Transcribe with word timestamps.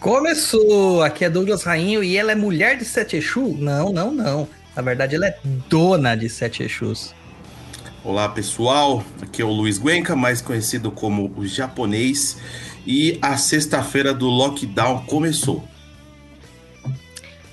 Começou! 0.00 1.02
Aqui 1.02 1.24
é 1.24 1.30
Douglas 1.30 1.64
Rainho 1.64 2.04
e 2.04 2.16
ela 2.16 2.30
é 2.30 2.34
mulher 2.34 2.78
de 2.78 2.84
Sete 2.84 3.16
Exu? 3.16 3.56
Não, 3.58 3.92
não, 3.92 4.12
não. 4.12 4.48
Na 4.76 4.80
verdade, 4.80 5.16
ela 5.16 5.26
é 5.26 5.36
dona 5.68 6.14
de 6.14 6.28
Sete 6.28 6.62
Exus. 6.62 7.12
Olá, 8.04 8.28
pessoal. 8.28 9.02
Aqui 9.20 9.42
é 9.42 9.44
o 9.44 9.50
Luiz 9.50 9.76
Guenca, 9.76 10.14
mais 10.14 10.40
conhecido 10.40 10.92
como 10.92 11.32
o 11.36 11.44
japonês. 11.44 12.38
E 12.86 13.18
a 13.20 13.36
sexta-feira 13.36 14.14
do 14.14 14.26
lockdown 14.26 15.04
começou. 15.04 15.64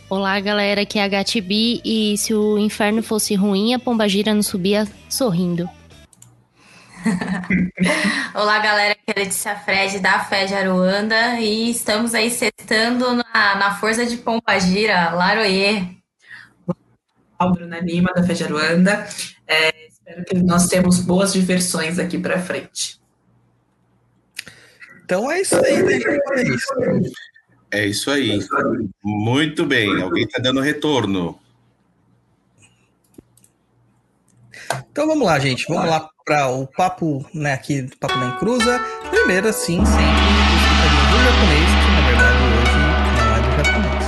Olá, 0.08 0.40
galera. 0.40 0.82
Aqui 0.82 1.00
é 1.00 1.04
a 1.04 1.08
Gatibi 1.08 1.82
e 1.84 2.16
se 2.16 2.32
o 2.32 2.59
inferno 2.59 3.02
fosse 3.02 3.34
ruim, 3.34 3.74
a 3.74 3.80
Pombagira 3.80 4.36
não 4.36 4.44
subia 4.44 4.88
sorrindo. 5.09 5.68
Olá, 8.34 8.59
galera, 8.59 8.94
aqui 8.94 9.03
é 9.08 9.11
a 9.11 9.23
Letícia 9.23 9.56
Fred 9.56 10.00
da 10.00 10.20
Fé 10.20 10.45
de 10.45 10.53
Aruanda 10.56 11.39
e 11.39 11.70
estamos 11.70 12.16
aí 12.16 12.31
sextando 12.31 13.14
na, 13.14 13.56
na 13.56 13.75
força 13.80 14.06
de 14.06 14.17
Pombagira, 14.17 15.12
Laroie. 15.12 15.97
Olá, 17.38 17.52
Bruna 17.52 17.80
Lima 17.80 18.12
da 18.14 18.23
Fé 18.23 18.34
de 18.34 18.44
Aruanda. 18.45 19.08
É, 19.47 19.88
espero 19.88 20.25
que 20.25 20.36
nós 20.36 20.67
temos 20.67 21.00
boas 21.00 21.34
diversões 21.34 22.00
aqui 22.00 22.17
para 22.17 22.42
frente. 22.42 23.00
Então 25.03 25.31
é 25.31 25.42
isso 25.42 25.64
aí, 25.64 25.84
né? 25.84 26.00
É 26.31 26.42
isso. 26.42 26.73
É 27.72 27.86
isso 27.86 28.12
aí. 28.12 28.40
Muito 29.03 29.66
bem. 29.66 30.02
Alguém 30.02 30.23
está 30.23 30.42
dando 30.42 30.59
retorno. 30.59 31.40
Então 34.92 35.06
vamos 35.06 35.25
lá, 35.25 35.38
gente. 35.38 35.66
Vamos 35.67 35.88
lá 35.88 36.09
para 36.26 36.48
o 36.48 36.66
papo, 36.66 37.23
né, 37.31 37.54
aqui 37.54 37.84
do 37.84 37.95
Papo 37.98 38.18
na 38.18 38.30
Encruza. 38.30 38.81
Primeiro, 39.12 39.48
assim, 39.48 39.86
sempre 39.86 40.02
o 40.02 40.14
do 41.12 41.20
japonês, 41.23 41.70
que 41.70 41.92
na 41.92 42.02
verdade 42.08 42.40
hoje 42.44 42.78
não 43.22 43.36
é 43.36 43.40
do 43.42 43.52
japonês. 43.64 44.06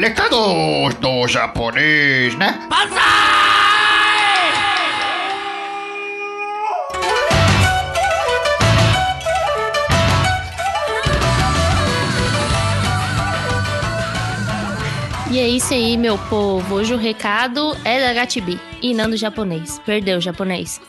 Lecados 0.00 0.94
do 0.96 1.28
japonês, 1.28 2.34
né? 2.34 2.58
E 15.28 15.40
é 15.40 15.48
isso 15.48 15.74
aí, 15.74 15.96
meu 15.96 16.16
povo. 16.30 16.76
Hoje 16.76 16.94
o 16.94 16.96
recado 16.96 17.76
é 17.84 18.00
da 18.00 18.14
Gatibi 18.14 18.60
e 18.80 18.94
não 18.94 19.10
do 19.10 19.16
japonês. 19.16 19.80
Perdeu, 19.84 20.20
japonês. 20.20 20.80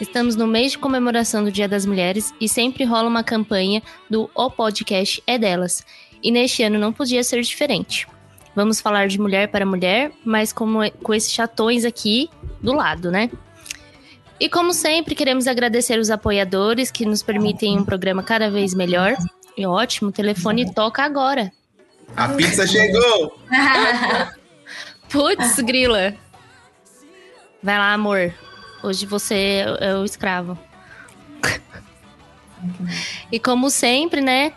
Estamos 0.00 0.34
no 0.34 0.44
mês 0.44 0.72
de 0.72 0.78
comemoração 0.78 1.44
do 1.44 1.52
Dia 1.52 1.68
das 1.68 1.86
Mulheres 1.86 2.34
e 2.40 2.48
sempre 2.48 2.82
rola 2.84 3.08
uma 3.08 3.22
campanha 3.22 3.80
do 4.10 4.28
O 4.34 4.50
Podcast 4.50 5.22
é 5.24 5.38
Delas. 5.38 5.84
E 6.20 6.32
neste 6.32 6.64
ano 6.64 6.80
não 6.80 6.92
podia 6.92 7.22
ser 7.22 7.40
diferente. 7.42 8.08
Vamos 8.56 8.80
falar 8.80 9.06
de 9.06 9.20
mulher 9.20 9.48
para 9.48 9.64
mulher, 9.64 10.10
mas 10.24 10.52
como 10.52 10.80
com 11.02 11.14
esses 11.14 11.32
chatões 11.32 11.84
aqui 11.84 12.28
do 12.60 12.72
lado, 12.72 13.12
né? 13.12 13.30
E 14.40 14.48
como 14.48 14.74
sempre, 14.74 15.14
queremos 15.14 15.46
agradecer 15.46 15.98
os 15.98 16.10
apoiadores 16.10 16.90
que 16.90 17.06
nos 17.06 17.22
permitem 17.22 17.78
um 17.78 17.84
programa 17.84 18.22
cada 18.22 18.50
vez 18.50 18.74
melhor. 18.74 19.16
E 19.56 19.64
ótimo, 19.64 20.10
o 20.10 20.12
telefone 20.12 20.74
toca 20.74 21.04
agora. 21.04 21.52
A 22.14 22.28
pizza 22.28 22.66
chegou! 22.66 23.38
Putz, 25.08 25.60
grila. 25.60 26.14
Vai 27.62 27.78
lá, 27.78 27.92
amor. 27.92 28.32
Hoje 28.82 29.06
você 29.06 29.64
é 29.80 29.94
o 29.94 30.04
escravo. 30.04 30.58
E 33.30 33.38
como 33.40 33.70
sempre, 33.70 34.20
né? 34.20 34.52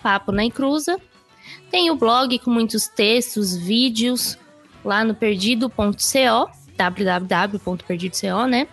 Papo 0.01 0.31
na 0.31 0.43
Encruza. 0.43 0.99
Tem 1.75 1.91
o 1.91 1.95
blog 1.97 2.39
com 2.39 2.49
muitos 2.49 2.87
textos, 2.87 3.53
vídeos, 3.53 4.37
lá 4.81 5.03
no 5.03 5.13
perdido.co, 5.13 6.49
www.perdido.co, 6.77 8.47
né? 8.47 8.65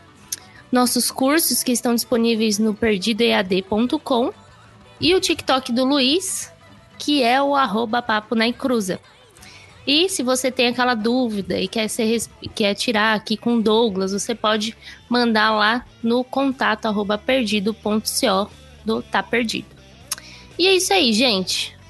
Nossos 0.71 1.11
cursos 1.11 1.65
que 1.65 1.73
estão 1.73 1.97
disponíveis 1.97 2.61
no 2.61 2.73
perdidoead.com 2.75 4.33
e 5.01 5.17
o 5.17 5.21
TikTok 5.21 5.73
do 5.73 5.85
Luiz, 5.85 6.53
que 6.97 7.25
é 7.25 7.43
o 7.43 7.57
arroba 7.57 8.01
Papo 8.01 8.37
na 8.37 8.47
Encruza. 8.47 9.01
E 9.85 10.09
se 10.09 10.23
você 10.23 10.53
tem 10.53 10.69
aquela 10.69 10.95
dúvida 10.95 11.59
e 11.59 11.67
quer, 11.67 11.89
ser, 11.89 12.23
quer 12.55 12.75
tirar 12.75 13.15
aqui 13.15 13.37
com 13.37 13.61
Douglas, 13.61 14.13
você 14.13 14.33
pode 14.33 14.77
mandar 15.09 15.51
lá 15.51 15.85
no 16.01 16.23
contato 16.23 16.87
arroba 16.87 17.19
perdido.co 17.19 18.49
do 18.85 19.03
Tá 19.03 19.25
Perdido. 19.25 19.67
E 20.57 20.69
é 20.69 20.77
isso 20.77 20.93
aí, 20.93 21.13
gente. 21.13 21.82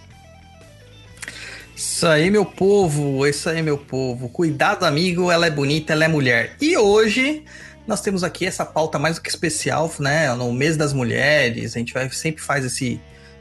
Isso 1.82 2.06
aí, 2.06 2.30
meu 2.30 2.44
povo. 2.44 3.26
Isso 3.26 3.48
aí, 3.48 3.60
meu 3.60 3.76
povo. 3.76 4.28
Cuidado, 4.28 4.84
amigo. 4.84 5.32
Ela 5.32 5.48
é 5.48 5.50
bonita, 5.50 5.92
ela 5.92 6.04
é 6.04 6.08
mulher. 6.08 6.54
E 6.60 6.76
hoje 6.76 7.44
nós 7.88 8.00
temos 8.00 8.22
aqui 8.22 8.46
essa 8.46 8.64
pauta 8.64 9.00
mais 9.00 9.16
do 9.16 9.20
que 9.20 9.28
especial, 9.28 9.92
né? 9.98 10.32
No 10.32 10.52
mês 10.52 10.76
das 10.76 10.92
mulheres. 10.92 11.74
A 11.74 11.80
gente 11.80 11.92
vai 11.92 12.08
sempre 12.10 12.40
faz 12.40 12.64
esse 12.64 13.00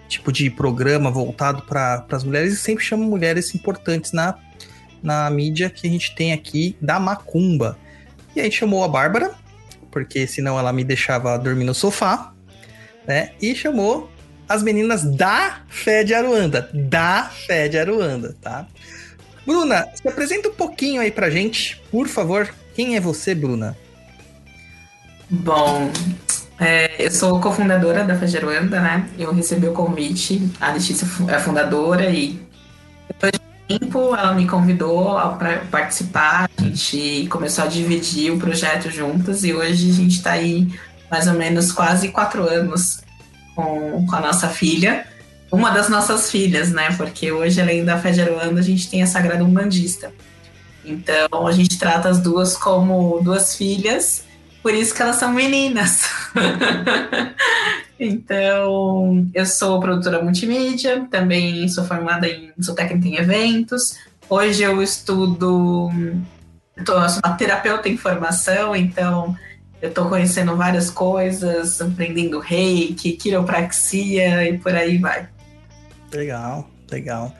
tipo 0.10 0.32
de 0.32 0.50
programa 0.50 1.12
voltado 1.12 1.62
para 1.62 2.04
as 2.12 2.24
mulheres 2.24 2.54
e 2.54 2.58
sempre 2.58 2.84
chama 2.84 3.06
mulheres 3.06 3.54
importantes 3.54 4.12
na, 4.12 4.36
na 5.04 5.30
mídia 5.30 5.70
que 5.70 5.86
a 5.86 5.90
gente 5.92 6.16
tem 6.16 6.34
aqui 6.34 6.76
da 6.82 7.00
Macumba. 7.00 7.78
E 8.36 8.40
a 8.40 8.44
gente 8.44 8.58
chamou 8.58 8.84
a 8.84 8.88
Bárbara, 8.88 9.36
porque 9.92 10.26
senão 10.26 10.58
ela 10.58 10.74
me 10.74 10.84
deixava 10.84 11.38
dormir 11.38 11.66
no 11.66 11.76
sofá, 11.76 12.34
né? 13.06 13.34
E 13.40 13.54
chamou 13.54 14.10
as 14.52 14.62
meninas 14.62 15.04
da 15.04 15.62
Fé 15.70 16.04
de 16.04 16.14
Aruanda. 16.14 16.70
Da 16.74 17.30
Fé 17.48 17.70
de 17.70 17.78
Aruanda, 17.78 18.36
tá? 18.42 18.66
Bruna, 19.46 19.88
se 19.96 20.08
apresenta 20.08 20.50
um 20.50 20.54
pouquinho 20.54 21.02
aí 21.02 21.10
pra 21.10 21.30
gente, 21.30 21.82
por 21.90 22.08
favor. 22.08 22.54
Quem 22.76 22.96
é 22.96 23.00
você, 23.00 23.34
Bruna? 23.34 23.78
Bom, 25.30 25.90
é, 26.60 27.06
eu 27.06 27.10
sou 27.10 27.40
cofundadora 27.40 28.04
da 28.04 28.18
Fajeruanda, 28.18 28.82
né? 28.82 29.10
Eu 29.18 29.34
recebi 29.34 29.68
o 29.68 29.74
convite, 29.74 30.50
a 30.60 30.74
Letícia 30.74 31.08
é 31.30 31.40
fundadora 31.40 32.10
e 32.10 32.40
depois 33.08 33.32
de 33.32 33.40
um 33.40 33.80
tempo 33.80 34.16
ela 34.16 34.34
me 34.34 34.46
convidou 34.46 35.16
para 35.38 35.60
participar, 35.72 36.50
a 36.58 36.62
gente 36.62 37.26
começou 37.30 37.64
a 37.64 37.68
dividir 37.68 38.32
o 38.32 38.38
projeto 38.38 38.92
juntas 38.92 39.46
e 39.46 39.54
hoje 39.54 39.90
a 39.90 39.94
gente 39.94 40.18
está 40.18 40.32
aí 40.32 40.68
mais 41.10 41.28
ou 41.28 41.34
menos 41.34 41.72
quase 41.72 42.10
quatro 42.10 42.44
anos 42.44 43.02
com, 43.56 44.06
com 44.06 44.16
a 44.16 44.20
nossa 44.20 44.48
filha. 44.50 45.06
Uma 45.52 45.72
das 45.72 45.90
nossas 45.90 46.32
filhas, 46.32 46.72
né? 46.72 46.96
Porque 46.96 47.32
hoje, 47.32 47.60
além 47.60 47.84
da 47.84 47.96
Aruanda, 47.96 48.60
a 48.60 48.64
gente 48.64 48.90
tem 48.90 49.04
a 49.04 49.08
Sagrada 49.08 49.44
Umbandista. 49.44 50.14
Então, 50.84 51.46
a 51.46 51.52
gente 51.52 51.78
trata 51.78 52.10
as 52.10 52.20
duas 52.20 52.56
como 52.56 53.20
duas 53.22 53.56
filhas, 53.56 54.24
por 54.64 54.74
isso 54.74 54.94
que 54.94 55.02
elas 55.02 55.18
são 55.18 55.32
meninas. 55.32 56.10
então, 58.00 59.30
eu 59.34 59.46
sou 59.46 59.80
produtora 59.80 60.24
multimídia, 60.24 61.06
também 61.12 61.68
sou 61.68 61.84
formada 61.84 62.28
em. 62.28 62.52
sou 62.62 62.74
técnica 62.74 63.08
em 63.08 63.16
eventos. 63.16 63.98
Hoje 64.30 64.64
eu 64.64 64.82
estudo. 64.82 65.92
Tô, 66.86 67.10
sou 67.10 67.22
uma 67.24 67.36
terapeuta 67.36 67.90
em 67.90 67.98
formação, 67.98 68.76
então 68.76 69.36
eu 69.82 69.90
estou 69.90 70.08
conhecendo 70.08 70.56
várias 70.56 70.90
coisas, 70.90 71.82
aprendendo 71.82 72.40
reiki, 72.40 73.14
quiropraxia 73.14 74.48
e 74.48 74.58
por 74.58 74.76
aí 74.76 74.98
vai. 74.98 75.28
Legal, 76.14 76.70
legal. 76.90 77.34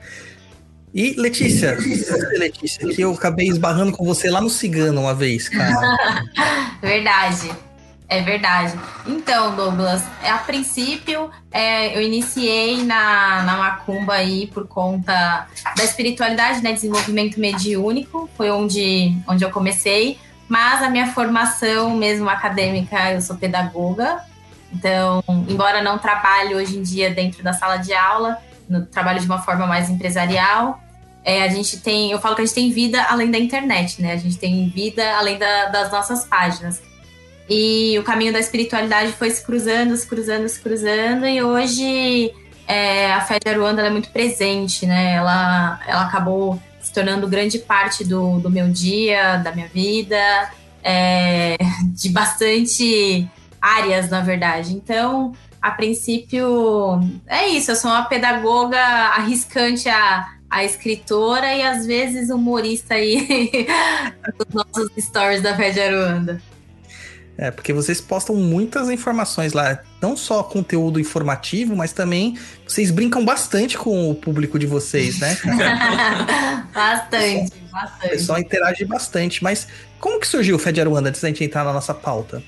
E 0.94 1.14
Letícia, 1.14 1.76
Letícia, 2.36 2.86
que 2.88 3.00
eu 3.00 3.12
acabei 3.12 3.48
esbarrando 3.48 3.92
com 3.92 4.04
você 4.04 4.30
lá 4.30 4.40
no 4.40 4.50
Cigano 4.50 5.02
uma 5.02 5.14
vez, 5.14 5.48
cara. 5.48 5.96
verdade. 6.82 7.50
É 8.08 8.20
verdade. 8.20 8.78
Então, 9.06 9.56
Douglas, 9.56 10.02
a 10.22 10.36
princípio 10.36 11.30
é, 11.50 11.96
eu 11.96 12.02
iniciei 12.02 12.84
na, 12.84 13.42
na 13.42 13.56
Macumba 13.56 14.12
aí 14.12 14.48
por 14.48 14.66
conta 14.68 15.46
da 15.74 15.82
espiritualidade, 15.82 16.62
né? 16.62 16.74
Desenvolvimento 16.74 17.40
mediúnico, 17.40 18.28
foi 18.36 18.50
onde, 18.50 19.16
onde 19.26 19.42
eu 19.42 19.50
comecei. 19.50 20.18
Mas 20.52 20.82
a 20.82 20.90
minha 20.90 21.06
formação 21.06 21.96
mesmo 21.96 22.28
acadêmica, 22.28 23.10
eu 23.10 23.22
sou 23.22 23.36
pedagoga. 23.36 24.22
Então, 24.70 25.24
embora 25.48 25.82
não 25.82 25.96
trabalhe 25.96 26.54
hoje 26.54 26.76
em 26.76 26.82
dia 26.82 27.08
dentro 27.08 27.42
da 27.42 27.54
sala 27.54 27.78
de 27.78 27.94
aula, 27.94 28.36
no, 28.68 28.84
trabalho 28.84 29.18
de 29.18 29.24
uma 29.24 29.40
forma 29.40 29.66
mais 29.66 29.88
empresarial, 29.88 30.78
é, 31.24 31.42
a 31.42 31.48
gente 31.48 31.78
tem, 31.80 32.10
eu 32.10 32.20
falo 32.20 32.36
que 32.36 32.42
a 32.42 32.44
gente 32.44 32.54
tem 32.54 32.70
vida 32.70 33.02
além 33.04 33.30
da 33.30 33.38
internet, 33.38 34.02
né? 34.02 34.12
A 34.12 34.18
gente 34.18 34.36
tem 34.36 34.68
vida 34.68 35.16
além 35.16 35.38
da, 35.38 35.70
das 35.70 35.90
nossas 35.90 36.26
páginas. 36.26 36.82
E 37.48 37.98
o 37.98 38.02
caminho 38.02 38.34
da 38.34 38.38
espiritualidade 38.38 39.12
foi 39.12 39.30
se 39.30 39.42
cruzando, 39.42 39.96
se 39.96 40.06
cruzando, 40.06 40.46
se 40.50 40.60
cruzando, 40.60 41.26
e 41.26 41.42
hoje 41.42 42.30
é, 42.68 43.10
a 43.10 43.22
fé 43.22 43.38
de 43.42 43.50
Aruanda 43.50 43.80
é 43.80 43.88
muito 43.88 44.10
presente, 44.10 44.84
né? 44.84 45.14
Ela, 45.14 45.80
ela 45.86 46.02
acabou 46.02 46.60
se 46.92 46.94
tornando 46.94 47.26
grande 47.26 47.58
parte 47.58 48.04
do, 48.04 48.38
do 48.38 48.50
meu 48.50 48.68
dia, 48.68 49.38
da 49.38 49.50
minha 49.50 49.68
vida, 49.68 50.50
é, 50.84 51.56
de 51.94 52.10
bastante 52.10 53.28
áreas, 53.60 54.10
na 54.10 54.20
verdade. 54.20 54.74
Então, 54.74 55.32
a 55.60 55.70
princípio, 55.70 57.00
é 57.26 57.48
isso. 57.48 57.70
Eu 57.70 57.76
sou 57.76 57.90
uma 57.90 58.04
pedagoga 58.04 58.78
arriscante 58.78 59.88
a, 59.88 60.28
a 60.50 60.64
escritora 60.64 61.54
e 61.54 61.62
às 61.62 61.86
vezes 61.86 62.28
humorista 62.28 62.94
aí 62.94 63.66
dos 64.36 64.52
nossos 64.52 64.90
stories 64.98 65.40
da 65.40 65.56
Fé 65.56 65.70
de 65.70 65.80
Aruanda. 65.80 66.42
É, 67.36 67.50
porque 67.50 67.72
vocês 67.72 68.00
postam 68.00 68.36
muitas 68.36 68.90
informações 68.90 69.54
lá, 69.54 69.78
não 70.02 70.16
só 70.16 70.42
conteúdo 70.42 71.00
informativo, 71.00 71.74
mas 71.74 71.92
também 71.92 72.38
vocês 72.66 72.90
brincam 72.90 73.24
bastante 73.24 73.78
com 73.78 74.10
o 74.10 74.14
público 74.14 74.58
de 74.58 74.66
vocês, 74.66 75.18
né? 75.18 75.36
bastante, 76.74 77.52
bastante. 77.72 78.06
O 78.06 78.10
pessoal 78.10 78.38
interage 78.38 78.84
bastante, 78.84 79.42
mas 79.42 79.66
como 79.98 80.20
que 80.20 80.26
surgiu 80.26 80.56
o 80.56 80.58
Fé 80.58 80.72
de 80.72 80.80
Aruanda 80.80 81.08
antes 81.08 81.22
da 81.22 81.28
gente 81.28 81.42
entrar 81.42 81.64
na 81.64 81.72
nossa 81.72 81.94
pauta? 81.94 82.42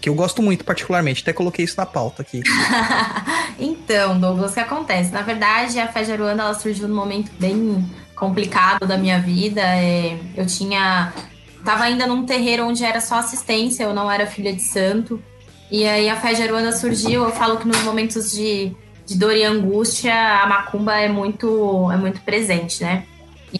Que 0.00 0.08
eu 0.08 0.14
gosto 0.14 0.42
muito 0.42 0.64
particularmente, 0.64 1.22
até 1.22 1.32
coloquei 1.32 1.64
isso 1.64 1.76
na 1.78 1.86
pauta 1.86 2.22
aqui. 2.22 2.42
então, 3.58 4.20
Douglas, 4.20 4.50
o 4.50 4.54
que 4.54 4.60
acontece? 4.60 5.10
Na 5.10 5.22
verdade, 5.22 5.80
a 5.80 5.88
Fé 5.88 6.02
de 6.02 6.12
Aruanda 6.12 6.42
ela 6.42 6.54
surgiu 6.54 6.86
num 6.86 6.94
momento 6.94 7.32
bem 7.40 7.84
complicado 8.14 8.86
da 8.86 8.98
minha 8.98 9.20
vida. 9.20 9.62
É, 9.62 10.18
eu 10.36 10.46
tinha 10.46 11.12
tava 11.68 11.84
ainda 11.84 12.06
num 12.06 12.24
terreiro 12.24 12.66
onde 12.66 12.82
era 12.82 12.98
só 12.98 13.16
assistência, 13.16 13.84
eu 13.84 13.92
não 13.92 14.10
era 14.10 14.26
filha 14.26 14.54
de 14.54 14.62
santo. 14.62 15.22
E 15.70 15.86
aí 15.86 16.08
a 16.08 16.16
fé 16.16 16.32
de 16.32 16.42
Aruanda 16.42 16.72
surgiu, 16.72 17.24
eu 17.24 17.30
falo 17.30 17.58
que 17.58 17.68
nos 17.68 17.82
momentos 17.82 18.32
de, 18.32 18.74
de 19.04 19.18
dor 19.18 19.36
e 19.36 19.44
angústia, 19.44 20.14
a 20.14 20.46
macumba 20.46 20.96
é 20.96 21.10
muito, 21.10 21.92
é 21.92 21.96
muito 21.98 22.22
presente, 22.22 22.82
né? 22.82 23.04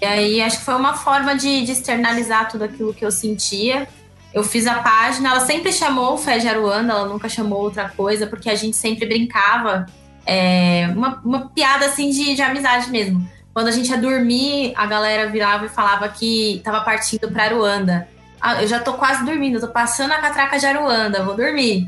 E 0.00 0.02
aí 0.06 0.40
acho 0.40 0.60
que 0.60 0.64
foi 0.64 0.74
uma 0.74 0.94
forma 0.94 1.36
de, 1.36 1.66
de 1.66 1.72
externalizar 1.72 2.48
tudo 2.48 2.64
aquilo 2.64 2.94
que 2.94 3.04
eu 3.04 3.10
sentia. 3.10 3.86
Eu 4.32 4.42
fiz 4.42 4.66
a 4.66 4.76
página, 4.76 5.28
ela 5.28 5.40
sempre 5.40 5.70
chamou 5.70 6.16
Fé 6.16 6.38
de 6.38 6.48
Aruanda, 6.48 6.94
ela 6.94 7.06
nunca 7.06 7.28
chamou 7.28 7.60
outra 7.60 7.90
coisa, 7.90 8.26
porque 8.26 8.48
a 8.48 8.54
gente 8.54 8.74
sempre 8.74 9.04
brincava. 9.04 9.84
É, 10.24 10.88
uma, 10.96 11.20
uma 11.22 11.48
piada 11.50 11.84
assim 11.84 12.08
de, 12.08 12.34
de 12.34 12.40
amizade 12.40 12.90
mesmo. 12.90 13.28
Quando 13.58 13.66
a 13.66 13.72
gente 13.72 13.90
ia 13.90 13.98
dormir, 13.98 14.72
a 14.76 14.86
galera 14.86 15.28
virava 15.28 15.66
e 15.66 15.68
falava 15.68 16.08
que 16.08 16.60
tava 16.62 16.80
partindo 16.82 17.28
para 17.28 17.42
Aruanda. 17.42 18.08
Ah, 18.40 18.62
eu 18.62 18.68
já 18.68 18.78
tô 18.78 18.92
quase 18.92 19.24
dormindo, 19.24 19.58
tô 19.58 19.66
passando 19.66 20.12
a 20.12 20.18
catraca 20.18 20.60
de 20.60 20.64
Aruanda, 20.64 21.24
vou 21.24 21.34
dormir. 21.34 21.84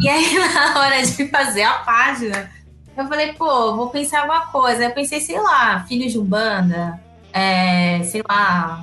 E 0.00 0.08
aí, 0.08 0.34
na 0.52 0.80
hora 0.80 1.00
de 1.00 1.28
fazer 1.28 1.62
a 1.62 1.74
página, 1.74 2.50
eu 2.96 3.06
falei, 3.06 3.34
pô, 3.34 3.76
vou 3.76 3.88
pensar 3.90 4.22
alguma 4.22 4.46
coisa. 4.46 4.82
Eu 4.82 4.90
pensei, 4.90 5.20
sei 5.20 5.40
lá, 5.40 5.84
filho 5.86 6.10
de 6.10 6.18
Umbanda, 6.18 7.00
é, 7.32 8.02
sei 8.02 8.24
lá, 8.28 8.82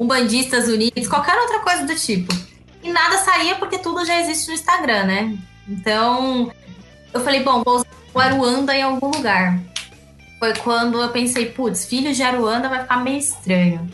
Umbandistas 0.00 0.66
Unidos, 0.66 1.06
qualquer 1.06 1.38
outra 1.38 1.60
coisa 1.60 1.86
do 1.86 1.94
tipo. 1.94 2.34
E 2.82 2.90
nada 2.90 3.18
saía 3.18 3.54
porque 3.54 3.78
tudo 3.78 4.04
já 4.04 4.20
existe 4.20 4.48
no 4.48 4.54
Instagram, 4.54 5.04
né? 5.04 5.38
Então, 5.68 6.50
eu 7.14 7.20
falei, 7.20 7.44
bom, 7.44 7.62
vou 7.62 7.76
usar 7.76 7.86
o 8.12 8.18
Aruanda 8.18 8.74
em 8.74 8.82
algum 8.82 9.12
lugar 9.12 9.60
foi 10.42 10.54
quando 10.54 11.00
eu 11.00 11.08
pensei, 11.10 11.46
putz, 11.46 11.84
filho 11.84 12.12
de 12.12 12.20
Aruanda 12.20 12.68
vai 12.68 12.80
ficar 12.80 12.96
meio 12.96 13.18
estranho. 13.18 13.88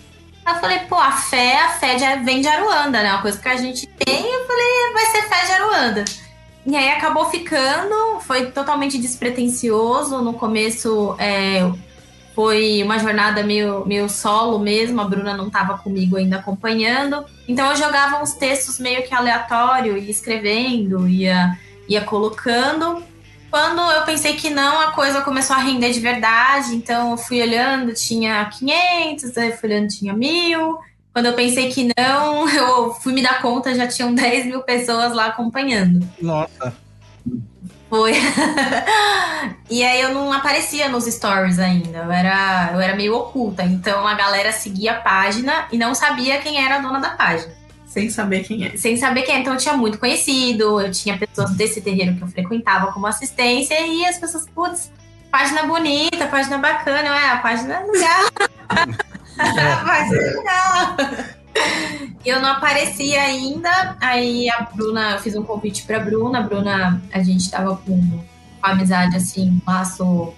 Eu 0.47 0.55
falei, 0.55 0.79
pô, 0.89 0.95
a 0.95 1.13
fé, 1.13 1.61
a 1.61 1.69
fé 1.73 1.97
de, 1.97 2.25
vem 2.25 2.41
de 2.41 2.49
Aruanda, 2.49 3.03
né? 3.03 3.13
Uma 3.13 3.21
coisa 3.21 3.39
que 3.39 3.49
a 3.51 3.57
gente 3.59 3.87
tem, 3.87 4.25
eu 4.25 4.47
falei, 4.47 4.93
vai 4.95 5.07
ser 5.09 5.23
fé 5.29 5.45
de 5.45 5.53
Aruanda. 5.53 6.05
E 6.65 6.75
aí 6.75 6.89
acabou 6.89 7.29
ficando, 7.29 8.21
foi 8.21 8.47
totalmente 8.47 8.97
despretensioso. 8.97 10.23
No 10.23 10.33
começo 10.33 11.15
é, 11.19 11.71
foi 12.35 12.83
uma 12.83 12.99
jornada 12.99 13.43
meio, 13.43 13.85
meio 13.85 14.09
solo 14.09 14.59
mesmo, 14.59 15.03
a 15.03 15.05
Bruna 15.05 15.37
não 15.37 15.49
estava 15.49 15.77
comigo 15.77 16.17
ainda 16.17 16.37
acompanhando. 16.37 17.27
Então 17.47 17.69
eu 17.73 17.77
jogava 17.77 18.23
uns 18.23 18.33
textos 18.33 18.79
meio 18.79 19.07
que 19.07 19.15
aleatório, 19.15 19.99
ia 19.99 20.11
escrevendo, 20.11 21.07
ia, 21.07 21.59
ia 21.87 22.01
colocando. 22.01 23.03
Quando 23.51 23.81
eu 23.81 24.03
pensei 24.03 24.35
que 24.35 24.51
não, 24.51 24.81
a 24.81 24.93
coisa 24.93 25.23
começou 25.23 25.57
a 25.57 25.61
render 25.61 25.91
de 25.93 26.01
verdade. 26.01 26.75
Então 26.75 27.13
eu 27.13 27.17
fui 27.17 27.41
olhando, 27.41 27.95
tinha 27.95 28.45
500, 28.45 29.37
aí 29.39 29.53
fui 29.53 29.71
olhando, 29.71 29.89
tinha 29.89 30.13
mil. 30.13 30.79
Quando 31.13 31.27
eu 31.27 31.33
pensei 31.33 31.71
que 31.71 31.91
não, 31.99 32.49
eu 32.51 32.95
fui 32.95 33.13
me 33.13 33.23
dar 33.23 33.41
conta, 33.41 33.75
já 33.75 33.87
tinham 33.87 34.15
10 34.15 34.47
mil 34.47 34.63
pessoas 34.63 35.13
lá 35.13 35.27
acompanhando. 35.27 36.07
Nossa. 36.21 36.77
Foi. 37.89 38.13
e 39.71 39.83
aí 39.83 40.01
eu 40.03 40.13
não 40.13 40.31
aparecia 40.31 40.89
nos 40.91 41.07
stories 41.07 41.59
ainda. 41.59 41.99
Eu 41.99 42.13
era, 42.13 42.71
eu 42.75 42.81
era 42.81 42.95
meio 42.95 43.17
oculta. 43.17 43.63
Então 43.63 44.07
a 44.07 44.15
galera 44.15 44.53
seguia 44.53 44.93
a 44.93 45.01
página 45.01 45.67
e 45.73 45.79
não 45.79 45.95
sabia 45.95 46.39
quem 46.39 46.63
era 46.63 46.77
a 46.77 46.81
dona 46.81 47.01
da 47.01 47.11
página. 47.11 47.53
Sem 47.99 48.11
saber 48.11 48.45
quem 48.45 48.65
é. 48.65 48.77
Sem 48.77 48.97
saber 48.97 49.23
quem 49.23 49.35
é. 49.35 49.39
Então 49.41 49.55
eu 49.55 49.59
tinha 49.59 49.77
muito 49.77 49.99
conhecido, 49.99 50.81
eu 50.81 50.91
tinha 50.93 51.19
pessoas 51.19 51.51
desse 51.51 51.81
terreiro 51.81 52.15
que 52.15 52.23
eu 52.23 52.29
frequentava 52.29 52.93
como 52.93 53.07
assistência, 53.07 53.75
e 53.87 54.05
as 54.05 54.19
pessoas, 54.19 54.49
putz, 54.49 54.93
página 55.33 55.65
bonita, 55.65 56.27
página 56.29 56.59
bacana, 56.59 57.09
é, 57.09 57.31
a 57.31 57.39
página 57.39 57.75
é 57.75 57.85
legal. 57.85 58.29
a 59.39 59.85
página 59.85 60.17
é 60.17 60.31
legal. 60.31 60.97
Eu 62.25 62.41
não 62.41 62.51
aparecia 62.51 63.21
ainda, 63.23 63.97
aí 64.01 64.49
a 64.49 64.63
Bruna, 64.63 65.13
eu 65.13 65.19
fiz 65.19 65.35
um 65.35 65.43
convite 65.43 65.83
pra 65.85 65.99
Bruna, 65.99 66.39
a 66.39 66.43
Bruna, 66.43 67.03
a 67.13 67.23
gente 67.23 67.51
tava 67.51 67.77
com, 67.77 68.01
com 68.01 68.23
amizade 68.63 69.17
assim, 69.17 69.61
um 69.67 69.71
laço 69.71 70.35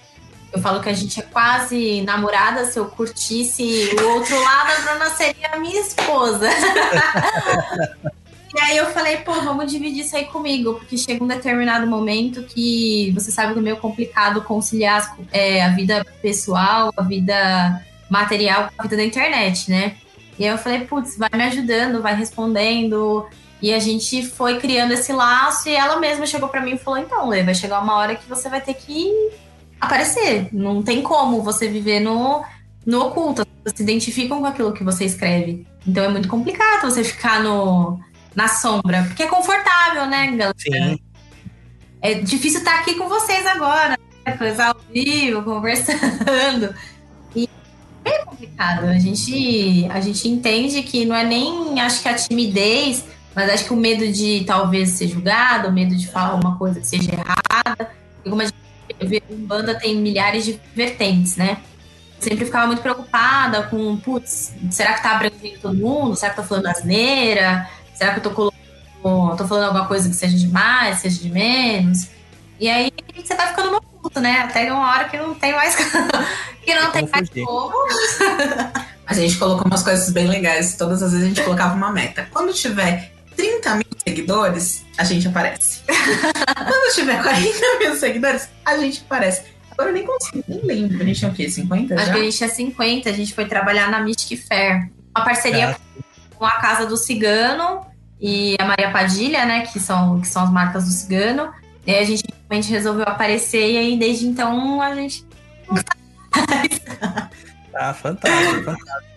eu 0.53 0.61
falo 0.61 0.81
que 0.81 0.89
a 0.89 0.93
gente 0.93 1.19
é 1.21 1.23
quase 1.23 2.03
namorada. 2.03 2.65
Se 2.67 2.79
eu 2.79 2.87
curtisse 2.87 3.91
o 4.01 4.09
outro 4.15 4.39
lado, 4.43 4.71
a 4.71 4.81
Bruna 4.81 5.11
seria 5.11 5.49
a 5.53 5.59
minha 5.59 5.81
esposa. 5.81 6.49
e 8.55 8.61
aí 8.61 8.77
eu 8.77 8.87
falei, 8.87 9.19
pô, 9.19 9.33
vamos 9.35 9.71
dividir 9.71 10.05
isso 10.05 10.17
aí 10.17 10.25
comigo, 10.27 10.75
porque 10.75 10.97
chega 10.99 11.23
um 11.23 11.29
determinado 11.29 11.87
momento 11.87 12.43
que 12.43 13.13
você 13.13 13.31
sabe 13.31 13.53
que 13.53 13.59
é 13.59 13.63
meio 13.63 13.77
complicado 13.77 14.43
conciliar 14.43 15.17
é, 15.33 15.65
a 15.65 15.71
vida 15.71 16.05
pessoal, 16.21 16.93
a 16.97 17.03
vida 17.03 17.81
material 18.09 18.71
com 18.77 18.83
a 18.83 18.83
vida 18.83 18.97
da 18.97 19.05
internet, 19.05 19.71
né? 19.71 19.97
E 20.37 20.45
aí 20.45 20.51
eu 20.51 20.59
falei, 20.59 20.81
putz, 20.81 21.17
vai 21.17 21.31
me 21.33 21.45
ajudando, 21.45 22.03
vai 22.03 22.15
respondendo. 22.17 23.29
E 23.63 23.75
a 23.75 23.79
gente 23.79 24.25
foi 24.25 24.59
criando 24.59 24.93
esse 24.93 25.13
laço 25.13 25.69
e 25.69 25.75
ela 25.75 26.01
mesma 26.01 26.27
chegou 26.27 26.49
para 26.49 26.63
mim 26.63 26.75
e 26.75 26.79
falou: 26.79 26.99
então, 26.99 27.29
Lê, 27.29 27.43
vai 27.43 27.55
chegar 27.55 27.81
uma 27.83 27.95
hora 27.95 28.17
que 28.17 28.27
você 28.27 28.49
vai 28.49 28.61
ter 28.61 28.75
que 28.75 29.13
aparecer. 29.81 30.49
Não 30.53 30.83
tem 30.83 31.03
como 31.03 31.43
você 31.43 31.69
viver 31.69 32.01
no, 32.01 32.45
no 32.85 33.07
oculto. 33.07 33.43
As 33.43 33.49
pessoas 33.49 33.77
se 33.77 33.83
identificam 33.83 34.41
com 34.41 34.47
aquilo 34.47 34.73
que 34.73 34.85
você 34.85 35.05
escreve. 35.05 35.67
Então 35.87 36.05
é 36.05 36.09
muito 36.09 36.29
complicado 36.29 36.83
você 36.83 37.03
ficar 37.03 37.43
no, 37.43 37.99
na 38.35 38.49
sombra, 38.49 39.05
porque 39.05 39.23
é 39.23 39.27
confortável, 39.27 40.07
né, 40.07 40.27
galera? 40.27 40.55
Sim. 40.57 40.99
É 42.03 42.15
difícil 42.15 42.61
estar 42.61 42.81
aqui 42.81 42.95
com 42.95 43.09
vocês 43.09 43.47
agora, 43.47 43.99
né? 44.25 44.33
coisa 44.37 44.67
ao 44.67 44.77
vivo, 44.93 45.43
conversando. 45.43 46.75
E 47.35 47.49
é 48.05 48.25
complicado. 48.25 48.87
A 48.87 48.99
gente, 48.99 49.87
a 49.91 50.01
gente 50.01 50.29
entende 50.29 50.83
que 50.83 51.05
não 51.05 51.15
é 51.15 51.25
nem, 51.25 51.81
acho 51.81 52.03
que 52.03 52.09
a 52.09 52.15
timidez, 52.15 53.05
mas 53.35 53.51
acho 53.51 53.65
que 53.65 53.73
o 53.73 53.77
medo 53.77 54.11
de 54.11 54.45
talvez 54.47 54.91
ser 54.91 55.09
julgado, 55.09 55.69
o 55.69 55.73
medo 55.73 55.95
de 55.95 56.09
falar 56.09 56.35
uma 56.35 56.57
coisa 56.57 56.81
que 56.81 56.87
seja 56.87 57.13
errada. 57.13 57.91
E 58.25 58.31
como 58.31 58.43
a 59.01 59.05
gente 59.05 59.09
vê, 59.09 59.23
banda 59.35 59.75
tem 59.75 59.97
milhares 59.97 60.45
de 60.45 60.61
vertentes, 60.75 61.37
né? 61.37 61.59
Sempre 62.19 62.45
ficava 62.45 62.67
muito 62.67 62.83
preocupada 62.83 63.63
com, 63.65 63.97
putz, 63.97 64.53
será 64.71 64.93
que 64.93 65.03
tá 65.03 65.13
abrangendo 65.13 65.59
todo 65.61 65.75
mundo? 65.75 66.15
Será 66.17 66.33
que 66.33 66.41
eu 66.41 66.43
tô 66.45 66.49
falando 66.49 66.67
asneira? 66.67 67.69
Será 67.95 68.13
que 68.13 68.19
eu 68.19 68.23
tô 68.23 68.31
colocando, 68.31 69.37
tô 69.37 69.49
falando 69.49 69.65
alguma 69.65 69.87
coisa 69.87 70.09
que 70.09 70.15
seja 70.15 70.37
de 70.37 70.49
mais, 70.49 70.99
seja 70.99 71.19
de 71.19 71.31
menos? 71.31 72.09
E 72.59 72.69
aí 72.69 72.93
você 73.17 73.35
vai 73.35 73.49
ficando 73.49 73.71
no 73.71 73.81
puto, 73.81 74.21
né? 74.21 74.41
Até 74.41 74.71
uma 74.71 74.91
hora 74.91 75.09
que 75.09 75.17
não 75.17 75.35
tem 75.35 75.53
mais 75.53 75.75
que 76.63 76.75
não 76.75 76.91
tem 76.93 77.09
mais 77.09 77.29
fugir. 77.29 77.45
como. 77.45 77.73
A 79.07 79.15
gente 79.15 79.39
colocou 79.39 79.67
umas 79.67 79.83
coisas 79.83 80.11
bem 80.11 80.29
legais. 80.29 80.77
Todas 80.77 81.03
as 81.03 81.13
vezes 81.13 81.25
a 81.25 81.29
gente 81.29 81.43
colocava 81.43 81.75
uma 81.75 81.91
meta. 81.91 82.29
Quando 82.31 82.53
tiver 82.53 83.11
30 83.37 83.75
mil 83.77 83.85
seguidores, 84.07 84.85
a 84.99 85.05
gente 85.05 85.27
aparece. 85.29 85.81
Quando 85.89 86.95
tiver 86.95 87.23
40 87.23 87.79
mil 87.79 87.95
seguidores, 87.97 88.49
a 88.65 88.77
gente 88.79 89.03
aparece. 89.07 89.43
Agora 89.71 89.91
eu 89.91 89.95
nem 89.95 90.05
consigo, 90.05 90.45
nem 90.47 90.61
lembro. 90.63 91.01
A 91.03 91.05
gente 91.07 91.19
tinha 91.19 91.31
o 91.31 91.35
quê? 91.35 91.49
50 91.49 91.95
Acho 91.95 92.07
já? 92.07 92.13
que 92.13 92.19
a 92.19 92.23
gente 92.23 92.37
tinha 92.37 92.49
50, 92.51 93.09
a 93.09 93.13
gente 93.13 93.35
foi 93.35 93.47
trabalhar 93.47 93.91
na 93.91 94.01
Mystic 94.01 94.39
Fair. 94.47 94.91
Uma 95.17 95.25
parceria 95.25 95.71
Ah. 95.71 96.03
com 96.37 96.45
a 96.45 96.53
Casa 96.53 96.87
do 96.87 96.97
Cigano 96.97 97.87
e 98.21 98.57
a 98.61 98.65
Maria 98.65 98.91
Padilha, 98.91 99.45
né? 99.47 99.63
Que 99.67 99.81
são, 99.81 100.21
que 100.21 100.29
são 100.29 100.45
as 100.45 100.51
marcas 100.51 100.85
do 100.85 100.91
Cigano. 100.91 101.51
E 101.87 101.93
aí 101.93 101.99
a 102.03 102.05
gente 102.05 102.25
realmente 102.49 102.71
resolveu 102.71 103.05
aparecer 103.07 103.71
e 103.71 103.79
aí 103.79 103.99
desde 103.99 104.27
então 104.27 104.83
a 104.83 104.95
gente. 104.95 105.25
Ah, 107.75 107.95
fantástico, 107.95 108.65
fantástico. 108.65 109.10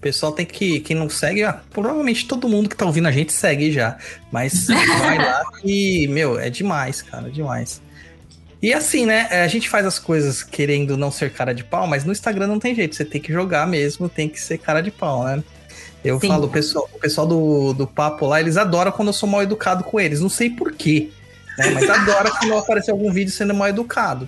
O 0.00 0.02
pessoal 0.02 0.32
tem 0.32 0.46
que. 0.46 0.80
Quem 0.80 0.96
não 0.96 1.10
segue, 1.10 1.44
ah, 1.44 1.60
provavelmente 1.68 2.26
todo 2.26 2.48
mundo 2.48 2.70
que 2.70 2.76
tá 2.76 2.86
ouvindo 2.86 3.06
a 3.06 3.12
gente 3.12 3.34
segue 3.34 3.70
já. 3.70 3.98
Mas 4.32 4.66
vai 4.98 5.18
lá 5.18 5.42
e, 5.62 6.08
meu, 6.08 6.40
é 6.40 6.48
demais, 6.48 7.02
cara, 7.02 7.28
é 7.28 7.30
demais. 7.30 7.82
E 8.62 8.72
assim, 8.72 9.04
né? 9.04 9.26
A 9.30 9.46
gente 9.46 9.68
faz 9.68 9.84
as 9.84 9.98
coisas 9.98 10.42
querendo 10.42 10.96
não 10.96 11.10
ser 11.12 11.30
cara 11.30 11.52
de 11.54 11.62
pau, 11.62 11.86
mas 11.86 12.02
no 12.02 12.12
Instagram 12.12 12.46
não 12.46 12.58
tem 12.58 12.74
jeito. 12.74 12.96
Você 12.96 13.04
tem 13.04 13.20
que 13.20 13.30
jogar 13.30 13.66
mesmo, 13.66 14.08
tem 14.08 14.26
que 14.26 14.40
ser 14.40 14.56
cara 14.56 14.80
de 14.80 14.90
pau, 14.90 15.22
né? 15.24 15.44
Eu 16.02 16.18
Sim. 16.18 16.28
falo, 16.28 16.46
o 16.46 16.50
pessoal, 16.50 16.88
o 16.94 16.98
pessoal 16.98 17.26
do, 17.26 17.74
do 17.74 17.86
papo 17.86 18.24
lá, 18.26 18.40
eles 18.40 18.56
adoram 18.56 18.90
quando 18.92 19.08
eu 19.08 19.12
sou 19.14 19.28
mal 19.28 19.42
educado 19.42 19.84
com 19.84 20.00
eles. 20.00 20.18
Não 20.22 20.30
sei 20.30 20.48
porquê, 20.48 21.10
né? 21.58 21.70
Mas 21.74 21.90
adoram 21.90 22.30
quando 22.38 22.56
aparecer 22.56 22.90
algum 22.90 23.12
vídeo 23.12 23.30
sendo 23.32 23.52
mal 23.52 23.68
educado. 23.68 24.26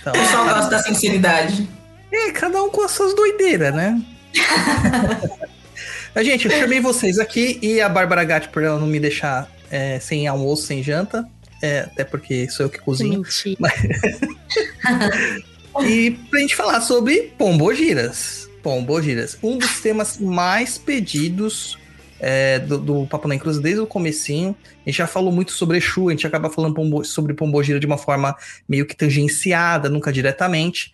Então, 0.00 0.12
O 0.12 0.18
pessoal 0.18 0.44
gosta 0.44 0.70
da 0.70 0.82
sinceridade. 0.82 1.66
é, 2.12 2.30
cada 2.32 2.62
um 2.62 2.68
com 2.68 2.82
as 2.82 2.90
suas 2.90 3.14
doideiras, 3.14 3.74
né? 3.74 3.98
Mas, 6.14 6.26
Gente, 6.26 6.44
eu 6.46 6.50
chamei 6.52 6.78
vocês 6.80 7.18
aqui 7.18 7.58
e 7.62 7.80
a 7.80 7.88
Bárbara 7.88 8.22
Gatti, 8.24 8.48
por 8.48 8.62
ela 8.62 8.78
não 8.78 8.86
me 8.86 9.00
deixar 9.00 9.50
é, 9.70 9.98
sem 9.98 10.26
almoço, 10.26 10.66
sem 10.66 10.82
janta. 10.82 11.26
é, 11.62 11.80
até 11.80 12.04
porque 12.04 12.48
sou 12.50 12.66
eu 12.66 12.70
que 12.70 12.78
cozinho. 12.78 13.22
mentira. 13.22 13.56
E 15.86 16.10
pra 16.30 16.40
gente 16.40 16.54
falar 16.54 16.82
sobre 16.82 17.32
pombogiras. 17.38 18.46
Pombogiras. 18.62 19.38
Um 19.42 19.56
dos 19.56 19.80
temas 19.80 20.18
mais 20.18 20.76
pedidos 20.76 21.78
é, 22.20 22.58
do, 22.58 22.76
do 22.78 23.06
Papo 23.06 23.26
na 23.26 23.38
Cruz 23.38 23.58
desde 23.58 23.80
o 23.80 23.86
comecinho. 23.86 24.54
A 24.84 24.88
gente 24.90 24.98
já 24.98 25.06
falou 25.06 25.32
muito 25.32 25.50
sobre 25.52 25.78
Exu, 25.78 26.08
a 26.08 26.10
gente 26.12 26.26
acaba 26.26 26.50
falando 26.50 26.74
pombo- 26.74 27.04
sobre 27.04 27.32
pombogira 27.32 27.80
de 27.80 27.86
uma 27.86 27.96
forma 27.96 28.36
meio 28.68 28.84
que 28.84 28.94
tangenciada, 28.94 29.88
nunca 29.88 30.12
diretamente. 30.12 30.92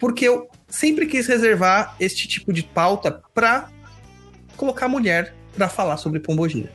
Porque 0.00 0.26
eu 0.26 0.48
sempre 0.68 1.06
quis 1.06 1.28
reservar 1.28 1.94
este 2.00 2.26
tipo 2.26 2.52
de 2.52 2.64
pauta 2.64 3.22
pra 3.32 3.68
colocar 4.56 4.88
mulher 4.88 5.34
pra 5.54 5.68
falar 5.68 5.98
sobre 5.98 6.18
pombogira. 6.18 6.72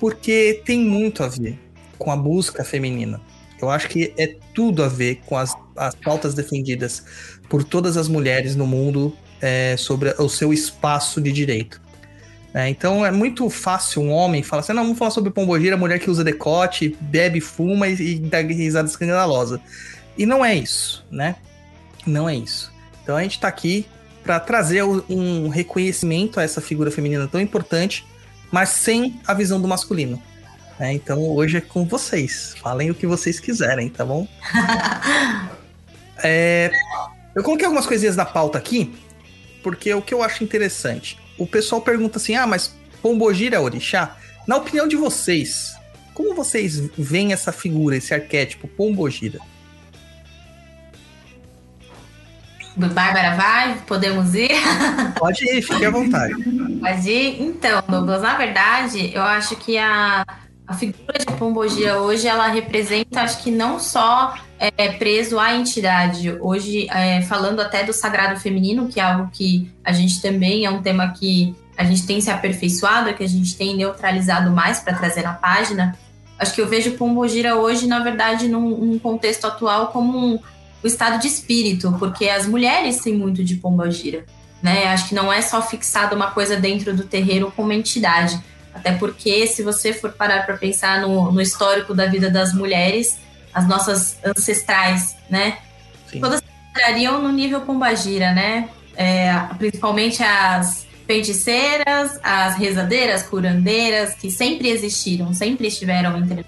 Porque 0.00 0.62
tem 0.64 0.80
muito 0.80 1.22
a 1.22 1.28
ver 1.28 1.58
com 1.98 2.10
a 2.10 2.16
busca 2.16 2.64
feminina. 2.64 3.20
Eu 3.60 3.68
acho 3.68 3.88
que 3.88 4.14
é 4.16 4.36
tudo 4.54 4.82
a 4.82 4.88
ver 4.88 5.20
com 5.26 5.36
as, 5.36 5.54
as 5.76 5.94
pautas 5.94 6.32
defendidas 6.32 7.04
por 7.48 7.62
todas 7.62 7.98
as 7.98 8.08
mulheres 8.08 8.56
no 8.56 8.66
mundo 8.66 9.14
é, 9.40 9.76
sobre 9.76 10.14
o 10.18 10.28
seu 10.28 10.52
espaço 10.52 11.20
de 11.20 11.30
direito. 11.30 11.80
É, 12.54 12.68
então 12.68 13.06
é 13.06 13.10
muito 13.12 13.48
fácil 13.48 14.02
um 14.02 14.10
homem 14.10 14.42
falar 14.42 14.60
assim: 14.60 14.72
não, 14.72 14.82
vamos 14.82 14.98
falar 14.98 15.10
sobre 15.10 15.30
pombogira, 15.30 15.76
mulher 15.76 16.00
que 16.00 16.10
usa 16.10 16.24
decote, 16.24 16.96
bebe, 17.00 17.40
fuma 17.40 17.86
e, 17.86 18.14
e 18.14 18.18
dá 18.18 18.40
risada 18.40 18.88
escandalosa. 18.88 19.60
E 20.16 20.26
não 20.26 20.44
é 20.44 20.54
isso, 20.54 21.04
né? 21.10 21.36
Não 22.06 22.28
é 22.28 22.34
isso. 22.34 22.72
Então 23.02 23.16
a 23.16 23.22
gente 23.22 23.40
tá 23.40 23.48
aqui 23.48 23.86
para 24.22 24.38
trazer 24.38 24.82
um 24.84 25.48
reconhecimento 25.48 26.38
a 26.38 26.42
essa 26.42 26.60
figura 26.60 26.90
feminina 26.90 27.26
tão 27.26 27.40
importante, 27.40 28.06
mas 28.50 28.70
sem 28.70 29.20
a 29.26 29.34
visão 29.34 29.60
do 29.60 29.66
masculino. 29.66 30.22
né? 30.78 30.92
então 30.92 31.20
hoje 31.22 31.56
é 31.56 31.60
com 31.60 31.84
vocês. 31.84 32.54
Falem 32.60 32.90
o 32.90 32.94
que 32.94 33.06
vocês 33.06 33.40
quiserem, 33.40 33.88
tá 33.88 34.04
bom? 34.04 34.26
É, 36.22 36.70
eu 37.34 37.42
coloquei 37.42 37.64
algumas 37.64 37.86
coisinhas 37.86 38.14
na 38.14 38.26
pauta 38.26 38.58
aqui, 38.58 38.94
porque 39.62 39.94
o 39.94 40.02
que 40.02 40.12
eu 40.12 40.22
acho 40.22 40.44
interessante. 40.44 41.18
O 41.38 41.46
pessoal 41.46 41.80
pergunta 41.80 42.18
assim: 42.18 42.34
ah, 42.34 42.46
mas 42.46 42.74
Pombogira 43.00 43.56
é 43.56 43.58
orixá? 43.58 44.18
Na 44.46 44.56
opinião 44.56 44.86
de 44.86 44.96
vocês, 44.96 45.74
como 46.12 46.34
vocês 46.34 46.78
veem 46.98 47.32
essa 47.32 47.52
figura, 47.52 47.96
esse 47.96 48.12
arquétipo 48.12 48.68
Pombogira? 48.68 49.38
Bárbara 52.76 53.36
vai, 53.36 53.78
podemos 53.86 54.34
ir? 54.34 54.50
Pode 55.18 55.44
ir, 55.44 55.62
fique 55.62 55.84
à 55.84 55.90
vontade. 55.90 56.34
Pode 56.80 57.10
ir? 57.10 57.42
Então, 57.42 57.82
Douglas, 57.88 58.22
na 58.22 58.36
verdade, 58.36 59.10
eu 59.14 59.22
acho 59.22 59.56
que 59.56 59.76
a, 59.76 60.24
a 60.66 60.74
figura 60.74 61.18
de 61.18 61.26
Pombogira 61.36 62.00
hoje, 62.00 62.28
ela 62.28 62.46
representa, 62.48 63.22
acho 63.22 63.42
que 63.42 63.50
não 63.50 63.80
só 63.80 64.34
é, 64.58 64.92
preso 64.92 65.38
à 65.38 65.54
entidade. 65.54 66.36
Hoje, 66.40 66.86
é, 66.90 67.22
falando 67.22 67.60
até 67.60 67.82
do 67.82 67.92
sagrado 67.92 68.38
feminino, 68.38 68.88
que 68.88 69.00
é 69.00 69.02
algo 69.02 69.30
que 69.32 69.70
a 69.84 69.92
gente 69.92 70.22
também 70.22 70.64
é 70.64 70.70
um 70.70 70.80
tema 70.80 71.08
que 71.08 71.54
a 71.76 71.84
gente 71.84 72.06
tem 72.06 72.20
se 72.20 72.30
aperfeiçoado, 72.30 73.12
que 73.14 73.24
a 73.24 73.28
gente 73.28 73.56
tem 73.56 73.74
neutralizado 73.76 74.50
mais 74.50 74.80
para 74.80 74.94
trazer 74.94 75.22
na 75.22 75.32
página. 75.32 75.98
Acho 76.38 76.54
que 76.54 76.60
eu 76.60 76.68
vejo 76.68 76.92
Pombogira 76.92 77.56
hoje, 77.56 77.86
na 77.86 78.00
verdade, 78.00 78.48
num, 78.48 78.68
num 78.76 78.98
contexto 78.98 79.46
atual 79.46 79.88
como 79.88 80.16
um, 80.16 80.38
o 80.82 80.86
estado 80.86 81.20
de 81.20 81.26
espírito, 81.28 81.94
porque 81.98 82.28
as 82.28 82.46
mulheres 82.46 82.98
têm 83.00 83.14
muito 83.14 83.44
de 83.44 83.56
Pombogira 83.56 84.24
né? 84.62 84.86
Acho 84.88 85.08
que 85.08 85.14
não 85.14 85.32
é 85.32 85.40
só 85.40 85.62
fixado 85.62 86.14
uma 86.14 86.30
coisa 86.30 86.56
dentro 86.56 86.94
do 86.94 87.04
terreiro 87.04 87.52
como 87.54 87.72
entidade. 87.72 88.38
Até 88.74 88.92
porque, 88.92 89.46
se 89.46 89.62
você 89.62 89.92
for 89.92 90.12
parar 90.12 90.46
para 90.46 90.56
pensar 90.56 91.00
no, 91.00 91.32
no 91.32 91.40
histórico 91.40 91.94
da 91.94 92.06
vida 92.06 92.30
das 92.30 92.52
mulheres, 92.52 93.18
as 93.52 93.66
nossas 93.66 94.16
ancestrais, 94.24 95.16
né? 95.28 95.58
Sim. 96.08 96.20
Todas 96.20 96.42
entrariam 96.70 97.20
no 97.20 97.32
nível 97.32 97.62
Pombagira, 97.62 98.32
né? 98.32 98.68
É, 98.96 99.32
principalmente 99.58 100.22
as 100.22 100.86
feiticeiras, 101.06 102.20
as 102.22 102.54
rezadeiras, 102.56 103.22
curandeiras, 103.22 104.14
que 104.14 104.30
sempre 104.30 104.68
existiram, 104.68 105.32
sempre 105.34 105.66
estiveram 105.66 106.16
entre 106.16 106.46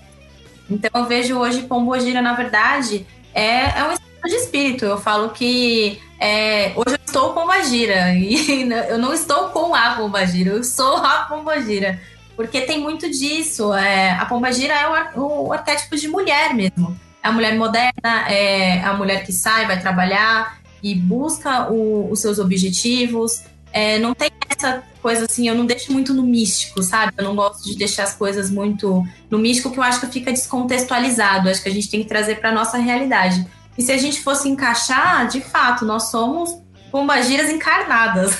Então 0.70 0.90
eu 0.94 1.06
vejo 1.06 1.36
hoje 1.36 1.62
Pombogira, 1.62 2.22
na 2.22 2.34
verdade, 2.34 3.04
é, 3.34 3.78
é 3.78 3.84
um 3.84 4.11
de 4.28 4.34
espírito. 4.34 4.84
Eu 4.84 4.98
falo 5.00 5.30
que 5.30 6.00
é, 6.20 6.72
hoje 6.76 6.96
eu 6.96 7.00
estou 7.06 7.32
com 7.32 7.44
Magira 7.46 8.12
e 8.14 8.68
eu 8.88 8.98
não 8.98 9.12
estou 9.12 9.48
com 9.48 9.74
a 9.74 9.94
Pombagira, 9.96 10.50
eu 10.52 10.64
sou 10.64 10.96
a 10.96 11.26
Pombagira. 11.28 12.00
Porque 12.36 12.62
tem 12.62 12.80
muito 12.80 13.10
disso. 13.10 13.72
é, 13.74 14.10
a 14.12 14.24
Pombagira 14.24 14.72
é 14.74 14.88
o, 14.88 14.92
ar- 14.92 15.12
o 15.18 15.52
arquétipo 15.52 15.96
de 15.96 16.08
mulher 16.08 16.54
mesmo. 16.54 16.98
É 17.22 17.28
a 17.28 17.32
mulher 17.32 17.54
moderna, 17.56 18.28
é 18.28 18.80
a 18.82 18.94
mulher 18.94 19.24
que 19.24 19.32
sai, 19.32 19.66
vai 19.66 19.78
trabalhar 19.80 20.58
e 20.82 20.94
busca 20.94 21.70
o- 21.70 22.10
os 22.10 22.20
seus 22.20 22.38
objetivos. 22.38 23.42
É, 23.72 23.98
não 23.98 24.12
tem 24.14 24.30
essa 24.48 24.82
coisa 25.00 25.24
assim, 25.24 25.48
eu 25.48 25.54
não 25.54 25.64
deixo 25.66 25.92
muito 25.92 26.12
no 26.12 26.22
místico, 26.22 26.82
sabe? 26.82 27.12
Eu 27.16 27.24
não 27.24 27.34
gosto 27.36 27.64
de 27.64 27.76
deixar 27.76 28.02
as 28.04 28.14
coisas 28.14 28.50
muito 28.50 29.06
no 29.30 29.38
místico, 29.38 29.70
que 29.70 29.78
eu 29.78 29.82
acho 29.82 30.00
que 30.00 30.06
fica 30.08 30.30
descontextualizado. 30.32 31.48
Acho 31.48 31.62
que 31.62 31.68
a 31.68 31.72
gente 31.72 31.88
tem 31.90 32.02
que 32.02 32.08
trazer 32.08 32.36
para 32.36 32.52
nossa 32.52 32.76
realidade. 32.78 33.46
E 33.76 33.82
se 33.82 33.92
a 33.92 33.98
gente 33.98 34.20
fosse 34.20 34.48
encaixar, 34.48 35.26
de 35.28 35.40
fato, 35.40 35.84
nós 35.84 36.10
somos 36.10 36.56
pombagiras 36.90 37.48
encarnadas. 37.50 38.36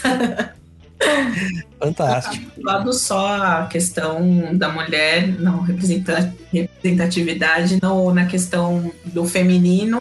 Fantástico. 1.78 2.52
lado 2.62 2.92
só 2.92 3.36
a 3.36 3.66
questão 3.66 4.56
da 4.56 4.68
mulher, 4.68 5.26
não 5.26 5.60
representa- 5.60 6.32
representatividade, 6.52 7.78
não 7.82 8.12
na 8.14 8.26
questão 8.26 8.92
do 9.06 9.24
feminino 9.24 10.00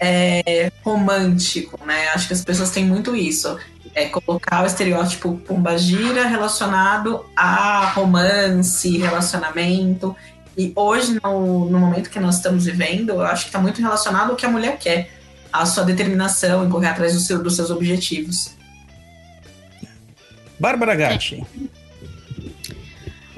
é, 0.00 0.72
romântico, 0.82 1.78
né? 1.86 2.08
Acho 2.14 2.26
que 2.26 2.32
as 2.32 2.44
pessoas 2.44 2.70
têm 2.70 2.84
muito 2.84 3.14
isso. 3.14 3.56
é 3.94 4.06
colocar 4.06 4.62
o 4.62 4.66
estereótipo 4.66 5.36
pombagira 5.46 6.26
relacionado 6.26 7.24
a 7.36 7.92
romance, 7.94 8.96
relacionamento. 8.98 10.16
E 10.56 10.72
hoje, 10.76 11.18
no, 11.22 11.70
no 11.70 11.78
momento 11.78 12.10
que 12.10 12.20
nós 12.20 12.36
estamos 12.36 12.64
vivendo, 12.66 13.10
eu 13.10 13.22
acho 13.22 13.44
que 13.44 13.48
está 13.48 13.58
muito 13.58 13.80
relacionado 13.80 14.30
ao 14.30 14.36
que 14.36 14.44
a 14.44 14.50
mulher 14.50 14.78
quer, 14.78 15.10
a 15.52 15.64
sua 15.66 15.84
determinação 15.84 16.64
em 16.66 16.68
correr 16.70 16.88
atrás 16.88 17.14
do 17.14 17.20
seu, 17.20 17.42
dos 17.42 17.56
seus 17.56 17.70
objetivos. 17.70 18.54
Bárbara 20.58 20.94
Gatti. 20.94 21.44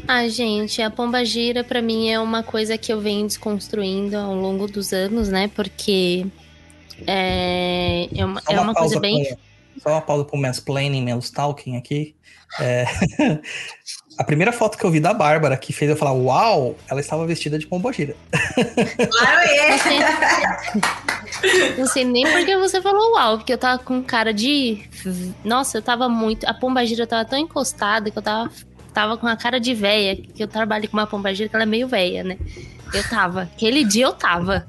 Ah, 0.07 0.29
gente, 0.29 0.83
a 0.83 0.91
pomba 0.91 1.25
gira 1.25 1.65
pra 1.65 1.81
mim 1.81 2.11
é 2.11 2.21
uma 2.21 2.43
coisa 2.43 2.77
que 2.77 2.93
eu 2.93 3.01
venho 3.01 3.27
desconstruindo 3.27 4.17
ao 4.19 4.35
longo 4.35 4.67
dos 4.67 4.93
anos, 4.93 5.29
né? 5.31 5.49
Porque 5.55 6.27
é, 7.07 8.09
é 8.15 8.25
uma, 8.25 8.43
Só 8.43 8.53
é 8.53 8.61
uma 8.61 8.75
coisa 8.75 8.95
pausa 8.95 9.01
bem. 9.01 9.25
pro- 9.25 9.39
Só 9.83 9.89
uma 9.91 10.03
pausa 10.03 10.25
pro 10.25 10.37
mansplaining, 10.37 11.03
manstalking 11.05 11.77
aqui. 11.77 12.15
É, 12.61 12.85
A 14.17 14.25
primeira 14.25 14.53
foto 14.53 14.79
que 14.79 14.85
eu 14.85 14.91
vi 14.91 15.01
da 15.01 15.13
Bárbara 15.13 15.57
que 15.57 15.73
fez 15.73 15.91
eu 15.91 15.97
falar, 15.97 16.13
uau, 16.13 16.77
ela 16.89 17.01
estava 17.01 17.27
vestida 17.27 17.59
de 17.59 17.67
pombogira. 17.67 18.15
Claro, 19.11 19.41
é. 19.41 19.77
Não 21.77 21.87
sei 21.87 22.05
nem 22.05 22.25
porque 22.31 22.57
você 22.57 22.81
falou 22.81 23.15
uau, 23.15 23.39
porque 23.39 23.53
eu 23.53 23.59
tava 23.59 23.83
com 23.83 24.03
cara 24.03 24.33
de. 24.33 24.83
Nossa, 25.45 25.79
eu 25.79 25.83
tava 25.83 26.09
muito. 26.09 26.45
A 26.45 26.55
pombagira 26.55 27.07
tava 27.07 27.25
tão 27.25 27.39
encostada 27.39 28.11
que 28.11 28.17
eu 28.19 28.23
tava, 28.23 28.51
tava 28.93 29.17
com 29.17 29.27
a 29.27 29.37
cara 29.37 29.59
de 29.59 29.75
véia. 29.75 30.17
Que 30.17 30.43
eu 30.43 30.49
trabalho 30.49 30.89
com 30.89 30.97
uma 30.97 31.07
pombagira 31.07 31.49
que 31.49 31.57
ela 31.57 31.65
é 31.65 31.67
meio 31.67 31.89
véia, 31.89 32.23
né? 32.23 32.39
Eu 32.93 33.09
tava. 33.09 33.43
Aquele 33.43 33.85
dia 33.85 34.07
eu 34.07 34.13
tava. 34.13 34.67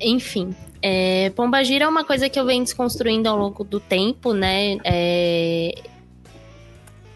Enfim. 0.00 0.54
É, 0.82 1.30
pombagira 1.36 1.84
é 1.84 1.88
uma 1.88 2.04
coisa 2.04 2.28
que 2.30 2.40
eu 2.40 2.46
venho 2.46 2.64
desconstruindo 2.64 3.28
ao 3.28 3.36
longo 3.36 3.62
do 3.62 3.78
tempo, 3.78 4.32
né? 4.32 4.78
É, 4.82 5.74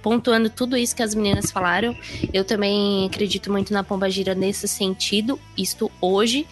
pontuando 0.05 0.51
tudo 0.51 0.77
isso 0.77 0.95
que 0.95 1.03
as 1.03 1.15
meninas 1.15 1.51
falaram, 1.51 1.97
eu 2.31 2.45
também 2.45 3.07
acredito 3.07 3.51
muito 3.51 3.73
na 3.73 3.83
pombagira 3.83 4.35
nesse 4.35 4.69
sentido, 4.69 5.41
isto 5.57 5.91
hoje. 5.99 6.47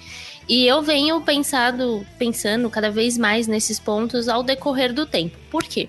E 0.48 0.66
eu 0.66 0.80
venho 0.80 1.20
pensado, 1.20 2.04
pensando 2.18 2.70
cada 2.70 2.90
vez 2.90 3.18
mais 3.18 3.46
nesses 3.46 3.78
pontos 3.78 4.26
ao 4.26 4.42
decorrer 4.42 4.94
do 4.94 5.04
tempo. 5.04 5.36
Por 5.50 5.64
quê? 5.64 5.86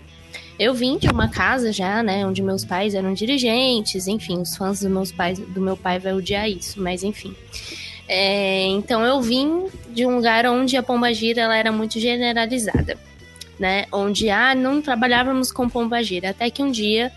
Eu 0.60 0.74
vim 0.74 0.98
de 0.98 1.08
uma 1.08 1.29
casa 1.29 1.72
já, 1.72 2.03
né, 2.03 2.27
onde 2.27 2.41
meus 2.41 2.65
pais 2.65 2.93
eram 2.93 3.13
dirigentes, 3.13 4.08
enfim, 4.08 4.41
os 4.41 4.58
fãs 4.58 4.82
dos 4.82 4.91
meus 4.91 5.12
pais, 5.13 5.39
do 5.39 5.62
meu 5.62 5.77
pai 5.77 6.00
vai 6.00 6.13
odiar 6.13 6.50
isso, 6.50 6.82
mas 6.82 7.01
enfim. 7.01 7.34
É, 8.10 8.65
então 8.65 9.05
eu 9.05 9.22
vim 9.22 9.67
de 9.89 10.05
um 10.05 10.17
lugar 10.17 10.46
onde 10.48 10.75
a 10.75 10.84
pombagira 10.84 11.43
ela 11.43 11.55
era 11.55 11.72
muito 11.72 11.98
generalizada, 11.98 12.98
né? 13.58 13.86
Onde 13.89 14.29
ah, 14.29 14.53
não 14.53 14.82
trabalhávamos 14.82 15.50
com 15.50 15.70
pombagira, 15.70 16.32
até 16.32 16.50
que 16.50 16.62
um 16.62 16.70
dia 16.70 17.12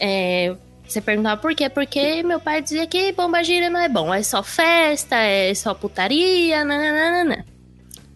é, 0.00 0.54
você 0.86 1.00
perguntava 1.00 1.40
por 1.40 1.54
quê? 1.54 1.68
Porque 1.68 2.22
meu 2.22 2.40
pai 2.40 2.60
dizia 2.60 2.86
que 2.86 3.12
pombagira 3.12 3.70
não 3.70 3.80
é 3.80 3.88
bom, 3.88 4.12
é 4.12 4.22
só 4.22 4.42
festa, 4.42 5.16
é 5.16 5.54
só 5.54 5.74
putaria, 5.74 6.64
nananana. 6.64 7.46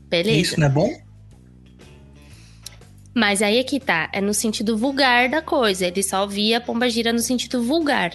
Beleza. 0.09 0.39
Isso 0.39 0.61
não 0.61 0.67
é 0.67 0.71
bom? 0.71 1.07
Mas 3.15 3.41
aí 3.41 3.57
é 3.57 3.65
que 3.65 3.81
tá, 3.81 4.11
é 4.13 4.21
no 4.21 4.35
sentido 4.35 4.77
vulgar 4.77 5.31
da 5.31 5.41
coisa. 5.41 5.87
Ele 5.87 6.03
só 6.03 6.27
via 6.27 6.59
a 6.59 6.61
pombagira 6.61 7.15
no 7.15 7.19
sentido 7.19 7.63
vulgar. 7.63 8.13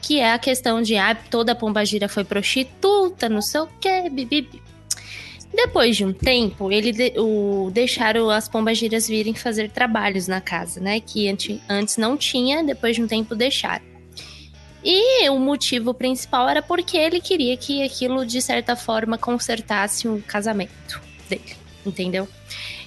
Que 0.00 0.20
é 0.20 0.32
a 0.32 0.38
questão 0.38 0.80
de, 0.80 0.96
ah, 0.96 1.14
toda 1.14 1.56
pombagira 1.56 2.08
foi 2.08 2.22
prostituta, 2.22 3.28
não 3.28 3.42
sei 3.42 3.62
o 3.62 3.68
quê, 3.80 4.08
bibibi. 4.08 4.62
Depois 5.54 5.96
de 5.96 6.04
um 6.04 6.12
tempo, 6.12 6.72
ele 6.72 6.90
de- 6.90 7.14
o, 7.16 7.70
deixaram 7.72 8.28
as 8.28 8.48
pombagiras 8.48 9.06
virem 9.06 9.34
fazer 9.34 9.70
trabalhos 9.70 10.26
na 10.26 10.40
casa, 10.40 10.80
né? 10.80 10.98
Que 11.00 11.28
antes, 11.28 11.60
antes 11.68 11.96
não 11.96 12.16
tinha, 12.16 12.64
depois 12.64 12.96
de 12.96 13.02
um 13.02 13.06
tempo 13.06 13.34
deixaram. 13.36 13.84
E 14.82 15.28
o 15.30 15.38
motivo 15.38 15.94
principal 15.94 16.48
era 16.48 16.60
porque 16.60 16.96
ele 16.96 17.20
queria 17.20 17.56
que 17.56 17.82
aquilo, 17.82 18.26
de 18.26 18.42
certa 18.42 18.74
forma, 18.76 19.16
consertasse 19.16 20.06
o 20.08 20.22
casamento 20.26 21.00
dele, 21.28 21.56
entendeu? 21.86 22.28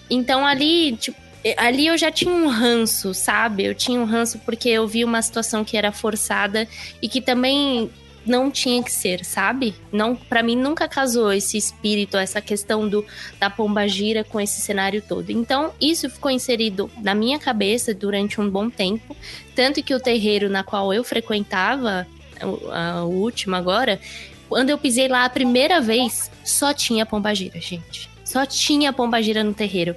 Então 0.10 0.46
ali, 0.46 0.96
tipo, 0.98 1.18
ali 1.58 1.88
eu 1.88 1.98
já 1.98 2.12
tinha 2.12 2.32
um 2.32 2.48
ranço, 2.50 3.14
sabe? 3.14 3.64
Eu 3.66 3.74
tinha 3.74 4.00
um 4.00 4.06
ranço 4.06 4.38
porque 4.40 4.70
eu 4.70 4.88
vi 4.88 5.04
uma 5.04 5.22
situação 5.22 5.64
que 5.64 5.76
era 5.78 5.92
forçada 5.92 6.68
e 7.02 7.08
que 7.10 7.22
também 7.22 7.90
não 8.28 8.52
tinha 8.52 8.84
que 8.84 8.92
ser, 8.92 9.24
sabe? 9.26 9.74
Não, 9.92 10.16
para 10.16 10.44
mim 10.44 10.56
nunca 10.56 10.88
casou 10.88 11.32
esse 11.32 11.58
espírito, 11.58 12.18
essa 12.18 12.42
questão 12.42 12.88
do 12.88 13.06
da 13.40 13.50
pombagira 13.50 14.24
com 14.24 14.40
esse 14.40 14.62
cenário 14.62 15.02
todo. 15.02 15.30
Então, 15.32 15.74
isso 15.82 16.10
ficou 16.10 16.30
inserido 16.30 16.90
na 17.02 17.16
minha 17.16 17.40
cabeça 17.40 17.94
durante 17.94 18.40
um 18.42 18.50
bom 18.50 18.70
tempo, 18.70 19.16
tanto 19.56 19.82
que 19.82 19.94
o 19.96 20.00
terreiro 20.00 20.50
na 20.50 20.64
qual 20.64 20.94
eu 20.94 21.04
frequentava, 21.04 22.06
a- 22.72 23.04
o 23.04 23.10
último 23.22 23.56
agora, 23.56 24.00
quando 24.50 24.70
eu 24.70 24.78
pisei 24.78 25.08
lá 25.08 25.26
a 25.26 25.30
primeira 25.30 25.82
vez, 25.82 26.30
só 26.44 26.74
tinha 26.74 27.06
pombagira, 27.06 27.60
gente. 27.60 28.10
Só 28.24 28.46
tinha 28.46 28.92
pombagira 28.92 29.42
no 29.42 29.54
terreiro. 29.54 29.96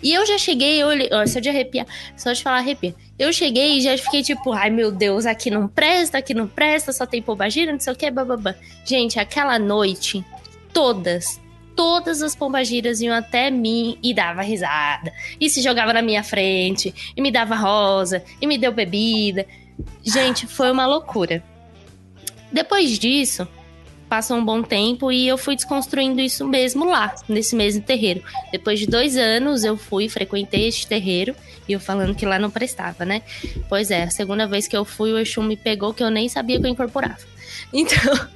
E 0.00 0.12
eu 0.12 0.24
já 0.24 0.38
cheguei, 0.38 0.80
eu 0.80 0.86
olhei, 0.86 1.08
ó, 1.12 1.26
só 1.26 1.40
de 1.40 1.48
arrepiar, 1.48 1.84
só 2.16 2.32
de 2.32 2.40
falar 2.40 2.58
arrepia. 2.58 2.94
Eu 3.18 3.32
cheguei 3.32 3.78
e 3.78 3.80
já 3.80 3.96
fiquei 3.96 4.22
tipo, 4.22 4.52
ai 4.52 4.70
meu 4.70 4.90
Deus, 4.90 5.26
aqui 5.26 5.50
não 5.50 5.68
presta, 5.68 6.18
aqui 6.18 6.34
não 6.34 6.48
presta, 6.48 6.92
só 6.92 7.06
tem 7.06 7.22
pombagira, 7.22 7.72
não 7.72 7.78
sei 7.78 7.92
o 7.92 7.96
que, 7.96 8.10
bababá. 8.10 8.54
Gente, 8.84 9.20
aquela 9.20 9.58
noite, 9.58 10.24
todas, 10.72 11.40
todas 11.76 12.22
as 12.22 12.34
pombagiras 12.34 13.00
iam 13.00 13.14
até 13.14 13.50
mim 13.50 13.98
e 14.02 14.14
dava 14.14 14.42
risada. 14.42 15.12
E 15.40 15.48
se 15.50 15.62
jogava 15.62 15.92
na 15.92 16.02
minha 16.02 16.24
frente, 16.24 17.12
e 17.16 17.20
me 17.20 17.30
dava 17.30 17.54
rosa, 17.54 18.24
e 18.40 18.46
me 18.46 18.58
deu 18.58 18.72
bebida. 18.72 19.46
Gente, 20.02 20.46
foi 20.46 20.70
uma 20.70 20.86
loucura. 20.86 21.42
Depois 22.50 22.98
disso, 22.98 23.46
passou 24.12 24.36
um 24.36 24.44
bom 24.44 24.62
tempo 24.62 25.10
e 25.10 25.26
eu 25.26 25.38
fui 25.38 25.56
desconstruindo 25.56 26.20
isso 26.20 26.46
mesmo 26.46 26.84
lá, 26.84 27.14
nesse 27.26 27.56
mesmo 27.56 27.80
terreiro. 27.80 28.22
Depois 28.52 28.78
de 28.78 28.86
dois 28.86 29.16
anos, 29.16 29.64
eu 29.64 29.74
fui, 29.74 30.06
frequentei 30.06 30.68
este 30.68 30.86
terreiro 30.86 31.34
e 31.66 31.72
eu 31.72 31.80
falando 31.80 32.14
que 32.14 32.26
lá 32.26 32.38
não 32.38 32.50
prestava, 32.50 33.06
né? 33.06 33.22
Pois 33.70 33.90
é, 33.90 34.02
a 34.02 34.10
segunda 34.10 34.46
vez 34.46 34.68
que 34.68 34.76
eu 34.76 34.84
fui, 34.84 35.14
o 35.14 35.18
Exu 35.18 35.42
me 35.42 35.56
pegou 35.56 35.94
que 35.94 36.04
eu 36.04 36.10
nem 36.10 36.28
sabia 36.28 36.60
que 36.60 36.66
eu 36.66 36.70
incorporava. 36.70 37.16
Então, 37.72 38.28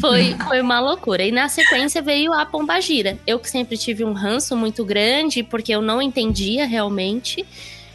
foi, 0.00 0.34
foi 0.48 0.60
uma 0.60 0.80
loucura. 0.80 1.24
E 1.24 1.30
na 1.30 1.48
sequência 1.48 2.02
veio 2.02 2.32
a 2.32 2.44
Pombagira. 2.44 3.16
Eu 3.24 3.38
que 3.38 3.48
sempre 3.48 3.78
tive 3.78 4.04
um 4.04 4.12
ranço 4.12 4.56
muito 4.56 4.84
grande, 4.84 5.44
porque 5.44 5.72
eu 5.72 5.80
não 5.80 6.02
entendia 6.02 6.66
realmente. 6.66 7.46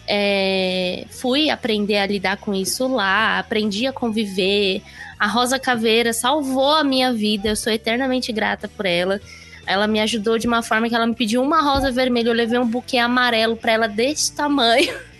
É, 0.07 1.05
fui 1.09 1.49
aprender 1.49 1.97
a 1.97 2.05
lidar 2.05 2.37
com 2.37 2.53
isso 2.53 2.87
lá, 2.87 3.39
aprendi 3.39 3.85
a 3.87 3.91
conviver. 3.91 4.81
A 5.19 5.27
Rosa 5.27 5.57
Caveira 5.59 6.13
salvou 6.13 6.75
a 6.75 6.83
minha 6.83 7.11
vida, 7.11 7.49
eu 7.49 7.55
sou 7.55 7.71
eternamente 7.73 8.31
grata 8.31 8.67
por 8.67 8.85
ela. 8.85 9.19
Ela 9.65 9.87
me 9.87 9.99
ajudou 9.99 10.37
de 10.37 10.47
uma 10.47 10.63
forma 10.63 10.87
que 10.87 10.95
ela 10.95 11.05
me 11.05 11.15
pediu 11.15 11.41
uma 11.41 11.61
rosa 11.61 11.91
vermelha, 11.91 12.29
eu 12.29 12.33
levei 12.33 12.57
um 12.57 12.67
buquê 12.67 12.97
amarelo 12.97 13.57
pra 13.57 13.73
ela 13.73 13.87
desse 13.87 14.31
tamanho. 14.33 14.93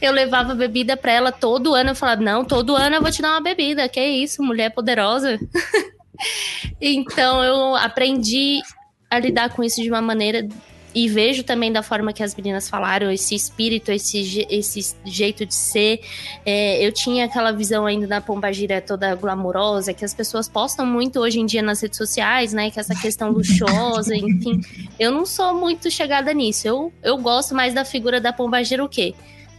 Eu 0.00 0.12
levava 0.12 0.54
bebida 0.54 0.96
pra 0.96 1.10
ela 1.10 1.32
todo 1.32 1.74
ano. 1.74 1.90
Eu 1.90 1.94
falava, 1.96 2.20
não, 2.20 2.44
todo 2.44 2.76
ano 2.76 2.94
eu 2.96 3.02
vou 3.02 3.10
te 3.10 3.20
dar 3.20 3.32
uma 3.32 3.40
bebida. 3.40 3.88
Que 3.88 4.00
isso, 4.00 4.40
mulher 4.40 4.70
poderosa. 4.70 5.38
então 6.80 7.42
eu 7.42 7.74
aprendi 7.74 8.60
a 9.10 9.18
lidar 9.18 9.50
com 9.50 9.64
isso 9.64 9.82
de 9.82 9.88
uma 9.88 10.00
maneira 10.00 10.46
e 10.94 11.08
vejo 11.08 11.42
também 11.42 11.72
da 11.72 11.82
forma 11.82 12.12
que 12.12 12.22
as 12.22 12.34
meninas 12.34 12.68
falaram, 12.68 13.10
esse 13.10 13.34
espírito, 13.34 13.90
esse, 13.90 14.46
esse 14.50 14.94
jeito 15.04 15.46
de 15.46 15.54
ser. 15.54 16.00
É, 16.44 16.84
eu 16.84 16.92
tinha 16.92 17.24
aquela 17.24 17.50
visão 17.50 17.86
ainda 17.86 18.06
da 18.06 18.20
pombagira 18.20 18.80
toda 18.80 19.14
glamourosa, 19.14 19.94
que 19.94 20.04
as 20.04 20.12
pessoas 20.12 20.48
postam 20.48 20.84
muito 20.84 21.18
hoje 21.20 21.40
em 21.40 21.46
dia 21.46 21.62
nas 21.62 21.80
redes 21.80 21.96
sociais, 21.96 22.52
né? 22.52 22.70
Que 22.70 22.78
essa 22.78 22.94
questão 22.94 23.30
luxuosa, 23.30 24.14
enfim. 24.16 24.60
Eu 24.98 25.10
não 25.10 25.24
sou 25.24 25.54
muito 25.54 25.90
chegada 25.90 26.32
nisso. 26.34 26.68
Eu, 26.68 26.92
eu 27.02 27.16
gosto 27.16 27.54
mais 27.54 27.72
da 27.72 27.84
figura 27.84 28.20
da 28.20 28.32
pombagira 28.32 28.84
o 28.84 28.88
quê? 28.88 29.14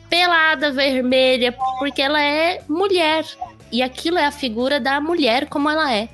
Pelada, 0.10 0.72
vermelha, 0.72 1.56
porque 1.80 2.02
ela 2.02 2.22
é 2.22 2.62
mulher. 2.70 3.26
E 3.72 3.82
aquilo 3.82 4.20
é 4.20 4.26
a 4.26 4.32
figura 4.32 4.80
da 4.80 5.02
mulher 5.02 5.48
como 5.50 5.68
ela 5.68 5.92
é, 5.92 6.08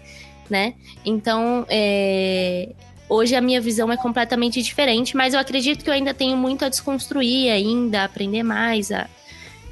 né? 0.50 0.76
Então, 1.04 1.66
é, 1.68 2.70
Hoje 3.10 3.36
a 3.36 3.42
minha 3.42 3.60
visão 3.60 3.92
é 3.92 3.98
completamente 3.98 4.62
diferente, 4.62 5.18
mas 5.18 5.34
eu 5.34 5.40
acredito 5.40 5.84
que 5.84 5.90
eu 5.90 5.94
ainda 5.94 6.14
tenho 6.14 6.38
muito 6.38 6.64
a 6.64 6.70
desconstruir 6.70 7.52
ainda, 7.52 8.02
a 8.02 8.06
aprender 8.06 8.44
mais, 8.44 8.92
a 8.92 9.08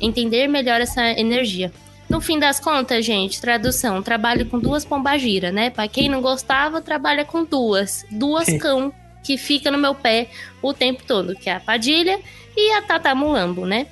entender 0.01 0.47
melhor 0.47 0.81
essa 0.81 1.07
energia. 1.11 1.71
No 2.09 2.19
fim 2.19 2.39
das 2.39 2.59
contas, 2.59 3.05
gente, 3.05 3.39
tradução, 3.39 4.01
trabalho 4.01 4.45
com 4.45 4.57
duas 4.57 4.83
pombagira, 4.85 5.51
né? 5.51 5.69
Pra 5.69 5.87
quem 5.87 6.09
não 6.09 6.21
gostava, 6.21 6.81
trabalha 6.81 7.23
com 7.25 7.43
duas. 7.43 8.05
Duas 8.09 8.47
cão 8.59 8.91
que 9.23 9.37
fica 9.37 9.69
no 9.69 9.77
meu 9.77 9.93
pé 9.93 10.29
o 10.61 10.73
tempo 10.73 11.03
todo, 11.05 11.35
que 11.35 11.49
é 11.49 11.55
a 11.55 11.59
Padilha 11.59 12.17
e 12.55 12.71
a 12.73 12.81
Tata 12.81 13.13
Mulambo, 13.13 13.65
né? 13.65 13.87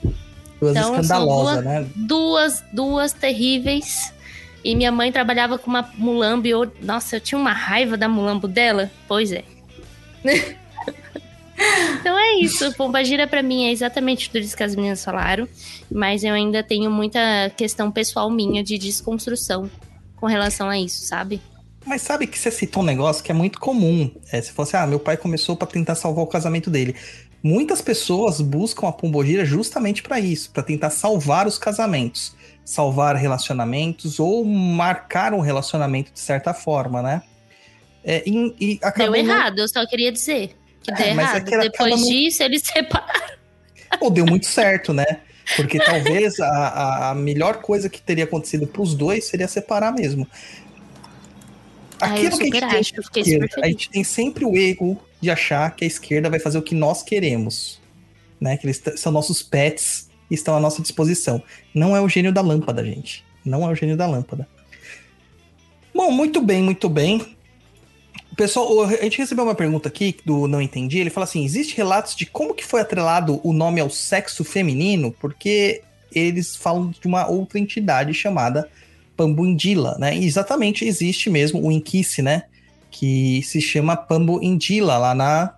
Duas 0.61 0.75
Então, 0.77 0.95
escandalosas, 0.95 1.53
duas- 1.55 1.65
né? 1.65 1.87
duas, 1.95 2.63
duas 2.71 3.13
terríveis. 3.13 4.13
E 4.65 4.75
minha 4.75 4.91
mãe 4.91 5.11
trabalhava 5.11 5.59
com 5.59 5.69
uma 5.69 5.87
mulambo 5.95 6.47
e 6.47 6.49
eu, 6.49 6.71
nossa, 6.81 7.17
eu 7.17 7.21
tinha 7.21 7.37
uma 7.37 7.53
raiva 7.53 7.95
da 7.95 8.09
mulambo 8.09 8.47
dela. 8.47 8.89
Pois 9.07 9.31
é. 9.31 9.43
Então 12.01 12.19
é 12.19 12.33
isso. 12.41 12.73
Pombagira 12.73 13.25
pra 13.25 13.41
mim 13.41 13.65
é 13.65 13.71
exatamente 13.71 14.29
tudo 14.29 14.39
isso 14.39 14.57
que 14.57 14.61
as 14.61 14.75
meninas 14.75 15.03
falaram. 15.03 15.47
Mas 15.89 16.21
eu 16.21 16.33
ainda 16.33 16.61
tenho 16.61 16.91
muita 16.91 17.49
questão 17.55 17.89
pessoal 17.89 18.29
minha 18.29 18.61
de 18.61 18.77
desconstrução 18.77 19.71
com 20.17 20.25
relação 20.25 20.69
a 20.69 20.77
isso, 20.77 21.05
sabe? 21.05 21.39
Mas 21.85 22.01
sabe 22.01 22.27
que 22.27 22.37
você 22.37 22.51
citou 22.51 22.83
um 22.83 22.85
negócio 22.85 23.23
que 23.23 23.31
é 23.31 23.33
muito 23.33 23.57
comum. 23.57 24.11
É, 24.33 24.41
se 24.41 24.51
fosse, 24.51 24.75
ah, 24.75 24.85
meu 24.85 24.99
pai 24.99 25.15
começou 25.15 25.55
pra 25.55 25.65
tentar 25.65 25.95
salvar 25.95 26.25
o 26.25 26.27
casamento 26.27 26.69
dele. 26.69 26.93
Muitas 27.41 27.81
pessoas 27.81 28.41
buscam 28.41 28.89
a 28.89 28.91
pombogira 28.91 29.45
justamente 29.45 30.03
pra 30.03 30.19
isso, 30.19 30.49
pra 30.49 30.61
tentar 30.61 30.89
salvar 30.89 31.47
os 31.47 31.57
casamentos, 31.57 32.34
salvar 32.65 33.15
relacionamentos 33.15 34.19
ou 34.19 34.43
marcar 34.43 35.33
um 35.33 35.39
relacionamento 35.39 36.11
de 36.11 36.19
certa 36.19 36.53
forma, 36.53 37.01
né? 37.01 37.21
É, 38.03 38.23
e, 38.27 38.55
e 38.59 38.79
acabou 38.81 39.13
Deu 39.13 39.23
não- 39.23 39.31
errado, 39.33 39.59
eu 39.59 39.67
só 39.67 39.85
queria 39.87 40.11
dizer. 40.11 40.57
Que 40.83 40.91
É, 40.91 40.95
deu 40.95 41.15
mas 41.15 41.27
é 41.27 41.29
errado. 41.35 41.45
que 41.47 41.53
ela 41.53 41.63
Depois 41.63 42.01
não- 42.01 42.07
disso, 42.09 42.43
eles 42.43 42.61
separaram. 42.65 43.35
Ou 44.01 44.09
deu 44.09 44.25
muito 44.25 44.47
certo, 44.47 44.91
né? 44.93 45.05
Porque 45.55 45.77
talvez 45.79 46.39
a, 46.39 47.11
a- 47.11 47.15
melhor 47.15 47.61
coisa 47.61 47.87
que 47.87 48.01
teria 48.01 48.23
acontecido 48.23 48.65
pros 48.65 48.95
dois 48.95 49.25
seria 49.27 49.47
separar 49.47 49.91
mesmo. 49.93 50.27
Ah, 51.99 52.07
Aquilo 52.07 52.37
que 52.37 52.43
a 52.43 52.45
gente 52.45 52.59
tem 52.69 52.79
acho, 52.79 53.03
fiquei 53.03 53.21
esquerda, 53.23 53.47
a 53.63 53.67
gente 53.67 53.89
tem 53.89 54.03
sempre 54.03 54.43
o 54.43 54.55
erro 54.57 54.99
de 55.21 55.29
achar 55.31 55.73
que 55.75 55.83
a 55.85 55.87
esquerda 55.87 56.29
vai 56.29 56.39
fazer 56.39 56.57
o 56.57 56.61
que 56.61 56.75
nós 56.75 57.01
queremos. 57.03 57.79
Né? 58.41 58.57
Que 58.57 58.65
eles 58.67 58.81
são 58.97 59.11
nossos 59.11 59.41
pets 59.41 60.09
estão 60.29 60.55
à 60.55 60.59
nossa 60.59 60.81
disposição. 60.81 61.41
Não 61.73 61.95
é 61.95 62.01
o 62.01 62.09
gênio 62.09 62.33
da 62.33 62.41
lâmpada, 62.41 62.83
gente. 62.83 63.23
Não 63.43 63.67
é 63.67 63.71
o 63.71 63.75
gênio 63.75 63.95
da 63.95 64.07
lâmpada. 64.07 64.47
Bom, 65.93 66.11
muito 66.11 66.41
bem, 66.41 66.61
muito 66.61 66.89
bem. 66.89 67.35
Pessoal, 68.35 68.83
a 68.83 69.03
gente 69.03 69.17
recebeu 69.17 69.45
uma 69.45 69.55
pergunta 69.55 69.87
aqui 69.87 70.17
do 70.25 70.47
Não 70.47 70.61
Entendi. 70.61 70.99
Ele 70.99 71.09
fala 71.09 71.23
assim: 71.23 71.45
existe 71.45 71.77
relatos 71.77 72.15
de 72.15 72.25
como 72.25 72.53
que 72.53 72.65
foi 72.65 72.81
atrelado 72.81 73.39
o 73.43 73.53
nome 73.53 73.79
ao 73.79 73.89
sexo 73.89 74.43
feminino? 74.43 75.11
Porque 75.11 75.81
eles 76.11 76.55
falam 76.55 76.89
de 76.89 77.07
uma 77.07 77.27
outra 77.27 77.59
entidade 77.59 78.13
chamada 78.13 78.69
Pambundila, 79.15 79.95
né? 79.97 80.15
E 80.17 80.25
exatamente 80.25 80.85
existe 80.85 81.29
mesmo 81.29 81.65
o 81.65 81.71
Inquice, 81.71 82.21
né? 82.21 82.43
Que 82.91 83.41
se 83.43 83.61
chama 83.61 83.95
Pambundila 83.95 84.97
lá 84.97 85.15
na 85.15 85.55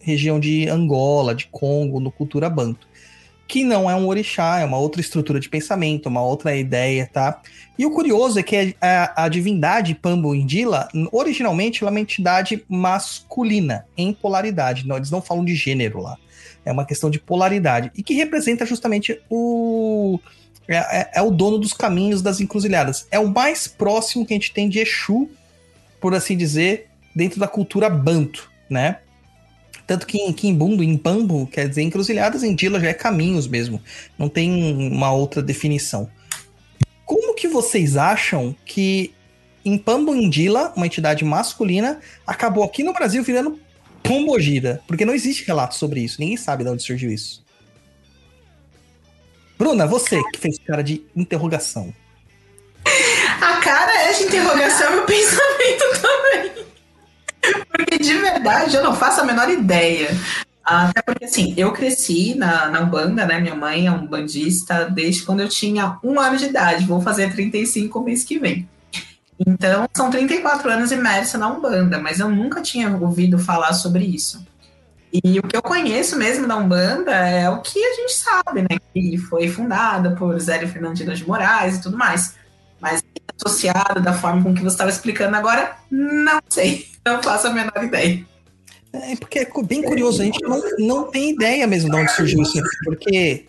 região 0.00 0.38
de 0.38 0.68
Angola, 0.68 1.34
de 1.34 1.46
Congo, 1.46 2.00
no 2.00 2.10
cultura 2.10 2.50
banto. 2.50 2.86
Que 3.48 3.64
não 3.64 3.90
é 3.90 3.96
um 3.96 4.06
orixá, 4.06 4.60
é 4.60 4.64
uma 4.64 4.76
outra 4.78 5.00
estrutura 5.00 5.40
de 5.40 5.48
pensamento, 5.48 6.06
uma 6.06 6.22
outra 6.22 6.54
ideia, 6.54 7.08
tá? 7.10 7.40
E 7.78 7.86
o 7.86 7.90
curioso 7.90 8.38
é 8.38 8.42
que 8.42 8.76
a, 8.80 9.24
a 9.24 9.28
divindade 9.28 9.94
Pambo 9.94 10.34
Indila, 10.34 10.86
originalmente, 11.10 11.82
ela 11.82 11.90
é 11.90 11.92
uma 11.92 12.00
entidade 12.00 12.62
masculina, 12.68 13.86
em 13.96 14.12
polaridade. 14.12 14.86
Não, 14.86 14.96
eles 14.96 15.10
não 15.10 15.22
falam 15.22 15.44
de 15.44 15.54
gênero 15.54 16.02
lá. 16.02 16.18
É 16.64 16.70
uma 16.70 16.84
questão 16.84 17.08
de 17.08 17.18
polaridade. 17.18 17.90
E 17.96 18.02
que 18.02 18.12
representa 18.14 18.66
justamente 18.66 19.18
o. 19.30 20.20
É, 20.68 20.76
é- 20.76 21.10
é 21.14 21.22
o 21.22 21.30
dono 21.30 21.56
dos 21.56 21.72
caminhos 21.72 22.20
das 22.20 22.40
encruzilhadas. 22.42 23.06
É 23.10 23.18
o 23.18 23.28
mais 23.28 23.66
próximo 23.66 24.26
que 24.26 24.34
a 24.34 24.36
gente 24.36 24.52
tem 24.52 24.68
de 24.68 24.78
Exu, 24.80 25.30
por 25.98 26.14
assim 26.14 26.36
dizer, 26.36 26.88
dentro 27.16 27.40
da 27.40 27.48
cultura 27.48 27.88
banto, 27.88 28.50
né? 28.68 28.98
Tanto 29.88 30.06
que 30.06 30.18
em 30.18 30.34
Kimbundo, 30.34 30.84
em 30.84 30.98
Pambo, 30.98 31.46
quer 31.46 31.66
dizer 31.66 31.80
encruzilhadas, 31.80 32.42
em 32.42 32.54
Dila 32.54 32.78
já 32.78 32.88
é 32.88 32.92
caminhos 32.92 33.48
mesmo. 33.48 33.82
Não 34.18 34.28
tem 34.28 34.92
uma 34.92 35.10
outra 35.10 35.42
definição. 35.42 36.10
Como 37.06 37.34
que 37.34 37.48
vocês 37.48 37.96
acham 37.96 38.54
que 38.66 39.14
em 39.64 39.78
Pambundila, 39.78 40.74
uma 40.76 40.84
entidade 40.84 41.24
masculina, 41.24 42.00
acabou 42.26 42.64
aqui 42.64 42.82
no 42.82 42.92
Brasil 42.92 43.22
virando 43.22 43.58
Pombogira? 44.02 44.82
Porque 44.86 45.06
não 45.06 45.14
existe 45.14 45.46
relato 45.46 45.74
sobre 45.74 46.00
isso, 46.00 46.20
ninguém 46.20 46.36
sabe 46.36 46.64
de 46.64 46.70
onde 46.70 46.82
surgiu 46.82 47.10
isso. 47.10 47.42
Bruna, 49.58 49.86
você 49.86 50.20
que 50.34 50.38
fez 50.38 50.58
cara 50.58 50.82
de 50.82 51.02
interrogação. 51.16 51.94
A 53.40 53.56
cara 53.56 54.02
é 54.02 54.12
de 54.12 54.24
interrogação 54.24 54.98
o 54.98 55.02
pensamento 55.08 56.02
também. 56.02 56.67
Porque 57.70 57.98
de 57.98 58.14
verdade 58.18 58.76
eu 58.76 58.82
não 58.82 58.94
faço 58.94 59.20
a 59.20 59.24
menor 59.24 59.48
ideia. 59.48 60.08
Até 60.64 61.00
porque, 61.00 61.24
assim, 61.24 61.54
eu 61.56 61.72
cresci 61.72 62.34
na, 62.34 62.68
na 62.68 62.82
Umbanda, 62.82 63.24
né? 63.24 63.40
Minha 63.40 63.54
mãe 63.54 63.86
é 63.86 63.90
um 63.90 64.06
bandista 64.06 64.84
desde 64.84 65.22
quando 65.22 65.40
eu 65.40 65.48
tinha 65.48 65.98
um 66.04 66.20
ano 66.20 66.36
de 66.36 66.44
idade. 66.44 66.84
Vou 66.84 67.00
fazer 67.00 67.32
35 67.32 68.00
mês 68.02 68.22
que 68.22 68.38
vem. 68.38 68.68
Então, 69.38 69.88
são 69.96 70.10
34 70.10 70.70
anos 70.70 70.92
imersa 70.92 71.38
na 71.38 71.48
Umbanda, 71.48 71.98
mas 71.98 72.20
eu 72.20 72.28
nunca 72.28 72.60
tinha 72.60 72.94
ouvido 72.94 73.38
falar 73.38 73.72
sobre 73.72 74.04
isso. 74.04 74.46
E 75.10 75.38
o 75.38 75.42
que 75.42 75.56
eu 75.56 75.62
conheço 75.62 76.16
mesmo 76.16 76.46
da 76.46 76.56
Umbanda 76.56 77.12
é 77.12 77.48
o 77.48 77.62
que 77.62 77.82
a 77.82 77.94
gente 77.94 78.12
sabe, 78.12 78.60
né? 78.60 78.78
Que 78.92 79.16
foi 79.16 79.48
fundada 79.48 80.10
por 80.10 80.38
Zélio 80.38 80.68
Fernandino 80.68 81.14
de 81.14 81.26
Moraes 81.26 81.76
e 81.76 81.82
tudo 81.82 81.96
mais. 81.96 82.34
Mas 82.80 83.02
associado 83.40 84.00
da 84.00 84.12
forma 84.12 84.42
com 84.42 84.54
que 84.54 84.60
você 84.60 84.74
estava 84.74 84.90
explicando 84.90 85.36
agora, 85.36 85.76
não 85.90 86.40
sei. 86.48 86.86
Não 87.06 87.22
faço 87.22 87.46
a 87.46 87.50
menor 87.50 87.84
ideia. 87.84 88.26
É 88.92 89.16
porque 89.16 89.40
é 89.40 89.48
bem 89.64 89.82
curioso, 89.82 90.22
a 90.22 90.24
gente 90.24 90.42
não, 90.42 90.62
não 90.78 91.10
tem 91.10 91.30
ideia 91.30 91.66
mesmo 91.66 91.90
de 91.90 91.96
onde 91.96 92.10
surgiu 92.10 92.42
isso. 92.42 92.60
Porque 92.84 93.46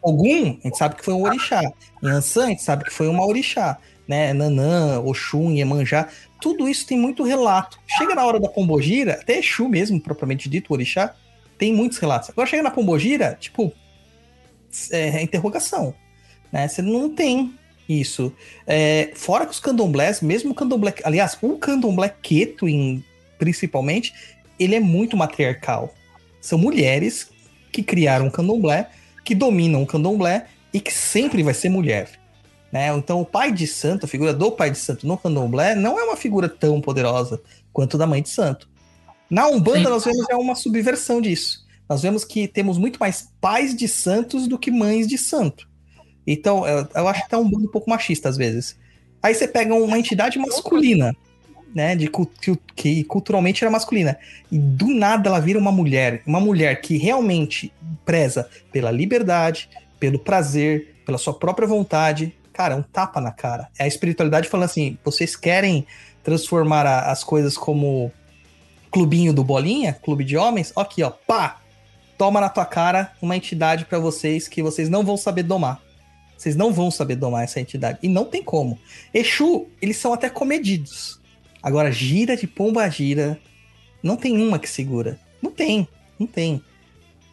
Ogum, 0.00 0.58
a 0.62 0.68
gente 0.68 0.78
sabe 0.78 0.94
que 0.94 1.04
foi 1.04 1.14
um 1.14 1.22
orixá. 1.22 1.60
Yansan, 2.02 2.44
a 2.44 2.48
gente 2.48 2.62
sabe 2.62 2.84
que 2.84 2.92
foi 2.92 3.08
uma 3.08 3.26
orixá. 3.26 3.78
Né? 4.06 4.32
Nanã, 4.32 5.00
Oxum, 5.00 5.50
Iemanjá, 5.50 6.08
tudo 6.40 6.68
isso 6.68 6.86
tem 6.86 6.96
muito 6.96 7.24
relato. 7.24 7.80
Chega 7.98 8.14
na 8.14 8.24
hora 8.24 8.38
da 8.38 8.48
Pombogira, 8.48 9.14
até 9.14 9.38
Exu 9.38 9.68
mesmo, 9.68 10.00
propriamente 10.00 10.48
dito, 10.48 10.72
orixá, 10.72 11.14
tem 11.58 11.74
muitos 11.74 11.98
relatos. 11.98 12.30
Agora 12.30 12.48
chega 12.48 12.62
na 12.62 12.70
Pombogira, 12.70 13.36
tipo, 13.40 13.72
é 14.92 15.20
interrogação. 15.20 15.92
Né? 16.52 16.68
Você 16.68 16.80
não 16.80 17.12
tem 17.12 17.58
isso. 17.88 18.32
É, 18.66 19.12
fora 19.14 19.44
que 19.44 19.52
os 19.52 19.60
candomblés, 19.60 20.20
mesmo 20.20 20.52
o 20.52 20.54
candomblé, 20.54 20.94
aliás, 21.04 21.36
o 21.40 21.56
candomblé 21.56 22.14
queto, 22.22 22.68
em, 22.68 23.04
principalmente, 23.38 24.12
ele 24.58 24.74
é 24.74 24.80
muito 24.80 25.16
matriarcal. 25.16 25.94
São 26.40 26.58
mulheres 26.58 27.30
que 27.72 27.82
criaram 27.82 28.26
um 28.26 28.30
candomblé, 28.30 28.88
que 29.24 29.34
dominam 29.34 29.82
o 29.82 29.86
candomblé 29.86 30.46
e 30.72 30.80
que 30.80 30.92
sempre 30.92 31.42
vai 31.42 31.54
ser 31.54 31.68
mulher. 31.68 32.08
Né? 32.72 32.88
Então, 32.88 33.20
o 33.20 33.26
pai 33.26 33.52
de 33.52 33.66
santo, 33.66 34.06
a 34.06 34.08
figura 34.08 34.32
do 34.32 34.50
pai 34.50 34.70
de 34.70 34.78
santo 34.78 35.06
no 35.06 35.16
candomblé, 35.16 35.74
não 35.74 35.98
é 35.98 36.04
uma 36.04 36.16
figura 36.16 36.48
tão 36.48 36.80
poderosa 36.80 37.40
quanto 37.72 37.96
da 37.98 38.06
mãe 38.06 38.22
de 38.22 38.28
santo. 38.28 38.68
Na 39.30 39.48
Umbanda, 39.48 39.78
Sim. 39.78 39.90
nós 39.90 40.04
vemos 40.04 40.26
é 40.30 40.36
uma 40.36 40.54
subversão 40.54 41.20
disso. 41.20 41.64
Nós 41.88 42.02
vemos 42.02 42.24
que 42.24 42.48
temos 42.48 42.78
muito 42.78 42.98
mais 42.98 43.28
pais 43.40 43.74
de 43.74 43.86
santos 43.86 44.46
do 44.48 44.58
que 44.58 44.70
mães 44.70 45.06
de 45.06 45.18
santo. 45.18 45.68
Então, 46.26 46.66
eu, 46.66 46.86
eu 46.94 47.08
acho 47.08 47.22
que 47.22 47.30
tá 47.30 47.38
um 47.38 47.48
bando 47.48 47.66
um 47.66 47.70
pouco 47.70 47.88
machista 47.88 48.28
às 48.28 48.36
vezes. 48.36 48.76
Aí 49.22 49.34
você 49.34 49.46
pega 49.46 49.74
uma 49.74 49.98
entidade 49.98 50.38
masculina, 50.38 51.14
né? 51.74 51.94
De, 51.96 52.08
que, 52.08 52.56
que 52.74 53.04
culturalmente 53.04 53.62
era 53.64 53.70
masculina. 53.70 54.18
E 54.50 54.58
do 54.58 54.88
nada 54.88 55.28
ela 55.28 55.40
vira 55.40 55.58
uma 55.58 55.72
mulher. 55.72 56.22
Uma 56.26 56.40
mulher 56.40 56.80
que 56.80 56.96
realmente 56.96 57.72
preza 58.04 58.48
pela 58.72 58.90
liberdade, 58.90 59.68
pelo 59.98 60.18
prazer, 60.18 60.94
pela 61.04 61.18
sua 61.18 61.34
própria 61.34 61.66
vontade. 61.68 62.34
Cara, 62.52 62.74
é 62.74 62.76
um 62.76 62.82
tapa 62.82 63.20
na 63.20 63.30
cara. 63.30 63.68
É 63.78 63.84
a 63.84 63.88
espiritualidade 63.88 64.48
falando 64.48 64.64
assim: 64.64 64.98
vocês 65.04 65.36
querem 65.36 65.86
transformar 66.22 66.86
a- 66.86 67.10
as 67.10 67.22
coisas 67.22 67.56
como 67.56 68.10
clubinho 68.90 69.32
do 69.32 69.44
Bolinha, 69.44 69.92
clube 69.92 70.24
de 70.24 70.36
homens? 70.36 70.72
Aqui, 70.76 71.02
ó, 71.02 71.10
pá! 71.10 71.58
Toma 72.16 72.40
na 72.40 72.48
tua 72.48 72.64
cara 72.64 73.12
uma 73.20 73.36
entidade 73.36 73.84
pra 73.84 73.98
vocês 73.98 74.48
que 74.48 74.62
vocês 74.62 74.88
não 74.88 75.04
vão 75.04 75.16
saber 75.18 75.42
domar. 75.42 75.82
Vocês 76.36 76.54
não 76.54 76.72
vão 76.72 76.90
saber 76.90 77.16
domar 77.16 77.44
essa 77.44 77.60
entidade. 77.60 77.98
E 78.02 78.08
não 78.08 78.24
tem 78.24 78.42
como. 78.42 78.78
Exu, 79.12 79.66
eles 79.80 79.96
são 79.96 80.12
até 80.12 80.28
comedidos. 80.28 81.20
Agora, 81.62 81.90
gira 81.90 82.36
de 82.36 82.46
pomba 82.46 82.88
gira, 82.88 83.38
não 84.02 84.16
tem 84.16 84.36
uma 84.40 84.58
que 84.58 84.68
segura. 84.68 85.18
Não 85.42 85.50
tem, 85.50 85.88
não 86.18 86.26
tem. 86.26 86.62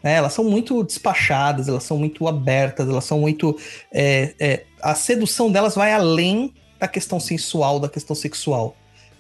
né? 0.02 0.14
elas 0.14 0.34
são 0.34 0.44
muito 0.44 0.84
despachadas, 0.84 1.68
elas 1.68 1.84
são 1.84 1.98
muito 1.98 2.28
abertas, 2.28 2.88
elas 2.88 3.04
são 3.04 3.20
muito. 3.20 3.58
é, 3.92 4.34
é, 4.40 4.66
a 4.82 4.96
sedução 4.96 5.52
delas 5.52 5.76
vai 5.76 5.94
além 5.94 6.54
da 6.80 6.88
questão 6.88 7.20
sensual, 7.20 7.80
da 7.80 7.88
questão 7.88 8.16
sexual. 8.16 8.76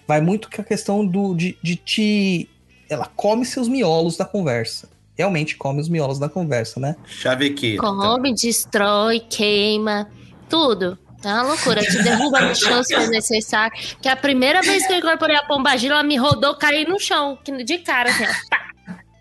Vai 0.08 0.20
muito 0.20 0.50
com 0.50 0.62
a 0.62 0.66
questão 0.66 1.06
do, 1.06 1.34
de, 1.34 1.58
de 1.62 1.76
te. 1.76 2.50
Ela 2.90 3.06
come 3.06 3.46
seus 3.46 3.68
miolos 3.68 4.18
da 4.18 4.26
conversa. 4.26 4.90
Realmente 5.18 5.56
come 5.58 5.80
os 5.80 5.88
miolos 5.90 6.18
da 6.20 6.28
conversa, 6.28 6.80
né? 6.80 6.96
Chavequeira. 7.06 7.82
Come, 7.82 8.34
destrói, 8.34 9.20
queima, 9.20 10.10
tudo. 10.50 10.98
É 11.24 11.28
uma 11.30 11.44
loucura. 11.44 11.82
Te 11.82 12.04
derruba 12.04 12.42
no 12.42 12.56
chão 12.56 12.84
se 12.84 12.94
for 12.96 13.08
necessário. 13.08 13.78
Que 14.02 14.10
a 14.10 14.16
primeira 14.16 14.62
vez 14.62 14.86
que 14.86 14.92
eu 14.92 14.98
incorporei 14.98 15.36
a 15.38 15.44
pombagira, 15.44 15.94
ela 15.94 16.04
me 16.04 16.18
rodou, 16.18 16.56
caí 16.56 16.86
no 16.86 17.00
chão. 17.00 17.38
que- 17.44 17.64
De 17.64 17.78
cara, 17.78 18.10
assim, 18.10 18.24
ó. 18.26 18.34
Pá! 18.50 18.66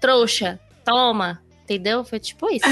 Trouxa. 0.00 0.58
Toma. 0.84 1.40
Entendeu? 1.62 2.04
Foi 2.04 2.18
tipo 2.18 2.50
isso. 2.50 2.64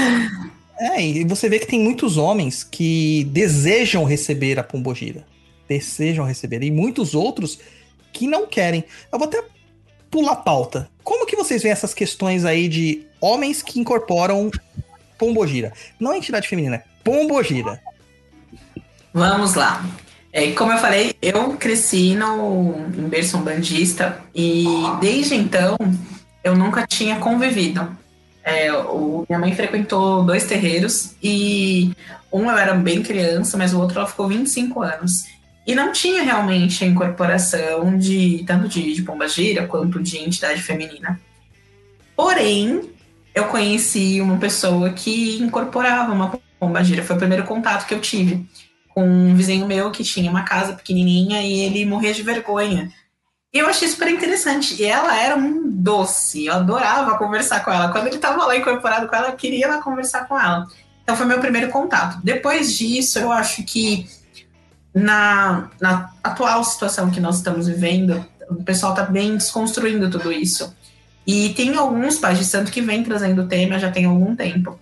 É, 0.77 1.01
e 1.01 1.23
você 1.23 1.47
vê 1.47 1.59
que 1.59 1.67
tem 1.67 1.79
muitos 1.79 2.17
homens 2.17 2.63
que 2.63 3.23
desejam 3.31 4.03
receber 4.03 4.59
a 4.59 4.63
pombogira. 4.63 5.25
Desejam 5.69 6.25
receber. 6.25 6.61
E 6.63 6.69
muitos 6.71 7.13
outros 7.15 7.59
que 8.11 8.27
não 8.27 8.45
querem. 8.45 8.83
Eu 9.13 9.17
vou 9.17 9.27
até 9.29 9.41
pular 10.11 10.35
pauta. 10.35 10.89
Como 11.03 11.25
que 11.25 11.35
vocês 11.35 11.63
veem 11.63 11.71
essas 11.71 11.93
questões 11.93 12.45
aí 12.45 12.67
de 12.67 13.07
homens 13.19 13.63
que 13.63 13.79
incorporam 13.79 14.51
pombogira? 15.17 15.71
Não 15.99 16.13
entidade 16.13 16.47
feminina, 16.47 16.75
é 16.75 16.83
pombogira. 17.03 17.81
Vamos 19.13 19.55
lá. 19.55 19.83
É, 20.33 20.51
como 20.51 20.71
eu 20.71 20.77
falei, 20.77 21.13
eu 21.21 21.57
cresci 21.57 22.15
no, 22.15 22.75
em 22.97 23.07
berço 23.09 23.37
umbandista 23.37 24.21
e 24.33 24.65
desde 24.99 25.35
então 25.35 25.77
eu 26.43 26.55
nunca 26.55 26.85
tinha 26.87 27.17
convivido. 27.17 27.97
É, 28.43 28.71
o, 28.73 29.25
minha 29.27 29.39
mãe 29.39 29.53
frequentou 29.53 30.23
dois 30.23 30.45
terreiros 30.45 31.15
e 31.21 31.91
um 32.31 32.49
eu 32.49 32.57
era 32.57 32.73
bem 32.73 33.03
criança, 33.03 33.57
mas 33.57 33.73
o 33.73 33.79
outro 33.79 33.99
ela 33.99 34.07
ficou 34.07 34.27
25 34.27 34.81
anos. 34.81 35.25
E 35.65 35.75
não 35.75 35.91
tinha 35.91 36.23
realmente 36.23 36.83
a 36.83 36.87
incorporação 36.87 37.97
de 37.97 38.43
tanto 38.47 38.67
de, 38.67 38.93
de 38.93 39.03
pomba 39.03 39.27
gira 39.27 39.67
quanto 39.67 40.01
de 40.01 40.17
entidade 40.17 40.61
feminina. 40.61 41.19
Porém, 42.15 42.89
eu 43.33 43.45
conheci 43.45 44.19
uma 44.21 44.37
pessoa 44.37 44.89
que 44.91 45.37
incorporava 45.37 46.11
uma 46.11 46.39
pomba 46.59 46.83
gira. 46.83 47.03
Foi 47.03 47.15
o 47.15 47.19
primeiro 47.19 47.43
contato 47.43 47.87
que 47.87 47.93
eu 47.93 48.01
tive 48.01 48.45
com 48.89 49.07
um 49.07 49.35
vizinho 49.35 49.67
meu 49.67 49.91
que 49.91 50.03
tinha 50.03 50.29
uma 50.29 50.43
casa 50.43 50.73
pequenininha 50.73 51.41
e 51.41 51.59
ele 51.61 51.85
morria 51.85 52.13
de 52.13 52.23
vergonha. 52.23 52.91
E 53.53 53.59
eu 53.59 53.67
achei 53.67 53.87
super 53.87 54.09
interessante. 54.09 54.81
E 54.81 54.85
ela 54.85 55.15
era 55.17 55.35
um 55.35 55.69
doce. 55.69 56.45
Eu 56.45 56.53
adorava 56.53 57.17
conversar 57.17 57.63
com 57.63 57.71
ela. 57.71 57.91
Quando 57.91 58.07
ele 58.07 58.15
estava 58.15 58.45
lá 58.45 58.55
incorporado 58.55 59.07
com 59.07 59.15
ela, 59.15 59.29
eu 59.29 59.35
queria 59.35 59.67
lá 59.67 59.81
conversar 59.81 60.27
com 60.27 60.39
ela. 60.39 60.67
Então 61.03 61.15
foi 61.15 61.25
meu 61.25 61.39
primeiro 61.39 61.69
contato. 61.69 62.19
Depois 62.23 62.77
disso, 62.77 63.19
eu 63.19 63.31
acho 63.31 63.63
que 63.63 64.07
na, 64.93 65.69
na 65.79 66.11
atual 66.23 66.63
situação 66.63 67.09
que 67.09 67.19
nós 67.19 67.37
estamos 67.37 67.67
vivendo, 67.67 68.25
o 68.49 68.63
pessoal 68.63 68.91
está 68.91 69.03
bem 69.03 69.37
desconstruindo 69.37 70.09
tudo 70.09 70.31
isso. 70.31 70.75
E 71.25 71.49
tem 71.49 71.75
alguns 71.75 72.17
pais 72.17 72.37
de 72.37 72.45
santo 72.45 72.71
que 72.71 72.81
vêm 72.81 73.03
trazendo 73.03 73.43
o 73.43 73.47
tema 73.47 73.79
já 73.79 73.91
tem 73.91 74.05
algum 74.05 74.35
tempo. 74.35 74.79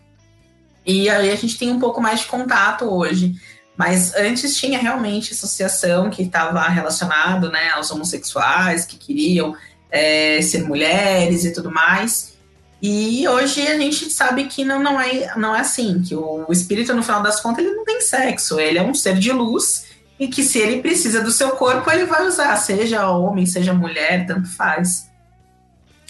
E 0.86 1.10
aí 1.10 1.32
a 1.32 1.36
gente 1.36 1.58
tem 1.58 1.72
um 1.72 1.80
pouco 1.80 2.02
mais 2.02 2.22
de 2.22 2.26
contato 2.26 2.86
hoje. 2.86 3.36
Mas 3.78 4.13
antes 4.15 4.58
tinha 4.58 4.80
realmente 4.80 5.34
associação 5.34 6.10
que 6.10 6.24
estava 6.24 6.67
relacionado 6.67 7.50
né, 7.50 7.69
aos 7.69 7.91
homossexuais 7.91 8.86
que 8.86 8.98
queriam 8.98 9.56
é, 9.89 10.41
ser 10.41 10.63
mulheres 10.63 11.45
e 11.45 11.54
tudo 11.54 11.72
mais. 11.72 12.34
E 12.82 13.28
hoje 13.28 13.65
a 13.67 13.78
gente 13.78 14.10
sabe 14.10 14.45
que 14.45 14.63
não, 14.63 14.82
não, 14.82 15.00
é, 15.00 15.38
não 15.38 15.56
é 15.56 15.60
assim, 15.60 16.02
que 16.02 16.15
o 16.15 16.48
espírito, 16.50 16.93
no 16.93 17.04
final 17.04 17.22
das 17.22 17.39
contas, 17.41 17.63
ele 17.63 17.76
não 17.76 17.84
tem 17.84 18.02
sexo, 18.02 18.60
ele 18.60 18.78
é 18.78 18.84
um 18.84 18.93
ser 18.93 19.17
de 19.17 19.32
luz 19.32 19.88
e 20.20 20.28
que 20.28 20.44
se 20.44 20.60
ele 20.60 20.82
precisa 20.82 21.22
do 21.22 21.32
seu 21.32 21.52
corpo, 21.52 21.90
ele 21.90 22.06
vai 22.06 22.28
usar, 22.28 22.56
seja 22.58 23.10
homem, 23.10 23.46
seja 23.46 23.74
mulher, 23.74 24.26
tanto 24.26 24.48
faz. 24.56 25.10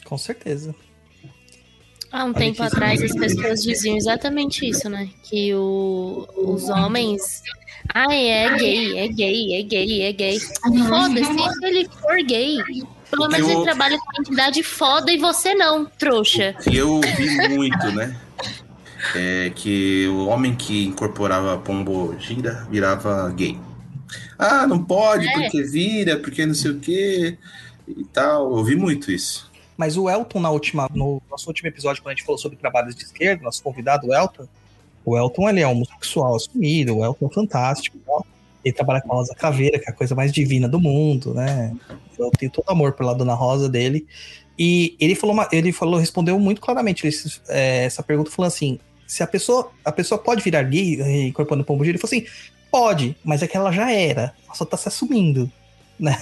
Com 0.04 0.18
certeza. 0.18 0.74
Há 2.12 2.24
um 2.26 2.34
tempo 2.34 2.64
atrás 2.64 3.02
as 3.04 3.14
pessoas 3.14 3.62
diziam 3.62 3.96
exatamente 3.96 4.68
isso, 4.68 4.90
né? 4.90 5.08
Que 5.24 5.54
o, 5.54 6.28
os 6.36 6.68
homens. 6.70 7.44
Ai, 7.94 8.28
é 8.28 8.58
gay, 8.58 8.98
é 8.98 9.08
gay, 9.08 9.54
é 9.54 9.62
gay, 9.62 10.02
é 10.02 10.12
gay. 10.12 10.40
Foda-se, 10.40 11.34
se 11.60 11.66
ele 11.66 11.88
for 12.02 12.18
gay. 12.24 12.58
Pelo 13.12 13.28
menos 13.28 13.48
Eu- 13.48 13.56
ele 13.58 13.64
trabalha 13.64 13.98
com 13.98 14.06
uma 14.06 14.22
entidade 14.22 14.64
foda 14.64 15.12
e 15.12 15.18
você 15.20 15.54
não, 15.54 15.86
trouxa. 15.86 16.54
que 16.64 16.76
eu 16.76 16.94
ouvi 16.94 17.48
muito, 17.50 17.92
né? 17.92 18.16
É 19.16 19.52
que 19.56 20.08
o 20.08 20.26
homem 20.28 20.56
que 20.56 20.86
incorporava 20.86 21.58
pombo 21.60 22.16
gira 22.20 22.68
virava 22.70 23.30
gay. 23.32 23.58
Ah, 24.40 24.66
não 24.66 24.82
pode, 24.84 25.28
É. 25.28 25.34
porque 25.34 25.62
vira, 25.64 26.18
porque 26.18 26.46
não 26.46 26.54
sei 26.56 26.72
o 26.72 26.80
quê 26.80 27.38
e 27.88 28.04
tal. 28.06 28.46
Eu 28.46 28.58
ouvi 28.58 28.76
muito 28.76 29.12
isso. 29.12 29.52
Mas 29.78 29.98
o 29.98 30.10
Elton, 30.10 30.40
na 30.40 30.50
última, 30.50 30.88
no 30.94 31.22
nosso 31.30 31.48
último 31.48 31.68
episódio, 31.68 32.02
quando 32.02 32.14
a 32.14 32.16
gente 32.16 32.26
falou 32.26 32.38
sobre 32.40 32.58
trabalhos 32.58 32.96
de 32.96 33.04
esquerda, 33.04 33.44
nosso 33.44 33.62
convidado, 33.62 34.08
o 34.08 34.14
Elton, 34.14 34.48
o 35.06 35.18
Elton 35.18 35.50
ele 35.50 35.60
é 35.62 35.68
homossexual 35.68 36.36
assumido, 36.36 36.98
o 36.98 37.04
Elton 37.06 37.28
é 37.28 37.34
fantástico. 37.34 37.98
ó. 38.08 38.22
Ele 38.64 38.74
trabalha 38.76 39.02
com 39.02 39.14
a 39.14 39.16
Rosa 39.16 39.34
Caveira, 39.36 39.80
que 39.80 39.86
é 39.90 39.90
a 39.92 39.96
coisa 39.96 40.14
mais 40.16 40.32
divina 40.34 40.68
do 40.68 40.80
mundo, 40.82 41.34
né? 41.34 41.74
Eu 42.18 42.30
tenho 42.38 42.52
todo 42.52 42.70
amor 42.70 42.92
pela 42.94 43.14
Dona 43.16 43.34
Rosa 43.34 43.70
dele. 43.70 44.06
E 44.58 44.98
ele 45.00 45.16
falou, 45.16 45.34
uma- 45.34 45.48
ele 45.54 45.72
falou, 45.72 45.98
respondeu 45.98 46.38
muito 46.38 46.60
claramente 46.60 47.08
esse- 47.08 47.40
é, 47.48 47.86
essa 47.86 48.04
pergunta, 48.04 48.30
falando 48.30 48.50
assim: 48.50 48.78
se 49.08 49.24
a 49.24 49.28
pessoa, 49.28 49.72
a 49.86 49.92
pessoa 49.94 50.18
pode 50.20 50.44
virar 50.44 50.64
gay 50.64 51.00
eh, 51.02 51.28
incorporando 51.28 51.64
pombo 51.64 51.86
gira? 51.86 51.96
Ele 51.96 52.02
falou 52.02 52.14
assim: 52.14 52.28
pode, 52.72 53.16
mas 53.24 53.42
é 53.44 53.48
que 53.48 53.58
ela 53.58 53.72
já 53.72 53.92
era, 53.92 54.34
ela 54.46 54.56
só 54.56 54.66
tá 54.66 54.78
se 54.78 54.88
assumindo, 54.88 55.52
né? 56.00 56.16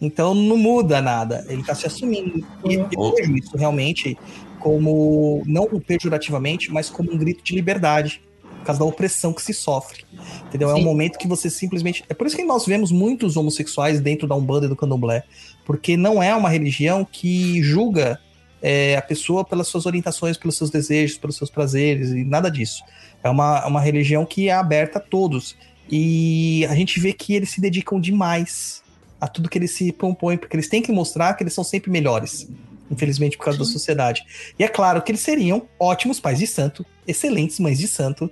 Então 0.00 0.34
não 0.34 0.56
muda 0.56 1.00
nada, 1.00 1.44
ele 1.48 1.62
tá 1.62 1.74
se 1.74 1.86
assumindo. 1.86 2.46
E 2.64 2.74
eu 2.74 2.90
Uhum. 2.96 3.12
vejo 3.16 3.36
isso 3.36 3.56
realmente 3.56 4.18
como, 4.58 5.42
não 5.46 5.66
pejorativamente, 5.80 6.72
mas 6.72 6.88
como 6.90 7.12
um 7.12 7.18
grito 7.18 7.42
de 7.44 7.54
liberdade, 7.54 8.22
por 8.58 8.66
causa 8.66 8.78
da 8.78 8.84
opressão 8.84 9.32
que 9.32 9.42
se 9.42 9.52
sofre. 9.52 10.04
Entendeu? 10.46 10.70
É 10.70 10.74
um 10.74 10.78
Sim. 10.78 10.84
momento 10.84 11.18
que 11.18 11.26
você 11.26 11.50
simplesmente. 11.50 12.04
É 12.08 12.14
por 12.14 12.26
isso 12.26 12.36
que 12.36 12.44
nós 12.44 12.64
vemos 12.64 12.92
muitos 12.92 13.36
homossexuais 13.36 14.00
dentro 14.00 14.28
da 14.28 14.36
Umbanda 14.36 14.66
e 14.66 14.68
do 14.68 14.76
Candomblé. 14.76 15.24
Porque 15.64 15.96
não 15.96 16.22
é 16.22 16.34
uma 16.34 16.48
religião 16.48 17.04
que 17.04 17.60
julga 17.62 18.20
é, 18.60 18.96
a 18.96 19.02
pessoa 19.02 19.44
pelas 19.44 19.66
suas 19.66 19.84
orientações, 19.86 20.36
pelos 20.36 20.56
seus 20.56 20.70
desejos, 20.70 21.18
pelos 21.18 21.36
seus 21.36 21.50
prazeres 21.50 22.10
e 22.10 22.24
nada 22.24 22.48
disso. 22.50 22.82
É 23.22 23.28
uma, 23.28 23.66
uma 23.66 23.80
religião 23.80 24.24
que 24.24 24.48
é 24.48 24.52
aberta 24.52 24.98
a 24.98 25.02
todos. 25.02 25.56
E 25.90 26.66
a 26.66 26.74
gente 26.74 26.98
vê 27.00 27.12
que 27.12 27.34
eles 27.34 27.50
se 27.50 27.60
dedicam 27.60 28.00
demais 28.00 28.82
a 29.20 29.28
tudo 29.28 29.48
que 29.48 29.58
eles 29.58 29.72
se 29.72 29.92
propõem, 29.92 30.36
porque 30.36 30.56
eles 30.56 30.68
têm 30.68 30.82
que 30.82 30.90
mostrar 30.90 31.34
que 31.34 31.42
eles 31.42 31.52
são 31.52 31.62
sempre 31.62 31.90
melhores. 31.90 32.48
Infelizmente, 32.90 33.36
por 33.36 33.44
causa 33.44 33.58
da 33.58 33.64
sociedade. 33.64 34.24
E 34.58 34.64
é 34.64 34.68
claro 34.68 35.00
que 35.02 35.10
eles 35.10 35.20
seriam 35.20 35.66
ótimos 35.78 36.20
pais 36.20 36.38
de 36.38 36.46
santo, 36.46 36.84
excelentes 37.06 37.58
mães 37.58 37.78
de 37.78 37.88
santo. 37.88 38.30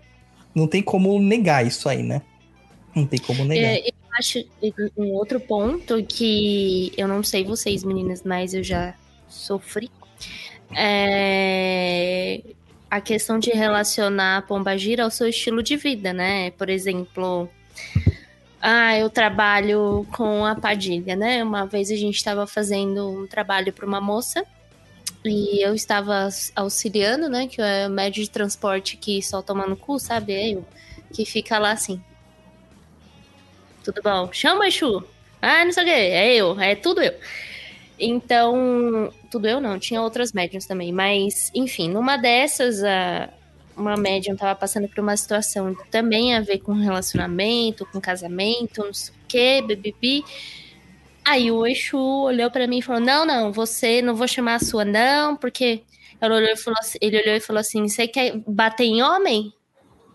Não 0.55 0.67
tem 0.67 0.83
como 0.83 1.19
negar 1.19 1.67
isso 1.67 1.89
aí, 1.89 2.03
né? 2.03 2.23
Não 2.95 3.07
tem 3.07 3.19
como 3.19 3.45
negar. 3.45 3.71
É, 3.71 3.89
eu 3.89 3.93
acho 4.19 4.45
um 4.97 5.13
outro 5.13 5.41
ponto 5.41 6.03
que 6.05 6.93
eu 6.97 7.07
não 7.07 7.23
sei 7.23 7.45
vocês, 7.45 7.85
meninas, 7.85 8.23
mas 8.23 8.53
eu 8.53 8.63
já 8.63 8.95
sofri. 9.29 9.91
É 10.77 12.41
a 12.91 13.01
questão 13.01 13.39
de 13.39 13.51
relacionar 13.51 14.39
a 14.39 14.43
pombagira 14.43 15.05
ao 15.05 15.11
seu 15.11 15.29
estilo 15.29 15.63
de 15.63 15.77
vida, 15.77 16.13
né? 16.13 16.51
Por 16.53 16.69
exemplo, 16.69 17.49
ah, 18.61 18.99
eu 18.99 19.09
trabalho 19.09 20.07
com 20.13 20.45
a 20.45 20.55
Padilha, 20.57 21.15
né? 21.15 21.43
Uma 21.43 21.67
vez 21.67 21.91
a 21.91 21.97
gente 21.97 22.17
estava 22.17 22.47
fazendo 22.47 23.09
um 23.09 23.27
trabalho 23.27 23.73
para 23.73 23.87
uma 23.87 24.01
moça 24.01 24.45
e 25.25 25.65
eu 25.65 25.75
estava 25.75 26.29
auxiliando, 26.57 27.29
né? 27.29 27.47
Que 27.47 27.63
é 27.63 27.87
o 27.87 27.91
médio 27.91 28.23
de 28.25 28.31
transporte 28.31 28.97
que 28.97 29.23
só 29.23 29.41
toma 29.41 29.67
no 29.67 29.77
cu, 29.77 29.99
sabe? 29.99 30.33
É 30.33 30.51
eu. 30.51 30.67
Que 31.13 31.25
fica 31.25 31.59
lá 31.59 31.71
assim. 31.71 32.03
Tudo 33.85 34.03
bom? 34.03 34.31
Chama, 34.33 34.67
Exu. 34.67 35.05
Ah, 35.41 35.65
não 35.65 35.73
sei 35.73 35.83
o 35.83 35.87
quê. 35.87 35.93
É 35.93 36.35
eu. 36.35 36.61
É 36.61 36.75
tudo 36.75 37.01
eu. 37.01 37.15
Então, 38.01 39.13
tudo 39.31 39.47
eu 39.47 39.61
não, 39.61 39.79
tinha 39.79 40.01
outras 40.01 40.33
médiums 40.33 40.67
também. 40.67 40.91
Mas, 40.93 41.51
enfim, 41.55 41.89
numa 41.89 42.17
dessas, 42.17 42.83
a, 42.83 43.29
uma 43.77 43.97
médium 43.97 44.37
tava 44.37 44.59
passando 44.59 44.89
por 44.89 45.01
uma 45.01 45.17
situação 45.17 45.77
também 45.91 46.35
a 46.35 46.41
ver 46.41 46.59
com 46.59 46.73
relacionamento, 46.73 47.87
com 47.87 48.01
casamento, 48.01 48.85
não 48.85 48.95
sei 48.95 49.15
o 49.15 49.19
quê, 49.29 49.63
bibibi. 49.67 50.25
Aí 51.25 51.51
o 51.51 51.67
Exu 51.67 51.99
olhou 51.99 52.51
pra 52.51 52.67
mim 52.67 52.79
e 52.79 52.83
falou: 52.83 53.01
Não, 53.01 53.27
não, 53.27 53.53
você 53.53 54.01
não 54.01 54.15
vou 54.15 54.27
chamar 54.27 54.55
a 54.55 54.61
sua, 54.61 54.85
não, 54.85 55.37
porque 55.37 55.83
ele 56.21 56.35
olhou 57.19 57.37
e 57.37 57.41
falou 57.41 57.61
assim: 57.61 57.87
Você 57.87 58.09
quer 58.09 58.37
bater 58.47 58.85
em 58.85 59.03
homem? 59.03 59.53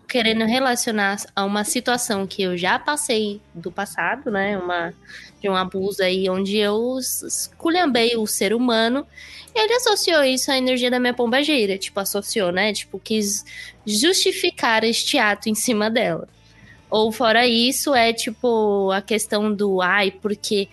Querendo 0.08 0.44
relacionar 0.44 1.16
a 1.34 1.44
uma 1.44 1.64
situação 1.64 2.26
que 2.26 2.42
eu 2.42 2.56
já 2.56 2.78
passei 2.78 3.40
do 3.52 3.72
passado, 3.72 4.30
né? 4.30 4.56
Uma, 4.56 4.94
de 5.40 5.48
um 5.48 5.56
abuso 5.56 6.02
aí 6.02 6.28
onde 6.30 6.56
eu 6.56 6.98
esculhambei 6.98 8.16
o 8.16 8.26
ser 8.26 8.54
humano. 8.54 9.06
Ele 9.54 9.72
associou 9.74 10.22
isso 10.22 10.50
à 10.50 10.56
energia 10.56 10.90
da 10.90 11.00
minha 11.00 11.14
pombageira. 11.14 11.76
Tipo, 11.76 12.00
associou, 12.00 12.52
né? 12.52 12.72
Tipo, 12.72 12.98
quis 12.98 13.44
justificar 13.84 14.84
este 14.84 15.18
ato 15.18 15.48
em 15.48 15.54
cima 15.54 15.90
dela. 15.90 16.28
Ou 16.88 17.10
fora 17.10 17.46
isso, 17.46 17.94
é 17.94 18.12
tipo 18.12 18.90
a 18.92 19.02
questão 19.02 19.52
do 19.52 19.82
ai, 19.82 20.10
porque 20.10 20.68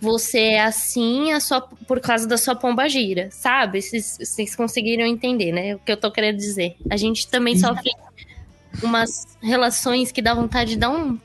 você 0.00 0.38
é 0.38 0.62
assim 0.62 1.32
a 1.32 1.40
sua, 1.40 1.60
por 1.60 2.00
causa 2.00 2.26
da 2.26 2.36
sua 2.36 2.54
pombagira, 2.54 3.28
sabe? 3.30 3.80
Vocês, 3.80 4.18
vocês 4.20 4.54
conseguiram 4.54 5.06
entender, 5.06 5.52
né? 5.52 5.74
O 5.74 5.78
que 5.78 5.90
eu 5.90 5.96
tô 5.96 6.10
querendo 6.10 6.36
dizer. 6.36 6.76
A 6.90 6.96
gente 6.96 7.26
também 7.28 7.56
sofre 7.58 7.90
umas 8.82 9.26
relações 9.42 10.10
que 10.12 10.20
dá 10.22 10.34
vontade 10.34 10.70
de 10.70 10.76
dar 10.78 10.90
um 10.90 11.18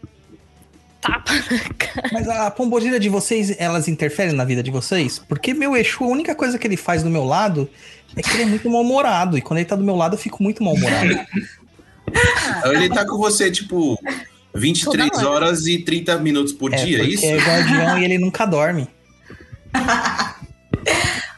tapa 0.99 1.33
na 1.33 1.73
cara. 1.77 2.09
Mas 2.11 2.27
a 2.27 2.51
pombogira 2.51 2.99
de 2.99 3.09
vocês, 3.09 3.55
elas 3.59 3.87
interferem 3.87 4.33
na 4.33 4.45
vida 4.45 4.61
de 4.61 4.69
vocês? 4.71 5.19
Porque 5.19 5.53
meu 5.53 5.75
Exu, 5.75 6.03
a 6.03 6.07
única 6.07 6.35
coisa 6.35 6.57
que 6.59 6.67
ele 6.67 6.77
faz 6.77 7.01
do 7.03 7.09
meu 7.09 7.23
lado 7.25 7.69
é 8.15 8.21
que 8.21 8.29
ele 8.31 8.43
é 8.43 8.45
muito 8.45 8.69
mal-humorado. 8.69 9.37
E 9.37 9.41
quando 9.41 9.59
ele 9.59 9.67
tá 9.67 9.75
do 9.75 9.83
meu 9.83 9.95
lado, 9.95 10.15
eu 10.15 10.19
fico 10.19 10.41
muito 10.43 10.63
mal-humorado. 10.63 11.19
Ele 12.65 12.89
tá 12.89 13.05
com 13.05 13.15
você, 13.17 13.49
tipo, 13.49 13.97
23 14.53 15.09
Toda 15.11 15.29
hora. 15.29 15.45
horas 15.45 15.65
e 15.65 15.77
30 15.79 16.17
minutos 16.17 16.51
por 16.51 16.73
É, 16.73 16.83
dia, 16.83 16.99
é 16.99 17.05
isso? 17.05 17.25
é 17.25 17.37
guardião 17.37 17.99
e 17.99 18.03
ele 18.03 18.17
nunca 18.17 18.45
dorme. 18.45 18.85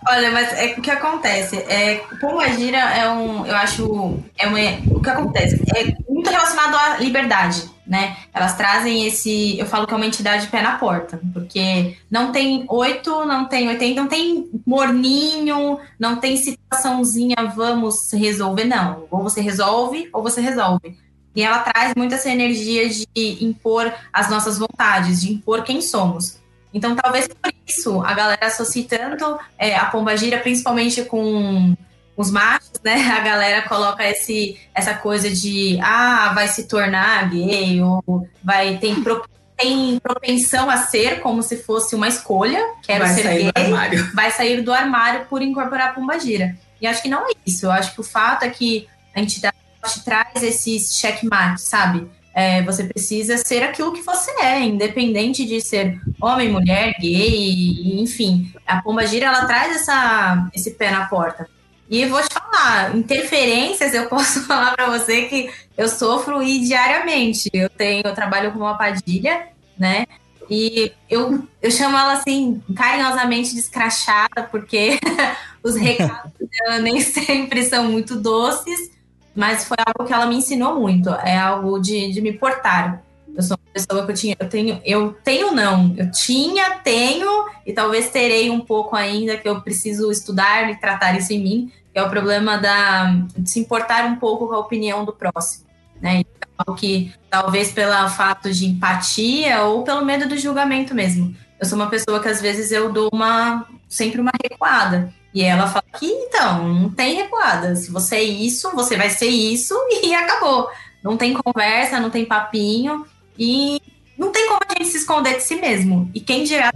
Olha, 0.08 0.32
mas 0.32 0.52
é 0.54 0.74
o 0.78 0.82
que 0.82 0.90
acontece. 0.92 1.58
É, 1.70 2.02
Pombagira 2.20 2.78
é 2.78 3.08
um, 3.10 3.46
eu 3.46 3.56
acho, 3.56 4.20
é 4.38 4.48
uma, 4.48 4.58
o 4.88 5.00
que 5.00 5.10
acontece 5.10 5.62
é 5.76 5.94
muito 6.24 6.30
relacionado 6.30 6.76
à 6.76 6.98
liberdade, 6.98 7.70
né? 7.86 8.16
Elas 8.34 8.56
trazem 8.56 9.06
esse, 9.06 9.60
eu 9.60 9.66
falo 9.66 9.86
que 9.86 9.94
é 9.94 9.98
uma 9.98 10.06
entidade 10.06 10.48
pé 10.48 10.62
na 10.62 10.78
porta, 10.78 11.20
porque 11.34 11.98
não 12.10 12.32
tem 12.32 12.66
oito, 12.70 13.26
não 13.26 13.46
tem 13.46 13.68
oitenta, 13.68 14.02
não 14.02 14.08
tem 14.08 14.50
morninho, 14.66 15.78
não 16.00 16.16
tem 16.16 16.38
situaçãozinha, 16.38 17.36
vamos 17.54 18.10
resolver, 18.14 18.64
não. 18.64 19.06
Ou 19.12 19.22
você 19.22 19.42
resolve, 19.42 20.10
ou 20.14 20.24
você 20.24 20.40
resolve. 20.40 20.98
E 21.36 21.44
ela 21.44 21.60
traz 21.60 21.94
muito 21.96 22.16
essa 22.16 22.30
energia 22.30 22.88
de 22.88 23.44
impor 23.44 23.94
as 24.14 24.30
nossas 24.30 24.58
vontades, 24.58 25.20
de 25.20 25.34
impor 25.34 25.64
quem 25.64 25.82
somos. 25.82 26.38
Então, 26.74 26.96
talvez 26.96 27.28
por 27.28 27.54
isso 27.68 28.02
a 28.02 28.14
galera 28.14 28.48
associe 28.48 28.86
tanto 28.86 29.38
é, 29.58 29.76
a 29.76 29.86
pombagira, 29.86 30.40
principalmente 30.40 31.04
com 31.04 31.76
os 32.16 32.32
machos, 32.32 32.80
né? 32.84 32.96
A 33.12 33.20
galera 33.22 33.62
coloca 33.68 34.08
esse, 34.08 34.60
essa 34.74 34.94
coisa 34.94 35.30
de 35.30 35.80
ah, 35.82 36.32
vai 36.34 36.48
se 36.48 36.68
tornar 36.68 37.30
gay, 37.30 37.82
ou 37.82 38.28
vai 38.44 38.78
tem, 38.78 39.02
pro, 39.02 39.26
tem 39.58 40.00
propensão 40.00 40.70
a 40.70 40.78
ser 40.78 41.22
como 41.22 41.42
se 41.42 41.58
fosse 41.58 41.96
uma 41.96 42.08
escolha, 42.08 42.62
quero 42.84 43.06
Vai 43.06 43.14
ser 43.14 43.24
sair 43.24 43.44
gay, 43.44 43.52
do 43.52 43.60
armário. 43.60 44.12
vai 44.14 44.32
sair 44.32 44.62
do 44.62 44.74
armário 44.74 45.26
por 45.26 45.42
incorporar 45.42 45.90
a 45.90 45.94
pombagira. 45.94 46.56
E 46.80 46.88
acho 46.88 47.02
que 47.02 47.10
não 47.10 47.28
é 47.28 47.32
isso. 47.46 47.66
Eu 47.66 47.72
acho 47.72 47.94
que 47.94 48.02
o 48.02 48.04
fato 48.04 48.44
é 48.44 48.50
que 48.50 48.88
a 49.16 49.22
entidade 49.22 49.56
traz 50.04 50.44
esse 50.44 50.80
checkmate, 50.80 51.62
sabe? 51.62 52.08
É, 52.36 52.64
você 52.64 52.84
precisa 52.84 53.38
ser 53.38 53.62
aquilo 53.62 53.94
que 53.94 54.02
você 54.02 54.32
é, 54.42 54.60
independente 54.62 55.46
de 55.46 55.62
ser 55.62 56.02
homem, 56.20 56.52
mulher, 56.52 56.96
gay, 57.00 58.02
enfim. 58.02 58.52
A 58.66 58.82
pombagira 58.82 59.28
ela 59.28 59.46
traz 59.46 59.76
essa, 59.76 60.50
esse 60.54 60.72
pé 60.72 60.90
na 60.90 61.06
porta. 61.06 61.48
E 61.94 62.08
vou 62.08 62.20
te 62.24 62.34
falar, 62.34 62.98
interferências, 62.98 63.94
eu 63.94 64.08
posso 64.08 64.42
falar 64.50 64.76
para 64.76 64.90
você 64.90 65.26
que 65.26 65.52
eu 65.78 65.88
sofro 65.88 66.42
e 66.42 66.60
diariamente. 66.62 67.52
Eu 67.54 67.70
tenho, 67.70 68.02
eu 68.04 68.16
trabalho 68.16 68.52
com 68.52 68.58
uma 68.58 68.76
padilha, 68.76 69.50
né? 69.78 70.08
E 70.50 70.92
eu, 71.08 71.48
eu 71.62 71.70
chamo 71.70 71.96
ela 71.96 72.14
assim, 72.14 72.60
carinhosamente 72.76 73.54
de 73.54 73.60
escrachada, 73.60 74.42
porque 74.50 75.00
os 75.62 75.76
recados 75.76 76.32
dela 76.40 76.80
nem 76.80 77.00
sempre 77.00 77.64
são 77.64 77.84
muito 77.84 78.16
doces, 78.16 78.90
mas 79.36 79.66
foi 79.66 79.78
algo 79.86 80.08
que 80.08 80.14
ela 80.14 80.26
me 80.26 80.38
ensinou 80.38 80.80
muito. 80.80 81.12
É 81.12 81.38
algo 81.38 81.78
de, 81.78 82.12
de 82.12 82.22
me 82.22 82.34
portar. 82.34 83.04
Eu 83.36 83.44
sou 83.44 83.56
uma 83.56 83.72
pessoa 83.72 84.04
que 84.04 84.12
eu 84.12 84.16
tinha, 84.16 84.36
eu 84.40 84.50
tenho, 84.50 84.82
eu 84.84 85.14
tenho 85.24 85.52
não, 85.52 85.94
eu 85.96 86.12
tinha, 86.12 86.80
tenho 86.80 87.46
e 87.66 87.74
talvez 87.74 88.10
terei 88.10 88.50
um 88.50 88.62
pouco 88.62 88.96
ainda 88.96 89.38
que 89.38 89.48
eu 89.48 89.62
preciso 89.62 90.12
estudar 90.12 90.70
e 90.70 90.80
tratar 90.80 91.18
isso 91.18 91.34
em 91.34 91.44
mim, 91.44 91.72
é 91.94 92.02
o 92.02 92.10
problema 92.10 92.58
da 92.58 93.06
de 93.38 93.50
se 93.50 93.60
importar 93.60 94.06
um 94.06 94.16
pouco 94.16 94.48
com 94.48 94.56
a 94.56 94.60
opinião 94.60 95.06
do 95.06 95.14
próximo, 95.14 95.66
né? 96.02 96.22
Então, 96.22 96.76
que 96.76 97.14
talvez 97.30 97.72
pelo 97.72 98.10
fato 98.10 98.52
de 98.52 98.66
empatia 98.66 99.64
ou 99.64 99.84
pelo 99.84 100.06
medo 100.06 100.28
do 100.28 100.38
julgamento 100.38 100.94
mesmo. 100.94 101.36
Eu 101.60 101.66
sou 101.66 101.78
uma 101.78 101.90
pessoa 101.90 102.20
que 102.20 102.28
às 102.28 102.42
vezes 102.42 102.72
eu 102.72 102.92
dou 102.92 103.10
uma 103.12 103.68
sempre 103.88 104.20
uma 104.20 104.32
recuada. 104.42 105.14
E 105.34 105.42
ela 105.42 105.68
fala 105.68 105.86
que 105.98 106.06
então, 106.06 106.68
não 106.68 106.90
tem 106.92 107.16
recuada. 107.16 107.76
Se 107.76 107.90
você 107.90 108.18
é 108.18 108.24
isso, 108.24 108.72
você 108.76 108.96
vai 108.96 109.10
ser 109.10 109.28
isso 109.28 109.76
e 110.04 110.14
acabou. 110.14 110.70
Não 111.02 111.18
tem 111.18 111.34
conversa, 111.34 112.00
não 112.00 112.10
tem 112.10 112.26
papinho 112.26 113.06
e 113.38 113.82
não 114.18 114.32
tem 114.32 114.48
como 114.48 114.60
a 114.68 114.74
gente 114.74 114.92
se 114.92 114.98
esconder 114.98 115.38
de 115.38 115.44
si 115.44 115.56
mesmo. 115.56 116.10
E 116.14 116.20
quem 116.20 116.44
dirá 116.44 116.72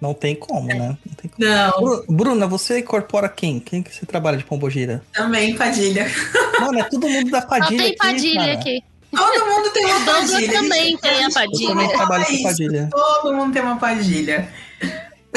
Não 0.00 0.14
tem 0.14 0.34
como, 0.34 0.66
né? 0.66 0.96
Não 1.22 1.30
tem 1.30 1.30
como. 1.30 1.46
Não. 1.48 1.70
Bru- 1.82 2.04
Bruna, 2.08 2.46
você 2.46 2.78
incorpora 2.80 3.28
quem? 3.28 3.60
Quem 3.60 3.82
que 3.82 3.94
você 3.94 4.04
trabalha 4.06 4.36
de 4.38 4.44
pombogira? 4.44 5.02
Também, 5.12 5.54
Padilha. 5.56 6.06
Mano, 6.60 6.78
é 6.80 6.84
todo 6.84 7.08
mundo 7.08 7.30
da 7.30 7.40
Só 7.42 7.48
Padilha 7.48 7.78
tem 7.82 7.88
aqui, 7.88 7.96
Padilha 7.98 8.52
aqui. 8.54 8.84
Todo 9.14 9.46
mundo 9.46 9.70
tem 9.70 9.84
uma 9.86 10.00
Padilha. 10.00 10.52
também 10.52 10.84
gente. 10.90 11.00
tem 11.00 11.24
a 11.24 11.30
Padilha. 11.30 11.68
Também 11.68 11.88
trabalho 11.88 12.24
com 12.26 12.32
isso. 12.32 12.42
Padilha. 12.44 12.88
Todo 12.92 13.34
mundo 13.34 13.52
tem 13.52 13.62
uma 13.62 13.76
Padilha. 13.76 14.48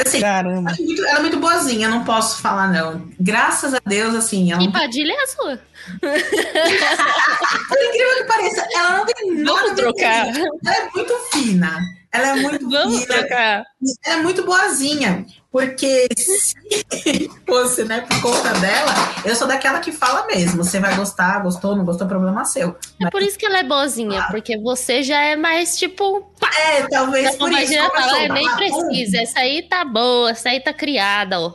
Assim, 0.05 0.19
Caramba. 0.21 0.71
ela 0.71 0.79
é 0.79 0.81
muito- 0.83 1.05
ela 1.05 1.17
é 1.19 1.21
muito 1.21 1.37
boazinha, 1.39 1.87
não 1.87 2.03
posso 2.03 2.41
falar 2.41 2.67
não. 2.71 3.07
Graças 3.19 3.75
a 3.75 3.81
Deus, 3.85 4.15
assim, 4.15 4.51
ela 4.51 4.63
E 4.63 4.71
Padilha 4.71 5.11
é 5.13 5.23
a 5.23 5.27
sua. 5.27 5.59
Por 6.01 7.77
incrível 7.83 8.17
que 8.17 8.23
pareça, 8.27 8.67
ela 8.73 8.97
não 8.97 9.05
tem 9.05 9.31
nada 9.35 9.53
Vamos 9.53 9.71
trocar. 9.73 10.27
Ela 10.27 10.75
é 10.75 10.89
muito 10.95 11.13
fina. 11.31 11.77
Ela 12.13 12.27
é 12.27 12.35
muito 12.35 12.69
Vamos 12.69 13.05
trocar. 13.05 13.63
Ela 14.05 14.19
é 14.19 14.21
muito 14.21 14.45
boazinha. 14.45 15.25
Porque 15.51 16.07
se 16.17 17.29
fosse, 17.47 17.83
né, 17.83 18.01
por 18.01 18.21
conta 18.21 18.53
dela, 18.59 18.93
eu 19.25 19.35
sou 19.35 19.47
daquela 19.47 19.79
que 19.79 19.91
fala 19.91 20.25
mesmo. 20.27 20.63
Você 20.63 20.79
vai 20.79 20.95
gostar, 20.95 21.39
gostou, 21.43 21.75
não 21.75 21.85
gostou, 21.85 22.07
problema 22.07 22.45
seu. 22.45 22.75
É 23.01 23.09
por 23.09 23.21
isso 23.21 23.37
que 23.37 23.45
ela 23.45 23.59
é 23.59 23.63
boazinha, 23.63 24.27
porque 24.31 24.57
você 24.57 25.03
já 25.03 25.21
é 25.21 25.35
mais 25.35 25.77
tipo. 25.77 26.31
É, 26.67 26.87
talvez 26.87 27.35
A 27.35 27.37
por 27.37 27.51
isso. 27.51 27.73
fala, 27.73 28.09
sou 28.09 28.19
"Ah, 28.19 28.27
nem 28.29 28.49
precisa, 28.55 29.17
essa 29.17 29.39
aí 29.39 29.61
tá 29.63 29.83
boa, 29.85 30.31
essa 30.31 30.49
aí 30.49 30.59
tá 30.59 30.73
criada, 30.73 31.39
ó. 31.39 31.53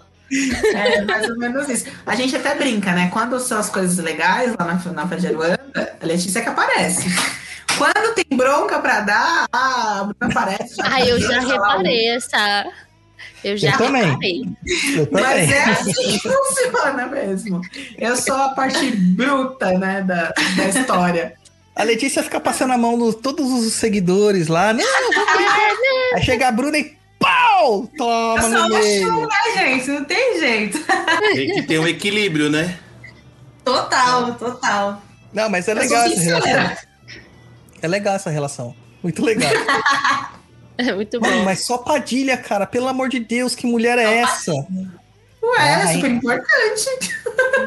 É, 0.74 1.02
mais 1.02 1.28
ou 1.28 1.36
menos 1.38 1.68
isso. 1.68 1.86
A 2.06 2.14
gente 2.14 2.36
até 2.36 2.54
brinca, 2.54 2.92
né? 2.92 3.10
Quando 3.12 3.40
são 3.40 3.58
as 3.58 3.70
coisas 3.70 3.96
legais 3.98 4.54
lá 4.58 4.64
na, 4.64 4.92
na 4.92 5.08
Fajeruanda, 5.08 5.58
a 6.00 6.06
Letícia 6.06 6.42
que 6.42 6.48
aparece. 6.48 7.08
Quando 7.78 8.14
tem 8.14 8.36
bronca 8.36 8.78
pra 8.80 9.00
dar, 9.00 9.46
ah, 9.52 10.00
a 10.00 10.04
Bruna 10.04 10.32
aparece. 10.34 10.74
Ah, 10.82 11.00
eu 11.00 11.20
já 11.22 11.40
reparei 11.40 12.08
essa. 12.08 12.66
Eu 13.44 13.56
já 13.56 13.70
Eu 13.72 13.78
também. 13.78 14.04
reparei. 14.04 14.42
Eu 14.96 15.08
Mas 15.12 15.22
também. 15.24 15.52
é 15.52 15.64
assim 15.64 16.18
que 16.18 16.20
funciona 16.28 17.06
mesmo. 17.06 17.60
Eu 17.96 18.16
sou 18.16 18.34
a 18.36 18.48
parte 18.50 18.90
bruta, 18.90 19.72
né, 19.78 20.02
da, 20.02 20.32
da 20.56 20.64
história. 20.68 21.34
A 21.76 21.84
Letícia 21.84 22.22
fica 22.24 22.40
passando 22.40 22.72
a 22.72 22.78
mão 22.78 22.96
nos 22.96 23.14
todos 23.14 23.48
os 23.52 23.72
seguidores 23.74 24.48
lá. 24.48 24.72
Não, 24.72 24.84
Aí 26.16 26.22
chega 26.24 26.48
a 26.48 26.52
Bruna 26.52 26.76
e 26.78 26.96
pau! 27.20 27.82
Eu 27.82 27.90
Toma 27.96 28.40
sou 28.42 28.50
no 28.50 28.68
meio. 28.70 29.20
Né, 29.20 29.28
gente? 29.56 29.90
Não 29.90 30.04
tem 30.04 30.40
jeito. 30.40 30.78
Tem 31.34 31.54
que 31.54 31.62
ter 31.62 31.78
um 31.78 31.86
equilíbrio, 31.86 32.50
né? 32.50 32.76
Total, 33.64 34.34
total. 34.34 35.02
Não, 35.32 35.48
mas 35.48 35.68
é 35.68 35.72
Eu 35.72 35.76
legal 35.76 36.04
essa 36.06 36.20
relação. 36.20 36.76
É 37.82 37.88
legal 37.88 38.14
essa 38.14 38.30
relação. 38.30 38.74
Muito 39.02 39.24
legal. 39.24 39.50
É 40.80 40.94
muito 40.94 41.20
Mano, 41.20 41.38
bom. 41.38 41.44
mas 41.44 41.66
só 41.66 41.76
Padilha, 41.76 42.36
cara. 42.36 42.64
Pelo 42.64 42.86
amor 42.86 43.08
de 43.08 43.18
Deus, 43.18 43.52
que 43.56 43.66
mulher 43.66 43.98
é 43.98 44.18
essa? 44.18 44.52
Ué, 45.42 45.82
é 45.82 45.94
super 45.94 46.08
importante. 46.08 46.88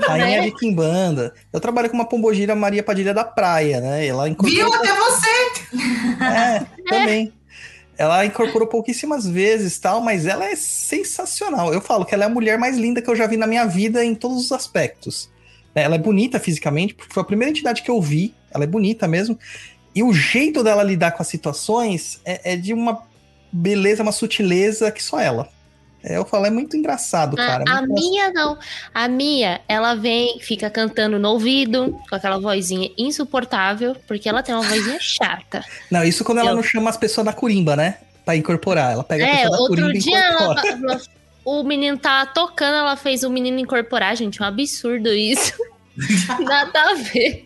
Rainha 0.08 0.44
de 0.44 0.52
Quimbanda. 0.56 1.34
Eu 1.52 1.60
trabalho 1.60 1.90
com 1.90 1.96
uma 1.98 2.08
pombogira 2.08 2.56
Maria 2.56 2.82
Padilha 2.82 3.14
da 3.14 3.26
Praia, 3.26 3.82
né? 3.82 4.08
Ela 4.08 4.30
incorporou. 4.30 4.56
Viu 4.56 4.74
até 4.74 4.94
você? 4.94 6.24
É, 6.24 6.66
também. 6.88 7.34
Ela 7.98 8.26
incorporou 8.26 8.68
pouquíssimas 8.68 9.28
vezes 9.28 9.78
tal, 9.78 10.00
mas 10.00 10.26
ela 10.26 10.46
é 10.46 10.56
sensacional. 10.56 11.74
Eu 11.74 11.82
falo 11.82 12.06
que 12.06 12.16
ela 12.16 12.24
é 12.24 12.28
a 12.28 12.30
mulher 12.30 12.58
mais 12.58 12.78
linda 12.78 13.02
que 13.02 13.10
eu 13.10 13.16
já 13.16 13.28
vi 13.28 13.36
na 13.36 13.46
minha 13.46 13.66
vida 13.66 14.06
em 14.06 14.16
todos 14.16 14.46
os 14.46 14.52
aspectos. 14.54 15.30
É, 15.76 15.84
Ela 15.84 15.96
é 15.96 16.00
bonita 16.00 16.40
fisicamente, 16.40 16.94
porque 16.94 17.14
foi 17.14 17.22
a 17.22 17.26
primeira 17.26 17.52
entidade 17.52 17.82
que 17.82 17.92
eu 17.92 18.02
vi. 18.02 18.34
Ela 18.54 18.66
é 18.66 18.68
bonita 18.68 19.08
mesmo. 19.08 19.38
E 19.94 20.02
o 20.04 20.14
jeito 20.14 20.64
dela 20.64 20.84
lidar 20.84 21.12
com 21.12 21.22
as 21.22 21.28
situações 21.28 22.22
é, 22.26 22.54
é 22.54 22.56
de 22.56 22.74
uma 22.74 23.04
beleza, 23.52 24.04
uma 24.04 24.12
sutileza 24.12 24.92
que 24.92 25.04
só 25.04 25.20
ela. 25.20 25.50
É, 26.04 26.18
eu 26.18 26.26
falo, 26.26 26.48
é 26.48 26.50
muito 26.50 26.76
engraçado, 26.76 27.36
A, 27.36 27.38
cara. 27.46 27.64
é 27.68 27.70
a 27.70 27.82
engraçado. 27.82 27.94
minha 27.94 28.32
não. 28.32 28.58
A 28.94 29.08
minha, 29.08 29.62
ela 29.68 29.94
vem, 29.94 30.40
fica 30.40 30.68
cantando 30.70 31.20
no 31.20 31.30
ouvido, 31.30 32.00
com 32.10 32.16
aquela 32.16 32.40
vozinha 32.40 32.90
insuportável, 32.98 33.96
porque 34.08 34.28
ela 34.28 34.42
tem 34.42 34.56
uma 34.56 34.64
vozinha 34.64 34.98
chata. 35.02 35.64
Não, 35.92 36.04
isso 36.04 36.24
quando 36.24 36.40
ela 36.40 36.52
Eu- 36.52 36.56
não 36.56 36.64
chama 36.64 36.90
as 36.90 36.98
pessoas 36.98 37.26
da 37.26 37.34
Curimba, 37.34 37.76
né? 37.76 37.98
Pra 38.26 38.36
incorporar. 38.36 38.94
Ela 38.94 39.04
pega 39.04 39.26
a 39.26 39.28
É, 39.28 39.32
pessoa 39.44 39.52
da 39.52 39.58
outro 39.62 39.76
Curimba 39.76 40.00
dia 40.00 40.18
ela, 40.18 40.62
ela- 40.68 41.02
o 41.46 41.64
menino 41.64 41.98
tava 41.98 42.32
tocando, 42.32 42.76
ela 42.76 42.96
fez 42.96 43.24
o 43.24 43.30
menino 43.30 43.60
incorporar, 43.60 44.16
gente, 44.16 44.42
um 44.42 44.46
absurdo 44.46 45.10
isso. 45.10 45.54
Nada 46.40 46.82
a 46.82 46.94
ver. 46.96 47.46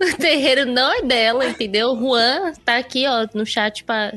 O 0.00 0.16
terreiro 0.16 0.66
não 0.66 0.92
é 0.92 1.02
dela, 1.02 1.46
entendeu? 1.46 1.92
O 1.92 1.98
Juan 1.98 2.52
tá 2.64 2.76
aqui, 2.76 3.06
ó, 3.06 3.26
no 3.34 3.46
chat 3.46 3.84
pra, 3.84 4.12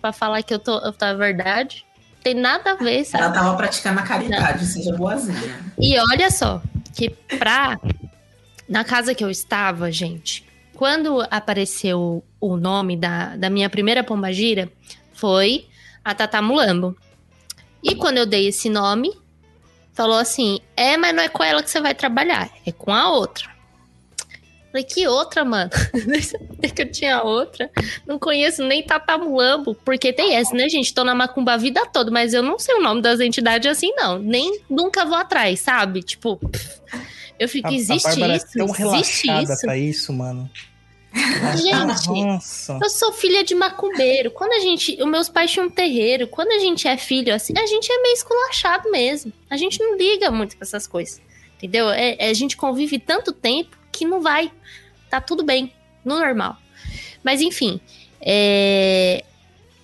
pra 0.00 0.12
falar 0.12 0.42
que 0.42 0.52
eu 0.52 0.58
tô, 0.58 0.78
eu 0.78 0.92
tô 0.92 1.04
a 1.04 1.14
verdade. 1.14 1.84
Tem 2.22 2.34
nada 2.34 2.72
a 2.72 2.74
ver, 2.74 3.04
sabe? 3.04 3.24
Ela 3.24 3.32
tava 3.32 3.56
praticando 3.56 4.00
a 4.00 4.02
caridade, 4.02 4.66
seja 4.66 4.94
boazinha. 4.96 5.58
E 5.78 5.98
olha 5.98 6.30
só, 6.30 6.60
que 6.94 7.10
pra. 7.38 7.78
Na 8.68 8.84
casa 8.84 9.14
que 9.14 9.24
eu 9.24 9.30
estava, 9.30 9.90
gente, 9.90 10.44
quando 10.74 11.26
apareceu 11.30 12.22
o 12.38 12.56
nome 12.58 12.98
da, 12.98 13.34
da 13.34 13.48
minha 13.48 13.70
primeira 13.70 14.04
pombagira, 14.04 14.70
foi 15.14 15.66
a 16.04 16.14
Tata 16.14 16.42
Mulambo. 16.42 16.94
E 17.82 17.94
quando 17.94 18.18
eu 18.18 18.26
dei 18.26 18.48
esse 18.48 18.68
nome, 18.68 19.10
falou 19.98 20.16
assim: 20.16 20.60
é, 20.76 20.96
mas 20.96 21.14
não 21.14 21.22
é 21.22 21.28
com 21.28 21.42
ela 21.44 21.62
que 21.62 21.68
você 21.68 21.80
vai 21.80 21.94
trabalhar, 21.94 22.48
é 22.64 22.72
com 22.72 22.92
a 22.92 23.10
outra. 23.10 23.46
Falei, 24.70 24.84
que 24.84 25.06
outra, 25.08 25.44
mano? 25.44 25.70
Que 26.74 26.82
eu 26.82 26.90
tinha 26.92 27.22
outra. 27.22 27.70
Não 28.06 28.18
conheço 28.18 28.62
nem 28.64 28.82
Tatamulambo, 28.82 29.74
porque 29.74 30.12
tem 30.12 30.34
essa, 30.36 30.54
né, 30.54 30.68
gente? 30.68 30.92
Tô 30.92 31.02
na 31.04 31.14
macumba 31.14 31.54
a 31.54 31.56
vida 31.56 31.84
toda, 31.86 32.10
mas 32.10 32.34
eu 32.34 32.42
não 32.42 32.58
sei 32.58 32.74
o 32.74 32.82
nome 32.82 33.00
das 33.00 33.18
entidades 33.20 33.70
assim, 33.70 33.90
não. 33.96 34.18
Nem 34.18 34.60
nunca 34.68 35.04
vou 35.06 35.16
atrás, 35.16 35.60
sabe? 35.60 36.02
Tipo, 36.02 36.38
eu 37.38 37.48
fico, 37.48 37.68
A- 37.68 37.70
a 37.70 37.74
existe 37.74 38.22
é 38.22 38.36
isso? 38.36 38.46
tão 38.54 38.66
Existe 38.66 39.28
isso? 39.52 39.60
pra 39.62 39.76
isso, 39.78 40.12
mano. 40.12 40.50
Gente, 41.56 42.08
Nossa. 42.10 42.78
Eu 42.82 42.90
sou 42.90 43.12
filha 43.12 43.42
de 43.42 43.54
macumbeiro. 43.54 44.30
Quando 44.30 44.52
a 44.52 44.60
gente. 44.60 44.96
Os 45.00 45.08
meus 45.08 45.28
pais 45.28 45.50
tinham 45.50 45.66
um 45.66 45.70
terreiro. 45.70 46.28
Quando 46.28 46.52
a 46.52 46.58
gente 46.58 46.86
é 46.86 46.96
filho 46.96 47.34
assim, 47.34 47.54
a 47.56 47.66
gente 47.66 47.90
é 47.90 48.02
meio 48.02 48.14
esculachado 48.14 48.90
mesmo. 48.90 49.32
A 49.48 49.56
gente 49.56 49.80
não 49.80 49.96
liga 49.96 50.30
muito 50.30 50.56
com 50.56 50.62
essas 50.64 50.86
coisas. 50.86 51.20
Entendeu? 51.56 51.88
É, 51.90 52.16
é- 52.18 52.30
a 52.30 52.34
gente 52.34 52.56
convive 52.56 52.98
tanto 52.98 53.32
tempo 53.32 53.76
que 53.90 54.04
não 54.04 54.20
vai. 54.20 54.52
Tá 55.10 55.20
tudo 55.20 55.42
bem. 55.42 55.72
No 56.04 56.18
normal. 56.20 56.56
Mas 57.24 57.40
enfim. 57.40 57.80
é, 58.20 59.24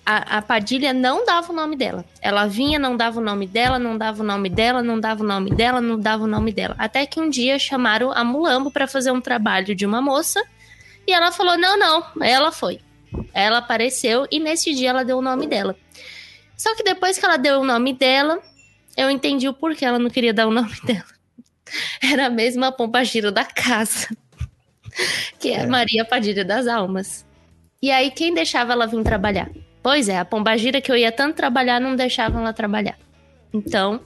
A, 0.05 0.37
a 0.37 0.41
Padilha 0.41 0.93
não 0.93 1.25
dava 1.25 1.51
o 1.51 1.55
nome 1.55 1.75
dela. 1.75 2.05
Ela 2.21 2.45
vinha, 2.45 2.77
não 2.77 2.95
dava 2.95 3.19
o 3.19 3.23
nome 3.23 3.47
dela, 3.47 3.79
não 3.79 3.97
dava 3.97 4.21
o 4.21 4.25
nome 4.25 4.49
dela, 4.49 4.81
não 4.83 4.99
dava 4.99 5.23
o 5.23 5.27
nome 5.27 5.49
dela, 5.51 5.81
não 5.81 5.99
dava 5.99 6.23
o 6.23 6.27
nome 6.27 6.51
dela. 6.53 6.75
Até 6.77 7.05
que 7.07 7.19
um 7.19 7.27
dia 7.29 7.57
chamaram 7.57 8.11
a 8.11 8.23
Mulambo 8.23 8.69
para 8.71 8.87
fazer 8.87 9.11
um 9.11 9.19
trabalho 9.19 9.73
de 9.75 9.85
uma 9.85 10.01
moça. 10.01 10.43
E 11.07 11.13
ela 11.13 11.31
falou: 11.31 11.57
não, 11.57 11.77
não. 11.77 12.03
Ela 12.21 12.51
foi. 12.51 12.79
Ela 13.33 13.59
apareceu 13.59 14.27
e 14.31 14.39
nesse 14.39 14.73
dia 14.73 14.89
ela 14.89 15.03
deu 15.03 15.17
o 15.17 15.21
nome 15.21 15.47
dela. 15.47 15.75
Só 16.57 16.75
que 16.75 16.83
depois 16.83 17.17
que 17.17 17.25
ela 17.25 17.37
deu 17.37 17.61
o 17.61 17.65
nome 17.65 17.93
dela, 17.93 18.41
eu 18.95 19.09
entendi 19.09 19.47
o 19.47 19.53
porquê 19.53 19.85
ela 19.85 19.99
não 19.99 20.09
queria 20.09 20.33
dar 20.33 20.47
o 20.47 20.51
nome 20.51 20.75
dela. 20.85 21.05
Era 22.01 22.27
a 22.27 22.29
mesma 22.29 22.71
pompa 22.71 23.03
gira 23.03 23.31
da 23.31 23.43
casa, 23.43 24.07
que 25.39 25.49
é 25.49 25.61
a 25.61 25.63
É. 25.63 25.67
Maria 25.67 26.05
Padilha 26.05 26.45
das 26.45 26.67
Almas. 26.67 27.25
E 27.81 27.91
aí, 27.91 28.09
quem 28.11 28.33
deixava 28.33 28.73
ela 28.73 28.87
vir 28.87 29.03
trabalhar? 29.03 29.49
Pois 29.83 30.09
é, 30.09 30.17
a 30.17 30.25
pombagira 30.25 30.81
que 30.81 30.91
eu 30.91 30.95
ia 30.95 31.11
tanto 31.11 31.35
trabalhar 31.35 31.79
não 31.79 31.95
deixava 31.95 32.39
ela 32.39 32.53
trabalhar. 32.53 32.97
Então, 33.53 34.01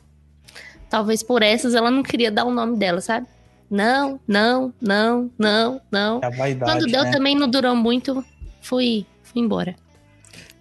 talvez 0.89 1.23
por 1.23 1.41
essas 1.41 1.73
ela 1.73 1.89
não 1.89 2.03
queria 2.03 2.29
dar 2.31 2.43
o 2.45 2.51
nome 2.51 2.77
dela, 2.77 2.99
sabe? 2.99 3.27
Não, 3.69 4.19
não, 4.27 4.73
não, 4.81 5.29
não, 5.37 5.81
não. 5.91 6.19
É 6.23 6.29
vaidade, 6.31 6.71
Quando 6.71 6.91
deu 6.91 7.03
né? 7.03 7.11
também 7.11 7.35
não 7.35 7.47
durou 7.49 7.75
muito, 7.75 8.23
fui, 8.61 9.05
fui 9.23 9.41
embora. 9.41 9.75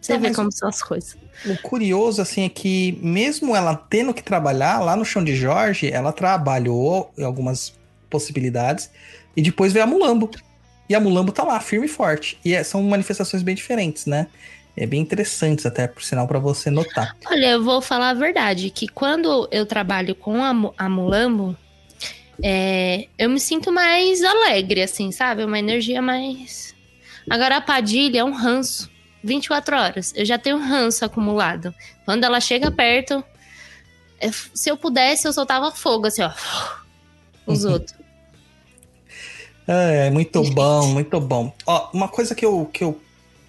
Você 0.01 0.15
Não, 0.15 0.21
vê 0.21 0.35
como 0.35 0.53
são 0.53 0.69
as 0.69 0.83
coisas. 0.83 1.17
O 1.47 1.57
curioso, 1.59 2.21
assim, 2.21 2.45
é 2.45 2.49
que 2.49 2.99
mesmo 3.03 3.55
ela 3.55 3.75
tendo 3.75 4.13
que 4.13 4.23
trabalhar 4.23 4.81
lá 4.81 4.95
no 4.97 5.05
chão 5.05 5.23
de 5.23 5.35
Jorge, 5.35 5.91
ela 5.91 6.13
trabalhou 6.13 7.13
em 7.17 7.25
algumas 7.25 7.75
possibilidades 8.11 8.91
e 9.37 9.43
depois 9.43 9.73
veio 9.73 9.85
a 9.85 9.87
Mulambo. 9.87 10.31
E 10.89 10.95
a 10.95 11.01
Mulambo 11.01 11.33
tá 11.33 11.45
lá, 11.45 11.61
firme 11.61 11.87
e 11.87 11.89
forte. 11.89 12.39
E 12.45 12.55
é- 12.55 12.63
são 12.65 12.83
manifestações 12.83 13.43
bem 13.43 13.55
diferentes, 13.55 14.07
né? 14.07 14.27
É 14.77 14.87
bem 14.87 15.01
interessantes 15.01 15.67
até, 15.67 15.87
por 15.89 16.03
sinal, 16.03 16.27
pra 16.27 16.39
você 16.39 16.71
notar. 16.71 17.17
Olha, 17.27 17.47
eu 17.51 17.63
vou 17.65 17.81
falar 17.81 18.11
a 18.11 18.15
verdade, 18.15 18.71
que 18.71 18.87
quando 18.87 19.49
eu 19.51 19.67
trabalho 19.67 20.15
com 20.15 20.43
a, 20.45 20.51
a 20.79 20.89
Mulambo, 20.89 21.57
é, 22.43 23.09
eu 23.19 23.29
me 23.29 23.41
sinto 23.41 23.73
mais 23.73 24.23
alegre, 24.23 24.83
assim, 24.83 25.11
sabe? 25.11 25.45
Uma 25.45 25.59
energia 25.59 26.01
mais... 26.01 26.75
Agora 27.29 27.57
a 27.57 27.61
Padilha 27.61 28.21
é 28.21 28.25
um 28.25 28.33
ranço. 28.33 28.91
24 29.23 29.77
horas. 29.77 30.13
Eu 30.17 30.25
já 30.25 30.39
tenho 30.39 30.57
um 30.57 30.67
ranço 30.67 31.05
acumulado. 31.05 31.75
Quando 32.05 32.25
ela 32.25 32.41
chega 32.41 32.71
perto, 32.71 33.23
se 34.55 34.71
eu 34.71 34.77
pudesse, 34.77 35.27
eu 35.27 35.33
soltava 35.33 35.71
fogo, 35.73 36.07
assim, 36.07 36.23
ó. 36.23 36.33
Os 37.47 37.65
outros. 37.65 37.97
É, 39.71 40.09
muito 40.09 40.43
bom, 40.55 40.87
muito 40.87 41.21
bom. 41.21 41.55
Ó, 41.67 41.91
uma 41.93 42.09
coisa 42.09 42.35
que 42.35 42.43
eu, 42.43 42.65
que 42.73 42.83
eu 42.83 42.99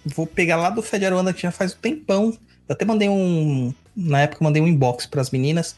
vou 0.04 0.26
pegar 0.26 0.56
lá 0.56 0.68
do 0.68 0.82
Fé 0.82 0.98
de 0.98 1.06
Aruanda 1.06 1.32
que 1.32 1.40
já 1.40 1.50
faz 1.50 1.72
um 1.72 1.78
tempão. 1.78 2.36
Eu 2.68 2.74
até 2.74 2.84
mandei 2.84 3.08
um. 3.08 3.72
Na 3.96 4.20
época, 4.20 4.44
mandei 4.44 4.60
um 4.60 4.68
inbox 4.68 5.06
pras 5.06 5.30
meninas. 5.30 5.74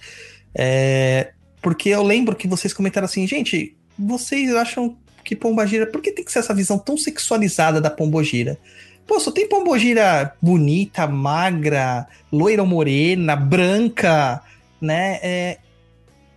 é, 0.53 1.33
porque 1.63 1.89
eu 1.89 2.03
lembro 2.03 2.37
que 2.37 2.49
vocês 2.49 2.75
comentaram 2.75 3.07
assim, 3.07 3.27
gente, 3.27 3.77
vocês 3.99 4.55
acham 4.55 4.97
que 5.25 5.37
Pombagira. 5.37 5.87
Por 5.87 6.03
que 6.03 6.13
tem 6.13 6.25
que 6.25 6.33
ser 6.33 6.41
essa 6.41 6.53
visão 6.53 6.79
tão 6.79 6.99
sexualizada 6.99 7.81
da 7.81 7.89
Pombogira? 7.89 8.59
Pô, 9.07 9.19
só 9.21 9.31
tem 9.31 9.49
Pombogira 9.49 10.37
bonita, 10.43 11.07
magra, 11.07 12.07
loira 12.31 12.63
ou 12.63 12.69
morena, 12.69 13.37
branca, 13.37 14.43
né? 14.81 15.21
É, 15.23 15.59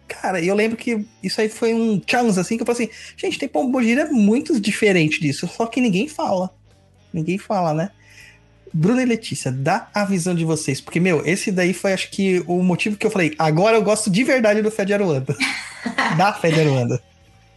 Cara, 0.07 0.39
eu 0.39 0.53
lembro 0.55 0.77
que 0.77 1.05
isso 1.21 1.41
aí 1.41 1.49
foi 1.49 1.73
um 1.73 2.01
chance 2.05 2.39
assim 2.39 2.57
que 2.57 2.61
eu 2.61 2.65
falei 2.65 2.85
assim, 2.85 2.93
gente, 3.17 3.39
tem 3.39 3.49
pombogira 3.49 4.05
muito 4.11 4.59
diferente 4.59 5.19
disso, 5.19 5.47
só 5.47 5.65
que 5.65 5.81
ninguém 5.81 6.07
fala. 6.07 6.53
Ninguém 7.11 7.37
fala, 7.37 7.73
né? 7.73 7.91
Bruna 8.77 9.01
e 9.03 9.05
Letícia, 9.05 9.53
dá 9.53 9.87
a 9.93 10.03
visão 10.03 10.35
de 10.35 10.43
vocês, 10.43 10.81
porque, 10.81 10.99
meu, 10.99 11.25
esse 11.25 11.49
daí 11.49 11.73
foi, 11.73 11.93
acho 11.93 12.11
que, 12.11 12.43
o 12.45 12.61
motivo 12.61 12.97
que 12.97 13.05
eu 13.05 13.09
falei, 13.11 13.33
agora 13.39 13.77
eu 13.77 13.81
gosto 13.81 14.09
de 14.09 14.21
verdade 14.21 14.61
do 14.61 14.69
Fé 14.69 14.83
de 14.83 14.93
Aruanda. 14.93 15.33
da 16.17 16.33
Fé 16.33 16.51
de 16.51 16.59
Aruanda. 16.59 17.01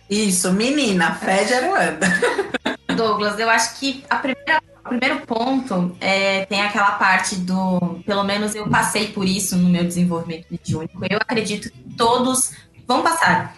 Isso, 0.09 0.53
menina, 0.53 1.17
fé 1.17 1.43
de 1.43 1.55
Aruanda. 1.55 2.07
Douglas, 2.97 3.39
eu 3.39 3.51
acho 3.51 3.79
que 3.81 4.05
a 4.09 4.17
primeira- 4.17 4.63
o 4.85 4.89
primeiro 4.89 5.21
ponto 5.27 5.97
é, 6.01 6.47
tem 6.47 6.63
aquela 6.63 6.93
parte 6.93 7.35
do. 7.37 8.01
Pelo 8.07 8.25
menos 8.25 8.55
eu 8.55 8.67
passei 8.71 9.09
por 9.09 9.27
isso 9.27 9.55
no 9.57 9.69
meu 9.69 9.85
desenvolvimento 9.85 10.47
mediúnico. 10.51 11.05
Eu 11.11 11.19
acredito 11.19 11.71
que 11.71 11.95
todos 11.95 12.53
vão 12.87 13.03
passar. 13.03 13.55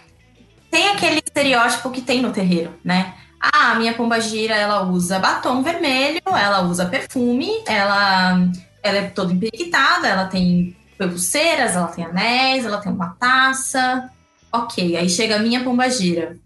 Tem 0.69 0.89
aquele 0.89 1.21
estereótipo 1.25 1.89
que 1.91 2.01
tem 2.01 2.21
no 2.21 2.31
terreiro, 2.33 2.73
né? 2.83 3.13
Ah, 3.41 3.71
a 3.71 3.75
minha 3.75 3.93
pombagira, 3.93 4.53
ela 4.53 4.83
usa 4.83 5.17
batom 5.17 5.63
vermelho, 5.63 6.21
ela 6.25 6.61
usa 6.61 6.85
perfume, 6.85 7.49
ela, 7.65 8.47
ela 8.83 8.97
é 8.99 9.07
toda 9.07 9.33
emperiquitada, 9.33 10.07
ela 10.07 10.25
tem 10.25 10.75
pulseiras, 10.95 11.75
ela 11.75 11.87
tem 11.87 12.05
anéis, 12.05 12.65
ela 12.65 12.77
tem 12.77 12.91
uma 12.91 13.15
taça. 13.19 14.11
Ok, 14.51 14.95
aí 14.95 15.09
chega 15.09 15.37
a 15.37 15.39
minha 15.39 15.63
pombagira. 15.63 16.37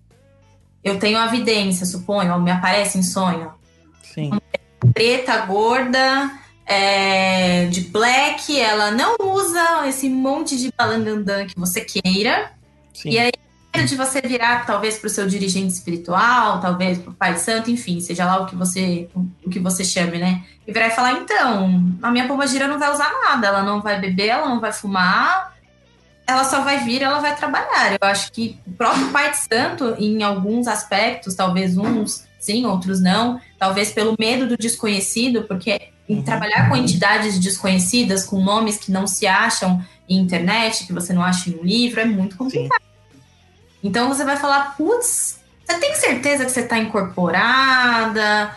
Eu 0.81 0.97
tenho 0.97 1.17
a 1.17 1.25
evidência, 1.25 1.85
suponho, 1.85 2.39
me 2.39 2.51
aparece 2.51 2.97
em 2.97 3.03
sonho. 3.03 3.51
Sim. 4.01 4.31
Preta, 4.93 5.37
gorda, 5.45 6.31
é, 6.65 7.65
de 7.65 7.81
black, 7.81 8.57
ela 8.57 8.91
não 8.91 9.17
usa 9.19 9.85
esse 9.87 10.07
monte 10.07 10.55
de 10.57 10.71
balangandã 10.77 11.45
que 11.45 11.59
você 11.59 11.81
queira. 11.81 12.51
Sim. 12.93 13.09
E 13.09 13.19
aí, 13.19 13.31
de 13.83 13.95
você 13.95 14.21
virar 14.21 14.65
talvez 14.65 14.97
para 14.97 15.07
o 15.07 15.09
seu 15.09 15.27
dirigente 15.27 15.73
espiritual, 15.73 16.59
talvez 16.59 16.97
para 16.97 17.11
o 17.11 17.13
Pai 17.13 17.37
Santo, 17.37 17.69
enfim, 17.69 17.99
seja 17.99 18.25
lá 18.25 18.41
o 18.41 18.45
que 18.45 18.55
você 18.55 19.09
o 19.43 19.49
que 19.49 19.59
você 19.59 19.83
chame, 19.83 20.17
né? 20.17 20.43
E 20.67 20.71
virar 20.71 20.87
e 20.87 20.91
falar, 20.91 21.13
então, 21.13 21.97
a 22.01 22.11
minha 22.11 22.27
pombagira 22.27 22.67
não 22.67 22.79
vai 22.79 22.91
usar 22.91 23.11
nada, 23.23 23.47
ela 23.47 23.63
não 23.63 23.81
vai 23.81 23.99
beber, 23.99 24.27
ela 24.27 24.47
não 24.47 24.59
vai 24.59 24.71
fumar, 24.71 25.53
ela 26.27 26.43
só 26.43 26.61
vai 26.61 26.83
vir, 26.83 27.01
ela 27.01 27.19
vai 27.19 27.35
trabalhar. 27.35 27.93
Eu 27.93 28.07
acho 28.07 28.31
que 28.31 28.59
o 28.65 28.71
próprio 28.71 29.09
Pai 29.09 29.33
Santo, 29.33 29.95
em 29.99 30.23
alguns 30.23 30.67
aspectos, 30.67 31.35
talvez 31.35 31.77
uns 31.77 32.25
sim, 32.39 32.65
outros 32.65 33.01
não, 33.01 33.39
talvez 33.57 33.91
pelo 33.91 34.15
medo 34.19 34.47
do 34.47 34.55
desconhecido, 34.55 35.43
porque 35.43 35.89
em 36.07 36.17
Uhum. 36.17 36.23
trabalhar 36.23 36.69
com 36.69 36.75
entidades 36.75 37.39
desconhecidas, 37.39 38.23
com 38.23 38.39
nomes 38.39 38.77
que 38.77 38.91
não 38.91 39.07
se 39.07 39.25
acham 39.25 39.83
em 40.07 40.19
internet, 40.19 40.85
que 40.85 40.93
você 40.93 41.11
não 41.13 41.23
acha 41.23 41.49
em 41.49 41.55
um 41.55 41.63
livro, 41.63 41.99
é 41.99 42.05
muito 42.05 42.37
complicado. 42.37 42.83
Então 43.85 44.09
você 44.09 44.25
vai 44.25 44.35
falar, 44.35 44.75
putz, 44.75 45.39
você 45.63 45.79
tem 45.79 45.93
certeza 45.93 46.43
que 46.43 46.51
você 46.51 46.61
está 46.61 46.79
incorporada? 46.79 48.51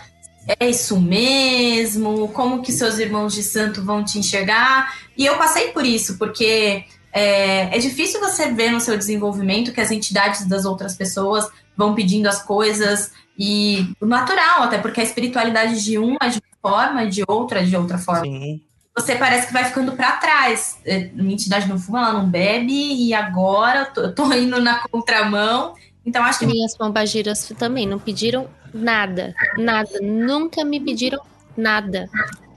É 0.59 0.70
isso 0.70 0.99
mesmo? 0.99 2.29
Como 2.29 2.62
que 2.62 2.72
seus 2.72 2.99
irmãos 2.99 3.35
de 3.35 3.43
santo 3.43 3.85
vão 3.85 4.03
te 4.03 4.18
enxergar? 4.18 4.97
E 5.14 5.26
eu 5.26 5.37
passei 5.37 5.68
por 5.68 5.85
isso, 5.85 6.16
porque 6.16 6.87
é, 7.12 7.76
é 7.76 7.79
difícil 7.79 8.20
você 8.20 8.51
ver 8.51 8.70
no 8.70 8.81
seu 8.81 8.97
desenvolvimento 8.97 9.70
que 9.70 9.83
as 9.83 9.91
entidades 9.91 10.47
das 10.47 10.64
outras 10.64 10.97
pessoas 10.97 11.47
vão 11.76 11.95
pedindo 11.95 12.26
as 12.26 12.43
coisas 12.43 13.12
e 13.39 13.87
natural, 14.01 14.62
até 14.62 14.79
porque 14.79 15.03
a 15.03 15.05
espiritualidade 15.05 15.85
de 15.85 15.99
um 15.99 16.16
é 16.22 16.31
de 16.31 16.39
uma 16.39 16.70
forma, 16.70 17.07
de 17.07 17.22
outra 17.29 17.61
é 17.61 17.64
de 17.64 17.76
outra 17.76 17.99
forma 17.99 18.24
Sim. 18.24 18.62
Você 19.01 19.14
parece 19.16 19.46
que 19.46 19.53
vai 19.53 19.64
ficando 19.64 19.92
para 19.92 20.12
trás. 20.12 20.78
É, 20.84 21.09
Minha 21.14 21.34
entidade 21.34 21.68
não 21.68 21.78
fuma, 21.78 22.01
ela 22.01 22.12
não 22.14 22.28
bebe, 22.28 22.72
e 22.72 23.14
agora 23.14 23.80
eu 23.80 23.86
tô, 23.92 24.01
eu 24.03 24.14
tô 24.14 24.32
indo 24.34 24.61
na 24.61 24.80
contramão. 24.88 25.74
Então, 26.05 26.22
acho 26.24 26.38
que 26.40 26.46
Minhas 26.46 26.76
pombagiras 26.76 27.53
também 27.59 27.86
não 27.86 27.99
pediram 27.99 28.49
nada. 28.72 29.34
Nada. 29.57 29.90
Nunca 30.01 30.64
me 30.64 30.80
pediram 30.80 31.20
nada. 31.57 32.09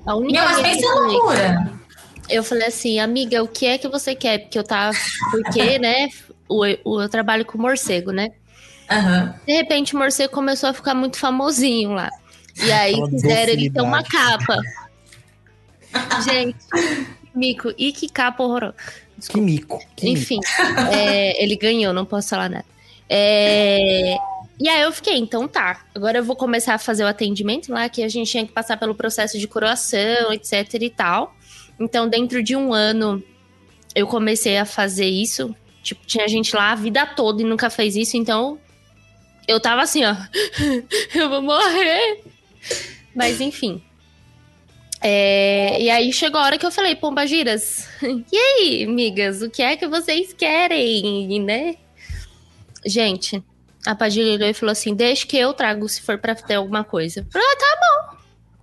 A 0.06 0.16
única 0.16 0.40
Meu, 0.40 0.50
mas 0.50 0.62
pensa 0.62 0.88
loucura. 0.94 1.72
Eu 2.30 2.44
falei 2.44 2.68
assim, 2.68 3.00
amiga, 3.00 3.44
o 3.44 3.48
que 3.48 3.66
é 3.66 3.78
que 3.78 3.90
você 3.90 4.16
quer? 4.16 4.40
Porque 4.40 4.58
eu 4.58 4.64
tava. 4.64 4.98
Porque, 5.32 5.78
né? 5.80 6.08
O, 6.48 6.64
o- 6.86 7.02
eu 7.02 7.10
trabalho 7.10 7.46
com 7.46 7.58
morcego, 7.58 8.12
né? 8.12 8.30
Aham. 8.90 9.34
De 9.46 9.54
repente 9.54 9.96
o 9.96 9.98
morcego 9.98 10.34
começou 10.34 10.70
a 10.70 10.74
ficar 10.74 10.94
muito 10.94 11.18
famosinho 11.18 11.92
lá. 11.92 12.10
E 12.64 12.72
aí 12.72 12.96
fizeram 13.10 13.54
ele 13.54 13.70
ter 13.70 13.82
uma 13.82 14.04
capa. 14.04 14.58
Gente, 16.24 16.58
mico, 17.36 17.74
e 17.78 17.92
que 17.92 18.10
capa 18.10 18.44
horrorosa. 18.44 18.76
Que 19.30 19.40
mico. 19.40 19.80
Que 19.96 20.06
mico. 20.06 20.20
Enfim, 20.20 20.40
é, 20.92 21.44
ele 21.44 21.56
ganhou, 21.56 21.94
não 21.94 22.06
posso 22.06 22.30
falar 22.30 22.50
nada. 22.50 22.66
É, 23.10 24.16
E 24.60 24.70
aí 24.70 24.82
eu 24.82 24.92
fiquei, 24.92 25.18
então 25.18 25.48
tá. 25.48 25.84
Agora 25.94 26.20
eu 26.20 26.24
vou 26.24 26.36
começar 26.36 26.76
a 26.76 26.78
fazer 26.78 27.04
o 27.04 27.08
atendimento 27.08 27.72
lá, 27.72 27.90
que 27.90 28.04
a 28.04 28.08
gente 28.08 28.30
tinha 28.30 28.46
que 28.46 28.54
passar 28.54 28.78
pelo 28.78 28.96
processo 28.96 29.38
de 29.40 29.48
coroação, 29.48 30.32
etc 30.32 30.74
e 30.80 30.90
tal. 30.90 31.36
Então, 31.80 32.08
dentro 32.08 32.44
de 32.44 32.56
um 32.56 32.74
ano, 32.74 33.24
eu 33.96 34.06
comecei 34.08 34.58
a 34.58 34.66
fazer 34.66 35.08
isso. 35.08 35.56
Tipo, 35.82 36.06
tinha 36.06 36.28
gente 36.28 36.56
lá 36.56 36.72
a 36.72 36.76
vida 36.76 37.06
toda 37.08 37.42
e 37.42 37.46
nunca 37.46 37.70
fez 37.70 37.96
isso, 37.96 38.16
então 38.16 38.60
eu 39.48 39.60
tava 39.60 39.82
assim, 39.82 40.04
ó. 40.06 40.16
eu 41.16 41.28
vou 41.28 41.42
morrer. 41.42 42.24
Mas 43.16 43.42
enfim. 43.42 43.82
É, 45.04 45.82
e 45.82 45.90
aí 45.90 46.14
chegou 46.14 46.40
a 46.40 46.46
hora 46.46 46.60
que 46.60 46.66
eu 46.66 46.72
falei, 46.72 46.96
Pomba 46.96 47.26
Giras, 47.26 47.88
e 48.04 48.38
aí, 48.38 48.84
amigas, 48.84 49.42
o 49.42 49.50
que 49.50 49.64
é 49.64 49.76
que 49.76 49.88
vocês 49.88 50.32
querem, 50.32 51.40
né? 51.40 51.76
Gente, 52.86 53.44
a 53.86 53.94
Padilha 53.96 54.34
olhou 54.34 54.50
e 54.50 54.54
falou 54.54 54.72
assim: 54.72 54.94
deixa 54.94 55.26
que 55.26 55.38
eu 55.38 55.54
trago 55.54 55.90
se 55.90 56.02
for 56.02 56.18
pra 56.18 56.36
ter 56.36 56.56
alguma 56.56 56.84
coisa. 56.84 57.22
Eu 57.22 57.26
falei, 57.32 57.48
ah, 57.48 57.58
tá 57.58 57.80
bom. 57.80 58.18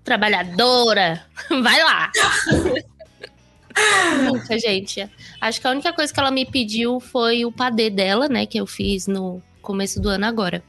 Trabalhadora, 0.05 1.25
vai 1.63 1.83
lá. 1.83 2.13
Nunca, 4.25 4.59
gente. 4.59 5.09
Acho 5.41 5.61
que 5.61 5.67
a 5.67 5.71
única 5.71 5.93
coisa 5.93 6.13
que 6.13 6.19
ela 6.19 6.31
me 6.31 6.45
pediu 6.45 6.99
foi 6.99 7.45
o 7.45 7.53
padê 7.53 7.91
dela, 7.91 8.29
né? 8.29 8.47
Que 8.47 8.59
eu 8.59 8.67
fiz 8.67 9.07
no 9.07 9.41
começo 9.63 10.01
do 10.01 10.09
ano 10.09 10.27
agora. 10.27 10.65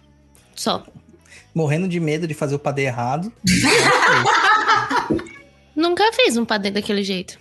Só. 0.55 0.85
Morrendo 1.55 1.87
de 1.87 1.99
medo 1.99 2.27
de 2.27 2.35
fazer 2.35 2.55
o 2.55 2.59
padê 2.59 2.83
errado. 2.83 3.33
Nunca 5.79 6.03
fiz 6.11 6.35
um 6.35 6.43
padê 6.43 6.69
daquele 6.69 7.03
jeito. 7.03 7.39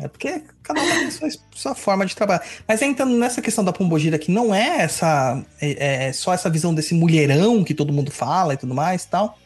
É 0.00 0.08
porque 0.08 0.42
cada 0.62 0.80
um 0.80 0.88
tem 0.88 1.10
sua, 1.10 1.28
sua 1.54 1.74
forma 1.74 2.06
de 2.06 2.16
trabalhar. 2.16 2.42
Mas 2.66 2.80
entrando 2.80 3.14
nessa 3.18 3.42
questão 3.42 3.62
da 3.62 3.74
pombogira, 3.74 4.18
que 4.18 4.30
não 4.30 4.54
é 4.54 4.78
essa. 4.78 5.44
É, 5.60 6.06
é 6.06 6.12
só 6.14 6.32
essa 6.32 6.48
visão 6.48 6.72
desse 6.72 6.94
mulherão 6.94 7.62
que 7.62 7.74
todo 7.74 7.92
mundo 7.92 8.10
fala 8.10 8.54
e 8.54 8.56
tudo 8.56 8.74
mais 8.74 9.04
e 9.04 9.08
tal. 9.08 9.38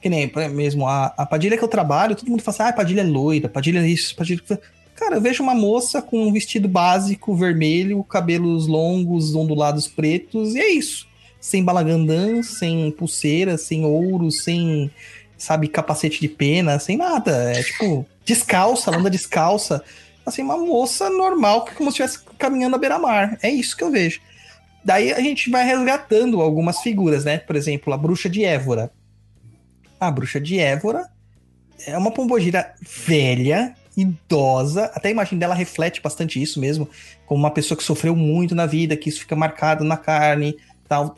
Que 0.00 0.08
nem 0.08 0.32
mesmo 0.50 0.86
a, 0.86 1.12
a 1.18 1.26
Padilha 1.26 1.58
que 1.58 1.62
eu 1.62 1.68
trabalho, 1.68 2.16
todo 2.16 2.30
mundo 2.30 2.42
fala 2.42 2.54
assim: 2.54 2.62
ah, 2.62 2.72
Padilha 2.72 3.02
é 3.02 3.04
loira, 3.04 3.46
Padilha 3.46 3.80
é 3.80 3.86
isso, 3.86 4.16
Padilha. 4.16 4.40
Cara, 4.94 5.16
eu 5.16 5.20
vejo 5.20 5.42
uma 5.42 5.54
moça 5.54 6.00
com 6.00 6.26
um 6.26 6.32
vestido 6.32 6.66
básico, 6.66 7.36
vermelho, 7.36 8.02
cabelos 8.04 8.66
longos, 8.66 9.34
ondulados 9.34 9.86
pretos, 9.86 10.54
e 10.54 10.60
é 10.60 10.70
isso. 10.70 11.06
Sem 11.38 11.62
balagandã, 11.62 12.42
sem 12.42 12.90
pulseira, 12.90 13.58
sem 13.58 13.84
ouro, 13.84 14.30
sem, 14.30 14.90
sabe, 15.38 15.68
capacete 15.68 16.20
de 16.20 16.28
pena, 16.28 16.78
sem 16.78 16.96
nada. 16.96 17.52
É 17.52 17.62
tipo, 17.62 18.04
descalça, 18.24 18.90
ela 18.90 18.98
anda 18.98 19.08
descalça. 19.08 19.82
Assim, 20.26 20.42
uma 20.42 20.58
moça 20.58 21.08
normal, 21.08 21.64
como 21.76 21.90
se 21.90 22.02
estivesse 22.02 22.18
caminhando 22.36 22.76
à 22.76 22.78
beira-mar. 22.78 23.38
É 23.42 23.48
isso 23.48 23.76
que 23.76 23.84
eu 23.84 23.90
vejo. 23.90 24.20
Daí 24.84 25.12
a 25.12 25.20
gente 25.20 25.48
vai 25.50 25.64
resgatando 25.64 26.42
algumas 26.42 26.80
figuras, 26.80 27.24
né? 27.24 27.38
Por 27.38 27.56
exemplo, 27.56 27.92
a 27.92 27.96
bruxa 27.96 28.28
de 28.28 28.44
Évora. 28.44 28.90
A 29.98 30.10
bruxa 30.10 30.40
de 30.40 30.58
Évora 30.58 31.08
é 31.86 31.96
uma 31.96 32.10
pombogira 32.10 32.74
velha, 33.06 33.74
idosa, 33.96 34.84
até 34.94 35.08
a 35.08 35.10
imagem 35.10 35.38
dela 35.38 35.54
reflete 35.54 36.00
bastante 36.00 36.40
isso 36.40 36.60
mesmo, 36.60 36.88
como 37.26 37.40
uma 37.40 37.50
pessoa 37.50 37.76
que 37.76 37.82
sofreu 37.82 38.14
muito 38.14 38.54
na 38.54 38.64
vida, 38.64 38.96
que 38.96 39.08
isso 39.08 39.20
fica 39.20 39.34
marcado 39.34 39.82
na 39.82 39.96
carne, 39.96 40.56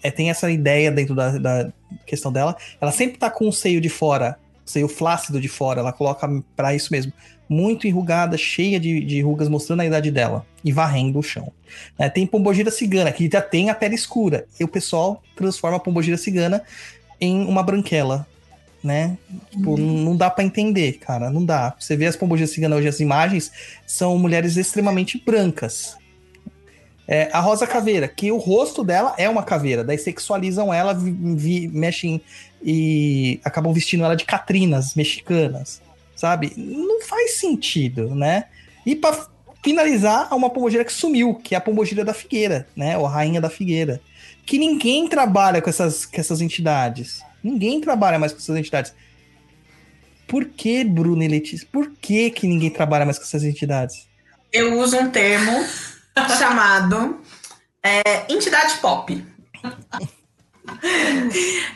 É, 0.03 0.11
tem 0.11 0.31
essa 0.31 0.51
ideia 0.51 0.91
dentro 0.91 1.15
da, 1.15 1.39
da 1.39 1.73
questão 2.07 2.33
dela. 2.33 2.57
Ela 2.81 2.93
sempre 2.93 3.19
tá 3.19 3.31
com 3.31 3.49
o 3.49 3.53
seio 3.53 3.81
de 3.81 3.89
fora, 3.89 4.39
seio 4.65 4.89
flácido 4.89 5.41
de 5.41 5.49
fora, 5.49 5.81
ela 5.81 5.93
coloca 5.93 6.29
para 6.57 6.75
isso 6.75 6.93
mesmo. 6.93 7.13
Muito 7.49 7.87
enrugada, 7.87 8.39
cheia 8.39 8.79
de, 8.79 9.01
de, 9.05 9.21
rugas, 9.21 9.49
mostrando 9.49 9.81
a 9.81 9.87
idade 9.87 10.11
dela 10.11 10.47
e 10.65 10.71
varrendo 10.71 11.19
o 11.19 11.23
chão. 11.23 11.53
É, 11.99 12.09
tem 12.09 12.27
pombogira 12.27 12.71
cigana, 12.71 13.11
que 13.11 13.29
já 13.31 13.43
tem 13.43 13.71
a 13.71 13.75
pele 13.75 13.97
escura, 13.97 14.47
e 14.59 14.63
o 14.63 14.69
pessoal 14.69 15.23
transforma 15.35 15.77
a 15.77 15.81
pombogira 15.81 16.17
cigana 16.17 16.63
em 17.21 17.45
uma 17.45 17.63
branquela, 17.63 18.27
né? 18.83 19.19
Tipo, 19.51 19.73
Uhum. 19.73 20.05
não 20.05 20.17
dá 20.17 20.31
para 20.31 20.45
entender, 20.45 20.93
cara, 20.95 21.29
não 21.29 21.45
dá. 21.45 21.75
Você 21.79 21.97
vê 21.97 22.07
as 22.07 22.17
pombogiras 22.17 22.51
ciganas 22.51 22.79
hoje, 22.79 22.89
as 22.89 23.01
imagens, 23.01 23.51
são 23.87 24.17
mulheres 24.17 24.57
extremamente 24.57 25.21
brancas. 25.25 25.97
É, 27.13 27.29
a 27.33 27.41
Rosa 27.41 27.67
Caveira, 27.67 28.07
que 28.07 28.31
o 28.31 28.37
rosto 28.37 28.85
dela 28.85 29.15
é 29.19 29.29
uma 29.29 29.43
caveira, 29.43 29.83
daí 29.83 29.99
sexualizam 29.99 30.73
ela, 30.73 30.93
vi- 30.95 31.11
vi- 31.35 31.67
mexem 31.67 32.21
e 32.63 33.41
acabam 33.45 33.73
vestindo 33.73 34.05
ela 34.05 34.15
de 34.15 34.25
catrinas 34.25 34.95
mexicanas, 34.95 35.83
sabe? 36.15 36.53
Não 36.57 37.03
faz 37.03 37.33
sentido, 37.41 38.15
né? 38.15 38.45
E 38.87 38.95
para 38.95 39.27
finalizar, 39.61 40.29
há 40.31 40.37
uma 40.37 40.51
pombogira 40.51 40.85
que 40.85 40.93
sumiu, 40.93 41.35
que 41.35 41.53
é 41.53 41.59
a 41.59 41.61
pombogira 41.61 42.05
da 42.05 42.15
figueira, 42.15 42.69
né? 42.77 42.97
Ou 42.97 43.05
a 43.07 43.11
rainha 43.11 43.41
da 43.41 43.51
figueira. 43.51 44.01
Que 44.47 44.57
ninguém 44.57 45.09
trabalha 45.09 45.61
com 45.61 45.69
essas, 45.69 46.07
com 46.07 46.21
essas 46.21 46.41
entidades. 46.41 47.23
Ninguém 47.43 47.81
trabalha 47.81 48.21
mais 48.21 48.31
com 48.33 48.39
essas 48.39 48.57
entidades. 48.57 48.95
Por 50.29 50.45
que, 50.45 50.85
Bruno 50.85 51.25
e 51.25 51.29
Letícia? 51.29 51.67
Por 51.73 51.91
que, 52.01 52.31
que 52.31 52.47
ninguém 52.47 52.71
trabalha 52.71 53.05
mais 53.05 53.19
com 53.19 53.25
essas 53.25 53.43
entidades? 53.43 54.09
Eu 54.53 54.79
uso 54.79 54.97
um 54.97 55.11
termo 55.11 55.65
chamado 56.29 57.21
é, 57.83 58.33
entidade 58.33 58.75
pop. 58.79 59.27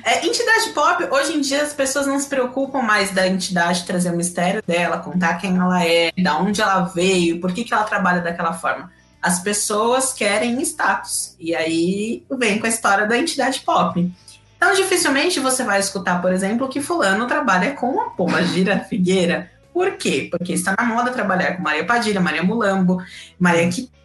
É, 0.04 0.26
entidade 0.26 0.70
pop, 0.70 1.04
hoje 1.10 1.36
em 1.36 1.40
dia 1.40 1.62
as 1.62 1.72
pessoas 1.72 2.06
não 2.06 2.18
se 2.18 2.28
preocupam 2.28 2.80
mais 2.80 3.10
da 3.10 3.26
entidade 3.26 3.84
trazer 3.84 4.10
o 4.10 4.16
mistério 4.16 4.62
dela, 4.66 4.98
contar 4.98 5.34
quem 5.34 5.56
ela 5.56 5.84
é, 5.84 6.12
da 6.16 6.38
onde 6.38 6.60
ela 6.60 6.84
veio, 6.84 7.40
por 7.40 7.52
que, 7.52 7.64
que 7.64 7.74
ela 7.74 7.84
trabalha 7.84 8.20
daquela 8.20 8.52
forma. 8.52 8.90
As 9.20 9.40
pessoas 9.40 10.12
querem 10.12 10.60
status. 10.62 11.34
E 11.40 11.54
aí 11.54 12.24
vem 12.38 12.58
com 12.58 12.66
a 12.66 12.68
história 12.68 13.06
da 13.06 13.16
entidade 13.16 13.60
pop. 13.60 14.12
Então, 14.56 14.74
dificilmente 14.74 15.40
você 15.40 15.64
vai 15.64 15.80
escutar, 15.80 16.20
por 16.20 16.32
exemplo, 16.32 16.68
que 16.68 16.80
fulano 16.80 17.26
trabalha 17.26 17.72
com 17.72 18.00
a 18.00 18.10
Pombagira 18.10 18.80
Figueira. 18.80 19.50
Por 19.72 19.92
quê? 19.92 20.28
Porque 20.30 20.52
está 20.52 20.74
na 20.78 20.84
moda 20.84 21.10
trabalhar 21.10 21.56
com 21.56 21.62
Maria 21.62 21.84
Padilha, 21.84 22.20
Maria 22.20 22.42
Mulambo, 22.42 23.02
Maria 23.38 23.68
Quitéria, 23.68 24.03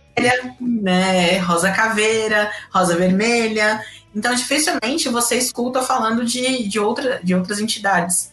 né, 0.60 1.38
Rosa 1.39 1.72
Caveira, 1.72 2.51
Rosa 2.74 2.95
Vermelha. 2.95 3.82
Então, 4.16 4.34
dificilmente 4.34 5.07
você 5.10 5.36
escuta 5.38 5.82
falando 5.84 6.26
de, 6.26 6.68
de, 6.68 6.80
outra, 6.80 7.20
de 7.24 7.36
outras 7.36 7.60
entidades. 7.60 8.32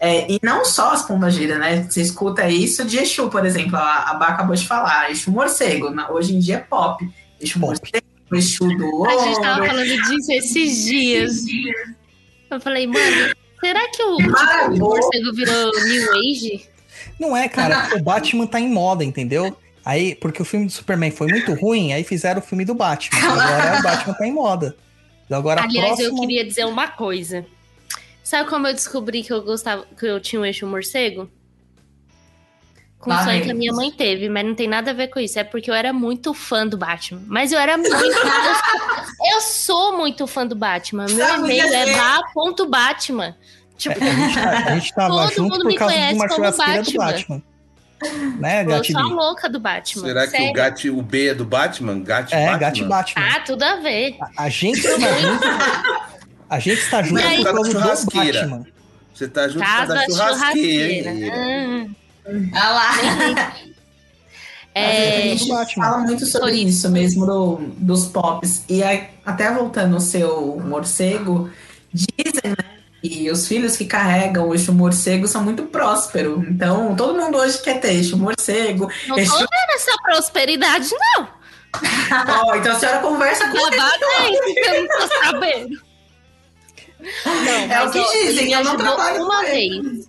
É, 0.00 0.30
e 0.30 0.38
não 0.42 0.64
só 0.64 0.92
as 0.92 1.02
pombagiras, 1.02 1.58
né? 1.58 1.82
Você 1.90 2.00
escuta 2.00 2.48
isso 2.48 2.84
de 2.84 2.98
Exu, 2.98 3.28
por 3.28 3.44
exemplo, 3.44 3.76
a, 3.76 4.10
a 4.10 4.14
Bá 4.14 4.28
acabou 4.28 4.54
de 4.54 4.66
falar, 4.66 5.10
Exu 5.10 5.30
morcego, 5.32 5.90
na- 5.90 6.08
hoje 6.10 6.34
em 6.36 6.38
dia 6.38 6.54
é 6.56 6.58
pop. 6.58 7.04
Exu 7.40 7.58
Pop. 7.58 7.72
morcego, 7.72 8.06
Exu 8.32 8.68
do 8.76 9.04
A 9.06 9.24
gente 9.24 9.40
tava 9.40 9.60
ouro. 9.60 9.66
falando 9.66 9.86
disso 9.88 10.32
esses 10.32 10.84
dias. 10.84 11.44
Eu 12.50 12.60
falei, 12.60 12.86
mano, 12.86 13.34
será 13.60 13.88
que 13.90 14.02
o, 14.02 14.16
tipo, 14.16 14.74
o 14.74 14.78
morcego 14.78 15.32
virou 15.34 15.72
New 15.84 16.12
Age? 16.20 16.68
Não 17.18 17.36
é, 17.36 17.48
cara, 17.48 17.96
o 17.96 18.02
Batman 18.02 18.46
tá 18.46 18.60
em 18.60 18.70
moda, 18.70 19.04
entendeu? 19.04 19.56
Aí, 19.88 20.14
porque 20.14 20.42
o 20.42 20.44
filme 20.44 20.66
do 20.66 20.72
Superman 20.72 21.10
foi 21.10 21.28
muito 21.28 21.54
ruim, 21.54 21.94
aí 21.94 22.04
fizeram 22.04 22.40
o 22.40 22.44
filme 22.44 22.62
do 22.62 22.74
Batman. 22.74 23.18
Agora 23.26 23.78
o 23.78 23.82
Batman 23.82 24.12
tá 24.12 24.26
em 24.26 24.32
moda. 24.34 24.76
Agora 25.30 25.62
a 25.62 25.64
Aliás, 25.64 25.96
próxima... 25.96 26.08
eu 26.10 26.20
queria 26.20 26.44
dizer 26.44 26.66
uma 26.66 26.88
coisa. 26.88 27.46
Sabe 28.22 28.50
como 28.50 28.66
eu 28.66 28.74
descobri 28.74 29.22
que 29.22 29.32
eu 29.32 29.40
gostava, 29.40 29.86
que 29.98 30.04
eu 30.04 30.20
tinha 30.20 30.42
um 30.42 30.44
eixo 30.44 30.66
morcego? 30.66 31.30
Com 32.98 33.14
o 33.14 33.22
sonho 33.24 33.42
que 33.42 33.50
a 33.50 33.54
minha 33.54 33.72
mãe 33.72 33.90
teve, 33.90 34.28
mas 34.28 34.44
não 34.44 34.54
tem 34.54 34.68
nada 34.68 34.90
a 34.90 34.94
ver 34.94 35.08
com 35.08 35.20
isso. 35.20 35.38
É 35.38 35.44
porque 35.44 35.70
eu 35.70 35.74
era 35.74 35.90
muito 35.90 36.34
fã 36.34 36.66
do 36.66 36.76
Batman. 36.76 37.22
Mas 37.26 37.50
eu 37.50 37.58
era 37.58 37.78
muito. 37.78 37.90
eu, 37.94 39.32
eu 39.36 39.40
sou 39.40 39.96
muito 39.96 40.26
fã 40.26 40.46
do 40.46 40.54
Batman. 40.54 41.06
Meu 41.06 41.34
e-mail 41.36 41.62
é 41.62 41.84
dizer. 41.86 41.96
ba.batman. 41.96 43.34
Tipo, 43.78 44.04
A 44.04 44.10
gente, 44.10 44.34
tá- 44.34 44.50
a 44.50 44.74
gente 44.78 44.94
tava 44.94 45.14
Todo 45.14 45.32
junto 45.32 45.50
mundo 45.52 45.62
por 45.62 45.68
me 45.68 45.76
causa 45.76 45.94
de 45.94 45.98
conhece 46.00 46.14
uma 46.14 46.28
como 46.28 46.36
churrasqueira 46.36 46.82
do 46.82 46.92
Batman. 46.92 47.42
Né, 48.38 48.62
eu 48.62 48.66
sou 48.66 48.74
a 48.74 48.76
Gatilho? 48.78 49.08
louca 49.08 49.48
do 49.48 49.58
Batman. 49.58 50.02
Será 50.06 50.24
que 50.26 50.30
Sério. 50.30 50.50
o, 50.50 50.52
Gat, 50.52 50.88
o 50.90 51.02
B 51.02 51.28
é 51.28 51.34
do 51.34 51.44
Batman? 51.44 52.00
Gat 52.02 52.32
É, 52.32 52.46
Batman? 52.46 52.58
Gat 52.58 52.84
Batman. 52.84 53.26
Ah, 53.36 53.40
tudo 53.40 53.62
a 53.64 53.76
ver. 53.76 54.16
A, 54.36 54.44
a 54.44 54.48
gente 54.48 54.78
está 54.78 55.12
junto. 55.18 55.44
A 56.50 56.58
gente 56.60 56.78
está 56.80 57.02
junto 57.02 57.20
E 57.20 57.24
aí? 57.24 57.36
por 57.38 57.44
causa 57.52 57.62
do 57.62 57.70
Churrasqueira. 57.72 58.40
Batman. 58.42 58.66
Você 59.14 59.28
tá 59.28 59.48
junto 59.48 59.58
com 59.58 59.64
a 59.64 59.76
Casa 59.76 59.94
da 59.94 60.04
churrasqueira. 60.06 61.02
churrasqueira. 61.12 61.90
Ah, 62.54 62.68
Olha 62.68 62.70
lá. 62.70 63.52
A 64.74 64.80
é, 64.80 65.22
gente 65.22 65.48
do 65.48 65.54
Batman. 65.54 65.84
fala 65.84 65.98
muito 65.98 66.24
sobre 66.26 66.50
Por 66.50 66.56
isso 66.68 66.88
mesmo 66.90 67.26
do- 67.26 67.56
dos 67.78 68.06
pops. 68.06 68.62
E 68.68 68.80
aí, 68.82 69.08
até 69.26 69.52
voltando 69.52 69.94
ao 69.94 70.00
seu 70.00 70.56
morcego, 70.64 71.50
dizem, 71.92 72.50
né? 72.50 72.77
E 73.02 73.30
os 73.30 73.46
filhos 73.46 73.76
que 73.76 73.84
carregam 73.84 74.48
o 74.48 74.54
eixo 74.54 74.72
morcego 74.72 75.28
são 75.28 75.42
muito 75.44 75.64
prósperos. 75.64 76.44
Então, 76.48 76.96
todo 76.96 77.18
mundo 77.18 77.38
hoje 77.38 77.62
quer 77.62 77.80
ter 77.80 77.92
eixo 77.92 78.16
morcego. 78.16 78.90
não 79.06 79.14
tô 79.14 79.20
eixo... 79.20 79.38
vendo 79.38 79.74
essa 79.74 79.96
prosperidade, 80.02 80.90
não. 81.16 81.28
Ó, 82.48 82.56
então 82.56 82.72
a 82.72 82.78
senhora 82.78 82.98
conversa 83.00 83.48
com 83.50 83.58
é 83.58 84.30
isso 84.30 84.54
que 84.54 84.60
eu 84.60 84.82
não 84.82 84.88
tô 84.88 85.14
sabendo. 85.22 85.88
Não, 87.00 87.72
É 87.72 87.84
o 87.84 87.90
que 87.90 88.00
ó, 88.00 88.12
dizem, 88.12 88.52
eu 88.52 88.64
não 88.64 88.76
trabalho 88.76 89.24
uma 89.24 89.44
vez. 89.44 90.08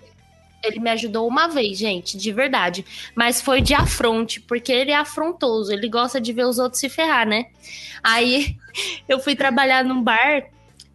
Ele 0.64 0.80
me 0.80 0.90
ajudou 0.90 1.28
uma 1.28 1.48
vez, 1.48 1.78
gente, 1.78 2.18
de 2.18 2.32
verdade. 2.32 2.84
Mas 3.16 3.42
foi 3.42 3.62
de 3.62 3.74
afronte, 3.74 4.42
porque 4.42 4.72
ele 4.72 4.92
é 4.92 4.96
afrontoso, 4.96 5.72
ele 5.72 5.88
gosta 5.88 6.20
de 6.20 6.34
ver 6.34 6.46
os 6.46 6.58
outros 6.60 6.80
se 6.80 6.90
ferrar, 6.90 7.28
né? 7.28 7.46
Aí 8.04 8.56
eu 9.08 9.20
fui 9.20 9.36
trabalhar 9.36 9.84
num 9.84 10.02
bar 10.02 10.50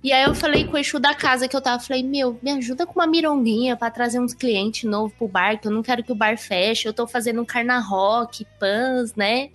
E 0.05 0.13
aí 0.13 0.25
eu 0.25 0.35
falei 0.35 0.67
com 0.67 0.75
o 0.75 0.79
Exu 0.79 0.99
da 0.99 1.15
casa 1.15 1.49
que 1.49 1.57
eu 1.57 1.63
tava, 1.63 1.83
falei, 1.83 2.03
meu, 2.03 2.39
me 2.43 2.51
ajuda 2.51 2.85
com 2.85 3.01
uma 3.01 3.07
mironguinha 3.07 3.75
pra 3.75 3.91
trazer 3.91 4.21
uns 4.21 4.35
clientes 4.35 4.85
novos 4.85 5.15
pro 5.15 5.27
bar, 5.27 5.59
que 5.59 5.67
eu 5.67 5.73
não 5.73 5.83
quero 5.83 6.05
que 6.05 6.13
o 6.13 6.15
bar 6.15 6.37
feche, 6.37 6.87
eu 6.87 6.93
tô 6.93 7.07
fazendo 7.07 7.41
um 7.41 7.45
carna 7.45 7.79
rock, 7.79 8.47
pãs, 8.61 9.15
né? 9.15 9.49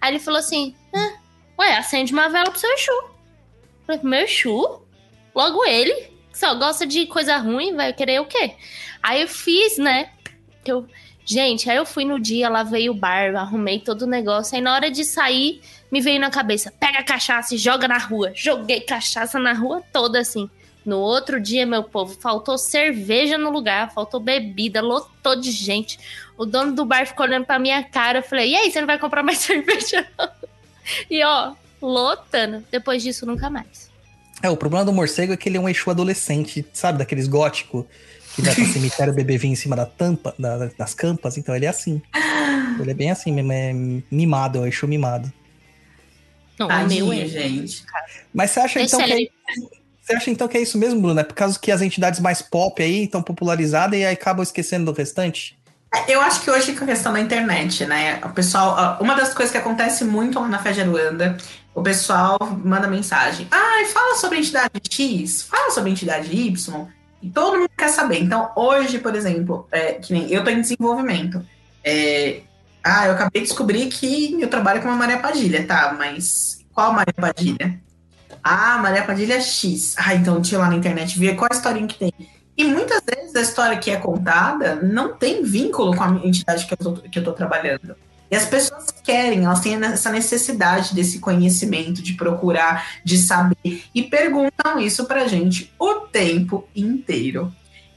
Aí 0.00 0.10
ele 0.10 0.18
falou 0.18 0.40
assim, 0.40 0.74
ah, 0.92 1.12
ué, 1.60 1.76
acende 1.76 2.12
uma 2.12 2.28
vela 2.28 2.50
pro 2.50 2.58
seu 2.58 2.68
Exu. 2.74 2.90
Falei, 3.86 4.00
meu 4.02 4.24
Exu? 4.24 4.82
Logo 5.32 5.64
ele, 5.64 6.10
só 6.32 6.56
gosta 6.56 6.84
de 6.84 7.06
coisa 7.06 7.36
ruim, 7.36 7.76
vai 7.76 7.92
querer 7.92 8.20
o 8.20 8.26
quê? 8.26 8.56
Aí 9.00 9.22
eu 9.22 9.28
fiz, 9.28 9.78
né? 9.78 10.10
Eu, 10.66 10.88
gente, 11.24 11.70
aí 11.70 11.76
eu 11.76 11.86
fui 11.86 12.04
no 12.04 12.18
dia, 12.18 12.48
lavei 12.48 12.90
o 12.90 12.94
bar, 12.94 13.36
arrumei 13.36 13.78
todo 13.78 14.02
o 14.02 14.08
negócio, 14.08 14.56
aí 14.56 14.60
na 14.60 14.74
hora 14.74 14.90
de 14.90 15.04
sair 15.04 15.60
me 15.94 16.00
veio 16.00 16.18
na 16.18 16.28
cabeça: 16.28 16.72
pega 16.80 16.98
a 16.98 17.04
cachaça 17.04 17.54
e 17.54 17.58
joga 17.58 17.86
na 17.86 17.98
rua. 17.98 18.32
Joguei 18.34 18.80
cachaça 18.80 19.38
na 19.38 19.52
rua 19.52 19.80
toda 19.92 20.18
assim. 20.18 20.50
No 20.84 20.98
outro 20.98 21.40
dia, 21.40 21.64
meu 21.64 21.84
povo, 21.84 22.18
faltou 22.20 22.58
cerveja 22.58 23.38
no 23.38 23.48
lugar, 23.50 23.92
faltou 23.94 24.18
bebida, 24.18 24.82
lotou 24.82 25.36
de 25.40 25.52
gente. 25.52 25.98
O 26.36 26.44
dono 26.44 26.72
do 26.74 26.84
bar 26.84 27.06
ficou 27.06 27.24
olhando 27.24 27.46
pra 27.46 27.60
minha 27.60 27.82
cara. 27.84 28.18
Eu 28.18 28.22
falei: 28.24 28.50
e 28.50 28.56
aí, 28.56 28.70
você 28.72 28.80
não 28.80 28.88
vai 28.88 28.98
comprar 28.98 29.22
mais 29.22 29.38
cerveja? 29.46 30.04
Não? 30.18 30.28
E 31.08 31.22
ó, 31.22 31.52
lotando. 31.80 32.64
Depois 32.72 33.00
disso, 33.04 33.24
nunca 33.24 33.48
mais. 33.48 33.88
É, 34.42 34.50
o 34.50 34.56
problema 34.56 34.84
do 34.84 34.92
morcego 34.92 35.32
é 35.32 35.36
que 35.36 35.48
ele 35.48 35.56
é 35.56 35.60
um 35.60 35.68
Exu 35.68 35.88
adolescente, 35.90 36.66
sabe? 36.72 36.98
Daqueles 36.98 37.28
góticos 37.28 37.84
que 38.34 38.42
vai 38.42 38.52
pro 38.52 38.66
cemitério 38.74 39.14
beber 39.14 39.38
vinho 39.38 39.52
em 39.52 39.56
cima 39.56 39.76
da 39.76 39.86
tampa, 39.86 40.34
da- 40.36 40.66
das 40.76 40.92
campas. 40.92 41.38
Então 41.38 41.54
ele 41.54 41.66
é 41.66 41.68
assim. 41.68 42.02
Ele 42.80 42.90
é 42.90 42.94
bem 42.94 43.10
assim 43.12 43.32
mesmo, 43.32 43.52
é 43.52 43.72
mimado, 44.10 44.58
é 44.58 44.62
um 44.62 44.66
Exu 44.66 44.88
mimado. 44.88 45.32
Não, 46.58 46.66
o 46.66 46.68
Tadinho, 46.68 47.06
meu 47.06 47.22
é. 47.22 47.26
gente. 47.26 47.84
Mas 48.32 48.50
você 48.50 48.60
acha 48.60 48.80
então 48.80 49.02
que 49.02 49.12
é, 49.12 49.28
você 50.04 50.14
acha 50.14 50.30
então 50.30 50.46
que 50.46 50.58
é 50.58 50.60
isso 50.60 50.76
mesmo, 50.76 51.00
Bruno? 51.00 51.18
É 51.18 51.24
por 51.24 51.34
causa 51.34 51.58
que 51.58 51.72
as 51.72 51.80
entidades 51.80 52.20
mais 52.20 52.42
pop 52.42 52.82
aí 52.82 53.04
estão 53.04 53.22
popularizadas 53.22 53.98
e 53.98 54.04
aí 54.04 54.12
acabam 54.12 54.42
esquecendo 54.42 54.92
do 54.92 54.96
restante? 54.96 55.58
É, 55.94 56.14
Eu 56.14 56.20
acho 56.20 56.42
que 56.42 56.50
hoje 56.50 56.74
com 56.74 56.84
a 56.84 56.88
questão 56.88 57.12
da 57.12 57.20
internet, 57.20 57.86
né? 57.86 58.20
O 58.22 58.28
pessoal, 58.30 58.76
ah, 58.76 58.98
uma 59.00 59.14
das 59.14 59.32
coisas 59.32 59.50
que 59.50 59.58
acontece 59.58 60.04
muito 60.04 60.38
lá 60.38 60.46
na 60.46 60.58
Fé 60.58 60.72
de 60.72 60.82
Aruanda, 60.82 61.38
o 61.74 61.82
pessoal 61.82 62.38
manda 62.62 62.86
mensagem. 62.86 63.48
Ai, 63.50 63.86
fala 63.86 64.16
sobre 64.16 64.36
a 64.36 64.40
entidade 64.40 64.80
X, 64.90 65.42
fala 65.42 65.70
sobre 65.70 65.90
a 65.90 65.92
entidade 65.92 66.36
Y. 66.36 66.86
E 67.22 67.30
todo 67.30 67.56
mundo 67.56 67.70
quer 67.76 67.88
saber. 67.88 68.20
Então, 68.22 68.50
hoje, 68.54 68.98
por 68.98 69.16
exemplo, 69.16 69.66
é, 69.72 69.94
que 69.94 70.12
nem 70.12 70.30
eu 70.30 70.44
tô 70.44 70.50
em 70.50 70.60
desenvolvimento. 70.60 71.44
é, 71.82 72.40
ah, 72.84 73.06
eu 73.06 73.12
acabei 73.12 73.40
de 73.40 73.48
descobrir 73.48 73.86
que 73.86 74.40
eu 74.40 74.48
trabalho 74.48 74.82
com 74.82 74.90
a 74.90 74.94
Maria 74.94 75.18
Padilha, 75.18 75.66
tá? 75.66 75.94
Mas 75.96 76.58
qual 76.72 76.92
Maria 76.92 77.14
Padilha? 77.14 77.80
Ah, 78.42 78.76
Maria 78.76 79.02
Padilha 79.02 79.40
X. 79.40 79.94
Ah, 79.96 80.14
então 80.14 80.42
ir 80.44 80.56
lá 80.56 80.68
na 80.68 80.76
internet 80.76 81.18
ver 81.18 81.34
qual 81.34 81.48
a 81.50 81.54
historinha 81.54 81.86
que 81.86 81.98
tem. 81.98 82.12
E 82.56 82.64
muitas 82.64 83.02
vezes 83.04 83.34
a 83.34 83.40
história 83.40 83.78
que 83.78 83.90
é 83.90 83.96
contada 83.96 84.76
não 84.76 85.16
tem 85.16 85.42
vínculo 85.42 85.96
com 85.96 86.04
a 86.04 86.08
entidade 86.24 86.66
que 86.66 86.74
eu 86.74 86.76
tô, 86.76 86.92
que 86.92 87.18
eu 87.18 87.24
tô 87.24 87.32
trabalhando. 87.32 87.96
E 88.30 88.36
as 88.36 88.46
pessoas 88.46 88.90
querem, 89.02 89.44
elas 89.44 89.60
têm 89.60 89.82
essa 89.82 90.10
necessidade 90.10 90.94
desse 90.94 91.18
conhecimento, 91.18 92.02
de 92.02 92.14
procurar, 92.14 92.86
de 93.04 93.16
saber, 93.16 93.84
e 93.94 94.02
perguntam 94.02 94.78
isso 94.78 95.04
pra 95.06 95.26
gente 95.26 95.72
o 95.78 96.00
tempo 96.00 96.68
inteiro. 96.74 97.52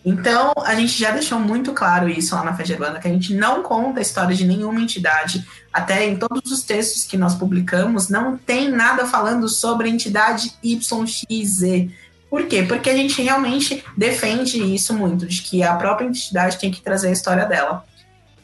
Então, 0.10 0.54
a 0.64 0.74
gente 0.74 0.98
já 0.98 1.12
deixou 1.12 1.38
muito 1.38 1.74
claro 1.74 2.08
isso 2.08 2.34
lá 2.34 2.42
na 2.42 2.52
Aruanda, 2.52 2.98
que 2.98 3.10
a 3.10 3.12
gente 3.12 3.34
não 3.34 3.62
conta 3.62 4.00
a 4.00 4.02
história 4.02 4.34
de 4.34 4.46
nenhuma 4.46 4.80
entidade. 4.80 5.46
Até 5.72 6.06
em 6.06 6.16
todos 6.16 6.50
os 6.50 6.64
textos 6.64 7.04
que 7.04 7.18
nós 7.18 7.36
publicamos, 7.36 8.08
não 8.08 8.38
tem 8.38 8.72
nada 8.72 9.06
falando 9.06 9.50
sobre 9.50 9.90
a 9.90 9.92
entidade 9.92 10.54
YXZ. 10.64 11.92
Por 12.30 12.46
quê? 12.46 12.64
Porque 12.64 12.90
a 12.90 12.96
gente 12.96 13.22
realmente 13.22 13.84
defende 13.98 14.64
isso 14.74 14.94
muito, 14.94 15.28
de 15.28 15.42
que 15.42 15.62
a 15.62 15.76
própria 15.76 16.08
entidade 16.08 16.58
tem 16.58 16.72
que 16.72 16.80
trazer 16.80 17.10
a 17.10 17.12
história 17.12 17.46
dela. 17.46 17.84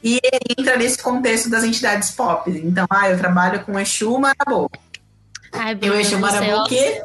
E 0.03 0.20
entra 0.59 0.76
nesse 0.76 1.01
contexto 1.01 1.49
das 1.49 1.64
entidades 1.64 2.11
pop. 2.11 2.51
Então, 2.51 2.86
ah, 2.89 3.09
eu 3.09 3.18
trabalho 3.18 3.64
com 3.64 3.80
Exu 3.80 4.20
Marabu. 4.20 4.70
Ai, 5.53 5.72
E 5.72 5.76
o 5.76 5.78
Bruno, 5.78 5.95
Exu 5.95 6.09
você, 6.09 6.18
Marabu 6.18 6.51
ó, 6.51 6.64
o 6.64 6.68
quê? 6.68 7.01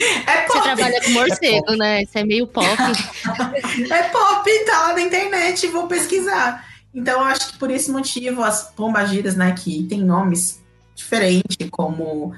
É 0.00 0.46
você 0.46 0.52
pop, 0.52 0.62
trabalha 0.62 1.00
com 1.02 1.10
morcego, 1.10 1.76
né? 1.76 2.02
Isso 2.02 2.16
é 2.16 2.24
meio 2.24 2.46
pop. 2.46 2.66
é 3.90 4.02
pop, 4.04 4.64
tá 4.64 4.82
lá 4.82 4.92
na 4.94 5.00
internet, 5.00 5.66
vou 5.68 5.88
pesquisar. 5.88 6.64
Então, 6.94 7.20
eu 7.20 7.26
acho 7.26 7.52
que 7.52 7.58
por 7.58 7.70
esse 7.70 7.90
motivo, 7.90 8.42
as 8.42 8.62
pombagiras, 8.62 9.36
né, 9.36 9.52
que 9.52 9.82
tem 9.84 10.00
nomes 10.00 10.62
diferentes, 10.94 11.56
como 11.70 12.34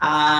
a 0.00 0.38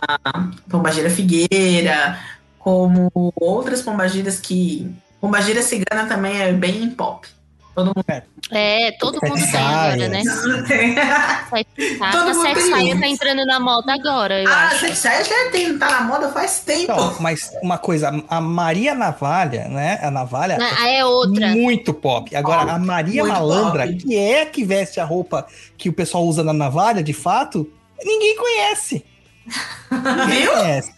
pombagira 0.69 1.09
figueira, 1.11 2.19
como 2.59 3.11
outras 3.37 3.81
pombagiras 3.83 4.41
que... 4.41 4.91
Pombagira 5.21 5.63
cigana 5.63 6.07
também 6.07 6.43
é 6.43 6.53
bem 6.53 6.91
pop. 6.91 7.27
Todo 7.75 7.87
mundo 7.87 8.05
É, 8.53 8.93
todo 8.93 9.15
mundo 9.23 9.35
tem 9.51 9.57
agora, 9.61 10.09
né? 10.09 10.23
Todo 10.23 10.35
saia, 11.49 12.35
mundo 12.35 12.43
sete 12.43 12.55
tem 12.55 12.71
saia 12.71 12.91
isso. 12.93 13.01
tá 13.01 13.07
entrando 13.09 13.45
na 13.47 13.59
moda 13.61 13.93
agora, 13.95 14.43
eu 14.43 14.49
ah, 14.49 14.67
acho. 14.69 14.87
você 14.95 15.25
já 15.25 15.51
tem, 15.51 15.77
tá 15.79 15.91
na 15.91 16.01
moda 16.03 16.29
faz 16.31 16.61
tempo. 16.61 16.83
Então, 16.93 17.17
mas 17.21 17.51
uma 17.63 17.79
coisa, 17.79 18.23
a 18.29 18.41
Maria 18.41 18.95
Navalha, 18.95 19.67
né? 19.69 19.99
A 20.03 20.11
Navalha 20.11 20.59
Ah, 20.61 20.89
é 20.89 21.05
outra. 21.05 21.49
muito 21.49 21.93
pop. 21.93 22.35
Agora, 22.37 22.73
a 22.73 22.79
Maria 22.79 23.23
Muito 23.25 23.35
Malandra, 23.37 23.87
pop. 23.87 23.97
que 23.97 24.17
é 24.17 24.43
a 24.43 24.47
que 24.47 24.65
veste 24.65 25.01
a 25.01 25.05
roupa 25.05 25.47
que 25.77 25.89
o 25.89 25.93
pessoal 25.93 26.25
usa 26.25 26.45
na 26.45 26.53
navalha, 26.53 27.03
de 27.03 27.13
fato, 27.13 27.69
ninguém 28.05 28.37
conhece. 28.37 29.05
Ninguém 29.91 30.43
Viu? 30.43 30.53
conhece. 30.53 30.93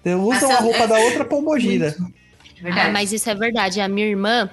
Então, 0.00 0.20
usam 0.24 0.50
Essa- 0.50 0.58
a 0.60 0.62
roupa 0.62 0.86
da 0.86 0.98
outra 0.98 1.24
pombogira. 1.24 1.94
Ah, 2.64 2.88
mas 2.90 3.12
isso 3.12 3.28
é 3.28 3.34
verdade. 3.34 3.80
A 3.80 3.88
minha 3.88 4.06
irmã, 4.06 4.48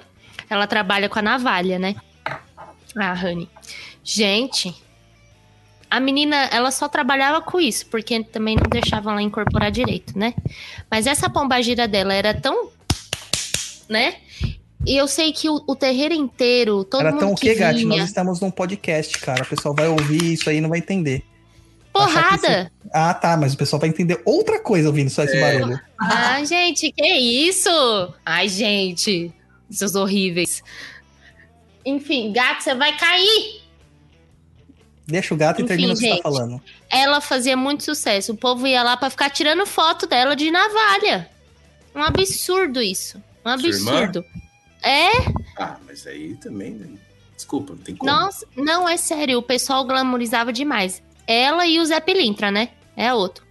ela 0.50 0.66
trabalha 0.66 1.08
com 1.08 1.18
a 1.18 1.22
navalha, 1.22 1.78
né? 1.78 1.94
A 2.96 3.12
Rani. 3.14 3.48
Gente, 4.02 4.74
a 5.88 6.00
menina, 6.00 6.36
ela 6.52 6.70
só 6.70 6.88
trabalhava 6.88 7.40
com 7.40 7.60
isso, 7.60 7.86
porque 7.86 8.22
também 8.24 8.56
não 8.56 8.68
deixavam 8.68 9.12
ela 9.12 9.22
incorporar 9.22 9.70
direito, 9.70 10.18
né? 10.18 10.34
Mas 10.90 11.06
essa 11.06 11.30
pombagira 11.30 11.86
dela 11.86 12.12
era 12.12 12.34
tão. 12.34 12.68
né? 13.88 14.16
E 14.86 14.96
eu 14.96 15.06
sei 15.06 15.30
que 15.32 15.48
o, 15.48 15.62
o 15.66 15.76
terreiro 15.76 16.14
inteiro, 16.14 16.84
todo 16.84 17.02
Era 17.02 17.10
mundo 17.12 17.20
tão 17.20 17.32
o 17.32 17.34
que 17.36 17.52
quê, 17.52 17.54
Gati? 17.54 17.80
vinha, 17.84 17.98
Nós 17.98 18.08
estamos 18.08 18.40
num 18.40 18.50
podcast, 18.50 19.18
cara. 19.18 19.42
O 19.42 19.46
pessoal 19.46 19.74
vai 19.74 19.86
ouvir 19.88 20.32
isso 20.32 20.48
aí 20.48 20.56
e 20.56 20.60
não 20.60 20.70
vai 20.70 20.78
entender. 20.78 21.20
que 21.20 21.26
porrada! 21.92 22.72
Ah, 22.92 23.12
tá, 23.12 23.36
mas 23.36 23.52
o 23.52 23.58
pessoal 23.58 23.78
vai 23.78 23.90
entender 23.90 24.20
outra 24.24 24.58
coisa 24.58 24.88
ouvindo 24.88 25.10
só 25.10 25.22
esse 25.22 25.36
É. 25.36 25.40
barulho. 25.58 25.78
Ai, 26.00 26.46
gente, 26.46 26.90
que 26.92 27.06
isso? 27.06 27.68
Ai, 28.24 28.48
gente, 28.48 29.30
seus 29.70 29.94
horríveis. 29.94 30.62
Enfim, 31.84 32.32
gato, 32.32 32.62
você 32.62 32.74
vai 32.74 32.96
cair! 32.96 33.60
Deixa 35.06 35.34
o 35.34 35.36
gato 35.36 35.60
e 35.60 35.62
Enfim, 35.62 35.68
termina 35.68 35.92
o 35.92 35.96
que 35.96 36.08
você 36.08 36.16
tá 36.16 36.22
falando. 36.22 36.62
Ela 36.88 37.20
fazia 37.20 37.56
muito 37.56 37.84
sucesso. 37.84 38.32
O 38.32 38.36
povo 38.36 38.66
ia 38.66 38.82
lá 38.82 38.96
pra 38.96 39.10
ficar 39.10 39.30
tirando 39.30 39.66
foto 39.66 40.06
dela 40.06 40.36
de 40.36 40.50
navalha. 40.50 41.28
Um 41.94 42.02
absurdo 42.02 42.80
isso. 42.80 43.22
Um 43.44 43.50
absurdo. 43.50 44.24
É? 44.82 45.08
Ah, 45.58 45.76
mas 45.86 46.06
aí 46.06 46.36
também, 46.36 46.72
né? 46.72 46.88
Desculpa, 47.34 47.72
não 47.72 47.80
tem 47.80 47.96
como. 47.96 48.10
Nossa, 48.10 48.46
não, 48.56 48.88
é 48.88 48.96
sério. 48.96 49.38
O 49.38 49.42
pessoal 49.42 49.84
glamorizava 49.84 50.52
demais. 50.52 51.02
Ela 51.26 51.66
e 51.66 51.80
o 51.80 51.84
Zé 51.84 51.98
Pilintra, 52.00 52.50
né? 52.50 52.70
É 52.96 53.12
outro. 53.12 53.44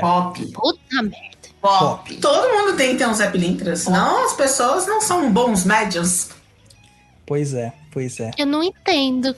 Pop. 0.00 0.52
Puta 0.52 1.02
merda. 1.02 1.31
Pop. 1.62 2.14
Todo 2.16 2.52
mundo 2.52 2.76
tem 2.76 2.90
que 2.92 2.96
ter 2.98 3.06
um 3.08 3.14
Zé 3.14 3.30
Pilintra, 3.30 3.76
senão 3.76 4.24
as 4.26 4.34
pessoas 4.34 4.86
não 4.86 5.00
são 5.00 5.32
bons 5.32 5.64
médios. 5.64 6.28
Pois 7.24 7.54
é, 7.54 7.72
pois 7.92 8.18
é. 8.20 8.32
Eu 8.36 8.46
não 8.46 8.62
entendo. 8.62 9.34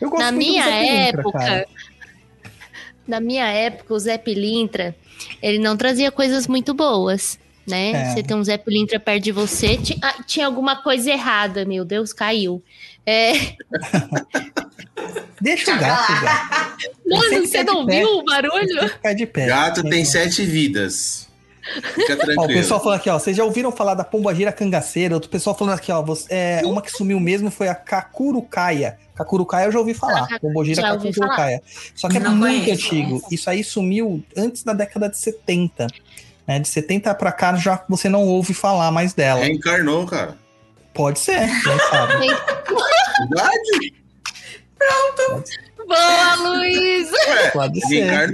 Eu 0.00 0.10
Na 0.10 0.32
minha 0.32 0.64
Pilintra, 0.64 1.20
época. 1.20 1.38
cara. 1.38 1.68
Na 3.06 3.20
minha 3.20 3.46
época, 3.46 3.94
o 3.94 3.98
Zé 3.98 4.18
Pilintra, 4.18 4.96
ele 5.42 5.58
não 5.58 5.76
trazia 5.76 6.10
coisas 6.10 6.46
muito 6.48 6.74
boas, 6.74 7.38
né? 7.66 7.90
É. 7.92 8.04
Você 8.12 8.22
tem 8.22 8.36
um 8.36 8.42
Zé 8.42 8.56
Pilintra 8.58 8.98
perto 8.98 9.22
de 9.24 9.32
você, 9.32 9.76
ti- 9.76 9.98
ah, 10.02 10.22
tinha 10.26 10.46
alguma 10.46 10.76
coisa 10.82 11.10
errada, 11.10 11.64
meu 11.64 11.84
Deus, 11.84 12.12
caiu. 12.12 12.62
É, 13.06 13.32
Deixa 15.40 15.74
o 15.74 15.78
gato, 15.78 16.12
gato. 16.22 16.90
Mano, 17.06 17.46
você 17.46 17.62
não 17.62 17.84
pé. 17.84 17.98
viu 18.00 18.08
o 18.18 18.24
barulho? 18.24 18.88
Ficar 18.88 19.12
de 19.12 19.26
pé. 19.26 19.46
Gato 19.46 19.82
tem 19.88 20.04
sete 20.04 20.44
vidas. 20.44 21.28
Fica 21.94 22.16
Ó, 22.38 22.44
o 22.44 22.46
pessoal 22.46 22.82
falando 22.82 22.98
aqui, 22.98 23.10
ó. 23.10 23.18
Vocês 23.18 23.36
já 23.36 23.44
ouviram 23.44 23.70
falar 23.70 23.94
da 23.94 24.04
pombagira 24.04 24.52
cangaceira? 24.52 25.14
Outro 25.14 25.28
pessoal 25.28 25.56
falando 25.56 25.74
aqui, 25.74 25.92
ó. 25.92 26.02
você- 26.02 26.26
é, 26.32 26.62
uma 26.64 26.80
que 26.80 26.90
sumiu 26.90 27.20
mesmo 27.20 27.50
foi 27.50 27.68
a 27.68 27.74
Kakurucaia. 27.74 28.98
Kakurucaia 29.14 29.66
eu 29.66 29.72
já 29.72 29.78
ouvi 29.78 29.92
falar. 29.94 30.26
Ah, 30.30 30.38
ouvi 30.42 30.74
Kakurucaia. 30.74 31.62
Só 31.94 32.08
que 32.08 32.16
é 32.16 32.20
Não 32.20 32.34
muito 32.34 32.64
conheço. 32.64 32.86
antigo. 32.86 33.22
Isso 33.30 33.50
aí 33.50 33.62
sumiu 33.62 34.24
antes 34.36 34.62
da 34.62 34.72
década 34.72 35.08
de 35.08 35.18
70. 35.18 35.88
Né? 36.46 36.58
De 36.58 36.68
70 36.68 37.14
pra 37.14 37.32
cá 37.32 37.54
já 37.56 37.82
você 37.88 38.08
não 38.08 38.22
ouve 38.26 38.54
falar 38.54 38.90
mais 38.90 39.12
dela. 39.14 39.40
Reencarnou, 39.40 40.06
cara. 40.06 40.36
Pode 40.94 41.18
ser, 41.18 41.48
quem 41.62 41.78
sabe. 41.90 42.28
Verdade? 43.18 43.94
Boa, 45.86 46.34
Luiz! 46.36 47.10
Ué, 47.12 47.50
Pode 47.50 47.80
ser. 47.86 48.32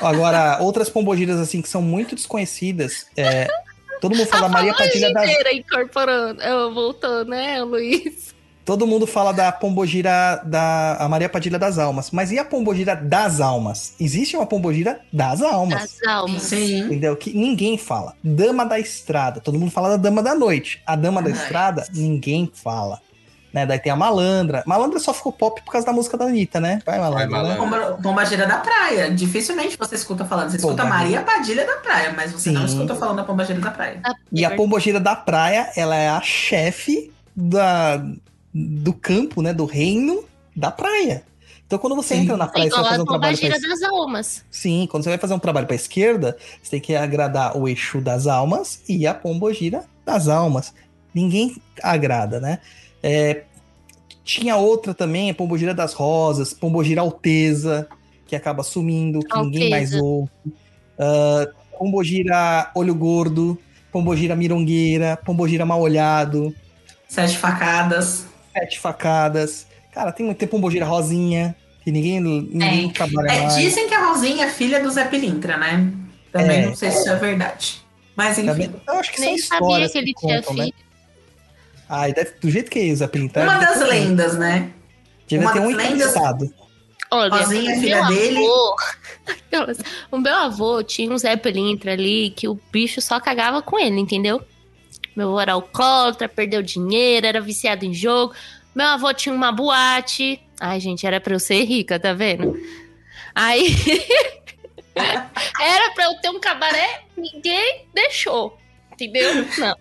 Agora, 0.00 0.58
outras 0.60 0.88
pombogiras, 0.88 1.38
assim, 1.38 1.60
que 1.60 1.68
são 1.68 1.82
muito 1.82 2.14
desconhecidas. 2.14 3.06
é, 3.16 3.48
todo 4.00 4.16
mundo 4.16 4.26
fala 4.28 4.42
da 4.42 4.48
Maria 4.48 4.74
Padilha 4.74 5.08
inteira 5.10 5.54
incorporando, 5.54 6.42
eu, 6.42 6.72
voltando, 6.72 7.30
né, 7.30 7.62
Luiz? 7.62 8.33
Todo 8.64 8.86
mundo 8.86 9.06
fala 9.06 9.32
da 9.32 9.52
pombogira 9.52 10.40
da 10.44 10.96
a 10.98 11.08
Maria 11.08 11.28
Padilha 11.28 11.58
das 11.58 11.78
Almas. 11.78 12.10
Mas 12.10 12.32
e 12.32 12.38
a 12.38 12.44
pombogira 12.44 12.96
das 12.96 13.40
almas? 13.40 13.94
Existe 14.00 14.36
uma 14.36 14.46
pombogira 14.46 15.00
das 15.12 15.42
almas. 15.42 15.82
As 15.82 16.08
almas. 16.08 16.42
Sim. 16.42 16.84
Entendeu? 16.84 17.14
Que 17.14 17.32
ninguém 17.34 17.76
fala. 17.76 18.14
Dama 18.24 18.64
da 18.64 18.78
Estrada. 18.78 19.40
Todo 19.40 19.58
mundo 19.58 19.70
fala 19.70 19.90
da 19.90 19.96
Dama 19.96 20.22
da 20.22 20.34
Noite. 20.34 20.82
A 20.86 20.96
Dama 20.96 21.20
da 21.20 21.28
Ai. 21.28 21.34
Estrada, 21.34 21.86
ninguém 21.92 22.50
fala. 22.54 23.00
Né? 23.52 23.66
Daí 23.66 23.78
tem 23.78 23.92
a 23.92 23.96
Malandra. 23.96 24.64
Malandra 24.66 24.98
só 24.98 25.12
ficou 25.12 25.30
pop 25.30 25.62
por 25.62 25.70
causa 25.70 25.86
da 25.86 25.92
música 25.92 26.16
da 26.16 26.24
Anitta, 26.24 26.58
né? 26.58 26.80
Vai, 26.86 26.98
Malandra. 26.98 27.28
Vai, 27.28 27.42
né? 27.42 27.56
Malandra. 27.56 27.86
Pomba, 27.86 28.02
pombagira 28.02 28.46
da 28.46 28.56
praia. 28.56 29.10
Dificilmente 29.10 29.76
você 29.78 29.94
escuta 29.94 30.24
falando. 30.24 30.50
Você 30.50 30.56
escuta. 30.56 30.84
Maria 30.84 31.20
Padilha 31.20 31.66
da 31.66 31.76
praia, 31.76 32.14
mas 32.16 32.32
você 32.32 32.50
não 32.50 32.66
Sim. 32.66 32.74
escuta 32.74 32.94
falando 32.94 33.16
da 33.18 33.24
pombagira 33.24 33.60
da 33.60 33.70
praia. 33.70 34.00
E 34.32 34.42
a 34.42 34.56
pombogira 34.56 34.98
da 34.98 35.14
praia, 35.14 35.70
ela 35.76 35.94
é 35.94 36.08
a 36.08 36.20
chefe 36.22 37.12
da, 37.36 38.02
do 38.54 38.92
campo, 38.92 39.42
né? 39.42 39.52
Do 39.52 39.64
reino 39.64 40.24
da 40.54 40.70
praia. 40.70 41.24
Então, 41.66 41.78
quando 41.78 41.96
você 41.96 42.14
Sim. 42.14 42.20
entra 42.22 42.36
na 42.36 42.44
É 42.44 42.48
praia, 42.48 42.70
você 42.70 42.76
vai 42.76 42.84
fazer 42.84 43.00
a 43.00 43.02
um 43.02 43.06
trabalho 43.06 43.38
pra 43.38 43.48
pombagira 43.48 43.68
das 43.68 43.82
almas. 43.82 44.44
Sim, 44.50 44.86
quando 44.88 45.02
você 45.02 45.08
vai 45.08 45.18
fazer 45.18 45.34
um 45.34 45.38
trabalho 45.38 45.66
para 45.66 45.74
esquerda, 45.74 46.36
você 46.62 46.70
tem 46.70 46.80
que 46.80 46.94
agradar 46.94 47.56
o 47.56 47.68
Exu 47.68 48.00
das 48.00 48.26
almas 48.26 48.82
e 48.88 49.06
a 49.06 49.14
Pombogira 49.14 49.84
das 50.04 50.28
almas. 50.28 50.72
Ninguém 51.12 51.56
agrada, 51.82 52.38
né? 52.38 52.60
É, 53.02 53.44
tinha 54.22 54.56
outra 54.56 54.94
também, 54.94 55.30
a 55.30 55.34
Pombogira 55.34 55.74
das 55.74 55.94
rosas, 55.94 56.52
Pombogira 56.52 57.00
Alteza, 57.00 57.88
que 58.26 58.36
acaba 58.36 58.62
sumindo, 58.62 59.20
que 59.20 59.38
ninguém 59.38 59.70
mais 59.70 59.92
Alteza. 59.92 60.04
ouve. 60.04 60.30
Ah, 60.98 61.48
Pombogira 61.78 62.70
Olho 62.74 62.94
Gordo, 62.94 63.58
Pombogira 63.90 64.36
Mirongueira, 64.36 65.18
Pombogira 65.24 65.64
Mal 65.66 65.80
Olhado, 65.80 66.54
Sete 67.08 67.36
facadas. 67.36 68.26
Sete 68.56 68.78
Facadas. 68.78 69.66
Cara, 69.92 70.12
tem 70.12 70.24
muito 70.26 70.38
tempo 70.38 70.52
Pombogira 70.52 70.84
Rosinha, 70.86 71.54
que 71.82 71.90
ninguém, 71.92 72.20
ninguém 72.20 72.90
trabalha 72.90 73.28
É, 73.32 73.40
mais. 73.42 73.54
dizem 73.56 73.88
que 73.88 73.94
a 73.94 74.06
Rosinha 74.08 74.46
é 74.46 74.50
filha 74.50 74.82
do 74.82 74.90
Zé 74.90 75.04
Pilintra, 75.04 75.56
né? 75.56 75.90
Também 76.32 76.62
É. 76.62 76.66
não 76.66 76.74
sei 76.74 76.90
se 76.90 76.98
isso 77.00 77.10
é 77.10 77.16
verdade. 77.16 77.84
Mas 78.16 78.38
enfim. 78.38 78.46
Também- 78.48 78.74
Eu 78.88 78.94
acho 78.94 79.12
que 79.12 79.20
Nem 79.20 79.36
são 79.38 79.58
sabia 79.58 79.88
que 79.88 79.98
ele 79.98 80.14
que 80.14 80.20
tinha 80.20 80.36
contam, 80.42 80.54
né? 80.54 80.64
filho. 80.64 80.74
Ah, 81.88 82.08
e 82.08 82.14
deve, 82.14 82.32
do 82.40 82.50
jeito 82.50 82.70
que 82.70 82.78
é 82.78 82.92
o 82.92 82.96
Zé 82.96 83.06
Pilintar. 83.06 83.44
Uma 83.44 83.58
das 83.58 83.78
ter- 83.78 83.84
lendas, 83.84 84.36
né? 84.38 84.70
Devia 85.28 85.46
uma 85.46 85.52
ter 85.52 85.60
um 85.60 85.76
das 85.76 85.88
lendas-. 85.90 86.14
Olha, 87.10 87.30
Rosinha, 87.36 87.76
o 87.76 87.80
filha 87.80 88.02
dele. 88.06 88.38
avô- 88.44 88.76
Aquelas- 89.26 89.78
O 90.10 90.18
meu 90.18 90.34
avô 90.34 90.82
tinha 90.82 91.12
um 91.12 91.18
Zé 91.18 91.36
Pelintra 91.36 91.92
ali 91.92 92.30
que 92.30 92.48
o 92.48 92.58
bicho 92.72 93.00
só 93.00 93.20
cagava 93.20 93.62
com 93.62 93.78
ele, 93.78 94.00
entendeu? 94.00 94.42
Meu 95.16 95.28
avô 95.28 95.40
era 95.40 95.52
alcoólatra, 95.52 96.28
perdeu 96.28 96.62
dinheiro, 96.62 97.26
era 97.26 97.40
viciado 97.40 97.84
em 97.84 97.94
jogo. 97.94 98.34
Meu 98.74 98.86
avô 98.86 99.12
tinha 99.14 99.34
uma 99.34 99.52
boate. 99.52 100.40
Ai, 100.60 100.80
gente, 100.80 101.06
era 101.06 101.20
pra 101.20 101.34
eu 101.34 101.40
ser 101.40 101.64
rica, 101.64 101.98
tá 101.98 102.12
vendo? 102.12 102.58
Aí. 103.34 103.76
era 104.94 105.90
pra 105.94 106.04
eu 106.04 106.14
ter 106.20 106.30
um 106.30 106.40
cabaré, 106.40 107.02
ninguém 107.16 107.86
deixou. 107.94 108.58
Entendeu? 108.92 109.46
Não. 109.58 109.76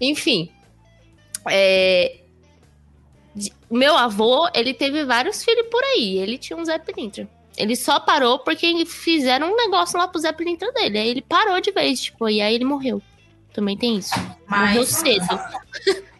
Enfim. 0.00 0.50
É, 1.48 2.18
Meu 3.70 3.96
avô, 3.96 4.48
ele 4.54 4.74
teve 4.74 5.04
vários 5.04 5.44
filhos 5.44 5.66
por 5.68 5.82
aí. 5.82 6.18
Ele 6.18 6.38
tinha 6.38 6.56
um 6.56 6.64
Zé 6.64 6.78
Pilintra. 6.78 7.28
Ele 7.56 7.76
só 7.76 8.00
parou 8.00 8.38
porque 8.38 8.86
fizeram 8.86 9.52
um 9.52 9.56
negócio 9.56 9.98
lá 9.98 10.08
pro 10.08 10.20
Zé 10.20 10.32
Pilintra 10.32 10.72
dele. 10.72 10.98
Aí 10.98 11.08
ele 11.08 11.22
parou 11.22 11.60
de 11.60 11.70
vez, 11.70 12.00
tipo, 12.00 12.28
e 12.28 12.40
aí 12.40 12.54
ele 12.54 12.64
morreu. 12.64 13.02
Também 13.52 13.76
tem 13.76 13.96
isso. 13.98 14.14
Morreu 14.48 14.80
Mas 14.80 14.88
cedo. 14.88 15.40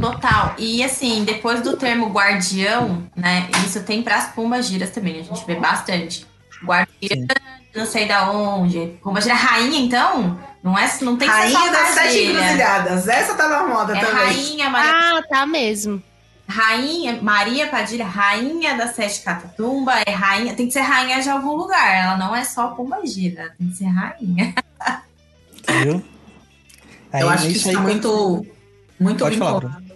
Total. 0.00 0.54
E 0.58 0.82
assim, 0.84 1.24
depois 1.24 1.62
do 1.62 1.76
termo 1.76 2.08
guardião, 2.10 3.08
né? 3.16 3.48
Isso 3.64 3.82
tem 3.82 4.02
pras 4.02 4.26
pombagiras 4.28 4.90
também, 4.90 5.20
a 5.20 5.22
gente 5.22 5.44
vê 5.46 5.54
bastante. 5.56 6.26
Guardiã, 6.64 7.26
não 7.74 7.86
sei 7.86 8.06
da 8.06 8.30
onde. 8.30 8.98
Pombagira 9.02 9.34
rainha, 9.34 9.78
então? 9.80 10.38
Não, 10.62 10.76
é, 10.76 10.90
não 11.02 11.16
tem 11.16 11.28
que 11.28 11.34
ser 11.34 11.40
Rainha 11.54 11.70
das 11.72 11.88
Sete. 11.90 12.18
Encruzilhadas. 12.24 13.08
Essa 13.08 13.34
tá 13.34 13.48
na 13.48 13.66
moda 13.66 13.96
É 13.96 14.00
também. 14.04 14.24
rainha, 14.24 14.68
Maria, 14.70 14.92
Ah, 15.18 15.22
tá 15.28 15.46
mesmo. 15.46 16.02
rainha, 16.48 17.18
Maria 17.22 17.66
Padilha, 17.68 18.04
rainha 18.06 18.76
das 18.76 18.94
sete 18.94 19.20
catatumba, 19.22 19.92
é 20.06 20.10
rainha, 20.10 20.54
tem 20.54 20.66
que 20.66 20.72
ser 20.72 20.80
rainha 20.80 21.20
de 21.22 21.28
algum 21.28 21.54
lugar. 21.56 21.94
Ela 21.94 22.16
não 22.16 22.34
é 22.34 22.44
só 22.44 22.68
pombagira, 22.68 23.54
tem 23.58 23.68
que 23.68 23.76
ser 23.76 23.86
rainha. 23.86 24.54
Viu? 25.82 26.04
Aí, 27.12 27.22
Eu 27.22 27.28
acho 27.28 27.46
que 27.46 27.52
isso 27.52 27.68
aí 27.68 27.74
tá 27.74 27.80
muito, 27.80 28.46
muito 28.98 29.18
Pode 29.24 29.36
falar, 29.36 29.60
vinculado 29.60 29.86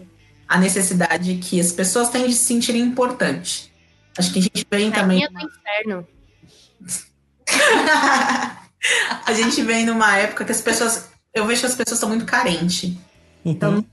à 0.51 0.59
necessidade 0.59 1.37
que 1.37 1.61
as 1.61 1.71
pessoas 1.71 2.09
têm 2.09 2.27
de 2.27 2.35
se 2.35 2.45
sentirem 2.45 2.83
importantes. 2.83 3.71
Acho 4.19 4.33
que 4.33 4.41
a 4.41 4.43
gente 4.43 4.67
vem 4.69 4.91
também. 4.91 5.21
Rainha 5.21 5.31
do 5.31 5.49
inferno. 5.49 6.09
a 9.27 9.33
gente 9.33 9.63
vem 9.63 9.87
numa 9.87 10.17
época 10.17 10.45
que 10.45 10.51
as 10.51 10.61
pessoas. 10.61 11.09
Eu 11.33 11.47
vejo 11.47 11.61
que 11.61 11.67
as 11.67 11.77
pessoas 11.77 12.01
são 12.01 12.09
muito 12.09 12.25
carentes. 12.25 12.93
Então, 13.45 13.77
Uhum. 13.77 13.85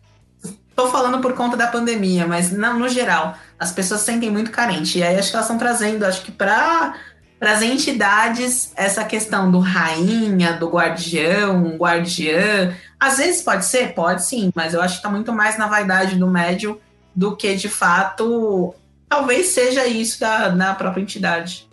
Tô 0.77 0.91
falando 0.91 1.19
por 1.19 1.33
conta 1.33 1.57
da 1.57 1.65
pandemia, 1.65 2.27
mas 2.27 2.51
não, 2.51 2.77
no 2.77 2.87
geral, 2.87 3.35
as 3.57 3.71
pessoas 3.71 4.01
se 4.01 4.05
sentem 4.05 4.29
muito 4.29 4.51
carentes. 4.51 4.93
E 4.93 5.01
aí 5.01 5.17
acho 5.17 5.31
que 5.31 5.35
elas 5.35 5.47
estão 5.47 5.57
trazendo, 5.57 6.05
acho 6.05 6.21
que 6.21 6.31
para 6.31 6.93
as 7.39 7.61
entidades, 7.61 8.71
essa 8.75 9.03
questão 9.03 9.51
do 9.51 9.59
rainha, 9.59 10.53
do 10.53 10.67
guardião, 10.69 11.77
guardiã. 11.77 12.75
Às 12.99 13.17
vezes 13.17 13.41
pode 13.41 13.65
ser, 13.65 13.93
pode 13.93 14.25
sim, 14.25 14.51
mas 14.55 14.73
eu 14.73 14.81
acho 14.81 14.97
que 14.97 15.03
tá 15.03 15.09
muito 15.09 15.31
mais 15.31 15.57
na 15.57 15.67
vaidade 15.67 16.15
do 16.15 16.27
médium 16.27 16.77
do 17.15 17.35
que 17.35 17.55
de 17.55 17.69
fato. 17.69 18.73
Talvez 19.07 19.47
seja 19.47 19.85
isso 19.85 20.19
da, 20.19 20.49
da 20.49 20.73
própria 20.73 21.01
entidade. 21.01 21.67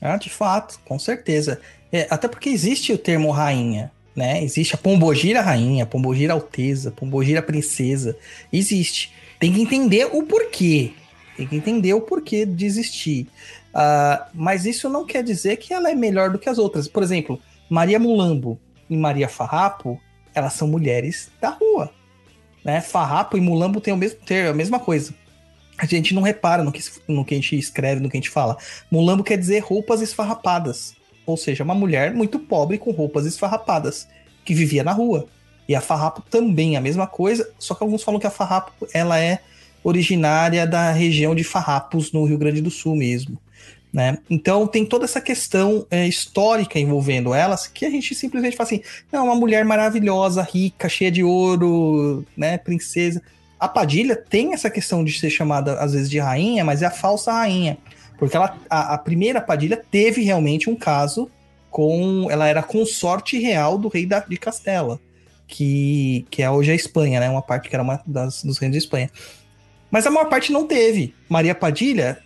Ah, 0.00 0.16
de 0.16 0.28
fato, 0.28 0.78
com 0.84 0.98
certeza. 0.98 1.60
É, 1.90 2.06
até 2.10 2.28
porque 2.28 2.48
existe 2.48 2.92
o 2.92 2.98
termo 2.98 3.30
rainha, 3.30 3.90
né? 4.14 4.42
Existe 4.42 4.74
a 4.74 4.78
pombogira 4.78 5.40
rainha, 5.40 5.86
pombogira 5.86 6.32
alteza, 6.32 6.90
pombogira 6.90 7.42
princesa. 7.42 8.16
Existe. 8.52 9.12
Tem 9.38 9.52
que 9.52 9.60
entender 9.60 10.08
o 10.12 10.22
porquê. 10.22 10.92
Tem 11.36 11.46
que 11.46 11.56
entender 11.56 11.94
o 11.94 12.00
porquê 12.00 12.44
de 12.44 12.66
existir. 12.66 13.26
Ah, 13.74 14.28
mas 14.34 14.66
isso 14.66 14.88
não 14.88 15.06
quer 15.06 15.22
dizer 15.22 15.56
que 15.56 15.72
ela 15.72 15.90
é 15.90 15.94
melhor 15.94 16.30
do 16.30 16.38
que 16.38 16.48
as 16.48 16.58
outras. 16.58 16.86
Por 16.86 17.02
exemplo, 17.02 17.40
Maria 17.68 17.98
Mulambo 17.98 18.58
e 18.88 18.96
Maria 18.96 19.28
Farrapo, 19.28 20.00
elas 20.34 20.52
são 20.52 20.68
mulheres 20.68 21.30
da 21.40 21.50
rua. 21.50 21.90
Né? 22.64 22.80
Farrapo 22.80 23.36
e 23.36 23.40
Mulambo 23.40 23.80
têm 23.80 23.94
o 23.94 23.96
mesmo 23.96 24.20
termo, 24.20 24.50
a 24.50 24.54
mesma 24.54 24.78
coisa. 24.78 25.14
A 25.78 25.86
gente 25.86 26.14
não 26.14 26.22
repara 26.22 26.62
no 26.62 26.70
que, 26.70 26.82
no 27.08 27.24
que 27.24 27.34
a 27.34 27.36
gente 27.36 27.58
escreve, 27.58 28.00
no 28.00 28.08
que 28.08 28.16
a 28.16 28.20
gente 28.20 28.30
fala. 28.30 28.56
Mulambo 28.90 29.24
quer 29.24 29.38
dizer 29.38 29.60
roupas 29.60 30.00
esfarrapadas. 30.00 30.94
Ou 31.24 31.36
seja, 31.36 31.64
uma 31.64 31.74
mulher 31.74 32.14
muito 32.14 32.38
pobre 32.38 32.78
com 32.78 32.90
roupas 32.90 33.26
esfarrapadas, 33.26 34.08
que 34.44 34.54
vivia 34.54 34.84
na 34.84 34.92
rua. 34.92 35.26
E 35.68 35.74
a 35.74 35.80
Farrapo 35.80 36.22
também, 36.22 36.76
a 36.76 36.80
mesma 36.80 37.06
coisa, 37.06 37.50
só 37.58 37.74
que 37.74 37.82
alguns 37.82 38.02
falam 38.02 38.20
que 38.20 38.26
a 38.26 38.30
Farrapo 38.30 38.86
ela 38.92 39.18
é 39.18 39.40
originária 39.82 40.66
da 40.66 40.92
região 40.92 41.34
de 41.34 41.44
Farrapos, 41.44 42.12
no 42.12 42.24
Rio 42.24 42.38
Grande 42.38 42.60
do 42.60 42.70
Sul 42.70 42.94
mesmo. 42.94 43.38
Né? 43.92 44.16
Então 44.30 44.66
tem 44.66 44.86
toda 44.86 45.04
essa 45.04 45.20
questão 45.20 45.86
é, 45.90 46.08
histórica 46.08 46.78
envolvendo 46.78 47.34
elas, 47.34 47.66
que 47.66 47.84
a 47.84 47.90
gente 47.90 48.14
simplesmente 48.14 48.56
fala 48.56 48.66
assim, 48.66 48.80
não, 49.12 49.26
uma 49.26 49.34
mulher 49.34 49.66
maravilhosa, 49.66 50.42
rica, 50.42 50.88
cheia 50.88 51.10
de 51.10 51.22
ouro, 51.22 52.24
né, 52.34 52.56
princesa. 52.56 53.20
A 53.60 53.68
Padilha 53.68 54.16
tem 54.16 54.54
essa 54.54 54.70
questão 54.70 55.04
de 55.04 55.12
ser 55.18 55.28
chamada 55.28 55.74
às 55.74 55.92
vezes 55.92 56.08
de 56.08 56.18
rainha, 56.18 56.64
mas 56.64 56.80
é 56.80 56.86
a 56.86 56.90
falsa 56.90 57.32
rainha. 57.32 57.76
Porque 58.18 58.36
ela, 58.36 58.56
a, 58.70 58.94
a 58.94 58.98
primeira 58.98 59.40
Padilha 59.40 59.76
teve 59.76 60.22
realmente 60.22 60.70
um 60.70 60.76
caso 60.76 61.30
com. 61.70 62.28
Ela 62.30 62.46
era 62.46 62.62
consorte 62.62 63.38
real 63.38 63.76
do 63.76 63.88
rei 63.88 64.06
da, 64.06 64.20
de 64.20 64.36
Castela, 64.36 65.00
que, 65.46 66.24
que 66.30 66.42
é 66.42 66.50
hoje 66.50 66.70
a 66.70 66.74
Espanha, 66.74 67.18
né? 67.18 67.28
Uma 67.28 67.42
parte 67.42 67.68
que 67.68 67.74
era 67.74 67.82
uma 67.82 68.00
das, 68.06 68.44
dos 68.44 68.58
reinos 68.58 68.78
de 68.78 68.84
Espanha. 68.84 69.10
Mas 69.90 70.06
a 70.06 70.10
maior 70.10 70.28
parte 70.28 70.52
não 70.52 70.66
teve. 70.66 71.14
Maria 71.28 71.54
Padilha 71.54 72.18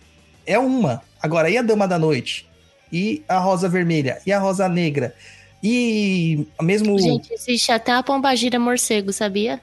é 0.45 0.59
uma. 0.59 1.01
Agora, 1.27 1.49
e 1.49 1.57
a 1.57 1.61
Dama 1.61 1.85
da 1.87 1.99
Noite? 1.99 2.47
E 2.91 3.21
a 3.27 3.37
Rosa 3.37 3.67
Vermelha? 3.67 4.21
E 4.25 4.31
a 4.31 4.39
Rosa 4.39 4.69
Negra? 4.69 5.13
E 5.61 6.47
mesmo. 6.61 6.97
Gente, 6.97 7.33
existe 7.33 7.69
até 7.71 7.91
a 7.91 8.01
pombagira 8.01 8.57
morcego, 8.57 9.11
sabia? 9.11 9.59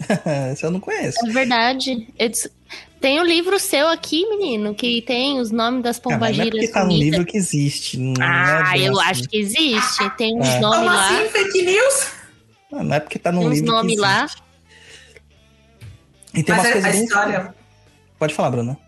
Essa 0.24 0.66
eu 0.66 0.70
não 0.70 0.80
conheço. 0.80 1.18
É 1.26 1.30
verdade. 1.30 2.08
Eu 2.18 2.28
des- 2.30 2.48
Tem 2.98 3.20
um 3.20 3.24
livro 3.24 3.58
seu 3.60 3.88
aqui, 3.88 4.24
menino, 4.26 4.74
que 4.74 5.02
tem 5.02 5.38
os 5.38 5.50
nomes 5.50 5.82
das 5.82 5.98
Ah, 5.98 6.00
mas 6.02 6.10
não 6.10 6.14
é 6.14 6.18
pombagiras. 6.30 6.50
porque 6.50 6.68
tá 6.68 6.84
no 6.84 6.92
livro 6.96 7.24
que 7.26 7.36
existe. 7.36 7.98
Não 7.98 8.14
Ah, 8.20 8.72
é 8.74 8.88
eu 8.88 8.98
assim. 8.98 9.10
acho 9.10 9.28
que 9.28 9.36
existe. 9.36 10.10
Tem 10.16 10.38
uns 10.38 10.48
É. 10.48 10.60
nomes 10.60 10.78
Como 10.78 10.86
lá. 10.96 11.18
assim, 11.18 11.28
fake 11.28 11.62
news? 11.62 12.06
Ah, 12.72 12.82
Não 12.82 12.94
é 12.96 13.00
porque 13.00 13.18
tá 13.18 13.30
no 13.30 13.40
Tem 13.40 13.48
uns 13.48 13.54
livro 13.58 13.66
que 13.70 13.76
nomes 13.76 13.98
lá. 13.98 14.24
existe. 14.24 14.42
E 16.34 16.42
tem 16.42 16.54
Mas 16.54 16.64
umas 16.64 16.66
a, 16.68 16.72
coisas 16.72 16.92
bem- 16.92 17.04
história. 17.04 17.54
Pode 18.18 18.34
falar, 18.34 18.50
Bruno. 18.50 18.78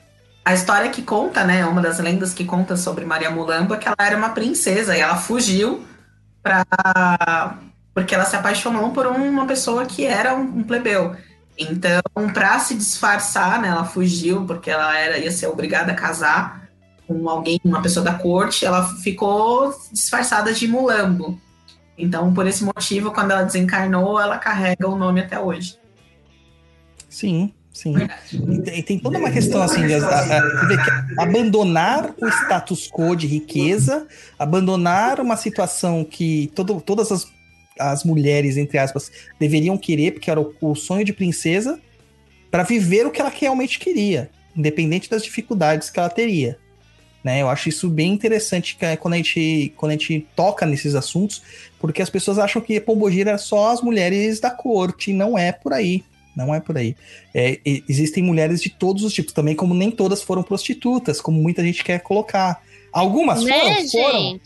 A 0.44 0.52
história 0.52 0.90
que 0.90 1.02
conta, 1.02 1.42
né, 1.44 1.64
uma 1.64 1.80
das 1.80 1.98
lendas 1.98 2.34
que 2.34 2.44
conta 2.44 2.76
sobre 2.76 3.04
Maria 3.04 3.30
Mulamba, 3.30 3.78
que 3.78 3.88
ela 3.88 3.96
era 3.98 4.16
uma 4.16 4.30
princesa 4.30 4.96
e 4.96 5.00
ela 5.00 5.16
fugiu 5.16 5.84
para 6.42 7.58
porque 7.94 8.12
ela 8.14 8.24
se 8.24 8.34
apaixonou 8.34 8.90
por 8.90 9.06
uma 9.06 9.46
pessoa 9.46 9.86
que 9.86 10.04
era 10.04 10.34
um, 10.34 10.64
plebeu. 10.64 11.14
Então, 11.56 12.02
para 12.32 12.58
se 12.58 12.74
disfarçar, 12.74 13.62
né, 13.62 13.68
ela 13.68 13.84
fugiu 13.84 14.44
porque 14.44 14.68
ela 14.68 14.98
era 14.98 15.16
ia 15.16 15.30
ser 15.30 15.46
obrigada 15.46 15.92
a 15.92 15.94
casar 15.94 16.68
com 17.06 17.28
alguém, 17.28 17.60
uma 17.64 17.80
pessoa 17.80 18.04
da 18.04 18.14
corte, 18.14 18.66
ela 18.66 18.84
ficou 18.96 19.72
disfarçada 19.92 20.52
de 20.52 20.66
Mulambo. 20.66 21.38
Então, 21.96 22.34
por 22.34 22.46
esse 22.46 22.64
motivo, 22.64 23.12
quando 23.12 23.30
ela 23.30 23.44
desencarnou, 23.44 24.18
ela 24.18 24.38
carrega 24.38 24.88
o 24.88 24.96
nome 24.96 25.20
até 25.20 25.38
hoje. 25.38 25.78
Sim, 27.08 27.54
Sim. 27.74 27.92
E 28.32 28.82
tem, 28.84 29.00
toda 29.00 29.18
uma 29.18 29.32
questão 29.32 29.60
assim 29.60 29.84
de 29.84 29.94
a, 29.94 29.98
a, 29.98 31.22
abandonar 31.24 32.14
o 32.22 32.28
status 32.28 32.88
quo 32.88 33.16
de 33.16 33.26
riqueza, 33.26 34.06
abandonar 34.38 35.18
uma 35.18 35.36
situação 35.36 36.04
que 36.04 36.52
todo, 36.54 36.80
todas 36.80 37.10
as, 37.10 37.26
as 37.76 38.04
mulheres, 38.04 38.56
entre 38.56 38.78
aspas, 38.78 39.10
deveriam 39.40 39.76
querer, 39.76 40.12
porque 40.12 40.30
era 40.30 40.40
o, 40.40 40.54
o 40.60 40.76
sonho 40.76 41.04
de 41.04 41.12
princesa, 41.12 41.80
para 42.48 42.62
viver 42.62 43.06
o 43.08 43.10
que 43.10 43.20
ela 43.20 43.32
realmente 43.34 43.80
queria, 43.80 44.30
independente 44.56 45.10
das 45.10 45.24
dificuldades 45.24 45.90
que 45.90 45.98
ela 45.98 46.08
teria. 46.08 46.56
Né? 47.24 47.42
Eu 47.42 47.48
acho 47.48 47.68
isso 47.68 47.88
bem 47.88 48.12
interessante 48.12 48.76
é 48.82 48.96
quando 48.96 49.14
a, 49.14 49.16
gente, 49.16 49.72
quando 49.76 49.90
a 49.90 49.94
gente 49.94 50.28
toca 50.36 50.64
nesses 50.64 50.94
assuntos, 50.94 51.42
porque 51.80 52.00
as 52.00 52.10
pessoas 52.10 52.38
acham 52.38 52.62
que 52.62 52.78
Pombogira 52.78 53.32
é 53.32 53.38
só 53.38 53.72
as 53.72 53.82
mulheres 53.82 54.38
da 54.38 54.52
corte, 54.52 55.10
e 55.10 55.14
não 55.14 55.36
é 55.36 55.50
por 55.50 55.72
aí. 55.72 56.04
Não 56.36 56.54
é 56.54 56.60
por 56.60 56.76
aí. 56.76 56.96
É, 57.32 57.60
existem 57.64 58.22
mulheres 58.22 58.60
de 58.60 58.70
todos 58.70 59.04
os 59.04 59.12
tipos 59.12 59.32
também, 59.32 59.54
como 59.54 59.74
nem 59.74 59.90
todas 59.90 60.22
foram 60.22 60.42
prostitutas, 60.42 61.20
como 61.20 61.40
muita 61.40 61.62
gente 61.62 61.84
quer 61.84 62.00
colocar. 62.00 62.62
Algumas 62.92 63.42
né, 63.42 63.58
foram, 63.58 63.74
gente? 63.74 63.90
foram. 63.92 64.40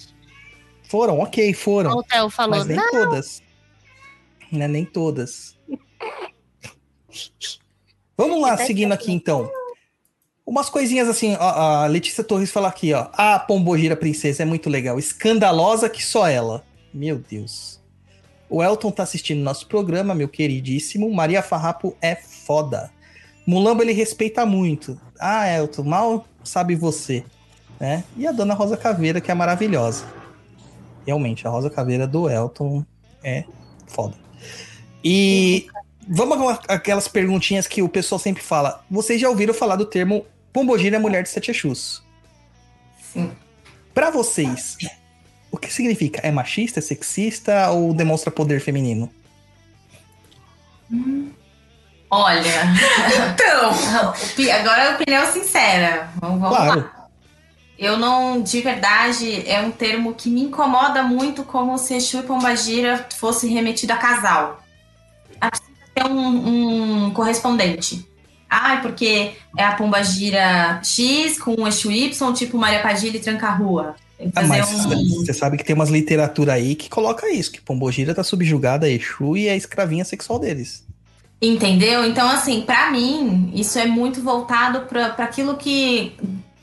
Foram, 0.82 1.18
ok, 1.20 1.52
foram. 1.52 1.90
O 1.92 2.02
Theo 2.02 2.30
falou, 2.30 2.58
mas 2.58 2.66
nem 2.66 2.76
não. 2.76 2.90
todas. 2.90 3.42
Né, 4.50 4.68
nem 4.68 4.84
todas. 4.84 5.56
Vamos 8.16 8.40
lá, 8.40 8.56
seguindo 8.56 8.92
aqui 8.92 9.12
então. 9.12 9.50
Umas 10.44 10.70
coisinhas 10.70 11.08
assim, 11.08 11.36
ó, 11.38 11.84
a 11.84 11.86
Letícia 11.86 12.24
Torres 12.24 12.50
fala 12.50 12.68
aqui, 12.68 12.92
ó. 12.94 13.08
A 13.12 13.38
Pombogira 13.38 13.94
Princesa 13.94 14.42
é 14.42 14.46
muito 14.46 14.70
legal. 14.70 14.98
Escandalosa 14.98 15.90
que 15.90 16.02
só 16.02 16.26
ela. 16.26 16.64
Meu 16.92 17.18
Deus. 17.18 17.77
O 18.50 18.62
Elton 18.62 18.90
tá 18.90 19.02
assistindo 19.02 19.42
nosso 19.42 19.66
programa, 19.66 20.14
meu 20.14 20.28
queridíssimo. 20.28 21.12
Maria 21.12 21.42
Farrapo 21.42 21.96
é 22.00 22.14
foda. 22.16 22.90
Mulambo 23.46 23.82
ele 23.82 23.92
respeita 23.92 24.44
muito. 24.46 25.00
Ah, 25.18 25.48
Elton, 25.48 25.84
mal 25.84 26.26
sabe 26.44 26.74
você. 26.74 27.24
Né? 27.78 28.04
E 28.16 28.26
a 28.26 28.32
Dona 28.32 28.54
Rosa 28.54 28.76
Caveira, 28.76 29.20
que 29.20 29.30
é 29.30 29.34
maravilhosa. 29.34 30.04
Realmente, 31.06 31.46
a 31.46 31.50
Rosa 31.50 31.70
Caveira 31.70 32.06
do 32.06 32.28
Elton 32.28 32.84
é 33.22 33.44
foda. 33.86 34.14
E 35.02 35.66
vamos 36.06 36.58
aquelas 36.68 37.08
perguntinhas 37.08 37.66
que 37.66 37.82
o 37.82 37.88
pessoal 37.88 38.18
sempre 38.18 38.42
fala. 38.42 38.84
Vocês 38.90 39.20
já 39.20 39.28
ouviram 39.28 39.54
falar 39.54 39.76
do 39.76 39.84
termo 39.84 40.24
Pombogira 40.52 40.98
mulher 40.98 41.22
de 41.22 41.28
sete 41.28 41.50
Exus? 41.50 42.02
Sim. 43.12 43.30
Para 43.94 44.10
vocês, 44.10 44.76
o 45.50 45.56
que 45.56 45.72
significa? 45.72 46.20
É 46.22 46.30
machista, 46.30 46.78
é 46.78 46.82
sexista 46.82 47.70
ou 47.70 47.94
demonstra 47.94 48.30
poder 48.30 48.60
feminino? 48.60 49.10
Olha, 52.10 52.40
então, 53.34 54.54
agora 54.54 54.82
é 54.82 54.94
opinião 54.94 55.30
sincera. 55.30 56.10
Vamos, 56.20 56.40
vamos 56.40 56.56
claro. 56.56 56.80
lá. 56.80 57.08
Eu 57.78 57.96
não, 57.96 58.42
de 58.42 58.60
verdade, 58.60 59.48
é 59.48 59.60
um 59.60 59.70
termo 59.70 60.14
que 60.14 60.28
me 60.28 60.42
incomoda 60.42 61.02
muito 61.02 61.44
como 61.44 61.78
se 61.78 61.94
Exu 61.94 62.18
e 62.18 62.22
Pombagira 62.22 63.06
fosse 63.16 63.46
remetido 63.46 63.92
a 63.92 63.96
casal. 63.96 64.60
É 65.94 66.04
um, 66.04 67.04
um 67.06 67.10
correspondente. 67.10 68.04
Ah, 68.50 68.78
porque 68.82 69.36
é 69.56 69.64
a 69.64 69.72
Pombagira 69.72 70.80
X 70.82 71.38
com 71.38 71.54
o 71.54 71.68
Exu 71.68 71.92
Y, 71.92 72.32
tipo 72.32 72.58
Maria 72.58 72.80
Padilha 72.80 73.16
e 73.16 73.20
Tranca-Rua. 73.20 73.94
Ah, 74.34 74.42
mas 74.42 74.68
você 74.70 75.30
um... 75.30 75.34
sabe 75.34 75.56
que 75.56 75.64
tem 75.64 75.74
umas 75.74 75.90
literatura 75.90 76.54
aí 76.54 76.74
que 76.74 76.88
coloca 76.88 77.30
isso, 77.30 77.52
que 77.52 77.60
Pombogira 77.60 78.14
tá 78.14 78.24
subjugada 78.24 78.86
a 78.86 78.90
Exu 78.90 79.36
e 79.36 79.46
é 79.46 79.52
a 79.52 79.56
escravinha 79.56 80.04
sexual 80.04 80.38
deles. 80.38 80.84
Entendeu? 81.40 82.04
Então, 82.04 82.28
assim, 82.28 82.62
para 82.62 82.90
mim, 82.90 83.52
isso 83.54 83.78
é 83.78 83.86
muito 83.86 84.20
voltado 84.20 84.80
para 84.86 85.24
aquilo 85.24 85.56
que. 85.56 86.16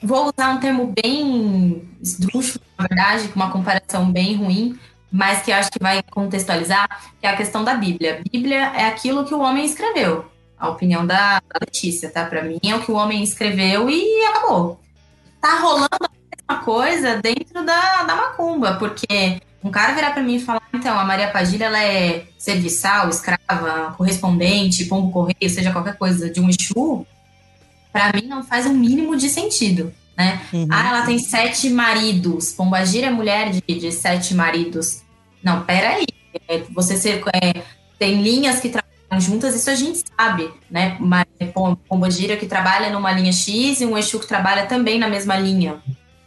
Vou 0.03 0.29
usar 0.29 0.49
um 0.49 0.59
termo 0.59 0.93
bem 1.01 1.81
esdrúxulo, 2.01 2.63
na 2.77 2.85
verdade, 2.85 3.29
com 3.29 3.37
uma 3.37 3.49
comparação 3.49 4.11
bem 4.11 4.35
ruim, 4.35 4.77
mas 5.11 5.41
que 5.41 5.49
eu 5.49 5.55
acho 5.55 5.71
que 5.71 5.79
vai 5.79 6.03
contextualizar, 6.03 6.87
que 7.19 7.25
é 7.25 7.29
a 7.29 7.37
questão 7.37 7.63
da 7.63 7.73
Bíblia. 7.73 8.21
Bíblia 8.29 8.57
é 8.75 8.85
aquilo 8.85 9.23
que 9.23 9.33
o 9.33 9.39
homem 9.39 9.65
escreveu. 9.65 10.25
A 10.59 10.69
opinião 10.69 11.07
da, 11.07 11.39
da 11.39 11.59
Letícia, 11.61 12.09
tá? 12.09 12.25
Para 12.25 12.43
mim 12.43 12.59
é 12.63 12.75
o 12.75 12.81
que 12.81 12.91
o 12.91 12.95
homem 12.95 13.23
escreveu 13.23 13.89
e 13.89 14.25
acabou. 14.25 14.79
Tá 15.41 15.59
rolando 15.59 16.09
uma 16.47 16.59
coisa 16.59 17.17
dentro 17.17 17.65
da, 17.65 18.03
da 18.03 18.15
macumba, 18.15 18.75
porque 18.75 19.41
um 19.63 19.71
cara 19.71 19.93
virar 19.93 20.11
para 20.11 20.21
mim 20.21 20.35
e 20.35 20.39
falar, 20.39 20.61
então, 20.71 20.97
a 20.97 21.03
Maria 21.03 21.31
Padilha, 21.31 21.65
ela 21.65 21.83
é 21.83 22.25
serviçal, 22.37 23.09
escrava, 23.09 23.95
correspondente, 23.97 24.85
pombo 24.85 25.11
correio, 25.11 25.49
seja 25.49 25.71
qualquer 25.71 25.97
coisa 25.97 26.29
de 26.29 26.39
um 26.39 26.47
Exu, 26.47 27.05
para 27.91 28.13
mim 28.13 28.27
não 28.27 28.43
faz 28.43 28.67
o 28.67 28.69
um 28.69 28.73
mínimo 28.73 29.15
de 29.15 29.27
sentido, 29.27 29.91
né? 30.15 30.41
Uhum. 30.53 30.67
Ah, 30.69 30.89
ela 30.89 31.05
tem 31.05 31.17
sete 31.17 31.69
maridos, 31.69 32.51
Pombagira 32.51 33.07
é 33.07 33.09
mulher 33.09 33.49
de, 33.49 33.61
de 33.61 33.91
sete 33.91 34.35
maridos. 34.35 35.01
Não, 35.41 35.63
peraí, 35.63 36.05
é, 36.47 36.59
você 36.71 36.95
ser, 36.95 37.23
é, 37.33 37.63
tem 37.97 38.21
linhas 38.21 38.59
que 38.59 38.69
trabalham 38.69 39.19
juntas, 39.19 39.55
isso 39.55 39.69
a 39.69 39.75
gente 39.75 40.03
sabe, 40.15 40.51
né? 40.69 40.97
Pombagira 41.87 42.37
que 42.37 42.45
trabalha 42.45 42.91
numa 42.91 43.11
linha 43.11 43.31
X 43.31 43.81
e 43.81 43.85
um 43.85 43.97
Exu 43.97 44.19
que 44.19 44.27
trabalha 44.27 44.67
também 44.67 44.99
na 44.99 45.07
mesma 45.07 45.37
linha. 45.37 45.81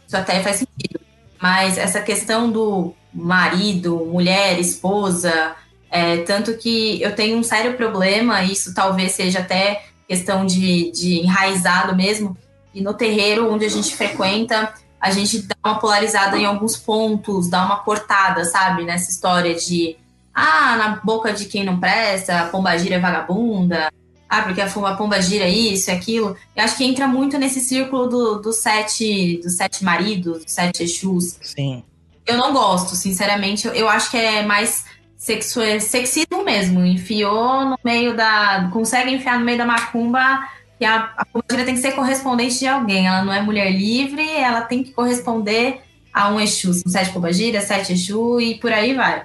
Isso 0.09 0.17
até 0.17 0.41
faz 0.41 0.55
sentido. 0.55 0.99
Mas 1.39 1.77
essa 1.77 2.01
questão 2.01 2.51
do 2.51 2.95
marido, 3.13 4.07
mulher, 4.11 4.59
esposa, 4.59 5.55
é, 5.91 6.17
tanto 6.23 6.57
que 6.57 6.99
eu 6.99 7.15
tenho 7.15 7.37
um 7.37 7.43
sério 7.43 7.75
problema, 7.77 8.41
isso 8.41 8.73
talvez 8.73 9.11
seja 9.11 9.37
até 9.37 9.85
questão 10.07 10.47
de, 10.47 10.91
de 10.91 11.19
enraizado 11.19 11.95
mesmo, 11.95 12.35
e 12.73 12.81
no 12.81 12.95
terreiro 12.95 13.53
onde 13.53 13.65
a 13.65 13.69
gente 13.69 13.95
frequenta, 13.95 14.73
a 14.99 15.11
gente 15.11 15.43
dá 15.43 15.55
uma 15.63 15.79
polarizada 15.79 16.35
em 16.35 16.45
alguns 16.45 16.75
pontos, 16.75 17.47
dá 17.47 17.63
uma 17.63 17.77
cortada, 17.77 18.43
sabe? 18.45 18.85
Nessa 18.85 19.11
história 19.11 19.53
de 19.53 19.95
ah, 20.33 20.75
na 20.75 20.99
boca 21.03 21.31
de 21.31 21.45
quem 21.45 21.63
não 21.63 21.79
presta, 21.79 22.49
pombagira 22.51 22.95
é 22.95 22.99
vagabunda, 22.99 23.91
ah, 24.29 24.43
porque 24.43 24.61
a 24.61 24.67
pomba 24.67 25.19
gira 25.19 25.47
isso 25.47 25.89
e 25.89 25.93
aquilo. 25.93 26.37
Eu 26.55 26.63
acho 26.63 26.77
que 26.77 26.83
entra 26.83 27.07
muito 27.07 27.37
nesse 27.39 27.59
círculo 27.59 28.07
do, 28.07 28.35
do 28.39 28.53
sete, 28.53 29.39
dos 29.43 29.57
sete 29.57 29.83
maridos, 29.83 30.45
dos 30.45 30.53
sete 30.53 30.83
Exus. 30.83 31.37
Sim. 31.41 31.83
Eu 32.27 32.37
não 32.37 32.53
gosto, 32.53 32.95
sinceramente. 32.95 33.65
Eu, 33.65 33.73
eu 33.73 33.89
acho 33.89 34.11
que 34.11 34.17
é 34.17 34.43
mais 34.43 34.85
sexo, 35.17 35.61
é 35.61 35.79
sexismo 35.79 36.43
mesmo. 36.45 36.85
Enfiou 36.85 37.65
no 37.65 37.79
meio 37.83 38.15
da. 38.15 38.69
Consegue 38.71 39.09
enfiar 39.11 39.39
no 39.39 39.45
meio 39.45 39.57
da 39.57 39.65
macumba 39.65 40.47
que 40.77 40.85
a, 40.85 41.11
a 41.17 41.25
pombagira 41.25 41.65
tem 41.65 41.73
que 41.73 41.81
ser 41.81 41.93
correspondente 41.93 42.59
de 42.59 42.67
alguém. 42.67 43.07
Ela 43.07 43.25
não 43.25 43.33
é 43.33 43.41
mulher 43.41 43.71
livre, 43.71 44.29
ela 44.29 44.61
tem 44.61 44.83
que 44.83 44.91
corresponder 44.91 45.81
a 46.13 46.29
um 46.29 46.39
Exu. 46.39 46.71
São 46.75 46.91
sete 46.91 47.11
pombagira, 47.11 47.61
sete 47.61 47.93
Exu 47.93 48.39
e 48.39 48.59
por 48.59 48.71
aí 48.71 48.93
vai. 48.93 49.23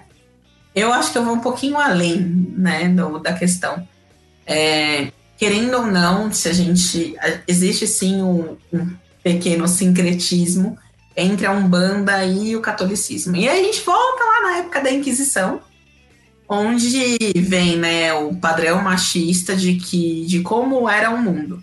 Eu 0.74 0.92
acho 0.94 1.12
que 1.12 1.18
eu 1.18 1.24
vou 1.24 1.34
um 1.34 1.40
pouquinho 1.40 1.78
além, 1.78 2.16
né, 2.56 2.88
do, 2.88 3.18
da 3.18 3.34
questão. 3.34 3.86
É, 4.46 5.10
querendo 5.38 5.76
ou 5.76 5.86
não, 5.86 6.32
se 6.32 6.48
a 6.48 6.52
gente. 6.52 7.16
Existe 7.46 7.86
sim 7.86 8.22
um, 8.22 8.56
um, 8.72 8.96
pequeno 9.22 9.66
sincretismo 9.66 10.78
entre 11.16 11.46
a 11.46 11.52
Umbanda 11.52 12.24
e 12.26 12.54
o 12.56 12.60
catolicismo. 12.60 13.36
E 13.36 13.48
aí 13.48 13.60
a 13.60 13.62
gente 13.64 13.80
volta 13.82 14.24
lá 14.24 14.42
na 14.42 14.56
época 14.58 14.82
da 14.82 14.90
Inquisição, 14.90 15.60
onde 16.48 17.16
vem 17.36 17.76
né, 17.76 18.12
o 18.12 18.34
padrão 18.34 18.82
machista 18.82 19.56
de, 19.56 19.76
que, 19.76 20.26
de 20.26 20.40
como 20.40 20.88
era 20.88 21.10
o 21.10 21.22
mundo. 21.22 21.62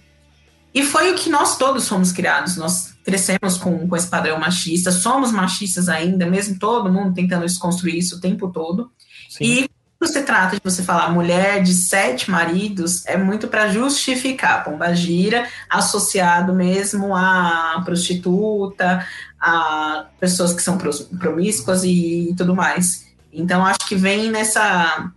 E 0.73 0.83
foi 0.83 1.11
o 1.11 1.15
que 1.15 1.29
nós 1.29 1.57
todos 1.57 1.87
fomos 1.87 2.11
criados. 2.11 2.55
Nós 2.55 2.93
crescemos 3.03 3.57
com, 3.57 3.87
com 3.87 3.95
esse 3.95 4.07
padrão 4.07 4.39
machista, 4.39 4.91
somos 4.91 5.31
machistas 5.31 5.89
ainda, 5.89 6.25
mesmo 6.25 6.57
todo 6.57 6.91
mundo 6.91 7.13
tentando 7.13 7.45
desconstruir 7.45 7.97
isso 7.97 8.17
o 8.17 8.21
tempo 8.21 8.49
todo. 8.49 8.91
Sim. 9.29 9.43
E 9.43 9.69
quando 10.01 10.13
se 10.13 10.23
trata 10.23 10.55
de 10.55 10.61
você 10.63 10.81
falar 10.81 11.11
mulher 11.11 11.61
de 11.61 11.75
sete 11.75 12.31
maridos, 12.31 13.05
é 13.05 13.15
muito 13.15 13.47
para 13.47 13.69
justificar 13.69 14.63
pomba 14.63 14.95
gira, 14.95 15.47
associado 15.69 16.55
mesmo 16.55 17.15
a 17.15 17.83
prostituta, 17.85 19.05
a 19.39 20.07
pessoas 20.19 20.53
que 20.53 20.63
são 20.63 20.75
promíscuas 21.19 21.83
e 21.83 22.33
tudo 22.35 22.55
mais. 22.55 23.05
Então, 23.31 23.63
acho 23.63 23.87
que 23.87 23.95
vem 23.95 24.31
nessa, 24.31 25.11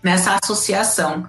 nessa 0.00 0.38
associação. 0.40 1.26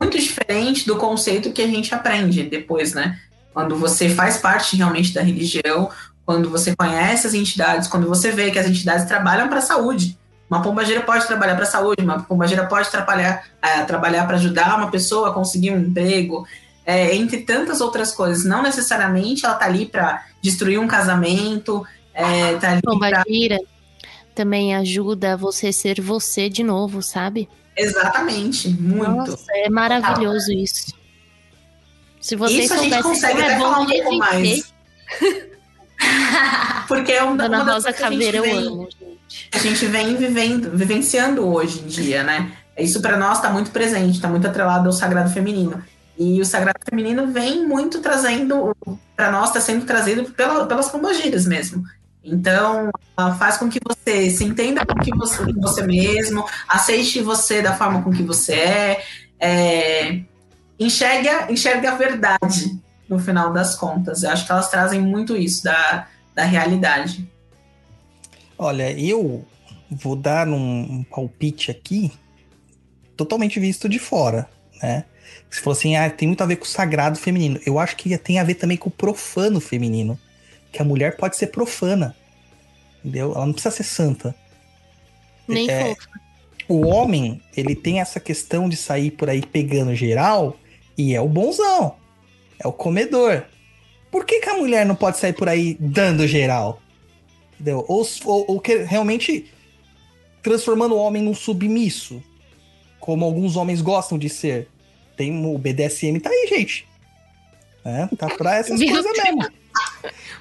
Muito 0.00 0.18
diferente 0.18 0.88
do 0.88 0.96
conceito 0.96 1.52
que 1.52 1.62
a 1.62 1.68
gente 1.68 1.94
aprende 1.94 2.42
depois, 2.42 2.94
né? 2.94 3.16
Quando 3.52 3.76
você 3.76 4.08
faz 4.08 4.38
parte 4.38 4.74
realmente 4.74 5.14
da 5.14 5.22
religião, 5.22 5.88
quando 6.26 6.50
você 6.50 6.74
conhece 6.74 7.28
as 7.28 7.34
entidades, 7.34 7.86
quando 7.86 8.08
você 8.08 8.32
vê 8.32 8.50
que 8.50 8.58
as 8.58 8.66
entidades 8.66 9.06
trabalham 9.06 9.48
para 9.48 9.58
a 9.58 9.62
saúde. 9.62 10.18
Uma 10.54 10.62
pombageira 10.62 11.00
pode 11.00 11.26
trabalhar 11.26 11.56
para 11.56 11.64
a 11.64 11.66
saúde, 11.66 12.04
uma 12.04 12.22
pombageira 12.22 12.64
pode 12.66 12.88
trabalhar, 12.88 13.44
é, 13.60 13.82
trabalhar 13.82 14.24
para 14.24 14.36
ajudar 14.36 14.78
uma 14.78 14.88
pessoa 14.88 15.30
a 15.30 15.32
conseguir 15.32 15.72
um 15.72 15.80
emprego, 15.80 16.46
é, 16.86 17.16
entre 17.16 17.38
tantas 17.38 17.80
outras 17.80 18.12
coisas. 18.12 18.44
Não 18.44 18.62
necessariamente 18.62 19.44
ela 19.44 19.54
está 19.54 19.66
ali 19.66 19.84
para 19.84 20.24
destruir 20.40 20.78
um 20.78 20.86
casamento, 20.86 21.84
é, 22.14 22.54
tá 22.54 22.70
ali 22.70 22.82
pra... 22.82 22.92
Pombagira 22.92 23.58
também 24.32 24.76
ajuda 24.76 25.36
você 25.36 25.72
ser 25.72 26.00
você 26.00 26.48
de 26.48 26.62
novo, 26.62 27.02
sabe? 27.02 27.48
Exatamente, 27.76 28.68
muito. 28.68 29.32
Nossa, 29.32 29.52
é 29.56 29.68
maravilhoso 29.68 30.52
isso. 30.52 30.94
Se 32.20 32.36
vocês 32.36 32.66
Isso 32.66 32.74
a 32.74 32.76
gente 32.78 33.02
consegue 33.02 33.42
até 33.42 33.54
é 33.54 33.58
bom 33.58 33.64
falar 33.64 33.80
um 33.80 33.86
pouco 33.86 34.16
mais. 34.18 34.72
Porque 36.88 37.12
é 37.12 37.22
uma, 37.22 37.36
Dona 37.36 37.58
Rosa 37.62 37.92
coisas 37.92 37.96
que 37.96 38.04
a 38.04 38.10
gente 38.10 38.18
Caveira 38.24 38.36
eu 38.38 38.42
vem- 38.42 38.66
amo, 38.68 38.88
gente. 38.90 39.20
a 39.52 39.58
gente 39.58 39.86
vem 39.86 40.16
vivendo, 40.16 40.70
vivenciando 40.76 41.46
hoje 41.46 41.80
em 41.80 41.86
dia, 41.86 42.22
né? 42.22 42.52
Isso 42.78 43.00
para 43.00 43.16
nós 43.16 43.38
está 43.38 43.50
muito 43.50 43.70
presente, 43.70 44.16
está 44.16 44.28
muito 44.28 44.46
atrelado 44.46 44.86
ao 44.86 44.92
sagrado 44.92 45.30
feminino. 45.30 45.82
E 46.18 46.40
o 46.40 46.44
sagrado 46.44 46.78
feminino 46.88 47.26
vem 47.28 47.66
muito 47.66 48.00
trazendo, 48.00 48.76
para 49.16 49.30
nós 49.30 49.48
está 49.48 49.60
sendo 49.60 49.84
trazido 49.84 50.24
pela, 50.32 50.66
pelas 50.66 50.88
pombagiras 50.88 51.46
mesmo. 51.46 51.84
Então, 52.22 52.90
ela 53.18 53.34
faz 53.34 53.56
com 53.56 53.68
que 53.68 53.78
você 53.84 54.30
se 54.30 54.44
entenda 54.44 54.84
com, 54.86 54.94
que 54.98 55.10
você, 55.16 55.38
com 55.44 55.60
você 55.60 55.82
mesmo, 55.86 56.44
aceite 56.68 57.20
você 57.20 57.60
da 57.62 57.74
forma 57.74 58.02
com 58.02 58.10
que 58.10 58.22
você 58.22 58.54
é, 58.54 59.04
é 59.40 60.20
enxergue, 60.78 61.28
a- 61.28 61.50
enxergue 61.52 61.86
a 61.86 61.94
verdade 61.94 62.78
no 63.08 63.18
final 63.18 63.52
das 63.52 63.74
contas. 63.74 64.22
Eu 64.22 64.30
acho 64.30 64.46
que 64.46 64.52
elas 64.52 64.70
trazem 64.70 65.00
muito 65.00 65.36
isso 65.36 65.64
da, 65.64 66.08
da 66.34 66.44
realidade. 66.44 67.28
Olha, 68.56 68.90
eu 68.92 69.44
vou 69.90 70.16
dar 70.16 70.48
um, 70.48 70.80
um 70.80 71.04
palpite 71.04 71.70
aqui 71.70 72.12
totalmente 73.16 73.60
visto 73.60 73.88
de 73.88 73.98
fora, 73.98 74.48
né? 74.82 75.04
Você 75.50 75.60
falou 75.60 75.76
assim, 75.76 75.96
ah, 75.96 76.10
tem 76.10 76.28
muito 76.28 76.42
a 76.42 76.46
ver 76.46 76.56
com 76.56 76.64
o 76.64 76.68
sagrado 76.68 77.18
feminino. 77.18 77.60
Eu 77.64 77.78
acho 77.78 77.96
que 77.96 78.16
tem 78.18 78.38
a 78.38 78.44
ver 78.44 78.54
também 78.54 78.76
com 78.76 78.88
o 78.88 78.92
profano 78.92 79.60
feminino. 79.60 80.18
Que 80.72 80.82
a 80.82 80.84
mulher 80.84 81.16
pode 81.16 81.36
ser 81.36 81.48
profana. 81.48 82.14
Entendeu? 82.98 83.32
Ela 83.34 83.46
não 83.46 83.52
precisa 83.52 83.74
ser 83.74 83.84
santa. 83.84 84.34
Nem 85.46 85.70
É, 85.70 85.94
fofa. 85.94 86.08
O 86.68 86.86
homem, 86.86 87.42
ele 87.56 87.76
tem 87.76 88.00
essa 88.00 88.18
questão 88.18 88.68
de 88.68 88.76
sair 88.76 89.10
por 89.10 89.28
aí 89.28 89.42
pegando 89.42 89.94
geral 89.94 90.56
e 90.96 91.14
é 91.14 91.20
o 91.20 91.28
bonzão. 91.28 91.96
É 92.64 92.66
o 92.66 92.72
comedor. 92.72 93.44
Por 94.10 94.24
que, 94.24 94.40
que 94.40 94.48
a 94.48 94.56
mulher 94.56 94.86
não 94.86 94.94
pode 94.94 95.18
sair 95.18 95.34
por 95.34 95.48
aí 95.48 95.76
dando 95.78 96.26
geral? 96.26 96.80
Entendeu? 97.54 97.84
Ou, 97.86 98.06
ou, 98.24 98.44
ou 98.48 98.60
que 98.60 98.76
realmente 98.78 99.52
transformando 100.42 100.94
o 100.94 100.98
homem 100.98 101.22
num 101.22 101.34
submisso. 101.34 102.22
Como 102.98 103.24
alguns 103.24 103.56
homens 103.56 103.82
gostam 103.82 104.18
de 104.18 104.28
ser. 104.28 104.68
Tem 105.16 105.44
o 105.44 105.58
BDSM, 105.58 106.18
tá 106.20 106.30
aí, 106.30 106.46
gente. 106.48 106.88
É, 107.84 108.08
tá 108.16 108.28
pra 108.28 108.56
essas 108.56 108.80
Meu 108.80 108.88
coisas 108.88 109.12
mesmo. 109.22 109.42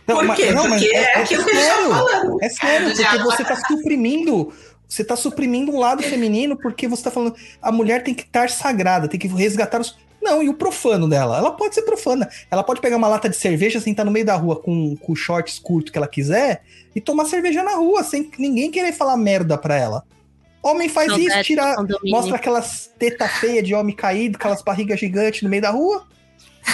Por 0.06 0.36
quê? 0.36 0.54
Porque 0.54 0.96
é 0.96 1.18
aquilo 1.18 1.44
que 1.44 1.52
a 1.52 1.54
gente 1.54 1.68
tá 1.68 1.74
sério. 1.74 1.90
falando. 1.90 2.38
É 2.42 2.50
sério, 2.50 2.88
porque 2.96 3.18
não 3.18 3.26
você 3.26 3.44
tá 3.44 3.56
suprimindo. 3.68 4.54
Você 4.88 5.04
tá 5.04 5.16
suprimindo 5.16 5.72
um 5.72 5.80
lado 5.80 6.04
feminino 6.04 6.56
porque 6.56 6.88
você 6.88 7.04
tá 7.04 7.12
falando. 7.12 7.36
A 7.62 7.72
mulher 7.72 8.04
tem 8.04 8.14
que 8.14 8.24
estar 8.24 8.50
sagrada, 8.50 9.08
tem 9.08 9.20
que 9.20 9.28
resgatar 9.28 9.82
os. 9.82 9.98
Não, 10.24 10.42
e 10.42 10.48
o 10.48 10.54
profano 10.54 11.08
dela? 11.08 11.38
Ela 11.38 11.52
pode 11.52 11.76
ser 11.76 11.82
profana. 11.82 12.30
Ela 12.50 12.64
pode 12.64 12.80
pegar 12.80 12.96
uma 12.96 13.10
lata 13.10 13.28
de 13.28 13.36
cerveja, 13.36 13.82
sentar 13.82 14.06
no 14.06 14.12
meio 14.12 14.26
da 14.26 14.36
rua 14.36 14.56
com, 14.56 14.96
com 14.96 15.14
shorts 15.14 15.60
curto 15.60 15.92
que 15.92 15.98
ela 15.98 16.08
quiser 16.08 16.64
e 16.96 17.02
tomar 17.02 17.26
cerveja 17.26 17.62
na 17.62 17.76
rua, 17.76 18.04
sem 18.04 18.32
ninguém 18.40 18.72
querer 18.72 18.94
falar 18.94 19.18
merda 19.18 19.58
pra 19.58 19.76
ela. 19.76 20.04
Homem 20.64 20.88
faz 20.88 21.12
isso, 21.18 21.44
tira, 21.44 21.76
mostra 22.06 22.38
aquelas 22.38 22.90
tetas 22.98 23.32
feias 23.34 23.68
de 23.68 23.76
homem 23.76 23.94
caído, 23.94 24.38
aquelas 24.38 24.62
barrigas 24.62 24.98
gigantes 24.98 25.42
no 25.42 25.50
meio 25.50 25.62
da 25.62 25.72
rua. 25.72 26.08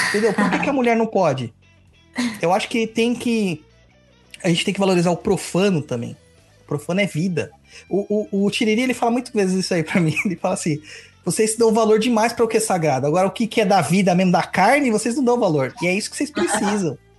Entendeu? 0.10 0.32
Por 0.32 0.52
que, 0.52 0.60
que 0.60 0.70
a 0.70 0.74
mulher 0.74 0.96
não 0.96 1.08
pode? 1.08 1.52
Eu 2.40 2.54
acho 2.54 2.70
que 2.70 2.86
tem 2.86 3.16
que. 3.16 3.64
A 4.44 4.50
gente 4.50 4.64
tem 4.64 4.74
que 4.74 4.80
valorizar 4.80 5.10
o 5.10 5.18
profano 5.18 5.82
também. 5.82 6.16
O 6.62 6.68
profano 6.68 7.02
é 7.02 7.08
vida. 7.08 7.52
O, 7.90 8.28
o, 8.32 8.46
o 8.46 8.52
Tiriri, 8.52 8.82
ele 8.82 8.94
fala 8.94 9.12
muitas 9.12 9.34
vezes 9.34 9.66
isso 9.66 9.74
aí 9.74 9.84
pra 9.84 10.00
mim. 10.00 10.16
Ele 10.26 10.36
fala 10.36 10.54
assim: 10.54 10.80
vocês 11.24 11.56
dão 11.58 11.74
valor 11.74 12.00
demais 12.00 12.34
para 12.34 12.46
o 12.46 12.48
que 12.48 12.58
é 12.58 12.60
sagrado. 12.60 13.08
Agora, 13.08 13.28
o 13.28 13.32
que, 13.32 13.48
que 13.48 13.62
é 13.62 13.66
da 13.66 13.82
vida 13.82 14.16
mesmo, 14.16 14.32
da 14.32 14.44
carne, 14.44 14.92
vocês 14.92 15.16
não 15.16 15.24
dão 15.24 15.40
valor. 15.40 15.74
E 15.82 15.88
é 15.88 15.94
isso 15.94 16.10
que 16.10 16.18
vocês 16.18 16.32
precisam. 16.32 16.98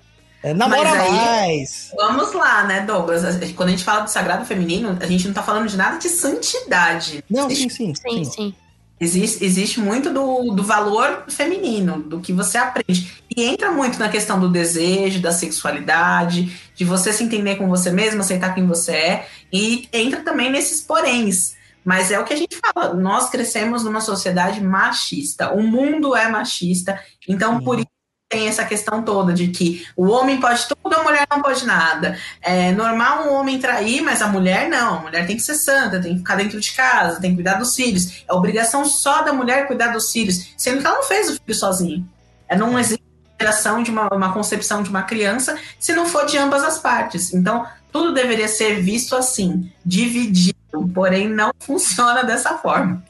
É, 0.42 0.54
namora 0.54 0.90
aí- 0.90 1.12
mais. 1.12 1.92
Vamos 1.94 2.32
lá, 2.32 2.64
né, 2.64 2.80
Douglas? 2.80 3.22
Quando 3.54 3.68
a 3.68 3.72
gente 3.72 3.84
fala 3.84 4.00
do 4.00 4.10
sagrado 4.10 4.46
feminino, 4.46 4.96
a 4.98 5.06
gente 5.06 5.26
não 5.26 5.34
tá 5.34 5.42
falando 5.42 5.68
de 5.68 5.76
nada 5.76 5.98
de 5.98 6.08
santidade. 6.08 7.22
Não, 7.28 7.50
existe, 7.50 7.74
sim, 7.74 7.94
sim. 7.94 7.94
Sim, 7.94 8.24
sim. 8.24 8.30
sim. 8.30 8.54
existe, 8.98 9.44
existe 9.44 9.80
muito 9.80 10.10
do, 10.10 10.54
do 10.54 10.62
valor 10.62 11.24
feminino, 11.28 12.02
do 12.02 12.20
que 12.20 12.32
você 12.32 12.56
aprende. 12.56 13.22
E 13.36 13.44
entra 13.44 13.70
muito 13.70 13.98
na 13.98 14.08
questão 14.08 14.40
do 14.40 14.48
desejo, 14.48 15.20
da 15.20 15.30
sexualidade, 15.30 16.58
de 16.74 16.84
você 16.86 17.12
se 17.12 17.22
entender 17.22 17.56
com 17.56 17.68
você 17.68 17.90
mesmo, 17.90 18.22
aceitar 18.22 18.54
quem 18.54 18.66
você 18.66 18.92
é. 18.92 19.28
E 19.52 19.88
entra 19.92 20.20
também 20.22 20.50
nesses 20.50 20.80
poréns. 20.80 21.54
Mas 21.84 22.10
é 22.10 22.18
o 22.18 22.24
que 22.24 22.34
a 22.34 22.36
gente 22.36 22.58
fala, 22.58 22.94
nós 22.94 23.30
crescemos 23.30 23.84
numa 23.84 24.00
sociedade 24.00 24.62
machista. 24.62 25.52
O 25.52 25.62
mundo 25.62 26.14
é 26.14 26.28
machista. 26.28 27.00
Então, 27.28 27.58
Sim. 27.58 27.64
por 27.64 27.78
isso 27.78 27.88
tem 28.30 28.46
essa 28.46 28.64
questão 28.64 29.02
toda 29.02 29.32
de 29.32 29.48
que 29.48 29.84
o 29.96 30.06
homem 30.06 30.40
pode 30.40 30.64
tudo, 30.68 30.94
a 30.94 31.02
mulher 31.02 31.26
não 31.28 31.42
pode 31.42 31.66
nada. 31.66 32.16
É 32.40 32.70
normal 32.70 33.24
um 33.24 33.34
homem 33.34 33.58
trair, 33.58 34.00
mas 34.02 34.22
a 34.22 34.28
mulher 34.28 34.68
não. 34.68 34.98
A 34.98 35.00
mulher 35.00 35.26
tem 35.26 35.36
que 35.36 35.42
ser 35.42 35.56
santa, 35.56 36.00
tem 36.00 36.12
que 36.12 36.20
ficar 36.20 36.36
dentro 36.36 36.60
de 36.60 36.72
casa, 36.72 37.20
tem 37.20 37.30
que 37.30 37.36
cuidar 37.36 37.54
dos 37.54 37.74
filhos. 37.74 38.22
É 38.28 38.32
obrigação 38.32 38.84
só 38.84 39.22
da 39.22 39.32
mulher 39.32 39.66
cuidar 39.66 39.88
dos 39.88 40.12
filhos, 40.12 40.54
sendo 40.56 40.80
que 40.80 40.86
ela 40.86 40.96
não 40.96 41.02
fez 41.02 41.28
o 41.28 41.32
filho 41.32 41.54
sozinha. 41.54 42.04
É, 42.48 42.56
não 42.56 42.78
existe 42.78 43.02
geração 43.40 43.82
de 43.82 43.90
uma, 43.90 44.08
uma 44.14 44.32
concepção 44.32 44.82
de 44.82 44.90
uma 44.90 45.02
criança 45.02 45.58
se 45.78 45.92
não 45.92 46.06
for 46.06 46.24
de 46.26 46.38
ambas 46.38 46.62
as 46.62 46.78
partes. 46.78 47.34
Então, 47.34 47.66
tudo 47.90 48.14
deveria 48.14 48.46
ser 48.46 48.80
visto 48.80 49.16
assim, 49.16 49.72
dividido, 49.84 50.59
porém 50.94 51.28
não 51.28 51.50
funciona 51.58 52.22
dessa 52.24 52.58
forma. 52.58 53.02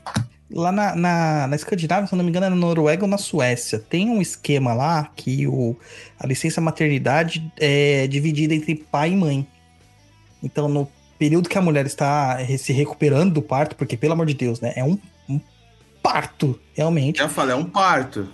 Lá 0.53 0.73
na, 0.73 0.97
na, 0.97 1.47
na 1.47 1.57
Escandinávia, 1.57 2.09
se 2.09 2.15
eu 2.15 2.17
não 2.17 2.25
me 2.25 2.31
engano, 2.31 2.47
é 2.47 2.51
na 2.51 2.57
Noruega 2.57 3.05
ou 3.05 3.09
na 3.09 3.19
Suécia, 3.19 3.79
tem 3.79 4.11
um 4.11 4.21
esquema 4.21 4.75
lá 4.75 5.09
que 5.15 5.47
o, 5.47 5.77
a 6.19 6.27
licença 6.27 6.61
maternidade 6.61 7.53
é 7.57 8.07
dividida 8.09 8.53
entre 8.53 8.75
pai 8.75 9.13
e 9.13 9.17
mãe. 9.17 9.47
Então, 10.43 10.69
no 10.69 10.89
período 11.19 11.49
que 11.49 11.59
a 11.59 11.63
mulher 11.63 11.87
está 11.87 12.39
se 12.59 12.73
recuperando 12.73 13.35
do 13.35 13.43
parto, 13.43 13.77
porque, 13.77 13.97
pelo 13.97 14.15
amor 14.15 14.27
de 14.27 14.35
Deus, 14.35 14.61
né? 14.61 14.73
É 14.75 14.83
um, 14.83 14.99
um 15.29 15.39
parto, 16.03 16.59
realmente. 16.75 17.19
Já 17.19 17.29
falei, 17.29 17.55
é 17.55 17.59
um 17.59 17.65
parto. 17.65 18.27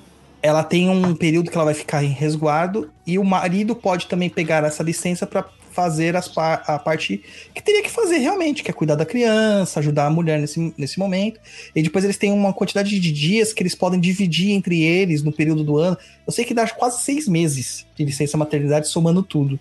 Ela 0.46 0.62
tem 0.62 0.88
um 0.88 1.12
período 1.12 1.50
que 1.50 1.56
ela 1.56 1.64
vai 1.64 1.74
ficar 1.74 2.04
em 2.04 2.08
resguardo 2.08 2.88
e 3.04 3.18
o 3.18 3.24
marido 3.24 3.74
pode 3.74 4.06
também 4.06 4.30
pegar 4.30 4.62
essa 4.62 4.80
licença 4.80 5.26
para 5.26 5.44
fazer 5.72 6.14
as 6.14 6.30
a 6.38 6.78
parte 6.78 7.20
que 7.52 7.60
teria 7.60 7.82
que 7.82 7.90
fazer 7.90 8.18
realmente, 8.18 8.62
que 8.62 8.70
é 8.70 8.72
cuidar 8.72 8.94
da 8.94 9.04
criança, 9.04 9.80
ajudar 9.80 10.06
a 10.06 10.10
mulher 10.10 10.38
nesse, 10.38 10.72
nesse 10.78 11.00
momento. 11.00 11.40
E 11.74 11.82
depois 11.82 12.04
eles 12.04 12.16
têm 12.16 12.32
uma 12.32 12.52
quantidade 12.52 12.98
de 13.00 13.12
dias 13.12 13.52
que 13.52 13.60
eles 13.60 13.74
podem 13.74 13.98
dividir 13.98 14.52
entre 14.52 14.80
eles 14.82 15.20
no 15.20 15.32
período 15.32 15.64
do 15.64 15.78
ano. 15.78 15.98
Eu 16.24 16.32
sei 16.32 16.44
que 16.44 16.54
dá 16.54 16.64
quase 16.68 17.02
seis 17.02 17.26
meses 17.26 17.84
de 17.96 18.04
licença 18.04 18.38
maternidade 18.38 18.86
somando 18.86 19.24
tudo. 19.24 19.58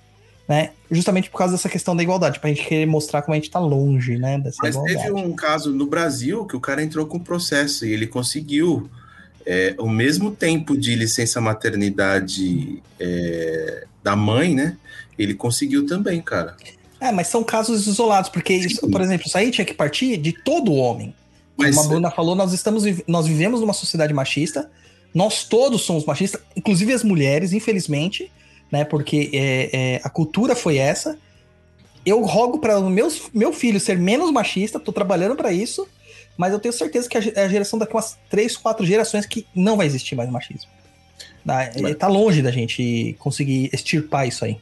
Né? 0.47 0.69
Justamente 0.91 1.31
por 1.31 1.39
causa 1.39 1.55
dessa 1.55 1.67
questão 1.67 1.95
da 1.95 2.03
igualdade, 2.03 2.39
pra 2.39 2.51
gente 2.51 2.63
querer 2.63 2.85
mostrar 2.85 3.23
como 3.23 3.33
a 3.33 3.37
gente 3.37 3.49
tá 3.49 3.57
longe, 3.57 4.19
né? 4.19 4.39
Mas 4.61 4.75
igualdade. 4.75 5.01
teve 5.01 5.13
um 5.13 5.33
caso 5.33 5.71
no 5.71 5.87
Brasil 5.87 6.45
que 6.45 6.55
o 6.55 6.59
cara 6.59 6.83
entrou 6.83 7.07
com 7.07 7.17
processo 7.17 7.87
e 7.87 7.91
ele 7.91 8.05
conseguiu 8.05 8.87
é, 9.45 9.75
o 9.77 9.87
mesmo 9.87 10.31
tempo 10.31 10.77
de 10.77 10.95
licença 10.95 11.39
maternidade 11.39 12.81
é, 12.99 13.85
da 14.03 14.15
mãe, 14.15 14.55
né? 14.55 14.77
Ele 15.17 15.33
conseguiu 15.33 15.85
também, 15.85 16.21
cara. 16.21 16.55
É, 16.99 17.11
mas 17.11 17.27
são 17.27 17.43
casos 17.43 17.87
isolados, 17.87 18.29
porque, 18.29 18.53
isso, 18.53 18.89
por 18.89 19.01
exemplo, 19.01 19.27
isso 19.27 19.37
aí 19.37 19.51
tinha 19.51 19.65
que 19.65 19.73
partir 19.73 20.17
de 20.17 20.31
todo 20.31 20.73
homem. 20.73 21.13
Como 21.55 21.69
Mas 21.69 21.77
a 21.77 21.87
Bruna 21.87 22.11
falou, 22.11 22.35
nós, 22.35 22.51
estamos, 22.53 22.83
nós 23.07 23.27
vivemos 23.27 23.61
numa 23.61 23.73
sociedade 23.73 24.13
machista, 24.13 24.69
nós 25.13 25.43
todos 25.43 25.81
somos 25.83 26.05
machistas, 26.05 26.41
inclusive 26.55 26.91
as 26.91 27.03
mulheres, 27.03 27.53
infelizmente, 27.53 28.31
né? 28.71 28.83
Porque 28.83 29.29
é, 29.33 29.69
é, 29.71 30.01
a 30.03 30.09
cultura 30.09 30.55
foi 30.55 30.77
essa. 30.77 31.17
Eu 32.05 32.21
rogo 32.23 32.59
para 32.59 32.77
o 32.79 32.89
meu, 32.89 33.07
meu 33.33 33.53
filho 33.53 33.79
ser 33.79 33.97
menos 33.97 34.31
machista, 34.31 34.79
tô 34.79 34.91
trabalhando 34.91 35.35
para 35.35 35.51
isso, 35.53 35.87
mas 36.37 36.53
eu 36.53 36.59
tenho 36.59 36.73
certeza 36.73 37.07
que 37.07 37.17
é 37.17 37.43
a 37.43 37.47
geração 37.47 37.79
daqui 37.79 37.93
umas 37.93 38.17
três, 38.29 38.57
quatro 38.57 38.85
gerações 38.85 39.25
que 39.25 39.45
não 39.55 39.77
vai 39.77 39.87
existir 39.87 40.15
mais 40.15 40.29
machismo. 40.29 40.69
Tá, 41.45 41.71
Mas- 41.79 41.95
tá 41.95 42.07
longe 42.07 42.41
da 42.41 42.51
gente 42.51 43.15
conseguir 43.19 43.69
extirpar 43.71 44.27
isso 44.27 44.43
aí. 44.43 44.57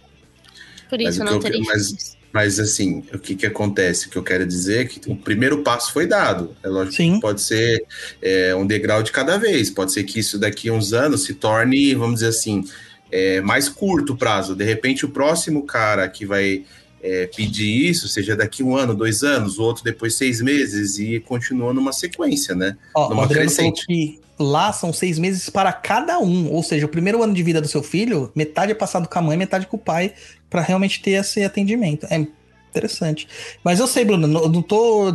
Por 0.90 1.00
Mas 1.00 1.16
isso 1.16 1.22
o 1.22 1.26
não 1.26 1.40
teria 1.40 1.62
mas-. 1.62 2.18
Mas 2.34 2.60
assim, 2.60 3.04
o 3.14 3.20
que 3.20 3.36
que 3.36 3.46
acontece? 3.46 4.08
O 4.08 4.10
que 4.10 4.18
eu 4.18 4.24
quero 4.24 4.46
dizer 4.46 4.82
é 4.82 4.86
que 4.86 5.00
o 5.10 5.16
primeiro 5.16 5.62
passo 5.62 5.94
foi 5.94 6.08
dado. 6.08 6.56
É 6.64 6.68
lógico 6.68 6.96
Sim. 6.96 7.14
que 7.14 7.22
pode 7.22 7.42
ser 7.42 7.86
é, 8.20 8.56
um 8.56 8.66
degrau 8.66 9.04
de 9.04 9.12
cada 9.12 9.38
vez. 9.38 9.70
Pode 9.70 9.94
ser 9.94 10.04
que 10.04 10.20
isso 10.20 10.40
daqui 10.40 10.68
a 10.68 10.74
uns 10.74 10.94
anos 10.94 11.26
se 11.26 11.36
torne, 11.36 11.94
vamos 11.94 12.16
dizer 12.16 12.30
assim, 12.30 12.64
é, 13.12 13.40
mais 13.40 13.70
curto 13.70 14.16
prazo. 14.16 14.56
De 14.56 14.64
repente, 14.64 15.06
o 15.06 15.10
próximo 15.10 15.64
cara 15.64 16.10
que 16.10 16.26
vai 16.26 16.64
é, 17.04 17.28
pedir 17.28 17.90
isso, 17.90 18.08
seja 18.08 18.36
daqui 18.36 18.64
um 18.64 18.76
ano, 18.78 18.96
dois 18.96 19.24
anos, 19.24 19.60
o 19.60 19.64
outro 19.64 19.84
depois 19.84 20.16
seis 20.16 20.42
meses, 20.42 20.98
e 20.98 21.20
continua 21.20 21.74
numa 21.74 21.92
sequência, 21.92 22.56
né? 22.56 22.78
Ó, 22.96 23.10
numa 23.10 23.28
crescente. 23.28 23.86
que 23.86 24.20
lá 24.40 24.72
são 24.72 24.94
seis 24.94 25.20
meses 25.20 25.50
para 25.50 25.72
cada 25.74 26.18
um. 26.20 26.50
Ou 26.52 26.64
seja, 26.64 26.86
o 26.86 26.90
primeiro 26.90 27.22
ano 27.22 27.34
de 27.34 27.44
vida 27.44 27.60
do 27.60 27.68
seu 27.68 27.84
filho, 27.84 28.32
metade 28.34 28.72
é 28.72 28.76
passado 28.76 29.08
com 29.10 29.20
a 29.20 29.22
mãe, 29.22 29.38
metade 29.38 29.68
com 29.68 29.76
o 29.76 29.80
pai, 29.80 30.14
para 30.50 30.62
realmente 30.62 31.02
ter 31.02 31.12
esse 31.12 31.44
atendimento. 31.44 32.08
É 32.10 32.26
interessante. 32.70 33.28
Mas 33.64 33.80
eu 33.80 33.88
sei, 33.88 34.06
Bruno, 34.06 34.26
eu 34.40 34.50
não 34.50 34.62
tô. 34.62 35.10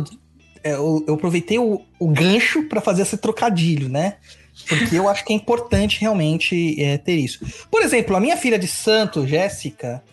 é, 0.63 0.73
Eu, 0.73 1.03
eu 1.07 1.15
aproveitei 1.15 1.57
o, 1.57 1.81
o 1.99 2.07
gancho 2.07 2.63
para 2.69 2.81
fazer 2.81 3.01
esse 3.01 3.17
trocadilho, 3.17 3.89
né? 3.89 4.17
Porque 4.67 4.95
eu 4.95 5.09
acho 5.09 5.25
que 5.25 5.33
é 5.33 5.35
importante 5.35 5.99
realmente 6.01 6.79
é, 6.79 6.97
ter 6.97 7.15
isso. 7.15 7.39
Por 7.71 7.81
exemplo, 7.81 8.15
a 8.15 8.19
minha 8.19 8.37
filha 8.37 8.59
de 8.59 8.67
santo, 8.67 9.25
Jéssica, 9.25 10.03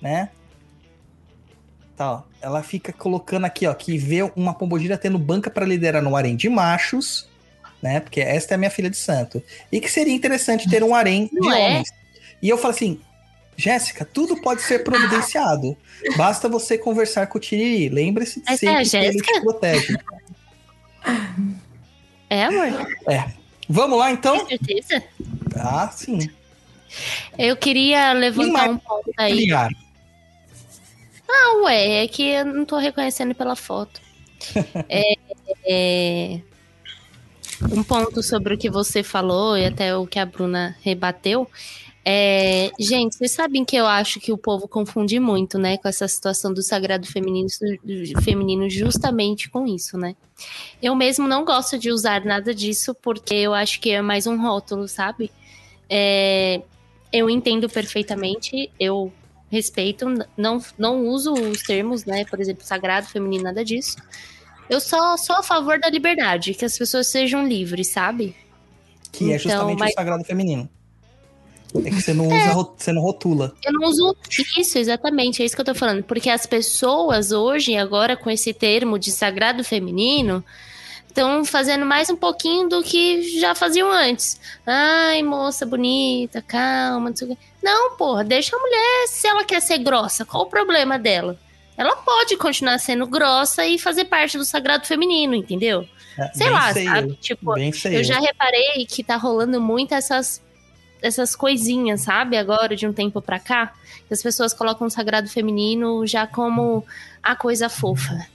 né? 0.00 0.28
Tá, 2.02 2.12
ó, 2.14 2.22
ela 2.40 2.64
fica 2.64 2.92
colocando 2.92 3.44
aqui, 3.44 3.64
ó, 3.64 3.72
que 3.72 3.96
vê 3.96 4.22
uma 4.34 4.52
pombogira 4.52 4.98
tendo 4.98 5.18
banca 5.18 5.48
para 5.48 5.64
liderar 5.64 6.02
no 6.02 6.16
harém 6.16 6.34
de 6.34 6.48
machos, 6.48 7.28
né? 7.80 8.00
Porque 8.00 8.20
esta 8.20 8.54
é 8.54 8.56
a 8.56 8.58
minha 8.58 8.70
filha 8.70 8.90
de 8.90 8.96
santo. 8.96 9.40
E 9.70 9.80
que 9.80 9.88
seria 9.88 10.12
interessante 10.12 10.68
ter 10.68 10.82
um 10.82 10.96
harém 10.96 11.26
de 11.32 11.38
Não 11.38 11.52
é? 11.52 11.68
homens. 11.68 11.92
E 12.42 12.48
eu 12.48 12.58
falo 12.58 12.74
assim, 12.74 13.00
Jéssica, 13.56 14.04
tudo 14.04 14.40
pode 14.42 14.62
ser 14.62 14.82
providenciado. 14.82 15.76
Basta 16.16 16.48
você 16.48 16.76
conversar 16.76 17.28
com 17.28 17.38
o 17.38 17.40
Tiriri. 17.40 17.88
Lembre-se 17.88 18.40
de 18.40 18.52
Essa 18.52 18.66
é 18.66 18.84
que 18.84 18.96
ele 18.96 19.22
te 19.22 19.40
protege. 19.40 19.96
É, 22.28 22.44
amor? 22.44 22.66
Vamos 23.68 23.96
lá, 23.96 24.10
então? 24.10 24.44
Certeza? 24.48 25.04
Ah, 25.54 25.88
sim. 25.88 26.28
Eu 27.38 27.56
queria 27.56 28.12
levantar 28.12 28.70
um 28.70 28.78
ponto 28.78 29.12
aí. 29.16 29.34
Ligar. 29.34 29.70
Ah, 31.32 31.62
ué, 31.64 32.04
é 32.04 32.08
que 32.08 32.22
eu 32.22 32.44
não 32.44 32.64
tô 32.64 32.76
reconhecendo 32.76 33.34
pela 33.34 33.56
foto. 33.56 34.00
é, 34.88 35.14
é, 35.66 36.40
um 37.70 37.82
ponto 37.82 38.22
sobre 38.22 38.54
o 38.54 38.58
que 38.58 38.68
você 38.68 39.02
falou 39.02 39.56
e 39.56 39.64
até 39.64 39.96
o 39.96 40.06
que 40.06 40.18
a 40.18 40.26
Bruna 40.26 40.76
rebateu. 40.82 41.48
É, 42.04 42.70
gente, 42.80 43.14
vocês 43.14 43.30
sabem 43.30 43.64
que 43.64 43.76
eu 43.76 43.86
acho 43.86 44.18
que 44.18 44.32
o 44.32 44.36
povo 44.36 44.66
confunde 44.66 45.20
muito, 45.20 45.56
né, 45.56 45.76
com 45.76 45.88
essa 45.88 46.08
situação 46.08 46.52
do 46.52 46.60
sagrado 46.60 47.06
feminino, 47.06 47.48
feminino 48.22 48.68
justamente 48.68 49.48
com 49.48 49.66
isso, 49.66 49.96
né? 49.96 50.16
Eu 50.82 50.96
mesmo 50.96 51.28
não 51.28 51.44
gosto 51.44 51.78
de 51.78 51.92
usar 51.92 52.24
nada 52.24 52.52
disso 52.52 52.94
porque 53.00 53.34
eu 53.34 53.54
acho 53.54 53.80
que 53.80 53.90
é 53.90 54.02
mais 54.02 54.26
um 54.26 54.36
rótulo, 54.40 54.88
sabe? 54.88 55.30
É, 55.88 56.60
eu 57.12 57.30
entendo 57.30 57.68
perfeitamente, 57.68 58.68
eu 58.80 59.12
respeito, 59.52 60.06
não, 60.36 60.60
não 60.78 61.06
uso 61.06 61.34
os 61.34 61.62
termos, 61.62 62.06
né? 62.06 62.24
Por 62.24 62.40
exemplo, 62.40 62.64
sagrado, 62.64 63.06
feminino, 63.06 63.44
nada 63.44 63.62
disso. 63.62 63.96
Eu 64.70 64.80
só 64.80 65.16
sou 65.18 65.36
a 65.36 65.42
favor 65.42 65.78
da 65.78 65.90
liberdade, 65.90 66.54
que 66.54 66.64
as 66.64 66.76
pessoas 66.78 67.06
sejam 67.08 67.46
livres, 67.46 67.88
sabe? 67.88 68.34
Que 69.12 69.24
é 69.30 69.36
Então, 69.36 69.38
justamente 69.50 69.78
mas- 69.78 69.90
o 69.90 69.94
sagrado 69.94 70.24
feminino. 70.24 70.68
É 71.84 71.90
que 71.90 72.02
você 72.02 72.12
não 72.12 72.26
usa, 72.26 72.52
ro- 72.52 72.74
você 72.76 72.92
não 72.92 73.00
rotula. 73.02 73.54
Eu 73.64 73.72
não 73.72 73.88
uso 73.88 74.14
isso, 74.58 74.76
exatamente, 74.78 75.42
é 75.42 75.46
isso 75.46 75.54
que 75.54 75.60
eu 75.60 75.64
tô 75.66 75.74
falando. 75.74 76.02
Porque 76.02 76.28
as 76.28 76.44
pessoas 76.46 77.32
hoje, 77.32 77.76
agora 77.76 78.14
com 78.16 78.30
esse 78.30 78.52
termo 78.52 78.98
de 78.98 79.10
sagrado 79.10 79.64
feminino, 79.64 80.44
estão 81.12 81.44
fazendo 81.44 81.84
mais 81.84 82.08
um 82.08 82.16
pouquinho 82.16 82.68
do 82.68 82.82
que 82.82 83.38
já 83.38 83.54
faziam 83.54 83.92
antes. 83.92 84.40
Ai, 84.66 85.22
moça 85.22 85.66
bonita, 85.66 86.42
calma, 86.42 87.10
não 87.10 87.16
sei 87.16 87.28
o 87.28 87.36
quê. 87.36 87.42
Não, 87.62 87.96
porra, 87.96 88.24
deixa 88.24 88.56
a 88.56 88.58
mulher, 88.58 89.06
se 89.08 89.26
ela 89.28 89.44
quer 89.44 89.60
ser 89.60 89.78
grossa, 89.78 90.24
qual 90.24 90.44
o 90.44 90.48
problema 90.48 90.98
dela? 90.98 91.38
Ela 91.76 91.96
pode 91.96 92.36
continuar 92.36 92.78
sendo 92.78 93.06
grossa 93.06 93.66
e 93.66 93.78
fazer 93.78 94.06
parte 94.06 94.36
do 94.36 94.44
sagrado 94.44 94.86
feminino, 94.86 95.34
entendeu? 95.34 95.86
É, 96.18 96.28
Sei 96.34 96.50
lá, 96.50 96.72
sei 96.72 96.86
sabe? 96.86 97.08
eu, 97.10 97.14
Tipo, 97.16 97.54
bem 97.54 97.72
sei 97.72 97.98
eu 97.98 98.04
já 98.04 98.18
reparei 98.18 98.86
que 98.86 99.04
tá 99.04 99.16
rolando 99.16 99.60
muito 99.60 99.94
essas, 99.94 100.42
essas 101.00 101.36
coisinhas, 101.36 102.02
sabe? 102.02 102.36
Agora, 102.36 102.74
de 102.74 102.86
um 102.86 102.92
tempo 102.92 103.20
pra 103.22 103.38
cá, 103.38 103.72
que 104.06 104.12
as 104.12 104.22
pessoas 104.22 104.52
colocam 104.52 104.86
o 104.86 104.90
sagrado 104.90 105.28
feminino 105.28 106.06
já 106.06 106.26
como 106.26 106.84
a 107.22 107.34
coisa 107.36 107.68
fofa. 107.68 108.26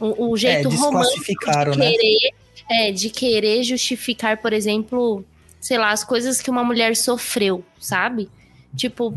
O, 0.00 0.30
o 0.30 0.36
jeito 0.36 0.68
romântico 0.70 1.24
de 1.24 1.78
né? 1.78 1.90
querer, 1.92 2.34
é, 2.70 2.90
de 2.90 3.10
querer 3.10 3.62
justificar, 3.62 4.38
por 4.38 4.52
exemplo, 4.52 5.24
sei 5.60 5.76
lá, 5.78 5.90
as 5.90 6.02
coisas 6.02 6.40
que 6.40 6.50
uma 6.50 6.64
mulher 6.64 6.96
sofreu, 6.96 7.62
sabe? 7.78 8.30
Tipo, 8.74 9.14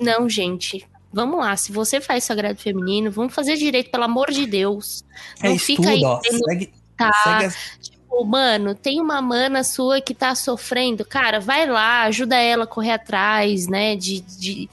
não, 0.00 0.28
gente. 0.28 0.86
Vamos 1.12 1.38
lá, 1.38 1.56
se 1.56 1.70
você 1.70 2.00
faz 2.00 2.24
sagrado 2.24 2.58
feminino, 2.58 3.08
vamos 3.10 3.32
fazer 3.34 3.56
direito, 3.56 3.90
pelo 3.90 4.02
amor 4.04 4.32
de 4.32 4.46
Deus. 4.46 5.04
É 5.40 5.48
Não 5.48 5.54
estudo, 5.54 5.76
fica 5.76 5.90
aí 5.90 6.04
ó. 6.04 6.16
tendo- 6.18 6.44
Segue, 6.44 6.72
Tá, 6.96 7.12
segue 7.22 7.44
as- 7.44 7.56
Tipo, 7.80 8.24
mano, 8.24 8.74
tem 8.74 9.00
uma 9.00 9.20
mana 9.22 9.62
sua 9.62 10.00
que 10.00 10.14
tá 10.14 10.34
sofrendo, 10.34 11.04
cara, 11.04 11.38
vai 11.38 11.66
lá, 11.66 12.02
ajuda 12.04 12.36
ela 12.36 12.64
a 12.64 12.66
correr 12.66 12.92
atrás, 12.92 13.66
né, 13.68 13.94
de, 13.96 14.20
de, 14.20 14.68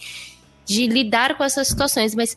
de 0.65 0.87
lidar 0.87 1.35
com 1.37 1.43
essas 1.43 1.67
situações, 1.67 2.13
mas, 2.15 2.35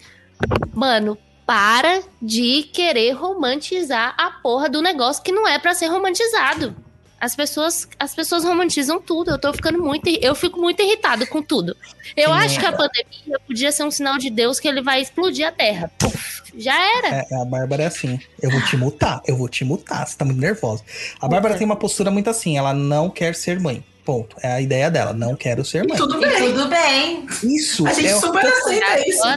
mano, 0.75 1.17
para 1.47 2.03
de 2.21 2.63
querer 2.65 3.13
romantizar 3.13 4.15
a 4.17 4.31
porra 4.31 4.69
do 4.69 4.83
negócio 4.83 5.23
que 5.23 5.33
não 5.33 5.47
é 5.47 5.59
pra 5.59 5.75
ser 5.75 5.87
romantizado. 5.87 6.75
As 7.21 7.35
pessoas, 7.35 7.89
as 7.99 8.15
pessoas 8.15 8.45
romantizam 8.45 9.01
tudo. 9.01 9.31
Eu 9.31 9.39
tô 9.39 9.53
ficando 9.53 9.83
muito, 9.83 10.09
eu 10.09 10.35
fico 10.35 10.61
muito 10.61 10.83
irritado 10.83 11.27
com 11.27 11.43
tudo. 11.43 11.75
Eu 12.15 12.31
Sim, 12.31 12.37
acho 12.37 12.57
é. 12.59 12.61
que 12.61 12.67
a 12.67 12.73
pandemia 12.73 13.41
podia 13.47 13.73
ser 13.73 13.85
um 13.85 13.91
sinal 13.91 14.19
de 14.19 14.29
Deus 14.29 14.61
que 14.61 14.69
ele 14.69 14.83
vai 14.83 15.01
explodir 15.01 15.47
a 15.47 15.53
Terra. 15.53 15.91
Puf, 15.99 16.43
já 16.57 16.75
era. 16.99 17.25
É, 17.31 17.35
a 17.41 17.45
Bárbara 17.47 17.85
é 17.85 17.87
assim. 17.87 18.19
Eu 18.43 18.51
vou 18.51 18.61
te 18.63 18.77
mutar, 18.77 19.23
eu 19.27 19.37
vou 19.37 19.49
te 19.49 19.65
mutar. 19.65 20.07
Você 20.07 20.19
tá 20.19 20.25
muito 20.25 20.41
nervosa. 20.41 20.85
A 21.19 21.27
Bárbara 21.27 21.57
tem 21.57 21.65
uma 21.65 21.77
postura 21.77 22.11
muito 22.11 22.29
assim. 22.29 22.59
Ela 22.59 22.75
não 22.75 23.09
quer 23.09 23.35
ser 23.35 23.59
mãe. 23.59 23.83
Ponto. 24.05 24.37
É 24.43 24.53
a 24.53 24.61
ideia 24.61 24.91
dela. 24.91 25.13
Não 25.13 25.35
quero 25.35 25.65
ser 25.65 25.87
mãe. 25.87 25.97
Tudo 25.97 26.17
E 26.23 26.29
bem. 26.29 26.53
tudo 26.53 26.69
bem. 26.69 27.27
Isso 27.43 27.87
A 27.87 27.93
gente 27.95 28.09
é 28.09 28.15
super 28.17 28.45
aceita 28.47 29.09
isso. 29.09 29.25
A 29.27 29.37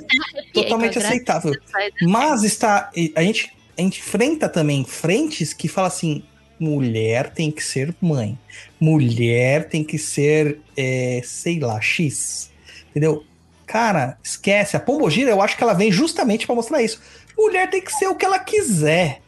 totalmente 0.54 0.98
aceitável. 1.00 1.54
ideia. 1.54 1.92
Mas 2.02 2.44
está. 2.44 2.92
A 3.16 3.22
gente, 3.22 3.54
a 3.78 3.82
gente 3.82 4.00
enfrenta 4.02 4.50
também 4.50 4.84
frentes 4.84 5.54
que 5.54 5.68
fala 5.70 5.88
assim: 5.88 6.22
mulher 6.60 7.30
tem 7.30 7.50
que 7.50 7.64
ser 7.64 7.96
mãe. 8.02 8.38
Mulher 8.80 9.70
tem 9.70 9.84
que 9.86 9.98
ser, 9.98 10.60
é, 10.76 11.22
sei 11.24 11.60
lá, 11.60 11.80
X. 11.80 12.52
Entendeu? 12.90 13.24
Cara, 13.66 14.18
esquece. 14.24 14.76
A 14.76 14.80
Pombogira, 14.80 15.30
eu 15.32 15.42
acho 15.42 15.56
que 15.56 15.64
ela 15.64 15.74
vem 15.74 15.92
justamente 15.92 16.46
para 16.46 16.56
mostrar 16.56 16.82
isso. 16.82 17.02
Mulher 17.38 17.70
tem 17.70 17.82
que 17.82 17.92
ser 17.94 18.08
o 18.08 18.16
que 18.16 18.26
ela 18.26 18.40
quiser. 18.40 19.22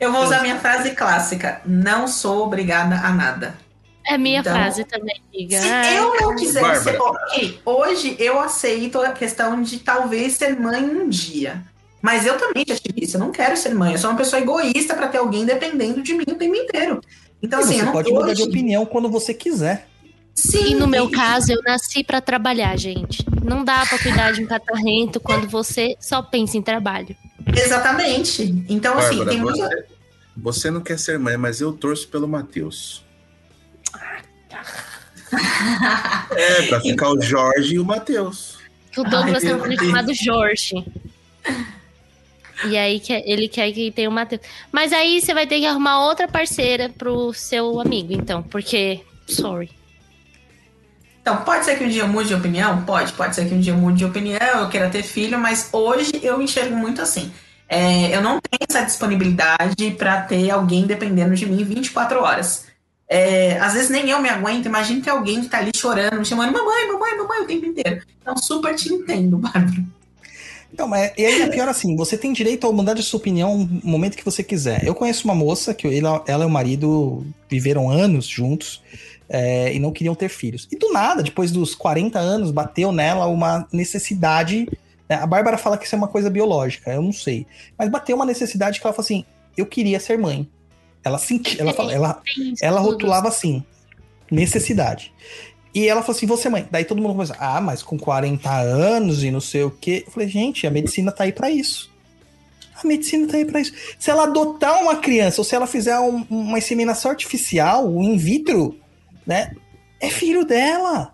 Eu 0.00 0.12
vou 0.12 0.22
usar 0.22 0.40
minha 0.42 0.58
frase 0.60 0.92
clássica. 0.92 1.60
Não 1.66 2.06
sou 2.06 2.44
obrigada 2.46 2.94
a 2.96 3.10
nada. 3.10 3.54
É 4.08 4.16
minha 4.16 4.40
Então, 4.40 4.52
frase 4.54 4.84
também, 4.84 5.20
amiga. 5.32 5.60
Se 5.60 5.94
eu 5.94 6.14
não 6.20 6.34
quiser 6.36 6.62
Bárbara. 6.62 6.82
ser. 6.82 6.98
Ok, 7.00 7.60
hoje 7.64 8.16
eu 8.18 8.40
aceito 8.40 8.98
a 9.00 9.10
questão 9.10 9.60
de 9.62 9.78
talvez 9.80 10.32
ser 10.34 10.58
mãe 10.58 10.82
um 10.82 11.08
dia. 11.08 11.62
Mas 12.00 12.24
eu 12.24 12.38
também 12.38 12.64
já 12.66 12.76
tive 12.76 13.04
isso. 13.04 13.16
Eu 13.16 13.20
não 13.20 13.30
quero 13.32 13.56
ser 13.56 13.74
mãe. 13.74 13.92
Eu 13.92 13.98
sou 13.98 14.08
uma 14.10 14.16
pessoa 14.16 14.40
egoísta 14.40 14.94
pra 14.94 15.08
ter 15.08 15.18
alguém 15.18 15.44
dependendo 15.44 16.00
de 16.02 16.14
mim 16.14 16.24
o 16.28 16.34
tempo 16.36 16.54
inteiro. 16.54 17.00
Então, 17.42 17.60
E 17.60 17.62
assim, 17.64 17.72
eu 17.74 17.78
você 17.80 17.84
não 17.86 17.92
pode 17.92 18.10
mudar 18.10 18.32
de 18.32 18.42
hoje- 18.42 18.50
opinião 18.50 18.86
quando 18.86 19.10
você 19.10 19.34
quiser. 19.34 19.86
Sim, 20.34 20.70
E 20.70 20.74
no 20.76 20.86
meu 20.86 21.10
caso, 21.10 21.52
eu 21.52 21.60
nasci 21.62 22.04
pra 22.04 22.20
trabalhar, 22.20 22.76
gente. 22.78 23.26
Não 23.44 23.64
dá 23.64 23.84
pra 23.84 23.98
cuidar 23.98 24.32
de 24.32 24.42
um 24.42 24.46
catarrento 24.46 25.18
quando 25.18 25.48
você 25.48 25.96
só 26.00 26.22
pensa 26.22 26.56
em 26.56 26.62
trabalho. 26.62 27.14
Exatamente. 27.54 28.54
Então, 28.68 28.96
assim, 28.96 29.16
Bárbara, 29.18 29.30
tem 29.30 29.40
muita. 29.40 29.58
você, 29.68 29.84
você 30.36 30.70
não 30.70 30.80
quer 30.80 30.98
ser 30.98 31.18
mãe, 31.18 31.36
mas 31.36 31.60
eu 31.60 31.72
torço 31.72 32.06
pelo 32.08 32.28
Matheus. 32.28 33.04
É, 36.32 36.62
pra 36.68 36.80
ficar 36.82 37.10
o 37.10 37.20
Jorge 37.20 37.74
e 37.74 37.78
o 37.78 37.84
Matheus. 37.84 38.58
O 38.96 39.04
Douglas 39.04 39.42
tem 39.42 39.54
um 39.54 39.62
filho 39.62 39.78
chamado 39.78 40.14
Jorge. 40.14 40.84
E 42.64 42.76
aí 42.76 42.98
que 42.98 43.12
ele 43.12 43.48
quer 43.48 43.70
que 43.72 43.92
tenha 43.92 44.08
o 44.08 44.12
Matheus. 44.12 44.42
Mas 44.72 44.92
aí 44.92 45.20
você 45.20 45.32
vai 45.32 45.46
ter 45.46 45.60
que 45.60 45.66
arrumar 45.66 46.04
outra 46.04 46.26
parceira 46.26 46.88
pro 46.88 47.32
seu 47.32 47.80
amigo, 47.80 48.12
então. 48.12 48.42
Porque, 48.42 49.00
sorry. 49.28 49.70
Então, 51.20 51.44
pode 51.44 51.64
ser 51.64 51.76
que 51.76 51.84
um 51.84 51.88
dia 51.88 52.02
eu 52.02 52.08
mude 52.08 52.28
de 52.28 52.34
opinião? 52.34 52.82
Pode. 52.84 53.12
Pode 53.12 53.34
ser 53.34 53.46
que 53.48 53.54
um 53.54 53.60
dia 53.60 53.72
eu 53.72 53.76
mude 53.76 53.98
de 53.98 54.04
opinião, 54.04 54.60
eu 54.60 54.68
queira 54.68 54.88
ter 54.88 55.02
filho, 55.02 55.38
mas 55.38 55.68
hoje 55.72 56.12
eu 56.22 56.40
enxergo 56.40 56.74
muito 56.74 57.02
assim. 57.02 57.30
É, 57.68 58.16
eu 58.16 58.22
não 58.22 58.40
tenho 58.40 58.66
essa 58.68 58.82
disponibilidade 58.82 59.90
para 59.92 60.22
ter 60.22 60.50
alguém 60.50 60.86
dependendo 60.86 61.34
de 61.34 61.44
mim 61.44 61.62
24 61.62 62.20
horas. 62.20 62.67
É, 63.08 63.58
às 63.58 63.72
vezes 63.72 63.88
nem 63.88 64.10
eu 64.10 64.20
me 64.20 64.28
aguento, 64.28 64.66
imagina 64.66 65.02
ter 65.02 65.10
alguém 65.10 65.40
que 65.40 65.48
tá 65.48 65.58
ali 65.58 65.70
chorando, 65.74 66.18
me 66.18 66.24
chamando 66.24 66.52
mamãe, 66.52 66.86
mamãe, 66.86 67.16
mamãe 67.16 67.40
o 67.40 67.46
tempo 67.46 67.64
inteiro. 67.64 68.02
Então, 68.20 68.36
super 68.36 68.74
te 68.74 68.92
entendo, 68.92 69.38
Bárbara. 69.38 69.82
Então, 70.72 70.86
mas 70.86 71.12
e 71.16 71.24
aí 71.24 71.42
é 71.42 71.48
pior 71.48 71.66
assim, 71.66 71.96
você 71.96 72.18
tem 72.18 72.32
direito 72.32 72.66
a 72.66 72.72
mudar 72.72 72.92
de 72.92 73.02
sua 73.02 73.18
opinião 73.18 73.56
no 73.58 73.90
momento 73.90 74.16
que 74.16 74.24
você 74.24 74.42
quiser. 74.42 74.84
Eu 74.84 74.94
conheço 74.94 75.24
uma 75.24 75.34
moça 75.34 75.72
que 75.72 75.86
ela, 75.86 76.22
ela 76.26 76.44
e 76.44 76.46
o 76.46 76.50
marido 76.50 77.26
viveram 77.48 77.90
anos 77.90 78.26
juntos 78.26 78.82
é, 79.28 79.72
e 79.74 79.78
não 79.78 79.90
queriam 79.90 80.14
ter 80.14 80.28
filhos. 80.28 80.68
E 80.70 80.76
do 80.76 80.92
nada, 80.92 81.22
depois 81.22 81.50
dos 81.50 81.74
40 81.74 82.18
anos, 82.18 82.50
bateu 82.50 82.92
nela 82.92 83.26
uma 83.26 83.66
necessidade. 83.72 84.68
né? 85.08 85.16
A 85.16 85.26
Bárbara 85.26 85.56
fala 85.56 85.78
que 85.78 85.86
isso 85.86 85.94
é 85.94 85.98
uma 85.98 86.08
coisa 86.08 86.28
biológica, 86.28 86.92
eu 86.92 87.02
não 87.02 87.12
sei. 87.12 87.46
Mas 87.78 87.90
bateu 87.90 88.14
uma 88.14 88.26
necessidade 88.26 88.78
que 88.78 88.86
ela 88.86 88.94
falou 88.94 89.04
assim: 89.04 89.24
eu 89.56 89.64
queria 89.64 89.98
ser 89.98 90.18
mãe. 90.18 90.48
Ela 91.04 91.18
sentia, 91.18 91.60
ela, 91.60 91.72
fala, 91.72 91.92
ela, 91.92 92.22
ela 92.60 92.80
rotulava 92.80 93.28
assim, 93.28 93.62
necessidade. 94.30 95.12
E 95.74 95.86
ela 95.86 96.02
falou 96.02 96.16
assim, 96.16 96.26
você 96.26 96.48
mãe. 96.48 96.66
Daí 96.70 96.84
todo 96.84 97.00
mundo 97.00 97.12
começou, 97.12 97.36
ah, 97.38 97.60
mas 97.60 97.82
com 97.82 97.98
40 97.98 98.50
anos 98.50 99.22
e 99.22 99.30
não 99.30 99.40
sei 99.40 99.62
o 99.64 99.70
quê. 99.70 100.02
Eu 100.06 100.12
falei, 100.12 100.28
gente, 100.28 100.66
a 100.66 100.70
medicina 100.70 101.12
tá 101.12 101.24
aí 101.24 101.32
pra 101.32 101.50
isso. 101.50 101.90
A 102.82 102.86
medicina 102.86 103.26
tá 103.28 103.36
aí 103.36 103.44
pra 103.44 103.60
isso. 103.60 103.72
Se 103.98 104.10
ela 104.10 104.24
adotar 104.24 104.80
uma 104.82 104.96
criança 104.96 105.40
ou 105.40 105.44
se 105.44 105.54
ela 105.54 105.66
fizer 105.66 105.98
um- 106.00 106.24
uma 106.30 106.58
inseminação 106.58 107.10
artificial, 107.10 107.88
um 107.88 108.02
in 108.02 108.16
vitro, 108.16 108.78
né? 109.26 109.52
É 110.00 110.08
filho 110.08 110.44
dela. 110.44 111.12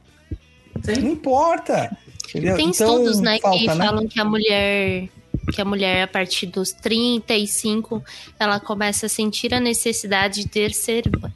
Sim. 0.83 1.01
Não 1.03 1.13
importa. 1.13 1.97
Entendeu? 2.29 2.57
Tem 2.57 2.69
Então, 2.69 2.97
estudos, 2.99 3.21
né, 3.21 3.37
que 3.37 3.43
falta, 3.43 3.75
né? 3.75 3.87
falam 3.87 4.07
que 4.09 4.21
a 4.21 4.25
mulher 4.25 5.09
que 5.53 5.61
a 5.61 5.65
mulher 5.65 6.03
a 6.03 6.09
partir 6.09 6.47
dos 6.47 6.73
35, 6.73 8.03
ela 8.39 8.61
começa 8.61 9.07
a 9.07 9.09
sentir 9.09 9.55
a 9.55 9.61
necessidade 9.61 10.43
de 10.43 10.49
ter 10.49 10.73
ser 10.73 11.05
mãe. 11.21 11.33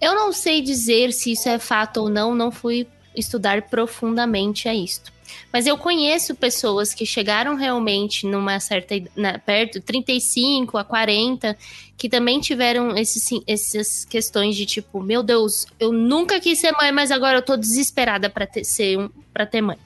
Eu 0.00 0.14
não 0.14 0.32
sei 0.32 0.62
dizer 0.62 1.12
se 1.12 1.32
isso 1.32 1.48
é 1.48 1.58
fato 1.58 1.98
ou 1.98 2.08
não, 2.08 2.34
não 2.34 2.50
fui 2.50 2.86
estudar 3.14 3.62
profundamente 3.62 4.68
a 4.68 4.74
isto. 4.74 5.12
Mas 5.52 5.66
eu 5.66 5.76
conheço 5.76 6.34
pessoas 6.34 6.94
que 6.94 7.04
chegaram 7.04 7.54
realmente 7.54 8.26
numa 8.26 8.60
certa 8.60 8.94
na, 9.16 9.38
perto 9.38 9.80
35 9.80 10.78
a 10.78 10.84
40 10.84 11.56
que 11.96 12.08
também 12.08 12.40
tiveram 12.40 12.96
esses, 12.96 13.28
essas 13.46 14.04
questões 14.04 14.56
de 14.56 14.64
tipo, 14.64 15.02
meu 15.02 15.22
Deus, 15.22 15.66
eu 15.80 15.92
nunca 15.92 16.38
quis 16.38 16.58
ser 16.60 16.72
mãe, 16.72 16.92
mas 16.92 17.10
agora 17.10 17.38
eu 17.38 17.42
tô 17.42 17.56
desesperada 17.56 18.30
para 18.30 18.46
ter 18.46 18.64
ser 18.64 18.98
um, 18.98 19.10
para 19.32 19.44
ter 19.44 19.60
mãe, 19.60 19.78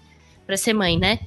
para 0.47 0.57
ser 0.57 0.74
mãe, 0.74 0.99
né? 0.99 1.20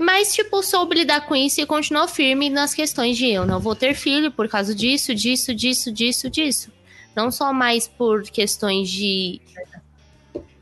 Mas, 0.00 0.32
tipo, 0.32 0.62
soube 0.62 0.94
lidar 0.96 1.26
com 1.26 1.36
isso 1.36 1.60
e 1.60 1.66
continuou 1.66 2.08
firme 2.08 2.48
nas 2.48 2.72
questões 2.72 3.18
de 3.18 3.26
eu 3.28 3.44
não 3.44 3.60
vou 3.60 3.76
ter 3.76 3.94
filho 3.94 4.32
por 4.32 4.48
causa 4.48 4.74
disso, 4.74 5.14
disso, 5.14 5.54
disso, 5.54 5.92
disso, 5.92 6.30
disso. 6.30 6.72
Não 7.14 7.30
só 7.30 7.52
mais 7.52 7.86
por 7.86 8.22
questões 8.22 8.88
de, 8.88 9.42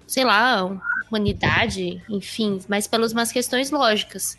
sei 0.08 0.24
lá, 0.24 0.64
humanidade, 1.08 2.02
enfim, 2.10 2.60
mas 2.68 2.88
pelas 2.88 3.12
umas 3.12 3.30
questões 3.30 3.70
lógicas. 3.70 4.36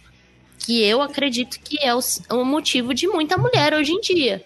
Que 0.58 0.84
eu 0.84 1.02
acredito 1.02 1.62
que 1.62 1.80
é 1.82 1.96
o, 1.96 2.00
o 2.32 2.44
motivo 2.44 2.94
de 2.94 3.08
muita 3.08 3.38
mulher 3.38 3.74
hoje 3.74 3.94
em 3.94 4.02
dia, 4.02 4.44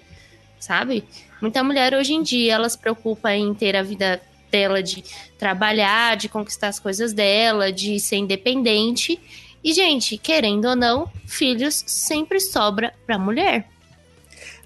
sabe? 0.60 1.04
Muita 1.42 1.64
mulher 1.64 1.96
hoje 1.96 2.14
em 2.14 2.22
dia, 2.22 2.54
ela 2.54 2.70
se 2.70 2.78
preocupa 2.78 3.34
em 3.34 3.56
ter 3.56 3.76
a 3.76 3.82
vida 3.82 4.22
dela 4.52 4.84
de 4.84 5.04
trabalhar, 5.40 6.16
de 6.16 6.30
conquistar 6.30 6.68
as 6.68 6.80
coisas 6.80 7.12
dela, 7.12 7.72
de 7.72 8.00
ser 8.00 8.18
independente. 8.18 9.20
E, 9.64 9.74
gente, 9.74 10.18
querendo 10.18 10.66
ou 10.66 10.76
não, 10.76 11.10
filhos 11.26 11.84
sempre 11.88 12.40
sobra 12.40 12.94
pra 13.06 13.18
mulher. 13.18 13.68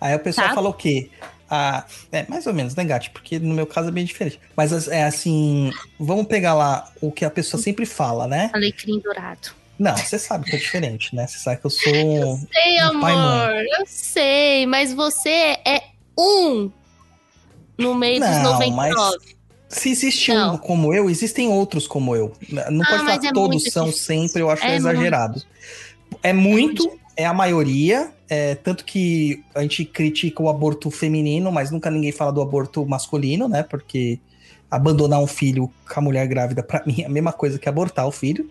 Aí 0.01 0.15
o 0.15 0.19
pessoal 0.19 0.49
Tá. 0.49 0.55
fala 0.55 0.69
o 0.69 0.73
quê? 0.73 1.09
Ah, 1.49 1.85
é, 2.11 2.25
mais 2.27 2.45
ou 2.45 2.53
menos, 2.53 2.75
né, 2.75 2.83
Gati? 2.83 3.09
Porque 3.09 3.39
no 3.39 3.53
meu 3.53 3.65
caso 3.65 3.87
é 3.87 3.91
bem 3.91 4.03
diferente. 4.03 4.39
Mas 4.55 4.87
é 4.87 5.03
assim, 5.03 5.71
vamos 5.99 6.27
pegar 6.27 6.53
lá 6.53 6.91
o 6.99 7.11
que 7.11 7.23
a 7.23 7.29
pessoa 7.29 7.61
sempre 7.61 7.85
fala, 7.85 8.27
né? 8.27 8.49
Alecrim 8.53 8.99
dourado. 8.99 9.49
Não, 9.79 9.95
você 9.95 10.17
sabe 10.17 10.45
que 10.49 10.55
é 10.55 10.59
diferente, 10.59 11.15
né? 11.15 11.25
Você 11.27 11.37
sabe 11.37 11.61
que 11.61 11.65
eu 11.67 11.69
sou. 11.69 12.39
Sei, 12.51 12.83
Um 12.91 12.99
pai 12.99 13.13
amor, 13.13 13.63
eu 13.79 13.85
sei, 13.85 14.65
mas 14.65 14.91
você 14.93 15.57
é 15.65 15.83
um 16.17 16.71
no 17.77 17.93
meio 17.93 18.19
dos 18.19 18.29
Não, 18.29 18.53
99. 18.53 19.36
Se 19.69 19.89
existe 19.89 20.31
um 20.31 20.35
Não. 20.35 20.57
como 20.57 20.93
eu, 20.93 21.09
existem 21.09 21.49
outros 21.49 21.87
como 21.87 22.15
eu. 22.15 22.31
Não 22.71 22.83
Ah, 22.83 22.87
pode 22.87 23.03
falar 23.05 23.17
que 23.19 23.27
é 23.27 23.33
todos 23.33 23.61
muito 23.63 23.71
são 23.71 23.85
difícil. 23.85 24.05
sempre, 24.05 24.41
eu 24.41 24.49
acho 24.49 24.63
É 24.65 24.75
exagerado. 24.75 25.41
É 26.23 26.31
muito, 26.33 26.89
é 27.15 27.25
a 27.25 27.33
maioria. 27.33 28.11
É, 28.29 28.55
tanto 28.55 28.83
que 28.83 29.41
a 29.55 29.61
gente 29.61 29.85
critica 29.85 30.41
o 30.43 30.49
aborto 30.49 30.89
feminino, 30.91 31.51
mas 31.51 31.71
nunca 31.71 31.89
ninguém 31.89 32.11
fala 32.11 32.31
do 32.31 32.41
aborto 32.41 32.85
masculino, 32.85 33.47
né? 33.47 33.63
Porque 33.63 34.19
abandonar 34.69 35.19
um 35.21 35.27
filho 35.27 35.71
com 35.91 35.99
a 35.99 36.03
mulher 36.03 36.27
grávida, 36.27 36.61
pra 36.61 36.83
mim, 36.85 37.01
é 37.01 37.05
a 37.05 37.09
mesma 37.09 37.31
coisa 37.31 37.57
que 37.57 37.69
abortar 37.69 38.05
o 38.07 38.11
filho, 38.11 38.49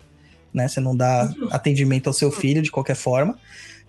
né? 0.53 0.67
Você 0.67 0.79
não 0.79 0.95
dá 0.95 1.31
atendimento 1.51 2.07
ao 2.07 2.13
seu 2.13 2.31
filho 2.31 2.61
de 2.61 2.71
qualquer 2.71 2.95
forma. 2.95 3.37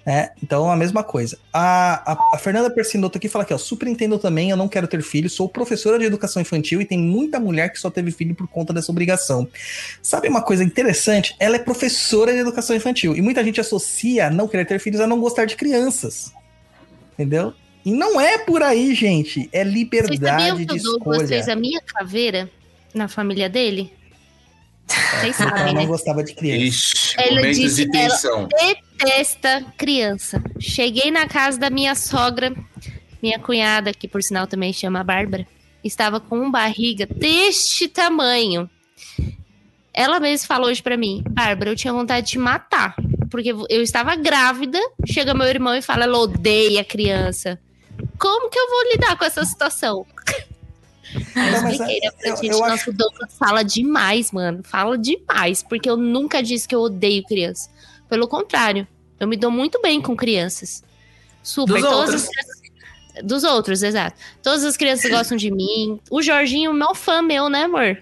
Né? 0.06 0.30
Então, 0.42 0.70
a 0.70 0.76
mesma 0.76 1.02
coisa. 1.04 1.38
A, 1.52 2.12
a, 2.12 2.34
a 2.34 2.38
Fernanda 2.38 2.70
Persinotto 2.70 3.18
aqui 3.18 3.28
fala 3.28 3.42
aqui, 3.44 3.52
ó, 3.52 3.58
super 3.58 3.86
entendo 3.88 4.18
também, 4.18 4.48
eu 4.50 4.56
não 4.56 4.66
quero 4.68 4.88
ter 4.88 5.02
filho, 5.02 5.28
sou 5.28 5.48
professora 5.48 5.98
de 5.98 6.04
educação 6.06 6.40
infantil 6.40 6.80
e 6.80 6.84
tem 6.86 6.98
muita 6.98 7.38
mulher 7.38 7.70
que 7.70 7.78
só 7.78 7.90
teve 7.90 8.10
filho 8.10 8.34
por 8.34 8.48
conta 8.48 8.72
dessa 8.72 8.90
obrigação. 8.90 9.46
Sabe 10.02 10.28
uma 10.28 10.40
coisa 10.42 10.64
interessante? 10.64 11.36
Ela 11.38 11.56
é 11.56 11.58
professora 11.58 12.32
de 12.32 12.38
educação 12.38 12.74
infantil 12.74 13.14
e 13.14 13.20
muita 13.20 13.44
gente 13.44 13.60
associa 13.60 14.30
não 14.30 14.48
querer 14.48 14.64
ter 14.66 14.78
filhos 14.80 15.00
a 15.00 15.06
não 15.06 15.20
gostar 15.20 15.44
de 15.44 15.56
crianças. 15.56 16.32
Entendeu? 17.14 17.52
E 17.84 17.90
não 17.90 18.20
é 18.20 18.38
por 18.38 18.62
aí, 18.62 18.94
gente. 18.94 19.48
É 19.52 19.64
Vocês 19.64 19.66
sabiam 19.66 19.72
liberdade 19.74 20.66
que 20.66 20.74
de 20.74 20.80
o 20.80 20.82
Douglas 20.82 21.16
escolha. 21.22 21.28
fez 21.28 21.48
a 21.48 21.54
minha 21.56 21.80
caveira 21.82 22.50
na 22.94 23.08
família 23.08 23.48
dele? 23.48 23.92
Vocês 24.86 25.38
Ela 25.40 25.50
sabem, 25.50 25.74
não 25.74 25.82
né? 25.82 25.86
gostava 25.86 26.24
de 26.24 26.34
criança. 26.34 26.62
Ixi, 26.64 27.14
Ela 27.18 27.36
momentos 27.36 27.58
disse 27.58 27.84
de 27.84 27.90
que 27.90 27.96
ela- 27.98 28.08
tensão. 28.10 28.48
Detesta 28.98 29.64
criança. 29.76 30.42
Cheguei 30.58 31.10
na 31.10 31.26
casa 31.28 31.58
da 31.58 31.70
minha 31.70 31.94
sogra, 31.94 32.52
minha 33.22 33.38
cunhada, 33.38 33.92
que 33.92 34.08
por 34.08 34.22
sinal 34.22 34.46
também 34.46 34.72
chama 34.72 35.04
Bárbara, 35.04 35.46
estava 35.84 36.18
com 36.20 36.38
um 36.40 36.50
barriga 36.50 37.06
deste 37.06 37.86
tamanho. 37.88 38.68
Ela 39.94 40.20
mesma 40.20 40.46
falou 40.46 40.68
hoje 40.68 40.82
pra 40.82 40.96
mim, 40.96 41.22
Bárbara, 41.30 41.70
eu 41.70 41.76
tinha 41.76 41.92
vontade 41.92 42.26
de 42.26 42.32
te 42.32 42.38
matar. 42.38 42.94
Porque 43.30 43.50
eu 43.50 43.82
estava 43.82 44.16
grávida, 44.16 44.78
chega 45.06 45.34
meu 45.34 45.46
irmão 45.46 45.74
e 45.74 45.82
fala, 45.82 46.04
ela 46.04 46.18
odeia 46.18 46.82
criança. 46.84 47.58
Como 48.18 48.48
que 48.50 48.58
eu 48.58 48.68
vou 48.68 48.92
lidar 48.92 49.16
com 49.16 49.24
essa 49.24 49.44
situação? 49.44 50.06
Não, 51.34 51.62
mas 51.62 51.72
expliquei, 51.74 52.00
né? 52.00 52.08
eu- 52.24 52.36
gente, 52.36 52.46
eu 52.52 52.58
nossa, 52.60 52.74
acho- 52.74 52.90
o 52.90 52.92
Douglas 52.92 53.36
fala 53.38 53.62
demais, 53.62 54.30
mano. 54.32 54.62
Fala 54.64 54.96
demais, 54.98 55.62
porque 55.62 55.88
eu 55.88 55.96
nunca 55.96 56.42
disse 56.42 56.66
que 56.66 56.74
eu 56.74 56.80
odeio 56.80 57.22
criança. 57.24 57.70
Pelo 58.08 58.26
contrário, 58.28 58.86
eu 59.20 59.26
me 59.28 59.36
dou 59.36 59.50
muito 59.50 59.80
bem 59.82 60.00
com 60.00 60.16
crianças. 60.16 60.82
Super. 61.42 61.74
Dos 61.74 61.82
Todas 61.82 61.98
outros. 61.98 62.28
as 62.38 62.58
Dos 63.24 63.42
outros, 63.44 63.82
exato. 63.82 64.16
Todas 64.42 64.64
as 64.64 64.76
crianças 64.76 65.10
gostam 65.10 65.36
de 65.36 65.50
mim. 65.50 66.00
O 66.10 66.22
Jorginho, 66.22 66.72
meu 66.72 66.94
fã 66.94 67.20
meu, 67.20 67.48
né, 67.48 67.64
amor? 67.64 67.98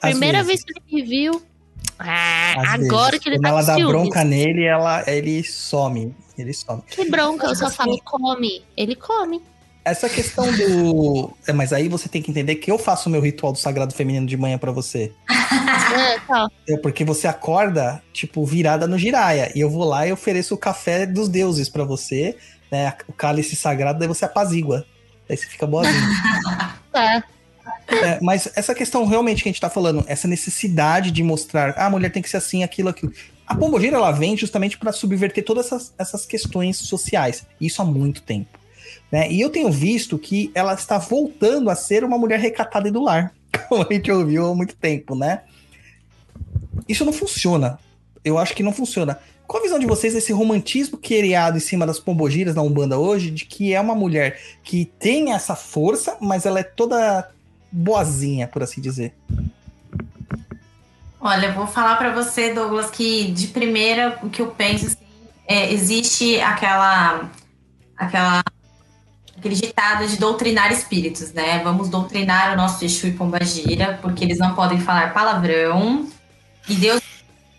Às 0.00 0.10
Primeira 0.12 0.42
vezes. 0.42 0.64
vez 0.64 0.64
que 0.64 0.72
ele 0.90 1.02
me 1.02 1.08
viu. 1.08 1.42
Ah, 1.98 2.54
Às 2.60 2.68
agora 2.84 3.10
vezes. 3.12 3.22
que 3.22 3.28
ele 3.28 3.36
Quando 3.36 3.42
tá 3.42 3.48
ela 3.50 3.62
dá 3.62 3.74
ciúmes. 3.74 3.88
bronca 3.92 4.24
nele, 4.24 4.64
ela, 4.64 5.04
ele 5.06 5.44
some. 5.44 6.14
Ele 6.36 6.52
some. 6.52 6.82
Que 6.90 7.08
bronca, 7.10 7.46
eu 7.46 7.54
só 7.54 7.66
Assim- 7.66 7.76
falo 7.76 8.00
come. 8.04 8.64
Ele 8.76 8.96
come. 8.96 9.40
Essa 9.84 10.08
questão 10.08 10.50
do. 10.50 11.30
É, 11.46 11.52
mas 11.52 11.72
aí 11.72 11.88
você 11.88 12.08
tem 12.08 12.22
que 12.22 12.30
entender 12.30 12.54
que 12.56 12.70
eu 12.70 12.78
faço 12.78 13.08
o 13.08 13.12
meu 13.12 13.20
ritual 13.20 13.52
do 13.52 13.58
sagrado 13.58 13.94
feminino 13.94 14.26
de 14.26 14.36
manhã 14.36 14.58
pra 14.58 14.72
você. 14.72 15.12
Ah, 15.96 16.18
tá. 16.26 16.48
É 16.68 16.76
porque 16.76 17.04
você 17.04 17.28
acorda, 17.28 18.02
tipo, 18.12 18.44
virada 18.44 18.86
no 18.86 18.98
giraia. 18.98 19.52
E 19.54 19.60
eu 19.60 19.70
vou 19.70 19.84
lá 19.84 20.06
e 20.06 20.12
ofereço 20.12 20.54
o 20.54 20.58
café 20.58 21.06
dos 21.06 21.28
deuses 21.28 21.68
pra 21.68 21.84
você, 21.84 22.36
né? 22.70 22.92
O 23.06 23.12
cálice 23.12 23.54
sagrado, 23.54 23.98
daí 23.98 24.08
você 24.08 24.24
apazigua. 24.24 24.84
Daí 25.28 25.36
você 25.36 25.46
fica 25.46 25.66
boazinha. 25.66 25.94
Tá. 26.90 27.24
É, 27.88 28.20
mas 28.22 28.48
essa 28.54 28.72
questão 28.72 29.04
realmente 29.04 29.42
que 29.42 29.48
a 29.48 29.52
gente 29.52 29.60
tá 29.60 29.68
falando, 29.68 30.04
essa 30.06 30.28
necessidade 30.28 31.10
de 31.10 31.24
mostrar, 31.24 31.74
ah, 31.76 31.86
a 31.86 31.90
mulher 31.90 32.10
tem 32.10 32.22
que 32.22 32.30
ser 32.30 32.36
assim, 32.36 32.62
aquilo, 32.62 32.88
aquilo. 32.88 33.12
A 33.46 33.54
pombogira, 33.54 33.96
ela 33.96 34.12
vem 34.12 34.36
justamente 34.36 34.78
para 34.78 34.92
subverter 34.92 35.44
todas 35.44 35.66
essas, 35.66 35.94
essas 35.98 36.26
questões 36.26 36.76
sociais. 36.76 37.44
Isso 37.60 37.82
há 37.82 37.84
muito 37.84 38.22
tempo. 38.22 38.58
Né? 39.14 39.30
E 39.30 39.40
eu 39.40 39.48
tenho 39.48 39.70
visto 39.70 40.18
que 40.18 40.50
ela 40.56 40.74
está 40.74 40.98
voltando 40.98 41.70
a 41.70 41.76
ser 41.76 42.02
uma 42.02 42.18
mulher 42.18 42.40
recatada 42.40 42.88
e 42.88 42.90
do 42.90 43.00
lar. 43.00 43.32
Como 43.68 43.86
a 43.88 43.94
gente 43.94 44.10
ouviu 44.10 44.44
há 44.50 44.54
muito 44.56 44.74
tempo, 44.74 45.14
né? 45.14 45.42
Isso 46.88 47.04
não 47.04 47.12
funciona. 47.12 47.78
Eu 48.24 48.38
acho 48.38 48.56
que 48.56 48.62
não 48.64 48.72
funciona. 48.72 49.20
Qual 49.46 49.60
a 49.60 49.62
visão 49.62 49.78
de 49.78 49.86
vocês 49.86 50.14
desse 50.14 50.32
romantismo 50.32 50.98
criado 50.98 51.56
em 51.56 51.60
cima 51.60 51.86
das 51.86 52.00
pombogiras 52.00 52.56
na 52.56 52.62
Umbanda 52.62 52.98
hoje, 52.98 53.30
de 53.30 53.44
que 53.44 53.72
é 53.72 53.80
uma 53.80 53.94
mulher 53.94 54.40
que 54.64 54.84
tem 54.98 55.32
essa 55.32 55.54
força, 55.54 56.16
mas 56.20 56.44
ela 56.44 56.58
é 56.58 56.64
toda 56.64 57.30
boazinha, 57.70 58.48
por 58.48 58.64
assim 58.64 58.80
dizer? 58.80 59.14
Olha, 61.20 61.46
eu 61.46 61.54
vou 61.54 61.68
falar 61.68 61.94
pra 61.98 62.12
você, 62.12 62.52
Douglas, 62.52 62.90
que 62.90 63.30
de 63.30 63.46
primeira 63.46 64.18
o 64.24 64.28
que 64.28 64.42
eu 64.42 64.48
penso 64.48 64.86
assim, 64.86 64.96
é, 65.46 65.72
existe 65.72 66.40
aquela 66.40 67.30
aquela 67.96 68.42
aquele 69.44 69.54
ditado 69.54 70.06
de 70.06 70.16
doutrinar 70.16 70.72
espíritos, 70.72 71.34
né? 71.34 71.60
Vamos 71.62 71.90
doutrinar 71.90 72.54
o 72.54 72.56
nosso 72.56 72.82
Exu 72.82 73.08
e 73.08 73.12
Pombagira, 73.12 73.98
porque 74.00 74.24
eles 74.24 74.38
não 74.38 74.54
podem 74.54 74.80
falar 74.80 75.12
palavrão. 75.12 76.08
E 76.66 76.74
Deus 76.74 77.02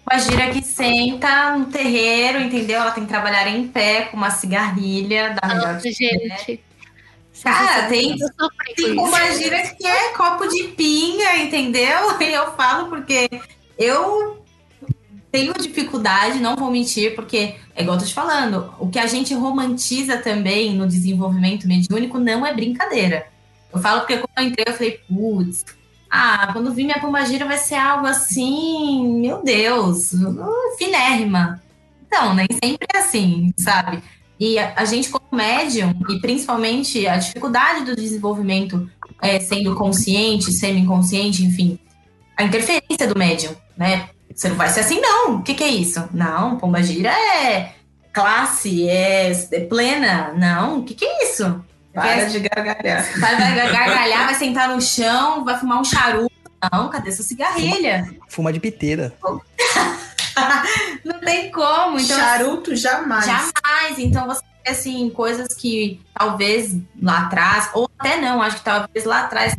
pombagira 0.04 0.50
que 0.50 0.64
senta 0.64 1.56
no 1.56 1.68
terreiro, 1.68 2.40
entendeu? 2.40 2.82
Ela 2.82 2.90
tem 2.90 3.04
que 3.04 3.10
trabalhar 3.10 3.48
em 3.48 3.68
pé 3.68 4.06
com 4.06 4.18
uma 4.18 4.32
cigarrilha 4.32 5.36
da 5.40 5.48
melhor 5.48 5.74
Nossa, 5.76 5.92
gente. 5.92 6.64
Cara, 7.44 7.88
tem, 7.88 8.16
tem 8.76 8.96
pombagira 8.96 9.62
que 9.76 9.86
é 9.86 10.10
copo 10.14 10.48
de 10.48 10.64
pinga, 10.70 11.38
entendeu? 11.38 12.18
E 12.20 12.34
eu 12.34 12.52
falo 12.54 12.90
porque 12.90 13.30
eu 13.78 14.44
tenho 15.36 15.54
dificuldade, 15.54 16.40
não 16.40 16.56
vou 16.56 16.72
mentir, 16.72 17.14
porque 17.14 17.56
é 17.76 17.82
igual 17.82 17.98
eu 17.98 18.02
tô 18.02 18.08
te 18.08 18.14
falando, 18.14 18.74
o 18.80 18.88
que 18.88 18.98
a 18.98 19.06
gente 19.06 19.34
romantiza 19.34 20.16
também 20.16 20.74
no 20.74 20.88
desenvolvimento 20.88 21.68
mediúnico 21.68 22.18
não 22.18 22.46
é 22.46 22.54
brincadeira. 22.54 23.28
Eu 23.74 23.82
falo 23.82 24.00
porque 24.00 24.16
quando 24.16 24.38
eu 24.38 24.44
entrei, 24.46 24.66
eu 24.66 24.74
falei, 24.74 25.00
putz, 25.10 25.66
ah, 26.10 26.52
quando 26.54 26.74
vir 26.74 26.86
minha 26.86 27.02
pombagira 27.02 27.44
vai 27.44 27.58
ser 27.58 27.76
algo 27.76 28.08
assim, 28.08 29.20
meu 29.20 29.44
Deus, 29.44 30.12
finérrima. 30.78 31.62
Então, 32.08 32.34
nem 32.34 32.48
sempre 32.64 32.88
é 32.96 33.00
assim, 33.00 33.54
sabe? 33.58 34.02
E 34.40 34.58
a, 34.58 34.74
a 34.78 34.86
gente, 34.86 35.10
como 35.10 35.26
médium, 35.34 35.94
e 36.08 36.20
principalmente 36.22 37.06
a 37.06 37.18
dificuldade 37.18 37.84
do 37.84 37.94
desenvolvimento 37.94 38.90
é, 39.22 39.38
sendo 39.42 39.76
consciente, 39.76 40.54
semi-inconsciente, 40.54 41.44
enfim, 41.44 41.78
a 42.38 42.44
interferência 42.46 43.06
do 43.06 43.20
médium, 43.20 43.54
né? 43.78 44.08
Você 44.36 44.50
não 44.50 44.58
vai 44.58 44.68
ser 44.68 44.82
assim, 44.82 45.00
não. 45.00 45.38
O 45.38 45.42
que, 45.42 45.54
que 45.54 45.64
é 45.64 45.70
isso? 45.70 46.08
Não, 46.14 46.58
pombagira 46.58 47.10
é 47.10 47.74
classe, 48.12 48.88
é, 48.88 49.32
é 49.32 49.60
plena. 49.62 50.34
Não, 50.34 50.80
o 50.80 50.84
que, 50.84 50.94
que 50.94 51.06
é 51.06 51.24
isso? 51.24 51.64
Para 51.94 52.26
de 52.26 52.40
gargalhar. 52.40 53.06
Vai, 53.20 53.36
vai 53.38 53.56
gargalhar, 53.56 54.26
vai 54.26 54.36
sentar 54.36 54.68
no 54.68 54.82
chão, 54.82 55.46
vai 55.46 55.58
fumar 55.58 55.80
um 55.80 55.84
charuto. 55.86 56.36
Não, 56.72 56.90
cadê 56.90 57.10
sua 57.12 57.24
cigarrilha? 57.24 58.14
Fuma 58.28 58.52
de 58.52 58.60
piteira. 58.60 59.14
Não 61.06 61.20
tem 61.22 61.50
como. 61.52 61.98
Então, 61.98 62.18
Charuto 62.20 62.76
jamais. 62.76 63.26
Jamais. 63.26 64.00
Então 64.00 64.28
você 64.28 64.42
assim, 64.68 65.10
coisas 65.10 65.54
que 65.54 66.02
talvez 66.14 66.76
lá 67.02 67.26
atrás, 67.26 67.70
ou 67.74 67.90
até 68.00 68.18
não, 68.20 68.42
acho 68.42 68.58
que 68.58 68.64
talvez 68.64 69.06
lá 69.06 69.22
atrás 69.22 69.56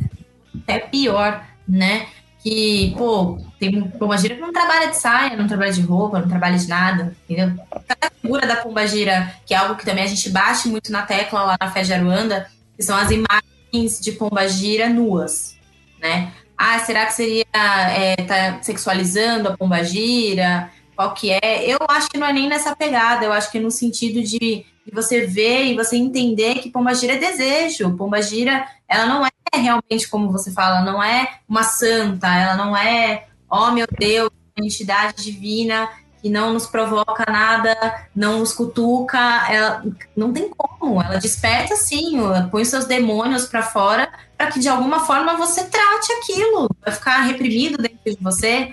até 0.63 0.81
pior, 0.81 1.45
né? 1.67 2.09
Que, 2.41 2.95
pô, 2.99 3.39
tem 3.59 3.83
pombagira 3.91 4.35
que 4.35 4.41
não 4.41 4.53
trabalha 4.53 4.89
de 4.89 4.97
saia, 4.99 5.37
não 5.37 5.47
trabalha 5.47 5.73
de 5.73 5.81
roupa, 5.81 6.21
não 6.21 6.29
trabalha 6.29 6.59
de 6.59 6.69
nada, 6.69 7.17
entendeu? 7.29 7.53
Cada 7.89 8.11
figura 8.21 8.47
da 8.47 8.57
pombagira, 8.57 9.35
que 9.47 9.55
é 9.55 9.57
algo 9.57 9.77
que 9.77 9.85
também 9.85 10.05
a 10.05 10.09
gente 10.09 10.29
bate 10.29 10.69
muito 10.69 10.93
na 10.93 11.03
tecla 11.03 11.43
lá 11.43 11.57
na 11.61 11.71
Fé 11.71 11.83
de 11.83 11.93
Aruanda, 11.93 12.47
que 12.77 12.83
são 12.83 12.97
as 12.97 13.11
imagens 13.11 14.01
de 14.01 14.13
pombagira 14.13 14.89
nuas, 14.89 15.57
né? 16.01 16.33
Ah, 16.57 16.79
será 16.81 17.07
que 17.07 17.13
seria 17.13 17.45
é, 17.55 18.17
tá 18.17 18.63
sexualizando 18.63 19.49
a 19.49 19.57
pombagira? 19.57 20.71
Qual 20.95 21.13
que 21.13 21.31
é? 21.31 21.65
Eu 21.67 21.79
acho 21.89 22.09
que 22.09 22.19
não 22.19 22.27
é 22.27 22.33
nem 22.33 22.49
nessa 22.49 22.75
pegada, 22.75 23.25
eu 23.25 23.33
acho 23.33 23.51
que 23.51 23.59
é 23.59 23.61
no 23.61 23.71
sentido 23.71 24.23
de, 24.23 24.65
de 24.85 24.93
você 24.93 25.27
ver 25.27 25.65
e 25.65 25.77
você 25.77 25.97
entender 25.97 26.57
que 26.57 26.71
pombagira 26.71 27.15
é 27.15 27.19
desejo. 27.19 27.95
Pombagira, 27.97 28.67
ela 28.89 29.07
não 29.07 29.27
é 29.27 29.31
realmente 29.55 30.09
como 30.09 30.33
você 30.33 30.51
fala, 30.51 30.83
não 30.83 31.03
é 31.03 31.39
uma 31.49 31.63
santa, 31.63 32.29
ela 32.29 32.57
não 32.57 32.77
é, 32.77 33.27
oh 33.51 33.71
meu 33.71 33.87
Deus, 33.99 34.31
entidade 34.57 35.23
divina 35.23 35.89
que 36.23 36.31
não 36.31 36.53
nos 36.53 36.67
provoca 36.67 37.31
nada, 37.31 38.09
não 38.15 38.41
nos 38.41 38.53
cutuca, 38.53 39.19
ela 39.49 39.85
não 40.17 40.33
tem 40.33 40.49
como, 40.49 41.01
ela 41.01 41.19
desperta 41.19 41.77
sim, 41.77 42.19
põe 42.51 42.65
seus 42.65 42.87
demônios 42.87 43.45
para 43.45 43.63
fora 43.63 44.09
para 44.37 44.49
que 44.49 44.61
de 44.61 44.69
alguma 44.69 45.01
forma 45.01 45.37
você 45.37 45.65
trate 45.65 46.13
aquilo, 46.13 46.69
vai 46.85 46.93
ficar 46.93 47.21
reprimido 47.23 47.79
dentro 47.79 47.99
de 48.05 48.19
você, 48.21 48.73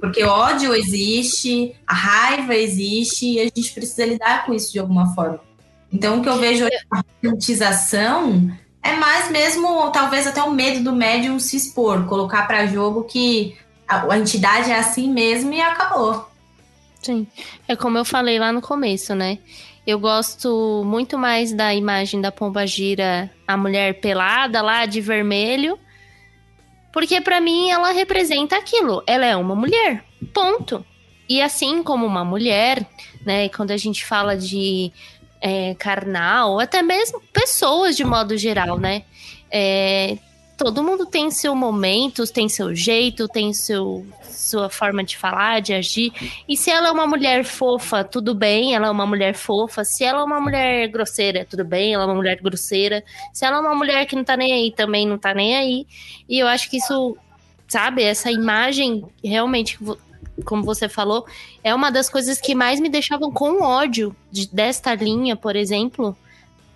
porque 0.00 0.24
ódio 0.24 0.74
existe, 0.74 1.76
a 1.86 1.94
raiva 1.94 2.54
existe 2.54 3.32
e 3.32 3.40
a 3.40 3.44
gente 3.44 3.72
precisa 3.72 4.06
lidar 4.06 4.46
com 4.46 4.54
isso 4.54 4.72
de 4.72 4.78
alguma 4.78 5.14
forma. 5.14 5.40
Então, 5.92 6.18
o 6.18 6.22
que 6.22 6.28
eu 6.28 6.38
vejo 6.38 6.64
hoje 6.64 6.78
a 6.90 7.04
romantização 7.22 8.50
é 8.82 8.96
mais 8.96 9.30
mesmo, 9.30 9.90
talvez 9.90 10.26
até 10.26 10.42
o 10.42 10.50
medo 10.50 10.82
do 10.82 10.92
médium 10.96 11.38
se 11.38 11.56
expor, 11.56 12.04
colocar 12.06 12.46
para 12.46 12.66
jogo 12.66 13.04
que 13.04 13.56
a, 13.92 14.12
a 14.12 14.18
entidade 14.18 14.70
é 14.70 14.78
assim 14.78 15.10
mesmo 15.10 15.52
e 15.52 15.60
acabou. 15.60 16.28
Sim. 17.00 17.26
É 17.66 17.74
como 17.74 17.98
eu 17.98 18.04
falei 18.04 18.38
lá 18.38 18.52
no 18.52 18.62
começo, 18.62 19.14
né? 19.14 19.38
Eu 19.86 19.98
gosto 19.98 20.82
muito 20.86 21.18
mais 21.18 21.52
da 21.52 21.74
imagem 21.74 22.20
da 22.20 22.30
pombagira, 22.30 23.30
a 23.46 23.56
mulher 23.56 24.00
pelada 24.00 24.62
lá 24.62 24.86
de 24.86 25.00
vermelho, 25.00 25.76
porque 26.92 27.20
pra 27.20 27.40
mim 27.40 27.70
ela 27.70 27.90
representa 27.90 28.56
aquilo. 28.56 29.02
Ela 29.06 29.26
é 29.26 29.36
uma 29.36 29.56
mulher. 29.56 30.04
Ponto. 30.32 30.84
E 31.28 31.42
assim 31.42 31.82
como 31.82 32.06
uma 32.06 32.24
mulher, 32.24 32.86
né? 33.26 33.48
Quando 33.48 33.72
a 33.72 33.76
gente 33.76 34.04
fala 34.04 34.36
de 34.36 34.92
é, 35.40 35.74
carnal, 35.74 36.60
até 36.60 36.80
mesmo 36.82 37.20
pessoas 37.32 37.96
de 37.96 38.04
modo 38.04 38.36
geral, 38.36 38.78
né? 38.78 39.02
É, 39.50 40.16
todo 40.62 40.84
mundo 40.84 41.04
tem 41.04 41.28
seu 41.28 41.56
momento, 41.56 42.24
tem 42.32 42.48
seu 42.48 42.72
jeito, 42.72 43.26
tem 43.26 43.52
seu, 43.52 44.06
sua 44.30 44.70
forma 44.70 45.02
de 45.02 45.16
falar, 45.16 45.60
de 45.60 45.74
agir. 45.74 46.12
E 46.48 46.56
se 46.56 46.70
ela 46.70 46.86
é 46.86 46.90
uma 46.92 47.04
mulher 47.04 47.44
fofa, 47.44 48.04
tudo 48.04 48.32
bem, 48.32 48.72
ela 48.72 48.86
é 48.86 48.90
uma 48.90 49.04
mulher 49.04 49.34
fofa. 49.34 49.84
Se 49.84 50.04
ela 50.04 50.20
é 50.20 50.22
uma 50.22 50.40
mulher 50.40 50.86
grosseira, 50.86 51.44
tudo 51.44 51.64
bem, 51.64 51.94
ela 51.94 52.04
é 52.04 52.06
uma 52.06 52.14
mulher 52.14 52.40
grosseira. 52.40 53.02
Se 53.32 53.44
ela 53.44 53.56
é 53.56 53.60
uma 53.60 53.74
mulher 53.74 54.06
que 54.06 54.14
não 54.14 54.22
tá 54.22 54.36
nem 54.36 54.52
aí, 54.52 54.70
também 54.70 55.04
não 55.04 55.18
tá 55.18 55.34
nem 55.34 55.56
aí. 55.56 55.86
E 56.28 56.38
eu 56.38 56.46
acho 56.46 56.70
que 56.70 56.76
isso, 56.76 57.16
sabe, 57.66 58.04
essa 58.04 58.30
imagem 58.30 59.04
realmente 59.22 59.76
como 60.44 60.62
você 60.62 60.88
falou, 60.88 61.26
é 61.62 61.74
uma 61.74 61.90
das 61.90 62.08
coisas 62.08 62.40
que 62.40 62.54
mais 62.54 62.80
me 62.80 62.88
deixavam 62.88 63.30
com 63.30 63.62
ódio 63.62 64.16
de, 64.30 64.48
desta 64.48 64.94
linha, 64.94 65.36
por 65.36 65.56
exemplo. 65.56 66.16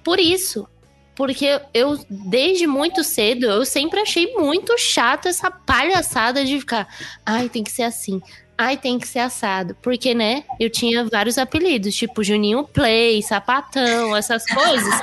Por 0.04 0.18
isso. 0.20 0.68
Porque 1.16 1.60
eu, 1.72 1.98
desde 2.08 2.66
muito 2.66 3.02
cedo, 3.02 3.46
eu 3.46 3.64
sempre 3.64 4.00
achei 4.00 4.34
muito 4.34 4.76
chato 4.78 5.26
essa 5.26 5.50
palhaçada 5.50 6.44
de 6.44 6.60
ficar. 6.60 6.86
Ai, 7.24 7.48
tem 7.48 7.64
que 7.64 7.72
ser 7.72 7.84
assim. 7.84 8.20
Ai, 8.56 8.76
tem 8.76 8.98
que 8.98 9.08
ser 9.08 9.20
assado. 9.20 9.74
Porque, 9.80 10.14
né, 10.14 10.44
eu 10.60 10.68
tinha 10.68 11.04
vários 11.04 11.38
apelidos, 11.38 11.94
tipo 11.94 12.22
Juninho 12.22 12.64
Play, 12.64 13.22
Sapatão, 13.22 14.14
essas 14.14 14.44
coisas. 14.46 15.00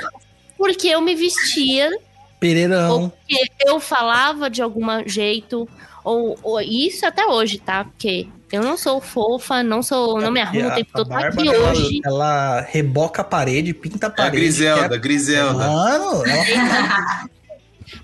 Porque 0.56 0.88
eu 0.88 1.00
me 1.00 1.16
vestia 1.16 1.90
Pereirão. 2.38 3.10
porque 3.10 3.46
eu 3.66 3.80
falava 3.80 4.48
de 4.48 4.62
algum 4.62 4.86
jeito, 5.06 5.68
ou, 6.04 6.38
ou 6.42 6.60
isso 6.60 7.04
até 7.04 7.26
hoje, 7.26 7.58
tá? 7.58 7.84
Porque 7.84 8.28
eu 8.52 8.62
não 8.62 8.76
sou 8.76 9.00
fofa, 9.00 9.62
não 9.62 9.82
sou, 9.82 10.20
não 10.20 10.30
me 10.30 10.40
arrumo 10.40 10.68
o 10.68 10.74
tempo 10.74 10.90
todo. 10.94 11.08
Tô 11.08 11.14
aqui 11.14 11.36
Bárbara, 11.46 11.70
hoje. 11.72 12.00
Ela, 12.04 12.14
ela 12.14 12.60
reboca 12.60 13.22
a 13.22 13.24
parede, 13.24 13.74
pinta 13.74 14.06
a 14.06 14.08
É 14.08 14.12
a 14.12 14.14
parede. 14.14 14.36
Griselda, 14.36 14.88
quer- 14.90 14.98
Griselda. 14.98 15.66
Mano, 15.66 16.24
ela 16.26 17.28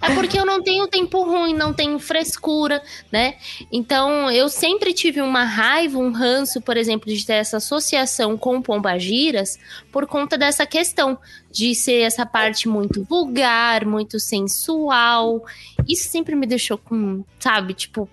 É 0.03 0.15
porque 0.15 0.39
eu 0.39 0.47
não 0.47 0.62
tenho 0.62 0.87
tempo 0.87 1.23
ruim, 1.25 1.53
não 1.55 1.73
tenho 1.75 1.99
frescura, 1.99 2.83
né? 3.11 3.35
Então, 3.73 4.31
eu 4.31 4.49
sempre 4.49 4.95
tive 4.95 5.21
uma 5.21 5.43
raiva, 5.45 5.99
um 5.99 6.12
ranço, 6.12 6.61
por 6.61 6.77
exemplo, 6.77 7.12
de 7.12 7.25
ter 7.27 7.35
essa 7.35 7.57
associação 7.57 8.37
com 8.39 8.62
pombagiras 8.62 9.59
por 9.91 10.07
conta 10.07 10.39
dessa 10.39 10.65
questão 10.65 11.19
de 11.51 11.75
ser 11.75 12.03
essa 12.03 12.25
parte 12.25 12.69
muito 12.69 13.05
vulgar, 13.05 13.85
muito 13.85 14.21
sensual. 14.21 15.45
Isso 15.89 16.09
sempre 16.09 16.35
me 16.35 16.47
deixou 16.47 16.79
com, 16.79 17.25
sabe, 17.39 17.75
tipo, 17.75 18.09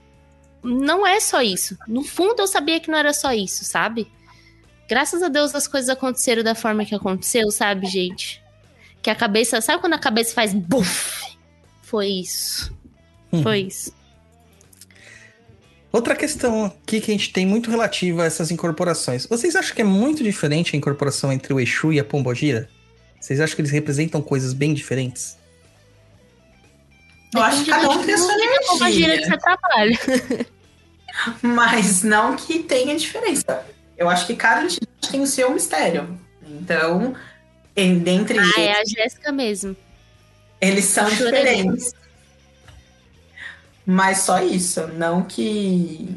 não 0.68 1.08
é 1.08 1.20
só 1.20 1.42
isso. 1.42 1.78
No 1.88 2.04
fundo, 2.04 2.42
eu 2.42 2.48
sabia 2.48 2.80
que 2.80 2.92
não 2.92 2.98
era 2.98 3.14
só 3.14 3.32
isso, 3.34 3.64
sabe? 3.64 4.08
Graças 4.90 5.24
a 5.24 5.28
Deus 5.28 5.56
as 5.56 5.68
coisas 5.68 5.90
aconteceram 5.90 6.44
da 6.44 6.56
forma 6.56 6.86
que 6.86 6.96
aconteceu, 6.96 7.50
sabe, 7.52 7.88
gente? 7.88 8.44
Que 9.02 9.10
a 9.10 9.16
cabeça, 9.16 9.62
sabe 9.62 9.80
quando 9.80 9.94
a 9.94 10.00
cabeça 10.00 10.34
faz 10.34 10.54
buf? 10.54 11.38
Foi 11.82 12.08
isso. 12.08 12.76
Hum. 13.32 13.44
Foi 13.44 13.60
isso. 13.62 13.96
Outra 15.92 16.16
questão 16.16 16.66
aqui 16.66 17.00
que 17.00 17.12
a 17.12 17.14
gente 17.14 17.32
tem 17.32 17.46
muito 17.46 17.72
relativa 17.72 18.24
a 18.24 18.26
essas 18.26 18.52
incorporações. 18.52 19.26
Vocês 19.26 19.56
acham 19.56 19.74
que 19.74 19.82
é 19.82 19.86
muito 19.86 20.22
diferente 20.22 20.76
a 20.76 20.78
incorporação 20.78 21.32
entre 21.32 21.54
o 21.54 21.60
Exu 21.60 21.94
e 21.94 22.00
a 22.00 22.04
Pombogira? 22.04 22.70
Vocês 23.20 23.40
acham 23.40 23.56
que 23.56 23.62
eles 23.62 23.72
representam 23.72 24.22
coisas 24.22 24.54
bem 24.54 24.74
diferentes? 24.74 25.38
Eu 27.34 27.42
acho 27.42 27.64
que 27.64 27.70
cada 27.70 27.90
um 27.90 28.04
tem 28.04 28.14
a 28.14 28.18
sua 28.18 28.36
Uma 28.76 28.92
gira 28.92 29.18
que 29.18 29.24
energia. 29.24 29.30
você 29.30 29.38
trabalha. 29.38 30.48
Mas 31.42 32.04
não 32.04 32.36
que 32.36 32.60
tenha 32.64 32.96
diferença. 32.96 33.66
Eu 33.98 34.10
acho 34.10 34.28
que 34.28 34.36
cada 34.36 34.64
entidade 34.64 34.88
tem 35.12 35.22
o 35.22 35.28
seu 35.28 35.52
mistério. 35.52 36.20
Então, 36.46 37.16
em- 37.76 38.00
dentre 38.00 38.38
Ah, 38.38 38.44
eles, 38.44 38.58
é 38.58 38.72
a 38.74 38.84
Jéssica 38.86 39.32
mesmo. 39.32 39.76
eles 40.62 40.86
são 40.86 41.10
diferentes. 41.10 41.94
Mas 43.86 44.20
só 44.20 44.42
isso. 44.44 44.86
Não 44.90 45.24
que, 45.24 46.10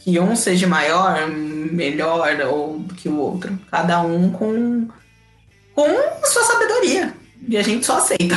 que 0.00 0.18
um 0.18 0.34
seja 0.34 0.66
maior, 0.66 1.28
melhor 1.28 2.40
ou 2.50 2.82
que 2.96 3.08
o 3.08 3.16
outro. 3.16 3.58
Cada 3.70 4.00
um 4.00 4.32
com, 4.32 4.88
com 5.74 6.26
sua 6.26 6.42
sabedoria. 6.44 7.14
E 7.46 7.56
a 7.56 7.62
gente 7.62 7.84
só 7.86 7.98
aceita. 7.98 8.36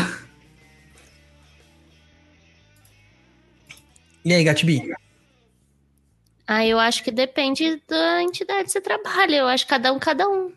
E 4.25 4.33
aí, 4.33 4.43
Gatibi? 4.43 4.93
Ah, 6.47 6.65
eu 6.65 6.77
acho 6.79 7.03
que 7.03 7.11
depende 7.11 7.81
da 7.87 8.21
entidade 8.21 8.65
que 8.65 8.71
você 8.71 8.81
trabalha. 8.81 9.37
Eu 9.37 9.47
acho 9.47 9.65
que 9.65 9.69
cada 9.69 9.93
um, 9.93 9.99
cada 9.99 10.27
um. 10.27 10.51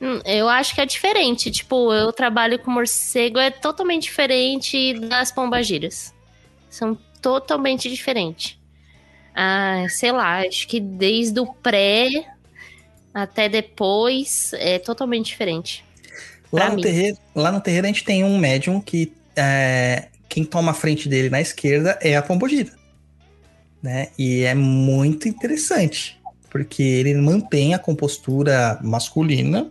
Hum, 0.00 0.20
Eu 0.24 0.48
acho 0.48 0.74
que 0.74 0.80
é 0.80 0.86
diferente. 0.86 1.50
Tipo, 1.50 1.92
eu 1.92 2.12
trabalho 2.12 2.58
com 2.58 2.70
morcego, 2.70 3.38
é 3.38 3.50
totalmente 3.50 4.04
diferente 4.04 4.94
das 5.00 5.30
pombagiras. 5.30 6.14
São 6.70 6.98
totalmente 7.20 7.90
diferentes. 7.90 8.58
Ah, 9.34 9.84
sei 9.90 10.12
lá, 10.12 10.46
acho 10.46 10.66
que 10.66 10.80
desde 10.80 11.40
o 11.40 11.46
pré 11.46 12.08
até 13.12 13.48
depois 13.48 14.52
é 14.54 14.78
totalmente 14.78 15.26
diferente. 15.26 15.84
Lá 16.52 16.68
no, 16.70 16.76
mim. 16.76 16.82
terreiro, 16.82 17.16
lá 17.34 17.50
no 17.50 17.60
terreiro 17.60 17.86
a 17.86 17.88
gente 17.88 18.04
tem 18.04 18.22
um 18.24 18.38
médium 18.38 18.80
que 18.80 19.12
é, 19.34 20.08
quem 20.28 20.44
toma 20.44 20.70
a 20.70 20.74
frente 20.74 21.08
dele 21.08 21.28
na 21.28 21.40
esquerda 21.40 21.98
é 22.00 22.14
a 22.16 22.22
pombogira. 22.22 22.72
Né? 23.82 24.08
E 24.18 24.42
é 24.42 24.54
muito 24.54 25.28
interessante, 25.28 26.18
porque 26.50 26.82
ele 26.82 27.14
mantém 27.14 27.74
a 27.74 27.78
compostura 27.78 28.78
masculina, 28.82 29.70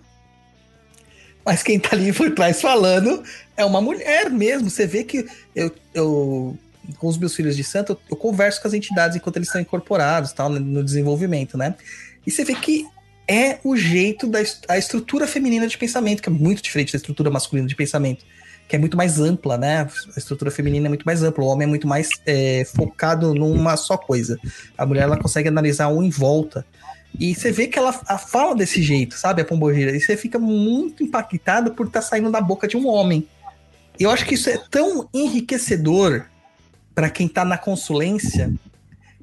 mas 1.44 1.62
quem 1.62 1.80
tá 1.80 1.90
ali 1.92 2.12
por 2.12 2.32
trás 2.34 2.62
falando 2.62 3.24
é 3.56 3.64
uma 3.64 3.82
mulher 3.82 4.32
mesmo. 4.32 4.70
Você 4.70 4.88
vê 4.88 5.04
que 5.04 5.28
eu, 5.56 5.72
eu 5.94 6.58
com 6.98 7.08
os 7.08 7.18
meus 7.18 7.36
filhos 7.36 7.56
de 7.56 7.64
santo, 7.64 7.94
eu, 7.94 8.00
eu 8.12 8.16
converso 8.16 8.62
com 8.62 8.68
as 8.68 8.74
entidades 8.74 9.18
enquanto 9.18 9.38
eles 9.38 9.48
estão 9.48 9.62
incorporados, 9.62 10.32
tal, 10.34 10.50
no- 10.50 10.84
desenvolvimento, 10.84 11.58
né? 11.58 11.76
E 12.26 12.32
você 12.32 12.44
vê 12.44 12.56
que 12.56 12.88
é 13.28 13.60
o 13.64 13.76
jeito 13.76 14.28
da 14.28 14.40
a 14.68 14.78
estrutura 14.78 15.28
feminina 15.28 15.68
de 15.68 15.78
pensamento, 15.78 16.22
que 16.22 16.30
é 16.30 16.32
muito 16.32 16.62
diferente 16.62 16.94
da 16.94 16.98
estrutura 16.98 17.30
masculina 17.30 17.68
de 17.68 17.76
pensamento, 17.76 18.24
que 18.68 18.76
é 18.76 18.80
muito 18.80 18.98
mais 18.98 19.20
ampla, 19.20 19.58
né? 19.58 19.88
A 20.16 20.20
estrutura 20.20 20.50
feminina 20.50 20.88
é 20.88 20.90
muito 20.90 21.06
mais 21.06 21.22
ampla, 21.22 21.44
o 21.44 21.48
homem 21.48 21.66
é 21.66 21.70
muito 21.70 21.88
mais 21.88 22.10
é, 22.26 22.66
focado 22.66 23.34
numa 23.34 23.78
só 23.78 23.98
coisa. 23.98 24.40
A 24.78 24.86
mulher 24.86 25.04
ela 25.04 25.18
consegue 25.18 25.48
analisar 25.48 25.88
um 25.90 26.02
em 26.02 26.10
volta. 26.10 26.66
E 27.18 27.34
você 27.34 27.52
vê 27.52 27.68
que 27.68 27.80
ela 27.80 27.94
fala 27.94 28.56
desse 28.56 28.82
jeito, 28.82 29.16
sabe? 29.16 29.42
A 29.42 29.46
pombogira. 29.46 29.96
E 29.96 30.02
você 30.02 30.18
fica 30.18 30.38
muito 30.38 31.04
impactado 31.04 31.72
por 31.72 31.88
estar 31.88 32.02
saindo 32.02 32.32
da 32.32 32.42
boca 32.42 32.68
de 32.68 32.76
um 32.76 32.88
homem. 32.88 33.28
Eu 34.00 34.10
acho 34.10 34.26
que 34.26 34.34
isso 34.34 34.50
é 34.50 34.58
tão 34.58 35.08
enriquecedor 35.14 36.26
para 36.94 37.10
quem 37.10 37.28
tá 37.28 37.46
na 37.46 37.58
consulência, 37.58 38.54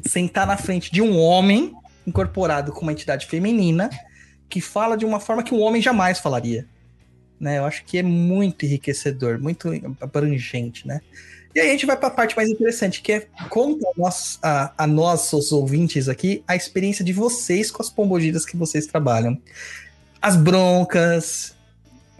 sentar 0.06 0.46
na 0.46 0.56
frente 0.56 0.90
de 0.90 1.02
um 1.02 1.18
homem 1.18 1.74
incorporado 2.06 2.72
com 2.72 2.82
uma 2.82 2.92
entidade 2.92 3.26
feminina 3.26 3.90
que 4.48 4.60
fala 4.60 4.96
de 4.96 5.04
uma 5.04 5.20
forma 5.20 5.42
que 5.42 5.54
um 5.54 5.60
homem 5.60 5.80
jamais 5.80 6.18
falaria. 6.18 6.66
Né? 7.42 7.58
Eu 7.58 7.64
acho 7.64 7.84
que 7.84 7.98
é 7.98 8.04
muito 8.04 8.64
enriquecedor, 8.64 9.36
muito 9.40 9.68
abrangente, 10.00 10.86
né? 10.86 11.00
E 11.52 11.58
aí 11.58 11.68
a 11.68 11.72
gente 11.72 11.84
vai 11.84 11.96
para 11.96 12.06
a 12.06 12.12
parte 12.12 12.36
mais 12.36 12.48
interessante, 12.48 13.02
que 13.02 13.10
é 13.10 13.26
conta 13.50 13.84
a 13.88 13.92
nós, 14.00 14.38
a, 14.40 14.72
a 14.78 14.86
nós, 14.86 15.32
os 15.32 15.50
ouvintes 15.50 16.08
aqui, 16.08 16.44
a 16.46 16.54
experiência 16.54 17.04
de 17.04 17.12
vocês 17.12 17.68
com 17.68 17.82
as 17.82 17.90
pombogiras 17.90 18.46
que 18.46 18.56
vocês 18.56 18.86
trabalham. 18.86 19.36
As 20.20 20.36
broncas, 20.36 21.56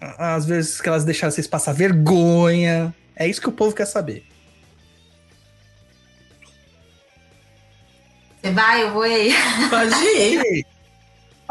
às 0.00 0.44
vezes 0.44 0.80
que 0.80 0.88
elas 0.88 1.04
deixaram 1.04 1.30
vocês 1.30 1.46
passar 1.46 1.72
vergonha. 1.72 2.92
É 3.14 3.28
isso 3.28 3.40
que 3.40 3.48
o 3.48 3.52
povo 3.52 3.76
quer 3.76 3.86
saber. 3.86 4.24
Você 8.42 8.50
vai, 8.50 8.82
eu 8.82 8.92
vou 8.92 9.02
aí. 9.02 9.32
Pode 9.70 9.94
ir. 9.94 10.66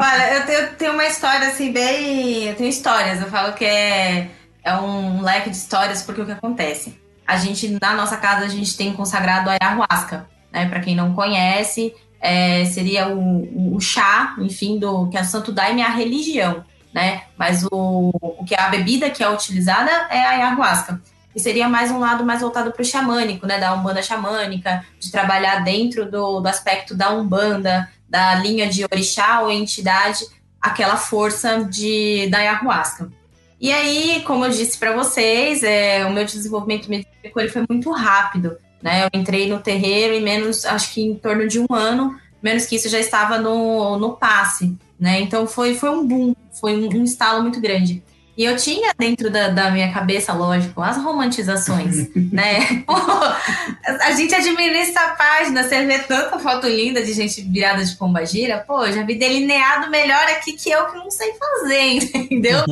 Olha, 0.02 0.34
eu 0.34 0.46
tenho, 0.46 0.74
tenho 0.74 0.92
uma 0.94 1.06
história 1.06 1.46
assim, 1.46 1.70
bem. 1.70 2.48
Eu 2.48 2.56
tenho 2.56 2.68
histórias, 2.68 3.20
eu 3.20 3.28
falo 3.28 3.52
que 3.52 3.64
é, 3.64 4.28
é 4.64 4.74
um 4.74 5.22
leque 5.22 5.48
de 5.48 5.56
histórias, 5.56 6.02
porque 6.02 6.20
o 6.20 6.26
que 6.26 6.32
acontece? 6.32 7.00
A 7.24 7.36
gente, 7.36 7.78
na 7.80 7.94
nossa 7.94 8.16
casa, 8.16 8.44
a 8.44 8.48
gente 8.48 8.76
tem 8.76 8.92
consagrado 8.92 9.48
a 9.48 9.56
ayahuasca, 9.60 10.28
né? 10.50 10.68
Pra 10.68 10.80
quem 10.80 10.96
não 10.96 11.14
conhece, 11.14 11.94
é, 12.20 12.64
seria 12.64 13.08
o, 13.08 13.76
o 13.76 13.80
chá, 13.80 14.34
enfim, 14.40 14.76
do 14.76 15.08
que 15.08 15.16
é 15.16 15.22
Santo 15.22 15.52
Daime 15.52 15.82
é 15.82 15.86
a 15.86 15.90
religião, 15.90 16.64
né? 16.92 17.22
Mas 17.38 17.64
o, 17.70 18.10
o 18.20 18.44
que 18.44 18.56
é 18.56 18.60
a 18.60 18.70
bebida 18.70 19.08
que 19.08 19.22
é 19.22 19.30
utilizada 19.30 19.90
é 20.10 20.20
a 20.20 20.30
ayahuasca. 20.30 21.00
E 21.34 21.40
seria 21.40 21.68
mais 21.68 21.90
um 21.90 21.98
lado 21.98 22.24
mais 22.24 22.40
voltado 22.40 22.72
para 22.72 22.82
o 22.82 22.84
xamânico, 22.84 23.46
né? 23.46 23.58
Da 23.58 23.74
umbanda 23.74 24.02
xamânica, 24.02 24.84
de 24.98 25.10
trabalhar 25.10 25.64
dentro 25.64 26.10
do, 26.10 26.40
do 26.40 26.46
aspecto 26.46 26.94
da 26.94 27.10
umbanda, 27.10 27.88
da 28.08 28.34
linha 28.34 28.68
de 28.68 28.84
orixá 28.84 29.40
ou 29.40 29.50
entidade, 29.50 30.26
aquela 30.60 30.96
força 30.96 31.64
de, 31.64 32.28
da 32.30 32.38
ayahuasca. 32.38 33.10
E 33.58 33.72
aí, 33.72 34.22
como 34.26 34.44
eu 34.44 34.50
disse 34.50 34.76
para 34.76 34.92
vocês, 34.92 35.62
é, 35.62 36.04
o 36.04 36.12
meu 36.12 36.24
desenvolvimento 36.24 36.90
medíaco 36.90 37.38
ele 37.40 37.48
foi 37.48 37.64
muito 37.68 37.90
rápido. 37.92 38.56
Né? 38.82 39.04
Eu 39.04 39.20
entrei 39.20 39.48
no 39.48 39.60
terreiro 39.60 40.14
em 40.14 40.20
menos, 40.20 40.64
acho 40.66 40.92
que 40.92 41.00
em 41.00 41.14
torno 41.14 41.46
de 41.46 41.60
um 41.60 41.66
ano, 41.70 42.18
menos 42.42 42.66
que 42.66 42.74
isso 42.74 42.88
já 42.88 42.98
estava 42.98 43.38
no, 43.38 43.96
no 43.98 44.16
passe. 44.16 44.76
Né? 44.98 45.20
Então 45.20 45.46
foi, 45.46 45.74
foi 45.74 45.90
um 45.90 46.06
boom, 46.06 46.34
foi 46.60 46.76
um, 46.76 46.88
um 46.92 47.04
estalo 47.04 47.40
muito 47.40 47.60
grande. 47.60 48.02
E 48.36 48.44
eu 48.44 48.56
tinha 48.56 48.94
dentro 48.98 49.30
da, 49.30 49.48
da 49.48 49.70
minha 49.70 49.92
cabeça, 49.92 50.32
lógico, 50.32 50.80
as 50.80 50.96
romantizações, 50.96 52.08
né? 52.32 52.82
Pô, 52.86 52.94
a 52.94 54.12
gente 54.12 54.34
administra 54.34 55.02
a 55.02 55.10
página, 55.10 55.62
você 55.62 55.84
vê 55.84 55.98
tanta 55.98 56.38
foto 56.38 56.66
linda 56.66 57.04
de 57.04 57.12
gente 57.12 57.42
virada 57.42 57.84
de 57.84 57.94
pombagira, 57.94 58.64
pô, 58.66 58.86
eu 58.86 58.92
já 58.92 59.02
vi 59.02 59.16
delineado 59.16 59.90
melhor 59.90 60.24
aqui 60.28 60.54
que 60.54 60.70
eu 60.70 60.86
que 60.86 60.96
não 60.96 61.10
sei 61.10 61.34
fazer, 61.34 61.82
entendeu? 62.16 62.64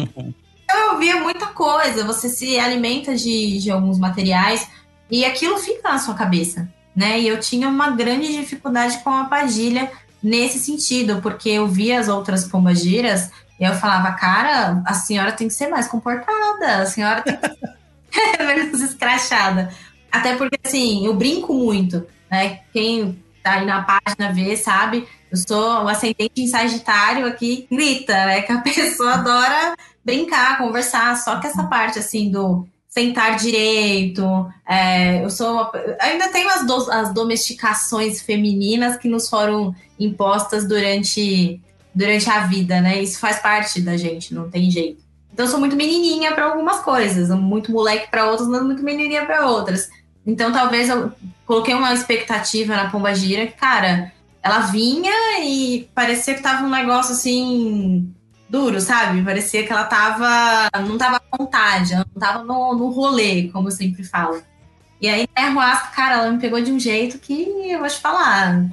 Então 0.65 0.79
eu 0.93 0.99
via 0.99 1.17
muita 1.17 1.47
coisa, 1.49 2.05
você 2.05 2.31
se 2.31 2.59
alimenta 2.59 3.15
de, 3.15 3.59
de 3.59 3.71
alguns 3.71 3.99
materiais 3.99 4.67
e 5.11 5.27
aquilo 5.27 5.59
fica 5.59 5.91
na 5.91 5.99
sua 5.99 6.15
cabeça, 6.15 6.67
né? 6.97 7.21
E 7.21 7.29
eu 7.29 7.39
tinha 7.39 7.69
uma 7.69 7.91
grande 7.91 8.33
dificuldade 8.33 8.99
com 9.05 9.11
a 9.11 9.25
padilha 9.25 9.91
nesse 10.23 10.59
sentido, 10.59 11.21
porque 11.21 11.51
eu 11.51 11.67
via 11.67 12.01
as 12.01 12.09
outras 12.09 12.45
pombagiras 12.45 13.31
e 13.61 13.65
eu 13.65 13.75
falava, 13.75 14.13
cara, 14.13 14.83
a 14.87 14.95
senhora 14.95 15.33
tem 15.33 15.47
que 15.47 15.53
ser 15.53 15.69
mais 15.69 15.87
comportada, 15.87 16.79
a 16.79 16.87
senhora 16.87 17.21
tem 17.21 17.37
que 17.37 17.49
ser 18.11 18.43
menos 18.43 18.81
escrachada. 18.81 19.71
Até 20.11 20.35
porque, 20.35 20.59
assim, 20.65 21.05
eu 21.05 21.15
brinco 21.15 21.53
muito, 21.53 22.07
né? 22.31 22.61
Quem 22.73 23.23
tá 23.43 23.53
aí 23.53 23.67
na 23.67 23.83
página 23.83 24.33
vê, 24.33 24.57
sabe? 24.57 25.07
Eu 25.31 25.37
sou 25.37 25.85
o 25.85 25.89
ascendente 25.89 26.33
em 26.39 26.47
Sagitário 26.47 27.27
aqui, 27.27 27.69
grita, 27.71 28.15
né? 28.15 28.41
Que 28.41 28.51
a 28.51 28.61
pessoa 28.63 29.13
adora 29.15 29.77
brincar, 30.03 30.57
conversar. 30.57 31.15
Só 31.19 31.39
que 31.39 31.47
essa 31.47 31.65
parte, 31.65 31.99
assim, 31.99 32.31
do 32.31 32.67
sentar 32.89 33.37
direito, 33.37 34.25
é, 34.67 35.23
eu 35.23 35.31
sou 35.31 35.53
uma, 35.53 35.71
ainda 36.01 36.29
tenho 36.29 36.49
as, 36.49 36.67
do, 36.67 36.91
as 36.91 37.15
domesticações 37.15 38.21
femininas 38.23 38.97
que 38.97 39.07
nos 39.07 39.29
foram 39.29 39.75
impostas 39.99 40.67
durante 40.67 41.61
durante 41.95 42.29
a 42.31 42.41
vida, 42.41 42.81
né? 42.81 43.03
Isso 43.03 43.19
faz 43.19 43.39
parte 43.39 43.81
da 43.81 43.97
gente, 43.97 44.35
não 44.35 44.51
tem 44.51 44.71
jeito. 44.71 45.03
Então 45.33 45.47
eu 45.47 45.51
sou 45.51 45.61
muito 45.61 45.77
menininha 45.77 46.33
para 46.33 46.47
algumas 46.47 46.81
coisas, 46.81 47.31
muito 47.31 47.73
moleque 47.73 48.11
para 48.11 48.31
outras, 48.31 48.49
mas 48.49 48.63
muito 48.63 48.83
menininha 48.83 49.25
para 49.25 49.47
outras. 49.47 49.89
Então 50.27 50.53
talvez 50.53 50.89
eu 50.89 51.13
coloquei 51.47 51.75
uma 51.75 51.95
expectativa 51.95 52.77
na 52.77 52.91
Pomba 52.91 53.15
Gira, 53.15 53.47
cara, 53.47 54.13
ela 54.43 54.61
vinha 54.61 55.13
e 55.43 55.89
parecia 55.95 56.35
que 56.35 56.43
tava 56.43 56.65
um 56.65 56.71
negócio 56.71 57.13
assim 57.13 58.13
duro, 58.49 58.81
sabe? 58.81 59.23
Parecia 59.23 59.65
que 59.65 59.73
ela 59.73 59.85
tava 59.85 60.69
não 60.87 60.99
tava 60.99 61.17
à 61.17 61.37
vontade, 61.37 61.95
ela 61.95 62.07
não 62.13 62.21
tava 62.21 62.43
no, 62.43 62.75
no 62.75 62.91
rolê, 62.91 63.49
como 63.49 63.69
eu 63.69 63.73
sempre 63.73 64.03
falo. 64.05 64.43
E 65.01 65.09
aí 65.09 65.27
a 65.35 65.43
Ayahuasca, 65.43 65.89
cara, 65.95 66.15
ela 66.17 66.31
me 66.31 66.39
pegou 66.39 66.61
de 66.61 66.71
um 66.71 66.79
jeito 66.79 67.19
que 67.19 67.71
eu 67.71 67.79
vou 67.79 67.89
te 67.89 67.99
falar, 67.99 68.69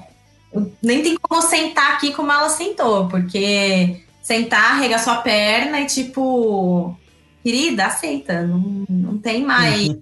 nem 0.82 1.02
tem 1.02 1.18
como 1.22 1.42
sentar 1.42 1.94
aqui 1.94 2.14
como 2.14 2.32
ela 2.32 2.50
sentou, 2.50 3.08
porque 3.08 4.02
sentar, 4.22 4.74
arregaçou 4.74 5.14
a 5.14 5.18
perna 5.18 5.82
e 5.82 5.86
tipo, 5.86 6.96
querida, 7.44 7.86
aceita, 7.86 8.42
não, 8.42 8.86
não 8.90 9.18
tem 9.18 9.44
mais. 9.44 9.88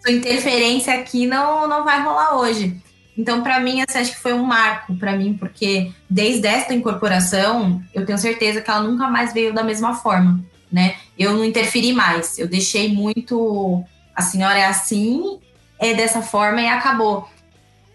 Sua 0.00 0.12
interferência 0.12 0.94
aqui 0.94 1.26
não, 1.26 1.66
não 1.66 1.82
vai 1.82 2.02
rolar 2.02 2.36
hoje. 2.36 2.76
Então, 3.16 3.42
para 3.42 3.60
mim, 3.60 3.80
assim, 3.80 3.98
acho 3.98 4.12
que 4.12 4.20
foi 4.20 4.32
um 4.32 4.42
marco 4.42 4.94
para 4.96 5.16
mim, 5.16 5.34
porque 5.34 5.92
desde 6.10 6.46
esta 6.46 6.74
incorporação, 6.74 7.82
eu 7.94 8.04
tenho 8.04 8.18
certeza 8.18 8.60
que 8.60 8.70
ela 8.70 8.82
nunca 8.82 9.08
mais 9.08 9.32
veio 9.32 9.54
da 9.54 9.62
mesma 9.62 9.94
forma, 9.94 10.44
né? 10.70 10.96
Eu 11.18 11.32
não 11.32 11.44
interferi 11.44 11.92
mais, 11.92 12.38
eu 12.38 12.48
deixei 12.48 12.92
muito. 12.92 13.82
A 14.14 14.22
senhora 14.22 14.58
é 14.58 14.66
assim, 14.66 15.38
é 15.78 15.94
dessa 15.94 16.22
forma 16.22 16.60
e 16.60 16.68
acabou. 16.68 17.28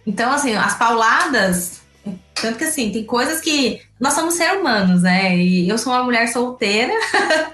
Então, 0.06 0.32
assim, 0.32 0.56
as 0.56 0.76
pauladas 0.76 1.82
tanto 2.34 2.58
que 2.58 2.64
assim, 2.64 2.92
tem 2.92 3.06
coisas 3.06 3.42
que. 3.42 3.82
Nós 4.00 4.14
somos 4.14 4.36
seres 4.36 4.60
humanos, 4.60 5.02
né? 5.02 5.36
E 5.36 5.68
eu 5.68 5.78
sou 5.78 5.92
uma 5.92 6.04
mulher 6.04 6.28
solteira. 6.28 6.94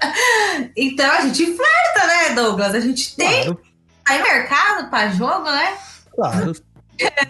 então 0.76 1.10
a 1.10 1.22
gente 1.22 1.44
flerta, 1.44 2.06
né, 2.06 2.34
Douglas? 2.34 2.74
A 2.74 2.80
gente 2.80 3.16
tem. 3.16 3.44
Claro, 3.44 3.60
Tá 4.06 4.16
em 4.16 4.22
mercado 4.22 4.88
pra 4.88 5.10
jogo, 5.10 5.50
né? 5.50 5.76
claro. 6.14 6.52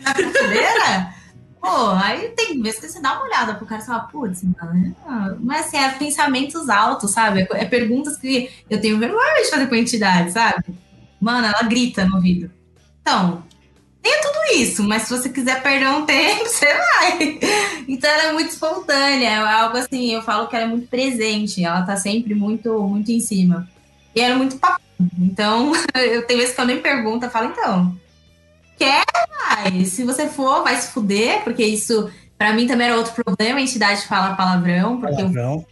Na 0.03 0.15
prateleira. 0.15 1.15
Pô, 1.59 1.89
aí 1.91 2.29
tem 2.37 2.61
vezes 2.63 2.79
que 2.79 2.89
você 2.89 3.01
dá 3.01 3.15
uma 3.15 3.25
olhada 3.25 3.55
pro 3.55 3.67
cara 3.67 3.83
e 3.83 3.87
fala, 3.87 4.01
putz, 4.01 4.43
mano. 4.45 4.95
Mas 5.41 5.67
assim, 5.67 5.79
é 5.79 5.89
pensamentos 5.93 6.69
altos, 6.69 7.11
sabe? 7.11 7.49
É 7.53 7.65
perguntas 7.65 8.19
que 8.19 8.51
eu 8.69 8.81
tenho 8.81 8.99
vergonha 8.99 9.43
de 9.43 9.51
fazer 9.51 9.67
com 9.67 9.75
a 9.75 9.79
entidade, 9.79 10.33
sabe? 10.33 10.65
Mano, 11.19 11.47
ela 11.47 11.63
grita 11.63 12.05
no 12.05 12.17
ouvido. 12.17 12.51
Então, 13.01 13.43
tem 14.07 14.21
tudo 14.21 14.61
isso, 14.63 14.83
mas 14.85 15.03
se 15.03 15.11
você 15.11 15.29
quiser 15.29 15.63
perder 15.63 15.89
um 15.89 16.07
tempo, 16.07 16.45
você 16.47 16.67
vai. 16.67 17.39
Então 17.89 18.09
ela 18.09 18.23
é 18.25 18.33
muito 18.33 18.51
espontânea, 18.51 19.29
é 19.29 19.37
algo 19.37 19.77
assim, 19.77 20.13
eu 20.13 20.23
falo 20.23 20.47
que 20.47 20.55
ela 20.55 20.65
é 20.65 20.69
muito 20.69 20.87
presente, 20.87 21.65
ela 21.65 21.83
tá 21.83 21.97
sempre 21.97 22.35
muito, 22.35 22.81
muito 22.83 23.11
em 23.11 23.21
cima. 23.21 23.69
E 24.15 24.21
ela 24.21 24.35
é 24.35 24.37
muito 24.37 24.57
papo. 24.59 24.81
Então, 25.19 25.73
eu 25.95 26.27
tenho 26.27 26.41
vezes 26.41 26.55
que 26.55 26.61
eu 26.61 26.67
nem 26.67 26.81
pergunto, 26.81 27.27
eu 27.27 27.31
falo, 27.31 27.51
então, 27.51 27.97
quer 28.79 29.03
mais? 29.41 29.89
Se 29.89 30.05
você 30.05 30.29
for, 30.29 30.63
vai 30.63 30.77
se 30.77 30.93
fuder, 30.93 31.43
porque 31.43 31.65
isso, 31.65 32.09
pra 32.39 32.53
mim, 32.53 32.67
também 32.67 32.87
era 32.87 32.97
outro 32.97 33.13
problema, 33.13 33.59
a 33.59 33.63
entidade 33.63 34.07
fala 34.07 34.37
palavrão, 34.37 35.01
porque 35.01 35.21
eu 35.21 35.33
Palavrão. 35.33 35.67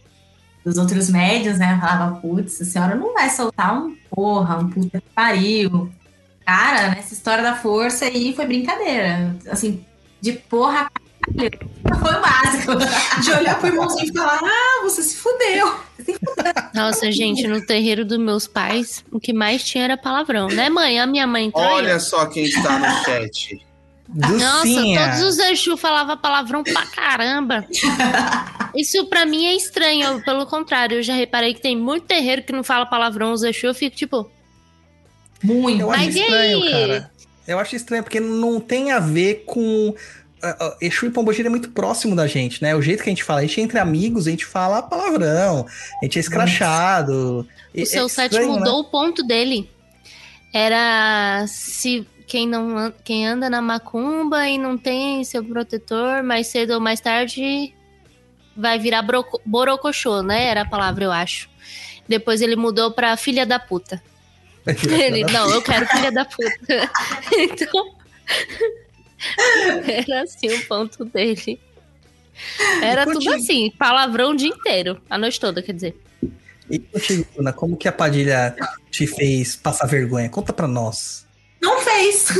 dos 0.63 0.77
outros 0.77 1.09
médios, 1.09 1.57
né? 1.57 1.77
Falava, 1.79 2.17
putz, 2.19 2.61
a 2.61 2.65
senhora 2.65 2.95
não 2.95 3.13
vai 3.13 3.29
soltar 3.29 3.77
um 3.77 3.95
porra, 4.09 4.57
um 4.57 4.69
puta 4.69 4.99
que 4.99 5.09
pariu. 5.15 5.89
Cara, 6.45 6.89
nessa 6.89 7.13
história 7.13 7.43
da 7.43 7.55
força 7.55 8.05
aí 8.05 8.33
foi 8.35 8.45
brincadeira. 8.45 9.35
Assim, 9.49 9.83
de 10.21 10.33
porra, 10.33 10.91
caralho, 11.25 11.59
foi 11.99 12.13
o 12.13 12.21
básico. 12.21 13.21
De 13.23 13.31
olhar 13.31 13.57
pro 13.57 13.67
irmãozinho 13.67 14.09
e 14.09 14.13
falar, 14.13 14.39
ah, 14.43 14.81
você 14.83 15.01
se 15.01 15.17
fudeu. 15.17 15.75
Nossa, 16.73 17.11
gente, 17.11 17.47
no 17.47 17.65
terreiro 17.65 18.05
dos 18.05 18.19
meus 18.19 18.47
pais, 18.47 19.03
o 19.11 19.19
que 19.19 19.33
mais 19.33 19.63
tinha 19.63 19.85
era 19.85 19.97
palavrão, 19.97 20.47
né, 20.47 20.69
mãe? 20.69 20.99
A 20.99 21.07
minha 21.07 21.25
mãe 21.25 21.45
aí, 21.45 21.51
ó. 21.53 21.75
Olha 21.75 21.99
só 21.99 22.25
quem 22.27 22.43
está 22.43 22.77
no 22.77 22.85
chat. 23.03 23.65
Nossa, 24.07 24.67
todos 24.67 25.21
os 25.21 25.39
Exu 25.39 25.75
falavam 25.75 26.15
palavrão 26.15 26.63
pra 26.63 26.85
caramba. 26.85 27.65
Isso 28.75 29.03
pra 29.07 29.25
mim 29.25 29.47
é 29.47 29.55
estranho, 29.55 30.21
pelo 30.23 30.45
contrário, 30.45 30.99
eu 30.99 31.03
já 31.03 31.15
reparei 31.15 31.55
que 31.55 31.61
tem 31.61 31.75
muito 31.75 32.05
terreiro 32.05 32.43
que 32.43 32.53
não 32.53 32.63
fala 32.63 32.85
palavrão, 32.85 33.31
os 33.31 33.41
Exu, 33.41 33.65
eu 33.65 33.73
fico 33.73 33.95
tipo, 33.95 34.29
Muito. 35.43 35.81
Eu 35.81 35.91
acho 35.91 36.05
Mas 36.05 36.15
e 36.15 36.19
estranho, 36.19 36.63
aí? 36.63 36.71
cara. 36.71 37.11
Eu 37.47 37.59
acho 37.59 37.75
estranho, 37.75 38.03
porque 38.03 38.19
não 38.19 38.59
tem 38.59 38.91
a 38.91 38.99
ver 38.99 39.43
com. 39.45 39.93
ah, 40.41 40.57
ah, 40.59 40.77
Exu 40.81 41.05
e 41.05 41.11
Pombogira 41.11 41.47
é 41.47 41.49
muito 41.49 41.69
próximo 41.69 42.15
da 42.15 42.25
gente, 42.27 42.61
né? 42.61 42.75
O 42.75 42.81
jeito 42.81 43.03
que 43.03 43.09
a 43.09 43.11
gente 43.11 43.23
fala, 43.23 43.39
a 43.39 43.43
gente 43.43 43.59
é 43.59 43.63
entre 43.63 43.77
amigos, 43.77 44.27
a 44.27 44.31
gente 44.31 44.45
fala 44.45 44.81
palavrão, 44.81 45.65
a 46.01 46.05
gente 46.05 46.17
é 46.17 46.21
escrachado. 46.21 47.47
É- 47.75 47.83
o 47.83 47.85
seu 47.85 48.05
é 48.05 48.09
set 48.09 48.31
estranho, 48.31 48.53
mudou 48.53 48.73
né? 48.73 48.79
o 48.79 48.83
ponto 48.85 49.21
dele. 49.23 49.69
Era 50.53 51.45
se 51.47 52.07
quem 52.27 52.47
não 52.47 52.91
quem 53.03 53.27
anda 53.27 53.49
na 53.49 53.61
macumba 53.61 54.47
e 54.47 54.57
não 54.57 54.77
tem 54.77 55.23
seu 55.23 55.43
protetor, 55.43 56.23
mais 56.23 56.47
cedo 56.47 56.73
ou 56.73 56.79
mais 56.79 56.99
tarde 56.99 57.73
vai 58.55 58.79
virar 58.79 59.01
broco- 59.01 59.41
borocochô, 59.45 60.23
né? 60.23 60.45
Era 60.45 60.61
a 60.61 60.65
palavra, 60.69 61.03
eu 61.03 61.11
acho. 61.11 61.49
Depois 62.07 62.41
ele 62.41 62.55
mudou 62.55 62.91
pra 62.91 63.17
filha 63.17 63.45
da 63.45 63.59
puta. 63.59 64.01
Ele, 64.67 65.23
não, 65.25 65.49
eu 65.51 65.61
quero 65.61 65.85
filha 65.87 66.11
da 66.11 66.25
puta. 66.25 66.91
então, 67.37 67.95
era 69.87 70.23
assim 70.23 70.47
o 70.53 70.65
ponto 70.65 71.05
dele. 71.05 71.59
Era 72.81 73.05
tudo 73.05 73.31
assim, 73.33 73.71
palavrão 73.77 74.31
o 74.31 74.35
dia 74.35 74.49
inteiro, 74.49 74.99
a 75.09 75.17
noite 75.17 75.39
toda, 75.39 75.61
quer 75.61 75.73
dizer. 75.73 75.95
E 76.69 76.79
contigo, 76.79 77.27
Bruna, 77.33 77.53
como 77.53 77.77
que 77.77 77.87
a 77.87 77.91
Padilha 77.91 78.55
te 78.89 79.05
fez 79.05 79.55
passar 79.55 79.85
vergonha? 79.85 80.29
Conta 80.29 80.51
pra 80.51 80.67
nós. 80.67 81.25
Não 81.61 81.79
fez. 81.79 82.27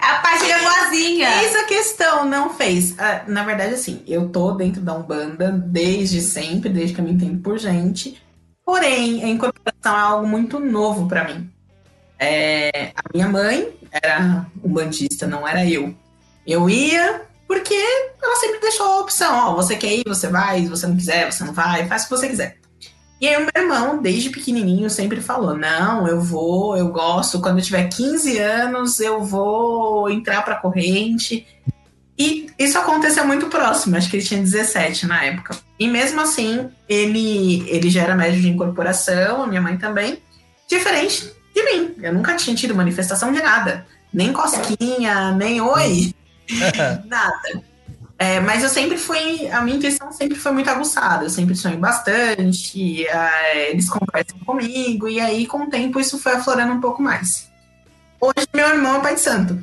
A 0.00 0.16
partilha 0.16 0.58
boazinha. 0.58 1.42
Eis 1.42 1.56
a 1.56 1.64
questão, 1.64 2.28
não 2.28 2.52
fez. 2.52 2.94
Ah, 2.98 3.24
na 3.26 3.42
verdade, 3.44 3.74
assim, 3.74 4.02
eu 4.06 4.28
tô 4.28 4.52
dentro 4.52 4.82
da 4.82 4.94
Umbanda 4.94 5.50
desde 5.50 6.20
sempre, 6.20 6.68
desde 6.68 6.94
que 6.94 7.00
eu 7.00 7.04
me 7.04 7.12
entendo 7.12 7.40
por 7.40 7.58
gente. 7.58 8.20
Porém, 8.64 9.22
a 9.22 9.28
incorporação 9.28 9.96
é 9.96 10.00
algo 10.00 10.26
muito 10.26 10.58
novo 10.58 11.06
pra 11.06 11.24
mim. 11.24 11.50
É, 12.18 12.92
a 12.94 13.02
minha 13.12 13.28
mãe 13.28 13.68
era 13.90 14.46
umbandista, 14.64 15.26
não 15.26 15.46
era 15.46 15.68
eu. 15.68 15.94
Eu 16.46 16.68
ia 16.70 17.22
porque 17.46 17.74
ela 18.22 18.36
sempre 18.36 18.60
deixou 18.60 18.86
a 18.86 19.00
opção, 19.00 19.50
ó, 19.50 19.54
você 19.54 19.76
quer 19.76 19.94
ir, 19.94 20.04
você 20.06 20.28
vai, 20.28 20.62
se 20.62 20.68
você 20.68 20.86
não 20.86 20.96
quiser, 20.96 21.30
você 21.30 21.44
não 21.44 21.52
vai, 21.52 21.86
faz 21.86 22.02
o 22.02 22.04
que 22.06 22.16
você 22.16 22.28
quiser. 22.28 22.56
E 23.20 23.28
aí 23.28 23.36
o 23.36 23.40
meu 23.40 23.50
irmão, 23.56 24.02
desde 24.02 24.30
pequenininho, 24.30 24.90
sempre 24.90 25.20
falou, 25.20 25.56
não, 25.56 26.08
eu 26.08 26.20
vou, 26.20 26.76
eu 26.76 26.88
gosto, 26.88 27.40
quando 27.40 27.58
eu 27.58 27.64
tiver 27.64 27.88
15 27.88 28.38
anos, 28.38 28.98
eu 28.98 29.22
vou 29.22 30.10
entrar 30.10 30.42
pra 30.42 30.56
corrente. 30.56 31.46
E 32.18 32.46
isso 32.58 32.78
aconteceu 32.78 33.26
muito 33.26 33.46
próximo, 33.46 33.96
acho 33.96 34.08
que 34.08 34.16
ele 34.16 34.24
tinha 34.24 34.40
17 34.40 35.06
na 35.06 35.24
época. 35.24 35.56
E 35.78 35.88
mesmo 35.88 36.20
assim, 36.20 36.68
ele, 36.88 37.68
ele 37.68 37.90
já 37.90 38.02
era 38.02 38.14
médio 38.14 38.40
de 38.40 38.48
incorporação, 38.48 39.42
a 39.42 39.46
minha 39.46 39.60
mãe 39.60 39.76
também, 39.76 40.18
diferente 40.68 41.32
de 41.54 41.62
mim. 41.64 41.94
Eu 42.00 42.12
nunca 42.14 42.36
tinha 42.36 42.54
tido 42.54 42.74
manifestação 42.74 43.32
de 43.32 43.42
nada. 43.42 43.86
Nem 44.12 44.32
cosquinha, 44.32 45.32
nem 45.32 45.60
oi, 45.60 46.14
nada. 47.06 47.62
É, 48.16 48.38
mas 48.38 48.62
eu 48.62 48.68
sempre 48.68 48.96
fui, 48.96 49.48
a 49.48 49.60
minha 49.60 49.76
intuição 49.76 50.12
sempre 50.12 50.38
foi 50.38 50.52
muito 50.52 50.70
aguçada, 50.70 51.24
eu 51.24 51.30
sempre 51.30 51.56
sonhei 51.56 51.76
bastante, 51.76 53.04
é, 53.08 53.72
eles 53.72 53.90
conversam 53.90 54.38
comigo, 54.46 55.08
e 55.08 55.18
aí 55.18 55.46
com 55.46 55.64
o 55.64 55.70
tempo 55.70 55.98
isso 55.98 56.16
foi 56.18 56.34
aflorando 56.34 56.72
um 56.72 56.80
pouco 56.80 57.02
mais. 57.02 57.50
Hoje 58.20 58.46
meu 58.54 58.68
irmão 58.68 58.96
é 58.96 59.00
pai 59.00 59.14
de 59.16 59.20
santo, 59.20 59.58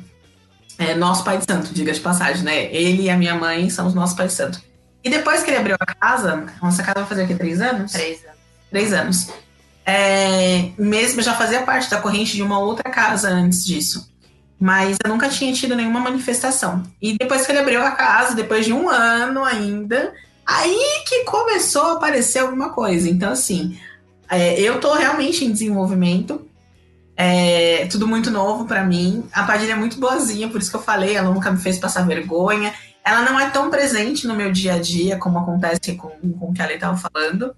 é 0.78 0.94
nosso 0.94 1.24
pai 1.24 1.38
de 1.38 1.44
santo, 1.44 1.72
diga 1.72 1.92
de 1.92 2.00
passagem, 2.00 2.42
né? 2.42 2.64
Ele 2.74 3.02
e 3.02 3.10
a 3.10 3.16
minha 3.16 3.34
mãe 3.34 3.68
são 3.70 3.86
os 3.86 3.94
nossos 3.94 4.16
pais 4.16 4.30
de 4.32 4.36
santo. 4.36 4.62
E 5.04 5.10
depois 5.10 5.42
que 5.42 5.50
ele 5.50 5.58
abriu 5.58 5.76
a 5.78 5.86
casa, 5.86 6.46
nossa 6.62 6.82
casa 6.82 7.00
vai 7.00 7.08
fazer 7.08 7.24
o 7.24 7.26
quê? 7.26 7.34
Três 7.34 7.60
anos? 7.60 7.92
Três 7.92 8.24
anos. 8.24 8.38
Três 8.70 8.92
anos. 8.92 9.28
É, 9.84 10.70
mesmo 10.78 11.20
já 11.22 11.34
fazia 11.34 11.62
parte 11.62 11.90
da 11.90 12.00
corrente 12.00 12.36
de 12.36 12.42
uma 12.42 12.58
outra 12.58 12.88
casa 12.88 13.28
antes 13.28 13.64
disso. 13.64 14.10
Mas 14.60 14.96
eu 15.04 15.10
nunca 15.10 15.28
tinha 15.28 15.52
tido 15.52 15.74
nenhuma 15.74 15.98
manifestação. 15.98 16.84
E 17.00 17.18
depois 17.18 17.44
que 17.44 17.50
ele 17.50 17.58
abriu 17.58 17.82
a 17.82 17.90
casa, 17.90 18.36
depois 18.36 18.64
de 18.64 18.72
um 18.72 18.88
ano 18.88 19.44
ainda, 19.44 20.14
aí 20.46 21.02
que 21.08 21.24
começou 21.24 21.82
a 21.82 21.92
aparecer 21.94 22.38
alguma 22.38 22.70
coisa. 22.70 23.10
Então, 23.10 23.32
assim, 23.32 23.76
é, 24.30 24.60
eu 24.60 24.80
tô 24.80 24.94
realmente 24.94 25.44
em 25.44 25.50
desenvolvimento. 25.50 26.46
É 27.16 27.86
tudo 27.90 28.08
muito 28.08 28.30
novo 28.30 28.64
pra 28.64 28.84
mim. 28.84 29.24
A 29.32 29.42
Padilha 29.42 29.72
é 29.72 29.76
muito 29.76 29.98
boazinha, 29.98 30.48
por 30.48 30.60
isso 30.60 30.70
que 30.70 30.76
eu 30.76 30.82
falei, 30.82 31.16
ela 31.16 31.30
nunca 31.30 31.50
me 31.50 31.58
fez 31.58 31.78
passar 31.78 32.06
vergonha. 32.06 32.72
Ela 33.04 33.22
não 33.22 33.38
é 33.38 33.50
tão 33.50 33.68
presente 33.68 34.26
no 34.26 34.34
meu 34.34 34.52
dia 34.52 34.74
a 34.74 34.78
dia 34.78 35.18
como 35.18 35.38
acontece 35.38 35.94
com, 35.94 36.08
com 36.08 36.50
o 36.50 36.54
que 36.54 36.62
a 36.62 36.66
Lei 36.66 36.78
tava 36.78 36.96
falando. 36.96 37.54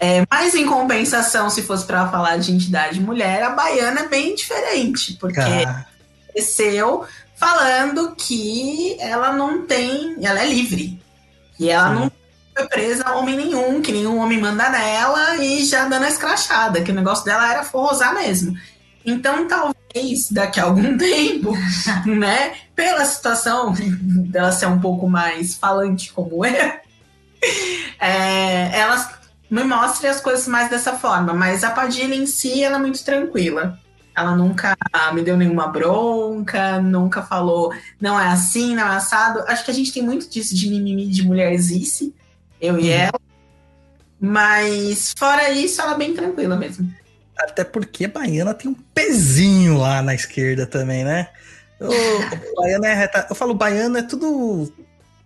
É, 0.00 0.24
mas 0.30 0.54
em 0.54 0.64
compensação, 0.64 1.50
se 1.50 1.62
fosse 1.62 1.84
pra 1.84 2.08
falar 2.08 2.36
de 2.38 2.52
entidade 2.52 3.00
mulher, 3.00 3.42
a 3.42 3.50
baiana 3.50 4.02
é 4.02 4.08
bem 4.08 4.34
diferente, 4.34 5.14
porque 5.14 5.40
Cara, 5.40 5.86
cresceu 6.32 7.04
falando 7.34 8.14
que 8.16 8.96
ela 9.00 9.32
não 9.32 9.66
tem, 9.66 10.16
ela 10.22 10.40
é 10.40 10.46
livre. 10.46 11.02
E 11.58 11.68
ela 11.68 11.88
Sim. 11.88 11.94
não 11.94 12.12
foi 12.56 12.68
presa 12.68 13.04
a 13.06 13.16
homem 13.16 13.36
nenhum, 13.36 13.82
que 13.82 13.90
nenhum 13.90 14.18
homem 14.18 14.40
manda 14.40 14.68
nela 14.68 15.36
e 15.36 15.64
já 15.64 15.84
dando 15.86 16.04
a 16.04 16.08
escrachada, 16.08 16.80
que 16.82 16.92
o 16.92 16.94
negócio 16.94 17.24
dela 17.24 17.50
era 17.50 17.64
forrosar 17.64 18.14
mesmo. 18.14 18.56
Então, 19.08 19.48
talvez 19.48 20.30
daqui 20.30 20.60
a 20.60 20.64
algum 20.64 20.96
tempo, 20.98 21.56
né, 22.06 22.54
pela 22.74 23.04
situação 23.04 23.74
dela 24.30 24.52
ser 24.52 24.66
um 24.66 24.80
pouco 24.80 25.08
mais 25.08 25.54
falante 25.54 26.12
como 26.12 26.44
eu, 26.44 26.72
é, 28.00 28.78
ela 28.78 29.18
me 29.50 29.64
mostre 29.64 30.06
as 30.08 30.20
coisas 30.20 30.46
mais 30.46 30.68
dessa 30.68 30.92
forma. 30.94 31.32
Mas 31.32 31.64
a 31.64 31.70
Padilha 31.70 32.14
em 32.14 32.26
si, 32.26 32.62
ela 32.62 32.76
é 32.76 32.80
muito 32.80 33.02
tranquila. 33.04 33.78
Ela 34.14 34.34
nunca 34.34 34.76
me 35.14 35.22
deu 35.22 35.36
nenhuma 35.36 35.68
bronca, 35.68 36.82
nunca 36.82 37.22
falou, 37.22 37.72
não 38.00 38.18
é 38.18 38.26
assim, 38.26 38.74
não 38.74 38.82
é 38.82 38.96
assado. 38.96 39.44
Acho 39.46 39.64
que 39.64 39.70
a 39.70 39.74
gente 39.74 39.92
tem 39.92 40.02
muito 40.02 40.28
disso 40.28 40.56
de 40.56 40.68
mimimi 40.68 41.06
de 41.06 41.22
mulherzice, 41.22 42.12
eu 42.60 42.78
e 42.78 42.88
Uhum. 42.88 42.94
ela. 42.94 43.20
Mas 44.20 45.14
fora 45.16 45.50
isso, 45.52 45.80
ela 45.80 45.94
é 45.94 45.98
bem 45.98 46.14
tranquila 46.14 46.56
mesmo. 46.56 46.92
Até 47.38 47.64
porque 47.64 48.04
a 48.06 48.08
baiana 48.08 48.54
tem 48.54 48.70
um 48.70 48.74
pezinho 48.74 49.78
lá 49.78 50.02
na 50.02 50.14
esquerda 50.14 50.66
também, 50.66 51.04
né? 51.04 51.28
O, 51.80 51.86
baiano 52.60 52.84
é 52.84 52.94
reta- 52.94 53.26
Eu 53.28 53.36
falo, 53.36 53.54
baiano 53.54 53.98
é 53.98 54.02
tudo. 54.02 54.72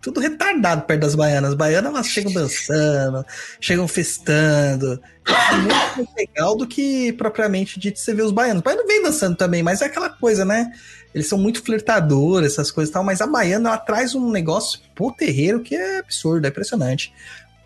Tudo 0.01 0.19
retardado 0.19 0.83
perto 0.83 1.01
das 1.03 1.15
baianas. 1.15 1.55
Baianas 1.55 1.93
elas 1.93 2.07
chegam 2.09 2.33
dançando, 2.33 3.25
chegam 3.61 3.87
festando. 3.87 5.01
É 5.25 5.55
muito 5.57 5.69
mais 5.97 6.09
legal 6.17 6.57
do 6.57 6.67
que 6.67 7.13
propriamente 7.13 7.79
dito 7.79 8.01
você 8.01 8.13
vê 8.13 8.21
os 8.23 8.33
baianos. 8.33 8.63
O 8.63 8.65
baiano 8.65 8.85
vem 8.85 9.01
dançando 9.01 9.37
também, 9.37 9.63
mas 9.63 9.81
é 9.81 9.85
aquela 9.85 10.11
coisa, 10.11 10.45
né? 10.45 10.73
Eles 11.15 11.29
são 11.29 11.39
muito 11.39 11.63
flertadores, 11.63 12.53
essas 12.55 12.73
coisas 12.73 12.91
e 12.91 12.93
tal, 12.93 13.05
mas 13.05 13.21
a 13.21 13.29
baiana 13.29 13.69
ela 13.69 13.79
traz 13.79 14.13
um 14.17 14.29
negócio 14.29 14.81
pro 14.93 15.13
terreiro 15.13 15.61
que 15.61 15.77
é 15.77 15.99
absurdo, 16.01 16.47
é 16.47 16.49
impressionante. 16.49 17.13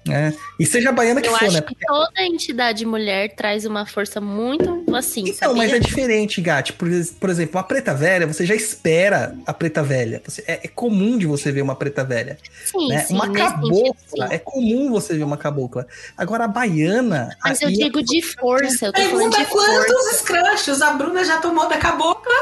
Né? 0.07 0.35
E 0.59 0.65
seja 0.65 0.91
a 0.91 0.93
baiana 0.93 1.21
que 1.21 1.29
Eu 1.29 1.33
for, 1.37 1.45
acho 1.45 1.55
né? 1.57 1.61
que 1.63 1.75
toda 1.87 2.23
entidade 2.23 2.85
mulher 2.87 3.35
traz 3.35 3.65
uma 3.67 3.85
força 3.87 4.21
muito 4.21 4.85
assim, 4.95 5.25
Então, 5.29 5.55
mas 5.55 5.71
é 5.71 5.75
sabia? 5.75 5.81
diferente, 5.81 6.41
Gatti. 6.41 6.73
Por, 6.73 6.89
por 7.21 7.29
exemplo, 7.31 7.57
uma 7.57 7.63
preta 7.65 7.93
velha, 7.95 8.27
você 8.27 8.47
já 8.47 8.55
espera 8.55 9.35
a 9.47 9.53
preta 9.53 9.83
velha. 9.83 10.23
Você- 10.25 10.45
é, 10.47 10.61
é 10.65 10.69
comum 10.69 11.19
de 11.19 11.27
você 11.27 11.51
ver 11.53 11.63
uma 11.63 11.75
preta 11.77 12.05
velha. 12.05 12.39
Sim, 12.65 12.89
né? 12.89 13.01
sim, 13.01 13.15
uma 13.15 13.27
sentido, 13.27 13.45
cabocla, 13.45 14.29
sim. 14.29 14.35
é 14.35 14.39
comum 14.39 14.91
você 14.91 15.15
ver 15.15 15.25
uma 15.25 15.37
cabocla. 15.37 15.87
Agora, 16.17 16.45
a 16.45 16.49
baiana. 16.49 17.37
Mas 17.45 17.61
eu 17.63 17.69
aí- 17.69 17.75
digo 17.77 18.03
de 18.03 18.23
força, 18.23 18.87
eu 18.87 18.93
tô 18.93 19.01
falando 19.03 19.13
Pergunta 19.19 19.39
de 19.39 19.45
força. 19.47 19.85
quantos 19.87 20.07
escrachos 20.13 20.83
a 20.83 20.93
Bruna 20.93 21.25
já 21.25 21.39
tomou 21.41 21.69
da 21.69 21.77
cabocla? 21.79 22.33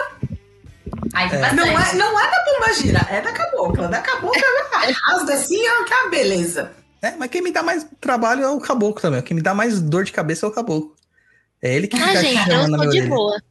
Tem 1.13 1.23
É. 1.39 1.53
Não 1.53 1.65
é, 1.79 1.95
não 1.95 2.21
é 2.21 2.31
da 2.31 2.41
pombagira, 2.41 3.07
é 3.11 3.21
da 3.21 3.33
cabocla. 3.33 3.89
Da 3.89 3.99
cabocla 4.01 4.43
rasga 5.09 5.35
assim, 5.35 5.59
ó, 5.69 5.85
que 5.85 5.93
é 5.93 5.97
uma 5.97 6.11
beleza. 6.11 6.73
É, 7.05 7.15
mas 7.17 7.29
quem 7.31 7.43
me 7.43 7.53
dá 7.53 7.63
mais 7.63 7.87
trabalho 8.01 8.43
é 8.43 8.51
o 8.51 8.59
caboclo 8.61 9.01
também. 9.03 9.21
Quem 9.23 9.35
me 9.37 9.43
dá 9.43 9.53
mais 9.55 9.81
dor 9.81 10.05
de 10.05 10.13
cabeça 10.13 10.47
é 10.47 10.49
o 10.49 10.53
caboclo. 10.53 10.95
É 11.63 11.75
ele 11.75 11.87
que 11.87 11.97
Ah, 11.97 12.07
fica 12.09 12.21
gente, 12.23 12.51
eu 12.51 12.67
sou 12.67 12.89
de 12.91 13.03
boa. 13.03 13.43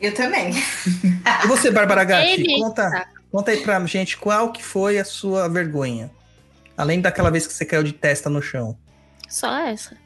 Eu 0.00 0.14
também. 0.14 0.52
E 1.44 1.46
você, 1.46 1.70
Bárbara 1.70 2.04
Gatti, 2.04 2.32
Ele- 2.42 2.60
conta, 2.60 2.90
tá. 2.90 3.08
conta 3.32 3.50
aí 3.50 3.62
pra 3.62 3.84
gente 3.86 4.16
qual 4.18 4.52
que 4.52 4.62
foi 4.62 4.98
a 4.98 5.04
sua 5.04 5.48
vergonha. 5.48 6.10
Além 6.76 7.00
daquela 7.00 7.30
vez 7.30 7.46
que 7.46 7.52
você 7.52 7.64
caiu 7.64 7.82
de 7.82 7.92
testa 7.92 8.28
no 8.28 8.42
chão. 8.42 8.76
Só 9.28 9.56
essa. 9.66 9.96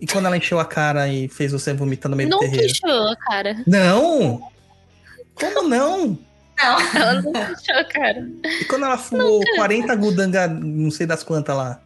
E 0.00 0.06
quando 0.06 0.26
ela 0.26 0.36
encheu 0.36 0.58
a 0.60 0.64
cara 0.64 1.08
e 1.08 1.28
fez 1.28 1.52
você 1.52 1.72
vomitar 1.72 2.10
no 2.10 2.16
meio 2.16 2.28
do 2.28 2.36
Nunca 2.36 2.50
terreiro? 2.50 2.70
encheu, 2.72 3.16
cara. 3.26 3.56
Não! 3.66 4.42
Como 5.34 5.68
não? 5.68 6.18
Não. 6.56 6.80
Ela 6.94 7.22
nunca 7.22 7.52
encheu, 7.52 7.84
cara. 7.88 8.28
E 8.60 8.64
quando 8.66 8.84
ela 8.84 8.96
fumou 8.96 9.40
40 9.56 9.94
gudanga, 9.96 10.46
não 10.48 10.90
sei 10.90 11.06
das 11.06 11.22
quantas 11.22 11.56
lá? 11.56 11.82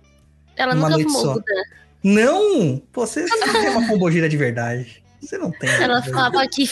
Ela 0.57 0.75
Uma 0.75 0.89
nunca 0.89 1.03
noite 1.03 1.13
fumou 1.13 1.23
só. 1.23 1.35
Gudan. 1.35 1.63
Não! 2.03 2.83
Pô, 2.93 3.07
você 3.07 3.27
você 3.27 3.47
não 3.47 3.53
tem 3.53 3.71
uma 3.71 3.87
pombogira 3.87 4.29
de 4.29 4.37
verdade. 4.37 5.03
Você 5.21 5.37
não 5.37 5.51
tem. 5.51 5.69
Ela 5.71 6.03
falava 6.03 6.47
que. 6.47 6.69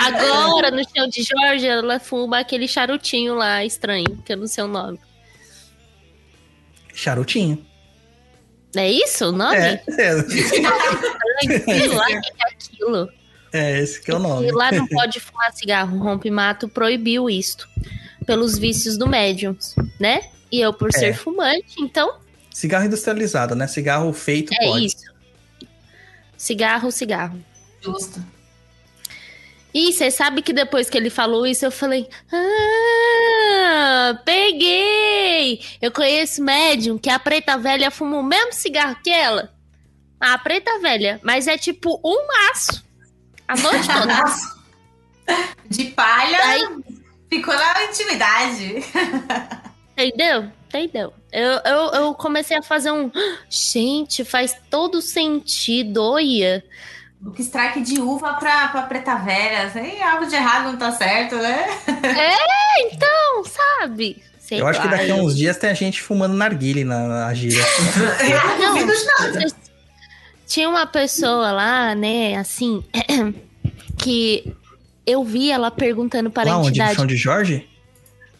Agora, 0.00 0.70
no 0.70 0.82
chão 0.84 1.06
de 1.08 1.22
Jorge, 1.22 1.66
ela 1.66 2.00
fuma 2.00 2.40
aquele 2.40 2.66
charutinho 2.66 3.34
lá 3.34 3.64
estranho, 3.64 4.22
que 4.24 4.32
eu 4.32 4.36
não 4.36 4.46
sei 4.46 4.64
o 4.64 4.68
nome. 4.68 4.98
Charutinho. 6.94 7.64
É 8.74 8.90
isso 8.90 9.26
o 9.26 9.32
nome? 9.32 9.56
É, 9.56 9.82
é, 9.88 10.10
Ai, 10.10 11.60
sei 11.64 11.88
lá 11.88 12.04
o 12.04 12.06
que 12.06 12.14
é 12.14 12.52
aquilo. 12.52 13.19
É, 13.52 13.78
esse 13.80 14.00
que 14.00 14.10
é 14.10 14.14
o 14.14 14.18
nome. 14.18 14.46
E 14.48 14.52
lá 14.52 14.70
não 14.72 14.86
pode 14.86 15.18
fumar 15.20 15.52
cigarro. 15.52 15.96
O 15.96 16.02
Rompe 16.02 16.30
Mato 16.30 16.68
proibiu 16.68 17.28
isto. 17.28 17.68
Pelos 18.26 18.58
vícios 18.58 18.96
do 18.96 19.08
médium, 19.08 19.56
né? 19.98 20.22
E 20.52 20.60
eu, 20.60 20.72
por 20.72 20.88
É. 20.90 20.98
ser 20.98 21.14
fumante, 21.16 21.74
então 21.80 22.18
Cigarro 22.52 22.84
industrializado, 22.84 23.54
né? 23.54 23.66
Cigarro 23.66 24.12
feito 24.12 24.52
é 24.60 24.66
pode. 24.66 24.86
isso. 24.86 25.04
Cigarro, 26.36 26.90
cigarro. 26.90 27.38
Justo. 27.80 28.22
E 29.72 29.92
você 29.92 30.10
sabe 30.10 30.42
que 30.42 30.52
depois 30.52 30.90
que 30.90 30.98
ele 30.98 31.10
falou 31.10 31.46
isso, 31.46 31.64
eu 31.64 31.70
falei: 31.70 32.08
Ah, 32.32 34.20
peguei! 34.24 35.60
Eu 35.80 35.90
conheço 35.92 36.42
médium 36.42 36.98
que 36.98 37.08
a 37.08 37.18
preta 37.18 37.56
velha 37.56 37.90
fuma 37.90 38.18
o 38.18 38.22
mesmo 38.22 38.52
cigarro 38.52 38.96
que 39.02 39.10
ela. 39.10 39.52
A 40.18 40.36
preta 40.38 40.78
velha, 40.80 41.20
mas 41.22 41.46
é 41.46 41.56
tipo 41.56 42.00
um 42.04 42.26
maço. 42.26 42.84
A 43.50 43.56
noite 43.56 43.88
toda. 43.88 44.24
De 45.68 45.84
palha, 45.86 46.38
Aí- 46.44 46.68
ficou 47.28 47.54
na 47.54 47.84
intimidade. 47.84 48.84
Entendeu? 49.96 50.50
Entendeu? 50.68 51.12
Eu, 51.32 51.60
eu, 51.64 51.90
eu 51.94 52.14
comecei 52.14 52.56
a 52.56 52.62
fazer 52.62 52.90
um. 52.92 53.10
Gente, 53.48 54.24
faz 54.24 54.56
todo 54.70 55.02
sentido, 55.02 56.02
olha. 56.02 56.64
O 57.24 57.30
que 57.32 57.42
strike 57.42 57.80
de 57.82 58.00
uva 58.00 58.34
pra, 58.34 58.68
pra 58.68 58.82
preta 58.82 59.16
velha. 59.16 59.64
Assim, 59.66 60.00
algo 60.00 60.26
de 60.26 60.34
errado 60.36 60.70
não 60.72 60.76
tá 60.78 60.92
certo, 60.92 61.36
né? 61.36 61.66
Então, 62.78 63.44
sabe? 63.44 64.22
Sei 64.38 64.60
Eu 64.60 64.66
acho 64.66 64.80
que 64.80 64.86
lá, 64.86 64.92
daqui 64.96 65.10
a 65.12 65.16
eu- 65.16 65.24
uns 65.24 65.36
dias 65.36 65.56
tem 65.58 65.70
a 65.70 65.74
gente 65.74 66.00
fumando 66.02 66.34
narguile 66.34 66.82
na, 66.84 67.06
na 67.06 67.34
gira. 67.34 67.56
Eu 67.58 68.58
não 68.58 68.74
Não. 68.76 69.69
Tinha 70.50 70.68
uma 70.68 70.84
pessoa 70.84 71.52
lá, 71.52 71.94
né, 71.94 72.34
assim, 72.34 72.82
que 73.96 74.52
eu 75.06 75.22
vi 75.22 75.48
ela 75.48 75.70
perguntando 75.70 76.28
para 76.28 76.50
Lá 76.50 76.56
a 76.56 76.58
onde? 76.58 76.64
No 76.64 76.70
entidade. 76.70 76.96
chão 76.96 77.06
de 77.06 77.16
Jorge? 77.16 77.68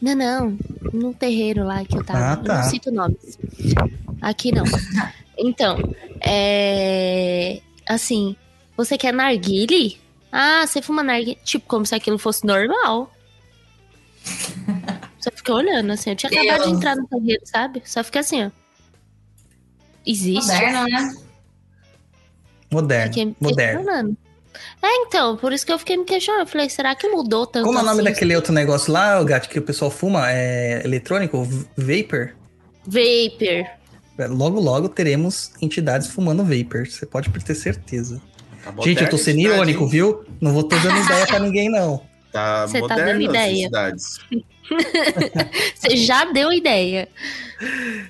Não, 0.02 0.16
não, 0.16 0.58
no 0.92 1.14
terreiro 1.14 1.62
lá 1.62 1.84
que 1.84 1.96
eu 1.96 2.02
tava. 2.02 2.32
Ah, 2.32 2.36
tá. 2.36 2.52
Eu 2.52 2.56
Não 2.62 2.68
cito 2.68 2.90
nomes. 2.90 3.38
Aqui 4.20 4.50
não. 4.50 4.64
Então, 5.42 5.78
é. 6.20 7.62
Assim, 7.88 8.36
você 8.76 8.98
quer 8.98 9.14
narguile? 9.14 9.98
Ah, 10.30 10.66
você 10.66 10.82
fuma 10.82 11.02
narguile? 11.02 11.38
Tipo, 11.44 11.66
como 11.66 11.86
se 11.86 11.94
aquilo 11.94 12.18
fosse 12.18 12.44
normal. 12.44 13.10
Só 15.18 15.30
fica 15.30 15.54
olhando, 15.54 15.92
assim. 15.92 16.10
Eu 16.10 16.16
tinha 16.16 16.30
acabado 16.30 16.58
de 16.58 16.64
Deus. 16.66 16.76
entrar 16.76 16.96
no 16.96 17.06
terreiro, 17.06 17.40
sabe? 17.44 17.82
Só 17.86 18.02
fica 18.04 18.20
assim, 18.20 18.44
ó. 18.44 18.50
Existe? 20.04 20.52
Moderno, 20.52 20.84
né? 20.84 21.29
Moderno. 22.70 23.12
Fiquei 23.12 23.24
me 23.26 23.36
Moderno. 23.40 23.78
questionando. 23.78 24.16
É, 24.82 24.96
então, 25.06 25.36
por 25.36 25.52
isso 25.52 25.64
que 25.64 25.72
eu 25.72 25.78
fiquei 25.78 25.96
me 25.96 26.04
questionando. 26.04 26.42
Eu 26.42 26.46
falei, 26.46 26.68
será 26.68 26.94
que 26.94 27.08
mudou 27.08 27.46
tanto 27.46 27.64
Como 27.64 27.78
é 27.78 27.82
o 27.82 27.84
nome 27.84 28.00
assim? 28.00 28.10
daquele 28.10 28.34
outro 28.34 28.52
negócio 28.52 28.92
lá, 28.92 29.20
o 29.20 29.24
gato, 29.24 29.48
que 29.48 29.58
o 29.58 29.62
pessoal 29.62 29.90
fuma? 29.90 30.30
É 30.30 30.82
eletrônico? 30.84 31.44
Vapor? 31.76 32.34
Vapor. 32.86 33.66
É, 34.18 34.26
Logo, 34.26 34.60
logo 34.60 34.88
teremos 34.88 35.52
entidades 35.62 36.08
fumando 36.08 36.44
vapor. 36.44 36.86
Você 36.86 37.06
pode 37.06 37.30
ter 37.30 37.54
certeza. 37.54 38.20
Tá 38.64 38.74
Gente, 38.82 39.02
eu 39.02 39.08
tô 39.08 39.16
sendo 39.16 39.38
irônico, 39.38 39.86
viu? 39.86 40.24
Não 40.40 40.52
vou 40.52 40.64
tô 40.64 40.76
dando 40.78 40.98
ideia 41.04 41.26
pra 41.26 41.38
ninguém, 41.38 41.70
não. 41.70 42.02
Tá 42.32 42.66
Você 42.66 42.80
tá 42.86 42.94
dando 42.96 43.22
ideia. 43.22 43.68
Você 45.74 45.96
já 45.96 46.24
deu 46.26 46.52
ideia. 46.52 47.08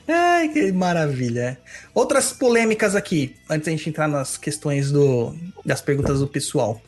Ai, 0.06 0.48
que 0.48 0.72
maravilha. 0.72 1.58
Outras 1.94 2.32
polêmicas 2.32 2.94
aqui, 2.94 3.36
antes 3.48 3.66
da 3.66 3.70
gente 3.72 3.88
entrar 3.88 4.08
nas 4.08 4.36
questões 4.36 4.92
do, 4.92 5.34
das 5.64 5.80
perguntas 5.80 6.20
do 6.20 6.26
pessoal. 6.26 6.80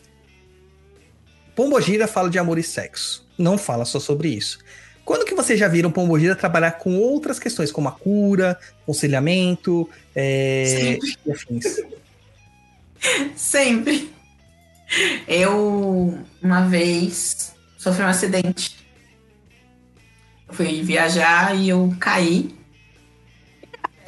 Pombogira 1.56 2.06
fala 2.06 2.30
de 2.30 2.38
amor 2.38 2.58
e 2.58 2.62
sexo. 2.62 3.26
Não 3.36 3.58
fala 3.58 3.84
só 3.84 3.98
sobre 3.98 4.28
isso. 4.28 4.58
Quando 5.04 5.24
que 5.24 5.34
vocês 5.34 5.58
já 5.58 5.66
viram 5.66 5.90
Pombogira 5.90 6.36
trabalhar 6.36 6.72
com 6.72 6.96
outras 6.96 7.38
questões, 7.38 7.72
como 7.72 7.88
a 7.88 7.92
cura, 7.92 8.58
aconselhamento, 8.82 9.88
é, 10.14 10.98
e 11.26 11.32
afins? 11.32 11.80
Sempre. 13.34 14.12
Eu, 15.26 16.18
uma 16.40 16.66
vez, 16.66 17.52
sofri 17.76 18.04
um 18.04 18.08
acidente. 18.08 18.76
Eu 20.48 20.54
fui 20.54 20.82
viajar 20.82 21.56
e 21.56 21.68
eu 21.68 21.92
caí. 21.98 22.54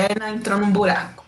Perna 0.07 0.31
entrou 0.31 0.59
num 0.59 0.71
buraco. 0.71 1.25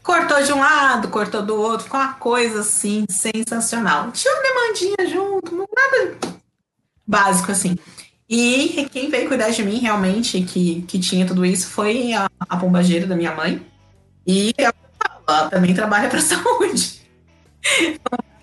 Cortou 0.00 0.40
de 0.42 0.52
um 0.52 0.60
lado, 0.60 1.08
cortou 1.08 1.42
do 1.42 1.56
outro, 1.56 1.84
ficou 1.84 1.98
uma 1.98 2.12
coisa 2.14 2.60
assim, 2.60 3.04
sensacional. 3.08 4.12
Tinha 4.12 4.32
uma 4.32 4.42
demandinha 4.42 5.10
junto, 5.10 5.56
nada 5.56 6.16
básico 7.04 7.50
assim. 7.50 7.76
E 8.28 8.88
quem 8.92 9.10
veio 9.10 9.26
cuidar 9.26 9.50
de 9.50 9.64
mim 9.64 9.78
realmente, 9.78 10.40
que, 10.42 10.82
que 10.82 11.00
tinha 11.00 11.26
tudo 11.26 11.44
isso, 11.44 11.68
foi 11.68 12.12
a, 12.12 12.30
a 12.48 12.56
pombageira 12.56 13.08
da 13.08 13.16
minha 13.16 13.34
mãe. 13.34 13.66
E 14.24 14.54
ela 14.56 15.48
também 15.50 15.74
trabalha 15.74 16.08
para 16.08 16.20
saúde. 16.22 17.00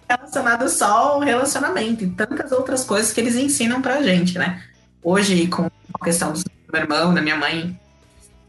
Relacionado 0.09 0.67
só 0.67 1.13
ao 1.13 1.19
relacionamento 1.21 2.03
e 2.03 2.09
tantas 2.09 2.51
outras 2.51 2.83
coisas 2.83 3.13
que 3.13 3.21
eles 3.21 3.35
ensinam 3.35 3.81
pra 3.81 4.03
gente, 4.03 4.37
né? 4.37 4.61
Hoje, 5.01 5.47
com 5.47 5.65
a 5.65 6.03
questão 6.03 6.33
do 6.33 6.43
meu 6.71 6.81
irmão, 6.81 7.13
da 7.13 7.21
minha 7.21 7.37
mãe 7.37 7.79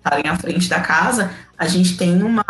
estarem 0.08 0.30
à 0.30 0.36
frente 0.36 0.68
da 0.68 0.80
casa, 0.80 1.30
a 1.56 1.66
gente 1.66 1.96
tem 1.96 2.22
uma, 2.22 2.44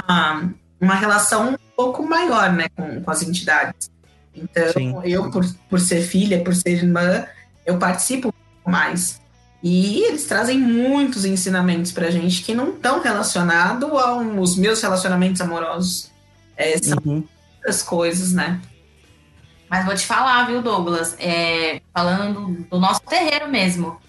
uma 0.81 0.95
relação 0.95 1.51
um 1.51 1.57
pouco 1.77 2.07
maior, 2.07 2.53
né, 2.53 2.69
com, 2.75 3.03
com 3.03 3.11
as 3.11 3.23
entidades. 3.23 3.91
Então, 4.35 4.73
Sim. 4.73 4.95
eu, 5.05 5.31
por, 5.31 5.45
por 5.69 5.81
ser 5.81 6.03
filha, 6.03 6.43
por 6.43 6.55
ser 6.55 6.71
irmã, 6.71 7.27
eu 7.67 7.77
participo 7.79 8.33
mais. 8.67 9.21
E 9.63 10.03
eles 10.05 10.25
trazem 10.25 10.59
muitos 10.59 11.25
ensinamentos 11.25 11.91
pra 11.91 12.11
gente 12.11 12.43
que 12.43 12.55
não 12.55 12.71
estão 12.71 13.01
relacionados 13.03 13.91
aos 13.91 14.57
meus 14.57 14.81
relacionamentos 14.81 15.41
amorosos. 15.41 16.13
É, 16.57 16.79
são 16.79 16.99
Uhum. 17.05 17.25
outras 17.57 17.83
coisas, 17.83 18.33
né? 18.33 18.61
Mas 19.69 19.85
vou 19.85 19.95
te 19.95 20.07
falar, 20.07 20.47
viu, 20.47 20.63
Douglas? 20.63 21.17
É, 21.19 21.83
falando 21.93 22.65
do 22.71 22.79
nosso 22.79 23.01
terreiro 23.03 23.49
mesmo. 23.49 24.01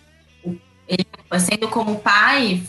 Ele, 0.88 1.06
sendo 1.40 1.68
como 1.68 2.00
pai, 2.00 2.64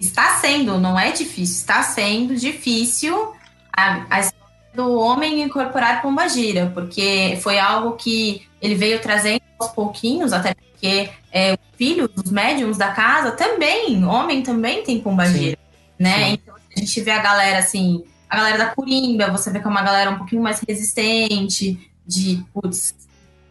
está 0.00 0.36
sendo, 0.36 0.78
não 0.78 0.98
é 0.98 1.12
difícil, 1.12 1.56
está 1.56 1.82
sendo 1.82 2.36
difícil 2.36 3.32
a, 3.72 4.04
a 4.08 4.20
história 4.20 4.48
do 4.74 4.94
homem 4.98 5.42
incorporar 5.42 6.02
pombagira, 6.02 6.70
porque 6.72 7.38
foi 7.42 7.58
algo 7.58 7.96
que 7.96 8.46
ele 8.60 8.74
veio 8.74 9.00
trazendo 9.00 9.42
aos 9.58 9.70
pouquinhos, 9.72 10.32
até 10.32 10.54
porque 10.54 11.10
é, 11.32 11.54
o 11.54 11.58
filho 11.76 12.08
dos 12.08 12.30
médiums 12.30 12.76
da 12.76 12.92
casa 12.92 13.32
também, 13.32 14.04
homem 14.04 14.42
também 14.42 14.82
tem 14.82 15.00
pombagira, 15.00 15.58
né? 15.98 16.26
Sim. 16.26 16.32
Então 16.32 16.54
a 16.54 16.78
gente 16.78 17.00
vê 17.00 17.10
a 17.10 17.22
galera 17.22 17.58
assim, 17.58 18.04
a 18.28 18.36
galera 18.36 18.58
da 18.58 18.66
Corimba, 18.66 19.30
você 19.30 19.50
vê 19.50 19.58
que 19.58 19.66
é 19.66 19.70
uma 19.70 19.82
galera 19.82 20.10
um 20.10 20.18
pouquinho 20.18 20.42
mais 20.42 20.60
resistente, 20.60 21.90
de, 22.06 22.44
putz, 22.54 22.94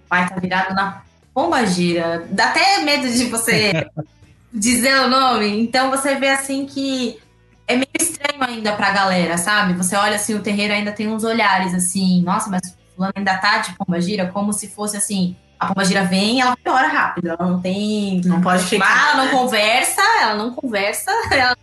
vai 0.10 0.28
tá 0.28 0.36
virado 0.40 0.74
na 0.74 1.04
pomba 1.34 1.66
gira. 1.66 2.28
Dá 2.32 2.50
até 2.50 2.80
medo 2.80 3.08
de 3.12 3.26
você 3.26 3.88
dizer 4.58 5.00
o 5.02 5.10
nome. 5.10 5.62
Então 5.62 5.90
você 5.90 6.16
vê 6.16 6.30
assim 6.30 6.66
que 6.66 7.20
é 7.68 7.76
meio 7.76 7.88
estranho 8.00 8.42
ainda 8.42 8.74
pra 8.74 8.92
galera, 8.92 9.38
sabe? 9.38 9.74
Você 9.74 9.96
olha 9.96 10.16
assim, 10.16 10.34
o 10.34 10.42
terreiro 10.42 10.74
ainda 10.74 10.92
tem 10.92 11.08
uns 11.08 11.24
olhares 11.24 11.74
assim, 11.74 12.22
nossa, 12.24 12.50
mas 12.50 12.62
fulano 12.96 13.14
ainda 13.16 13.38
tá 13.38 13.60
de 13.60 13.74
pomba-gira, 13.76 14.28
como 14.28 14.54
se 14.54 14.68
fosse 14.68 14.98
assim, 14.98 15.36
a 15.60 15.68
pomba-gira 15.68 16.04
vem, 16.04 16.42
ela 16.42 16.56
piora 16.56 16.88
rápido, 16.88 17.30
ela 17.30 17.46
não 17.46 17.60
tem... 17.60 18.22
Não 18.26 18.42
pode 18.42 18.64
ficar. 18.64 19.14
ela 19.14 19.26
não 19.26 19.32
conversa, 19.32 20.02
ela 20.22 20.36
não 20.36 20.54
conversa, 20.54 21.12
ela 21.32 21.56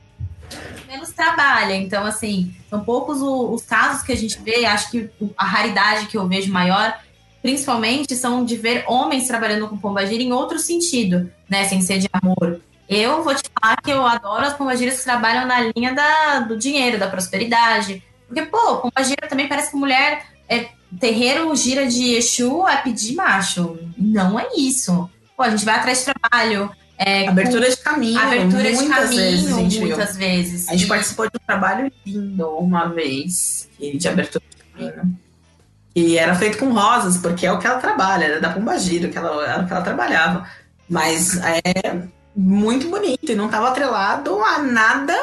menos 0.95 1.11
trabalha. 1.11 1.75
Então, 1.75 2.05
assim, 2.05 2.55
são 2.71 2.85
poucos 2.85 3.21
os 3.21 3.63
casos 3.63 4.03
que 4.03 4.13
a 4.13 4.17
gente 4.17 4.41
vê. 4.41 4.65
Acho 4.65 4.91
que 4.91 5.11
a 5.37 5.45
raridade 5.45 6.07
que 6.07 6.17
eu 6.17 6.29
vejo 6.29 6.53
maior, 6.53 6.97
principalmente, 7.43 8.15
são 8.15 8.45
de 8.45 8.57
ver 8.57 8.85
homens 8.87 9.27
trabalhando 9.27 9.69
com 9.69 9.77
pombagira 9.77 10.23
em 10.23 10.33
outro 10.33 10.59
sentido, 10.59 11.31
né? 11.49 11.65
Sem 11.65 11.81
ser 11.81 11.99
de 11.99 12.09
amor. 12.13 12.61
Eu 12.89 13.23
vou 13.23 13.35
te 13.35 13.43
falar 13.59 13.77
que 13.77 13.91
eu 13.91 14.05
adoro 14.07 14.45
as 14.45 14.55
pombagiras 14.55 14.99
que 14.99 15.05
trabalham 15.05 15.47
na 15.47 15.61
linha 15.75 15.95
da, 15.95 16.41
do 16.41 16.57
dinheiro, 16.57 16.99
da 16.99 17.09
prosperidade. 17.09 18.03
Porque, 18.27 18.43
pô, 18.43 18.77
pombagira 18.79 19.27
também 19.29 19.49
parece 19.49 19.71
que 19.71 19.77
mulher 19.77 20.25
é 20.49 20.69
terreiro 20.99 21.55
gira 21.57 21.87
de 21.87 22.15
Exu 22.15 22.67
é 22.69 22.77
pedir 22.77 23.15
macho. 23.15 23.79
Não 23.97 24.39
é 24.39 24.49
isso. 24.57 25.11
Pô, 25.37 25.43
a 25.43 25.51
gente 25.51 25.65
vai 25.65 25.77
atrás 25.77 25.99
de 25.99 26.13
trabalho. 26.13 26.71
É, 26.97 27.27
Abertura 27.27 27.69
de 27.69 27.77
caminho. 27.79 28.21
Abertura 28.21 28.73
de 28.73 28.87
caminho, 28.87 29.09
vezes 29.09 29.53
a 29.53 29.57
gente 29.57 29.81
muitas 29.81 30.17
vezes. 30.17 30.69
A 30.69 30.73
gente 30.73 30.87
participou 30.87 31.29
de 31.29 31.37
um 31.37 31.47
trabalho 31.47 31.91
lindo 32.07 32.49
uma 32.51 32.87
vez, 32.89 33.69
de 33.79 34.09
abertura 34.09 34.45
de 34.49 34.91
caminho. 34.93 35.19
E 35.95 36.19
era 36.19 36.35
feito 36.35 36.59
com 36.59 36.73
rosas, 36.73 37.17
porque 37.17 37.47
é 37.47 37.53
o 37.53 37.59
que 37.59 37.67
ela 37.67 37.79
trabalha, 37.79 38.25
era 38.25 38.41
da 38.41 38.51
Pombagira, 38.51 39.09
que 39.09 39.17
ela, 39.17 39.47
era 39.47 39.63
o 39.63 39.67
que 39.67 39.73
ela 39.73 39.83
trabalhava. 39.83 40.49
Mas 40.89 41.37
é 41.37 42.09
muito 42.37 42.89
bonito 42.89 43.31
e 43.31 43.35
não 43.35 43.47
estava 43.47 43.69
atrelado 43.69 44.43
a 44.43 44.59
nada 44.59 45.15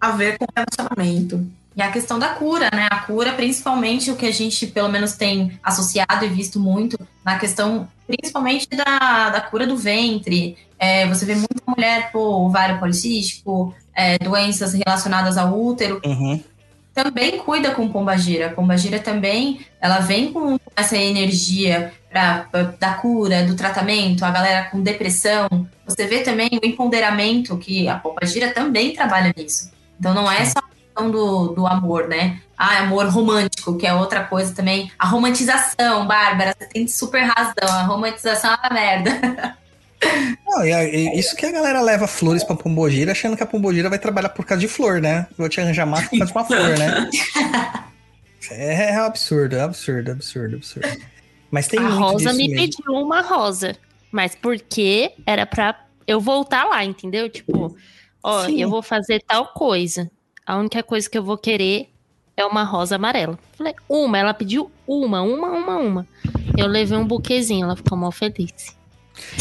a 0.00 0.10
ver 0.10 0.38
com 0.38 0.46
relacionamento. 0.54 1.46
E 1.76 1.82
a 1.82 1.90
questão 1.92 2.18
da 2.18 2.30
cura, 2.30 2.70
né? 2.72 2.88
A 2.90 3.00
cura, 3.00 3.32
principalmente 3.32 4.10
o 4.10 4.16
que 4.16 4.24
a 4.24 4.32
gente, 4.32 4.66
pelo 4.66 4.88
menos, 4.88 5.12
tem 5.12 5.58
associado 5.62 6.24
e 6.24 6.28
visto 6.28 6.58
muito 6.58 6.98
na 7.22 7.38
questão, 7.38 7.86
principalmente 8.06 8.66
da, 8.68 9.28
da 9.28 9.40
cura 9.42 9.66
do 9.66 9.76
ventre. 9.76 10.56
É, 10.78 11.06
você 11.06 11.26
vê 11.26 11.34
muita 11.34 11.62
mulher, 11.66 12.10
pô, 12.12 12.46
ovário 12.46 12.78
policístico, 12.78 13.74
é, 13.94 14.18
doenças 14.18 14.72
relacionadas 14.72 15.36
ao 15.36 15.58
útero, 15.58 16.00
Uhum. 16.04 16.42
Também 17.04 17.38
cuida 17.38 17.72
com 17.72 17.88
pombagira. 17.88 18.46
A 18.46 18.50
pombagira 18.50 18.98
também, 18.98 19.60
ela 19.80 19.98
vem 20.00 20.32
com 20.32 20.58
essa 20.74 20.96
energia 20.96 21.92
pra, 22.10 22.46
pra- 22.50 22.62
da 22.78 22.94
cura, 22.94 23.44
do 23.44 23.54
tratamento, 23.54 24.24
a 24.24 24.30
galera 24.30 24.64
com 24.70 24.80
depressão. 24.82 25.46
Você 25.86 26.06
vê 26.06 26.20
também 26.22 26.48
o 26.52 26.66
empoderamento, 26.66 27.56
que 27.58 27.86
a 27.86 27.96
pombagira 27.96 28.52
também 28.52 28.94
trabalha 28.94 29.32
nisso. 29.36 29.70
Então 30.00 30.14
não 30.14 30.30
é 30.30 30.44
só 30.46 30.58
a 30.58 30.62
questão 30.74 31.10
do, 31.10 31.48
do 31.48 31.66
amor, 31.66 32.08
né? 32.08 32.40
Ah, 32.56 32.78
amor 32.78 33.06
romântico, 33.08 33.76
que 33.76 33.86
é 33.86 33.92
outra 33.92 34.24
coisa 34.24 34.54
também. 34.54 34.90
A 34.98 35.06
romantização, 35.06 36.06
Bárbara, 36.06 36.54
você 36.58 36.66
tem 36.66 36.88
super 36.88 37.22
razão. 37.24 37.68
A 37.68 37.82
romantização 37.82 38.50
é 38.54 38.56
uma 38.56 38.74
merda. 38.74 39.56
Não, 40.46 40.64
e 40.64 40.72
a- 40.72 40.84
e 40.84 41.18
isso 41.18 41.34
que 41.36 41.46
a 41.46 41.50
galera 41.52 41.80
leva 41.80 42.06
flores 42.06 42.44
pra 42.44 42.54
Pombogira, 42.56 43.12
achando 43.12 43.36
que 43.36 43.42
a 43.42 43.46
Pombogira 43.46 43.88
vai 43.88 43.98
trabalhar 43.98 44.28
por 44.30 44.44
causa 44.44 44.60
de 44.60 44.68
flor, 44.68 45.00
né? 45.00 45.26
Vou 45.36 45.48
te 45.48 45.60
arranjar 45.60 45.86
macho 45.86 46.10
por 46.10 46.18
causa 46.18 46.32
de 46.32 46.38
uma 46.38 46.44
flor, 46.44 46.78
né? 46.78 47.10
É, 48.50 48.90
é 48.92 48.96
absurdo, 48.96 49.56
é 49.56 49.60
absurdo, 49.62 50.12
absurdo, 50.12 50.56
absurdo. 50.56 50.88
Mas 51.50 51.66
tem 51.66 51.80
a 51.80 51.82
muito 51.82 51.98
Rosa 51.98 52.24
disso 52.26 52.36
me 52.36 52.48
mesmo. 52.48 52.76
pediu 52.78 52.92
uma 52.94 53.20
rosa. 53.20 53.76
Mas 54.12 54.36
porque 54.36 55.12
era 55.26 55.44
pra 55.44 55.84
eu 56.06 56.20
voltar 56.20 56.64
lá, 56.64 56.84
entendeu? 56.84 57.28
Tipo, 57.28 57.76
ó, 58.22 58.44
Sim. 58.44 58.60
eu 58.62 58.70
vou 58.70 58.82
fazer 58.82 59.20
tal 59.26 59.48
coisa. 59.48 60.08
A 60.46 60.56
única 60.58 60.80
coisa 60.82 61.10
que 61.10 61.18
eu 61.18 61.24
vou 61.24 61.36
querer 61.36 61.88
é 62.36 62.44
uma 62.44 62.62
rosa 62.62 62.94
amarela. 62.94 63.36
Falei, 63.58 63.74
uma, 63.88 64.16
ela 64.16 64.32
pediu 64.32 64.70
uma, 64.86 65.22
uma, 65.22 65.48
uma, 65.50 65.76
uma. 65.78 66.06
Eu 66.56 66.68
levei 66.68 66.96
um 66.96 67.04
buquezinho, 67.04 67.64
ela 67.64 67.74
ficou 67.74 67.98
mal 67.98 68.12
feliz. 68.12 68.76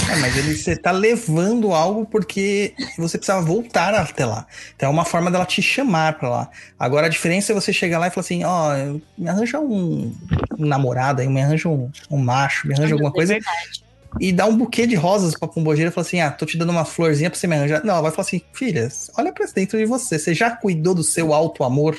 É, 0.09 0.15
mas 0.17 0.37
ele, 0.37 0.55
você 0.55 0.75
tá 0.75 0.91
levando 0.91 1.73
algo 1.73 2.05
porque 2.05 2.73
você 2.97 3.17
precisava 3.17 3.45
voltar 3.45 3.93
até 3.93 4.25
lá. 4.25 4.45
Então 4.75 4.89
é 4.89 4.91
uma 4.91 5.05
forma 5.05 5.29
dela 5.31 5.45
te 5.45 5.61
chamar 5.61 6.17
pra 6.17 6.29
lá. 6.29 6.49
Agora 6.79 7.07
a 7.07 7.09
diferença 7.09 7.51
é 7.51 7.55
você 7.55 7.73
chegar 7.73 7.99
lá 7.99 8.07
e 8.07 8.11
falar 8.11 8.21
assim: 8.25 8.43
ó, 8.43 8.71
me 9.17 9.27
arranja 9.27 9.59
um, 9.59 10.13
um 10.57 10.65
namorado 10.65 11.21
aí, 11.21 11.27
me 11.27 11.41
arranja 11.41 11.67
um, 11.69 11.91
um 12.09 12.17
macho, 12.17 12.67
me 12.67 12.73
arranja 12.75 12.93
alguma 12.93 13.09
É 13.09 13.13
coisa. 13.13 13.33
verdade. 13.33 13.85
E 14.21 14.31
dá 14.31 14.45
um 14.45 14.55
buquê 14.55 14.87
de 14.87 14.95
rosas 14.95 15.37
pra 15.37 15.47
pombogira 15.47 15.89
e 15.89 15.91
fala 15.91 16.07
assim: 16.07 16.21
ah, 16.21 16.31
tô 16.31 16.45
te 16.45 16.57
dando 16.57 16.69
uma 16.69 16.85
florzinha 16.85 17.29
pra 17.29 17.37
você 17.37 17.47
me 17.47 17.55
arranjar. 17.55 17.83
Não, 17.83 17.93
ela 17.93 18.03
vai 18.03 18.11
falar 18.11 18.25
assim: 18.27 18.41
filha, 18.53 18.87
olha 19.17 19.33
pra 19.33 19.45
dentro 19.53 19.77
de 19.77 19.85
você. 19.85 20.17
Você 20.17 20.33
já 20.33 20.51
cuidou 20.51 20.95
do 20.95 21.03
seu 21.03 21.33
alto 21.33 21.63
amor? 21.63 21.97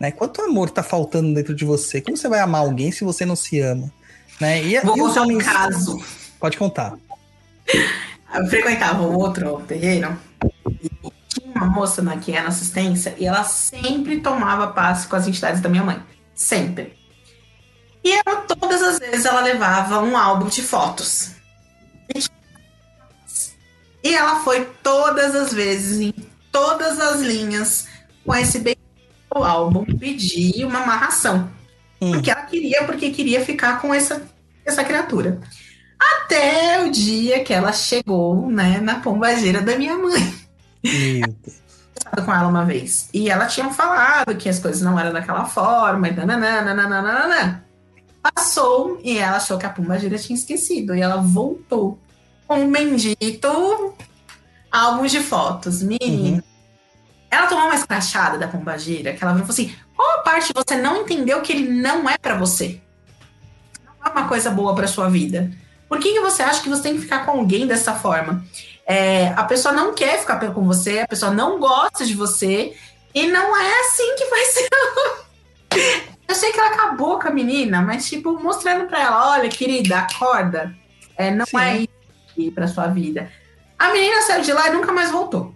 Né? 0.00 0.10
Quanto 0.10 0.42
amor 0.42 0.70
tá 0.70 0.82
faltando 0.82 1.32
dentro 1.32 1.54
de 1.54 1.64
você? 1.64 2.00
Como 2.00 2.16
você 2.16 2.28
vai 2.28 2.40
amar 2.40 2.62
alguém 2.62 2.90
se 2.90 3.04
você 3.04 3.24
não 3.24 3.36
se 3.36 3.60
ama? 3.60 3.92
Né? 4.40 4.64
E, 4.64 4.80
Vou 4.80 4.96
e 4.96 5.00
contar 5.00 5.22
um 5.22 5.38
caso. 5.38 6.02
Pode 6.42 6.56
contar. 6.56 6.98
Eu 8.34 8.46
frequentava 8.48 9.00
outro 9.00 9.62
terreiro 9.62 10.18
e 10.82 10.90
tinha 11.28 11.52
uma 11.54 11.66
moça 11.66 12.02
na, 12.02 12.16
que 12.16 12.32
era 12.32 12.48
assistência 12.48 13.14
e 13.16 13.26
ela 13.26 13.44
sempre 13.44 14.20
tomava 14.20 14.66
passe 14.66 15.06
com 15.06 15.14
as 15.14 15.28
entidades 15.28 15.60
da 15.60 15.68
minha 15.68 15.84
mãe. 15.84 16.02
Sempre. 16.34 16.98
E 18.02 18.10
ela, 18.10 18.40
todas 18.40 18.82
as 18.82 18.98
vezes 18.98 19.24
ela 19.24 19.40
levava 19.40 20.02
um 20.02 20.16
álbum 20.16 20.48
de 20.48 20.62
fotos. 20.62 21.30
E 24.02 24.12
ela 24.12 24.40
foi 24.40 24.64
todas 24.82 25.36
as 25.36 25.52
vezes, 25.52 26.00
em 26.00 26.12
todas 26.50 26.98
as 26.98 27.20
linhas, 27.20 27.86
com 28.26 28.34
esse 28.34 28.58
bem 28.58 28.74
álbum, 29.30 29.84
pedir 29.84 30.64
uma 30.64 30.80
amarração. 30.80 31.48
Hum. 32.00 32.10
Porque 32.10 32.32
ela 32.32 32.42
queria, 32.42 32.82
porque 32.82 33.10
queria 33.10 33.44
ficar 33.44 33.80
com 33.80 33.94
essa, 33.94 34.26
essa 34.66 34.82
criatura. 34.82 35.40
Até 36.14 36.84
o 36.84 36.90
dia 36.90 37.44
que 37.44 37.52
ela 37.52 37.72
chegou, 37.72 38.50
né, 38.50 38.80
na 38.80 38.96
pombageira 38.96 39.60
da 39.60 39.76
minha 39.76 39.96
mãe. 39.96 40.34
Com 42.24 42.32
ela 42.32 42.48
uma 42.48 42.64
vez. 42.64 43.08
E 43.12 43.30
ela 43.30 43.46
tinha 43.46 43.70
falado 43.70 44.34
que 44.36 44.48
as 44.48 44.58
coisas 44.58 44.82
não 44.82 44.98
eram 44.98 45.12
daquela 45.12 45.44
forma, 45.44 46.08
e 46.08 46.12
nananã, 46.12 46.62
nananã, 46.62 47.02
nananã. 47.02 47.62
Passou 48.22 49.00
e 49.02 49.18
ela 49.18 49.36
achou 49.36 49.58
que 49.58 49.66
a 49.66 49.70
pombageira 49.70 50.18
tinha 50.18 50.38
esquecido. 50.38 50.94
E 50.94 51.00
ela 51.00 51.16
voltou 51.16 51.98
com 52.46 52.60
um 52.60 52.70
bendito 52.70 53.94
álbum 54.70 55.06
de 55.06 55.20
fotos. 55.20 55.82
Menino. 55.82 56.36
Uhum. 56.36 56.42
Ela 57.30 57.46
tomou 57.46 57.64
uma 57.64 57.74
escrachada 57.74 58.36
da 58.36 58.46
pombageira, 58.46 59.14
que 59.14 59.24
ela 59.24 59.32
falou 59.32 59.48
assim: 59.48 59.74
qual 59.96 60.18
a 60.18 60.22
parte 60.22 60.52
você 60.54 60.76
não 60.76 61.02
entendeu 61.02 61.40
que 61.40 61.52
ele 61.52 61.80
não 61.80 62.08
é 62.08 62.18
pra 62.18 62.36
você? 62.36 62.80
Não 63.84 64.06
é 64.06 64.10
uma 64.10 64.28
coisa 64.28 64.50
boa 64.50 64.74
pra 64.74 64.86
sua 64.86 65.08
vida. 65.08 65.50
Por 65.92 66.00
que, 66.00 66.14
que 66.14 66.20
você 66.20 66.42
acha 66.42 66.62
que 66.62 66.70
você 66.70 66.84
tem 66.84 66.94
que 66.94 67.02
ficar 67.02 67.26
com 67.26 67.32
alguém 67.32 67.66
dessa 67.66 67.92
forma? 67.92 68.42
É, 68.86 69.26
a 69.36 69.44
pessoa 69.44 69.74
não 69.74 69.94
quer 69.94 70.18
ficar 70.20 70.38
com 70.54 70.64
você, 70.64 71.00
a 71.00 71.06
pessoa 71.06 71.30
não 71.30 71.60
gosta 71.60 72.06
de 72.06 72.14
você, 72.14 72.74
e 73.14 73.26
não 73.26 73.54
é 73.54 73.80
assim 73.80 74.16
que 74.16 74.24
vai 74.24 74.40
ser. 74.48 74.68
Eu 76.26 76.34
sei 76.34 76.50
que 76.50 76.58
ela 76.58 76.70
acabou 76.70 77.18
com 77.18 77.28
a 77.28 77.30
menina, 77.30 77.82
mas, 77.82 78.08
tipo, 78.08 78.42
mostrando 78.42 78.86
pra 78.86 79.02
ela: 79.02 79.32
olha, 79.32 79.50
querida, 79.50 79.98
acorda. 79.98 80.74
É, 81.14 81.30
não 81.30 81.44
Sim. 81.44 81.58
é 81.58 81.86
isso 82.38 82.52
pra 82.52 82.68
sua 82.68 82.86
vida. 82.86 83.30
A 83.78 83.92
menina 83.92 84.22
saiu 84.22 84.40
de 84.40 84.52
lá 84.54 84.68
e 84.68 84.72
nunca 84.72 84.92
mais 84.92 85.10
voltou. 85.10 85.54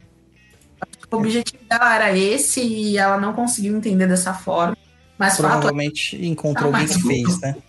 O 1.10 1.16
objetivo 1.16 1.64
dela 1.64 1.94
era 1.94 2.14
esse 2.14 2.60
e 2.60 2.98
ela 2.98 3.16
não 3.16 3.32
conseguiu 3.32 3.74
entender 3.74 4.06
dessa 4.06 4.34
forma. 4.34 4.76
Mas 5.16 5.38
fato 5.38 5.46
é 5.46 5.48
Provavelmente 5.48 6.26
encontrou 6.26 6.70
Tá, 6.70 6.78
alguém 6.78 6.94
que 6.94 7.02
fez, 7.02 7.38
tudo. 7.40 7.62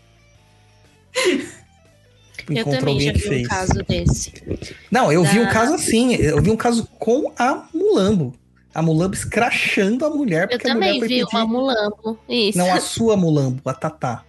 né? 2.53 2.59
Eu 2.59 2.61
Encontrou 2.61 2.79
também 2.79 2.99
já 2.99 3.09
alguém 3.09 3.21
que 3.21 3.29
vi 3.29 3.35
um 3.35 3.37
fez. 3.37 3.47
caso 3.47 3.73
desse. 3.87 4.33
Não, 4.91 5.11
eu 5.11 5.23
vi 5.23 5.39
um 5.39 5.45
Da- 5.45 5.51
caso 5.51 5.73
assim. 5.75 6.15
Eu 6.15 6.41
vi 6.41 6.49
um 6.51 6.55
caso 6.57 6.87
com 6.99 7.31
a 7.37 7.65
Mulambo. 7.73 8.33
A 8.73 8.81
Mulambo 8.81 9.15
escrachando 9.15 10.05
a 10.05 10.09
mulher 10.09 10.43
Eu 10.43 10.49
porque 10.49 10.69
a 10.69 10.73
mulher 10.75 10.85
também 10.87 10.99
foi 10.99 11.07
vi 11.07 11.13
pedir... 11.25 11.35
uma 11.35 11.45
mulambo. 11.47 12.19
Isso. 12.29 12.57
Não, 12.57 12.71
a 12.73 12.79
sua 12.79 13.17
Mulambo, 13.17 13.61
a 13.67 13.73
Tatá. 13.73 14.23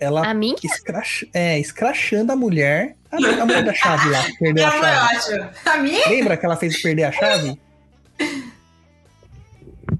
Ela 0.00 0.24
A 0.30 0.32
minha? 0.34 0.54
escrach... 0.62 1.28
é, 1.34 1.58
escrachando 1.58 2.30
a 2.32 2.36
mulher. 2.36 2.94
A, 3.10 3.16
a 3.16 3.44
mulher 3.46 3.64
da 3.64 3.74
chave 3.74 4.08
lá, 4.10 4.24
perdeu 4.38 4.66
a 4.66 4.70
chave. 4.70 5.16
ótimo. 5.34 5.50
A 5.64 5.76
minha? 5.78 6.08
Lembra 6.08 6.36
que 6.36 6.46
ela 6.46 6.56
fez 6.56 6.80
perder 6.80 7.04
a 7.04 7.12
chave? 7.12 7.58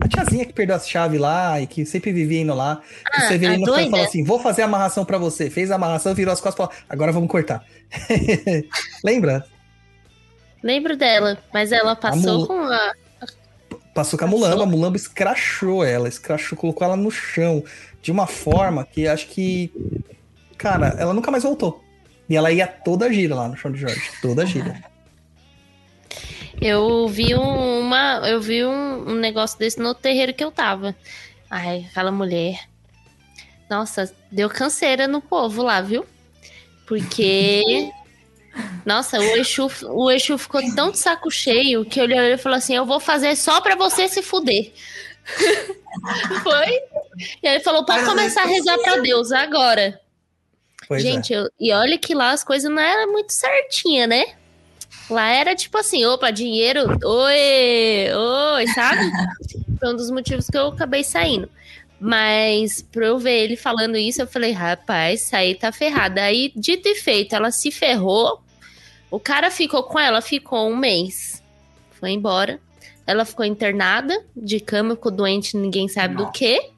A 0.09 0.25
tiazinha 0.25 0.45
que 0.47 0.53
perdeu 0.53 0.75
a 0.77 0.79
chave 0.79 1.19
lá 1.19 1.61
e 1.61 1.67
que 1.67 1.85
sempre 1.85 2.13
vivia 2.13 2.41
indo 2.41 2.55
lá. 2.55 2.81
Ah, 3.13 3.25
o 3.25 3.29
Severino 3.29 3.65
a 3.71 3.75
foi 3.75 3.85
e 3.85 3.91
falou 3.91 4.05
assim: 4.07 4.25
vou 4.25 4.41
fazer 4.41 4.63
a 4.63 4.65
amarração 4.65 5.05
pra 5.05 5.19
você. 5.19 5.51
Fez 5.51 5.71
a 5.71 5.75
amarração, 5.75 6.15
virou 6.15 6.33
as 6.33 6.41
costas 6.41 6.55
e 6.55 6.69
falou: 6.69 6.85
agora 6.89 7.13
vamos 7.13 7.29
cortar. 7.31 7.65
Lembra? 9.05 9.45
Lembro 10.63 10.97
dela, 10.97 11.39
mas 11.53 11.71
ela 11.73 11.95
passou 11.95 12.41
mula- 12.41 12.47
com 12.47 12.61
a. 12.61 12.93
Passou 13.95 14.19
com 14.19 14.25
a 14.25 14.29
Mulambo, 14.29 14.63
a 14.63 14.67
Mulambo 14.67 14.97
escrachou 14.97 15.83
ela, 15.85 16.09
escrachou, 16.09 16.57
colocou 16.57 16.85
ela 16.87 16.97
no 16.97 17.11
chão 17.11 17.65
de 18.01 18.11
uma 18.13 18.27
forma 18.27 18.85
que 18.85 19.07
acho 19.07 19.27
que. 19.29 19.73
Cara, 20.57 20.97
ela 20.99 21.13
nunca 21.13 21.31
mais 21.31 21.43
voltou. 21.43 21.85
E 22.29 22.37
ela 22.37 22.51
ia 22.53 22.67
toda 22.67 23.13
gira 23.13 23.35
lá 23.35 23.49
no 23.49 23.57
chão 23.57 23.71
de 23.73 23.79
Jorge, 23.81 24.11
toda 24.23 24.45
gira. 24.47 24.77
Eu 26.61 27.07
vi 27.09 27.35
um- 27.35 27.81
uma. 27.81 28.23
Eu 28.29 28.41
vi 28.41 28.65
um, 28.65 29.11
um 29.11 29.15
negócio 29.15 29.59
desse 29.59 29.79
no 29.79 29.95
terreiro 29.95 30.35
que 30.35 30.43
eu 30.43 30.51
tava. 30.51 30.95
Ai, 31.51 31.87
aquela 31.91 32.11
mulher. 32.11 32.61
Nossa, 33.71 34.13
deu 34.31 34.49
canseira 34.49 35.07
no 35.07 35.21
povo 35.21 35.63
lá, 35.63 35.81
viu? 35.81 36.05
Porque. 36.87 37.63
Nossa, 38.85 39.21
o 39.21 39.37
Exu, 39.37 39.71
o 39.89 40.11
Exu 40.11 40.37
ficou 40.39 40.61
tão 40.75 40.91
de 40.91 40.99
saco 40.99 41.31
cheio 41.31 41.85
que 41.85 42.01
ele 42.01 42.15
olhou 42.19 42.35
e 42.35 42.39
falou 42.39 42.59
assim: 42.59 42.75
Eu 42.75 42.85
vou 42.87 42.99
fazer 42.99 43.37
só 43.37 43.61
pra 43.61 43.77
você 43.77 44.09
se 44.09 44.23
fuder. 44.23 44.73
Foi? 46.43 46.67
E 47.43 47.47
aí 47.47 47.55
ele 47.57 47.61
falou: 47.61 47.85
Pode 47.85 48.05
começar 48.05 48.43
a 48.43 48.47
rezar 48.47 48.79
pra 48.79 48.97
Deus 48.97 49.31
agora. 49.31 50.01
Pois 50.89 51.05
é. 51.05 51.09
Gente, 51.13 51.33
eu- 51.33 51.51
e 51.61 51.73
olha 51.73 51.99
que 51.99 52.15
lá 52.15 52.31
as 52.33 52.43
coisas 52.43 52.71
não 52.71 52.81
eram 52.83 53.13
muito 53.13 53.33
certinhas, 53.33 54.09
né? 54.09 54.25
Lá 55.11 55.29
era 55.31 55.55
tipo 55.55 55.79
assim, 55.79 56.05
opa, 56.05 56.31
dinheiro, 56.31 56.87
oi, 57.05 58.13
oi, 58.15 58.67
sabe? 58.75 59.11
Foi 59.81 59.93
um 59.93 59.97
dos 59.97 60.11
motivos 60.11 60.47
que 60.47 60.59
eu 60.59 60.69
acabei 60.69 61.03
saindo. 61.03 61.49
Mas 62.01 62.83
pra 62.83 63.07
eu 63.07 63.19
ver 63.19 63.45
ele 63.45 63.57
falando 63.57 63.97
isso, 63.97 64.21
eu 64.21 64.27
falei, 64.27 64.53
rapaz, 64.53 65.23
isso 65.23 65.35
aí 65.35 65.55
tá 65.55 65.73
ferrada. 65.73 66.23
Aí, 66.23 66.53
dito 66.55 66.89
e 66.89 66.95
feito, 66.95 67.35
ela 67.35 67.51
se 67.51 67.71
ferrou. 67.71 68.41
O 69.11 69.19
cara 69.19 69.51
ficou 69.51 69.83
com 69.83 69.99
ela, 69.99 70.21
ficou 70.21 70.69
um 70.69 70.77
mês. 70.77 71.43
Foi 71.93 72.11
embora. 72.11 72.61
Ela 73.07 73.25
ficou 73.25 73.45
internada, 73.45 74.23
de 74.37 74.61
cama, 74.61 74.95
ficou 74.95 75.11
doente, 75.11 75.57
ninguém 75.57 75.89
sabe 75.89 76.17
do 76.17 76.31
que. 76.31 76.71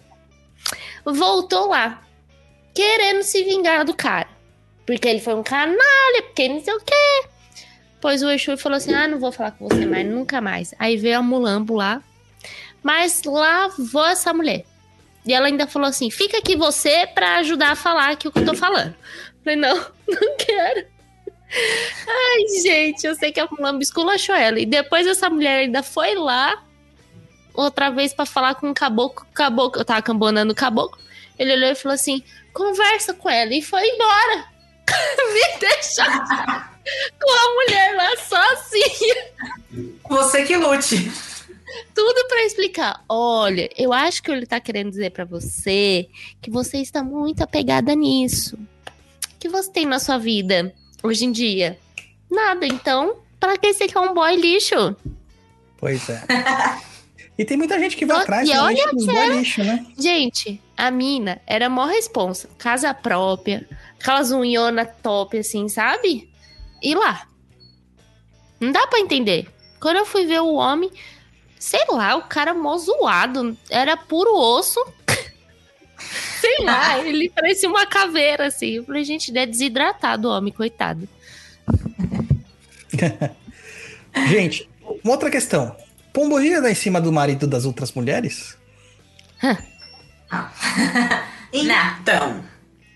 Voltou 1.05 1.69
lá, 1.69 2.03
querendo 2.73 3.23
se 3.23 3.43
vingar 3.43 3.85
do 3.85 3.95
cara. 3.95 4.29
Porque 4.87 5.09
ele 5.09 5.21
foi 5.21 5.35
um 5.35 5.43
canalha, 5.43 6.23
porque 6.23 6.49
não 6.49 6.63
sei 6.63 6.75
o 6.75 6.81
quê. 6.81 7.29
Pois 8.01 8.23
o 8.23 8.31
Exu 8.31 8.57
falou 8.57 8.77
assim: 8.77 8.95
ah, 8.95 9.07
não 9.07 9.19
vou 9.19 9.31
falar 9.31 9.53
com 9.53 9.69
você 9.69 9.85
mais, 9.87 10.07
nunca 10.07 10.41
mais. 10.41 10.75
Aí 10.79 10.97
veio 10.97 11.19
a 11.19 11.23
mulambo 11.23 11.75
lá, 11.75 12.03
mas 12.83 13.23
lavou 13.25 14.07
essa 14.07 14.33
mulher. 14.33 14.65
E 15.27 15.35
ela 15.35 15.47
ainda 15.47 15.67
falou 15.67 15.89
assim: 15.89 16.11
fica 16.11 16.39
aqui 16.39 16.57
você 16.57 17.07
pra 17.07 17.37
ajudar 17.37 17.73
a 17.73 17.77
falar 17.77 18.11
aqui 18.11 18.29
o 18.29 18.33
que 18.33 18.39
eu 18.39 18.47
tô 18.47 18.55
falando. 18.55 18.95
Falei, 19.45 19.57
não, 19.57 19.77
não 20.09 20.37
quero. 20.37 20.87
Ai, 22.09 22.63
gente, 22.63 23.07
eu 23.07 23.15
sei 23.15 23.33
que 23.33 23.41
a 23.41 23.49
mulambo 23.51 23.83
esculachou 23.83 24.35
ela. 24.35 24.59
E 24.59 24.67
depois 24.67 25.07
essa 25.07 25.29
mulher 25.29 25.61
ainda 25.61 25.83
foi 25.83 26.15
lá, 26.15 26.63
outra 27.53 27.91
vez 27.91 28.15
pra 28.15 28.25
falar 28.25 28.55
com 28.55 28.71
o 28.71 28.75
caboclo. 28.75 29.27
Caboclo, 29.35 29.81
eu 29.81 29.85
tava 29.85 30.03
cambonando 30.03 30.53
o 30.53 30.57
caboclo. 30.57 31.01
Ele 31.39 31.53
olhou 31.55 31.71
e 31.71 31.75
falou 31.75 31.95
assim: 31.95 32.23
conversa 32.53 33.13
com 33.13 33.29
ela. 33.29 33.53
E 33.55 33.63
foi 33.63 33.87
embora. 33.87 34.45
Me 35.33 35.59
deixa 35.59 36.05
com 37.21 37.31
a 37.31 37.55
mulher 37.55 37.97
lá 37.97 38.17
sozinha. 38.17 39.95
Você 40.09 40.45
que 40.45 40.57
lute. 40.57 41.11
Tudo 41.95 42.27
pra 42.29 42.45
explicar. 42.45 43.05
Olha, 43.09 43.69
eu 43.77 43.93
acho 43.93 44.23
que 44.23 44.31
ele 44.31 44.47
tá 44.47 44.61
querendo 44.61 44.91
dizer 44.91 45.11
pra 45.11 45.25
você 45.25 46.09
que 46.41 46.51
você 46.51 46.79
está 46.79 47.03
muito 47.03 47.43
apegada 47.43 47.95
nisso. 47.95 48.57
O 48.57 49.39
que 49.39 49.49
você 49.49 49.71
tem 49.71 49.87
na 49.87 49.99
sua 49.99 50.19
vida 50.19 50.75
hoje 51.03 51.25
em 51.25 51.33
dia? 51.33 51.79
Nada, 52.31 52.67
então, 52.67 53.17
pra 53.39 53.57
que 53.57 53.73
você 53.73 53.87
quer 53.87 54.01
um 54.01 54.15
boy 54.15 54.37
lixo? 54.37 54.97
Pois 55.79 56.09
é. 56.09 56.23
E 57.39 57.45
tem 57.47 57.57
muita 57.57 57.79
gente 57.79 57.97
que 57.97 58.05
vai 58.05 58.21
atrás 58.21 58.47
e 58.47 58.53
olha 58.55 58.93
dos 58.93 59.07
boy 59.07 59.39
lixo, 59.39 59.65
né? 59.65 59.87
Gente, 59.99 60.61
a 60.77 60.91
mina 60.91 61.41
era 61.47 61.71
mó 61.71 61.87
responsa. 61.87 62.51
Casa 62.59 62.93
própria, 62.93 63.67
aquelas 64.01 64.33
unhona 64.33 64.87
top, 64.87 65.39
assim, 65.39 65.69
sabe? 65.69 66.29
E 66.83 66.95
lá. 66.95 67.27
Não 68.59 68.73
dá 68.73 68.87
pra 68.87 68.99
entender. 68.99 69.49
Quando 69.79 69.99
eu 69.99 70.07
fui 70.07 70.27
ver 70.27 70.41
o 70.41 70.55
homem, 70.55 70.91
sei 71.59 71.85
lá, 71.91 72.17
o 72.17 72.23
cara 72.23 72.55
mó 72.55 72.77
zoado. 72.79 73.57
Era 73.69 73.97
puro 73.97 74.35
osso. 74.35 74.83
sei 76.41 76.65
lá, 76.65 76.99
ele 77.05 77.29
parecia 77.31 77.69
uma 77.69 77.87
caveira, 77.87 78.47
assim. 78.47 78.71
Eu 78.71 78.85
falei, 78.85 79.05
gente, 79.05 79.31
ele 79.31 79.39
é 79.39 79.47
desidratado 79.47 80.29
o 80.29 80.31
homem, 80.33 80.53
coitado. 80.53 81.09
Gente, 84.29 84.69
uma 85.05 85.13
outra 85.13 85.31
questão. 85.31 85.77
Pombogira 86.13 86.61
dá 86.61 86.69
em 86.69 86.75
cima 86.75 87.01
do 87.01 87.13
marido 87.13 87.47
das 87.47 87.65
outras 87.65 87.93
mulheres? 87.93 88.59
Então, 91.53 92.45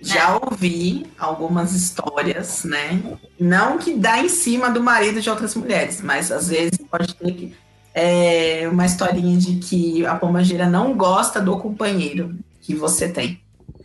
já 0.04 0.38
ouvi 0.38 1.06
algumas 1.18 1.72
histórias, 1.72 2.64
né? 2.64 3.02
Não 3.40 3.78
que 3.78 3.94
dá 3.94 4.18
em 4.18 4.28
cima 4.28 4.70
do 4.70 4.82
marido 4.82 5.20
de 5.20 5.30
outras 5.30 5.54
mulheres, 5.54 6.00
mas 6.02 6.30
às 6.30 6.48
vezes 6.48 6.78
pode 6.90 7.14
ter 7.14 7.32
que, 7.32 7.54
é, 7.94 8.68
uma 8.70 8.84
historinha 8.86 9.36
de 9.38 9.56
que 9.56 10.04
a 10.06 10.14
pombagira 10.14 10.68
não 10.68 10.94
gosta 10.94 11.40
do 11.40 11.58
companheiro 11.58 12.34
que 12.60 12.74
você 12.74 13.08
tem. 13.08 13.40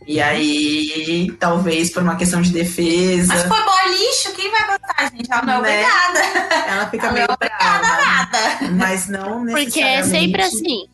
E 0.06 0.20
aí, 0.20 1.30
talvez 1.38 1.90
por 1.90 2.02
uma 2.02 2.16
questão 2.16 2.40
de 2.42 2.50
defesa, 2.50 3.28
Mas 3.34 3.42
foi 3.42 3.58
boy 3.62 3.98
lixo, 3.98 4.32
quem 4.34 4.50
vai 4.50 4.66
gostar, 4.66 5.10
gente? 5.14 5.30
Ela 5.30 5.42
não 5.42 5.52
é 5.52 5.60
Né? 5.60 5.84
obrigada. 5.86 6.68
ela 6.68 6.86
fica 6.90 7.06
Ela 7.06 7.12
meio 7.14 7.26
não 7.26 7.32
é 7.32 7.34
obrigada 7.36 7.78
brava. 7.78 8.02
a 8.02 8.06
nada. 8.06 8.72
Mas 8.72 9.08
não 9.08 9.46
Porque 9.46 9.80
é 9.80 10.00
necessariamente. 10.00 10.10
sempre 10.10 10.42
assim. 10.42 10.86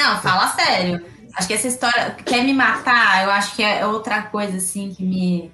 Não, 0.00 0.20
fala 0.22 0.48
sério. 0.48 1.04
Acho 1.36 1.46
que 1.46 1.54
essa 1.54 1.68
história 1.68 2.16
quer 2.24 2.42
me 2.42 2.52
matar, 2.54 3.24
eu 3.24 3.30
acho 3.30 3.54
que 3.54 3.62
é 3.62 3.86
outra 3.86 4.22
coisa 4.22 4.56
assim 4.56 4.92
que 4.94 5.02
me. 5.04 5.52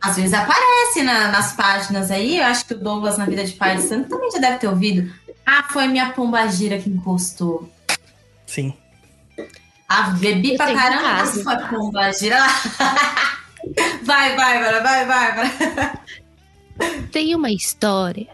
Às 0.00 0.16
vezes 0.16 0.32
aparece 0.34 1.02
na- 1.02 1.28
nas 1.28 1.52
páginas 1.54 2.10
aí. 2.10 2.38
Eu 2.38 2.44
acho 2.46 2.64
que 2.66 2.74
o 2.74 2.78
Douglas 2.78 3.18
na 3.18 3.24
vida 3.26 3.44
de 3.44 3.52
pai 3.54 3.76
de 3.76 3.82
santo 3.82 4.08
também 4.08 4.30
já 4.30 4.38
deve 4.38 4.58
ter 4.58 4.68
ouvido. 4.68 5.12
Ah, 5.44 5.64
foi 5.70 5.88
minha 5.88 6.10
pombagira 6.12 6.78
que 6.78 6.88
encostou. 6.88 7.70
Sim. 8.46 8.74
Ah, 9.88 10.10
bebi 10.18 10.52
Eu 10.52 10.56
pra 10.56 10.74
caramba, 10.74 11.02
mas 11.14 11.42
foi 11.42 11.56
pombagira 11.68 12.38
lá. 12.38 12.48
Vai, 14.02 14.36
vai, 14.36 14.62
vai, 14.62 14.82
vai, 14.82 15.06
vai, 15.06 15.34
vai. 15.34 15.98
Tem 17.10 17.34
uma 17.34 17.50
história 17.50 18.26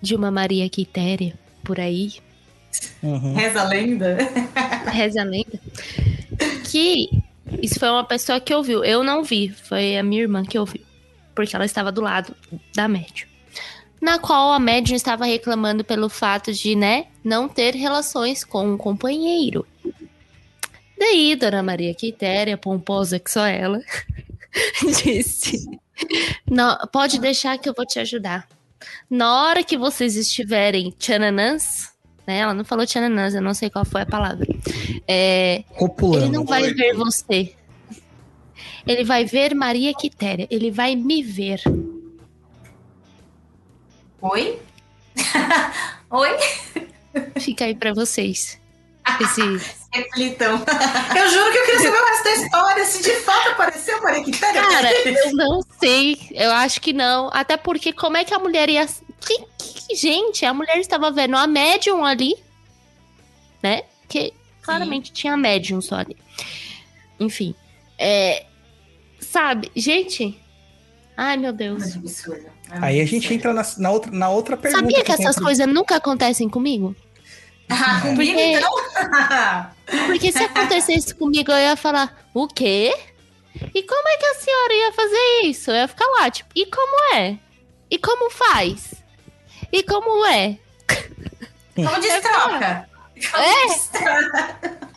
de 0.00 0.14
uma 0.16 0.30
Maria 0.30 0.66
Quitéria 0.70 1.38
por 1.62 1.78
aí, 1.78 2.14
Uhum. 3.02 3.34
Reza 3.34 3.60
a 3.60 3.64
lenda. 3.64 4.18
reza 4.90 5.20
a 5.20 5.24
lenda, 5.24 5.60
que 6.64 7.10
isso 7.62 7.78
foi 7.78 7.88
uma 7.88 8.04
pessoa 8.04 8.40
que 8.40 8.54
ouviu. 8.54 8.84
Eu 8.84 9.02
não 9.02 9.22
vi, 9.22 9.48
foi 9.50 9.96
a 9.96 10.02
minha 10.02 10.22
irmã 10.22 10.44
que 10.44 10.58
ouviu, 10.58 10.82
porque 11.34 11.54
ela 11.54 11.64
estava 11.64 11.92
do 11.92 12.00
lado 12.00 12.34
da 12.74 12.88
médium. 12.88 13.28
Na 14.00 14.18
qual 14.18 14.52
a 14.52 14.60
médium 14.60 14.94
estava 14.94 15.24
reclamando 15.24 15.82
pelo 15.82 16.08
fato 16.08 16.52
de, 16.52 16.76
né, 16.76 17.06
não 17.24 17.48
ter 17.48 17.74
relações 17.74 18.44
com 18.44 18.74
o 18.74 18.78
companheiro. 18.78 19.66
Daí, 20.96 21.34
Dona 21.36 21.62
Maria 21.62 21.94
Quitéria, 21.94 22.56
pomposa 22.56 23.18
que 23.18 23.30
só 23.30 23.46
ela, 23.46 23.80
disse: 25.04 25.66
Não, 26.48 26.76
pode 26.92 27.20
deixar 27.20 27.58
que 27.58 27.68
eu 27.68 27.74
vou 27.74 27.86
te 27.86 27.98
ajudar. 27.98 28.48
Na 29.10 29.42
hora 29.42 29.64
que 29.64 29.76
vocês 29.76 30.16
estiverem 30.16 30.92
tchananãs, 30.92 31.92
né? 32.28 32.40
Ela 32.40 32.52
não 32.52 32.62
falou 32.62 32.84
tchananãs, 32.84 33.34
eu 33.34 33.40
não 33.40 33.54
sei 33.54 33.70
qual 33.70 33.86
foi 33.86 34.02
a 34.02 34.06
palavra. 34.06 34.46
É, 35.08 35.64
ele 36.14 36.28
não 36.28 36.44
vai 36.44 36.74
ver 36.74 36.94
você. 36.94 37.54
Ele 38.86 39.02
vai 39.02 39.24
ver 39.24 39.54
Maria 39.54 39.94
Quitéria. 39.94 40.46
Ele 40.50 40.70
vai 40.70 40.94
me 40.94 41.22
ver. 41.22 41.62
Oi? 44.20 44.58
Oi? 46.10 46.36
Fica 47.40 47.64
aí 47.64 47.74
pra 47.74 47.94
vocês. 47.94 48.60
Esse... 49.20 49.78
Reflitam. 49.90 50.62
Eu 51.16 51.30
juro 51.30 51.50
que 51.50 51.58
eu 51.58 51.64
queria 51.64 51.80
saber 51.80 51.98
o 51.98 52.04
resto 52.04 52.24
da 52.24 52.34
história. 52.34 52.84
Se 52.84 53.02
de 53.02 53.16
fato 53.22 53.48
apareceu 53.48 54.02
Maria 54.02 54.22
Quitéria. 54.22 54.60
Cara, 54.60 54.92
eu 55.08 55.32
não 55.32 55.62
sei. 55.80 56.18
Eu 56.32 56.52
acho 56.52 56.78
que 56.78 56.92
não. 56.92 57.30
Até 57.32 57.56
porque 57.56 57.90
como 57.94 58.18
é 58.18 58.24
que 58.24 58.34
a 58.34 58.38
mulher 58.38 58.68
ia. 58.68 58.86
Que, 59.20 59.38
que- 59.58 59.94
gente, 59.96 60.44
a 60.44 60.54
mulher 60.54 60.78
estava 60.78 61.10
vendo 61.10 61.36
a 61.36 61.46
médium 61.46 62.04
ali, 62.04 62.34
né? 63.62 63.82
Que 64.08 64.32
claramente 64.62 65.12
tinha 65.12 65.36
médium 65.36 65.80
só 65.80 65.96
ali. 65.96 66.16
Enfim. 67.18 67.54
É. 67.98 68.46
Sabe, 69.20 69.70
gente. 69.74 70.40
Ai, 71.16 71.36
meu 71.36 71.52
Deus. 71.52 71.96
absurdo. 71.96 72.46
Aí 72.70 73.00
a 73.00 73.04
gente 73.06 73.32
entra 73.32 73.52
na, 73.52 73.62
na 73.78 73.90
outra, 73.90 74.12
na 74.12 74.28
outra 74.28 74.56
pergunta. 74.56 74.82
Sabia 74.84 75.02
que 75.04 75.16
tenho 75.16 75.28
essas 75.28 75.42
coisas 75.42 75.66
nunca 75.66 75.96
acontecem 75.96 76.48
comigo? 76.48 76.94
Ah, 77.70 78.00
comigo 78.00 78.32
Porque- 78.32 78.56
então? 78.56 78.72
Porque 80.06 80.32
se 80.32 80.38
acontecesse 80.42 81.14
comigo, 81.14 81.52
eu 81.52 81.58
ia 81.58 81.76
falar, 81.76 82.26
o 82.32 82.48
quê? 82.48 82.94
E 83.74 83.82
como 83.82 84.08
é 84.08 84.16
que 84.16 84.24
a 84.24 84.34
senhora 84.36 84.72
ia 84.74 84.92
fazer 84.94 85.40
isso? 85.44 85.70
Eu 85.70 85.74
ia 85.76 85.86
ficar 85.88 86.06
lá, 86.18 86.30
tipo, 86.30 86.48
e 86.56 86.64
como 86.64 87.14
é? 87.14 87.38
E 87.90 87.98
como 87.98 88.30
faz? 88.30 88.94
E 89.72 89.82
como 89.82 90.26
é? 90.26 90.58
Como 91.74 92.00
destroca? 92.00 92.88
É. 93.16 93.66
Destroca. 93.68 94.88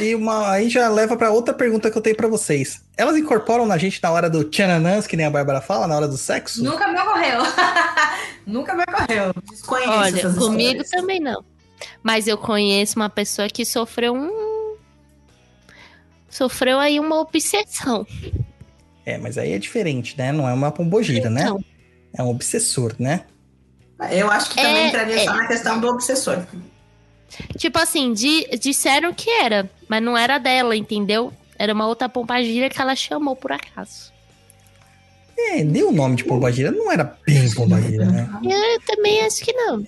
E 0.00 0.14
uma, 0.14 0.50
aí 0.50 0.68
já 0.68 0.88
leva 0.88 1.16
pra 1.16 1.30
outra 1.30 1.54
pergunta 1.54 1.90
que 1.90 1.96
eu 1.96 2.02
tenho 2.02 2.16
pra 2.16 2.28
vocês. 2.28 2.84
Elas 2.96 3.16
incorporam 3.16 3.64
na 3.64 3.78
gente 3.78 4.02
na 4.02 4.10
hora 4.10 4.28
do 4.28 4.44
tchananãs, 4.44 5.06
que 5.06 5.16
nem 5.16 5.24
a 5.24 5.30
Bárbara 5.30 5.62
fala, 5.62 5.86
na 5.86 5.96
hora 5.96 6.06
do 6.06 6.18
sexo? 6.18 6.62
Nunca 6.62 6.86
me 6.88 7.00
ocorreu. 7.00 7.40
Nunca 8.46 8.74
me 8.74 8.82
ocorreu. 8.82 9.32
Desconheço 9.48 9.90
Olha, 9.90 10.18
essas 10.18 10.36
comigo 10.36 10.82
histórias. 10.82 10.90
também 10.90 11.20
não. 11.20 11.42
Mas 12.02 12.26
eu 12.26 12.36
conheço 12.36 12.96
uma 12.96 13.08
pessoa 13.08 13.48
que 13.48 13.64
sofreu 13.64 14.14
um. 14.14 14.76
Sofreu 16.28 16.78
aí 16.78 17.00
uma 17.00 17.20
obsessão. 17.20 18.06
É, 19.06 19.16
mas 19.16 19.38
aí 19.38 19.52
é 19.52 19.58
diferente, 19.58 20.16
né? 20.18 20.32
Não 20.32 20.46
é 20.46 20.52
uma 20.52 20.70
pombogira, 20.70 21.30
né? 21.30 21.42
Então, 21.42 21.64
É 22.12 22.22
um 22.22 22.28
obsessor, 22.28 22.94
né? 22.98 23.24
Eu 24.12 24.30
acho 24.30 24.50
que 24.50 24.56
também 24.56 24.76
É, 24.76 24.88
entraria 24.88 25.20
é. 25.20 25.24
só 25.24 25.34
na 25.34 25.46
questão 25.46 25.80
do 25.80 25.88
obsessor. 25.88 26.44
tipo 27.56 27.78
assim, 27.78 28.12
di- 28.12 28.46
disseram 28.58 29.12
que 29.12 29.28
era, 29.30 29.68
mas 29.88 30.02
não 30.02 30.16
era 30.16 30.38
dela, 30.38 30.76
entendeu? 30.76 31.32
Era 31.58 31.74
uma 31.74 31.86
outra 31.86 32.08
pombagira 32.08 32.70
que 32.70 32.80
ela 32.80 32.94
chamou 32.94 33.34
por 33.34 33.50
acaso. 33.50 34.12
É, 35.36 35.62
deu 35.64 35.88
o 35.88 35.92
nome 35.92 36.16
de 36.16 36.24
pombagira, 36.24 36.70
não 36.70 36.90
era 36.90 37.16
bem 37.26 37.52
pombagira, 37.54 38.04
né? 38.06 38.28
Eu 38.44 38.80
também 38.86 39.20
acho 39.24 39.44
que 39.44 39.52
não. 39.52 39.84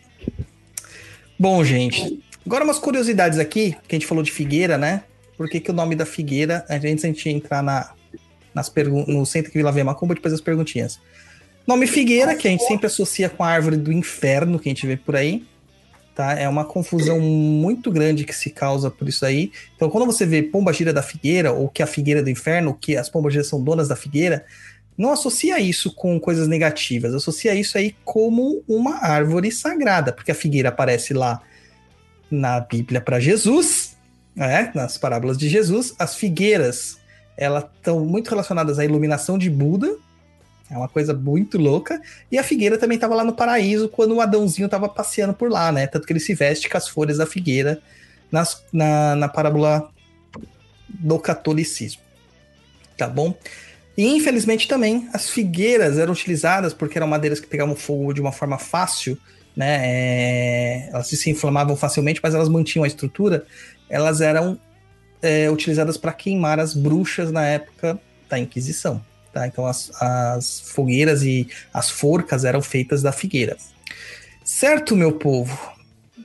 Bom, 1.39 1.65
gente, 1.65 2.21
agora 2.45 2.65
umas 2.65 2.79
curiosidades 2.79 3.39
aqui, 3.39 3.77
que 3.89 3.95
a 3.97 3.99
gente 3.99 4.07
falou 4.07 4.23
de 4.23 4.31
figueira, 4.33 4.77
né? 4.77 5.05
Por 5.37 5.49
que, 5.49 5.59
que 5.61 5.71
o 5.71 5.75
nome 5.75 5.95
da 5.97 6.05
figueira, 6.05 6.65
antes 6.69 7.05
a 7.05 7.09
gente 7.09 7.29
entrar 7.29 7.63
na, 7.63 7.93
nas 8.55 8.69
pergun 8.69 9.05
no 9.07 9.25
centro 9.25 9.51
que 9.51 9.57
Vila 9.59 9.73
Vê 9.73 9.83
Macumba, 9.83 10.15
depois 10.15 10.35
as 10.35 10.41
perguntinhas. 10.41 11.01
Nome 11.67 11.87
figueira, 11.87 12.35
que 12.35 12.49
a 12.49 12.51
gente 12.51 12.65
sempre 12.65 12.87
associa 12.87 13.29
com 13.29 13.45
a 13.45 13.49
árvore 13.49 13.77
do 13.77 13.93
inferno, 13.93 14.59
que 14.59 14.69
a 14.69 14.73
gente 14.73 14.87
vê 14.87 14.97
por 14.97 15.15
aí, 15.15 15.45
tá? 16.15 16.33
É 16.33 16.49
uma 16.49 16.65
confusão 16.65 17.21
muito 17.21 17.91
grande 17.91 18.25
que 18.25 18.35
se 18.35 18.51
causa 18.51 18.91
por 18.91 19.09
isso 19.09 19.25
aí. 19.25 19.53
Então, 19.77 19.89
quando 19.89 20.07
você 20.07 20.27
vê 20.27 20.43
pombagira 20.43 20.93
da 20.93 21.03
figueira, 21.03 21.53
ou 21.53 21.69
que 21.69 21.83
a 21.83 21.87
figueira 21.87 22.23
do 22.23 22.31
inferno, 22.31 22.75
que 22.75 22.97
as 22.97 23.09
pombagiras 23.09 23.47
são 23.47 23.63
donas 23.63 23.89
da 23.89 23.97
figueira, 23.97 24.45
não 24.99 25.13
associa 25.13 25.59
isso 25.59 25.95
com 25.95 26.21
coisas 26.21 26.47
negativas, 26.47 27.15
associa 27.15 27.55
isso 27.55 27.79
aí 27.79 27.95
como 28.05 28.63
uma 28.69 28.97
árvore 29.03 29.51
sagrada, 29.51 30.13
porque 30.13 30.31
a 30.31 30.35
figueira 30.35 30.69
aparece 30.69 31.15
lá 31.15 31.41
na 32.31 32.61
Bíblia 32.61 33.01
para 33.01 33.19
Jesus, 33.19 33.97
né, 34.37 34.71
nas 34.75 34.99
parábolas 34.99 35.39
de 35.39 35.49
Jesus, 35.49 35.95
as 35.99 36.17
figueiras 36.17 36.99
elas 37.37 37.65
estão 37.75 38.05
muito 38.05 38.29
relacionadas 38.29 38.79
à 38.79 38.85
iluminação 38.85 39.39
de 39.39 39.49
Buda, 39.49 39.97
é 40.71 40.77
uma 40.77 40.89
coisa 40.89 41.13
muito 41.13 41.59
louca, 41.59 42.01
e 42.31 42.39
a 42.39 42.43
figueira 42.43 42.79
também 42.79 42.95
estava 42.97 43.15
lá 43.15 43.25
no 43.25 43.33
paraíso 43.33 43.89
quando 43.89 44.15
o 44.15 44.21
Adãozinho 44.21 44.67
estava 44.67 44.89
passeando 44.89 45.35
por 45.35 45.51
lá, 45.51 45.73
né? 45.73 45.87
Tanto 45.87 46.07
que 46.07 46.13
ele 46.13 46.21
se 46.21 46.35
veste 46.35 46.69
com 46.69 46.77
as 46.77 46.89
folhas 46.89 47.19
da 47.19 47.27
figueira 47.27 47.81
nas- 48.31 48.65
na, 48.73 49.17
na 49.17 49.29
parábola 49.29 49.91
do 50.89 51.19
catolicismo. 51.19 52.03
Tá 52.97 53.09
bom? 53.09 53.35
E 53.97 54.07
infelizmente 54.07 54.69
também 54.69 55.09
as 55.13 55.29
figueiras 55.29 55.99
eram 55.99 56.13
utilizadas 56.13 56.73
porque 56.73 56.97
eram 56.99 57.07
madeiras 57.07 57.41
que 57.41 57.47
pegavam 57.47 57.75
fogo 57.75 58.13
de 58.13 58.21
uma 58.21 58.33
forma 58.33 58.59
fácil, 58.59 59.19
né? 59.57 59.81
É, 59.83 60.89
elas 60.91 61.09
se 61.09 61.31
inflamavam 61.31 61.77
facilmente, 61.77 62.21
mas 62.23 62.35
elas 62.35 62.49
mantinham 62.49 62.85
a 62.85 62.87
estrutura. 62.87 63.45
Elas 63.89 64.21
eram 64.21 64.59
é, 65.21 65.51
utilizadas 65.51 65.97
para 65.97 66.13
queimar 66.13 66.61
as 66.61 66.75
bruxas 66.75 67.33
na 67.33 67.45
época 67.45 68.01
da 68.29 68.39
Inquisição. 68.39 69.05
Tá? 69.33 69.47
Então 69.47 69.67
as, 69.67 69.91
as 70.01 70.61
fogueiras 70.61 71.23
e 71.23 71.49
as 71.73 71.91
forcas 71.91 72.45
eram 72.45 72.61
feitas 72.61 73.03
da 73.03 73.13
figueira. 73.13 73.57
Certo, 74.45 74.97
meu 74.97 75.13
povo? 75.13 75.57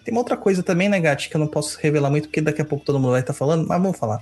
Tem 0.04 0.14
uma 0.14 0.22
outra 0.22 0.38
coisa 0.38 0.62
também, 0.62 0.90
né, 0.90 1.00
Gatti, 1.00 1.30
que 1.30 1.36
eu 1.36 1.40
não 1.40 1.48
posso 1.48 1.80
revelar 1.80 2.10
muito, 2.10 2.28
porque 2.28 2.42
daqui 2.42 2.62
a 2.62 2.66
pouco 2.66 2.86
todo 2.86 3.00
mundo 3.00 3.12
vai 3.12 3.22
estar 3.22 3.34
falando, 3.34 3.68
mas 3.68 3.82
vamos 3.82 3.98
falar. 3.98 4.22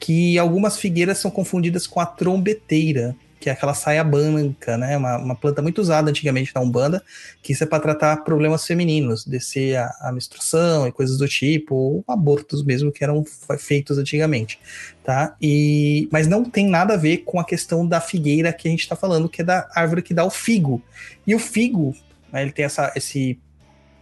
Que 0.00 0.38
algumas 0.38 0.78
figueiras 0.78 1.18
são 1.18 1.30
confundidas 1.30 1.86
com 1.86 2.00
a 2.00 2.06
trombeteira, 2.06 3.14
que 3.40 3.48
é 3.48 3.52
aquela 3.52 3.74
saia 3.74 4.02
branca, 4.02 4.76
né? 4.76 4.96
Uma, 4.96 5.16
uma 5.18 5.34
planta 5.36 5.62
muito 5.62 5.80
usada 5.80 6.10
antigamente 6.10 6.52
na 6.54 6.60
Umbanda, 6.60 7.02
que 7.42 7.52
isso 7.52 7.62
é 7.62 7.66
para 7.66 7.80
tratar 7.80 8.16
problemas 8.24 8.66
femininos, 8.66 9.24
descer 9.24 9.76
a, 9.76 9.94
a 10.00 10.12
menstruação 10.12 10.86
e 10.86 10.92
coisas 10.92 11.18
do 11.18 11.28
tipo, 11.28 11.74
ou 11.74 12.04
abortos 12.08 12.64
mesmo 12.64 12.90
que 12.90 13.04
eram 13.04 13.24
fe- 13.24 13.58
feitos 13.58 13.98
antigamente, 13.98 14.58
tá? 15.04 15.36
E, 15.40 16.08
mas 16.10 16.26
não 16.26 16.44
tem 16.44 16.66
nada 16.66 16.94
a 16.94 16.96
ver 16.96 17.18
com 17.18 17.38
a 17.38 17.44
questão 17.44 17.86
da 17.86 18.00
figueira 18.00 18.52
que 18.52 18.66
a 18.66 18.70
gente 18.70 18.80
está 18.80 18.96
falando, 18.96 19.28
que 19.28 19.42
é 19.42 19.44
da 19.44 19.68
árvore 19.74 20.02
que 20.02 20.14
dá 20.14 20.24
o 20.24 20.30
figo. 20.30 20.82
E 21.26 21.34
o 21.34 21.38
figo, 21.38 21.94
né, 22.32 22.42
ele 22.42 22.52
tem 22.52 22.64
essa, 22.64 22.92
esse, 22.96 23.38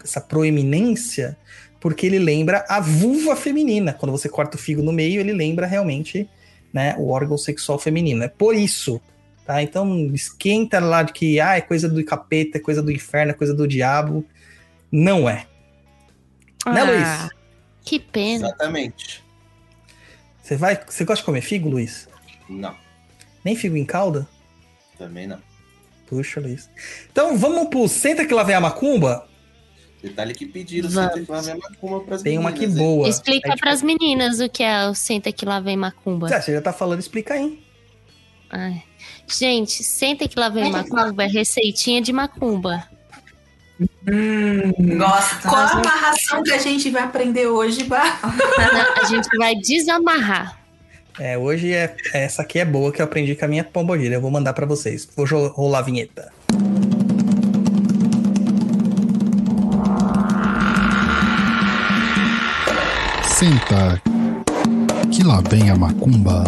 essa 0.03 0.21
proeminência 0.21 1.37
porque 1.79 2.07
ele 2.07 2.19
lembra 2.19 2.65
a 2.69 2.81
vulva 2.81 3.37
feminina. 3.37 3.93
Quando 3.93 4.11
você 4.11 4.29
corta 4.29 4.57
o 4.57 4.61
figo 4.61 4.83
no 4.83 4.93
meio, 4.93 5.21
ele 5.21 5.33
lembra 5.33 5.67
realmente 5.67 6.29
né, 6.73 6.97
o 6.99 7.11
órgão 7.11 7.39
sexual 7.39 7.79
feminino. 7.79 8.25
É 8.25 8.29
por 8.29 8.55
isso, 8.55 9.01
tá? 9.47 9.63
Então 9.63 10.11
esquenta 10.13 10.79
lá 10.81 11.03
de 11.03 11.13
que 11.13 11.41
ah, 11.41 11.57
é 11.57 11.61
coisa 11.61 11.89
do 11.89 12.05
capeta, 12.05 12.59
é 12.59 12.61
coisa 12.61 12.83
do 12.83 12.91
inferno, 12.91 13.31
é 13.31 13.35
coisa 13.35 13.55
do 13.55 13.67
diabo. 13.67 14.25
Não 14.91 15.29
é. 15.29 15.47
Né, 16.67 16.83
Luiz? 16.83 17.03
Ah, 17.03 17.31
Que 17.85 18.01
pena. 18.01 18.47
Exatamente. 18.49 19.25
Você 20.43 20.57
vai, 20.57 20.81
você 20.87 21.05
gosta 21.05 21.23
de 21.23 21.27
comer 21.27 21.41
figo, 21.41 21.69
Luiz? 21.69 22.09
Não, 22.49 22.77
Nem 23.45 23.57
figo 23.57 23.77
em 23.77 23.85
calda? 23.85 24.27
também 24.99 25.27
não. 25.27 25.39
Puxa, 26.07 26.41
Luiz. 26.41 26.71
Então 27.11 27.37
vamos 27.37 27.69
pro 27.69 27.87
Senta 27.89 28.25
que 28.25 28.33
lá 28.33 28.43
vem 28.43 28.55
a 28.55 28.61
macumba? 28.61 29.29
Detalhe 30.03 30.35
que 30.35 30.47
pediram 30.47 30.89
Vamos. 30.89 31.13
tem 31.15 31.25
que 31.25 31.31
lá 31.31 31.41
ver 31.41 31.57
macumba 31.57 32.01
pras 32.01 32.23
Tem 32.23 32.39
uma 32.39 32.51
aqui 32.51 32.61
meninas, 32.61 32.79
hein? 32.81 32.85
boa. 32.87 33.09
Explica 33.09 33.53
Aí, 33.53 33.59
pras 33.59 33.83
meninas 33.83 34.41
o 34.41 34.49
que 34.49 34.63
é 34.63 34.89
o 34.89 34.95
Senta 34.95 35.33
que 35.33 35.45
lá 35.45 35.59
vem 35.59 35.77
macumba. 35.77 36.29
Ah, 36.35 36.41
você 36.41 36.53
já 36.53 36.63
tá 36.63 36.73
falando, 36.73 37.01
explica 37.01 37.35
aí. 37.35 37.61
Ai. 38.51 38.83
Gente, 39.27 39.83
Senta 39.83 40.29
que 40.29 40.39
lá 40.39 40.49
vem 40.49 40.71
macumba 40.71 41.25
é 41.25 41.27
receitinha 41.27 42.01
de 42.01 42.13
macumba. 42.13 42.85
Gosto. 43.79 45.49
Qual 45.49 45.57
a 45.57 45.71
amarração 45.73 46.43
que 46.43 46.53
a 46.53 46.59
gente 46.59 46.89
vai 46.91 47.03
aprender 47.03 47.47
hoje, 47.47 47.85
Bah? 47.85 48.19
A 49.03 49.05
gente 49.07 49.29
vai 49.37 49.55
desamarrar. 49.57 50.59
É, 51.19 51.37
hoje 51.37 51.73
é 51.73 51.95
essa 52.13 52.43
aqui 52.43 52.59
é 52.59 52.65
boa 52.65 52.93
que 52.93 53.01
eu 53.01 53.05
aprendi 53.05 53.35
com 53.35 53.45
a 53.45 53.49
minha 53.49 53.65
pombogira. 53.65 54.15
Eu 54.15 54.21
vou 54.21 54.31
mandar 54.31 54.53
pra 54.53 54.67
vocês. 54.67 55.09
Vou 55.17 55.27
rolar 55.49 55.81
a 55.81 55.83
vinheta. 55.83 56.33
Senta, 63.25 64.01
que 65.13 65.23
lá 65.23 65.43
vem 65.51 65.71
a 65.71 65.77
macumba. 65.77 66.45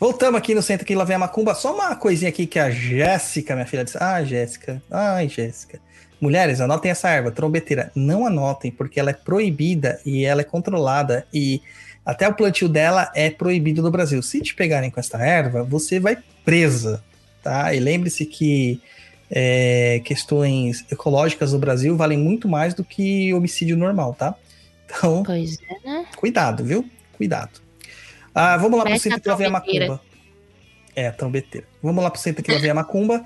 Voltamos 0.00 0.38
aqui 0.38 0.54
no 0.54 0.62
centro 0.62 0.86
que 0.86 0.94
lá 0.94 1.04
vem 1.04 1.16
a 1.16 1.18
macumba. 1.18 1.54
Só 1.54 1.74
uma 1.74 1.94
coisinha 1.94 2.30
aqui 2.30 2.46
que 2.46 2.58
a 2.58 2.70
Jéssica, 2.70 3.54
minha 3.54 3.66
filha, 3.66 3.84
disse. 3.84 3.98
Ah, 4.00 4.24
Jéssica. 4.24 4.82
Ai, 4.90 5.28
Jéssica. 5.28 5.78
Mulheres, 6.18 6.58
anotem 6.58 6.90
essa 6.90 7.10
erva, 7.10 7.30
trombeteira. 7.30 7.92
Não 7.94 8.26
anotem, 8.26 8.70
porque 8.70 8.98
ela 8.98 9.10
é 9.10 9.12
proibida 9.12 10.00
e 10.06 10.24
ela 10.24 10.40
é 10.40 10.44
controlada. 10.44 11.26
E 11.30 11.60
até 12.04 12.26
o 12.26 12.32
plantio 12.32 12.66
dela 12.66 13.12
é 13.14 13.28
proibido 13.28 13.82
no 13.82 13.90
Brasil. 13.90 14.22
Se 14.22 14.40
te 14.40 14.54
pegarem 14.54 14.90
com 14.90 14.98
essa 14.98 15.18
erva, 15.18 15.62
você 15.62 16.00
vai 16.00 16.16
presa, 16.46 17.04
tá? 17.42 17.74
E 17.74 17.78
lembre-se 17.78 18.24
que 18.24 18.80
é, 19.30 20.00
questões 20.02 20.82
ecológicas 20.90 21.52
no 21.52 21.58
Brasil 21.58 21.94
valem 21.94 22.16
muito 22.16 22.48
mais 22.48 22.72
do 22.72 22.82
que 22.82 23.34
homicídio 23.34 23.76
normal, 23.76 24.14
tá? 24.14 24.34
Então, 24.86 25.22
é, 25.28 25.86
né? 25.86 26.06
Cuidado, 26.16 26.64
viu? 26.64 26.88
Cuidado. 27.18 27.60
Ah, 28.34 28.56
vamos 28.56 28.78
lá 28.78 28.84
pro 28.84 28.92
Mexe 28.92 29.04
centro 29.04 29.18
a 29.18 29.20
que 29.20 29.28
lá 29.28 29.34
vem 29.34 29.46
a 29.46 29.50
macumba. 29.50 30.00
É, 30.94 31.10
trombeteira. 31.10 31.66
Vamos 31.82 32.02
lá 32.02 32.10
pro 32.10 32.20
centro 32.20 32.42
que 32.42 32.52
lá 32.52 32.58
vem 32.58 32.70
a 32.70 32.74
macumba. 32.74 33.24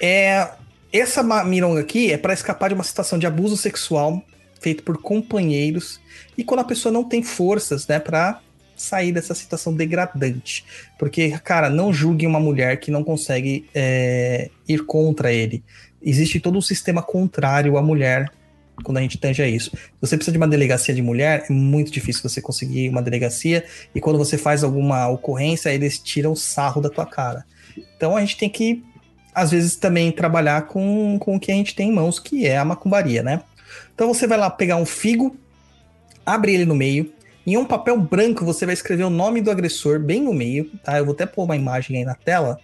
É, 0.00 0.48
essa 0.92 1.22
mironga 1.44 1.80
aqui 1.80 2.12
é 2.12 2.16
para 2.16 2.32
escapar 2.32 2.68
de 2.68 2.74
uma 2.74 2.84
situação 2.84 3.18
de 3.18 3.26
abuso 3.26 3.56
sexual 3.56 4.22
feito 4.60 4.82
por 4.82 4.98
companheiros 5.00 6.00
e 6.36 6.44
quando 6.44 6.60
a 6.60 6.64
pessoa 6.64 6.92
não 6.92 7.04
tem 7.04 7.22
forças, 7.22 7.86
né, 7.86 7.98
para 7.98 8.40
sair 8.76 9.12
dessa 9.12 9.34
situação 9.34 9.74
degradante. 9.74 10.64
Porque, 10.98 11.30
cara, 11.44 11.68
não 11.68 11.92
julgue 11.92 12.26
uma 12.26 12.40
mulher 12.40 12.78
que 12.78 12.90
não 12.90 13.04
consegue 13.04 13.68
é, 13.74 14.50
ir 14.66 14.84
contra 14.84 15.32
ele. 15.32 15.62
Existe 16.02 16.40
todo 16.40 16.58
um 16.58 16.62
sistema 16.62 17.02
contrário 17.02 17.76
à 17.76 17.82
mulher 17.82 18.30
quando 18.82 18.98
a 18.98 19.00
gente 19.00 19.18
tange 19.18 19.42
a 19.42 19.48
isso. 19.48 19.70
Você 20.00 20.16
precisa 20.16 20.32
de 20.32 20.38
uma 20.38 20.48
delegacia 20.48 20.94
de 20.94 21.02
mulher, 21.02 21.46
é 21.48 21.52
muito 21.52 21.90
difícil 21.90 22.22
você 22.22 22.40
conseguir 22.40 22.88
uma 22.88 23.02
delegacia, 23.02 23.64
e 23.94 24.00
quando 24.00 24.18
você 24.18 24.36
faz 24.36 24.64
alguma 24.64 25.08
ocorrência, 25.08 25.72
eles 25.72 25.98
tiram 25.98 26.32
o 26.32 26.36
sarro 26.36 26.80
da 26.80 26.90
tua 26.90 27.06
cara. 27.06 27.44
Então 27.96 28.16
a 28.16 28.20
gente 28.20 28.36
tem 28.36 28.48
que, 28.48 28.84
às 29.34 29.50
vezes, 29.50 29.76
também 29.76 30.10
trabalhar 30.10 30.66
com, 30.66 31.18
com 31.18 31.36
o 31.36 31.40
que 31.40 31.52
a 31.52 31.54
gente 31.54 31.74
tem 31.74 31.90
em 31.90 31.94
mãos, 31.94 32.18
que 32.18 32.46
é 32.46 32.58
a 32.58 32.64
macumbaria, 32.64 33.22
né? 33.22 33.42
Então 33.94 34.12
você 34.12 34.26
vai 34.26 34.38
lá 34.38 34.50
pegar 34.50 34.76
um 34.76 34.86
figo, 34.86 35.36
abre 36.24 36.54
ele 36.54 36.64
no 36.64 36.74
meio, 36.74 37.12
em 37.46 37.56
um 37.56 37.64
papel 37.64 37.98
branco 37.98 38.44
você 38.44 38.66
vai 38.66 38.74
escrever 38.74 39.04
o 39.04 39.10
nome 39.10 39.40
do 39.40 39.50
agressor 39.50 39.98
bem 39.98 40.22
no 40.22 40.32
meio, 40.32 40.70
tá? 40.84 40.98
Eu 40.98 41.04
vou 41.04 41.14
até 41.14 41.26
pôr 41.26 41.44
uma 41.44 41.56
imagem 41.56 41.98
aí 41.98 42.04
na 42.04 42.14
tela. 42.14 42.60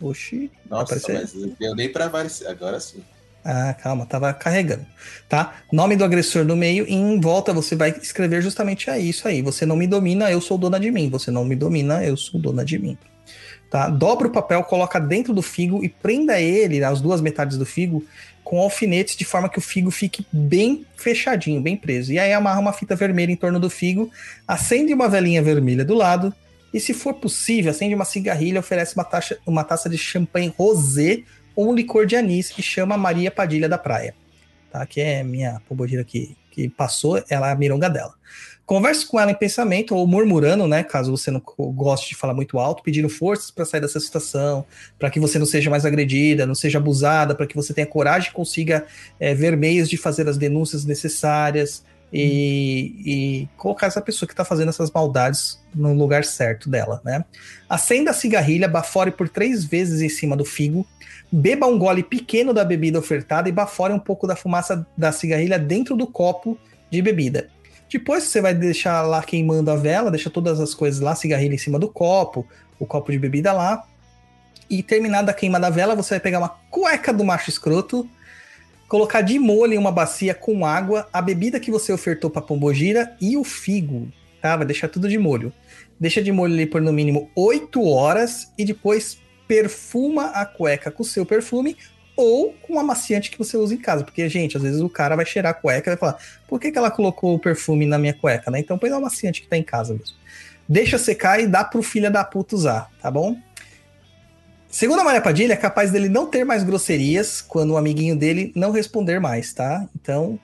Oxi, 0.00 0.50
Nossa, 0.70 1.00
mas 1.12 1.34
eu 1.60 1.74
dei 1.74 1.88
pra 1.88 2.08
vários. 2.08 2.42
Agora 2.46 2.78
sim. 2.78 3.02
Ah, 3.50 3.72
calma, 3.72 4.04
tava 4.04 4.30
carregando, 4.34 4.84
tá? 5.26 5.54
Nome 5.72 5.96
do 5.96 6.04
agressor 6.04 6.44
no 6.44 6.54
meio 6.54 6.84
e 6.86 6.92
em 6.92 7.18
volta 7.18 7.50
você 7.50 7.74
vai 7.74 7.88
escrever 8.02 8.42
justamente 8.42 8.90
a 8.90 8.98
isso 8.98 9.26
aí. 9.26 9.40
Você 9.40 9.64
não 9.64 9.74
me 9.74 9.86
domina, 9.86 10.30
eu 10.30 10.38
sou 10.38 10.58
dona 10.58 10.78
de 10.78 10.90
mim. 10.90 11.08
Você 11.08 11.30
não 11.30 11.46
me 11.46 11.56
domina, 11.56 12.04
eu 12.04 12.14
sou 12.14 12.38
dona 12.38 12.62
de 12.62 12.78
mim. 12.78 12.98
tá? 13.70 13.88
Dobra 13.88 14.28
o 14.28 14.30
papel, 14.30 14.62
coloca 14.64 15.00
dentro 15.00 15.32
do 15.32 15.40
figo 15.40 15.82
e 15.82 15.88
prenda 15.88 16.38
ele, 16.38 16.84
as 16.84 17.00
duas 17.00 17.22
metades 17.22 17.56
do 17.56 17.64
figo, 17.64 18.04
com 18.44 18.60
alfinetes 18.60 19.16
de 19.16 19.24
forma 19.24 19.48
que 19.48 19.58
o 19.58 19.62
figo 19.62 19.90
fique 19.90 20.26
bem 20.30 20.84
fechadinho, 20.94 21.58
bem 21.58 21.74
preso. 21.74 22.12
E 22.12 22.18
aí 22.18 22.34
amarra 22.34 22.60
uma 22.60 22.74
fita 22.74 22.94
vermelha 22.94 23.32
em 23.32 23.36
torno 23.36 23.58
do 23.58 23.70
figo, 23.70 24.10
acende 24.46 24.92
uma 24.92 25.08
velinha 25.08 25.42
vermelha 25.42 25.86
do 25.86 25.94
lado 25.94 26.34
e, 26.74 26.78
se 26.78 26.92
for 26.92 27.14
possível, 27.14 27.70
acende 27.70 27.94
uma 27.94 28.04
cigarrilha, 28.04 28.60
oferece 28.60 28.94
uma, 28.94 29.04
taxa, 29.04 29.38
uma 29.46 29.64
taça 29.64 29.88
de 29.88 29.96
champanhe 29.96 30.52
rosé 30.54 31.22
um 31.66 31.74
licor 31.74 32.06
de 32.06 32.16
anis 32.16 32.50
que 32.50 32.62
chama 32.62 32.96
Maria 32.96 33.30
Padilha 33.30 33.68
da 33.68 33.78
Praia, 33.78 34.14
tá? 34.70 34.84
Que 34.86 35.00
é 35.00 35.22
minha 35.22 35.60
pombogira 35.68 36.04
que, 36.04 36.36
que 36.50 36.68
passou, 36.68 37.22
ela 37.28 37.48
é 37.48 37.52
a 37.52 37.56
mironga 37.56 37.88
dela. 37.90 38.14
Converse 38.64 39.06
com 39.06 39.18
ela 39.18 39.30
em 39.30 39.34
pensamento 39.34 39.96
ou 39.96 40.06
murmurando, 40.06 40.68
né? 40.68 40.84
Caso 40.84 41.10
você 41.10 41.30
não 41.30 41.42
goste 41.74 42.10
de 42.10 42.16
falar 42.16 42.34
muito 42.34 42.58
alto, 42.58 42.82
pedindo 42.82 43.08
forças 43.08 43.50
para 43.50 43.64
sair 43.64 43.80
dessa 43.80 43.98
situação, 43.98 44.64
para 44.98 45.08
que 45.08 45.18
você 45.18 45.38
não 45.38 45.46
seja 45.46 45.70
mais 45.70 45.86
agredida, 45.86 46.44
não 46.44 46.54
seja 46.54 46.76
abusada, 46.76 47.34
para 47.34 47.46
que 47.46 47.56
você 47.56 47.72
tenha 47.72 47.86
coragem 47.86 48.28
e 48.28 48.32
consiga 48.34 48.86
é, 49.18 49.34
ver 49.34 49.56
meios 49.56 49.88
de 49.88 49.96
fazer 49.96 50.28
as 50.28 50.36
denúncias 50.36 50.84
necessárias 50.84 51.82
e, 52.12 52.94
e 53.04 53.48
colocar 53.56 53.86
essa 53.86 54.00
pessoa 54.00 54.26
que 54.26 54.32
está 54.32 54.44
fazendo 54.44 54.68
essas 54.68 54.90
maldades 54.90 55.58
no 55.74 55.92
lugar 55.94 56.24
certo 56.24 56.68
dela, 56.68 57.00
né? 57.04 57.24
Acenda 57.68 58.10
a 58.10 58.14
cigarrilha, 58.14 58.68
bafore 58.68 59.10
por 59.10 59.28
três 59.28 59.64
vezes 59.64 60.00
em 60.00 60.08
cima 60.08 60.36
do 60.36 60.44
figo, 60.44 60.86
beba 61.30 61.66
um 61.66 61.78
gole 61.78 62.02
pequeno 62.02 62.52
da 62.52 62.64
bebida 62.64 62.98
ofertada 62.98 63.48
e 63.48 63.52
bafore 63.52 63.92
um 63.92 63.98
pouco 63.98 64.26
da 64.26 64.34
fumaça 64.34 64.86
da 64.96 65.12
cigarrilha 65.12 65.58
dentro 65.58 65.96
do 65.96 66.06
copo 66.06 66.58
de 66.90 67.02
bebida. 67.02 67.48
Depois 67.90 68.24
você 68.24 68.40
vai 68.40 68.54
deixar 68.54 69.02
lá 69.02 69.22
queimando 69.22 69.70
a 69.70 69.76
vela, 69.76 70.10
deixa 70.10 70.28
todas 70.28 70.60
as 70.60 70.74
coisas 70.74 71.00
lá, 71.00 71.14
cigarrilha 71.14 71.54
em 71.54 71.58
cima 71.58 71.78
do 71.78 71.88
copo, 71.88 72.46
o 72.78 72.86
copo 72.86 73.10
de 73.10 73.18
bebida 73.18 73.52
lá. 73.52 73.86
E 74.68 74.82
terminada 74.82 75.30
a 75.30 75.34
queima 75.34 75.58
da 75.58 75.70
vela, 75.70 75.96
você 75.96 76.14
vai 76.14 76.20
pegar 76.20 76.38
uma 76.38 76.50
cueca 76.70 77.12
do 77.12 77.24
macho 77.24 77.48
escroto, 77.48 78.06
colocar 78.86 79.22
de 79.22 79.38
molho 79.38 79.72
em 79.72 79.78
uma 79.78 79.90
bacia 79.90 80.34
com 80.34 80.66
água, 80.66 81.08
a 81.10 81.22
bebida 81.22 81.58
que 81.58 81.70
você 81.70 81.90
ofertou 81.90 82.28
para 82.28 82.42
pombogira 82.42 83.16
e 83.18 83.36
o 83.36 83.44
figo, 83.44 84.08
tá? 84.42 84.56
Vai 84.56 84.66
deixar 84.66 84.88
tudo 84.88 85.08
de 85.08 85.16
molho. 85.16 85.50
Deixa 85.98 86.22
de 86.22 86.30
molho 86.30 86.52
ali 86.52 86.66
por 86.66 86.82
no 86.82 86.92
mínimo 86.92 87.30
8 87.34 87.82
horas 87.82 88.52
e 88.58 88.64
depois 88.64 89.18
perfuma 89.48 90.26
a 90.26 90.46
cueca 90.46 90.90
com 90.90 91.02
o 91.02 91.06
seu 91.06 91.26
perfume 91.26 91.76
ou 92.14 92.52
com 92.62 92.74
um 92.74 92.80
amaciante 92.80 93.30
que 93.30 93.38
você 93.38 93.56
usa 93.56 93.74
em 93.74 93.78
casa. 93.78 94.04
Porque, 94.04 94.28
gente, 94.28 94.56
às 94.56 94.62
vezes 94.62 94.80
o 94.80 94.88
cara 94.88 95.16
vai 95.16 95.24
cheirar 95.24 95.52
a 95.52 95.54
cueca 95.54 95.88
e 95.88 95.92
vai 95.94 95.96
falar: 95.96 96.18
por 96.46 96.60
que, 96.60 96.70
que 96.70 96.78
ela 96.78 96.90
colocou 96.90 97.34
o 97.34 97.38
perfume 97.38 97.86
na 97.86 97.98
minha 97.98 98.12
cueca, 98.12 98.50
né? 98.50 98.60
Então 98.60 98.78
põe 98.78 98.90
o 98.90 98.96
amaciante 98.96 99.40
que 99.40 99.48
tá 99.48 99.56
em 99.56 99.62
casa 99.62 99.94
mesmo. 99.94 100.16
Deixa 100.68 100.98
secar 100.98 101.40
e 101.40 101.46
dá 101.46 101.64
pro 101.64 101.82
filho 101.82 102.10
da 102.12 102.22
puta 102.22 102.54
usar, 102.54 102.90
tá 103.00 103.10
bom? 103.10 103.36
Segundo 104.68 105.00
a 105.00 105.04
Maria 105.04 105.22
Padilha, 105.22 105.54
é 105.54 105.56
capaz 105.56 105.90
dele 105.90 106.10
não 106.10 106.26
ter 106.26 106.44
mais 106.44 106.62
grosserias 106.62 107.40
quando 107.40 107.70
o 107.70 107.76
amiguinho 107.78 108.14
dele 108.14 108.52
não 108.54 108.70
responder 108.70 109.18
mais, 109.18 109.54
tá? 109.54 109.88
Então, 109.98 110.38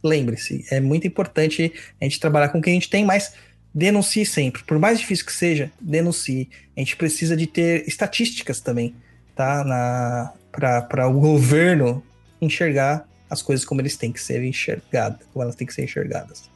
lembre-se, 0.00 0.64
é 0.70 0.78
muito 0.78 1.08
importante 1.08 1.72
a 2.00 2.04
gente 2.04 2.20
trabalhar 2.20 2.50
com 2.50 2.62
quem 2.62 2.72
a 2.72 2.74
gente 2.74 2.88
tem, 2.88 3.04
mas 3.04 3.32
denuncie 3.74 4.24
sempre. 4.24 4.62
Por 4.62 4.78
mais 4.78 5.00
difícil 5.00 5.26
que 5.26 5.32
seja, 5.32 5.72
denuncie. 5.80 6.48
A 6.76 6.80
gente 6.80 6.96
precisa 6.96 7.36
de 7.36 7.46
ter 7.46 7.86
estatísticas 7.88 8.60
também, 8.60 8.94
tá? 9.34 10.32
Para 10.52 11.08
o 11.08 11.18
governo 11.18 12.02
enxergar 12.40 13.08
as 13.28 13.42
coisas 13.42 13.64
como 13.64 13.80
eles 13.80 13.96
têm 13.96 14.12
que 14.12 14.20
ser 14.20 14.44
enxergadas, 14.44 15.26
como 15.32 15.42
elas 15.42 15.56
têm 15.56 15.66
que 15.66 15.74
ser 15.74 15.82
enxergadas. 15.82 16.48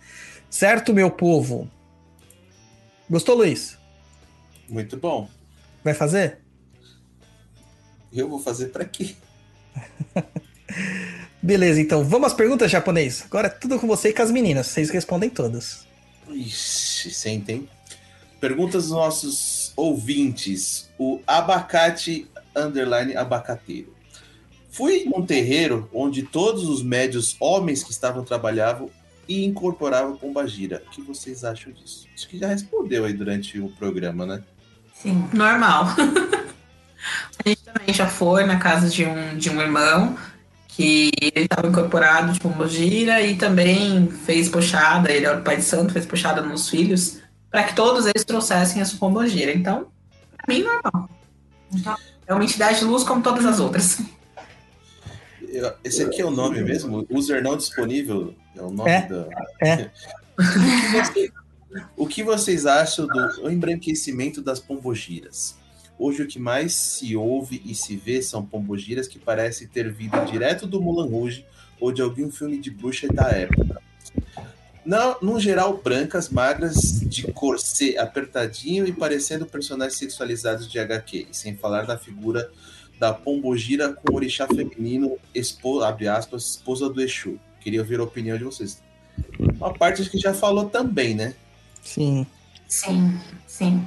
Certo, 0.48 0.94
meu 0.94 1.10
povo? 1.10 1.68
Gostou, 3.10 3.36
Luiz? 3.36 3.76
Muito 4.68 4.96
bom. 4.96 5.28
Vai 5.82 5.94
fazer? 5.94 6.38
Eu 8.12 8.28
vou 8.28 8.38
fazer 8.38 8.66
para 8.68 8.84
quê? 8.84 9.14
Beleza, 11.42 11.80
então 11.80 12.04
vamos 12.04 12.28
às 12.28 12.34
perguntas, 12.34 12.70
japonês. 12.70 13.24
Agora 13.24 13.46
é 13.46 13.50
tudo 13.50 13.78
com 13.78 13.86
você 13.86 14.10
e 14.10 14.12
com 14.12 14.22
as 14.22 14.30
meninas. 14.30 14.66
Vocês 14.66 14.90
respondem 14.90 15.30
todas. 15.30 15.87
Ixi, 16.30 17.10
sentem. 17.10 17.68
Perguntas 18.40 18.84
dos 18.84 18.92
nossos 18.92 19.72
ouvintes. 19.76 20.90
O 20.98 21.20
abacate 21.26 22.28
underline 22.54 23.16
abacateiro. 23.16 23.94
Fui 24.70 25.04
num 25.04 25.24
terreiro 25.24 25.88
onde 25.92 26.22
todos 26.22 26.68
os 26.68 26.82
médios 26.82 27.36
homens 27.40 27.82
que 27.82 27.90
estavam 27.90 28.24
trabalhavam 28.24 28.90
e 29.28 29.44
incorporavam 29.44 30.16
pombagira. 30.16 30.82
O 30.86 30.90
que 30.90 31.02
vocês 31.02 31.44
acham 31.44 31.72
disso? 31.72 32.06
Acho 32.14 32.28
que 32.28 32.38
já 32.38 32.48
respondeu 32.48 33.04
aí 33.04 33.12
durante 33.12 33.58
o 33.58 33.68
programa, 33.70 34.24
né? 34.24 34.42
Sim, 34.94 35.28
normal. 35.32 35.86
a 37.44 37.48
gente 37.48 37.62
também 37.62 37.94
já 37.94 38.06
foi 38.06 38.44
na 38.44 38.58
casa 38.58 38.88
de 38.88 39.04
um, 39.04 39.36
de 39.36 39.50
um 39.50 39.60
irmão 39.60 40.16
que 40.78 41.10
ele 41.20 41.46
estava 41.46 41.66
incorporado 41.66 42.32
de 42.32 42.38
pombogira 42.38 43.20
e 43.20 43.34
também 43.34 44.08
fez 44.24 44.48
puxada, 44.48 45.10
ele 45.10 45.26
era 45.26 45.36
o 45.36 45.42
pai 45.42 45.56
de 45.56 45.64
santo, 45.64 45.92
fez 45.92 46.06
puxada 46.06 46.40
nos 46.40 46.68
filhos, 46.68 47.18
para 47.50 47.64
que 47.64 47.74
todos 47.74 48.06
eles 48.06 48.24
trouxessem 48.24 48.80
a 48.80 48.84
sua 48.84 48.96
pombogira. 49.00 49.52
Então, 49.52 49.88
para 50.36 50.54
mim, 50.54 50.62
normal. 50.62 51.10
É 52.28 52.32
uma 52.32 52.44
entidade 52.44 52.78
de 52.78 52.84
luz 52.84 53.02
como 53.02 53.20
todas 53.20 53.44
as 53.44 53.58
outras. 53.58 54.00
Esse 55.82 56.04
aqui 56.04 56.22
é 56.22 56.24
o 56.24 56.30
nome 56.30 56.62
mesmo? 56.62 57.04
User 57.10 57.42
não 57.42 57.56
disponível? 57.56 58.32
É 58.54 58.62
o 58.62 58.70
nome 58.70 58.88
é, 58.88 59.02
da. 59.08 59.28
É. 59.60 59.90
o 61.96 62.06
que 62.06 62.22
vocês 62.22 62.66
acham 62.66 63.08
do 63.08 63.50
embranquecimento 63.50 64.40
das 64.40 64.60
pombogiras? 64.60 65.56
Hoje 65.98 66.22
o 66.22 66.26
que 66.28 66.38
mais 66.38 66.72
se 66.74 67.16
ouve 67.16 67.60
e 67.64 67.74
se 67.74 67.96
vê 67.96 68.22
são 68.22 68.44
pombogiras 68.44 69.08
que 69.08 69.18
parecem 69.18 69.66
ter 69.66 69.92
vindo 69.92 70.24
direto 70.30 70.66
do 70.66 70.80
Mulan 70.80 71.08
Rouge 71.08 71.44
ou 71.80 71.90
de 71.90 72.00
algum 72.00 72.30
filme 72.30 72.58
de 72.58 72.70
bruxa 72.70 73.08
da 73.08 73.28
época. 73.30 73.82
Não, 74.86 75.18
no 75.20 75.38
geral, 75.38 75.76
brancas, 75.76 76.30
magras, 76.30 77.00
de 77.02 77.30
corset 77.32 77.98
apertadinho 77.98 78.86
e 78.86 78.92
parecendo 78.92 79.44
personagens 79.44 79.98
sexualizados 79.98 80.70
de 80.70 80.78
HQ, 80.78 81.26
e 81.30 81.36
sem 81.36 81.56
falar 81.56 81.84
da 81.84 81.98
figura 81.98 82.50
da 82.98 83.12
pombogira 83.12 83.92
com 83.92 84.14
orixá 84.14 84.46
feminino, 84.46 85.16
expo, 85.34 85.82
abre 85.82 86.08
aspas, 86.08 86.50
esposa 86.50 86.88
do 86.88 87.02
Exu. 87.02 87.38
Queria 87.60 87.80
ouvir 87.80 88.00
a 88.00 88.04
opinião 88.04 88.38
de 88.38 88.44
vocês. 88.44 88.82
Uma 89.38 89.74
parte 89.74 90.08
que 90.08 90.18
já 90.18 90.32
falou 90.32 90.70
também, 90.70 91.14
né? 91.14 91.34
Sim. 91.82 92.26
Sim, 92.66 93.18
sim. 93.46 93.84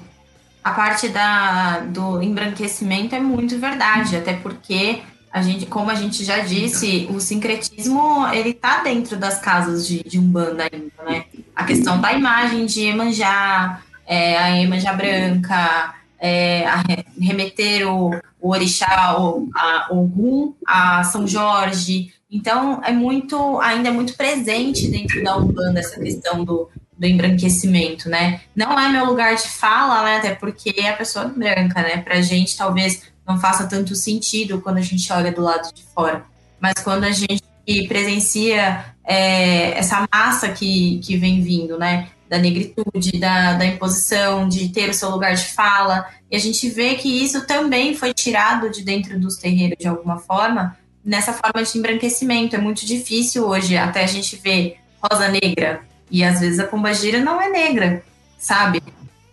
A 0.63 0.71
parte 0.71 1.09
da, 1.09 1.79
do 1.79 2.21
embranquecimento 2.21 3.15
é 3.15 3.19
muito 3.19 3.57
verdade, 3.57 4.15
até 4.15 4.33
porque 4.33 5.01
a 5.31 5.41
gente, 5.41 5.65
como 5.65 5.89
a 5.89 5.95
gente 5.95 6.23
já 6.23 6.39
disse, 6.39 7.07
o 7.09 7.19
sincretismo 7.19 8.27
ele 8.27 8.53
tá 8.53 8.83
dentro 8.83 9.17
das 9.17 9.39
casas 9.39 9.87
de, 9.87 10.03
de 10.03 10.19
Umbanda 10.19 10.67
ainda, 10.71 10.91
né? 11.03 11.25
A 11.55 11.63
questão 11.63 11.99
da 11.99 12.11
imagem 12.11 12.65
de 12.65 12.81
Emanjá, 12.81 13.81
é, 14.05 14.37
a 14.37 14.57
Emanjá 14.59 14.93
branca, 14.93 15.95
é, 16.19 16.67
a 16.67 16.83
remeter 17.19 17.87
o, 17.87 18.11
o 18.39 18.49
orixá, 18.49 19.15
o, 19.19 19.49
a, 19.55 19.87
o 19.89 20.05
Rum, 20.05 20.53
a 20.67 21.03
São 21.05 21.25
Jorge. 21.25 22.13
Então, 22.29 22.81
é 22.83 22.91
muito, 22.91 23.59
ainda 23.61 23.89
é 23.89 23.91
muito 23.91 24.15
presente 24.15 24.87
dentro 24.89 25.23
da 25.23 25.37
Umbanda 25.37 25.79
essa 25.79 25.99
questão 25.99 26.43
do, 26.43 26.69
do 27.01 27.07
embranquecimento, 27.07 28.07
né? 28.07 28.41
Não 28.55 28.79
é 28.79 28.87
meu 28.87 29.03
lugar 29.05 29.35
de 29.35 29.47
fala, 29.47 30.03
né? 30.03 30.17
Até 30.17 30.35
porque 30.35 30.71
é 30.77 30.89
a 30.89 30.95
pessoa 30.95 31.25
branca, 31.25 31.81
né? 31.81 31.97
Pra 31.97 32.21
gente, 32.21 32.55
talvez 32.55 33.01
não 33.27 33.39
faça 33.39 33.65
tanto 33.65 33.95
sentido 33.95 34.61
quando 34.61 34.77
a 34.77 34.81
gente 34.81 35.11
olha 35.11 35.31
do 35.31 35.41
lado 35.41 35.73
de 35.73 35.81
fora. 35.95 36.23
Mas 36.59 36.75
quando 36.83 37.05
a 37.05 37.11
gente 37.11 37.41
presencia 37.87 38.85
é, 39.03 39.71
essa 39.79 40.07
massa 40.13 40.49
que, 40.49 40.99
que 40.99 41.17
vem 41.17 41.41
vindo, 41.41 41.75
né? 41.75 42.09
Da 42.29 42.37
negritude, 42.37 43.19
da, 43.19 43.53
da 43.53 43.65
imposição, 43.65 44.47
de 44.47 44.69
ter 44.69 44.87
o 44.87 44.93
seu 44.93 45.09
lugar 45.09 45.33
de 45.33 45.45
fala, 45.45 46.07
e 46.29 46.35
a 46.35 46.39
gente 46.39 46.69
vê 46.69 46.93
que 46.93 47.09
isso 47.09 47.47
também 47.47 47.95
foi 47.95 48.13
tirado 48.13 48.69
de 48.69 48.83
dentro 48.83 49.19
dos 49.19 49.37
terreiros 49.37 49.77
de 49.79 49.87
alguma 49.87 50.19
forma, 50.19 50.77
nessa 51.03 51.33
forma 51.33 51.63
de 51.63 51.77
embranquecimento. 51.79 52.55
É 52.55 52.59
muito 52.59 52.85
difícil 52.85 53.47
hoje 53.47 53.75
até 53.75 54.03
a 54.03 54.07
gente 54.07 54.35
ver 54.35 54.77
rosa 55.01 55.27
negra, 55.29 55.81
e 56.11 56.23
às 56.23 56.39
vezes 56.39 56.59
a 56.59 56.67
pombagira 56.67 57.19
não 57.19 57.41
é 57.41 57.49
negra, 57.49 58.03
sabe? 58.37 58.83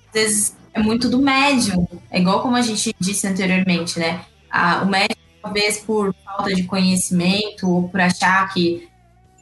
Às 0.08 0.14
vezes 0.14 0.56
é 0.72 0.80
muito 0.80 1.08
do 1.08 1.18
médium. 1.18 1.86
É 2.10 2.20
igual 2.20 2.40
como 2.40 2.56
a 2.56 2.62
gente 2.62 2.94
disse 2.98 3.26
anteriormente, 3.26 3.98
né? 3.98 4.20
A, 4.50 4.82
o 4.82 4.86
médium, 4.86 5.16
talvez 5.42 5.78
por 5.78 6.14
falta 6.24 6.54
de 6.54 6.62
conhecimento 6.62 7.68
ou 7.68 7.88
por 7.88 8.00
achar 8.00 8.48
que 8.52 8.88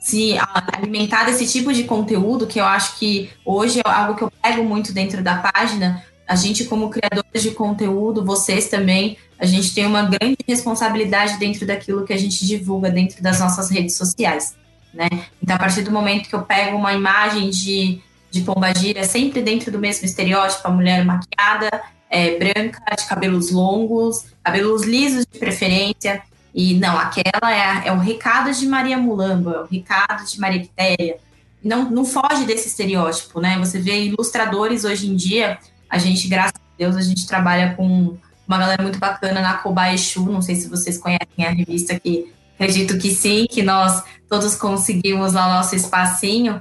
se 0.00 0.36
alimentar 0.72 1.24
desse 1.24 1.46
tipo 1.46 1.72
de 1.72 1.84
conteúdo, 1.84 2.46
que 2.46 2.60
eu 2.60 2.64
acho 2.64 2.96
que 2.96 3.28
hoje 3.44 3.80
é 3.80 3.88
algo 3.88 4.14
que 4.14 4.22
eu 4.22 4.32
pego 4.42 4.64
muito 4.64 4.92
dentro 4.92 5.22
da 5.22 5.36
página, 5.36 6.02
a 6.26 6.34
gente, 6.34 6.64
como 6.64 6.90
criadores 6.90 7.42
de 7.42 7.52
conteúdo, 7.52 8.24
vocês 8.24 8.68
também, 8.68 9.16
a 9.38 9.46
gente 9.46 9.72
tem 9.74 9.86
uma 9.86 10.02
grande 10.02 10.36
responsabilidade 10.46 11.38
dentro 11.38 11.66
daquilo 11.66 12.04
que 12.04 12.12
a 12.12 12.16
gente 12.16 12.44
divulga 12.46 12.90
dentro 12.90 13.22
das 13.22 13.38
nossas 13.38 13.70
redes 13.70 13.96
sociais. 13.96 14.54
Né? 14.96 15.08
Então, 15.42 15.54
a 15.54 15.58
partir 15.58 15.82
do 15.82 15.92
momento 15.92 16.28
que 16.28 16.34
eu 16.34 16.42
pego 16.42 16.76
uma 16.76 16.92
imagem 16.94 17.50
de 17.50 18.02
de 18.36 18.42
pombagira, 18.42 19.04
sempre 19.04 19.42
dentro 19.42 19.70
do 19.70 19.78
mesmo 19.78 20.04
estereótipo, 20.04 20.66
a 20.66 20.70
mulher 20.70 21.04
maquiada, 21.04 21.82
é, 22.10 22.38
branca, 22.38 22.80
de 22.96 23.06
cabelos 23.06 23.50
longos, 23.50 24.26
cabelos 24.42 24.84
lisos 24.84 25.26
de 25.30 25.38
preferência. 25.38 26.22
E 26.54 26.74
não, 26.74 26.96
aquela 26.96 27.52
é, 27.52 27.88
é 27.88 27.92
o 27.92 27.98
recado 27.98 28.52
de 28.52 28.66
Maria 28.66 28.96
Mulamba, 28.96 29.52
é 29.52 29.60
o 29.60 29.66
recado 29.66 30.24
de 30.24 30.40
Maria 30.40 30.60
Quitéria. 30.60 31.18
Não, 31.62 31.90
não 31.90 32.04
foge 32.04 32.44
desse 32.44 32.68
estereótipo, 32.68 33.40
né? 33.40 33.58
Você 33.58 33.78
vê 33.78 34.04
ilustradores 34.04 34.84
hoje 34.84 35.08
em 35.08 35.16
dia, 35.16 35.58
a 35.90 35.98
gente, 35.98 36.28
graças 36.28 36.54
a 36.54 36.78
Deus, 36.78 36.96
a 36.96 37.02
gente 37.02 37.26
trabalha 37.26 37.74
com 37.74 38.16
uma 38.46 38.58
galera 38.58 38.82
muito 38.82 38.98
bacana 38.98 39.40
na 39.40 39.54
Kobayashi, 39.54 40.20
não 40.20 40.40
sei 40.40 40.54
se 40.54 40.68
vocês 40.68 40.96
conhecem 40.96 41.44
a 41.44 41.50
revista 41.50 41.98
que 41.98 42.32
acredito 42.58 42.98
que 42.98 43.14
sim, 43.14 43.46
que 43.48 43.62
nós 43.62 44.02
todos 44.28 44.54
conseguimos 44.56 45.32
lá 45.34 45.46
o 45.46 45.54
nosso 45.54 45.76
espacinho. 45.76 46.60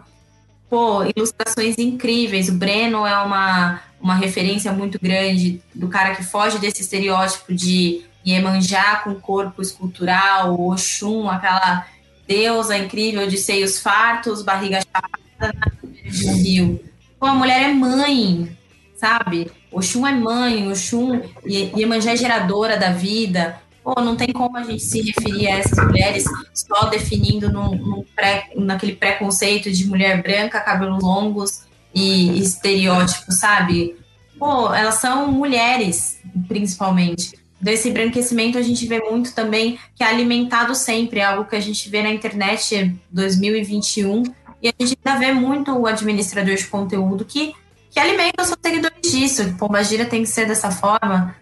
Pô, 0.69 1.03
ilustrações 1.15 1.77
incríveis. 1.77 2.49
O 2.49 2.53
Breno 2.53 3.05
é 3.05 3.17
uma, 3.19 3.81
uma 3.99 4.15
referência 4.15 4.71
muito 4.71 4.99
grande 5.01 5.61
do 5.73 5.87
cara 5.87 6.15
que 6.15 6.23
foge 6.23 6.59
desse 6.59 6.81
estereótipo 6.81 7.53
de 7.53 8.03
Iemanjá 8.25 8.97
com 9.03 9.15
corpo 9.15 9.61
escultural, 9.61 10.59
Oxum, 10.59 11.29
aquela 11.29 11.85
deusa 12.27 12.75
incrível 12.77 13.27
de 13.27 13.37
seios 13.37 13.79
fartos, 13.79 14.41
barriga 14.41 14.79
chapada 14.81 15.13
na 15.39 16.11
de 16.11 16.27
um 16.27 16.33
rio. 16.35 16.83
Pô, 17.19 17.27
a 17.27 17.33
mulher 17.35 17.69
é 17.69 17.73
mãe, 17.73 18.55
sabe? 18.97 19.51
Oxum 19.71 20.07
é 20.07 20.11
mãe, 20.13 20.67
Oxum, 20.71 21.21
Ie- 21.45 21.71
Iemanjá 21.77 22.13
é 22.13 22.17
geradora 22.17 22.77
da 22.77 22.89
vida. 22.91 23.59
Pô, 23.85 24.01
não 24.01 24.15
tem 24.15 24.33
como 24.33 24.57
a 24.57 24.63
gente 24.63 24.81
se 24.83 24.99
referir 24.99 25.47
a 25.47 25.59
essas 25.59 25.77
mulheres 25.85 26.23
só 26.51 26.85
definindo 26.85 27.53
num, 27.53 27.75
num 27.75 28.03
pré, 28.15 28.49
naquele 28.55 28.95
preconceito 28.95 29.71
de 29.71 29.85
mulher 29.85 30.23
branca, 30.23 30.59
cabelos 30.59 31.03
longos 31.03 31.65
e 31.93 32.39
estereótipo, 32.39 33.31
sabe? 33.31 33.95
Pô, 34.39 34.73
elas 34.73 34.95
são 34.95 35.31
mulheres, 35.31 36.17
principalmente. 36.47 37.37
Desse 37.61 37.87
embranquecimento 37.87 38.57
a 38.57 38.63
gente 38.63 38.87
vê 38.87 38.99
muito 38.99 39.35
também 39.35 39.77
que 39.93 40.03
é 40.03 40.07
alimentado 40.07 40.73
sempre, 40.73 41.19
é 41.19 41.25
algo 41.25 41.47
que 41.47 41.55
a 41.55 41.61
gente 41.61 41.87
vê 41.87 42.01
na 42.01 42.09
internet 42.09 42.91
2021 43.11 44.23
e 44.63 44.67
a 44.67 44.73
gente 44.79 44.97
ainda 45.05 45.19
vê 45.19 45.31
muito 45.31 45.71
o 45.71 45.85
administrador 45.85 46.55
de 46.55 46.65
conteúdo 46.65 47.23
que, 47.23 47.53
que 47.91 47.99
alimenta 47.99 48.41
os 48.41 48.47
seus 48.47 48.59
seguidores 48.65 49.11
disso. 49.11 49.55
Pomba 49.59 49.83
gira 49.83 50.05
tem 50.05 50.23
que 50.23 50.29
ser 50.29 50.47
dessa 50.47 50.71
forma. 50.71 51.35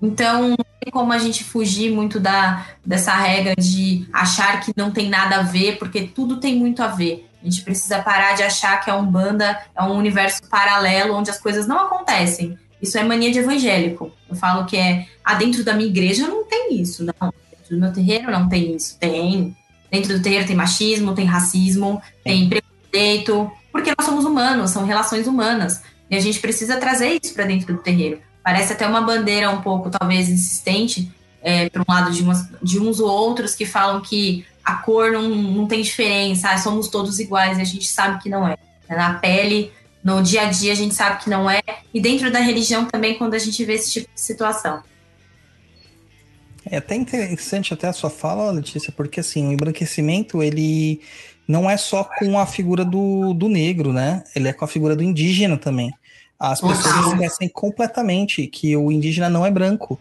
Então, 0.00 0.54
tem 0.80 0.92
como 0.92 1.12
a 1.12 1.18
gente 1.18 1.44
fugir 1.44 1.92
muito 1.92 2.20
da, 2.20 2.66
dessa 2.84 3.14
regra 3.14 3.54
de 3.56 4.06
achar 4.12 4.60
que 4.60 4.72
não 4.76 4.90
tem 4.90 5.08
nada 5.08 5.36
a 5.36 5.42
ver, 5.42 5.78
porque 5.78 6.02
tudo 6.02 6.38
tem 6.38 6.56
muito 6.56 6.82
a 6.82 6.88
ver. 6.88 7.28
A 7.42 7.44
gente 7.44 7.62
precisa 7.62 8.00
parar 8.00 8.34
de 8.34 8.42
achar 8.42 8.78
que 8.80 8.90
a 8.90 8.96
Umbanda 8.96 9.60
é 9.74 9.82
um 9.82 9.96
universo 9.96 10.42
paralelo 10.48 11.14
onde 11.14 11.30
as 11.30 11.38
coisas 11.38 11.66
não 11.66 11.78
acontecem. 11.78 12.58
Isso 12.80 12.96
é 12.98 13.04
mania 13.04 13.30
de 13.30 13.38
evangélico. 13.38 14.12
Eu 14.28 14.36
falo 14.36 14.66
que 14.66 14.76
é, 14.76 15.06
ah, 15.24 15.34
dentro 15.34 15.64
da 15.64 15.74
minha 15.74 15.88
igreja 15.88 16.26
não 16.26 16.44
tem 16.44 16.80
isso, 16.80 17.04
não. 17.04 17.32
Dentro 17.50 17.76
do 17.76 17.80
meu 17.80 17.92
terreiro 17.92 18.30
não 18.30 18.48
tem 18.48 18.74
isso. 18.74 18.96
Tem. 18.98 19.56
Dentro 19.90 20.16
do 20.16 20.22
terreiro 20.22 20.46
tem 20.46 20.56
machismo, 20.56 21.14
tem 21.14 21.24
racismo, 21.24 22.00
tem 22.22 22.48
preconceito, 22.48 23.50
porque 23.72 23.92
nós 23.96 24.06
somos 24.06 24.24
humanos, 24.24 24.70
são 24.70 24.84
relações 24.84 25.26
humanas. 25.26 25.82
E 26.10 26.16
a 26.16 26.20
gente 26.20 26.40
precisa 26.40 26.76
trazer 26.76 27.18
isso 27.22 27.34
para 27.34 27.44
dentro 27.44 27.74
do 27.74 27.82
terreiro. 27.82 28.20
Parece 28.48 28.72
até 28.72 28.86
uma 28.86 29.02
bandeira 29.02 29.50
um 29.50 29.60
pouco, 29.60 29.90
talvez, 29.90 30.30
insistente, 30.30 31.12
é, 31.42 31.68
para 31.68 31.82
um 31.82 31.84
lado 31.86 32.10
de, 32.10 32.22
umas, 32.22 32.48
de 32.62 32.78
uns 32.80 32.98
ou 32.98 33.06
outros 33.06 33.54
que 33.54 33.66
falam 33.66 34.00
que 34.00 34.42
a 34.64 34.76
cor 34.76 35.12
não, 35.12 35.28
não 35.28 35.66
tem 35.66 35.82
diferença, 35.82 36.48
ah, 36.48 36.56
somos 36.56 36.88
todos 36.88 37.18
iguais, 37.18 37.58
e 37.58 37.60
a 37.60 37.64
gente 37.64 37.86
sabe 37.86 38.22
que 38.22 38.30
não 38.30 38.48
é. 38.48 38.56
Na 38.88 39.12
pele, 39.18 39.70
no 40.02 40.22
dia 40.22 40.46
a 40.46 40.50
dia, 40.50 40.72
a 40.72 40.74
gente 40.74 40.94
sabe 40.94 41.22
que 41.22 41.28
não 41.28 41.50
é, 41.50 41.60
e 41.92 42.00
dentro 42.00 42.32
da 42.32 42.38
religião 42.38 42.86
também, 42.86 43.18
quando 43.18 43.34
a 43.34 43.38
gente 43.38 43.62
vê 43.66 43.74
esse 43.74 43.92
tipo 43.92 44.08
de 44.14 44.18
situação. 44.18 44.82
É 46.64 46.78
até 46.78 46.94
interessante 46.94 47.74
até 47.74 47.86
a 47.86 47.92
sua 47.92 48.08
fala, 48.08 48.50
Letícia, 48.50 48.90
porque 48.96 49.20
assim, 49.20 49.46
o 49.46 49.52
embranquecimento, 49.52 50.42
ele 50.42 51.02
não 51.46 51.68
é 51.68 51.76
só 51.76 52.02
com 52.02 52.38
a 52.38 52.46
figura 52.46 52.82
do, 52.82 53.34
do 53.34 53.46
negro, 53.46 53.92
né? 53.92 54.24
Ele 54.34 54.48
é 54.48 54.54
com 54.54 54.64
a 54.64 54.68
figura 54.68 54.96
do 54.96 55.02
indígena 55.02 55.58
também. 55.58 55.92
As 56.38 56.60
pessoas 56.60 56.82
Total. 56.82 57.12
esquecem 57.14 57.48
completamente 57.48 58.46
que 58.46 58.76
o 58.76 58.92
indígena 58.92 59.28
não 59.28 59.44
é 59.44 59.50
branco. 59.50 59.98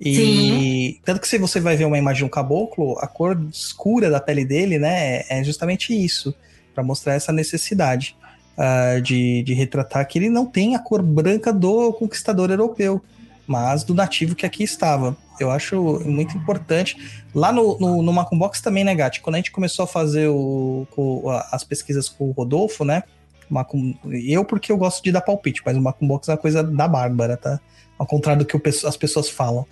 E 0.00 1.00
tanto 1.04 1.20
que 1.20 1.28
se 1.28 1.38
você 1.38 1.58
vai 1.60 1.76
ver 1.76 1.84
uma 1.86 1.96
imagem 1.98 2.18
de 2.18 2.24
um 2.24 2.28
caboclo, 2.28 2.98
a 2.98 3.06
cor 3.06 3.40
escura 3.52 4.10
da 4.10 4.20
pele 4.20 4.44
dele, 4.44 4.78
né, 4.78 5.22
é 5.28 5.42
justamente 5.42 5.94
isso, 5.94 6.34
para 6.74 6.84
mostrar 6.84 7.14
essa 7.14 7.32
necessidade 7.32 8.14
ah, 8.58 9.00
de, 9.02 9.42
de 9.42 9.54
retratar 9.54 10.06
que 10.06 10.18
ele 10.18 10.28
não 10.28 10.44
tem 10.44 10.74
a 10.74 10.78
cor 10.78 11.02
branca 11.02 11.52
do 11.52 11.92
conquistador 11.94 12.50
europeu, 12.50 13.02
mas 13.46 13.84
do 13.84 13.94
nativo 13.94 14.34
que 14.34 14.44
aqui 14.44 14.64
estava. 14.64 15.16
Eu 15.38 15.50
acho 15.50 16.00
muito 16.04 16.36
importante. 16.36 16.96
Lá 17.34 17.52
no, 17.52 17.78
no, 17.78 18.02
no 18.02 18.12
Macumbox 18.12 18.60
também, 18.60 18.84
né, 18.84 18.94
Gatti? 18.94 19.20
Quando 19.20 19.34
a 19.36 19.38
gente 19.38 19.50
começou 19.52 19.84
a 19.84 19.86
fazer 19.86 20.28
o, 20.28 20.86
o- 20.96 21.30
as 21.52 21.62
pesquisas 21.62 22.08
com 22.08 22.28
o 22.28 22.32
Rodolfo, 22.32 22.84
né? 22.84 23.02
Macum, 23.48 23.94
eu, 24.10 24.44
porque 24.44 24.70
eu 24.72 24.76
gosto 24.76 25.02
de 25.02 25.12
dar 25.12 25.20
palpite, 25.20 25.62
mas 25.64 25.76
o 25.76 25.80
Macumbox 25.80 26.28
é 26.28 26.32
uma 26.32 26.38
coisa 26.38 26.62
da 26.62 26.88
Bárbara, 26.88 27.36
tá? 27.36 27.60
Ao 27.98 28.06
contrário 28.06 28.44
do 28.44 28.46
que 28.46 28.68
as 28.86 28.96
pessoas 28.96 29.28
falam. 29.28 29.66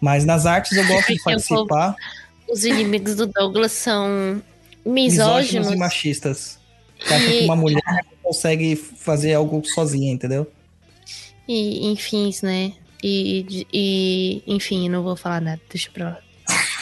Mas 0.00 0.24
nas 0.24 0.46
artes 0.46 0.72
eu 0.76 0.86
gosto 0.86 1.06
de 1.12 1.20
o 1.20 1.22
povo- 1.22 1.24
participar. 1.24 1.96
Os 2.50 2.64
inimigos 2.64 3.14
do 3.14 3.26
Douglas 3.26 3.72
são 3.72 4.42
misóginos 4.84 5.68
misóginos. 5.68 5.70
e 5.72 5.76
machistas. 5.76 6.58
Que 6.98 7.38
que 7.38 7.44
uma 7.44 7.56
mulher 7.56 7.82
consegue 8.22 8.76
fazer 8.76 9.34
algo 9.34 9.62
sozinha, 9.64 10.12
entendeu? 10.12 10.46
E, 11.48 11.90
enfim, 11.90 12.30
né? 12.42 12.72
E, 13.02 13.66
e, 13.72 14.42
enfim, 14.46 14.88
não 14.88 15.02
vou 15.02 15.16
falar 15.16 15.40
nada, 15.40 15.60
deixa 15.70 15.90
pra 15.90 16.04
lá. 16.10 16.18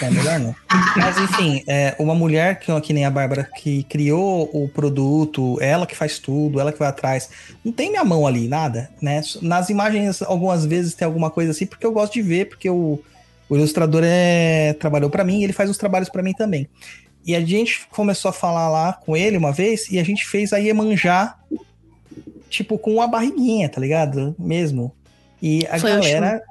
É 0.00 0.10
melhor 0.10 0.38
não. 0.38 0.54
Mas 0.96 1.18
enfim, 1.18 1.62
é, 1.66 1.94
uma 1.98 2.14
mulher 2.14 2.60
que, 2.60 2.80
que 2.80 2.92
nem 2.92 3.04
a 3.04 3.10
Bárbara, 3.10 3.48
que 3.56 3.82
criou 3.84 4.48
o 4.52 4.68
produto, 4.68 5.58
ela 5.60 5.86
que 5.86 5.96
faz 5.96 6.18
tudo, 6.18 6.60
ela 6.60 6.72
que 6.72 6.78
vai 6.78 6.88
atrás, 6.88 7.30
não 7.64 7.72
tem 7.72 7.90
minha 7.90 8.04
mão 8.04 8.26
ali, 8.26 8.48
nada, 8.48 8.90
né? 9.02 9.20
Nas 9.42 9.70
imagens, 9.70 10.22
algumas 10.22 10.64
vezes 10.64 10.94
tem 10.94 11.06
alguma 11.06 11.30
coisa 11.30 11.50
assim, 11.50 11.66
porque 11.66 11.84
eu 11.84 11.92
gosto 11.92 12.14
de 12.14 12.22
ver, 12.22 12.48
porque 12.48 12.70
o, 12.70 13.00
o 13.48 13.56
ilustrador 13.56 14.02
é, 14.04 14.72
trabalhou 14.74 15.10
pra 15.10 15.24
mim 15.24 15.40
e 15.40 15.44
ele 15.44 15.52
faz 15.52 15.68
os 15.68 15.78
trabalhos 15.78 16.08
pra 16.08 16.22
mim 16.22 16.32
também. 16.32 16.68
E 17.26 17.34
a 17.34 17.40
gente 17.40 17.86
começou 17.90 18.28
a 18.28 18.32
falar 18.32 18.68
lá 18.68 18.92
com 18.92 19.16
ele 19.16 19.36
uma 19.36 19.52
vez 19.52 19.90
e 19.90 19.98
a 19.98 20.04
gente 20.04 20.26
fez 20.26 20.52
a 20.52 20.58
Iemanjá, 20.58 21.36
tipo, 22.48 22.78
com 22.78 22.94
uma 22.94 23.06
barriguinha, 23.06 23.68
tá 23.68 23.80
ligado? 23.80 24.34
Mesmo. 24.38 24.94
E 25.42 25.66
a 25.66 25.78
Foi 25.78 25.90
galera. 25.90 26.42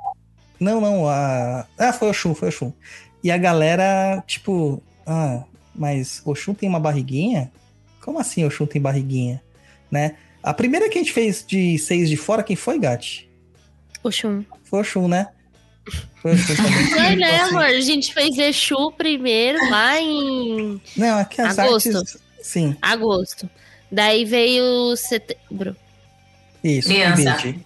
Não, 0.59 0.81
não, 0.81 1.07
a. 1.07 1.65
Ah, 1.77 1.93
foi 1.93 2.09
o 2.09 2.13
Shun, 2.13 2.33
foi 2.33 2.49
o 2.49 2.51
Shun. 2.51 2.71
E 3.27 3.31
a 3.31 3.37
galera, 3.37 4.23
tipo, 4.25 4.81
ah, 5.05 5.43
mas 5.75 6.21
o 6.23 6.33
Shun 6.33 6.53
tem 6.53 6.69
uma 6.69 6.79
barriguinha? 6.79 7.51
Como 7.99 8.17
assim 8.17 8.45
o 8.45 8.49
Shun 8.49 8.65
tem 8.65 8.81
barriguinha? 8.81 9.43
Né? 9.91 10.15
A 10.41 10.53
primeira 10.53 10.87
que 10.87 10.97
a 10.97 11.01
gente 11.01 11.11
fez 11.11 11.43
de 11.45 11.77
seis 11.77 12.07
de 12.07 12.15
fora, 12.15 12.41
quem 12.41 12.55
foi, 12.55 12.79
Gatti? 12.79 13.29
Oxum. 14.01 14.45
Foi 14.63 14.79
o 14.79 14.83
Shun, 14.85 15.09
né? 15.09 15.27
Foi 16.21 16.35
também. 16.95 17.17
Né, 17.17 17.35
amor? 17.41 17.63
A 17.63 17.81
gente 17.81 18.13
fez 18.13 18.37
Exu 18.37 18.93
primeiro 18.93 19.59
lá 19.69 19.99
em 19.99 20.81
Não, 20.95 21.19
aqui 21.19 21.41
as 21.41 21.59
Agosto. 21.59 21.97
artes. 21.97 22.17
Sim, 22.41 22.77
agosto. 22.81 23.49
Daí 23.91 24.23
veio 24.23 24.95
setembro. 24.95 25.75
isso. 26.63 26.93
Ibid. 26.93 27.59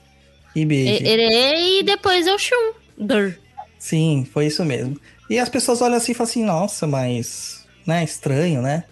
Ibid. 0.56 1.08
Ere 1.08 1.82
e 1.82 1.84
depois 1.84 2.26
Oxum. 2.26 2.74
Dur. 2.98 3.38
Sim, 3.78 4.28
foi 4.34 4.48
isso 4.48 4.66
mesmo. 4.66 5.00
E 5.32 5.40
as 5.40 5.48
pessoas 5.48 5.82
olham 5.82 5.96
assim 5.96 6.12
e 6.12 6.16
falam 6.16 6.30
assim, 6.30 6.44
nossa, 6.44 6.86
mas, 6.86 7.66
né, 7.88 8.04
estranho, 8.04 8.62
né? 8.62 8.84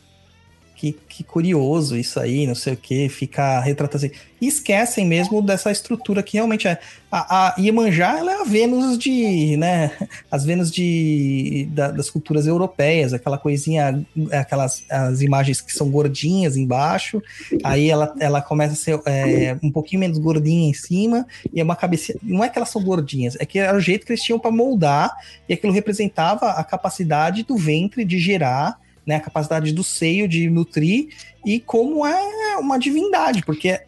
Que, 0.79 0.93
que 1.09 1.25
curioso 1.25 1.97
isso 1.97 2.21
aí, 2.21 2.47
não 2.47 2.55
sei 2.55 2.71
o 2.71 2.77
que, 2.77 3.09
ficar 3.09 3.59
retratando 3.59 4.05
assim. 4.05 4.15
E 4.39 4.47
esquecem 4.47 5.05
mesmo 5.05 5.41
dessa 5.41 5.69
estrutura 5.69 6.23
que 6.23 6.37
realmente 6.37 6.69
é. 6.69 6.79
A, 7.11 7.47
a 7.47 7.55
Iemanjá, 7.59 8.17
ela 8.17 8.31
é 8.31 8.35
a 8.39 8.43
Vênus 8.45 8.97
de, 8.97 9.57
né, 9.57 9.91
as 10.31 10.45
Vênus 10.45 10.71
de, 10.71 11.67
da- 11.71 11.91
das 11.91 12.09
culturas 12.09 12.47
europeias, 12.47 13.11
aquela 13.11 13.37
coisinha, 13.37 14.05
aquelas 14.31 14.85
as 14.89 15.19
imagens 15.21 15.59
que 15.59 15.73
são 15.73 15.89
gordinhas 15.89 16.55
embaixo, 16.55 17.21
aí 17.61 17.89
ela, 17.89 18.15
ela 18.17 18.41
começa 18.41 18.71
a 18.71 18.77
ser 18.77 19.01
é, 19.05 19.57
um 19.61 19.69
pouquinho 19.69 19.99
menos 19.99 20.17
gordinha 20.17 20.69
em 20.69 20.73
cima, 20.73 21.27
e 21.53 21.59
é 21.59 21.63
uma 21.63 21.75
cabeça. 21.75 22.13
Não 22.23 22.41
é 22.41 22.47
que 22.47 22.57
elas 22.57 22.69
são 22.69 22.81
gordinhas, 22.81 23.35
é 23.37 23.45
que 23.45 23.59
era 23.59 23.77
o 23.77 23.81
jeito 23.81 24.05
que 24.05 24.13
eles 24.13 24.23
tinham 24.23 24.39
para 24.39 24.49
moldar, 24.49 25.11
e 25.49 25.53
aquilo 25.53 25.73
representava 25.73 26.51
a 26.51 26.63
capacidade 26.63 27.43
do 27.43 27.57
ventre 27.57 28.05
de 28.05 28.17
gerar, 28.17 28.79
né, 29.09 29.15
a 29.15 29.19
capacidade 29.19 29.71
do 29.73 29.83
seio 29.83 30.27
de 30.27 30.47
nutrir, 30.49 31.09
e 31.43 31.59
como 31.59 32.05
é 32.05 32.57
uma 32.57 32.77
divindade, 32.77 33.41
porque 33.43 33.81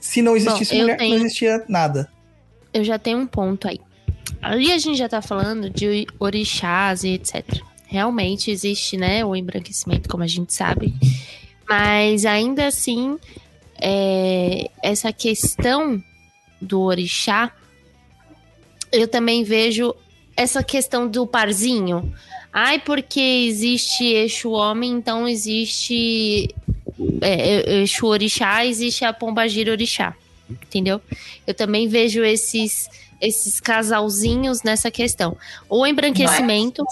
se 0.00 0.20
não 0.20 0.36
existisse 0.36 0.74
eu 0.74 0.80
mulher, 0.82 0.96
tenho- 0.98 1.16
não 1.18 1.24
existia 1.24 1.64
nada. 1.68 2.10
Eu 2.72 2.82
já 2.82 2.98
tenho 2.98 3.18
um 3.18 3.26
ponto 3.26 3.68
aí. 3.68 3.80
Ali 4.42 4.72
a 4.72 4.78
gente 4.78 4.98
já 4.98 5.08
tá 5.08 5.22
falando 5.22 5.70
de 5.70 6.06
orixás 6.18 7.04
e 7.04 7.10
etc. 7.10 7.44
Realmente 7.86 8.50
existe, 8.50 8.96
né, 8.96 9.24
o 9.24 9.36
embranquecimento, 9.36 10.08
como 10.08 10.24
a 10.24 10.26
gente 10.26 10.52
sabe. 10.52 10.92
Mas 11.68 12.26
ainda 12.26 12.66
assim, 12.66 13.16
é, 13.80 14.68
essa 14.82 15.12
questão 15.12 16.02
do 16.60 16.80
orixá 16.80 17.52
eu 18.92 19.06
também 19.08 19.44
vejo 19.44 19.94
essa 20.36 20.62
questão 20.62 21.06
do 21.08 21.26
parzinho. 21.26 22.12
Ai, 22.56 22.78
porque 22.78 23.20
existe 23.20 24.04
Exu 24.04 24.52
homem, 24.52 24.92
então 24.92 25.26
existe 25.26 26.54
é, 27.20 27.82
Exu 27.82 28.06
orixá, 28.06 28.64
existe 28.64 29.04
a 29.04 29.12
Pombagira 29.12 29.72
orixá. 29.72 30.14
Entendeu? 30.48 31.00
Eu 31.44 31.52
também 31.52 31.88
vejo 31.88 32.22
esses 32.22 32.88
esses 33.20 33.58
casalzinhos 33.58 34.62
nessa 34.62 34.90
questão. 34.90 35.36
O 35.68 35.84
embranquecimento, 35.84 36.84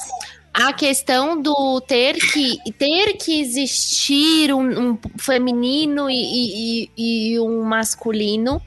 a 0.53 0.73
questão 0.73 1.41
do 1.41 1.81
ter 1.81 2.17
que 2.17 2.59
ter 2.73 3.13
que 3.15 3.41
existir 3.41 4.53
um, 4.53 4.91
um 4.91 4.99
feminino 5.19 6.11
e, 6.11 6.89
e, 6.97 7.33
e 7.35 7.41
um 7.41 7.63
masculino. 7.63 8.61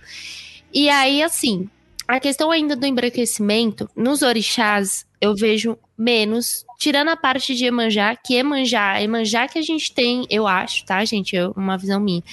E 0.74 0.90
aí, 0.90 1.22
assim, 1.22 1.70
a 2.08 2.20
questão 2.20 2.52
ainda 2.52 2.76
do 2.76 2.86
embranquecimento, 2.86 3.90
nos 3.96 4.22
orixás, 4.22 5.06
eu 5.20 5.36
vejo 5.36 5.78
menos, 5.98 6.66
tirando 6.78 7.10
a 7.10 7.18
parte 7.18 7.56
de 7.56 7.66
Emanjá, 7.66 8.16
que 8.16 8.36
Emanjá, 8.36 9.02
Emanjá 9.02 9.48
que 9.48 9.58
a 9.58 9.62
gente 9.62 9.94
tem, 9.94 10.26
eu 10.30 10.48
acho, 10.48 10.86
tá, 10.86 11.04
gente? 11.06 11.36
É 11.36 11.48
uma 11.50 11.78
visão 11.78 12.00
minha. 12.00 12.24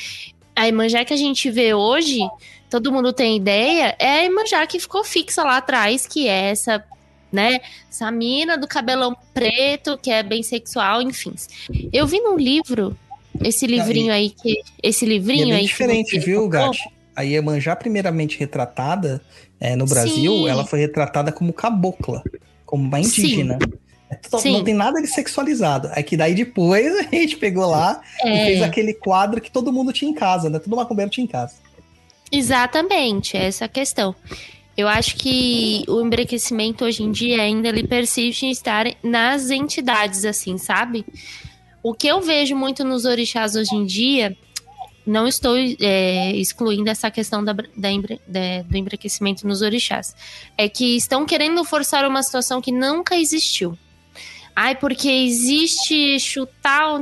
A 0.54 0.68
Emanjá 0.68 1.04
que 1.04 1.14
a 1.14 1.16
gente 1.16 1.50
vê 1.50 1.72
hoje, 1.72 2.20
todo 2.68 2.92
mundo 2.92 3.12
tem 3.12 3.36
ideia, 3.36 3.96
é 3.98 4.20
a 4.20 4.24
Emanjá 4.24 4.66
que 4.66 4.80
ficou 4.80 5.04
fixa 5.04 5.42
lá 5.42 5.58
atrás, 5.58 6.06
que 6.06 6.28
é 6.28 6.50
essa, 6.50 6.84
né? 7.32 7.60
Essa 7.88 8.10
mina 8.10 8.58
do 8.58 8.66
cabelão 8.66 9.16
preto, 9.32 9.96
que 9.96 10.10
é 10.10 10.22
bem 10.22 10.42
sexual, 10.42 11.00
enfim. 11.00 11.34
Eu 11.92 12.06
vi 12.06 12.20
num 12.20 12.36
livro, 12.36 12.96
esse 13.42 13.66
livrinho 13.66 14.12
aí, 14.12 14.30
que. 14.30 14.60
Esse 14.82 15.06
livrinho 15.06 15.48
E 15.48 15.52
é 15.52 15.56
aí. 15.56 15.66
diferente, 15.66 16.18
viu. 16.18 16.48
Gati? 16.48 16.82
A 17.14 17.22
Iemanjá, 17.22 17.76
primeiramente 17.76 18.38
retratada 18.38 19.22
é, 19.60 19.76
no 19.76 19.86
Brasil, 19.86 20.32
Sim. 20.32 20.48
ela 20.48 20.64
foi 20.64 20.80
retratada 20.80 21.30
como 21.30 21.52
cabocla, 21.52 22.22
como 22.72 22.84
uma 22.88 22.98
indígena. 23.00 23.58
É. 24.10 24.18
Não 24.50 24.64
tem 24.64 24.72
nada 24.72 24.98
de 25.02 25.06
sexualizado. 25.06 25.90
É 25.94 26.02
que 26.02 26.16
daí 26.16 26.34
depois 26.34 26.86
a 26.96 27.02
gente 27.02 27.36
pegou 27.36 27.66
lá 27.66 28.00
e 28.24 28.28
É. 28.30 28.46
fez 28.46 28.62
aquele 28.62 28.94
quadro 28.94 29.42
que 29.42 29.50
todo 29.50 29.70
mundo 29.70 29.92
tinha 29.92 30.10
em 30.10 30.14
casa, 30.14 30.48
né? 30.48 30.58
Todo 30.58 30.74
macumbeiro 30.74 31.10
tinha 31.10 31.24
em 31.24 31.28
casa. 31.28 31.56
Exatamente, 32.30 33.36
essa 33.36 33.64
é 33.64 33.66
a 33.66 33.68
questão. 33.68 34.14
Eu 34.74 34.88
acho 34.88 35.16
que 35.16 35.84
o 35.86 36.00
embranquecimento 36.00 36.82
hoje 36.86 37.02
em 37.02 37.12
dia 37.12 37.42
ainda 37.42 37.68
ele 37.68 37.86
persiste 37.86 38.46
em 38.46 38.50
estar 38.50 38.86
nas 39.02 39.50
entidades, 39.50 40.24
assim, 40.24 40.56
sabe? 40.56 41.04
O 41.82 41.92
que 41.92 42.06
eu 42.08 42.22
vejo 42.22 42.56
muito 42.56 42.82
nos 42.84 43.04
orixás 43.04 43.54
hoje 43.54 43.74
em 43.74 43.84
dia, 43.84 44.34
não 45.06 45.26
estou 45.26 45.56
é, 45.56 46.32
excluindo 46.36 46.88
essa 46.90 47.10
questão 47.10 47.44
da, 47.44 47.52
da 47.52 47.64
da- 48.26 48.62
do 48.64 48.76
embranquecimento 48.76 49.46
nos 49.46 49.62
orixás, 49.62 50.14
é 50.56 50.68
que 50.68 50.96
estão 50.96 51.26
querendo 51.26 51.64
forçar 51.64 52.06
uma 52.06 52.22
situação 52.22 52.60
que 52.60 52.70
nunca 52.72 53.16
existiu. 53.16 53.76
Ai, 54.54 54.74
porque 54.76 55.08
existe 55.08 56.18
chutar. 56.20 57.00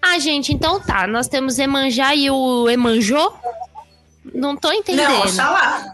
Ah, 0.00 0.18
gente, 0.18 0.52
então 0.52 0.80
tá. 0.80 1.06
Nós 1.06 1.28
temos 1.28 1.58
Emanjá 1.58 2.14
e 2.14 2.30
o 2.30 2.68
Emanjô? 2.68 3.32
Não 4.34 4.56
tô 4.56 4.72
entendendo. 4.72 5.08
Não, 5.08 5.20
Oxalá. 5.20 5.92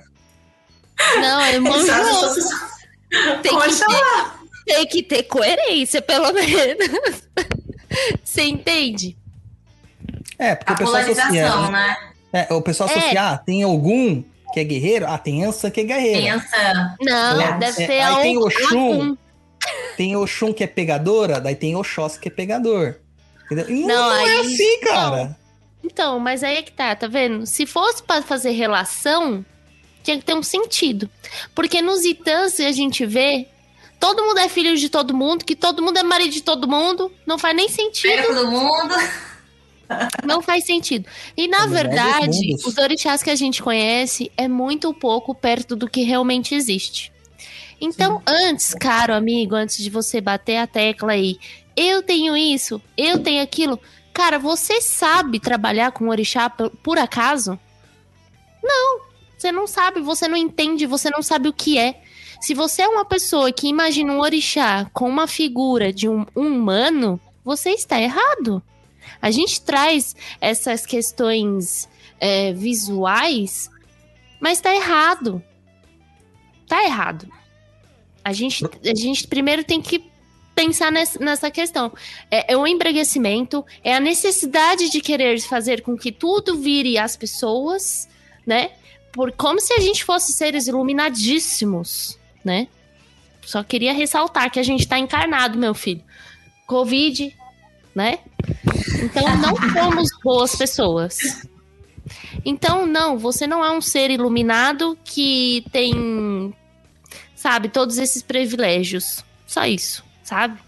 Não, 1.20 1.40
é 1.40 1.54
Emanjô. 1.56 1.92
Tem 3.42 3.58
que, 3.58 3.76
ter, 3.76 4.04
tem 4.64 4.86
que 4.86 5.02
ter 5.02 5.22
coerência, 5.24 6.00
pelo 6.02 6.32
menos. 6.32 7.22
Você 8.24 8.42
entende? 8.44 9.16
É, 10.38 10.54
porque 10.54 10.72
A 10.72 10.74
o 10.74 10.78
pessoal 10.78 10.96
associa. 10.96 11.24
polarização, 11.24 11.70
né? 11.70 11.96
né? 12.32 12.46
É, 12.50 12.54
o 12.54 12.60
pessoal 12.62 12.88
É. 12.90 12.92
associa, 12.98 13.22
ah, 13.30 13.38
tem 13.38 13.62
algum 13.62 14.22
que 14.52 14.60
é 14.60 14.64
guerreiro? 14.64 15.06
Ah, 15.08 15.18
tem 15.18 15.44
Ansa 15.44 15.70
que 15.70 15.80
é 15.80 15.84
guerreiro. 15.84 16.40
Pensa. 16.40 16.96
Não, 17.00 17.40
É, 17.40 17.58
deve 17.58 17.82
é, 17.82 17.86
ter 17.86 18.00
aí 18.00 18.22
tem 18.22 18.38
Oxum. 18.38 19.16
Tem 19.96 20.16
Oxum 20.16 20.52
que 20.52 20.62
é 20.64 20.66
pegadora, 20.66 21.40
daí 21.40 21.54
tem 21.54 21.74
Oxóssi 21.76 22.18
que 22.20 22.28
é 22.28 22.30
pegador. 22.30 22.96
Entendeu? 23.46 23.66
Não, 23.68 23.86
Não, 23.88 24.12
é 24.16 24.24
aí- 24.24 24.40
assim, 24.40 24.80
cara. 24.80 25.36
Então, 25.82 26.18
mas 26.18 26.42
aí 26.42 26.56
é 26.56 26.62
que 26.62 26.72
tá, 26.72 26.94
tá 26.96 27.06
vendo? 27.06 27.46
Se 27.46 27.66
fosse 27.66 28.02
pra 28.02 28.22
fazer 28.22 28.50
relação, 28.52 29.44
tinha 30.02 30.18
que 30.18 30.24
ter 30.24 30.34
um 30.34 30.42
sentido. 30.42 31.08
Porque 31.54 31.80
nos 31.82 32.04
Itãs 32.04 32.58
a 32.58 32.72
gente 32.72 33.04
vê, 33.04 33.46
todo 34.00 34.24
mundo 34.24 34.38
é 34.38 34.48
filho 34.48 34.76
de 34.76 34.88
todo 34.88 35.14
mundo, 35.14 35.44
que 35.44 35.54
todo 35.54 35.82
mundo 35.82 35.98
é 35.98 36.02
marido 36.02 36.32
de 36.32 36.42
todo 36.42 36.66
mundo, 36.66 37.12
não 37.26 37.38
faz 37.38 37.54
nem 37.54 37.68
sentido. 37.68 38.10
Pega 38.10 38.34
todo 38.34 38.50
mundo. 38.50 38.94
Não 40.24 40.40
faz 40.40 40.64
sentido. 40.64 41.06
E 41.36 41.46
na 41.48 41.66
verdade, 41.66 42.56
os 42.64 42.76
orixás 42.78 43.22
que 43.22 43.30
a 43.30 43.34
gente 43.34 43.62
conhece 43.62 44.30
é 44.36 44.48
muito 44.48 44.92
pouco 44.94 45.34
perto 45.34 45.76
do 45.76 45.88
que 45.88 46.02
realmente 46.02 46.54
existe. 46.54 47.12
Então, 47.80 48.22
antes, 48.26 48.72
caro 48.74 49.14
amigo, 49.14 49.54
antes 49.54 49.78
de 49.78 49.90
você 49.90 50.20
bater 50.20 50.56
a 50.56 50.66
tecla 50.66 51.12
aí, 51.12 51.38
eu 51.76 52.02
tenho 52.02 52.36
isso, 52.36 52.80
eu 52.96 53.18
tenho 53.18 53.42
aquilo. 53.42 53.78
Cara, 54.12 54.38
você 54.38 54.80
sabe 54.80 55.40
trabalhar 55.40 55.92
com 55.92 56.08
orixá 56.08 56.48
por, 56.48 56.70
por 56.70 56.98
acaso? 56.98 57.58
Não, 58.62 59.00
você 59.36 59.52
não 59.52 59.66
sabe, 59.66 60.00
você 60.00 60.26
não 60.28 60.36
entende, 60.36 60.86
você 60.86 61.10
não 61.10 61.22
sabe 61.22 61.48
o 61.48 61.52
que 61.52 61.76
é. 61.78 62.00
Se 62.40 62.54
você 62.54 62.82
é 62.82 62.88
uma 62.88 63.04
pessoa 63.04 63.52
que 63.52 63.68
imagina 63.68 64.12
um 64.12 64.20
orixá 64.20 64.88
com 64.92 65.08
uma 65.08 65.26
figura 65.26 65.92
de 65.92 66.08
um 66.08 66.24
humano, 66.34 67.20
você 67.44 67.70
está 67.70 68.00
errado. 68.00 68.62
A 69.20 69.30
gente 69.30 69.60
traz 69.60 70.14
essas 70.40 70.84
questões 70.86 71.88
é, 72.20 72.52
visuais, 72.52 73.70
mas 74.40 74.60
tá 74.60 74.74
errado. 74.74 75.42
Tá 76.66 76.84
errado. 76.84 77.28
A 78.24 78.32
gente, 78.32 78.64
a 78.64 78.94
gente 78.94 79.26
primeiro 79.26 79.64
tem 79.64 79.80
que 79.80 80.10
pensar 80.54 80.90
nessa, 80.90 81.50
questão. 81.50 81.92
É, 82.30 82.52
é 82.52 82.56
o 82.56 82.66
embranquecimento, 82.66 83.64
é 83.82 83.94
a 83.94 84.00
necessidade 84.00 84.88
de 84.88 85.00
querer 85.00 85.40
fazer 85.40 85.82
com 85.82 85.96
que 85.96 86.12
tudo 86.12 86.56
vire 86.56 86.96
as 86.96 87.16
pessoas, 87.16 88.08
né? 88.46 88.70
Por, 89.12 89.32
como 89.32 89.60
se 89.60 89.72
a 89.74 89.80
gente 89.80 90.04
fosse 90.04 90.32
seres 90.32 90.66
iluminadíssimos, 90.66 92.18
né? 92.44 92.68
Só 93.42 93.62
queria 93.62 93.92
ressaltar 93.92 94.50
que 94.50 94.58
a 94.58 94.62
gente 94.62 94.88
tá 94.88 94.98
encarnado, 94.98 95.58
meu 95.58 95.74
filho. 95.74 96.02
Covid, 96.66 97.36
né? 97.94 98.18
Então 99.02 99.36
não 99.38 99.56
somos 99.72 100.08
boas 100.22 100.56
pessoas. 100.56 101.18
Então, 102.44 102.86
não, 102.86 103.18
você 103.18 103.46
não 103.46 103.64
é 103.64 103.70
um 103.70 103.80
ser 103.80 104.10
iluminado 104.10 104.96
que 105.04 105.64
tem, 105.72 106.54
sabe, 107.34 107.68
todos 107.68 107.98
esses 107.98 108.22
privilégios. 108.22 109.24
Só 109.46 109.64
isso, 109.64 110.04
sabe? 110.22 110.58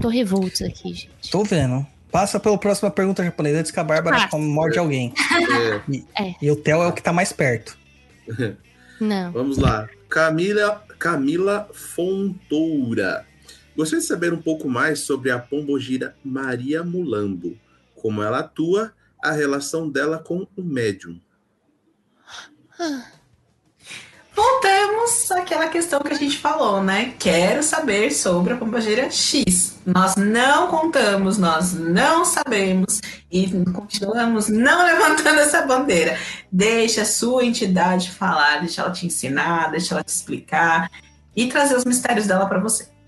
Tô 0.00 0.08
revoltos 0.08 0.62
aqui, 0.62 0.94
gente. 0.94 1.30
Tô 1.30 1.42
vendo. 1.44 1.86
Passa 2.10 2.40
pela 2.40 2.58
próxima 2.58 2.90
pergunta 2.90 3.24
japonesa 3.24 3.60
antes 3.60 3.70
que 3.70 3.78
a 3.78 3.84
Bárbara 3.84 4.16
Passa. 4.22 4.38
morde 4.38 4.78
alguém. 4.78 5.12
É, 6.18 6.34
E 6.42 6.50
o 6.50 6.56
Theo 6.56 6.82
é 6.82 6.86
o 6.88 6.92
que 6.92 7.02
tá 7.02 7.12
mais 7.12 7.32
perto. 7.32 7.78
Não. 9.00 9.32
Vamos 9.32 9.58
lá. 9.58 9.88
Camila, 10.08 10.84
Camila 10.98 11.68
Fontoura. 11.72 13.24
Gostaria 13.80 14.02
de 14.02 14.06
saber 14.06 14.34
um 14.34 14.42
pouco 14.42 14.68
mais 14.68 14.98
sobre 15.00 15.30
a 15.30 15.38
pombogira 15.38 16.14
Maria 16.22 16.84
Mulambo. 16.84 17.56
Como 17.96 18.22
ela 18.22 18.40
atua, 18.40 18.92
a 19.24 19.32
relação 19.32 19.88
dela 19.88 20.18
com 20.18 20.46
o 20.54 20.62
médium. 20.62 21.18
Voltamos 24.34 25.32
àquela 25.32 25.68
questão 25.68 25.98
que 26.00 26.12
a 26.12 26.16
gente 26.18 26.36
falou, 26.36 26.84
né? 26.84 27.14
Quero 27.18 27.62
saber 27.62 28.10
sobre 28.10 28.52
a 28.52 28.58
pombageira 28.58 29.10
X. 29.10 29.80
Nós 29.86 30.14
não 30.14 30.66
contamos, 30.68 31.38
nós 31.38 31.72
não 31.72 32.22
sabemos 32.26 33.00
e 33.32 33.48
continuamos 33.72 34.50
não 34.50 34.84
levantando 34.84 35.40
essa 35.40 35.62
bandeira. 35.62 36.18
Deixa 36.52 37.00
a 37.00 37.06
sua 37.06 37.46
entidade 37.46 38.10
falar, 38.10 38.60
deixa 38.60 38.82
ela 38.82 38.92
te 38.92 39.06
ensinar, 39.06 39.70
deixa 39.70 39.94
ela 39.94 40.04
te 40.04 40.08
explicar 40.08 40.90
e 41.34 41.48
trazer 41.48 41.76
os 41.76 41.86
mistérios 41.86 42.26
dela 42.26 42.44
para 42.44 42.60
você. 42.60 42.99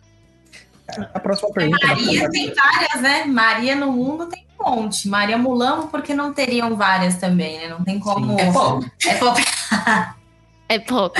A 1.14 1.18
próxima 1.20 1.50
pergunta. 1.52 1.86
Maria 1.86 2.30
tem 2.30 2.52
várias, 2.54 3.00
né? 3.02 3.24
Maria 3.24 3.74
no 3.76 3.92
mundo 3.92 4.26
tem 4.26 4.44
um 4.60 4.64
monte. 4.70 5.08
Maria 5.08 5.38
Mulambo, 5.38 5.88
porque 5.88 6.14
não 6.14 6.32
teriam 6.32 6.76
várias 6.76 7.16
também, 7.16 7.58
né? 7.58 7.68
Não 7.68 7.82
tem 7.84 7.98
como. 7.98 8.38
É 8.38 8.50
pop. 8.52 8.90
É 9.06 9.14
pop. 9.14 9.42
É 10.68 10.78
pouco. 10.78 11.16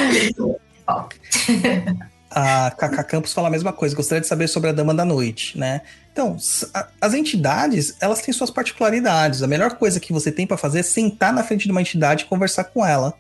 a 2.31 2.70
Cacá 2.70 3.05
Campos 3.05 3.32
fala 3.35 3.49
a 3.49 3.51
mesma 3.51 3.73
coisa. 3.73 3.94
Gostaria 3.94 4.20
de 4.23 4.27
saber 4.27 4.49
sobre 4.49 4.70
a 4.70 4.73
Dama 4.73 4.94
da 4.94 5.05
Noite, 5.05 5.59
né? 5.59 5.82
Então, 6.11 6.36
a- 6.73 6.89
as 7.01 7.12
entidades, 7.12 7.94
elas 8.01 8.23
têm 8.23 8.32
suas 8.32 8.51
particularidades. 8.51 9.43
A 9.43 9.47
melhor 9.47 9.77
coisa 9.77 10.01
que 10.01 10.12
você 10.12 10.32
tem 10.32 10.47
pra 10.47 10.57
fazer 10.57 10.81
é 10.81 10.82
sentar 10.82 11.32
na 11.32 11.43
frente 11.44 11.66
de 11.66 11.70
uma 11.70 11.81
entidade 11.82 12.24
e 12.24 12.27
conversar 12.27 12.65
com 12.65 12.85
ela. 12.85 13.12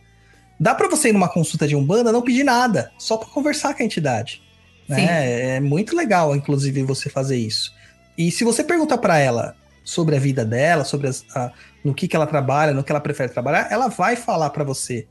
Dá 0.58 0.74
pra 0.74 0.88
você 0.88 1.10
ir 1.10 1.12
numa 1.12 1.28
consulta 1.28 1.68
de 1.68 1.76
Umbanda 1.76 2.12
não 2.12 2.22
pedir 2.22 2.44
nada, 2.44 2.90
só 2.98 3.16
pra 3.18 3.28
conversar 3.28 3.74
com 3.74 3.82
a 3.82 3.86
entidade. 3.86 4.42
Né? 4.88 5.56
É 5.56 5.60
muito 5.60 5.96
legal, 5.96 6.34
inclusive, 6.36 6.82
você 6.82 7.08
fazer 7.08 7.36
isso. 7.36 7.72
E 8.18 8.30
se 8.30 8.44
você 8.44 8.62
perguntar 8.64 8.98
pra 8.98 9.18
ela 9.18 9.54
sobre 9.84 10.16
a 10.16 10.18
vida 10.18 10.44
dela, 10.44 10.84
sobre 10.84 11.08
as- 11.08 11.24
a- 11.34 11.50
no 11.84 11.94
que, 11.94 12.06
que 12.06 12.14
ela 12.14 12.26
trabalha, 12.26 12.72
no 12.72 12.84
que 12.84 12.92
ela 12.92 13.00
prefere 13.00 13.32
trabalhar, 13.32 13.68
ela 13.70 13.88
vai 13.88 14.16
falar 14.16 14.50
pra 14.50 14.64
você 14.64 15.06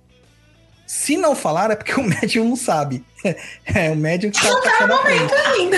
Se 0.85 1.15
não 1.15 1.33
falar, 1.35 1.71
é 1.71 1.75
porque 1.75 1.93
o 1.99 2.03
médium 2.03 2.49
não 2.49 2.55
sabe. 2.55 3.03
É 3.65 3.91
o 3.91 3.95
médium 3.95 4.29
que 4.31 4.41
tá 4.41 4.55
passando 4.61 4.93
a 4.93 4.97
frente. 5.03 5.33
ainda. 5.33 5.77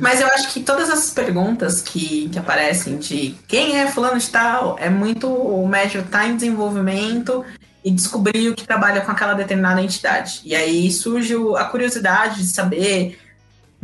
Mas 0.00 0.20
eu 0.20 0.26
acho 0.28 0.52
que 0.52 0.60
todas 0.60 0.88
essas 0.88 1.10
perguntas 1.10 1.80
que, 1.82 2.28
que 2.28 2.38
aparecem 2.38 2.96
de 2.98 3.34
quem 3.48 3.78
é 3.80 3.86
fulano 3.90 4.18
de 4.18 4.28
tal, 4.28 4.76
é 4.78 4.88
muito 4.88 5.28
o 5.28 5.66
médium 5.66 6.04
tá 6.04 6.26
em 6.26 6.36
desenvolvimento 6.36 7.44
e 7.84 7.90
descobriu 7.90 8.54
que 8.54 8.64
trabalha 8.66 9.00
com 9.00 9.10
aquela 9.10 9.34
determinada 9.34 9.82
entidade. 9.82 10.40
E 10.44 10.54
aí 10.54 10.90
surge 10.90 11.34
o- 11.34 11.56
a 11.56 11.64
curiosidade 11.64 12.36
de 12.42 12.46
saber 12.48 13.18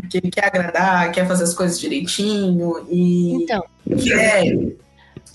que 0.08 0.18
ele 0.18 0.30
quer 0.30 0.46
agradar, 0.46 1.10
quer 1.10 1.26
fazer 1.26 1.44
as 1.44 1.54
coisas 1.54 1.78
direitinho 1.80 2.86
e 2.88 3.42
Então, 3.42 3.64
que 4.00 4.12
é 4.12 4.44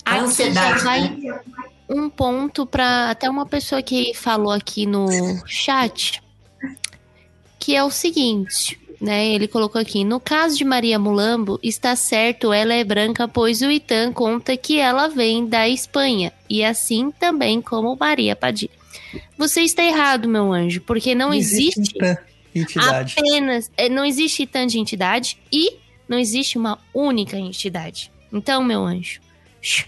a 0.04 0.18
ansiedade. 0.20 0.82
vai 0.82 1.08
né? 1.10 1.40
um 1.88 2.08
ponto 2.08 2.64
para 2.66 3.10
até 3.10 3.28
uma 3.28 3.44
pessoa 3.44 3.82
que 3.82 4.14
falou 4.14 4.50
aqui 4.52 4.86
no 4.86 5.06
chat, 5.46 6.22
que 7.58 7.76
é 7.76 7.84
o 7.84 7.90
seguinte, 7.90 8.80
né? 9.04 9.26
Ele 9.28 9.46
colocou 9.46 9.80
aqui: 9.80 10.02
no 10.02 10.18
caso 10.18 10.56
de 10.56 10.64
Maria 10.64 10.98
Mulambo, 10.98 11.60
está 11.62 11.94
certo, 11.94 12.52
ela 12.52 12.72
é 12.72 12.82
branca, 12.82 13.28
pois 13.28 13.60
o 13.60 13.70
Itan 13.70 14.12
conta 14.12 14.56
que 14.56 14.78
ela 14.78 15.08
vem 15.08 15.46
da 15.46 15.68
Espanha, 15.68 16.32
e 16.48 16.64
assim 16.64 17.10
também 17.10 17.60
como 17.60 17.94
Maria 17.96 18.34
Padilha. 18.34 18.72
Você 19.36 19.60
está 19.60 19.84
errado, 19.84 20.28
meu 20.28 20.52
anjo, 20.52 20.80
porque 20.80 21.14
não, 21.14 21.32
existe 21.32 21.92
apenas. 22.78 23.70
é, 23.76 23.88
Não 23.88 24.04
existe 24.04 24.44
Itan 24.44 24.66
de 24.66 24.78
entidade 24.78 25.38
e 25.52 25.76
não 26.08 26.18
existe 26.18 26.56
uma 26.56 26.78
única 26.92 27.36
entidade. 27.36 28.10
Então, 28.32 28.64
meu 28.64 28.84
anjo. 28.84 29.20
shh, 29.60 29.86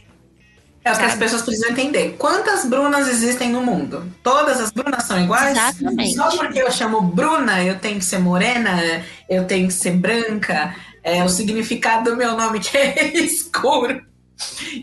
É 0.86 0.92
o 0.92 0.96
que 0.96 1.04
as 1.04 1.16
pessoas 1.16 1.42
precisam 1.42 1.70
entender. 1.70 2.14
Quantas 2.16 2.64
Brunas 2.64 3.08
existem 3.08 3.50
no 3.50 3.60
mundo? 3.60 4.08
Todas 4.22 4.60
as 4.60 4.70
Brunas 4.70 5.02
são 5.02 5.20
iguais? 5.20 5.50
Exatamente. 5.50 6.14
Só 6.14 6.30
porque 6.36 6.62
eu 6.62 6.70
chamo 6.70 7.00
Bruna, 7.00 7.60
eu 7.64 7.76
tenho 7.76 7.98
que 7.98 8.04
ser 8.04 8.20
morena, 8.20 9.02
eu 9.28 9.44
tenho 9.48 9.66
que 9.66 9.74
ser 9.74 9.96
branca, 9.96 10.76
é 11.02 11.24
o 11.24 11.28
significado 11.28 12.12
do 12.12 12.16
meu 12.16 12.36
nome 12.36 12.60
que 12.60 12.78
é 12.78 13.16
escuro. 13.16 14.00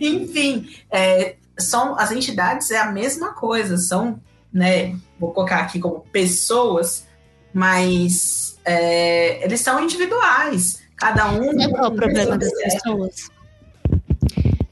Enfim, 0.02 0.76
é, 0.92 1.38
são, 1.58 1.98
as 1.98 2.12
entidades 2.12 2.70
é 2.70 2.80
a 2.80 2.92
mesma 2.92 3.34
coisa, 3.34 3.78
são, 3.78 4.20
né, 4.52 4.98
vou 5.18 5.32
colocar 5.32 5.60
aqui 5.60 5.80
como 5.80 6.02
pessoas, 6.12 7.08
mas 7.54 8.60
é, 8.66 9.42
eles 9.42 9.62
são 9.62 9.82
individuais. 9.82 10.84
Cada 10.98 11.32
um. 11.32 11.54
Qual 11.70 11.86
é 11.86 11.88
o 11.88 11.96
problema 11.96 12.38
das 12.38 12.52
pessoas? 12.52 13.33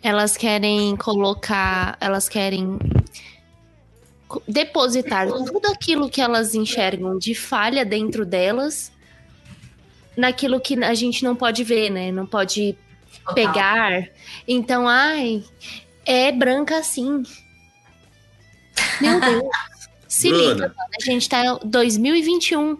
Elas 0.03 0.35
querem 0.35 0.95
colocar, 0.95 1.97
elas 1.99 2.27
querem 2.27 2.79
depositar 4.47 5.27
tudo 5.27 5.67
aquilo 5.67 6.09
que 6.09 6.21
elas 6.21 6.55
enxergam 6.55 7.17
de 7.17 7.35
falha 7.35 7.83
dentro 7.83 8.25
delas 8.25 8.91
naquilo 10.15 10.59
que 10.59 10.81
a 10.83 10.93
gente 10.93 11.23
não 11.23 11.35
pode 11.35 11.63
ver, 11.63 11.89
né? 11.89 12.11
Não 12.11 12.25
pode 12.25 12.75
Total. 13.19 13.33
pegar. 13.33 14.09
Então, 14.47 14.87
ai, 14.87 15.43
é 16.05 16.31
branca 16.31 16.77
assim. 16.77 17.23
Meu 18.99 19.19
Deus. 19.21 19.43
Se 20.07 20.29
Bruna. 20.29 20.53
liga, 20.53 20.67
mano, 20.67 20.89
a 20.99 21.05
gente 21.05 21.29
tá 21.29 21.45
em 21.45 21.59
2021. 21.63 22.77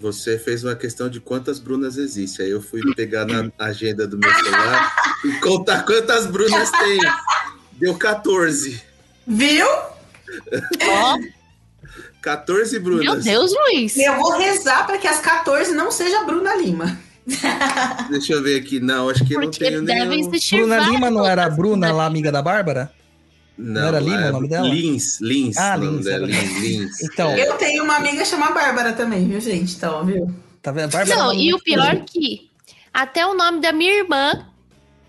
Você 0.00 0.38
fez 0.38 0.64
uma 0.64 0.74
questão 0.74 1.08
de 1.08 1.20
quantas 1.20 1.58
Brunas 1.58 1.96
existem. 1.96 2.46
Aí 2.46 2.52
eu 2.52 2.60
fui 2.60 2.80
pegar 2.94 3.24
na 3.26 3.50
agenda 3.58 4.06
do 4.06 4.18
meu 4.18 4.32
celular 4.34 4.92
e 5.24 5.32
contar 5.40 5.84
quantas 5.84 6.26
Brunas 6.26 6.70
tem. 6.70 6.98
Deu 7.72 7.96
14. 7.96 8.82
Viu? 9.26 9.66
Ó, 9.66 11.18
14 12.22 12.78
Brunas. 12.78 13.04
meu 13.04 13.20
Deus, 13.20 13.52
Luiz. 13.52 13.96
Eu 13.96 14.16
vou 14.16 14.38
rezar 14.38 14.86
para 14.86 14.98
que 14.98 15.06
as 15.06 15.20
14 15.20 15.72
não 15.72 15.90
seja 15.90 16.24
Bruna 16.24 16.54
Lima. 16.56 16.98
Deixa 18.10 18.32
eu 18.32 18.42
ver 18.42 18.60
aqui. 18.60 18.80
Não, 18.80 19.08
acho 19.08 19.24
que 19.24 19.34
eu 19.34 19.40
não 19.40 19.50
Porque 19.50 19.64
tenho 19.64 19.82
nenhum. 19.82 20.30
Bruna 20.30 20.78
Lima 20.78 21.10
não 21.10 21.26
era 21.26 21.44
a 21.44 21.50
Bruna 21.50 21.92
lá, 21.92 22.06
amiga 22.06 22.32
da 22.32 22.40
Bárbara? 22.40 22.90
Não, 23.58 23.88
era 23.88 23.98
Lima 23.98 24.20
é 24.22 24.28
o 24.30 24.32
nome 24.32 24.48
dela? 24.48 24.68
Lins, 24.68 25.20
Lins. 25.20 25.56
Ah, 25.56 25.74
Lins, 25.76 26.04
dela, 26.04 26.26
era 26.26 26.26
Lins, 26.26 26.60
Lins. 26.62 27.02
Então, 27.02 27.30
É. 27.30 27.48
Eu 27.48 27.54
tenho 27.58 27.82
uma 27.82 27.96
amiga 27.96 28.24
chamada 28.24 28.54
Bárbara 28.54 28.92
também, 28.92 29.26
viu, 29.26 29.40
gente? 29.40 29.74
Então, 29.74 30.04
viu? 30.06 30.32
tá 30.62 30.70
vendo? 30.70 30.84
A 30.94 30.98
Bárbara 30.98 31.16
Não, 31.18 31.30
era 31.32 31.40
e 31.40 31.52
o 31.52 31.58
pior 31.60 31.86
bonita. 31.94 32.04
que 32.12 32.48
até 32.94 33.26
o 33.26 33.34
nome 33.34 33.60
da 33.60 33.72
minha 33.72 33.92
irmã, 33.94 34.46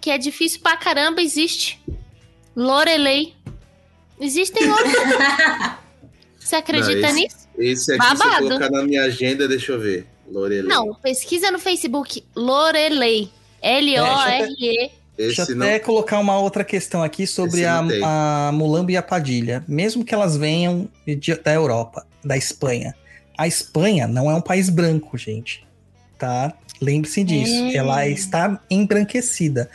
que 0.02 0.10
é 0.10 0.18
difícil 0.18 0.62
pra 0.62 0.76
caramba, 0.78 1.22
existe. 1.22 1.80
Lorelei. 2.56 3.34
Existem 4.20 4.70
outros. 4.70 4.94
Você 6.40 6.56
acredita 6.56 7.08
esse- 7.08 7.14
nisso? 7.14 7.38
Esse 7.58 7.94
aqui, 7.94 8.04
se 8.06 8.14
eu 8.14 8.18
Babado. 8.18 8.48
colocar 8.48 8.70
na 8.72 8.84
minha 8.84 9.04
agenda, 9.04 9.48
deixa 9.48 9.74
eu 9.74 9.80
ver. 9.80 10.08
Lorelei. 10.32 10.64
Não, 10.64 10.94
pesquisa 10.96 11.52
no 11.52 11.60
Facebook. 11.60 12.24
Lorelei. 12.36 13.30
L-O-R-E. 13.62 14.92
Deixa 15.20 15.42
Esse 15.42 15.52
eu 15.52 15.58
não. 15.58 15.66
até 15.66 15.80
colocar 15.80 16.18
uma 16.18 16.40
outra 16.40 16.64
questão 16.64 17.04
aqui 17.04 17.28
sobre 17.28 17.66
a, 17.66 17.80
a 18.06 18.52
Mulambo 18.54 18.90
e 18.90 18.96
a 18.96 19.02
Padilha. 19.04 19.62
Mesmo 19.68 20.06
que 20.06 20.14
elas 20.14 20.38
venham 20.38 20.88
de- 21.06 21.36
da 21.36 21.54
Europa, 21.54 22.08
da 22.24 22.38
Espanha. 22.38 22.96
A 23.38 23.46
Espanha 23.46 24.08
não 24.08 24.32
é 24.32 24.34
um 24.34 24.40
país 24.42 24.70
branco, 24.70 25.18
gente. 25.18 25.68
Tá? 26.18 26.54
Lembre-se 26.82 27.22
disso. 27.26 27.66
É. 27.66 27.76
Ela 27.76 28.08
está 28.08 28.62
embranquecida. 28.70 29.70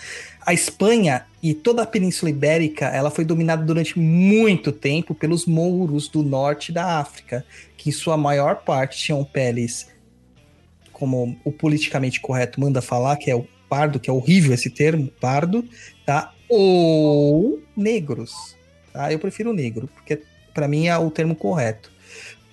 A 0.47 0.55
Espanha 0.55 1.27
e 1.43 1.53
toda 1.53 1.83
a 1.83 1.87
Península 1.87 2.31
Ibérica, 2.31 2.87
ela 2.87 3.11
foi 3.11 3.25
dominada 3.27 3.63
durante 3.63 3.99
muito 3.99 4.73
tempo 4.73 5.15
pelos 5.15 5.45
mouros 5.45 6.09
do 6.09 6.23
norte 6.23 6.73
da 6.73 6.99
África, 6.99 7.45
que 7.77 7.91
em 7.91 7.93
sua 7.93 8.17
maior 8.17 8.57
parte 8.65 8.99
tinham 8.99 9.23
peles, 9.25 9.89
como 10.93 11.37
o 11.45 11.53
politicamente 11.53 12.19
correto 12.21 12.59
manda 12.61 12.81
falar, 12.81 13.17
que 13.17 13.31
é 13.31 13.35
o 13.37 13.47
pardo, 13.69 14.01
que 14.01 14.09
é 14.09 14.13
horrível 14.13 14.53
esse 14.55 14.71
termo, 14.71 15.11
pardo, 15.21 15.65
tá? 16.05 16.33
Ou 16.49 17.63
negros, 17.77 18.57
tá? 18.93 19.13
Eu 19.13 19.19
prefiro 19.19 19.53
negro, 19.53 19.89
porque 19.95 20.23
para 20.53 20.69
mim 20.69 20.87
é 20.87 20.97
o 20.97 21.11
termo 21.11 21.35
correto. 21.35 21.93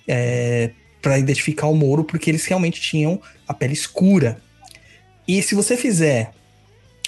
É, 0.06 0.70
para 1.00 1.18
identificar 1.18 1.66
o 1.66 1.74
Moro, 1.74 2.04
porque 2.04 2.30
eles 2.30 2.44
realmente 2.44 2.80
tinham 2.80 3.20
a 3.46 3.52
pele 3.52 3.72
escura. 3.72 4.40
E 5.26 5.42
se 5.42 5.54
você 5.54 5.76
fizer, 5.76 6.32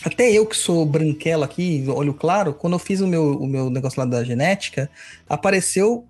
até 0.04 0.30
eu 0.30 0.44
que 0.44 0.56
sou 0.56 0.84
branquela 0.84 1.46
aqui, 1.46 1.84
olho 1.88 2.12
claro, 2.12 2.52
quando 2.52 2.74
eu 2.74 2.78
fiz 2.78 3.00
o 3.00 3.06
meu, 3.06 3.38
o 3.38 3.46
meu 3.46 3.70
negócio 3.70 4.00
lá 4.00 4.04
da 4.04 4.24
genética, 4.24 4.90
apareceu 5.28 6.06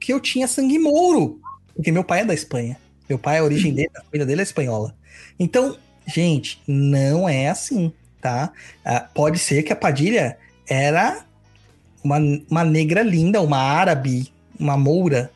que 0.00 0.12
eu 0.12 0.20
tinha 0.20 0.48
sangue 0.48 0.78
mouro, 0.78 1.40
porque 1.74 1.92
meu 1.92 2.02
pai 2.02 2.20
é 2.20 2.24
da 2.24 2.34
Espanha. 2.34 2.78
Meu 3.08 3.18
pai, 3.18 3.38
a 3.38 3.44
origem 3.44 3.72
dele, 3.72 3.90
a 3.96 4.02
família 4.02 4.26
dele 4.26 4.40
é 4.40 4.42
espanhola. 4.42 4.96
Então, 5.38 5.76
gente, 6.06 6.62
não 6.66 7.28
é 7.28 7.48
assim, 7.48 7.92
tá? 8.20 8.52
Ah, 8.84 9.00
pode 9.00 9.38
ser 9.38 9.62
que 9.62 9.72
a 9.72 9.76
Padilha 9.76 10.38
era 10.68 11.24
uma, 12.02 12.18
uma 12.50 12.64
negra 12.64 13.02
linda, 13.02 13.40
uma 13.40 13.58
árabe, 13.58 14.32
uma 14.58 14.76
moura. 14.76 15.30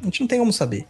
A 0.00 0.04
gente 0.04 0.20
não 0.20 0.28
tem 0.28 0.38
como 0.38 0.52
saber. 0.52 0.86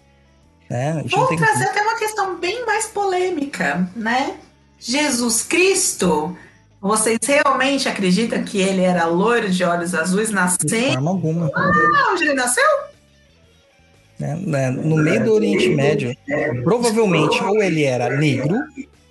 Né? 0.68 1.02
Vou 1.10 1.36
trazer 1.36 1.64
até 1.64 1.82
uma 1.82 1.98
questão 1.98 2.38
bem 2.38 2.64
mais 2.64 2.86
polêmica, 2.86 3.88
né? 3.96 4.36
Jesus 4.78 5.42
Cristo, 5.42 6.36
vocês 6.80 7.18
realmente 7.22 7.88
acreditam 7.88 8.42
que 8.44 8.60
ele 8.60 8.82
era 8.82 9.04
loiro 9.04 9.50
de 9.50 9.62
olhos 9.64 9.94
azuis, 9.94 10.28
de 10.28 10.34
nascendo? 10.34 10.92
forma 10.92 11.10
alguma. 11.10 11.50
Onde 12.12 12.24
ele 12.24 12.34
nasceu? 12.34 12.64
né? 14.20 14.36
Né, 14.46 14.70
No 14.70 14.96
meio 14.96 15.24
do 15.24 15.34
Oriente 15.34 15.68
Médio, 15.70 16.14
provavelmente 16.62 17.42
ou 17.42 17.62
ele 17.62 17.84
era 17.84 18.16
negro, 18.16 18.56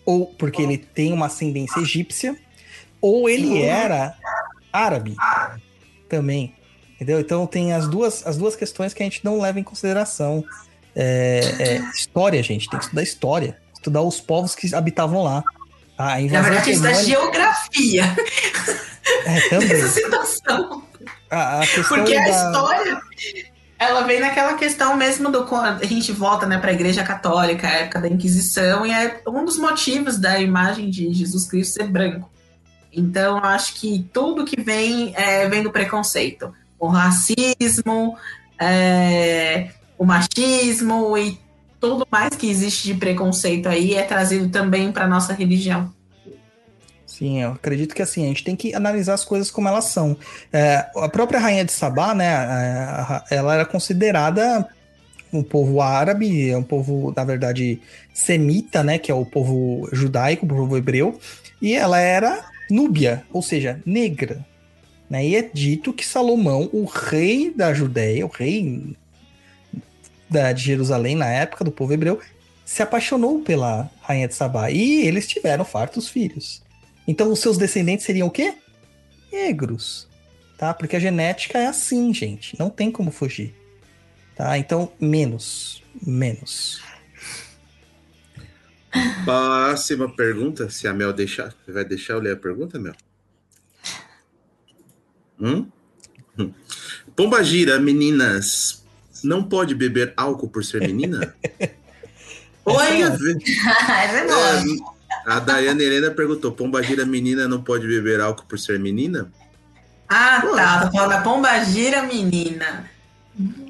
ou 0.09 0.25
porque 0.25 0.61
ele 0.61 0.77
tem 0.77 1.13
uma 1.13 1.27
ascendência 1.27 1.79
egípcia, 1.79 2.35
ou 2.99 3.29
ele 3.29 3.61
era 3.61 4.15
árabe 4.73 5.15
também. 6.09 6.55
Entendeu? 6.95 7.19
Então 7.19 7.45
tem 7.45 7.73
as 7.73 7.87
duas, 7.87 8.25
as 8.25 8.35
duas 8.37 8.55
questões 8.55 8.93
que 8.93 9.03
a 9.03 9.05
gente 9.05 9.23
não 9.23 9.39
leva 9.39 9.59
em 9.59 9.63
consideração. 9.63 10.43
É, 10.95 11.41
é, 11.59 11.77
história, 11.93 12.41
gente, 12.41 12.67
tem 12.69 12.79
que 12.79 12.85
estudar 12.85 13.03
história. 13.03 13.57
Estudar 13.73 14.01
os 14.01 14.19
povos 14.19 14.55
que 14.55 14.73
habitavam 14.75 15.23
lá. 15.23 15.43
A 15.97 16.19
Na 16.19 16.41
verdade, 16.41 16.71
é 16.71 16.73
germânica- 16.73 17.03
geografia, 17.03 18.15
é, 19.25 19.49
também. 19.49 19.81
situação. 19.87 20.83
A, 21.29 21.61
a 21.61 21.67
Porque 21.87 22.15
a 22.15 22.23
da- 22.23 22.29
história, 22.29 23.01
ela 23.79 24.01
vem 24.01 24.19
naquela 24.19 24.55
questão 24.55 24.97
mesmo 24.97 25.31
do 25.31 25.45
quando 25.45 25.81
a 25.81 25.85
gente 25.85 26.11
volta 26.11 26.45
né, 26.45 26.57
para 26.57 26.69
a 26.69 26.73
Igreja 26.73 27.01
Católica, 27.01 27.65
a 27.65 27.71
época 27.71 28.01
da 28.01 28.09
Inquisição, 28.09 28.85
e 28.85 28.91
é 28.91 29.21
um 29.25 29.45
dos 29.45 29.57
motivos 29.57 30.17
da 30.17 30.37
imagem 30.37 30.89
de 30.89 31.13
Jesus 31.13 31.47
Cristo 31.47 31.75
ser 31.75 31.87
branco. 31.87 32.29
Então, 32.91 33.37
acho 33.37 33.75
que 33.75 34.05
tudo 34.11 34.43
que 34.43 34.59
vem 34.59 35.13
é, 35.15 35.47
vem 35.47 35.63
do 35.63 35.71
preconceito. 35.71 36.53
O 36.77 36.87
racismo, 36.87 38.17
é, 38.59 39.69
o 39.97 40.03
machismo 40.05 41.17
e 41.17 41.39
tudo 41.79 42.05
mais 42.11 42.35
que 42.35 42.49
existe 42.49 42.87
de 42.87 42.95
preconceito 42.95 43.69
aí 43.69 43.95
é 43.95 44.03
trazido 44.03 44.49
também 44.49 44.91
para 44.91 45.07
nossa 45.07 45.33
religião. 45.33 45.93
Sim, 47.19 47.41
eu 47.41 47.51
acredito 47.51 47.93
que 47.93 48.01
assim, 48.01 48.23
a 48.23 48.27
gente 48.29 48.45
tem 48.45 48.55
que 48.55 48.73
analisar 48.73 49.13
as 49.13 49.25
coisas 49.25 49.51
como 49.51 49.67
elas 49.67 49.85
são. 49.85 50.15
É, 50.53 50.85
a 50.95 51.09
própria 51.09 51.37
rainha 51.37 51.65
de 51.65 51.71
Sabá, 51.73 52.15
né, 52.15 52.25
é, 53.29 53.35
ela 53.35 53.55
era 53.55 53.65
considerada 53.65 54.65
um 55.33 55.43
povo 55.43 55.81
árabe, 55.81 56.49
é 56.49 56.57
um 56.57 56.63
povo, 56.63 57.13
na 57.13 57.25
verdade, 57.25 57.81
semita, 58.13 58.81
né, 58.85 58.97
que 58.97 59.11
é 59.11 59.13
o 59.13 59.25
povo 59.25 59.89
judaico, 59.91 60.45
o 60.45 60.49
povo 60.49 60.77
hebreu, 60.77 61.19
e 61.61 61.73
ela 61.73 61.99
era 61.99 62.45
núbia, 62.71 63.25
ou 63.33 63.41
seja, 63.41 63.81
negra. 63.85 64.45
Né? 65.09 65.27
E 65.27 65.35
é 65.35 65.41
dito 65.41 65.91
que 65.91 66.05
Salomão, 66.05 66.69
o 66.71 66.85
rei 66.85 67.53
da 67.53 67.73
Judéia, 67.73 68.25
o 68.25 68.29
rei 68.29 68.95
da, 70.29 70.53
de 70.53 70.63
Jerusalém 70.63 71.17
na 71.17 71.27
época 71.27 71.65
do 71.65 71.71
povo 71.71 71.91
hebreu, 71.91 72.17
se 72.63 72.81
apaixonou 72.81 73.41
pela 73.41 73.91
rainha 74.03 74.27
de 74.29 74.35
Sabá 74.35 74.71
e 74.71 75.05
eles 75.05 75.27
tiveram 75.27 75.65
fartos 75.65 76.07
filhos. 76.07 76.61
Então 77.09 77.31
os 77.31 77.39
seus 77.39 77.57
descendentes 77.57 78.05
seriam 78.05 78.27
o 78.27 78.31
quê? 78.31 78.53
Negros, 79.33 80.07
tá? 80.59 80.75
Porque 80.75 80.95
a 80.95 80.99
genética 80.99 81.57
é 81.57 81.65
assim, 81.65 82.13
gente, 82.13 82.57
não 82.59 82.69
tem 82.69 82.91
como 82.91 83.09
fugir. 83.09 83.51
Tá? 84.35 84.55
Então, 84.59 84.93
menos, 85.01 85.83
menos. 86.05 86.79
Próxima 89.25 90.07
pergunta, 90.07 90.69
se 90.69 90.87
a 90.87 90.93
Mel 90.93 91.11
deixar. 91.11 91.51
Você 91.65 91.71
vai 91.71 91.83
deixar 91.83 92.13
eu 92.13 92.19
ler 92.19 92.33
a 92.33 92.37
pergunta, 92.37 92.77
Mel? 92.77 92.93
Hum? 95.41 95.67
Hum. 96.37 96.53
Pomba 97.17 97.43
gira, 97.43 97.79
meninas. 97.79 98.85
Não 99.23 99.43
pode 99.43 99.73
beber 99.73 100.13
álcool 100.15 100.47
por 100.47 100.63
ser 100.63 100.81
menina? 100.81 101.35
Oi! 102.65 103.01
Essa 103.01 104.19
é 104.19 104.27
boa. 104.77 104.98
A 105.29 105.39
Daiane 105.39 105.83
Helena 105.83 106.11
perguntou: 106.11 106.51
Pomba 106.51 106.81
gira, 106.81 107.05
menina 107.05 107.47
não 107.47 107.61
pode 107.61 107.85
beber 107.87 108.19
álcool 108.19 108.45
por 108.47 108.57
ser 108.57 108.79
menina? 108.79 109.31
Ah, 110.09 110.41
tá. 110.55 110.87
Tô 110.87 110.91
falando 110.97 111.09
da 111.11 111.21
pomba 111.21 111.63
gira, 111.65 112.01
menina. 112.01 112.89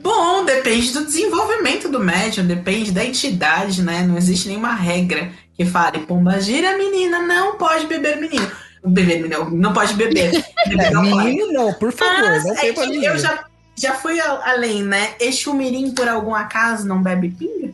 Bom, 0.02 0.46
depende 0.46 0.94
do 0.94 1.06
desenvolvimento 1.06 1.90
do 1.90 2.00
médium, 2.00 2.48
depende 2.48 2.92
da 2.92 3.04
entidade, 3.04 3.84
né? 3.84 4.04
Não 4.04 4.18
existe 4.18 4.48
nenhuma 4.48 4.74
regra 4.74 5.32
que 5.54 5.66
fale 5.66 6.00
pomba 6.00 6.40
gira, 6.40 6.78
menina, 6.78 7.20
não 7.22 7.58
pode 7.58 7.86
beber 7.88 8.16
menino. 8.16 8.50
Beber 8.84 9.22
menino, 9.22 9.50
não 9.52 9.74
pode 9.74 9.94
beber. 9.96 10.32
beber 10.66 10.86
É, 10.86 10.92
não 10.92 11.10
pode. 11.10 11.26
menino 11.26 11.52
não, 11.52 11.74
por 11.74 11.92
favor, 11.92 12.30
Mas 12.30 12.46
não 12.46 12.54
é 12.54 12.72
tem 12.74 13.04
eu 13.04 13.18
já, 13.18 13.44
já 13.76 13.94
fui 13.96 14.18
a- 14.22 14.42
além, 14.46 14.82
né? 14.82 15.16
Exu 15.20 15.54
Mirim, 15.54 15.92
por 15.92 16.08
algum 16.08 16.34
acaso, 16.34 16.88
não 16.88 17.04
bebe 17.04 17.36
pinga? 17.38 17.74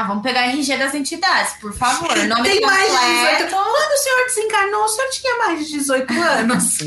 Ah, 0.00 0.04
vamos 0.04 0.22
pegar 0.22 0.40
a 0.40 0.46
RG 0.46 0.78
das 0.78 0.94
entidades, 0.94 1.52
por 1.60 1.74
favor. 1.74 2.08
Nome 2.26 2.42
Tem 2.48 2.60
mais 2.62 2.90
de 2.90 2.98
18 2.98 3.50
completo. 3.50 3.50
Quando 3.50 3.92
o 3.92 3.96
senhor 3.98 4.24
desencarnou, 4.26 4.84
o 4.84 4.88
senhor 4.88 5.10
tinha 5.10 5.36
mais 5.38 5.58
de 5.66 5.72
18 5.72 6.12
anos. 6.22 6.78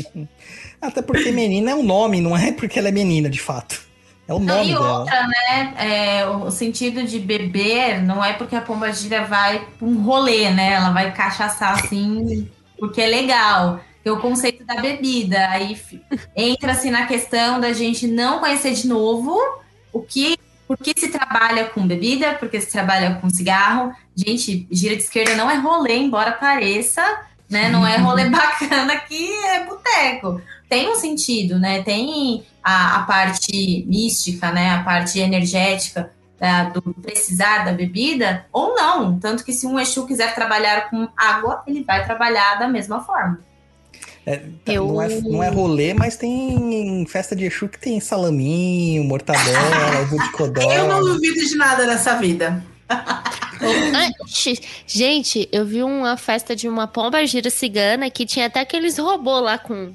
Até 0.82 1.00
porque 1.00 1.30
menina 1.30 1.70
é 1.70 1.74
um 1.76 1.82
nome, 1.84 2.20
não 2.20 2.36
é 2.36 2.50
porque 2.50 2.76
ela 2.78 2.88
é 2.88 2.92
menina, 2.92 3.30
de 3.30 3.40
fato. 3.40 3.80
É 4.26 4.34
o 4.34 4.40
Não, 4.40 4.56
nome 4.56 4.70
e 4.70 4.72
dela. 4.72 4.98
outra, 5.00 5.26
né? 5.28 5.74
é, 5.78 6.26
o 6.26 6.50
sentido 6.50 7.04
de 7.04 7.20
beber 7.20 8.02
não 8.02 8.24
é 8.24 8.32
porque 8.32 8.56
a 8.56 8.60
pomba 8.60 8.90
gira 8.92 9.22
vai 9.24 9.64
pra 9.78 9.86
um 9.86 10.02
rolê, 10.02 10.50
né? 10.50 10.72
Ela 10.72 10.90
vai 10.90 11.12
cachaçar 11.12 11.78
assim, 11.78 12.50
porque 12.78 13.00
é 13.00 13.06
legal. 13.06 13.80
Tem 14.02 14.12
o 14.12 14.18
conceito 14.18 14.64
da 14.64 14.74
bebida. 14.80 15.48
Aí 15.50 15.78
entra-se 16.34 16.90
na 16.90 17.06
questão 17.06 17.60
da 17.60 17.72
gente 17.72 18.06
não 18.08 18.40
conhecer 18.40 18.72
de 18.72 18.88
novo 18.88 19.38
o 19.92 20.00
que. 20.02 20.36
Por 20.66 20.78
que 20.78 20.98
se 20.98 21.08
trabalha 21.08 21.66
com 21.66 21.86
bebida? 21.86 22.34
Por 22.34 22.48
que 22.48 22.60
se 22.60 22.70
trabalha 22.70 23.16
com 23.16 23.28
cigarro? 23.28 23.92
Gente, 24.16 24.66
gira 24.70 24.96
de 24.96 25.02
esquerda 25.02 25.34
não 25.36 25.50
é 25.50 25.56
rolê, 25.56 25.96
embora 25.96 26.32
pareça, 26.32 27.02
né? 27.50 27.68
Não 27.68 27.86
é 27.86 27.96
rolê 27.98 28.28
bacana 28.30 28.96
que 28.96 29.30
é 29.46 29.64
boteco. 29.64 30.40
Tem 30.68 30.88
um 30.90 30.94
sentido, 30.94 31.58
né? 31.58 31.82
Tem 31.82 32.44
a, 32.62 32.96
a 32.96 33.02
parte 33.02 33.84
mística, 33.86 34.50
né? 34.50 34.70
A 34.70 34.82
parte 34.82 35.18
energética 35.18 36.10
da- 36.40 36.64
do 36.64 36.80
precisar 36.94 37.64
da 37.64 37.72
bebida, 37.72 38.46
ou 38.52 38.74
não. 38.74 39.18
Tanto 39.18 39.44
que 39.44 39.52
se 39.52 39.66
um 39.66 39.78
Exu 39.78 40.06
quiser 40.06 40.34
trabalhar 40.34 40.88
com 40.90 41.06
água, 41.16 41.62
ele 41.66 41.84
vai 41.84 42.04
trabalhar 42.04 42.58
da 42.58 42.66
mesma 42.66 43.02
forma. 43.04 43.38
É, 44.26 44.36
tá, 44.64 44.72
Eu- 44.72 44.86
não, 44.88 45.02
é, 45.02 45.08
não 45.20 45.42
é 45.42 45.48
rolê, 45.50 45.92
mas 45.92 46.16
tem 46.16 47.04
festa 47.08 47.36
de 47.36 47.44
Exu 47.44 47.68
que 47.68 47.78
tem 47.78 48.00
salaminho, 48.00 49.04
mortadela, 49.04 50.00
ovo 50.02 50.18
de 50.22 50.30
codó. 50.32 50.62
Eu 50.72 50.88
não 50.88 51.00
duvido 51.00 51.40
de 51.46 51.56
nada 51.56 51.86
nessa 51.86 52.14
vida. 52.16 52.64
Antes, 53.60 54.60
gente, 54.86 55.48
eu 55.52 55.64
vi 55.64 55.82
uma 55.82 56.16
festa 56.16 56.54
de 56.56 56.68
uma 56.68 56.86
pomba 56.86 57.24
gira 57.26 57.50
cigana 57.50 58.10
que 58.10 58.26
tinha 58.26 58.46
até 58.46 58.60
aqueles 58.60 58.98
robôs 58.98 59.42
lá 59.42 59.58
com. 59.58 59.92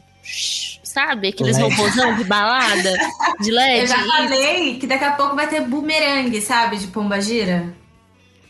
Sabe? 0.83 1.29
Aqueles 1.29 1.57
LED. 1.57 1.69
robôzão 1.75 2.15
de 2.15 2.23
balada, 2.23 2.97
de 3.41 3.51
LED. 3.51 3.81
Eu 3.81 3.87
já 3.87 4.03
falei 4.05 4.79
que 4.79 4.87
daqui 4.87 5.03
a 5.03 5.11
pouco 5.11 5.35
vai 5.35 5.47
ter 5.47 5.61
bumerangue, 5.61 6.41
sabe? 6.41 6.77
De 6.77 6.87
pomba 6.87 7.19
gira. 7.21 7.73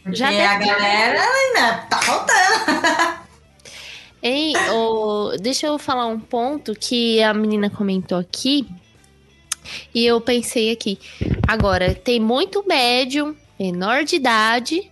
Porque 0.03 0.17
Já 0.17 0.27
a 0.27 0.31
deve- 0.57 0.65
galera 0.65 1.19
ainda 1.21 1.73
tá 1.89 1.97
faltando. 2.01 3.19
Ei, 4.21 4.53
ô, 4.71 5.31
deixa 5.39 5.67
eu 5.67 5.77
falar 5.79 6.05
um 6.07 6.19
ponto 6.19 6.73
que 6.73 7.21
a 7.23 7.33
menina 7.33 7.69
comentou 7.69 8.17
aqui. 8.17 8.67
E 9.93 10.05
eu 10.05 10.19
pensei 10.19 10.71
aqui. 10.71 10.99
Agora, 11.47 11.93
tem 11.93 12.19
muito 12.19 12.65
médium, 12.67 13.35
menor 13.59 14.03
de 14.03 14.15
idade, 14.15 14.91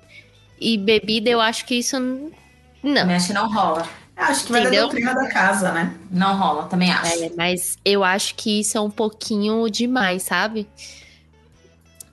e 0.60 0.78
bebida, 0.78 1.30
eu 1.30 1.42
acho 1.42 1.66
que 1.66 1.76
isso. 1.76 1.98
Não. 2.00 3.08
Que 3.26 3.34
não 3.34 3.52
rola. 3.52 3.88
Eu 4.16 4.24
Acho 4.24 4.46
que 4.46 4.52
vai 4.52 4.62
da 4.62 4.68
Entendeu? 4.70 4.88
doutrina 4.88 5.14
da 5.14 5.28
casa, 5.30 5.72
né? 5.72 5.96
Não 6.10 6.36
rola, 6.38 6.64
também 6.66 6.92
acho. 6.92 7.24
É, 7.24 7.32
mas 7.38 7.78
eu 7.86 8.04
acho 8.04 8.34
que 8.34 8.62
isso 8.62 8.76
é 8.78 8.82
um 8.82 8.90
pouquinho 8.90 9.70
demais, 9.70 10.24
sabe? 10.24 10.68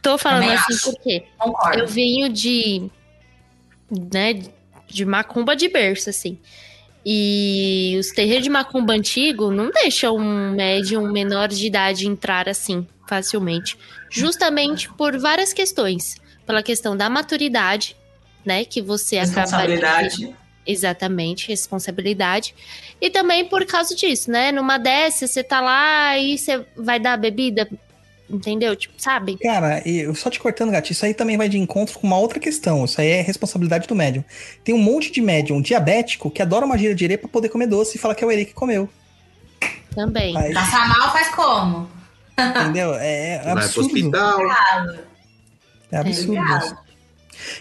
Tô 0.03 0.19
falando 0.19 0.43
Também 0.43 0.57
assim 0.57 0.75
acho. 0.75 0.93
porque 0.93 1.25
Concordo. 1.39 1.79
eu 1.79 1.87
venho 1.87 2.29
de. 2.29 2.91
né, 3.91 4.39
de 4.87 5.05
macumba 5.07 5.57
de 5.57 5.67
berço, 5.69 6.11
assim. 6.11 6.39
E 7.05 7.97
os 8.01 8.09
terreiros 8.09 8.45
de 8.45 8.51
macumba 8.51 8.95
antigo 8.95 9.51
não 9.51 9.71
deixam 9.71 10.17
um 10.17 10.53
médium 10.53 11.13
menor 11.13 11.49
de 11.49 11.67
idade 11.67 12.07
entrar 12.07 12.49
assim, 12.49 12.87
facilmente. 13.07 13.77
Justamente 14.11 14.91
por 14.93 15.19
várias 15.19 15.53
questões. 15.53 16.17
Pela 16.47 16.63
questão 16.63 16.97
da 16.97 17.11
maturidade, 17.11 17.97
né, 18.45 18.65
que 18.65 18.81
você 18.81 19.19
acaba... 19.19 19.41
Responsabilidade. 19.41 20.37
Exatamente, 20.67 21.49
responsabilidade. 21.49 22.55
E 23.01 23.11
também 23.11 23.45
por 23.45 23.67
causa 23.67 23.95
disso, 23.95 24.31
né? 24.31 24.51
Numa 24.51 24.79
dessas, 24.79 25.31
você 25.31 25.45
tá 25.45 25.61
lá 25.61 26.17
e 26.19 26.39
você 26.39 26.65
vai 26.75 26.99
dar 26.99 27.19
bebida, 27.19 27.69
entendeu? 28.29 28.75
Tipo, 28.77 28.95
sabe? 28.99 29.37
Cara, 29.39 29.83
e 29.87 30.01
eu 30.01 30.15
só 30.15 30.31
te 30.31 30.41
cortando, 30.41 30.71
gato, 30.71 30.91
isso 30.91 31.05
aí 31.05 31.15
também 31.15 31.37
vai 31.37 31.49
de 31.49 31.59
encontro 31.59 31.99
com 31.99 32.07
uma 32.07 32.19
outra 32.19 32.39
questão. 32.41 32.85
Isso 32.85 33.01
aí 33.01 33.09
é 33.09 33.21
responsabilidade 33.23 33.87
do 33.87 33.95
médium. 33.95 34.25
Tem 34.63 34.75
um 34.75 34.79
monte 34.79 35.11
de 35.11 35.21
médium 35.21 35.61
diabético 35.61 36.31
que 36.31 36.43
adora 36.43 36.65
uma 36.67 36.77
gira 36.79 36.95
de 36.95 37.05
erê 37.05 37.17
pra 37.17 37.29
poder 37.29 37.49
comer 37.49 37.67
doce 37.67 37.97
e 37.97 38.01
fala 38.01 38.15
que 38.15 38.25
é 38.25 38.27
o 38.27 38.31
erê 38.33 38.45
que 38.45 38.55
comeu. 38.55 38.89
Também. 39.95 40.37
Aí, 40.37 40.53
Passar 40.53 40.89
mal 40.89 41.13
faz 41.13 41.29
como? 41.35 41.89
entendeu? 42.39 42.95
É, 42.95 43.35
é 43.35 43.39
Vai 43.39 43.53
pro 43.53 43.63
absurdo. 43.63 43.87
hospital. 43.95 44.41
É 45.93 45.97
absurdo. 45.99 46.43
isso. 46.59 46.77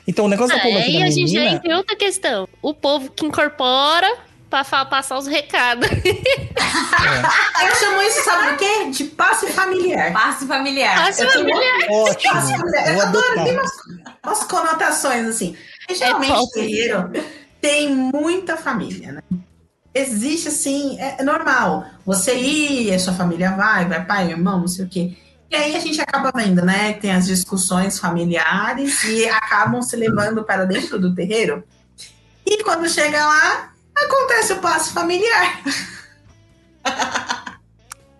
Então, 0.07 0.25
o 0.25 0.27
negócio 0.27 0.55
da 0.55 0.61
Ah, 0.61 0.65
pomba 0.65 0.79
é, 0.79 0.81
aqui 0.81 0.95
e 0.95 0.99
da 0.99 1.05
a 1.05 1.09
gente 1.09 1.31
já 1.31 1.59
tem 1.59 1.73
outra 1.73 1.95
questão. 1.95 2.47
O 2.61 2.73
povo 2.73 3.11
que 3.11 3.25
incorpora 3.25 4.07
pra 4.53 4.63
fa- 4.63 4.85
passar 4.85 5.17
os 5.17 5.25
recados. 5.25 5.89
Eu 5.89 7.75
chamo 7.75 8.01
isso, 8.03 8.23
sabe 8.23 8.51
do 8.51 8.57
quê? 8.57 8.89
De 8.91 9.03
passe 9.05 9.47
familiar. 9.51 10.13
Passe 10.13 10.45
familiar. 10.45 10.95
Passe 10.95 11.25
familiar. 11.27 11.89
Ótimo. 11.89 12.33
Passe 12.33 12.55
familiar. 12.55 12.93
Eu 12.93 13.01
adoro, 13.01 13.33
tem 13.43 13.53
umas, 13.53 13.71
umas 14.23 14.43
conotações 14.43 15.25
assim. 15.27 15.57
E, 15.89 15.95
geralmente, 15.95 16.33
top. 16.33 16.53
terreiro 16.53 17.11
tem 17.59 17.95
muita 17.95 18.55
família, 18.55 19.13
né? 19.13 19.21
Existe 19.95 20.49
assim, 20.49 20.99
é 20.99 21.15
é 21.19 21.23
normal. 21.23 21.85
Você 22.05 22.35
ir, 22.35 22.93
a 22.93 22.99
sua 22.99 23.13
família 23.13 23.51
vai, 23.53 23.85
vai 23.87 24.05
pai, 24.05 24.29
irmão, 24.29 24.59
não 24.59 24.67
sei 24.67 24.85
o 24.85 24.89
quê. 24.89 25.17
E 25.49 25.55
aí 25.55 25.75
a 25.75 25.79
gente 25.79 25.99
acaba 25.99 26.31
vendo, 26.35 26.63
né? 26.63 26.93
Tem 26.93 27.11
as 27.11 27.25
discussões 27.25 27.97
familiares 27.97 29.03
e 29.03 29.27
acabam 29.29 29.81
se 29.81 29.95
levando 29.95 30.43
para 30.43 30.65
dentro 30.65 30.99
do 30.99 31.13
terreiro. 31.15 31.63
E 32.45 32.63
quando 32.63 32.87
chega 32.87 33.25
lá, 33.25 33.72
acontece 33.95 34.53
o 34.53 34.59
passo 34.59 34.93
familiar. 34.93 35.61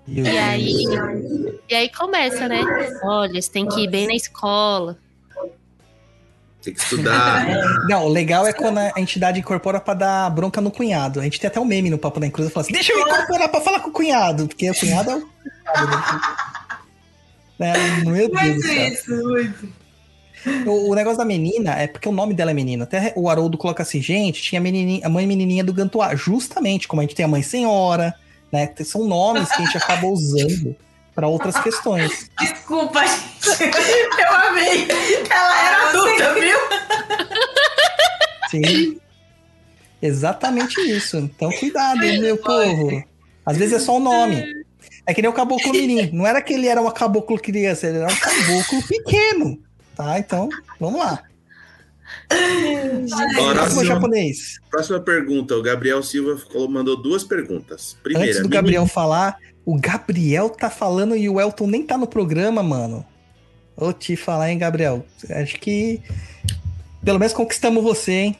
E 0.08 0.28
aí, 0.28 0.86
e 1.70 1.76
aí 1.76 1.90
começa, 1.90 2.48
né? 2.48 2.62
Olha, 3.04 3.41
você 3.41 3.50
tem 3.50 3.68
que 3.68 3.86
ir 3.86 3.90
bem 3.90 4.08
na 4.08 4.14
escola. 4.14 4.98
Tem 6.62 6.74
que 6.74 6.80
estudar. 6.80 7.45
Não, 7.88 8.06
o 8.06 8.10
legal 8.10 8.45
é 8.45 8.54
quando 8.54 8.78
a 8.78 8.94
entidade 8.98 9.40
incorpora 9.40 9.80
pra 9.80 9.94
dar 9.94 10.30
bronca 10.30 10.62
no 10.62 10.72
cunhado. 10.72 11.20
A 11.20 11.24
gente 11.24 11.40
tem 11.40 11.48
até 11.48 11.60
um 11.60 11.66
meme 11.66 11.90
no 11.90 11.98
Papo 11.98 12.20
da 12.20 12.30
Cruz, 12.30 12.52
fala 12.52 12.64
assim, 12.64 12.74
deixa 12.74 12.94
eu 12.94 13.00
incorporar 13.00 13.50
pra 13.50 13.62
falar 13.62 13.80
com 13.80 13.90
o 13.90 13.94
cunhado, 13.94 14.48
porque 14.48 14.70
o 14.70 14.76
cunhado 14.76 15.12
é 15.12 15.16
o 15.16 15.22
cunhado, 15.22 16.22
né? 17.60 17.74
É, 17.74 18.06
meu 18.06 18.30
Deus 18.30 18.56
do 18.56 18.62
céu. 18.62 18.88
isso, 18.88 19.16
muito. 19.28 19.83
O, 20.65 20.91
o 20.91 20.95
negócio 20.95 21.18
da 21.18 21.26
menina 21.26 21.72
é 21.72 21.88
porque 21.88 22.07
o 22.07 22.11
nome 22.11 22.34
dela 22.34 22.52
é 22.52 22.53
menina. 22.53 22.84
Até 22.84 23.14
o 23.15 23.30
Haroldo 23.30 23.57
coloca 23.57 23.84
assim, 23.84 24.02
gente, 24.02 24.41
tinha 24.41 24.60
a, 24.60 24.64
menininha, 24.64 25.06
a 25.06 25.10
mãe 25.10 25.26
menininha 25.26 25.64
do 25.64 25.74
Gantuá. 25.74 26.15
Justamente, 26.15 26.88
como 26.88 27.02
a 27.02 27.03
gente 27.03 27.15
tem 27.15 27.26
a 27.26 27.28
mãe 27.28 27.41
senhora, 27.41 28.14
né? 28.52 28.70
São 28.84 29.06
nomes 29.06 29.49
que 29.49 29.61
a 29.61 29.65
gente 29.65 29.78
acaba 29.78 30.07
usando 30.07 30.76
para 31.15 31.28
outras 31.28 31.57
questões. 31.60 32.30
Desculpa, 32.40 33.02
gente. 33.06 33.64
Eu 34.20 34.34
amei. 34.36 34.88
Ela 35.30 35.68
era 35.68 35.90
adulta, 35.90 36.34
viu? 36.34 36.57
Sim. 38.49 38.99
Exatamente 40.02 40.80
isso. 40.82 41.18
Então, 41.18 41.49
cuidado, 41.52 41.99
meu 41.99 42.38
povo. 42.38 43.03
Às 43.45 43.57
vezes 43.57 43.76
é 43.76 43.80
só 43.80 43.98
o 43.98 43.99
nome. 43.99 44.44
É 45.06 45.14
que 45.14 45.22
nem 45.22 45.30
o 45.30 45.34
caboclo 45.34 45.72
mirim. 45.72 46.10
Não 46.11 46.26
era 46.26 46.41
que 46.41 46.53
ele 46.53 46.68
era 46.68 46.82
um 46.82 46.91
caboclo 46.91 47.40
criança, 47.40 47.88
ele 47.88 47.99
era 47.99 48.11
um 48.11 48.15
caboclo 48.15 48.84
pequeno. 48.88 49.60
Tá? 49.95 50.18
Então, 50.20 50.49
vamos 50.80 50.99
lá. 50.99 51.24
Próximo, 52.28 53.53
Próximo 53.53 53.86
japonês. 53.86 54.60
próxima 54.70 54.99
pergunta. 54.99 55.56
O 55.56 55.61
Gabriel 55.61 56.02
Silva 56.03 56.38
falou- 56.38 56.70
mandou 56.70 57.02
duas 57.02 57.24
perguntas. 57.24 57.98
Primeira, 58.03 58.30
Antes 58.30 58.41
do 58.41 58.49
Gabriel 58.49 58.86
falar, 58.88 59.38
o 59.65 59.80
Gabriel 59.80 60.49
tá 60.49 60.70
falando 60.70 61.15
e 61.15 61.30
o 61.30 61.40
Elton 61.40 61.68
nem 61.68 61.84
tá 61.84 61.98
no 61.98 62.07
programa, 62.07 62.61
mano. 62.64 63.06
Vou 63.76 63.94
te 63.94 64.15
falar, 64.15 64.52
hein, 64.52 64.57
Gabriel. 64.57 65.06
Acho 65.30 65.60
que 65.60 66.02
pelo 67.03 67.20
menos 67.20 67.34
conquistamos 67.34 67.84
você, 67.84 68.11
hein? 68.11 68.38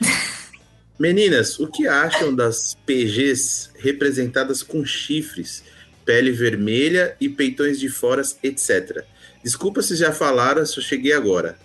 Meninas, 0.98 1.58
o 1.58 1.66
que 1.66 1.88
acham 1.88 2.34
das 2.34 2.76
PGs 2.86 3.70
representadas 3.78 4.62
com 4.62 4.84
chifres, 4.84 5.64
pele 6.04 6.30
vermelha 6.30 7.16
e 7.20 7.28
peitões 7.28 7.80
de 7.80 7.88
fora, 7.88 8.22
etc? 8.42 9.04
Desculpa 9.44 9.82
se 9.82 9.94
já 9.94 10.10
falaram, 10.10 10.64
só 10.64 10.80
cheguei 10.80 11.12
agora. 11.12 11.58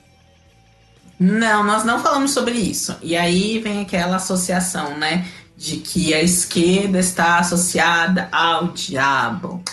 Não, 1.18 1.64
nós 1.64 1.86
não 1.86 2.04
falamos 2.04 2.32
sobre 2.32 2.56
isso. 2.56 2.94
E 3.02 3.16
aí 3.16 3.58
vem 3.60 3.82
aquela 3.82 4.18
associação, 4.18 4.98
né? 4.98 5.26
De 5.56 5.78
que 5.78 6.14
a 6.14 6.22
esquerda 6.22 7.00
está 7.00 7.40
associada 7.40 8.28
ao 8.34 8.68
diabo. 8.68 9.64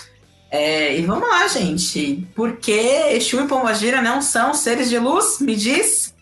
É, 0.48 0.96
e 0.96 1.02
vamos 1.04 1.28
lá, 1.28 1.48
gente. 1.48 2.28
Por 2.32 2.58
que 2.58 2.72
Exu 3.10 3.40
e 3.40 3.48
Pombagira 3.48 4.00
não 4.00 4.22
são 4.22 4.54
seres 4.54 4.88
de 4.88 5.00
luz? 5.00 5.40
Me 5.40 5.56
diz. 5.56 6.14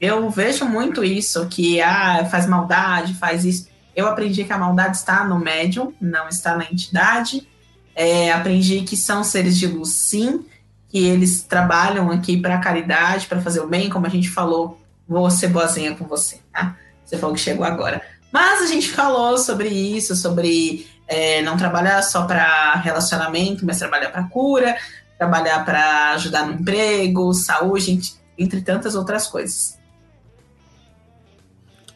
Eu 0.00 0.28
vejo 0.28 0.64
muito 0.64 1.04
isso, 1.04 1.46
que 1.46 1.80
ah, 1.80 2.26
faz 2.28 2.46
maldade, 2.46 3.14
faz 3.14 3.44
isso. 3.44 3.68
Eu 3.94 4.08
aprendi 4.08 4.42
que 4.42 4.52
a 4.52 4.58
maldade 4.58 4.96
está 4.96 5.24
no 5.24 5.38
médium, 5.38 5.94
não 6.00 6.28
está 6.28 6.56
na 6.56 6.64
entidade. 6.64 7.46
É, 7.94 8.32
aprendi 8.32 8.82
que 8.82 8.96
são 8.96 9.22
seres 9.22 9.56
de 9.56 9.68
luz, 9.68 9.90
sim 9.90 10.44
que 10.92 11.06
eles 11.06 11.42
trabalham 11.42 12.10
aqui 12.10 12.36
para 12.36 12.58
caridade, 12.58 13.26
para 13.26 13.40
fazer 13.40 13.60
o 13.60 13.66
bem, 13.66 13.88
como 13.88 14.06
a 14.06 14.10
gente 14.10 14.28
falou, 14.28 14.78
vou 15.08 15.30
ser 15.30 15.48
boazinha 15.48 15.94
com 15.94 16.04
você, 16.04 16.40
tá? 16.52 16.76
Você 17.02 17.16
falou 17.16 17.34
que 17.34 17.40
chegou 17.40 17.64
agora. 17.64 18.02
Mas 18.30 18.60
a 18.60 18.66
gente 18.66 18.90
falou 18.90 19.38
sobre 19.38 19.70
isso, 19.70 20.14
sobre 20.14 20.86
é, 21.08 21.40
não 21.40 21.56
trabalhar 21.56 22.02
só 22.02 22.26
para 22.26 22.74
relacionamento, 22.74 23.64
mas 23.64 23.78
trabalhar 23.78 24.10
para 24.10 24.24
cura, 24.24 24.76
trabalhar 25.16 25.64
para 25.64 26.10
ajudar 26.12 26.46
no 26.46 26.60
emprego, 26.60 27.32
saúde, 27.32 27.98
entre 28.36 28.60
tantas 28.60 28.94
outras 28.94 29.26
coisas. 29.26 29.78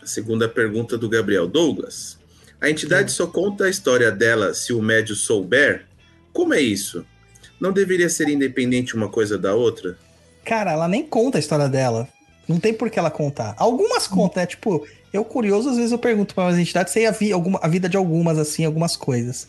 A 0.03 0.07
segunda 0.07 0.49
pergunta 0.49 0.97
do 0.97 1.09
Gabriel 1.09 1.47
Douglas. 1.47 2.19
A 2.59 2.71
entidade 2.71 3.13
só 3.13 3.27
conta 3.27 3.65
a 3.65 3.71
história 3.71 4.11
dela 4.11 4.55
se 4.55 4.73
o 4.73 4.81
médio 4.81 5.15
souber? 5.15 5.85
Como 6.33 6.55
é 6.55 6.61
isso? 6.61 7.05
Não 7.61 7.73
deveria 7.73 8.09
ser 8.09 8.29
independente 8.29 8.95
uma 8.95 9.09
coisa 9.09 9.39
da 9.39 9.55
outra? 9.55 9.97
Cara, 10.45 10.73
ela 10.73 10.87
nem 10.87 11.05
conta 11.05 11.39
a 11.39 11.41
história 11.41 11.69
dela. 11.69 12.09
Não 12.47 12.61
tem 12.61 12.73
por 12.73 12.89
que 12.91 12.99
ela 12.99 13.11
contar. 13.11 13.55
Algumas 13.59 14.07
contam, 14.07 14.43
né? 14.43 14.47
Tipo, 14.47 14.87
eu 15.13 15.25
curioso, 15.25 15.71
às 15.71 15.77
vezes 15.77 15.93
eu 15.93 15.99
pergunto 15.99 16.35
para 16.35 16.45
umas 16.45 16.59
entidades 16.59 16.93
se 16.93 17.05
a, 17.05 17.15
alguma, 17.35 17.59
a 17.63 17.69
vida 17.69 17.89
de 17.89 17.97
algumas, 17.97 18.39
assim, 18.39 18.65
algumas 18.65 18.97
coisas. 18.97 19.49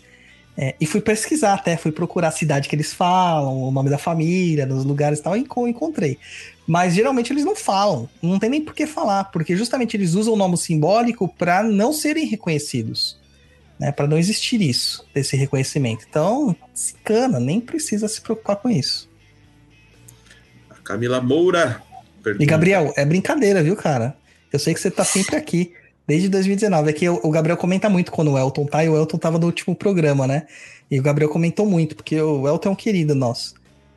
É, 0.59 0.73
e 0.81 0.87
fui 0.87 0.99
pesquisar 0.99 1.53
até, 1.53 1.77
fui 1.77 1.91
procurar 1.91 2.29
a 2.29 2.31
cidade 2.31 2.67
que 2.67 2.75
eles 2.75 2.91
falam, 2.91 3.61
o 3.61 3.69
nome 3.69 3.91
da 3.91 3.97
família, 3.99 4.65
nos 4.65 4.83
lugares 4.83 5.19
e 5.19 5.21
tal, 5.21 5.37
e 5.37 5.41
enco- 5.41 5.67
encontrei. 5.67 6.17
Mas 6.65 6.95
geralmente 6.95 7.31
eles 7.31 7.45
não 7.45 7.55
falam, 7.55 8.09
não 8.23 8.39
tem 8.39 8.49
nem 8.49 8.61
por 8.61 8.73
que 8.73 8.87
falar, 8.87 9.25
porque 9.25 9.55
justamente 9.55 9.95
eles 9.95 10.15
usam 10.15 10.33
o 10.33 10.37
nome 10.37 10.57
simbólico 10.57 11.27
para 11.27 11.61
não 11.61 11.93
serem 11.93 12.25
reconhecidos, 12.25 13.19
né? 13.79 13.91
Para 13.91 14.07
não 14.07 14.17
existir 14.17 14.61
isso, 14.61 15.05
esse 15.13 15.35
reconhecimento. 15.35 16.05
Então, 16.09 16.55
se 16.73 16.93
cana, 17.03 17.39
nem 17.39 17.59
precisa 17.61 18.07
se 18.07 18.21
preocupar 18.21 18.55
com 18.57 18.69
isso. 18.69 19.09
A 20.69 20.75
Camila 20.75 21.21
Moura. 21.21 21.81
pergunta- 22.23 22.43
E 22.43 22.47
Gabriel, 22.47 22.93
é 22.97 23.05
brincadeira, 23.05 23.61
viu, 23.63 23.75
cara? 23.75 24.15
Eu 24.51 24.59
sei 24.59 24.73
que 24.73 24.79
você 24.79 24.89
tá 24.91 25.03
sempre 25.03 25.35
aqui, 25.35 25.73
desde 26.07 26.29
2019. 26.29 26.89
É 26.89 26.93
que 26.93 27.07
o 27.09 27.19
o 27.23 27.29
Gabriel 27.31 27.57
comenta 27.57 27.89
muito 27.89 28.11
quando 28.11 28.31
o 28.31 28.37
Elton 28.37 28.65
tá, 28.65 28.83
e 28.83 28.89
o 28.89 28.95
Elton 28.97 29.17
tava 29.17 29.37
no 29.37 29.45
último 29.45 29.75
programa, 29.75 30.25
né? 30.27 30.47
E 30.89 30.99
o 30.99 31.03
Gabriel 31.03 31.29
comentou 31.29 31.65
muito, 31.65 31.95
porque 31.95 32.19
o 32.21 32.47
Elton 32.47 32.69
é 32.69 32.71
um 32.71 32.75
querido 32.75 33.13
nosso. 33.13 33.55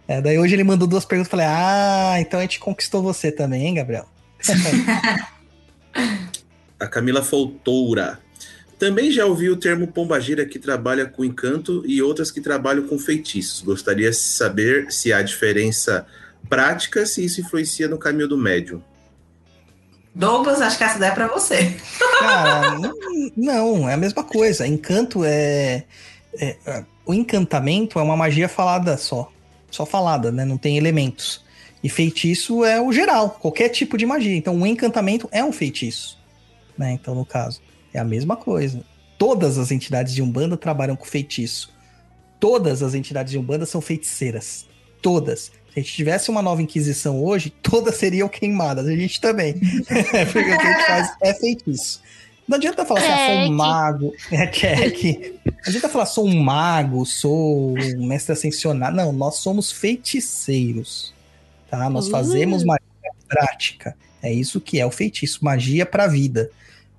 É, 0.08 0.20
daí 0.20 0.36
hoje 0.38 0.54
ele 0.54 0.64
mandou 0.64 0.88
duas 0.88 1.04
perguntas 1.04 1.28
e 1.28 1.30
falei, 1.30 1.46
ah, 1.48 2.16
então 2.18 2.40
a 2.40 2.42
gente 2.42 2.58
conquistou 2.58 3.00
você 3.00 3.30
também, 3.30 3.66
hein, 3.68 3.74
Gabriel? 3.74 4.06
A 6.80 6.86
Camila 6.88 7.22
Foltoura. 7.22 8.18
Também 8.80 9.10
já 9.12 9.26
ouvi 9.26 9.50
o 9.50 9.58
termo 9.58 9.86
pombagira 9.88 10.46
que 10.46 10.58
trabalha 10.58 11.04
com 11.04 11.22
encanto 11.22 11.82
e 11.86 12.00
outras 12.00 12.30
que 12.30 12.40
trabalham 12.40 12.88
com 12.88 12.98
feitiços. 12.98 13.60
Gostaria 13.60 14.08
de 14.10 14.16
saber 14.16 14.90
se 14.90 15.12
há 15.12 15.20
diferença 15.20 16.06
prática, 16.48 17.04
se 17.04 17.22
isso 17.22 17.42
influencia 17.42 17.86
no 17.88 17.98
caminho 17.98 18.26
do 18.26 18.38
médium. 18.38 18.82
Douglas, 20.14 20.62
acho 20.62 20.78
que 20.78 20.84
essa 20.84 20.96
ideia 20.96 21.10
é 21.10 21.14
para 21.14 21.26
você. 21.26 21.76
Cara, 22.20 22.70
não, 22.80 22.94
não, 23.36 23.88
é 23.88 23.92
a 23.92 23.98
mesma 23.98 24.24
coisa. 24.24 24.66
Encanto 24.66 25.22
é, 25.26 25.84
é- 26.38 26.56
é- 26.64 26.84
O 27.04 27.12
encantamento 27.12 27.98
é 27.98 28.02
uma 28.02 28.16
magia 28.16 28.48
falada 28.48 28.96
só. 28.96 29.30
Só 29.70 29.84
falada, 29.84 30.32
né? 30.32 30.46
Não 30.46 30.56
tem 30.56 30.78
elementos. 30.78 31.44
E 31.84 31.90
feitiço 31.90 32.64
é 32.64 32.80
o 32.80 32.90
geral, 32.92 33.28
qualquer 33.40 33.68
tipo 33.68 33.98
de 33.98 34.06
magia. 34.06 34.34
Então, 34.34 34.54
um 34.56 34.66
encantamento 34.66 35.28
é 35.30 35.44
um 35.44 35.52
feitiço. 35.52 36.18
Né? 36.78 36.92
Então, 36.92 37.14
no 37.14 37.26
caso, 37.26 37.60
é 37.92 37.98
a 37.98 38.04
mesma 38.04 38.36
coisa. 38.36 38.82
Todas 39.18 39.58
as 39.58 39.70
entidades 39.70 40.14
de 40.14 40.22
Umbanda 40.22 40.56
trabalham 40.56 40.96
com 40.96 41.04
feitiço. 41.04 41.72
Todas 42.38 42.82
as 42.82 42.94
entidades 42.94 43.32
de 43.32 43.38
Umbanda 43.38 43.66
são 43.66 43.80
feiticeiras. 43.80 44.66
Todas. 45.02 45.40
Se 45.72 45.78
a 45.78 45.80
gente 45.80 45.92
tivesse 45.92 46.30
uma 46.30 46.42
nova 46.42 46.62
Inquisição 46.62 47.22
hoje, 47.22 47.50
todas 47.62 47.96
seriam 47.96 48.28
queimadas. 48.28 48.86
A 48.86 48.96
gente 48.96 49.20
também. 49.20 49.54
Porque 50.32 50.38
o 50.38 50.58
que 50.58 50.66
a 50.66 50.72
gente 50.72 50.86
faz 50.86 51.12
é 51.22 51.34
feitiço. 51.34 52.00
Não 52.48 52.56
adianta 52.56 52.84
falar 52.84 53.00
assim, 53.00 53.10
ah, 53.12 53.26
sou 53.26 53.36
um 53.36 53.54
mago. 53.54 54.14
É 54.32 54.46
que. 54.90 55.34
Não 55.44 55.54
adianta 55.68 55.88
falar, 55.88 56.06
sou 56.06 56.26
um 56.26 56.40
mago, 56.42 57.06
sou 57.06 57.78
um 57.78 58.06
mestre 58.06 58.32
ascensionado. 58.32 58.96
Não, 58.96 59.12
nós 59.12 59.36
somos 59.36 59.70
feiticeiros. 59.70 61.14
Tá? 61.70 61.88
Nós 61.88 62.08
Uh. 62.08 62.10
fazemos 62.10 62.64
magia 62.64 62.82
prática. 63.28 63.94
É 64.20 64.32
isso 64.32 64.60
que 64.60 64.80
é 64.80 64.84
o 64.84 64.90
feitiço, 64.90 65.44
magia 65.44 65.86
para 65.86 66.04
a 66.04 66.08
vida. 66.08 66.50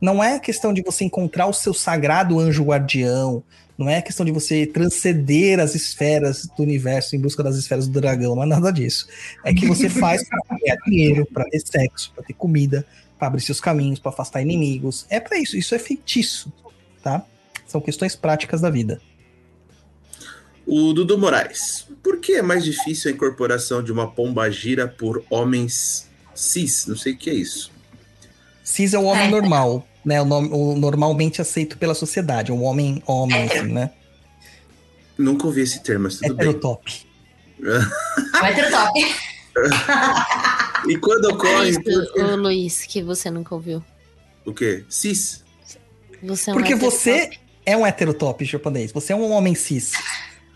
Não 0.01 0.23
é 0.23 0.39
questão 0.39 0.73
de 0.73 0.81
você 0.81 1.05
encontrar 1.05 1.45
o 1.45 1.53
seu 1.53 1.75
sagrado 1.75 2.39
anjo 2.39 2.63
guardião. 2.63 3.43
Não 3.77 3.87
é 3.87 4.01
questão 4.01 4.25
de 4.25 4.31
você 4.31 4.65
transcender 4.65 5.59
as 5.59 5.75
esferas 5.75 6.47
do 6.57 6.63
universo 6.63 7.15
em 7.15 7.19
busca 7.19 7.43
das 7.43 7.55
esferas 7.55 7.87
do 7.87 8.01
dragão. 8.01 8.35
Não 8.35 8.43
é 8.43 8.47
nada 8.47 8.71
disso. 8.71 9.07
É 9.45 9.53
que 9.53 9.67
você 9.67 9.89
faz 9.89 10.27
para 10.27 10.39
ganhar 10.57 10.77
dinheiro, 10.87 11.27
para 11.31 11.45
ter 11.45 11.59
sexo, 11.59 12.11
para 12.15 12.23
ter 12.23 12.33
comida, 12.33 12.83
para 13.17 13.27
abrir 13.27 13.41
seus 13.41 13.61
caminhos, 13.61 13.99
para 13.99 14.11
afastar 14.11 14.41
inimigos. 14.41 15.05
É 15.07 15.19
para 15.19 15.37
isso. 15.37 15.55
Isso 15.55 15.75
é 15.75 15.79
feitiço, 15.79 16.51
tá? 17.03 17.23
São 17.67 17.79
questões 17.79 18.15
práticas 18.15 18.59
da 18.59 18.71
vida. 18.71 18.99
O 20.65 20.93
Dudu 20.93 21.17
Moraes. 21.17 21.87
Por 22.01 22.19
que 22.19 22.33
é 22.33 22.41
mais 22.41 22.63
difícil 22.63 23.11
a 23.11 23.13
incorporação 23.13 23.83
de 23.83 23.91
uma 23.91 24.09
pombagira 24.09 24.87
por 24.87 25.23
homens 25.29 26.09
cis? 26.33 26.87
Não 26.87 26.95
sei 26.95 27.13
o 27.13 27.17
que 27.17 27.29
é 27.29 27.33
isso. 27.33 27.71
Cis 28.63 28.93
é 28.93 28.99
o 28.99 29.03
homem 29.03 29.25
É. 29.27 29.29
normal, 29.29 29.85
né? 30.05 30.21
O, 30.21 30.25
nome- 30.25 30.49
o 30.51 30.75
normalmente 30.75 31.41
aceito 31.41 31.77
pela 31.77 31.93
sociedade. 31.93 32.51
O 32.51 32.61
homem, 32.61 33.01
homem, 33.05 33.43
Hétero. 33.43 33.63
assim, 33.65 33.73
né? 33.73 33.91
Nunca 35.17 35.45
ouvi 35.47 35.61
esse 35.61 35.81
termo, 35.83 36.03
mas 36.05 36.15
tudo 36.17 36.35
bem. 36.35 36.47
Heterotop. 36.47 37.05
Vai 38.39 38.55
ter 38.55 38.67
o 38.67 38.71
top. 38.71 39.15
E 40.87 40.97
quando 40.97 41.29
É 41.29 41.33
ocorre. 41.33 41.69
isso, 41.69 41.81
ô 42.17 42.35
Luiz, 42.35 42.85
que 42.85 43.03
você 43.03 43.29
nunca 43.29 43.53
ouviu. 43.53 43.83
O 44.45 44.53
quê? 44.53 44.83
Cis? 44.89 45.43
Você 46.23 46.49
é 46.49 46.53
um 46.53 46.55
Porque 46.57 46.73
heterotop. 46.73 46.97
você 46.97 47.29
é 47.65 47.77
um 47.77 47.85
heterotop 47.85 48.45
japonês. 48.45 48.91
Você 48.91 49.13
é 49.13 49.15
um 49.15 49.31
homem 49.31 49.53
cis. 49.53 49.91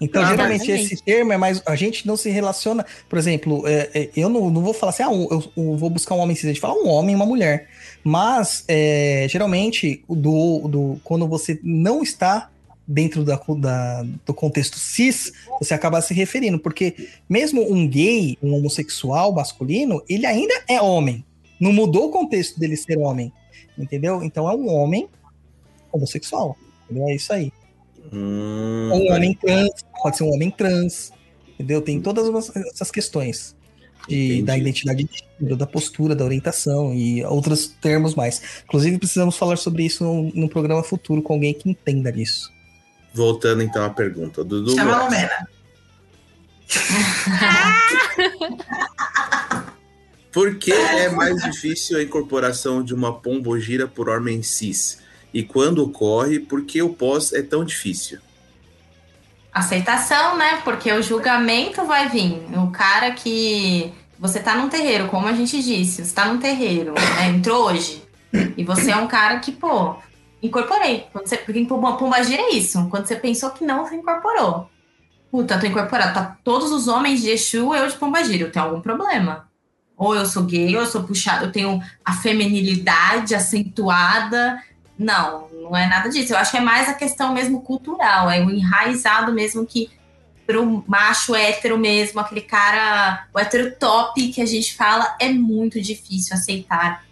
Então, 0.01 0.21
Ah, 0.23 0.27
geralmente, 0.29 0.63
exatamente. 0.63 0.93
esse 0.93 1.03
termo 1.03 1.31
é 1.33 1.37
mais. 1.37 1.61
A 1.65 1.75
gente 1.75 2.05
não 2.07 2.17
se 2.17 2.29
relaciona. 2.29 2.85
Por 3.07 3.17
exemplo, 3.19 3.65
é, 3.67 3.89
é, 3.93 4.09
eu 4.15 4.27
não, 4.29 4.49
não 4.49 4.61
vou 4.61 4.73
falar 4.73 4.89
assim, 4.91 5.03
ah, 5.03 5.11
eu, 5.11 5.51
eu 5.55 5.77
vou 5.77 5.89
buscar 5.89 6.15
um 6.15 6.19
homem 6.19 6.35
cis. 6.35 6.45
A 6.45 6.47
gente 6.49 6.59
fala 6.59 6.73
um 6.73 6.87
homem 6.87 7.13
e 7.13 7.15
uma 7.15 7.25
mulher. 7.25 7.69
Mas, 8.07 8.63
é, 8.67 9.25
geralmente, 9.27 10.03
do, 10.07 10.67
do, 10.67 10.99
quando 11.03 11.27
você 11.27 11.59
não 11.63 12.03
está 12.03 12.51
dentro 12.87 13.23
da, 13.23 13.35
da- 13.57 14.05
do 14.23 14.31
contexto 14.31 14.77
cis, 14.77 15.33
você 15.59 15.73
acaba 15.73 15.99
se 16.03 16.13
referindo, 16.13 16.59
porque 16.59 17.09
mesmo 17.27 17.63
um 17.67 17.87
gay, 17.87 18.37
um 18.43 18.53
homossexual 18.53 19.33
masculino, 19.33 20.03
ele 20.07 20.27
ainda 20.27 20.53
é 20.67 20.79
homem. 20.79 21.25
Não 21.59 21.73
mudou 21.73 22.09
o 22.09 22.11
contexto 22.11 22.59
dele 22.59 22.77
ser 22.77 22.99
homem, 22.99 23.33
entendeu? 23.75 24.21
Então 24.23 24.47
é 24.47 24.55
um 24.55 24.69
homem 24.69 25.09
homossexual, 25.91 26.55
entendeu? 26.83 27.09
É 27.09 27.15
isso 27.15 27.33
aí. 27.33 27.51
Hum, 28.13 28.91
um 28.93 29.11
homem 29.15 29.33
trans, 29.33 29.71
pode 30.03 30.17
ser 30.17 30.25
um 30.25 30.31
homem 30.31 30.51
trans, 30.51 31.11
entendeu? 31.55 31.81
Tem 31.81 31.99
todas 31.99 32.51
essas 32.71 32.91
questões 32.91 33.54
de, 34.07 34.41
da 34.41 34.57
identidade 34.57 35.03
de 35.03 35.23
gênero, 35.39 35.55
da 35.55 35.65
postura, 35.65 36.15
da 36.15 36.23
orientação 36.23 36.93
e 36.93 37.23
outros 37.23 37.67
termos 37.67 38.15
mais. 38.15 38.41
Inclusive, 38.63 38.97
precisamos 38.97 39.37
falar 39.37 39.57
sobre 39.57 39.83
isso 39.83 40.03
num, 40.03 40.31
num 40.33 40.47
programa 40.47 40.83
futuro 40.83 41.21
com 41.21 41.33
alguém 41.33 41.53
que 41.53 41.69
entenda 41.69 42.11
disso. 42.11 42.51
Voltando 43.13 43.63
então 43.63 43.83
à 43.83 43.89
pergunta. 43.89 44.43
Dudu 44.43 44.75
Chama 44.75 44.95
a. 44.95 45.03
Lumena. 45.05 45.47
Por 50.35 50.55
que 50.55 50.73
é 50.73 51.09
mais 51.09 51.41
difícil 51.41 51.97
a 51.97 52.03
incorporação 52.03 52.83
de 52.83 52.93
uma 52.93 53.13
pombogira 53.13 53.87
por 53.87 54.09
homem 54.09 54.43
cis? 54.43 54.99
E 55.33 55.41
quando 55.41 55.81
ocorre, 55.81 56.41
por 56.41 56.65
que 56.65 56.81
o 56.81 56.89
pós 56.89 57.31
é 57.31 57.41
tão 57.41 57.63
difícil? 57.63 58.19
Aceitação, 59.55 60.37
né? 60.37 60.59
Porque 60.65 60.91
o 60.91 61.01
julgamento 61.01 61.85
vai 61.85 62.09
vir. 62.09 62.45
O 62.57 62.71
cara 62.71 63.11
que. 63.11 63.91
Você 64.19 64.39
tá 64.39 64.55
num 64.55 64.67
terreiro, 64.69 65.07
como 65.07 65.27
a 65.27 65.33
gente 65.33 65.61
disse, 65.63 66.03
você 66.05 66.13
tá 66.13 66.25
num 66.25 66.37
terreiro, 66.37 66.93
né? 66.93 67.27
Entrou 67.29 67.65
hoje. 67.67 68.03
E 68.57 68.63
você 68.65 68.91
é 68.91 68.95
um 68.97 69.07
cara 69.07 69.39
que, 69.39 69.51
pô, 69.51 69.95
incorporei. 70.43 71.05
Quando 71.11 71.25
você, 71.27 71.37
porque 71.37 71.63
pomba- 71.65 71.93
pombagira 71.97 72.41
é 72.41 72.53
isso. 72.53 72.85
Quando 72.89 73.05
você 73.07 73.15
pensou 73.15 73.49
que 73.51 73.65
não, 73.65 73.85
você 73.85 73.95
incorporou. 73.95 74.69
Puta, 75.31 75.57
tô 75.57 75.65
incorporado. 75.67 76.13
Tá 76.13 76.37
todos 76.43 76.71
os 76.71 76.87
homens 76.89 77.21
de 77.21 77.29
Exu, 77.29 77.73
eu 77.73 77.87
de 77.87 77.95
pombagira. 77.95 78.43
Eu 78.45 78.51
tenho 78.51 78.65
algum 78.65 78.81
problema. 78.81 79.47
Ou 79.97 80.13
eu 80.15 80.25
sou 80.25 80.43
gay, 80.43 80.75
ou 80.75 80.81
eu 80.81 80.87
sou 80.87 81.03
puxado, 81.03 81.45
eu 81.45 81.51
tenho 81.51 81.81
a 82.03 82.13
feminilidade 82.13 83.33
acentuada. 83.35 84.61
Não, 84.97 85.47
não 85.51 85.75
é 85.75 85.87
nada 85.87 86.09
disso. 86.09 86.33
Eu 86.33 86.37
acho 86.37 86.51
que 86.51 86.57
é 86.57 86.61
mais 86.61 86.87
a 86.87 86.93
questão 86.93 87.33
mesmo 87.33 87.61
cultural, 87.61 88.29
é 88.29 88.39
o 88.39 88.49
enraizado 88.49 89.33
mesmo 89.33 89.65
que 89.65 89.89
pro 90.45 90.83
macho 90.87 91.35
hétero 91.35 91.77
mesmo, 91.77 92.19
aquele 92.19 92.41
cara, 92.41 93.25
o 93.33 93.39
hétero 93.39 93.75
top 93.75 94.31
que 94.31 94.41
a 94.41 94.45
gente 94.45 94.75
fala, 94.75 95.15
é 95.19 95.29
muito 95.29 95.81
difícil 95.81 96.35
aceitar 96.35 97.03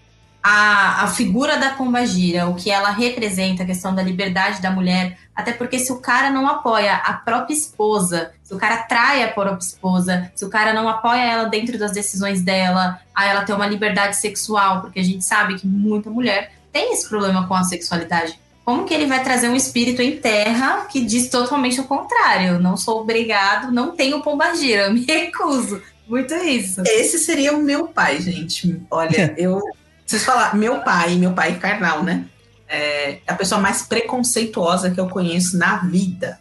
a, 0.44 1.04
a 1.04 1.08
figura 1.08 1.58
da 1.58 1.70
pombagira, 1.70 2.48
o 2.48 2.56
que 2.56 2.70
ela 2.70 2.92
representa, 2.92 3.64
a 3.64 3.66
questão 3.66 3.96
da 3.96 4.04
liberdade 4.04 4.62
da 4.62 4.70
mulher, 4.70 5.18
até 5.34 5.54
porque 5.54 5.80
se 5.80 5.92
o 5.92 6.00
cara 6.00 6.30
não 6.30 6.48
apoia 6.48 6.96
a 6.96 7.14
própria 7.14 7.54
esposa, 7.54 8.34
se 8.44 8.54
o 8.54 8.58
cara 8.58 8.84
trai 8.84 9.24
a 9.24 9.30
própria 9.30 9.66
esposa, 9.66 10.32
se 10.36 10.44
o 10.44 10.50
cara 10.50 10.74
não 10.74 10.90
apoia 10.90 11.22
ela 11.22 11.46
dentro 11.46 11.80
das 11.80 11.94
decisões 11.94 12.42
dela, 12.42 13.00
a 13.16 13.26
ela 13.26 13.44
ter 13.44 13.54
uma 13.54 13.66
liberdade 13.66 14.18
sexual, 14.18 14.82
porque 14.82 15.00
a 15.00 15.04
gente 15.04 15.24
sabe 15.24 15.56
que 15.56 15.66
muita 15.66 16.10
mulher 16.10 16.52
tem 16.74 16.92
esse 16.92 17.08
problema 17.08 17.48
com 17.48 17.54
a 17.54 17.64
sexualidade. 17.64 18.38
Como 18.66 18.86
que 18.86 18.94
ele 18.94 19.06
vai 19.06 19.24
trazer 19.24 19.48
um 19.50 19.56
espírito 19.56 20.02
em 20.02 20.18
terra 20.18 20.86
que 20.90 21.06
diz 21.06 21.30
totalmente 21.30 21.80
o 21.80 21.84
contrário? 21.84 22.60
Não 22.60 22.76
sou 22.76 23.02
obrigado, 23.02 23.72
não 23.72 23.92
tenho 23.96 24.22
pombagira, 24.22 24.88
eu 24.88 24.94
me 24.94 25.04
recuso. 25.06 25.82
Muito 26.08 26.34
isso. 26.34 26.82
Esse 26.86 27.20
seria 27.20 27.54
o 27.54 27.62
meu 27.62 27.88
pai, 27.88 28.20
gente. 28.20 28.82
Olha, 28.90 29.34
eu. 29.38 29.62
Preciso 30.02 30.26
falar, 30.26 30.54
meu 30.56 30.82
pai, 30.82 31.16
meu 31.16 31.32
pai 31.32 31.58
carnal, 31.58 32.04
né? 32.04 32.26
É 32.68 33.20
a 33.28 33.36
pessoa 33.36 33.62
mais 33.62 33.84
preconceituosa 33.84 34.92
que 34.92 35.00
eu 35.00 35.08
conheço 35.08 35.58
na 35.58 35.78
vida. 35.78 36.40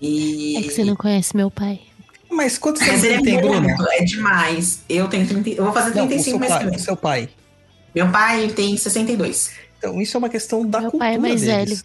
E. 0.00 0.56
É 0.56 0.62
que 0.62 0.70
você 0.70 0.84
não 0.84 0.96
conhece 0.96 1.34
meu 1.36 1.50
pai. 1.50 1.80
Mas 2.30 2.58
quantos 2.58 2.82
anos 2.82 3.00
você 3.00 3.14
é 3.14 3.22
tem, 3.22 3.40
Bruna? 3.40 3.74
é 3.92 4.04
demais. 4.04 4.82
Eu 4.88 5.08
tenho 5.08 5.26
30, 5.26 5.50
eu 5.50 5.64
vou 5.64 5.72
fazer 5.72 5.94
Não, 5.94 6.04
o 6.04 6.08
35 6.08 6.30
seu 6.30 6.38
meses 6.38 6.56
pai, 6.56 6.66
o 6.68 6.78
seu 6.78 6.96
pai. 6.96 7.28
Meu 7.94 8.10
pai 8.10 8.48
tem 8.48 8.76
62. 8.76 9.50
Então, 9.78 10.00
isso 10.00 10.16
é 10.16 10.18
uma 10.18 10.28
questão 10.28 10.68
da 10.68 10.80
Meu 10.80 10.90
cultura 10.90 11.10
pai 11.10 11.14
é 11.14 11.18
mais 11.18 11.40
deles. 11.40 11.84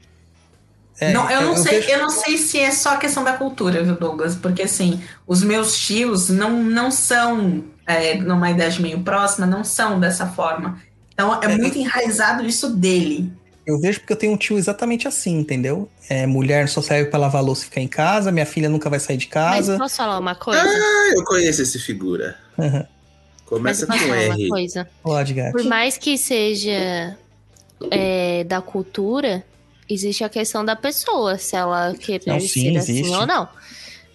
É, 1.02 1.12
não, 1.12 1.30
eu 1.30 1.42
não 1.42 1.56
sei, 1.58 1.80
vejo- 1.80 1.90
eu 1.90 2.00
não 2.00 2.10
sei 2.10 2.38
se 2.38 2.60
é 2.60 2.72
só 2.72 2.98
questão 2.98 3.24
da 3.24 3.34
cultura, 3.38 3.84
viu, 3.84 3.98
Douglas? 3.98 4.36
Porque 4.36 4.62
assim, 4.62 5.02
os 5.26 5.44
meus 5.44 5.78
tios 5.78 6.30
não, 6.30 6.64
não 6.64 6.92
são, 6.92 7.64
é, 7.88 8.16
numa 8.16 8.50
idade 8.52 8.82
meio 8.82 9.04
próxima, 9.04 9.46
não 9.46 9.64
são 9.64 10.00
dessa 10.00 10.28
forma. 10.28 10.82
Então 11.12 11.42
é, 11.42 11.46
É, 11.46 11.58
muito 11.58 11.78
enraizado 11.78 12.46
isso 12.46 12.76
dele. 12.76 13.32
Eu 13.66 13.80
vejo 13.80 14.00
porque 14.02 14.14
eu 14.14 14.18
tenho 14.18 14.34
um 14.34 14.38
tio 14.38 14.58
exatamente 14.58 15.08
assim, 15.08 15.40
entendeu? 15.40 15.90
É, 16.10 16.28
mulher 16.28 16.68
só 16.68 16.82
serve 16.82 17.10
pra 17.10 17.18
lavar 17.20 17.42
louça 17.44 17.62
e 17.64 17.66
ficar 17.66 17.82
em 17.82 17.88
casa, 17.88 18.32
minha 18.32 18.46
filha 18.46 18.68
nunca 18.70 18.90
vai 18.90 19.00
sair 19.00 19.18
de 19.18 19.28
Mas 19.46 19.66
casa. 19.66 19.78
posso 19.78 19.96
falar 19.96 20.20
uma 20.20 20.36
coisa? 20.36 20.62
Ah, 20.62 21.14
eu 21.16 21.24
conheço 21.24 21.62
esse 21.62 21.80
figura. 21.80 22.38
Aham. 22.60 22.86
Mas 23.60 23.84
Começa 23.84 23.88
com 23.88 23.94
R. 24.14 24.48
coisa? 24.50 24.90
Pode, 25.04 25.34
gato. 25.34 25.52
Por 25.52 25.64
mais 25.66 25.98
que 25.98 26.18
seja 26.18 27.16
é, 27.92 28.44
da 28.46 28.62
cultura, 28.62 29.44
existe 29.90 30.24
a 30.24 30.30
questão 30.30 30.64
da 30.66 30.76
pessoa, 30.76 31.38
se 31.38 31.56
ela 31.56 31.94
querer 31.96 32.24
Não, 32.28 32.40
sim, 32.40 32.48
ser 32.72 32.78
assim 32.78 33.00
existe. 33.00 33.16
ou 33.16 33.26
não. 33.28 33.48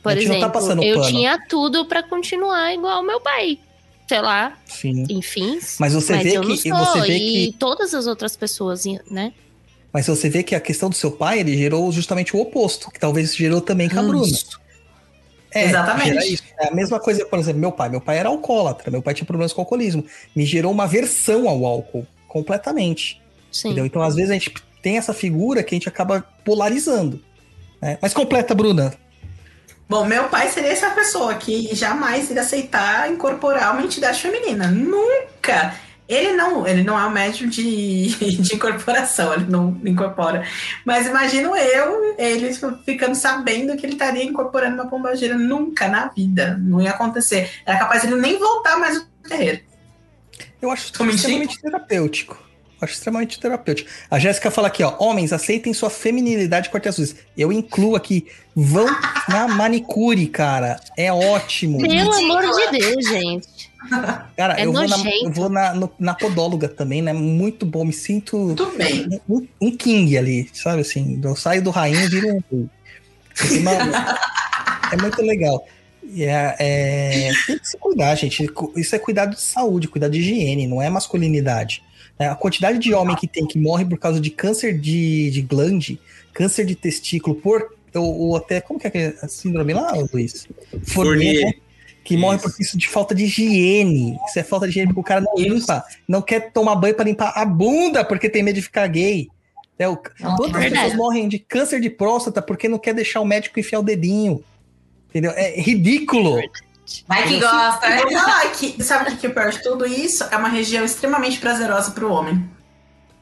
Por 0.02 0.12
A 0.12 0.14
gente 0.14 0.24
não 0.28 0.32
tá 0.34 0.38
exemplo, 0.38 0.52
passando 0.52 0.82
eu 0.82 0.96
pano. 0.98 1.08
tinha 1.10 1.38
tudo 1.48 1.84
pra 1.86 2.02
continuar 2.02 2.72
igual 2.74 3.02
meu 3.02 3.20
pai. 3.20 3.58
Sei 4.08 4.20
lá, 4.22 4.56
Sim. 4.64 5.04
enfim. 5.10 5.58
Mas 5.78 5.92
você 5.92 6.16
vê 6.16 6.36
eu 6.38 6.40
que- 6.40 6.48
não 6.48 6.54
e 6.54 6.58
sou, 6.58 6.76
você 6.78 7.00
vê 7.02 7.16
e 7.18 7.52
que- 7.52 7.58
todas 7.58 7.92
as 7.92 8.06
outras 8.06 8.34
pessoas, 8.36 8.84
né? 9.10 9.32
Mas 9.92 10.06
você 10.06 10.30
vê 10.30 10.42
que 10.42 10.54
a 10.54 10.60
questão 10.60 10.88
do 10.88 10.94
seu 10.96 11.10
pai, 11.10 11.40
ele 11.40 11.56
gerou 11.58 11.92
justamente 11.92 12.34
o 12.34 12.40
oposto, 12.40 12.90
que 12.90 12.98
talvez 12.98 13.36
gerou 13.36 13.60
também 13.60 13.88
com 13.88 13.98
a 14.00 14.02
Bruna. 14.02 14.26
É, 15.52 15.64
Exatamente. 15.64 16.42
É 16.58 16.68
a 16.68 16.74
mesma 16.74 17.00
coisa, 17.00 17.24
por 17.24 17.38
exemplo, 17.38 17.60
meu 17.60 17.72
pai. 17.72 17.88
Meu 17.88 18.00
pai 18.00 18.18
era 18.18 18.28
alcoólatra, 18.28 18.90
meu 18.90 19.02
pai 19.02 19.14
tinha 19.14 19.26
problemas 19.26 19.52
com 19.52 19.60
alcoolismo. 19.62 20.04
Me 20.34 20.44
gerou 20.44 20.72
uma 20.72 20.84
aversão 20.84 21.48
ao 21.48 21.64
álcool, 21.64 22.06
completamente. 22.26 23.20
Sim. 23.50 23.68
Entendeu? 23.68 23.86
Então, 23.86 24.02
às 24.02 24.14
vezes, 24.14 24.30
a 24.30 24.34
gente 24.34 24.52
tem 24.82 24.98
essa 24.98 25.14
figura 25.14 25.62
que 25.62 25.74
a 25.74 25.76
gente 25.76 25.88
acaba 25.88 26.24
polarizando. 26.44 27.22
né? 27.80 27.98
Mas 28.00 28.12
completa, 28.12 28.54
Bruna. 28.54 28.94
Bom, 29.88 30.04
meu 30.04 30.24
pai 30.24 30.48
seria 30.50 30.70
essa 30.70 30.90
pessoa 30.90 31.34
que 31.36 31.74
jamais 31.74 32.28
iria 32.30 32.42
aceitar 32.42 33.10
incorporar 33.10 33.72
uma 33.72 33.82
entidade 33.82 34.20
feminina. 34.20 34.68
Nunca! 34.70 35.74
Ele 36.08 36.32
não, 36.32 36.66
ele 36.66 36.82
não 36.82 36.98
é 36.98 37.06
um 37.06 37.10
médium 37.10 37.48
de, 37.48 38.08
de 38.40 38.54
incorporação, 38.54 39.34
ele 39.34 39.44
não 39.44 39.78
incorpora. 39.84 40.42
Mas 40.84 41.06
imagino 41.06 41.54
eu, 41.54 42.14
ele 42.16 42.50
ficando 42.84 43.14
sabendo 43.14 43.76
que 43.76 43.84
ele 43.84 43.92
estaria 43.92 44.24
incorporando 44.24 44.76
uma 44.76 44.88
pombagira. 44.88 45.36
Nunca 45.36 45.86
na 45.86 46.08
vida. 46.08 46.56
Não 46.58 46.80
ia 46.80 46.90
acontecer. 46.90 47.50
Era 47.66 47.78
capaz 47.78 48.02
de 48.02 48.08
ele 48.08 48.20
nem 48.20 48.38
voltar 48.38 48.78
mais 48.78 48.98
no 48.98 49.06
terreiro. 49.28 49.60
Eu 50.62 50.70
acho 50.70 50.92
Tô 50.92 51.04
mentindo? 51.04 51.16
extremamente 51.18 51.60
terapêutico. 51.60 52.48
Eu 52.80 52.84
acho 52.84 52.94
extremamente 52.94 53.40
terapêutico. 53.40 53.90
A 54.10 54.18
Jéssica 54.18 54.50
fala 54.50 54.68
aqui, 54.68 54.82
ó. 54.82 54.94
Homens, 54.98 55.32
aceitem 55.32 55.74
sua 55.74 55.90
feminilidade 55.90 56.70
corte 56.70 56.88
azuis. 56.88 57.16
Eu 57.36 57.52
incluo 57.52 57.96
aqui. 57.96 58.26
Vão 58.54 58.86
na 59.28 59.48
manicure, 59.48 60.26
cara. 60.28 60.80
É 60.96 61.12
ótimo. 61.12 61.78
Pelo 61.78 62.14
amor 62.14 62.42
de 62.42 62.78
Deus, 62.78 63.04
gente. 63.08 63.67
Cara, 64.36 64.60
É 64.60 64.66
eu 64.66 64.72
vou, 64.72 64.88
na, 64.88 64.96
eu 65.22 65.32
vou 65.32 65.48
na, 65.48 65.74
no- 65.74 65.90
na 65.98 66.14
podóloga 66.14 66.68
também, 66.68 67.00
né? 67.00 67.12
Muito 67.12 67.64
bom. 67.64 67.84
Me 67.84 67.92
sinto 67.92 68.54
Tudo 68.54 68.76
bem. 68.76 69.08
um, 69.28 69.46
um 69.60 69.76
king 69.76 70.16
ali, 70.18 70.48
sabe 70.52 70.80
assim? 70.82 71.20
Eu 71.22 71.36
saio 71.36 71.62
do 71.62 71.70
rainha 71.70 72.04
e 72.04 72.08
viro 72.08 72.44
um 72.52 72.68
é 74.92 74.96
muito 75.00 75.22
legal. 75.22 75.64
E 76.02 76.24
é, 76.24 76.56
é- 76.58 77.30
tem 77.46 77.58
que 77.58 77.68
se 77.68 77.76
cuidar, 77.78 78.14
gente. 78.14 78.46
Isso 78.76 78.96
é 78.96 78.98
cuidado 78.98 79.34
de 79.34 79.40
saúde, 79.42 79.88
cuidado 79.88 80.12
de 80.12 80.20
higiene, 80.20 80.66
não 80.66 80.80
é 80.82 80.88
masculinidade. 80.90 81.82
É, 82.18 82.26
A 82.26 82.34
quantidade 82.34 82.78
de 82.78 82.92
homem 82.94 83.14
que 83.16 83.28
tem 83.28 83.46
que 83.46 83.58
morre 83.58 83.84
por 83.84 83.98
causa 83.98 84.20
de 84.20 84.30
câncer 84.30 84.76
de, 84.78 85.30
de 85.30 85.42
glande, 85.42 86.00
câncer 86.32 86.64
de 86.64 86.74
testículo, 86.74 87.36
por, 87.36 87.74
ou, 87.94 88.18
ou 88.18 88.36
até, 88.36 88.60
como 88.60 88.80
que 88.80 88.88
é 88.88 89.14
a 89.22 89.28
síndrome 89.28 89.72
lá, 89.72 89.92
Luiz? 90.12 90.48
Fournier, 90.84 91.44
né? 91.44 91.52
Que 92.08 92.16
morre 92.16 92.38
por 92.38 92.50
isso 92.58 92.78
de 92.78 92.88
falta 92.88 93.14
de 93.14 93.24
higiene. 93.24 94.18
Isso 94.26 94.38
é 94.38 94.42
falta 94.42 94.66
de 94.66 94.70
higiene 94.70 94.88
porque 94.88 95.00
o 95.00 95.04
cara 95.04 95.20
não 95.20 95.34
Isso. 95.36 95.54
limpa, 95.54 95.84
não 96.08 96.22
quer 96.22 96.50
tomar 96.52 96.74
banho 96.74 96.94
para 96.94 97.04
limpar 97.04 97.32
a 97.36 97.44
bunda 97.44 98.02
porque 98.02 98.30
tem 98.30 98.42
medo 98.42 98.54
de 98.54 98.62
ficar 98.62 98.86
gay. 98.86 99.28
É, 99.78 99.86
o, 99.86 99.98
Não, 100.18 100.36
Quantas 100.36 100.64
é 100.64 100.70
pessoas 100.70 100.94
morrem 100.94 101.28
de 101.28 101.38
câncer 101.38 101.80
de 101.80 101.90
próstata 101.90 102.40
porque 102.40 102.66
não 102.66 102.78
quer 102.78 102.94
deixar 102.94 103.20
o 103.20 103.26
médico 103.26 103.60
enfiar 103.60 103.80
o 103.80 103.82
dedinho? 103.82 104.42
Entendeu? 105.10 105.32
É 105.32 105.60
ridículo. 105.60 106.40
Vai 107.06 107.28
que 107.28 107.38
gosta, 107.38 107.88
né? 107.90 108.02
que, 108.58 108.82
sabe 108.82 109.12
o 109.12 109.16
que 109.18 109.26
é 109.26 109.30
pior 109.30 109.50
de 109.50 109.62
tudo 109.62 109.86
isso? 109.86 110.24
É 110.24 110.36
uma 110.38 110.48
região 110.48 110.86
extremamente 110.86 111.38
prazerosa 111.38 111.90
pro 111.90 112.10
homem. 112.10 112.48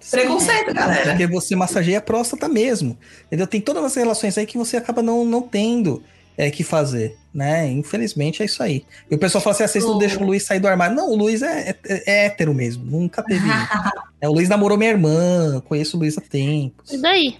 Preconceito, 0.08 0.72
galera. 0.72 1.10
Porque 1.10 1.26
você 1.26 1.56
massageia 1.56 1.98
a 1.98 2.02
próstata 2.02 2.48
mesmo. 2.48 2.96
Entendeu? 3.26 3.48
Tem 3.48 3.60
todas 3.60 3.84
as 3.84 3.96
relações 3.96 4.38
aí 4.38 4.46
que 4.46 4.56
você 4.56 4.76
acaba 4.76 5.02
não, 5.02 5.24
não 5.24 5.42
tendo 5.42 6.04
é, 6.36 6.50
que 6.52 6.62
fazer. 6.62 7.16
Né? 7.36 7.70
Infelizmente 7.70 8.40
é 8.40 8.46
isso 8.46 8.62
aí. 8.62 8.82
E 9.10 9.14
o 9.14 9.18
pessoal 9.18 9.42
fala 9.44 9.52
assim: 9.54 9.64
ah, 9.64 9.68
vocês 9.68 9.84
não 9.84 9.98
deixam 9.98 10.22
o 10.22 10.26
Luiz 10.26 10.44
sair 10.44 10.58
do 10.58 10.66
armário. 10.66 10.96
Não, 10.96 11.10
o 11.10 11.14
Luiz 11.14 11.42
é, 11.42 11.76
é, 11.86 12.02
é 12.06 12.24
hétero 12.24 12.54
mesmo. 12.54 12.82
Nunca 12.86 13.22
teve. 13.22 13.44
é, 14.22 14.26
o 14.26 14.32
Luiz 14.32 14.48
namorou 14.48 14.78
minha 14.78 14.88
irmã. 14.90 15.60
Conheço 15.68 15.98
o 15.98 16.00
Luiz 16.00 16.16
há 16.16 16.22
tempos. 16.22 16.90
E 16.90 16.96
daí? 16.96 17.36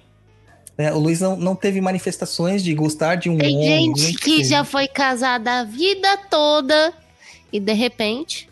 né? 0.76 0.92
O 0.92 0.98
Luiz 0.98 1.20
não, 1.20 1.34
não 1.34 1.56
teve 1.56 1.80
manifestações 1.80 2.62
de 2.62 2.74
gostar 2.74 3.14
de 3.14 3.30
um 3.30 3.38
Tem 3.38 3.56
homem. 3.56 3.68
nem 3.68 3.96
gente 3.96 4.18
que 4.18 4.44
já 4.44 4.62
foi 4.64 4.86
casada 4.86 5.60
a 5.60 5.64
vida 5.64 6.14
toda 6.28 6.92
e 7.50 7.58
de 7.58 7.72
repente 7.72 8.50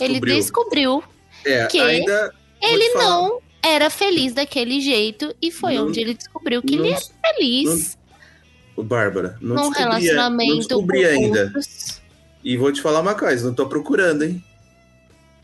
ele 0.00 0.18
descobriu 0.18 1.04
É, 1.44 1.66
que 1.66 1.78
ele 1.78 2.94
não 2.94 3.38
era 3.62 3.88
feliz 3.90 4.32
daquele 4.32 4.80
jeito 4.80 5.32
e 5.40 5.52
foi 5.52 5.76
Não- 5.76 5.86
onde 5.86 6.00
ele 6.00 6.14
descobriu 6.14 6.60
que 6.60 6.74
não- 6.76 6.84
ele 6.84 6.94
era 6.94 7.02
feliz 7.34 7.96
Ô, 7.96 8.07
Bárbara, 8.82 9.36
não 9.40 9.56
num 9.56 9.62
descobri, 9.70 9.82
não 9.84 9.90
relacionamento 9.98 10.56
descobri 10.68 11.02
com 11.02 11.08
ainda. 11.08 11.42
outros. 11.44 12.00
E 12.44 12.56
vou 12.56 12.72
te 12.72 12.80
falar 12.80 13.00
uma 13.00 13.14
coisa, 13.14 13.46
não 13.46 13.54
tô 13.54 13.66
procurando, 13.66 14.24
hein? 14.24 14.42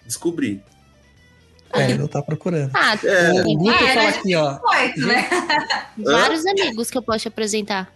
Descobri. 0.04 0.62
É, 1.72 1.94
não 1.98 2.06
tá 2.06 2.22
procurando. 2.22 2.70
Ah, 2.72 2.96
É. 3.02 3.42
O 3.42 3.56
Guto 3.56 3.78
fala 3.78 4.08
aqui, 4.10 4.34
ó. 4.36 4.58
Oito, 4.80 5.00
né? 5.00 5.28
vários 5.98 6.46
amigos 6.46 6.88
que 6.88 6.96
eu 6.96 7.02
posso 7.02 7.20
te 7.22 7.28
apresentar. 7.28 7.92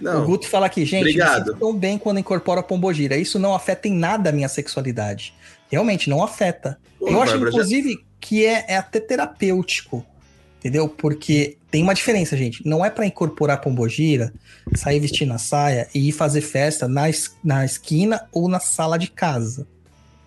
O 0.00 0.04
Não, 0.04 0.24
Guto 0.24 0.46
fala 0.48 0.66
aqui, 0.66 0.84
gente, 0.84 1.00
Obrigado. 1.00 1.46
me 1.46 1.52
sinto 1.54 1.72
bem 1.72 1.98
quando 1.98 2.18
incorpora 2.20 2.60
a 2.60 2.62
pombogira. 2.62 3.16
Isso 3.16 3.38
não 3.38 3.52
afeta 3.54 3.88
em 3.88 3.94
nada 3.94 4.30
a 4.30 4.32
minha 4.32 4.48
sexualidade. 4.48 5.34
Realmente, 5.68 6.08
não 6.08 6.22
afeta. 6.22 6.78
Pô, 7.00 7.08
Eu 7.08 7.20
acho, 7.22 7.32
Bárbara, 7.32 7.50
já- 7.50 7.58
inclusive, 7.58 8.04
que 8.20 8.44
é, 8.46 8.64
é 8.68 8.76
até 8.76 9.00
terapêutico. 9.00 10.06
Entendeu? 10.64 10.88
Porque 10.88 11.58
tem 11.70 11.82
uma 11.82 11.94
diferença, 11.94 12.34
gente. 12.38 12.66
Não 12.66 12.82
é 12.82 12.88
pra 12.88 13.04
incorporar 13.04 13.60
pombogira, 13.60 14.32
sair 14.74 14.98
vestindo 14.98 15.34
a 15.34 15.38
saia 15.38 15.88
e 15.94 16.08
ir 16.08 16.12
fazer 16.12 16.40
festa 16.40 16.88
na, 16.88 17.10
es- 17.10 17.36
na 17.44 17.66
esquina 17.66 18.26
ou 18.32 18.48
na 18.48 18.58
sala 18.58 18.98
de 18.98 19.08
casa. 19.10 19.66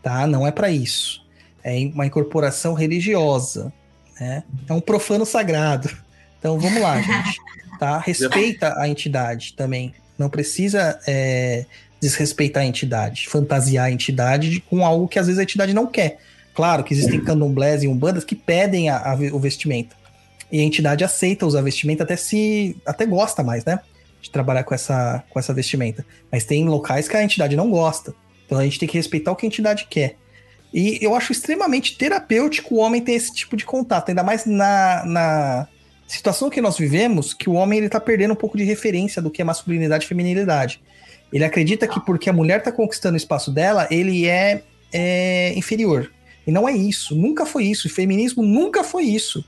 Tá? 0.04 0.28
Não 0.28 0.46
é 0.46 0.52
pra 0.52 0.70
isso. 0.70 1.26
É 1.64 1.76
uma 1.92 2.06
incorporação 2.06 2.76
religiosa. 2.76 3.74
Né? 4.20 4.44
É 4.70 4.74
um 4.74 4.80
profano 4.80 5.26
sagrado. 5.26 5.90
Então 6.38 6.60
vamos 6.60 6.82
lá, 6.82 7.02
gente. 7.02 7.38
Tá? 7.80 8.00
Respeita 8.00 8.74
a 8.80 8.88
entidade 8.90 9.54
também. 9.54 9.94
Não 10.18 10.30
precisa 10.32 11.00
é, 11.06 11.64
desrespeitar 12.02 12.64
a 12.64 12.66
entidade, 12.66 13.28
fantasiar 13.30 13.86
a 13.86 13.92
entidade 13.92 14.50
de- 14.50 14.60
com 14.62 14.84
algo 14.84 15.08
que 15.08 15.20
às 15.20 15.28
vezes 15.28 15.38
a 15.40 15.44
entidade 15.44 15.76
não 15.76 15.86
quer. 15.86 16.18
Claro 16.56 16.84
que 16.84 16.92
existem 16.92 17.22
candomblés 17.24 17.84
e 17.84 17.88
umbandas 17.88 18.24
que 18.24 18.36
pedem 18.36 18.90
a- 18.90 18.98
a 19.12 19.14
o 19.32 19.40
vestimenta. 19.40 19.96
E 20.52 20.60
a 20.60 20.64
entidade 20.64 21.04
aceita 21.04 21.46
usar 21.46 21.62
vestimenta, 21.62 22.04
até 22.04 22.16
se. 22.16 22.78
até 22.86 23.06
gosta 23.06 23.44
mais, 23.44 23.66
né? 23.66 23.80
De 24.22 24.32
trabalhar 24.32 24.64
com 24.64 24.74
essa, 24.74 25.24
com 25.30 25.40
essa 25.40 25.54
vestimenta. 25.54 26.06
Mas 26.32 26.46
tem 26.46 26.68
locais 26.68 27.08
que 27.08 27.16
a 27.16 27.24
entidade 27.24 27.56
não 27.56 27.70
gosta. 27.70 28.14
Então 28.46 28.58
a 28.58 28.64
gente 28.64 28.80
tem 28.80 28.88
que 28.88 28.98
respeitar 28.98 29.32
o 29.32 29.36
que 29.36 29.46
a 29.46 29.48
entidade 29.48 29.88
quer. 29.90 30.16
E 30.74 31.00
eu 31.02 31.16
acho 31.16 31.32
extremamente 31.32 31.98
terapêutico 31.98 32.76
o 32.76 32.78
homem 32.78 33.02
ter 33.02 33.14
esse 33.14 33.34
tipo 33.34 33.56
de 33.56 33.66
contato, 33.66 34.10
ainda 34.10 34.24
mais 34.24 34.46
na, 34.46 35.06
na 35.06 35.68
situação 36.08 36.50
que 36.50 36.62
nós 36.62 36.78
vivemos, 36.78 37.34
que 37.34 37.50
o 37.50 37.54
homem 37.54 37.80
ele 37.80 37.90
tá 37.90 38.00
perdendo 38.00 38.32
um 38.32 38.36
pouco 38.36 38.58
de 38.58 38.64
referência 38.64 39.22
do 39.22 39.30
que 39.30 39.42
é 39.42 39.46
masculinidade 39.46 40.06
e 40.06 40.08
feminilidade. 40.08 40.82
Ele 41.32 41.44
acredita 41.44 41.88
que 41.88 42.00
porque 42.00 42.30
a 42.30 42.34
mulher 42.34 42.64
tá 42.64 42.72
conquistando 42.72 43.16
o 43.16 43.18
espaço 43.18 43.52
dela, 43.52 43.88
ele 43.92 44.28
é, 44.28 44.64
é 44.94 45.54
inferior. 45.58 46.12
E 46.46 46.52
não 46.52 46.68
é 46.68 46.72
isso, 46.72 47.14
nunca 47.16 47.46
foi 47.46 47.66
isso. 47.66 47.88
O 47.88 47.92
feminismo 47.92 48.42
nunca 48.42 48.84
foi 48.84 49.04
isso. 49.04 49.44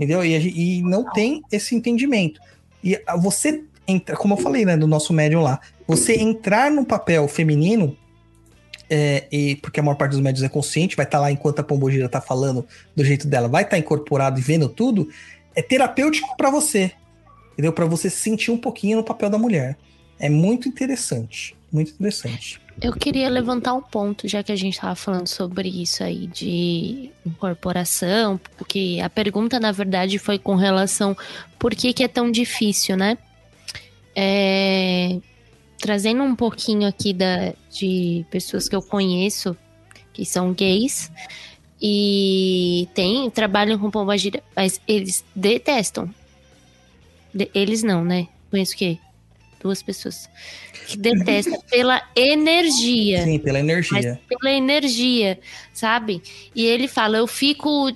Entendeu? 0.00 0.24
E, 0.24 0.78
e 0.78 0.82
não 0.82 1.04
tem 1.12 1.42
esse 1.52 1.74
entendimento. 1.74 2.40
E 2.82 2.98
você 3.18 3.62
entra, 3.86 4.16
como 4.16 4.32
eu 4.32 4.38
falei, 4.38 4.64
né, 4.64 4.74
do 4.74 4.86
nosso 4.86 5.12
médium 5.12 5.42
lá, 5.42 5.60
você 5.86 6.14
entrar 6.14 6.70
no 6.70 6.86
papel 6.86 7.28
feminino, 7.28 7.94
é, 8.88 9.26
e 9.30 9.56
porque 9.56 9.78
a 9.78 9.82
maior 9.82 9.96
parte 9.96 10.12
dos 10.12 10.20
médios 10.20 10.42
é 10.42 10.48
consciente, 10.48 10.96
vai 10.96 11.04
estar 11.04 11.20
lá 11.20 11.30
enquanto 11.30 11.58
a 11.58 11.62
pombogira 11.62 12.08
tá 12.08 12.18
falando 12.18 12.66
do 12.96 13.04
jeito 13.04 13.28
dela, 13.28 13.46
vai 13.46 13.62
estar 13.62 13.76
incorporado 13.76 14.40
e 14.40 14.42
vendo 14.42 14.70
tudo, 14.70 15.06
é 15.54 15.60
terapêutico 15.60 16.34
pra 16.34 16.48
você. 16.48 16.92
Entendeu? 17.52 17.74
Pra 17.74 17.84
você 17.84 18.08
se 18.08 18.16
sentir 18.16 18.50
um 18.50 18.56
pouquinho 18.56 18.96
no 18.96 19.04
papel 19.04 19.28
da 19.28 19.36
mulher. 19.36 19.76
É 20.18 20.30
muito 20.30 20.66
interessante. 20.66 21.54
Muito 21.72 21.92
interessante. 21.92 22.60
Eu 22.82 22.92
queria 22.92 23.28
levantar 23.28 23.74
um 23.74 23.82
ponto, 23.82 24.26
já 24.26 24.42
que 24.42 24.50
a 24.50 24.56
gente 24.56 24.80
tava 24.80 24.94
falando 24.94 25.26
sobre 25.28 25.68
isso 25.68 26.02
aí 26.02 26.26
de 26.26 27.10
incorporação, 27.26 28.40
porque 28.56 28.98
a 29.02 29.10
pergunta, 29.10 29.60
na 29.60 29.70
verdade, 29.70 30.18
foi 30.18 30.38
com 30.38 30.56
relação 30.56 31.16
por 31.58 31.74
que, 31.74 31.92
que 31.92 32.02
é 32.02 32.08
tão 32.08 32.30
difícil, 32.30 32.96
né? 32.96 33.18
É, 34.16 35.18
trazendo 35.78 36.22
um 36.22 36.34
pouquinho 36.34 36.88
aqui 36.88 37.12
da, 37.12 37.52
de 37.70 38.24
pessoas 38.30 38.68
que 38.68 38.74
eu 38.74 38.82
conheço, 38.82 39.56
que 40.12 40.24
são 40.24 40.52
gays, 40.52 41.10
e 41.80 42.88
tem, 42.94 43.30
trabalham 43.30 43.78
com 43.78 43.90
pombagira, 43.90 44.42
mas 44.56 44.80
eles 44.88 45.24
detestam. 45.34 46.12
De- 47.32 47.50
eles 47.54 47.82
não, 47.82 48.04
né? 48.04 48.26
Conheço 48.50 48.74
o 48.74 48.76
quê? 48.76 48.98
Duas 49.62 49.82
pessoas. 49.82 50.28
Que 50.90 50.96
detestam 50.96 51.60
pela 51.70 52.02
energia 52.16 53.22
Sim, 53.22 53.38
pela 53.38 53.60
energia. 53.60 54.20
pela 54.28 54.50
energia, 54.50 55.38
sabe? 55.72 56.22
E 56.54 56.64
ele 56.64 56.88
fala: 56.88 57.18
eu 57.18 57.26
fico 57.26 57.92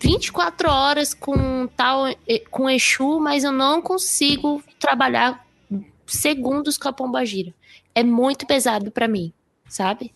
24 0.00 0.70
horas 0.70 1.12
com 1.12 1.66
tal 1.76 2.04
com 2.50 2.70
Exu, 2.70 3.20
mas 3.20 3.44
eu 3.44 3.52
não 3.52 3.82
consigo 3.82 4.62
trabalhar 4.78 5.46
segundos 6.06 6.78
com 6.78 6.88
a 6.88 6.92
pombagira. 6.92 7.54
É 7.94 8.02
muito 8.02 8.46
pesado 8.46 8.90
pra 8.90 9.06
mim, 9.06 9.32
sabe? 9.68 10.12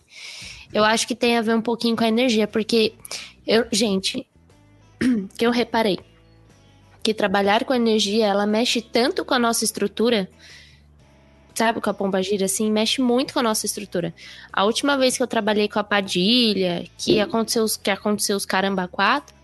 Eu 0.73 0.85
acho 0.85 1.07
que 1.07 1.15
tem 1.15 1.37
a 1.37 1.43
ver 1.43 1.55
um 1.55 1.63
pouquinho 1.63 1.97
com 1.97 2.05
a 2.05 2.09
energia, 2.09 2.47
porque 2.47 2.95
eu, 3.47 3.67
gente, 3.71 4.27
que 5.37 5.47
eu 5.47 5.51
reparei 5.51 5.99
que 7.07 7.15
trabalhar 7.15 7.65
com 7.65 7.73
energia, 7.73 8.27
ela 8.27 8.47
mexe 8.47 8.83
tanto 8.83 9.25
com 9.25 9.33
a 9.33 9.39
nossa 9.39 9.65
estrutura, 9.65 10.29
sabe, 11.57 11.81
com 11.81 11.91
a 11.91 11.95
pombagira, 11.95 12.45
assim, 12.45 12.71
mexe 12.71 13.01
muito 13.01 13.33
com 13.33 13.41
a 13.41 13.43
nossa 13.43 13.65
estrutura. 13.67 14.15
A 14.53 14.65
última 14.65 14.97
vez 14.97 15.17
que 15.17 15.23
eu 15.23 15.27
trabalhei 15.27 15.67
com 15.69 15.79
a 15.79 15.85
Padilha, 15.85 16.85
que 16.99 17.19
aconteceu, 17.19 17.65
os- 17.65 17.77
que 17.77 17.91
aconteceu 17.91 18.37
os 18.37 18.45
caramba 18.45 18.87
quatro, 18.87 19.35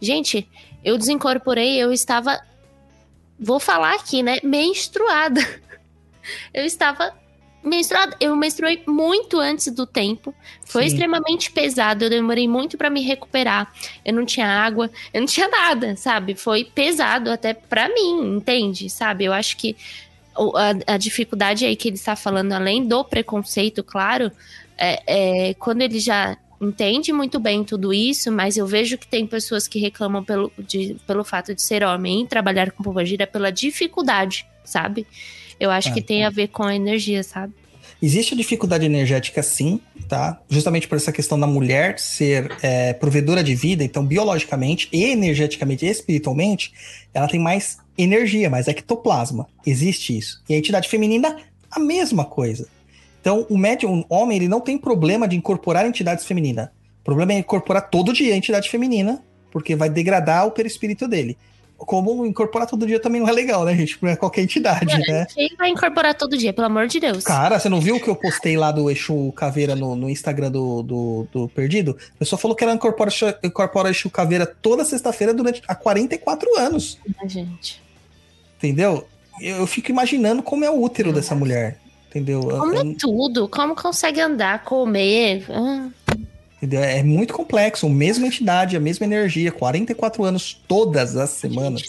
gente, 0.00 0.48
eu 0.84 0.98
desincorporei, 0.98 1.76
eu 1.78 1.92
estava, 1.92 2.38
vou 3.38 3.60
falar 3.60 3.94
aqui, 3.94 4.22
né, 4.22 4.38
menstruada. 4.42 5.40
Eu 6.52 6.64
estava 6.66 7.12
menstruada, 7.64 8.14
eu 8.20 8.36
menstruei 8.36 8.82
muito 8.86 9.38
antes 9.38 9.72
do 9.72 9.86
tempo, 9.86 10.34
foi 10.66 10.82
Sim. 10.82 10.88
extremamente 10.88 11.50
pesado, 11.50 12.04
eu 12.04 12.10
demorei 12.10 12.46
muito 12.46 12.76
pra 12.78 12.88
me 12.90 13.00
recuperar. 13.00 13.72
Eu 14.04 14.12
não 14.14 14.24
tinha 14.24 14.46
água, 14.46 14.90
eu 15.12 15.20
não 15.20 15.26
tinha 15.26 15.48
nada, 15.48 15.96
sabe? 15.96 16.34
Foi 16.34 16.62
pesado 16.64 17.30
até 17.30 17.52
pra 17.54 17.88
mim, 17.88 18.36
entende? 18.36 18.88
Sabe? 18.90 19.24
Eu 19.24 19.32
acho 19.32 19.56
que 19.56 19.76
a, 20.36 20.94
a 20.94 20.96
dificuldade 20.96 21.64
aí 21.64 21.76
que 21.76 21.88
ele 21.88 21.96
está 21.96 22.14
falando, 22.16 22.52
além 22.52 22.86
do 22.86 23.04
preconceito, 23.04 23.82
claro, 23.82 24.30
é, 24.78 25.48
é 25.50 25.54
quando 25.54 25.82
ele 25.82 25.98
já 26.00 26.36
entende 26.60 27.12
muito 27.12 27.40
bem 27.40 27.64
tudo 27.64 27.92
isso, 27.92 28.30
mas 28.30 28.56
eu 28.56 28.66
vejo 28.66 28.98
que 28.98 29.06
tem 29.06 29.26
pessoas 29.26 29.66
que 29.66 29.78
reclamam 29.78 30.22
pelo, 30.22 30.52
de- 30.58 30.96
pelo 31.06 31.24
fato 31.24 31.54
de 31.54 31.62
ser 31.62 31.82
homem 31.82 32.22
e 32.22 32.26
trabalhar 32.26 32.70
com 32.70 32.82
pombagira 32.82 33.26
pela 33.26 33.50
dificuldade, 33.50 34.46
sabe? 34.64 35.06
Eu 35.58 35.70
acho 35.70 35.88
Ah, 35.88 35.92
que 35.92 36.02
tem 36.02 36.24
a 36.24 36.30
ver 36.30 36.48
com 36.48 36.62
a 36.62 36.74
energia, 36.74 37.22
sabe? 37.22 37.54
Existe 38.02 38.32
a 38.32 38.36
dificuldade 38.36 38.84
energética, 38.86 39.42
sim, 39.42 39.78
tá? 40.08 40.40
Justamente 40.48 40.88
por 40.88 40.96
essa 40.96 41.12
questão 41.12 41.38
da 41.38 41.46
mulher 41.46 41.98
ser 41.98 42.50
é, 42.62 42.92
provedora 42.94 43.42
de 43.44 43.54
vida, 43.54 43.84
então 43.84 44.04
biologicamente 44.04 44.88
e 44.92 45.04
energeticamente 45.04 45.84
e 45.84 45.88
espiritualmente, 45.88 46.72
ela 47.12 47.28
tem 47.28 47.38
mais 47.40 47.78
energia, 48.02 48.50
mais 48.50 48.68
ectoplasma. 48.68 49.46
Existe 49.66 50.16
isso. 50.16 50.42
E 50.48 50.54
a 50.54 50.58
entidade 50.58 50.88
feminina, 50.88 51.36
a 51.70 51.78
mesma 51.78 52.24
coisa. 52.24 52.68
Então, 53.20 53.46
o 53.50 53.58
médium 53.58 54.04
o 54.08 54.14
homem, 54.14 54.36
ele 54.36 54.48
não 54.48 54.60
tem 54.60 54.78
problema 54.78 55.28
de 55.28 55.36
incorporar 55.36 55.86
entidades 55.86 56.24
femininas. 56.24 56.68
O 57.00 57.04
problema 57.04 57.32
é 57.32 57.38
incorporar 57.38 57.88
todo 57.88 58.12
dia 58.12 58.34
a 58.34 58.36
entidade 58.36 58.68
feminina, 58.68 59.22
porque 59.50 59.76
vai 59.76 59.90
degradar 59.90 60.46
o 60.46 60.50
perispírito 60.50 61.06
dele. 61.06 61.36
Como 61.76 62.26
incorporar 62.26 62.68
todo 62.68 62.86
dia 62.86 63.00
também 63.00 63.22
não 63.22 63.28
é 63.28 63.32
legal, 63.32 63.64
né, 63.64 63.74
gente? 63.74 63.96
Pra 63.98 64.14
qualquer 64.14 64.42
entidade, 64.42 64.98
né? 65.08 65.26
Quem 65.34 65.48
vai 65.56 65.70
incorporar 65.70 66.14
todo 66.14 66.36
dia, 66.36 66.52
pelo 66.52 66.66
amor 66.66 66.86
de 66.86 67.00
Deus? 67.00 67.24
Cara, 67.24 67.58
você 67.58 67.70
não 67.70 67.80
viu 67.80 67.96
o 67.96 68.00
que 68.00 68.08
eu 68.08 68.14
postei 68.14 68.54
lá 68.56 68.70
do 68.70 68.90
Exu 68.90 69.32
Caveira 69.32 69.74
no, 69.74 69.96
no 69.96 70.10
Instagram 70.10 70.50
do, 70.50 70.82
do, 70.82 71.26
do 71.32 71.48
Perdido? 71.48 71.96
A 72.16 72.18
pessoa 72.18 72.38
falou 72.38 72.54
que 72.54 72.62
ela 72.62 72.74
incorpora, 72.74 73.10
incorpora 73.42 73.88
Exu 73.88 74.10
Caveira 74.10 74.44
toda 74.44 74.84
sexta-feira 74.84 75.32
durante 75.32 75.62
há 75.66 75.74
44 75.74 76.58
anos. 76.58 76.98
Né, 77.06 77.26
gente? 77.26 77.82
Entendeu? 78.60 79.06
Eu, 79.40 79.56
eu 79.56 79.66
fico 79.66 79.90
imaginando 79.90 80.42
como 80.42 80.64
é 80.64 80.70
o 80.70 80.80
útero 80.82 81.12
dessa 81.12 81.34
mulher. 81.34 81.78
Entendeu? 82.10 82.40
Como 82.42 82.74
Eu- 82.74 82.80
é 82.82 82.94
tudo? 82.98 83.48
Como 83.48 83.74
consegue 83.74 84.20
andar, 84.20 84.64
comer? 84.64 85.46
Ah, 85.48 85.88
entendeu? 86.58 86.82
É 86.82 87.02
muito 87.02 87.32
complexo. 87.32 87.86
A 87.86 87.88
mesma 87.90 88.26
entidade, 88.26 88.76
a 88.76 88.80
mesma 88.80 89.06
energia, 89.06 89.50
44 89.50 90.22
anos 90.24 90.60
todas 90.68 91.16
as 91.16 91.30
semanas. 91.30 91.82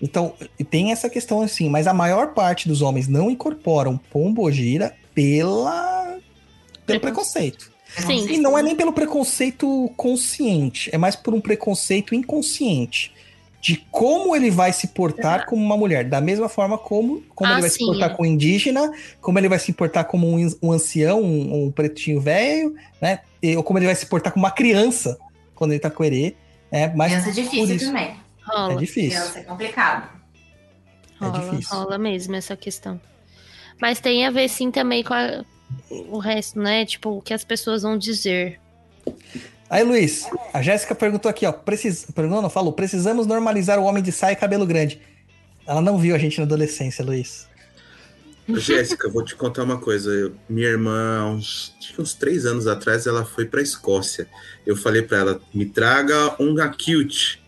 Então, 0.00 0.32
tem 0.70 0.90
essa 0.90 1.10
questão 1.10 1.42
assim, 1.42 1.68
mas 1.68 1.86
a 1.86 1.92
maior 1.92 2.28
parte 2.32 2.66
dos 2.66 2.80
homens 2.80 3.08
não 3.08 3.30
incorporam 3.30 3.98
pombogira 4.10 4.94
pela, 5.14 6.16
pelo 6.86 7.00
preconceito. 7.00 7.70
Sim. 8.06 8.26
E 8.30 8.38
não 8.38 8.56
é 8.56 8.62
nem 8.62 8.76
pelo 8.76 8.92
preconceito 8.92 9.90
consciente, 9.96 10.88
é 10.94 10.96
mais 10.96 11.16
por 11.16 11.34
um 11.34 11.40
preconceito 11.40 12.14
inconsciente. 12.14 13.12
De 13.60 13.76
como 13.90 14.34
ele 14.34 14.50
vai 14.50 14.72
se 14.72 14.88
portar 14.88 15.44
como 15.46 15.62
uma 15.62 15.76
mulher. 15.76 16.04
Da 16.04 16.20
mesma 16.20 16.48
forma 16.48 16.78
como, 16.78 17.22
como 17.34 17.50
Ah, 17.50 17.54
ele 17.54 17.60
vai 17.62 17.70
se 17.70 17.76
sim, 17.76 17.86
portar 17.86 18.10
é. 18.10 18.14
com 18.14 18.22
um 18.22 18.26
indígena, 18.26 18.90
como 19.20 19.38
ele 19.38 19.48
vai 19.48 19.58
se 19.58 19.72
portar 19.72 20.04
como 20.06 20.26
um, 20.28 20.48
um 20.62 20.72
ancião, 20.72 21.20
um, 21.22 21.64
um 21.66 21.70
pretinho 21.70 22.20
velho, 22.20 22.74
né? 23.00 23.20
E- 23.42 23.56
ou 23.56 23.62
como 23.62 23.78
ele 23.78 23.86
vai 23.86 23.94
se 23.94 24.06
portar 24.06 24.32
como 24.32 24.44
uma 24.44 24.50
criança 24.50 25.18
quando 25.54 25.72
ele 25.72 25.80
tá 25.80 25.90
com 25.90 26.02
erê. 26.02 26.34
É, 26.72 26.88
mas 26.94 27.12
Criança 27.12 27.28
é 27.28 27.32
difícil 27.32 27.76
isso- 27.76 27.86
também. 27.86 28.04
É 28.06 28.16
Rola, 28.56 28.76
difícil. 28.76 29.10
Criança 29.10 29.38
é 29.38 29.42
complicado. 29.42 30.08
É 31.20 31.24
rola, 31.24 31.38
difícil. 31.50 31.76
rola 31.76 31.98
mesmo 31.98 32.34
essa 32.36 32.56
questão. 32.56 33.00
Mas 33.80 34.00
tem 34.00 34.26
a 34.26 34.30
ver 34.30 34.48
sim 34.48 34.70
também 34.70 35.04
com 35.04 35.12
a- 35.14 35.44
o 36.08 36.18
resto, 36.18 36.58
né? 36.58 36.84
Tipo, 36.86 37.10
o 37.18 37.22
que 37.22 37.34
as 37.34 37.44
pessoas 37.44 37.82
vão 37.82 37.98
dizer. 37.98 38.58
Aí, 39.70 39.84
Luiz, 39.84 40.26
a 40.52 40.60
Jéssica 40.60 40.94
perguntou 40.96 41.30
aqui, 41.30 41.46
ó. 41.46 41.52
Precis... 41.52 42.04
Perguntou, 42.12 42.42
não, 42.42 42.50
falou. 42.50 42.72
Precisamos 42.72 43.24
normalizar 43.26 43.78
o 43.78 43.84
homem 43.84 44.02
de 44.02 44.10
saia 44.10 44.32
e 44.32 44.36
cabelo 44.36 44.66
grande. 44.66 45.00
Ela 45.64 45.80
não 45.80 45.96
viu 45.96 46.14
a 46.14 46.18
gente 46.18 46.38
na 46.38 46.44
adolescência, 46.44 47.04
Luiz. 47.04 47.48
Jéssica, 48.48 49.08
vou 49.08 49.24
te 49.24 49.36
contar 49.36 49.62
uma 49.62 49.78
coisa. 49.78 50.10
Eu- 50.10 50.34
minha 50.48 50.66
irmã, 50.68 51.20
há 51.20 51.26
uns, 51.26 51.72
uns 51.96 52.14
três 52.14 52.46
anos 52.46 52.66
atrás, 52.66 53.06
ela 53.06 53.24
foi 53.24 53.44
pra 53.44 53.62
Escócia. 53.62 54.26
Eu 54.66 54.76
falei 54.76 55.02
pra 55.02 55.18
ela, 55.18 55.40
me 55.54 55.66
traga 55.66 56.34
um 56.42 56.56
cute. 56.72 57.40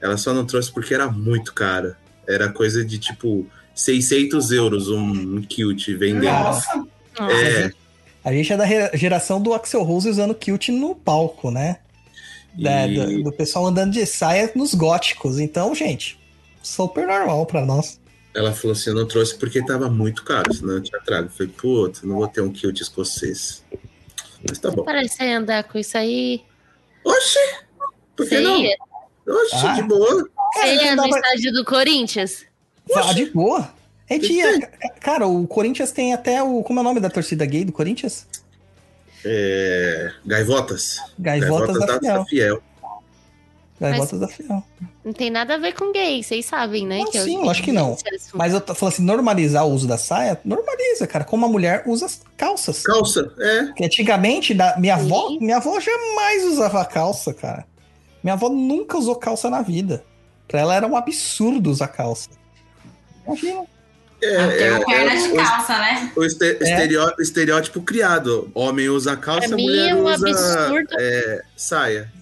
Ela 0.00 0.18
só 0.18 0.34
não 0.34 0.44
trouxe 0.44 0.70
porque 0.70 0.92
era 0.92 1.10
muito 1.10 1.54
cara. 1.54 1.96
Era 2.28 2.52
coisa 2.52 2.84
de 2.84 2.98
tipo 2.98 3.46
600 3.74 4.52
euros 4.52 4.88
um 4.88 5.40
cute 5.42 5.94
vendendo. 5.94 6.24
Nossa, 6.24 6.84
É, 7.30 7.72
A 8.24 8.32
gente 8.32 8.52
é 8.52 8.56
da 8.56 8.66
geração 8.96 9.40
do 9.40 9.52
Axel 9.52 9.82
Rose 9.82 10.08
usando 10.08 10.34
kilt 10.34 10.68
no 10.68 10.94
palco, 10.94 11.50
né? 11.50 11.78
Da- 12.54 12.86
E- 12.86 12.94
do, 12.94 13.22
do 13.24 13.32
pessoal 13.32 13.66
andando 13.66 13.92
de 13.92 14.04
saia 14.06 14.50
nos 14.54 14.74
góticos. 14.74 15.38
Então, 15.40 15.74
gente, 15.74 16.18
super 16.62 17.06
normal 17.06 17.44
pra 17.46 17.64
nós. 17.66 18.00
ela 18.34 18.52
falou 18.52 18.72
assim: 18.72 18.90
eu 18.90 18.96
não 18.96 19.06
trouxe 19.08 19.36
porque 19.38 19.64
tava 19.64 19.90
muito 19.90 20.22
caro, 20.24 20.52
senão 20.54 20.74
eu 20.74 20.82
tinha 20.82 21.00
trago. 21.00 21.26
Eu 21.26 21.30
falei, 21.30 21.52
puta, 21.52 22.00
não 22.04 22.16
vou 22.16 22.28
ter 22.28 22.40
um 22.42 22.52
cute 22.52 22.82
escocês. 22.82 23.64
Mas 24.48 24.58
tá 24.58 24.70
bom. 24.70 24.84
Parece 24.84 25.22
andar 25.24 25.64
com 25.64 25.78
isso 25.78 25.96
aí. 25.98 26.42
Oxi! 27.04 27.38
Por 28.16 28.28
que 28.28 28.38
não? 28.40 28.60
Oxi, 28.60 29.56
Ah. 29.66 29.74
de 29.74 29.82
boa. 29.82 30.28
Você 30.54 30.74
ia 30.74 30.94
no 30.96 31.02
tava- 31.02 31.16
estádio 31.18 31.52
do 31.52 31.64
Corinthians? 31.64 32.44
Ah, 32.94 33.12
de 33.12 33.26
boa. 33.30 33.72
A 34.12 34.22
gente 34.22 34.32
ia. 34.32 34.60
Cara, 35.00 35.26
o 35.26 35.46
Corinthians 35.46 35.92
tem 35.92 36.12
até 36.14 36.42
o. 36.42 36.62
Como 36.62 36.78
é 36.78 36.82
o 36.82 36.84
nome 36.84 37.00
da 37.00 37.10
torcida 37.10 37.44
gay 37.46 37.64
do 37.64 37.72
Corinthians? 37.72 38.26
É, 39.24 40.10
Gaivotas. 40.26 40.98
Gaivotas, 41.18 41.78
da 41.78 41.98
Fiel. 42.00 42.24
Fiel. 42.26 42.62
Gaivotas 43.80 44.20
da 44.20 44.28
Fiel. 44.28 44.62
Não 45.04 45.12
tem 45.12 45.30
nada 45.30 45.54
a 45.54 45.58
ver 45.58 45.72
com 45.74 45.92
gay, 45.92 46.22
vocês 46.22 46.44
sabem, 46.46 46.86
né? 46.86 46.98
Não, 47.00 47.10
que 47.10 47.18
eu- 47.18 47.24
sim, 47.24 47.38
lógico 47.38 47.64
que 47.66 47.72
não. 47.72 47.96
Mas 48.34 48.52
eu 48.52 48.60
tô 48.60 48.74
falando 48.74 48.94
assim, 48.94 49.02
normalizar 49.02 49.66
o 49.66 49.70
uso 49.72 49.86
da 49.88 49.98
saia, 49.98 50.40
normaliza, 50.44 51.06
cara. 51.06 51.24
Como 51.24 51.44
a 51.44 51.48
mulher 51.48 51.82
usa 51.86 52.06
as 52.06 52.20
calças. 52.36 52.82
Calça, 52.82 53.32
é. 53.40 53.64
Porque 53.64 53.84
antigamente, 53.84 54.54
da, 54.54 54.76
minha, 54.78 54.96
Sim. 54.98 55.04
avó, 55.06 55.30
minha 55.40 55.56
avó 55.56 55.78
jamais 55.80 56.44
usava 56.44 56.84
calça, 56.84 57.34
cara. 57.34 57.66
Minha 58.22 58.34
avó 58.34 58.48
nunca 58.48 58.96
usou 58.98 59.16
calça 59.16 59.50
na 59.50 59.62
vida. 59.62 60.04
Pra 60.46 60.60
ela 60.60 60.74
era 60.76 60.86
um 60.86 60.96
absurdo 60.96 61.70
usar 61.70 61.88
calça. 61.88 62.28
Imagina. 63.26 63.64
É, 64.22 64.46
tem 64.56 64.66
é, 64.68 64.72
uma 64.72 64.86
perna 64.86 65.12
é 65.12 65.16
de 65.16 65.32
o- 65.32 65.36
calça, 65.36 65.78
né? 65.78 66.12
O 66.14 66.24
este- 66.24 66.58
estereó- 66.60 67.14
estereótipo 67.18 67.82
criado. 67.82 68.50
Homem 68.54 68.88
usa 68.88 69.16
calça, 69.16 69.48
Pra 69.48 69.56
mim 69.56 69.64
mulher 69.64 69.90
é 69.90 69.94
um 69.94 70.04
usa 70.04 70.28
absurdo. 70.30 70.88
é, 70.98 71.42
saia. 71.56 72.12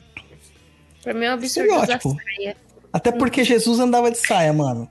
Pra 1.03 1.13
mim 1.15 1.25
é 1.27 1.31
um 1.31 1.35
absurdo 1.35 1.75
usar 1.75 2.01
saia. 2.01 2.57
Até 2.93 3.13
porque 3.13 3.45
Jesus 3.45 3.79
andava 3.81 4.11
de 4.11 4.19
saia, 4.19 4.53
mano. 4.53 4.89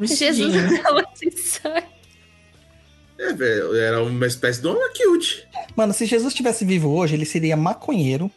Jesus 0.00 0.54
não 0.54 1.02
de 1.20 1.38
saia. 1.40 1.84
É, 3.18 3.32
velho, 3.32 3.74
era 3.76 4.02
uma 4.02 4.26
espécie 4.26 4.60
de 4.60 4.68
uma 4.68 4.88
cute. 4.90 5.46
Mano, 5.74 5.92
se 5.92 6.06
Jesus 6.06 6.32
estivesse 6.32 6.64
vivo 6.64 6.88
hoje, 6.90 7.14
ele 7.14 7.24
seria 7.24 7.56
maconheiro. 7.56 8.30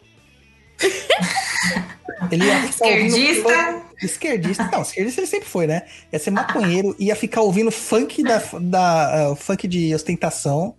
ele 2.32 2.46
ia 2.46 2.66
Esquerdista. 2.66 3.84
Esquerdista. 4.02 4.70
Não, 4.72 4.82
esquerdista 4.82 5.22
ele 5.22 5.28
sempre 5.28 5.48
foi, 5.50 5.68
né? 5.68 5.84
Ia 6.12 6.20
ser 6.20 6.32
maconheiro, 6.32 6.96
ia 7.00 7.16
ficar 7.16 7.42
ouvindo 7.42 7.72
funk 7.72 8.24
da, 8.24 8.42
da 8.62 9.32
ah, 9.32 9.36
funk 9.36 9.68
de 9.68 9.94
ostentação. 9.94 10.76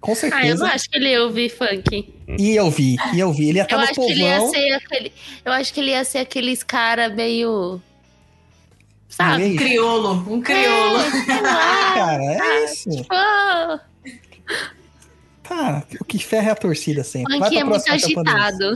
Com 0.00 0.10
Ah, 0.12 0.14
eu 0.14 0.16
certeza. 0.16 0.64
não 0.64 0.66
acho 0.72 0.88
que 0.90 0.96
ele 0.98 1.08
ia 1.10 1.22
ouvir 1.22 1.50
funk. 1.50 2.14
Ia 2.38 2.62
ouvir, 2.64 2.96
ia 3.14 3.26
ouvir. 3.26 3.48
Ele 3.48 3.58
ia 3.58 3.62
estar 3.64 3.74
Eu 3.76 3.78
no 3.80 3.84
acho 3.84 3.94
que 3.94 4.00
ele 4.12 4.22
ia 4.22 4.36
povão. 4.38 4.50
ser 4.52 4.72
aquele. 4.72 5.12
Eu 5.44 5.52
acho 5.52 5.74
que 5.74 5.80
ele 5.80 5.90
ia 5.90 6.04
ser 6.04 6.18
aqueles 6.18 6.62
cara 6.62 7.08
meio. 7.08 7.80
Sabe? 9.08 9.38
Meio- 9.44 9.56
Criolo, 9.56 10.12
um 10.34 10.40
criolo. 10.42 10.98
É, 11.00 11.40
lá. 11.40 11.94
Cara, 11.94 12.22
é 12.24 12.64
isso. 12.64 12.88
Pô, 13.04 13.80
Cara, 15.42 15.84
o 16.00 16.04
que 16.04 16.18
ferra 16.18 16.48
é 16.48 16.52
a 16.52 16.56
torcida 16.56 17.02
sempre. 17.04 17.38
Vai 17.38 17.48
funk 17.48 17.54
pra 17.54 17.60
é 17.60 17.64
muito 17.64 17.92
agitado. 17.92 18.74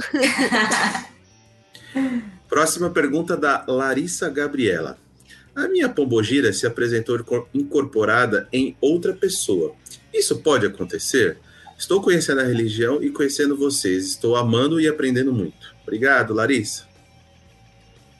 Próxima 2.50 2.90
pergunta 2.90 3.36
da 3.36 3.64
Larissa 3.68 4.28
Gabriela. 4.28 4.98
A 5.54 5.68
minha 5.68 5.88
pombogira 5.88 6.52
se 6.52 6.66
apresentou 6.66 7.16
incor- 7.16 7.46
incorporada 7.54 8.48
em 8.52 8.76
outra 8.80 9.14
pessoa. 9.14 9.72
Isso 10.12 10.38
pode 10.40 10.66
acontecer? 10.66 11.38
Estou 11.78 12.02
conhecendo 12.02 12.40
a 12.40 12.44
religião 12.44 13.02
e 13.02 13.10
conhecendo 13.10 13.56
vocês. 13.56 14.04
Estou 14.04 14.36
amando 14.36 14.80
e 14.80 14.88
aprendendo 14.88 15.32
muito. 15.32 15.74
Obrigado, 15.82 16.34
Larissa. 16.34 16.90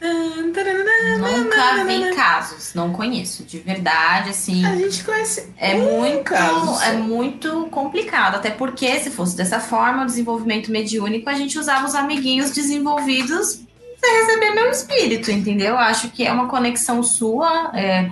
Nunca 0.01 1.85
vi 1.85 2.15
casos, 2.15 2.73
não 2.73 2.93
conheço. 2.93 3.45
De 3.45 3.59
verdade, 3.59 4.31
assim. 4.31 4.65
A 4.65 4.77
gente 4.77 5.05
conhece. 5.05 5.53
É 5.59 5.77
muito, 5.77 6.25
caso, 6.25 6.83
é 6.83 6.93
sim. 6.93 7.03
muito 7.03 7.67
complicado, 7.67 8.37
até 8.37 8.51
porque 8.51 8.99
se 9.01 9.11
fosse 9.11 9.37
dessa 9.37 9.61
forma, 9.61 10.05
o 10.05 10.07
desenvolvimento 10.07 10.71
mediúnico, 10.71 11.29
a 11.29 11.35
gente 11.35 11.59
usava 11.59 11.87
os 11.87 11.95
amiguinhos 11.95 12.51
desenvolvidos 12.51 13.61
para 14.01 14.21
receber 14.21 14.51
meu 14.55 14.71
espírito, 14.71 15.31
entendeu? 15.31 15.71
Eu 15.73 15.79
acho 15.79 16.09
que 16.11 16.27
é 16.27 16.33
uma 16.33 16.49
conexão 16.49 17.03
sua, 17.03 17.71
é, 17.75 18.11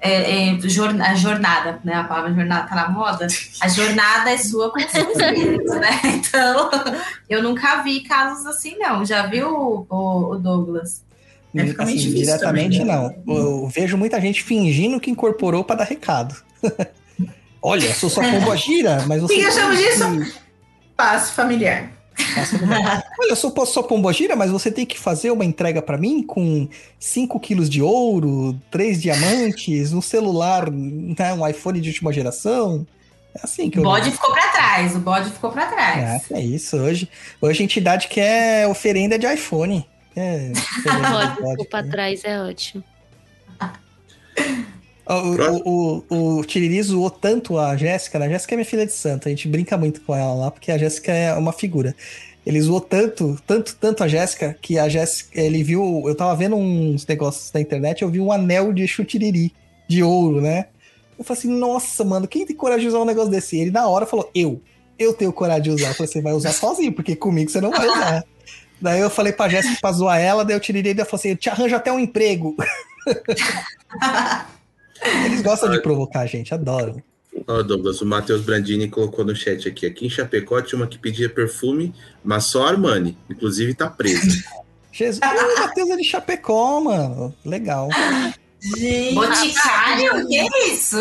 é, 0.00 0.50
é, 0.54 0.58
jorn- 0.68 1.00
a 1.02 1.14
jornada, 1.14 1.80
né? 1.84 1.94
A 1.94 2.04
palavra 2.04 2.32
jornada 2.34 2.68
tá 2.68 2.74
na 2.74 2.88
moda. 2.88 3.26
A 3.60 3.68
jornada 3.68 4.30
é 4.32 4.36
sua 4.38 4.70
com 4.72 4.78
o 4.78 4.88
seu 4.88 5.10
espírito, 5.10 5.74
né? 5.74 5.88
Então, 6.04 6.70
eu 7.28 7.42
nunca 7.42 7.82
vi 7.82 8.00
casos 8.00 8.46
assim, 8.46 8.76
não. 8.78 9.04
Já 9.04 9.26
viu, 9.26 9.48
o, 9.48 10.32
o 10.32 10.38
Douglas? 10.38 11.02
É, 11.54 11.62
meio 11.62 11.80
Assim, 11.80 11.96
diretamente 11.96 12.78
também, 12.78 12.92
né? 12.94 13.14
não. 13.26 13.34
Eu 13.34 13.68
vejo 13.68 13.96
muita 13.96 14.20
gente 14.20 14.42
fingindo 14.42 15.00
que 15.00 15.10
incorporou 15.10 15.64
pra 15.64 15.76
dar 15.76 15.84
recado. 15.84 16.34
Olha, 17.62 17.92
sou 17.94 18.10
sua 18.10 18.22
pomba 18.30 18.56
gira, 18.56 19.02
mas 19.06 19.22
você. 19.22 19.34
que 19.34 19.40
eu 19.40 19.50
chamo 19.52 19.74
disso? 19.74 20.04
Passo 20.96 21.32
familiar. 21.32 21.90
Bem. 22.16 22.84
Olha, 23.20 23.30
eu 23.30 23.36
sou 23.36 23.66
sua 23.66 23.82
pomba 23.82 24.12
gira, 24.12 24.34
mas 24.34 24.50
você 24.50 24.70
tem 24.70 24.86
que 24.86 24.98
fazer 24.98 25.30
uma 25.30 25.44
entrega 25.44 25.82
pra 25.82 25.98
mim 25.98 26.22
com 26.22 26.68
5 26.98 27.38
quilos 27.40 27.68
de 27.68 27.82
ouro, 27.82 28.58
3 28.70 29.00
diamantes, 29.02 29.92
um 29.92 30.00
celular, 30.00 30.70
né, 30.70 31.32
um 31.34 31.46
iPhone 31.46 31.80
de 31.80 31.90
última 31.90 32.12
geração. 32.12 32.86
É 33.34 33.40
assim 33.42 33.68
que 33.68 33.78
O 33.78 33.82
bode 33.82 34.10
ficou 34.10 34.32
para 34.32 34.48
trás, 34.48 34.96
o 34.96 34.98
bode 34.98 35.30
ficou 35.30 35.50
para 35.50 35.66
trás. 35.66 36.30
É, 36.30 36.38
é 36.38 36.40
isso. 36.40 36.76
Hoje, 36.76 37.08
hoje 37.40 37.62
a 37.62 37.64
entidade 37.64 38.08
quer 38.08 38.66
oferenda 38.66 39.18
de 39.18 39.26
iPhone. 39.26 39.86
É, 40.14 40.52
bode. 41.40 41.50
ficou 41.50 41.66
pra 41.66 41.82
trás, 41.82 42.24
é 42.24 42.40
ótimo. 42.40 42.82
O, 45.08 46.02
o, 46.10 46.38
o, 46.38 46.44
Tiriri 46.44 46.82
zoou 46.82 47.10
tanto 47.10 47.58
a 47.58 47.76
Jéssica, 47.76 48.18
né? 48.18 48.26
A 48.26 48.30
Jéssica 48.30 48.54
é 48.54 48.56
minha 48.56 48.66
filha 48.66 48.84
de 48.84 48.92
santo, 48.92 49.28
a 49.28 49.30
gente 49.30 49.46
brinca 49.46 49.76
muito 49.76 50.00
com 50.00 50.14
ela 50.14 50.34
lá, 50.34 50.50
porque 50.50 50.72
a 50.72 50.78
Jéssica 50.78 51.12
é 51.12 51.32
uma 51.34 51.52
figura. 51.52 51.94
Ele 52.44 52.60
zoou 52.60 52.80
tanto, 52.80 53.40
tanto, 53.46 53.76
tanto 53.76 54.02
a 54.02 54.08
Jéssica, 54.08 54.56
que 54.60 54.78
a 54.78 54.88
Jéssica, 54.88 55.40
ele 55.40 55.62
viu, 55.62 56.02
eu 56.06 56.14
tava 56.14 56.34
vendo 56.34 56.56
uns 56.56 57.06
negócios 57.06 57.52
na 57.52 57.60
internet, 57.60 58.02
eu 58.02 58.08
vi 58.08 58.18
um 58.18 58.32
anel 58.32 58.72
de 58.72 58.86
chutiriri, 58.86 59.52
de 59.88 60.02
ouro, 60.02 60.40
né? 60.40 60.66
Eu 61.18 61.24
falei 61.24 61.38
assim, 61.38 61.50
nossa, 61.50 62.04
mano, 62.04 62.26
quem 62.26 62.44
tem 62.44 62.56
coragem 62.56 62.82
de 62.82 62.88
usar 62.88 62.98
um 62.98 63.04
negócio 63.04 63.30
desse? 63.30 63.56
E 63.56 63.60
ele 63.60 63.70
na 63.70 63.88
hora 63.88 64.06
falou, 64.06 64.28
eu, 64.34 64.60
eu 64.98 65.14
tenho 65.14 65.32
coragem 65.32 65.62
de 65.62 65.70
usar. 65.70 65.88
Eu 65.88 65.94
falei, 65.94 66.12
você 66.12 66.20
vai 66.20 66.32
usar 66.32 66.52
sozinho, 66.52 66.92
porque 66.92 67.14
comigo 67.14 67.50
você 67.50 67.60
não 67.60 67.70
vai 67.70 67.86
usar. 67.86 68.24
Daí 68.80 69.00
eu 69.00 69.08
falei 69.08 69.32
pra 69.32 69.48
Jéssica 69.48 69.78
pra 69.80 69.90
zoar 69.92 70.20
ela, 70.20 70.44
daí 70.44 70.54
o 70.54 70.60
Tiriri 70.60 70.90
ainda 70.90 71.06
falou 71.06 71.18
assim, 71.18 71.30
eu 71.30 71.36
te 71.36 71.48
arranjo 71.48 71.74
até 71.74 71.90
um 71.90 71.98
emprego. 71.98 72.54
Eles 75.24 75.42
gostam 75.42 75.70
de 75.70 75.80
provocar 75.80 76.20
a 76.20 76.26
gente, 76.26 76.52
adoram. 76.54 77.02
Ó, 77.46 77.62
Douglas, 77.62 78.00
o 78.00 78.06
Matheus 78.06 78.40
Brandini 78.40 78.88
colocou 78.88 79.24
no 79.24 79.34
chat 79.34 79.68
aqui. 79.68 79.86
Aqui 79.86 80.06
em 80.06 80.10
Chapecó 80.10 80.60
tinha 80.62 80.78
uma 80.78 80.86
que 80.86 80.98
pedia 80.98 81.28
perfume, 81.28 81.94
mas 82.24 82.44
só 82.44 82.66
Armani. 82.66 83.16
Inclusive 83.28 83.74
tá 83.74 83.88
presa. 83.90 84.42
Jesus, 84.90 85.20
o 85.20 85.60
Matheus 85.60 85.90
é 85.90 85.96
de 85.96 86.04
Chapecó, 86.04 86.80
mano. 86.80 87.34
Legal. 87.44 87.90
Gente, 88.60 89.14
Boticário? 89.14 90.26
Que 90.26 90.38
é 90.38 90.68
isso? 90.68 90.96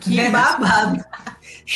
que 0.00 0.20
babado. 0.28 1.02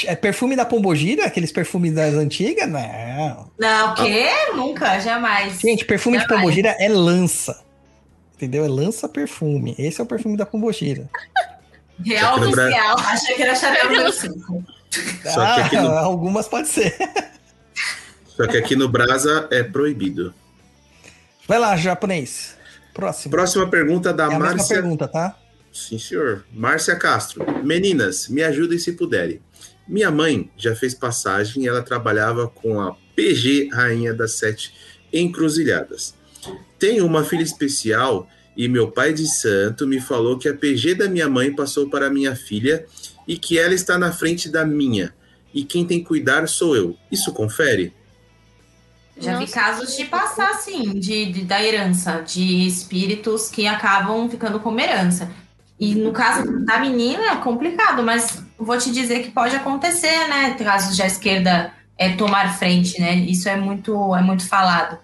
É 0.07 0.15
perfume 0.15 0.55
da 0.55 0.65
Pombogira? 0.65 1.27
Aqueles 1.27 1.51
perfumes 1.51 1.95
das 1.95 2.15
antigas? 2.15 2.69
Não. 2.69 3.51
Não, 3.59 3.93
o 3.93 3.95
quê? 3.95 4.29
Nunca, 4.55 4.99
jamais. 5.01 5.61
Gente, 5.61 5.85
perfume 5.85 6.19
de 6.19 6.25
Jamais. 6.25 6.41
Pombogira 6.41 6.77
é 6.79 6.89
lança. 6.89 7.63
Entendeu? 8.35 8.65
É 8.65 8.69
lança 8.69 9.09
perfume. 9.09 9.75
Esse 9.79 10.01
é 10.01 10.05
o 10.05 10.07
perfume 10.07 10.37
da 10.37 10.45
Pombogira. 10.45 11.09
Real 12.05 12.35
Só 12.39 12.45
no 12.45 12.51
Bra- 12.51 12.65
oficial. 12.65 12.99
Achei 12.99 13.35
que 13.37 13.43
era 13.43 13.55
Chanel 13.55 13.85
número 13.91 14.13
5. 14.13 14.65
Só 15.25 15.55
que 15.55 15.61
aqui 15.63 15.77
no- 15.77 15.89
Ah, 15.89 16.01
algumas 16.01 16.49
pode 16.49 16.69
ser. 16.69 16.97
Só 18.27 18.47
que 18.47 18.57
aqui 18.57 18.75
no 18.77 18.89
Brasa 18.89 19.49
é 19.51 19.63
proibido. 19.63 20.35
Vai 21.47 21.59
lá, 21.59 21.77
japonês. 21.77 22.57
Próximo. 22.95 23.31
Próxima 23.31 23.69
pergunta 23.69 24.13
da 24.13 24.25
é 24.25 24.27
a 24.27 24.31
mesma 24.31 24.47
Márcia. 24.47 24.77
pergunta, 24.77 25.09
tá? 25.09 25.37
Sim, 25.73 25.99
senhor. 25.99 26.45
Márcia 26.53 26.95
Castro. 26.97 27.45
Meninas, 27.65 28.29
me 28.29 28.43
ajudem 28.43 28.79
se 28.79 28.93
puderem. 28.93 29.41
Minha 29.89 30.11
mãe 30.11 30.51
já 30.57 30.77
fez 30.77 30.95
passagem 30.95 31.65
e 31.65 31.69
ela 31.69 31.83
trabalhava 31.83 32.49
com 32.49 32.81
a 32.81 32.95
PG 33.17 33.71
Rainha 33.73 34.13
das 34.15 34.33
Sete 34.35 34.73
Encruzilhadas. 35.13 36.15
Tenho 36.79 37.07
uma 37.07 37.25
filha 37.25 37.43
especial 37.43 38.29
e 38.57 38.69
meu 38.69 38.91
pai 38.91 39.13
de 39.13 39.27
santo 39.27 39.87
me 39.87 40.01
falou 40.01 40.39
que 40.39 40.49
a 40.49 40.55
PG 40.55 40.95
da 40.95 41.09
minha 41.09 41.29
mãe 41.29 41.55
passou 41.55 41.89
para 41.89 42.11
minha 42.11 42.35
filha 42.37 42.85
e 43.27 43.37
que 43.39 43.59
ela 43.59 43.75
está 43.75 43.99
na 43.99 44.13
frente 44.13 44.49
da 44.49 44.65
minha. 44.65 45.15
E 45.55 45.65
quem 45.65 45.87
tem 45.87 46.01
que 46.01 46.07
cuidar 46.07 46.47
sou 46.49 46.77
eu. 46.77 46.97
Isso 47.11 47.33
confere? 47.33 47.93
Já 49.19 49.37
vi 49.39 49.47
casos 49.47 49.97
de 49.97 50.07
passar, 50.07 50.51
assim, 50.51 50.99
de, 50.99 51.33
de- 51.33 51.45
da 51.45 51.63
herança, 51.63 52.23
de 52.23 52.67
espíritos 52.67 53.49
que 53.49 53.67
acabam 53.67 54.29
ficando 54.29 54.59
como 54.59 54.81
herança. 54.81 55.31
E 55.79 55.95
no 55.95 56.13
caso 56.13 56.65
da 56.65 56.79
menina 56.79 57.33
é 57.33 57.37
complicado, 57.37 58.03
mas 58.03 58.43
vou 58.59 58.79
te 58.79 58.91
dizer 58.91 59.23
que 59.23 59.31
pode 59.31 59.55
acontecer, 59.55 60.29
né? 60.29 60.55
Casos 60.55 60.97
de 60.97 61.03
a 61.03 61.07
esquerda 61.07 61.73
é, 61.99 62.11
tomar 62.17 62.57
frente, 62.59 63.01
né? 63.01 63.15
Isso 63.17 63.49
é 63.49 63.57
muito, 63.57 64.15
é 64.17 64.23
muito 64.23 64.49
falado. 64.49 64.99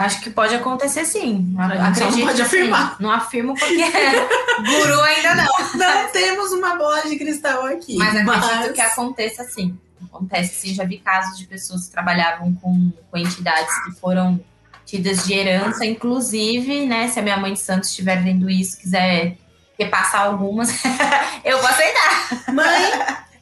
Acho 0.00 0.22
que 0.22 0.30
pode 0.30 0.54
acontecer 0.54 1.04
sim. 1.04 1.54
A 1.58 1.68
gente 1.68 1.98
só 1.98 2.04
não 2.04 2.08
Acredito 2.08 2.26
pode 2.26 2.42
afirmar. 2.42 2.90
sim. 2.96 3.02
Não 3.02 3.10
afirmo 3.10 3.54
porque 3.54 3.76
guru 4.64 5.00
ainda 5.02 5.34
não. 5.34 5.50
Não 5.76 6.08
temos 6.10 6.52
uma 6.52 6.74
bola 6.76 7.02
de 7.02 7.16
cristal 7.16 7.66
aqui. 7.66 7.98
Mas 7.98 8.16
acredito 8.16 8.72
que 8.72 8.80
aconteça 8.80 9.44
sim. 9.44 9.78
Acontece 10.02 10.54
sim. 10.54 10.74
Já 10.74 10.84
vi 10.84 10.96
casos 10.96 11.36
de 11.36 11.46
pessoas 11.46 11.84
que 11.84 11.92
trabalhavam 11.92 12.54
com, 12.54 12.90
com 13.10 13.18
entidades 13.18 13.78
que 13.84 13.92
foram 14.00 14.40
tidas 14.86 15.26
de 15.26 15.34
herança, 15.34 15.84
inclusive, 15.84 16.86
né? 16.86 17.06
Se 17.08 17.20
a 17.20 17.22
minha 17.22 17.36
mãe 17.36 17.52
de 17.52 17.60
Santos 17.60 17.90
estiver 17.90 18.22
vendo 18.22 18.48
isso, 18.48 18.80
quiser 18.80 19.36
repassar 19.78 20.22
algumas, 20.22 20.70
eu 21.44 21.58
vou 21.58 21.68
aceitar. 21.68 22.52
Mãe, 22.54 22.90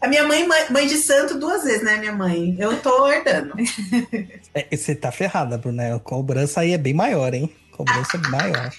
a 0.00 0.06
minha 0.06 0.26
mãe, 0.26 0.46
mãe, 0.70 0.86
de 0.86 0.96
santo 0.96 1.38
duas 1.38 1.64
vezes, 1.64 1.82
né, 1.82 1.96
minha 1.96 2.12
mãe? 2.12 2.56
Eu 2.58 2.80
tô 2.80 3.06
herdando. 3.08 3.54
É, 4.54 4.74
você 4.74 4.94
tá 4.94 5.12
ferrada, 5.12 5.58
Bruna. 5.58 5.94
A 5.94 5.98
cobrança 6.00 6.60
aí 6.62 6.72
é 6.72 6.78
bem 6.78 6.94
maior, 6.94 7.32
hein? 7.34 7.54
Cobrança 7.70 8.16
é 8.16 8.28
maior. 8.28 8.72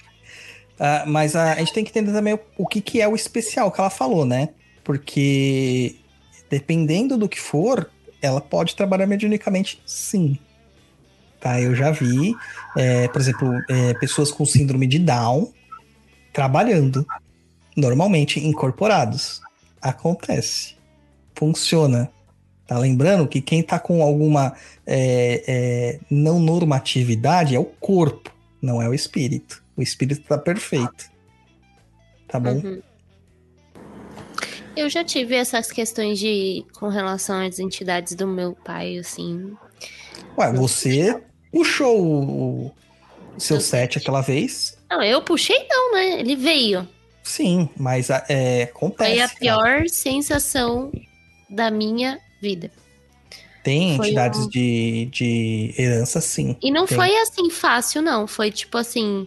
Ah, 0.78 1.04
mas 1.06 1.36
a, 1.36 1.52
a 1.52 1.56
gente 1.56 1.72
tem 1.72 1.84
que 1.84 1.90
entender 1.90 2.12
também 2.12 2.34
o, 2.34 2.40
o 2.58 2.66
que, 2.66 2.80
que 2.80 3.00
é 3.00 3.06
o 3.06 3.14
especial 3.14 3.70
que 3.70 3.80
ela 3.80 3.88
falou, 3.88 4.26
né? 4.26 4.48
Porque 4.82 5.96
dependendo 6.50 7.16
do 7.16 7.28
que 7.28 7.40
for, 7.40 7.88
ela 8.20 8.40
pode 8.40 8.74
trabalhar 8.74 9.06
mediunicamente, 9.06 9.80
sim. 9.86 10.38
Tá, 11.40 11.60
eu 11.60 11.74
já 11.74 11.90
vi, 11.90 12.34
é, 12.76 13.08
por 13.08 13.20
exemplo, 13.20 13.52
é, 13.68 13.94
pessoas 13.94 14.30
com 14.30 14.44
síndrome 14.44 14.86
de 14.86 14.98
Down 14.98 15.52
trabalhando, 16.32 17.06
normalmente 17.76 18.44
incorporados. 18.44 19.40
Acontece. 19.80 20.79
Funciona. 21.40 22.12
Tá 22.66 22.78
lembrando 22.78 23.26
que 23.26 23.40
quem 23.40 23.62
tá 23.62 23.78
com 23.78 24.02
alguma 24.02 24.54
é, 24.86 25.42
é, 25.48 26.00
não 26.10 26.38
normatividade 26.38 27.56
é 27.56 27.58
o 27.58 27.64
corpo, 27.64 28.30
não 28.60 28.82
é 28.82 28.86
o 28.86 28.92
espírito. 28.92 29.64
O 29.74 29.80
espírito 29.80 30.20
tá 30.28 30.36
perfeito. 30.36 31.10
Tá 32.28 32.38
bom? 32.38 32.56
Uhum. 32.56 32.82
Eu 34.76 34.90
já 34.90 35.02
tive 35.02 35.34
essas 35.34 35.72
questões 35.72 36.18
de 36.18 36.62
com 36.78 36.88
relação 36.88 37.40
às 37.40 37.58
entidades 37.58 38.14
do 38.14 38.26
meu 38.26 38.52
pai, 38.52 38.98
assim. 38.98 39.56
Ué, 40.36 40.52
você 40.52 41.22
puxou 41.50 42.02
o, 42.02 42.74
seu 43.38 43.62
set 43.62 43.96
aquela 43.96 44.20
vez? 44.20 44.76
Não, 44.90 45.02
eu 45.02 45.22
puxei 45.22 45.66
não, 45.70 45.94
né? 45.94 46.20
Ele 46.20 46.36
veio. 46.36 46.86
Sim, 47.22 47.66
mas 47.78 48.10
é, 48.28 48.64
acontece. 48.64 49.10
Foi 49.10 49.20
a 49.20 49.28
cara. 49.28 49.40
pior 49.40 49.88
sensação 49.88 50.92
da 51.50 51.70
minha 51.70 52.18
vida. 52.40 52.70
Tem 53.62 53.96
foi 53.96 54.06
entidades 54.06 54.40
um- 54.46 54.48
de, 54.48 55.06
de 55.12 55.74
herança, 55.76 56.20
sim. 56.20 56.56
E 56.62 56.70
não 56.70 56.86
Tem. 56.86 56.96
foi 56.96 57.14
assim 57.18 57.50
fácil, 57.50 58.00
não. 58.00 58.26
Foi 58.26 58.50
tipo 58.50 58.78
assim, 58.78 59.26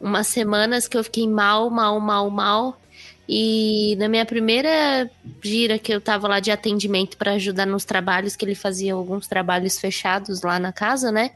umas 0.00 0.26
semanas 0.28 0.86
que 0.86 0.96
eu 0.96 1.02
fiquei 1.02 1.26
mal, 1.26 1.68
mal, 1.70 1.98
mal, 1.98 2.30
mal. 2.30 2.80
E 3.28 3.96
na 3.98 4.08
minha 4.08 4.24
primeira 4.24 5.10
gira 5.42 5.80
que 5.80 5.92
eu 5.92 6.00
tava 6.00 6.28
lá 6.28 6.38
de 6.38 6.52
atendimento 6.52 7.16
pra 7.16 7.32
ajudar 7.32 7.66
nos 7.66 7.84
trabalhos, 7.84 8.36
que 8.36 8.44
ele 8.44 8.54
fazia 8.54 8.94
alguns 8.94 9.26
trabalhos 9.26 9.80
fechados 9.80 10.42
lá 10.42 10.60
na 10.60 10.72
casa, 10.72 11.10
né? 11.10 11.32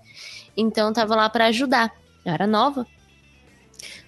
Então 0.56 0.86
eu 0.88 0.94
tava 0.94 1.16
lá 1.16 1.28
pra 1.28 1.46
ajudar. 1.46 1.92
Eu 2.24 2.32
era 2.32 2.46
nova. 2.46 2.86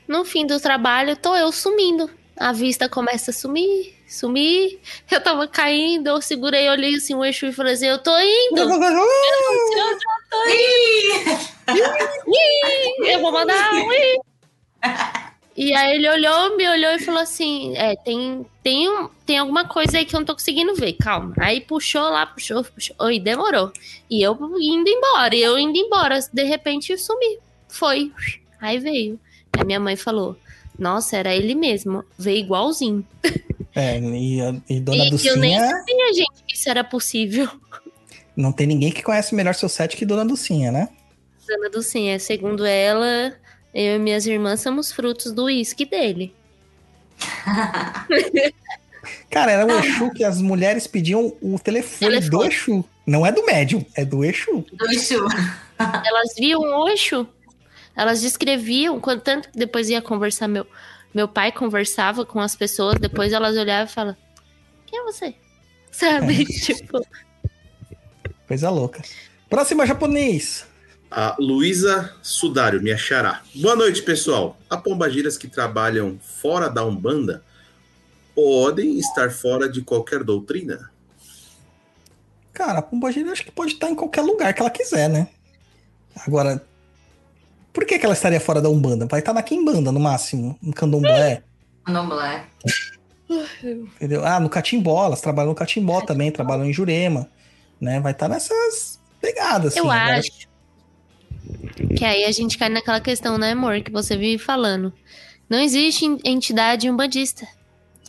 No 0.07 0.24
fim 0.24 0.47
do 0.47 0.60
trabalho, 0.60 1.16
tô 1.16 1.34
eu 1.34 1.50
sumindo. 1.50 2.08
A 2.36 2.52
vista 2.52 2.89
começa 2.89 3.31
a 3.31 3.34
sumir, 3.34 3.94
sumir. 4.12 4.81
Eu 5.10 5.23
tava 5.23 5.47
caindo, 5.49 6.08
eu 6.08 6.23
segurei, 6.23 6.68
olhei 6.68 6.94
assim 6.94 7.15
o 7.15 7.24
eixo 7.24 7.47
e 7.47 7.52
falei 7.52 7.74
assim: 7.74 7.86
Eu 7.86 7.99
tô 7.99 8.16
indo. 8.18 8.60
Eu 8.60 8.68
tô 10.31 10.49
indo. 10.49 11.82
Ih, 12.28 13.12
Eu 13.12 13.20
vou 13.20 13.32
mandar 13.32 13.73
um. 13.73 13.89
E 15.55 15.74
aí 15.74 15.97
ele 15.97 16.08
olhou, 16.08 16.57
me 16.57 16.68
olhou 16.68 16.92
e 16.92 16.99
falou 16.99 17.20
assim: 17.20 17.76
É, 17.76 17.94
tem, 17.97 18.47
tem, 18.62 18.89
um, 18.89 19.08
tem 19.26 19.39
alguma 19.39 19.66
coisa 19.66 19.99
aí 19.99 20.05
que 20.05 20.15
eu 20.15 20.20
não 20.20 20.26
tô 20.26 20.34
conseguindo 20.34 20.74
ver, 20.74 20.94
calma. 20.94 21.34
Aí 21.39 21.60
puxou 21.60 22.02
lá, 22.02 22.24
puxou, 22.24 22.65
puxou. 22.65 22.97
Oi, 23.00 23.20
demorou. 23.20 23.70
E 24.08 24.23
eu 24.23 24.34
indo 24.58 24.89
embora, 24.89 25.34
e 25.34 25.42
eu 25.42 25.58
indo 25.58 25.76
embora. 25.76 26.18
De 26.32 26.42
repente 26.44 26.97
sumi. 26.97 27.39
Foi. 27.68 28.10
Aí 28.60 28.78
veio. 28.78 29.20
Aí 29.52 29.65
minha 29.65 29.81
mãe 29.81 29.94
falou: 29.94 30.36
Nossa, 30.78 31.18
era 31.18 31.34
ele 31.34 31.55
mesmo. 31.55 32.02
Veio 32.18 32.39
igualzinho. 32.39 33.07
É, 33.75 33.99
e, 33.99 34.39
e 34.68 34.81
Dona 34.81 34.97
e 34.97 35.01
eu 35.01 35.36
nem 35.36 35.57
Ducinha, 35.57 35.70
sabia, 35.70 36.15
gente, 36.15 36.44
que 36.47 36.55
isso 36.55 36.68
era 36.68 36.84
possível. 36.84 37.49
não 38.36 38.52
tem 38.52 38.67
ninguém 38.67 38.92
que 38.92 39.02
conhece 39.02 39.34
melhor 39.34 39.55
seu 39.55 39.68
set 39.68 39.97
que 39.97 40.05
Dona 40.05 40.25
Ducinha, 40.25 40.70
né? 40.70 40.89
Dona 41.47 41.70
Dulcinha, 41.70 42.18
segundo 42.18 42.65
ela, 42.65 43.34
eu 43.75 43.97
e 43.97 43.99
minhas 43.99 44.26
irmãs 44.26 44.60
somos 44.60 44.92
frutos 44.92 45.33
do 45.33 45.44
uísque 45.44 45.84
dele. 45.84 46.34
Cara, 49.31 49.52
era 49.52 49.67
o 49.67 49.70
Exu 49.78 50.10
que 50.10 50.25
as 50.25 50.41
mulheres 50.41 50.86
pediam 50.86 51.34
o 51.41 51.59
telefone, 51.59 52.20
do 52.20 52.39
Telefone. 52.39 52.49
Exu. 52.49 52.84
Não 53.07 53.26
é 53.26 53.33
do 53.33 53.44
médium, 53.44 53.84
é 53.94 54.05
do 54.05 54.25
Exu. 54.25 54.65
Do 54.73 54.91
Exu. 54.91 55.26
Elas 55.78 56.34
viam 56.39 56.60
o 56.60 56.86
Oxo, 56.86 57.26
elas 57.97 58.20
descreviam, 58.20 59.01
tanto 59.25 59.51
que 59.51 59.59
depois 59.59 59.89
ia 59.91 60.01
conversar, 60.01 60.49
meu, 60.49 60.67
meu 61.15 61.28
pai 61.28 61.52
conversava 61.52 62.24
com 62.24 62.41
as 62.41 62.57
pessoas, 62.57 62.99
depois 62.99 63.32
elas 63.32 63.57
olhavam 63.57 63.86
e 63.86 63.94
falavam, 63.94 64.16
quem 64.86 64.99
é 64.99 65.05
você? 65.05 65.34
Sabe? 65.92 66.44
tipo, 66.44 67.00
Coisa 68.49 68.70
louca. 68.70 69.02
Próxima 69.49 69.86
japonês. 69.86 70.66
A 71.10 71.36
Luísa 71.39 72.15
Sudário, 72.23 72.82
minha 72.82 72.97
xará. 72.97 73.42
Boa 73.55 73.76
noite, 73.76 74.02
pessoal. 74.02 74.57
Há 74.70 74.78
pombagiras 74.78 75.36
que 75.36 75.47
trabalham 75.47 76.18
fora 76.18 76.70
da 76.70 76.84
Umbanda 76.84 77.42
podem 78.34 78.99
estar 78.99 79.31
fora 79.31 79.68
de 79.68 79.82
qualquer 79.82 80.24
doutrina? 80.24 80.91
Cara, 82.52 82.78
a 82.81 82.82
Pombagira 82.82 83.32
acho 83.32 83.44
que 83.44 83.50
pode 83.50 83.73
estar 83.73 83.91
em 83.91 83.94
qualquer 83.94 84.23
lugar 84.23 84.52
que 84.52 84.60
ela 84.60 84.70
quiser, 84.70 85.08
né? 85.08 85.28
Agora, 86.26 86.62
por 87.73 87.84
que, 87.86 87.99
que 87.99 88.05
ela 88.05 88.15
estaria 88.15 88.41
fora 88.41 88.60
da 88.60 88.68
Umbanda? 88.68 89.07
Vai 89.07 89.20
estar 89.20 89.33
na 89.33 89.42
Quimbanda, 89.42 89.91
no 89.91 90.01
máximo, 90.01 90.59
no 90.62 90.73
Candomblé, 90.73 91.42
Candomblé. 91.84 92.44
entendeu? 93.94 94.25
Ah, 94.25 94.39
no 94.39 94.49
Catimbó, 94.49 95.07
elas 95.07 95.20
trabalham 95.20 95.51
no 95.51 95.55
Catimbó 95.55 96.01
também, 96.02 96.31
trabalham 96.31 96.67
em 96.67 96.73
Jurema, 96.73 97.28
né? 97.81 98.01
Vai 98.01 98.12
estar 98.12 98.28
nessas 98.28 99.01
pegadas, 99.20 99.73
assim. 99.73 99.78
eu 99.81 99.91
Agora, 99.91 100.18
acho 100.18 100.49
que 101.97 102.05
aí 102.05 102.25
a 102.25 102.33
gente 102.33 102.59
cai 102.59 102.68
naquela 102.68 103.01
questão, 103.01 103.39
né, 103.39 103.52
amor, 103.52 103.81
que 103.83 103.91
você 103.91 104.17
vive 104.17 104.42
falando. 104.42 104.92
Não 105.49 105.59
existe 105.59 106.05
entidade 106.25 106.89
umbandista. 106.91 107.47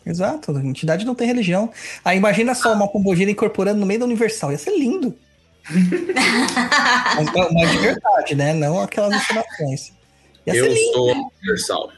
Exato, 0.06 0.56
a 0.56 0.64
entidade 0.64 1.06
não 1.06 1.16
tem 1.16 1.28
religião. 1.28 1.72
Aí 2.04 2.18
imagina 2.18 2.54
só 2.54 2.74
uma 2.74 2.88
pombogira 2.88 3.32
incorporando 3.32 3.80
no 3.80 3.86
meio 3.86 4.00
da 4.00 4.06
Universal, 4.06 4.52
ia 4.52 4.58
ser 4.58 4.78
lindo. 4.78 5.16
mas, 7.16 7.54
mas 7.54 7.72
de 7.72 7.78
verdade, 7.78 8.36
né? 8.36 8.54
Não 8.54 8.82
aquelas 8.82 9.16
encenações. 9.16 9.94
Ia 10.46 10.56
Eu 10.56 10.68
lindo, 10.68 10.94
sou 10.94 11.12
universal. 11.12 11.92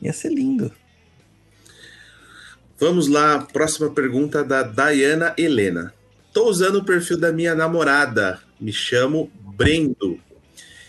ia 0.00 0.12
ser 0.12 0.30
lindo. 0.30 0.72
Vamos 2.78 3.08
lá, 3.08 3.46
próxima 3.52 3.90
pergunta 3.90 4.42
da 4.42 4.62
Dayana 4.62 5.34
Helena. 5.36 5.92
Tô 6.32 6.48
usando 6.48 6.76
o 6.76 6.84
perfil 6.84 7.18
da 7.18 7.30
minha 7.30 7.54
namorada, 7.54 8.40
me 8.58 8.72
chamo 8.72 9.30
Brendo. 9.54 10.18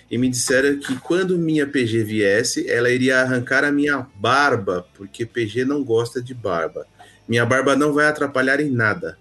E 0.09 0.17
me 0.17 0.29
disseram 0.29 0.79
que 0.79 0.97
quando 0.99 1.37
minha 1.37 1.67
PG 1.67 2.03
viesse, 2.03 2.69
ela 2.69 2.89
iria 2.89 3.21
arrancar 3.21 3.63
a 3.65 3.71
minha 3.71 4.07
barba, 4.15 4.85
porque 4.93 5.25
PG 5.25 5.65
não 5.65 5.83
gosta 5.83 6.21
de 6.21 6.33
barba. 6.33 6.85
Minha 7.27 7.45
barba 7.45 7.75
não 7.75 7.93
vai 7.93 8.07
atrapalhar 8.07 8.59
em 8.61 8.69
nada. 8.69 9.17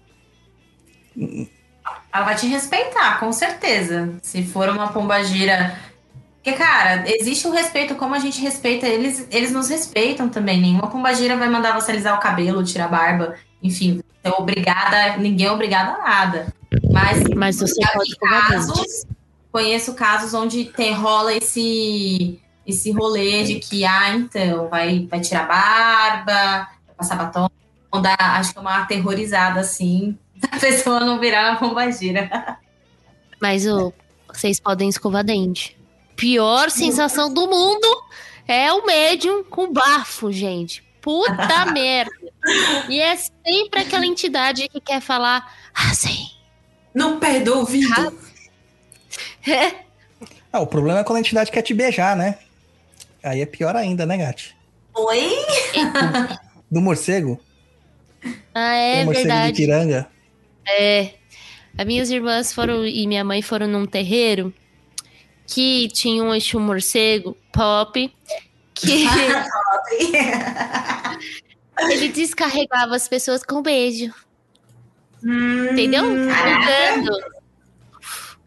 Ela 2.13 2.25
vai 2.25 2.35
te 2.35 2.47
respeitar, 2.47 3.19
com 3.19 3.31
certeza. 3.31 4.13
Se 4.21 4.43
for 4.43 4.69
uma 4.69 4.89
pombagira. 4.89 5.77
Porque, 6.35 6.53
cara, 6.53 7.03
existe 7.07 7.47
o 7.47 7.51
respeito, 7.51 7.95
como 7.95 8.15
a 8.15 8.19
gente 8.19 8.41
respeita 8.41 8.87
eles, 8.87 9.27
eles 9.31 9.51
nos 9.51 9.69
respeitam 9.69 10.27
também. 10.27 10.59
Nenhuma 10.59 10.89
pombagira 10.89 11.37
vai 11.37 11.49
mandar 11.49 11.79
você 11.79 11.91
alisar 11.91 12.17
o 12.17 12.19
cabelo, 12.19 12.63
tirar 12.63 12.85
a 12.85 12.89
barba. 12.89 13.35
Enfim, 13.61 14.01
é 14.23 14.29
obrigada, 14.29 15.17
ninguém 15.17 15.47
é 15.47 15.51
obrigado 15.51 15.95
a 15.95 16.03
nada. 16.03 16.53
Mas, 16.91 17.23
Mas 17.35 17.59
você 17.59 17.81
pode 17.93 18.15
casos, 18.15 19.05
conheço 19.51 19.93
casos 19.93 20.33
onde 20.33 20.65
tem, 20.65 20.93
rola 20.93 21.33
esse, 21.33 22.39
esse 22.65 22.91
rolê 22.91 23.43
de 23.43 23.55
que, 23.59 23.85
ah, 23.85 24.15
então, 24.15 24.67
vai, 24.67 25.07
vai 25.09 25.19
tirar 25.19 25.43
a 25.43 25.45
barba, 25.45 26.67
vai 26.87 26.95
passar 26.97 27.15
batom. 27.15 27.49
Dá, 28.01 28.15
acho 28.37 28.53
que 28.53 28.57
é 28.57 28.61
uma 28.61 28.77
aterrorizada, 28.77 29.59
assim, 29.59 30.17
a 30.51 30.59
pessoa 30.59 30.99
não 31.01 31.19
virar 31.19 31.51
uma 31.51 31.59
pombagira. 31.59 32.57
Mas 33.39 33.65
ô, 33.65 33.93
vocês 34.27 34.59
podem 34.59 34.89
escovar 34.89 35.23
dente. 35.23 35.77
Pior 36.15 36.69
sensação 36.69 37.33
do 37.33 37.47
mundo 37.47 37.87
é 38.47 38.71
o 38.71 38.85
médium 38.85 39.43
com 39.43 39.71
bafo, 39.71 40.31
gente. 40.31 40.83
Puta 41.01 41.65
merda. 41.73 42.11
E 42.89 42.99
é 42.99 43.15
sempre 43.15 43.81
aquela 43.81 44.05
entidade 44.05 44.67
que 44.69 44.79
quer 44.79 45.01
falar 45.01 45.51
assim. 45.73 46.27
Não 46.93 47.19
perde 47.19 47.49
o 47.49 47.59
ouvido. 47.59 48.17
É. 49.47 49.75
Ah, 50.51 50.59
o 50.59 50.67
problema 50.67 50.99
é 50.99 51.03
quando 51.03 51.17
a 51.17 51.21
entidade 51.21 51.51
quer 51.51 51.61
te 51.61 51.73
beijar, 51.73 52.15
né? 52.15 52.37
Aí 53.23 53.41
é 53.41 53.45
pior 53.45 53.75
ainda, 53.75 54.05
né, 54.05 54.17
Gati? 54.17 54.55
Oi? 54.93 55.29
Do 56.69 56.81
morcego? 56.81 57.39
Ah, 58.53 58.75
é 58.75 58.95
Tem 58.97 59.05
morcego 59.05 59.27
verdade. 59.27 59.51
de 59.53 59.61
piranga? 59.61 60.07
É. 60.67 61.13
As 61.77 61.85
minhas 61.85 62.09
irmãs 62.09 62.53
foram 62.53 62.85
e 62.85 63.07
minha 63.07 63.23
mãe 63.23 63.41
foram 63.41 63.67
num 63.67 63.85
terreiro 63.85 64.53
que 65.47 65.87
tinha 65.89 66.23
um 66.23 66.33
eixo 66.33 66.59
morcego 66.59 67.37
pop 67.51 68.13
que 68.73 69.05
ele 71.91 72.09
descarregava 72.09 72.95
as 72.95 73.07
pessoas 73.07 73.43
com 73.43 73.61
beijo. 73.61 74.13
Entendeu? 75.23 76.03
Cantando. 76.03 77.11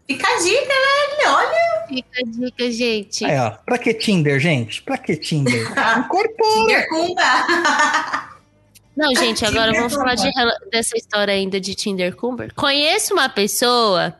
Fica 0.07 0.27
a 0.27 0.39
dica, 0.39 0.67
né? 0.67 1.27
Olha. 1.27 1.87
Fica 1.87 2.19
a 2.19 2.23
dica, 2.29 2.71
gente. 2.71 3.25
Aí, 3.25 3.39
ó. 3.39 3.51
Pra 3.65 3.77
que 3.77 3.93
Tinder, 3.93 4.39
gente? 4.39 4.81
Pra 4.83 4.97
que 4.97 5.15
Tinder? 5.15 5.61
Incorpora! 5.97 6.67
Pergunta. 6.67 8.34
Não, 8.95 9.13
gente, 9.15 9.43
agora 9.45 9.73
vamos 9.73 9.93
falar 9.93 10.15
de 10.15 10.31
dessa 10.71 10.97
história 10.97 11.33
ainda 11.33 11.59
de 11.59 11.75
Tinder 11.75 12.15
Cumber. 12.15 12.53
Conheço 12.53 13.13
uma 13.13 13.27
pessoa 13.27 14.17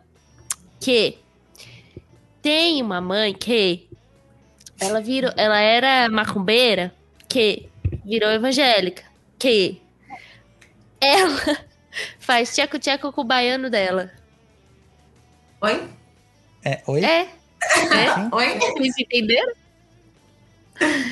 que 0.79 1.17
tem 2.41 2.81
uma 2.81 2.99
mãe 2.99 3.33
que 3.33 3.87
ela 4.79 4.99
virou, 5.01 5.31
ela 5.37 5.59
era 5.59 6.09
macumbeira, 6.09 6.93
que 7.29 7.69
virou 8.03 8.29
evangélica, 8.29 9.03
que 9.39 9.81
ela 10.99 11.39
faz 12.19 12.53
tcheco-tcheco 12.53 13.11
com 13.13 13.21
o 13.21 13.25
baiano 13.25 13.69
dela. 13.69 14.11
Oi? 15.61 15.89
É, 16.63 16.81
oi? 16.85 17.03
É, 17.05 17.21
é. 17.21 17.29
Oi? 18.31 18.59
Vocês 18.59 18.97
entenderam? 18.99 19.53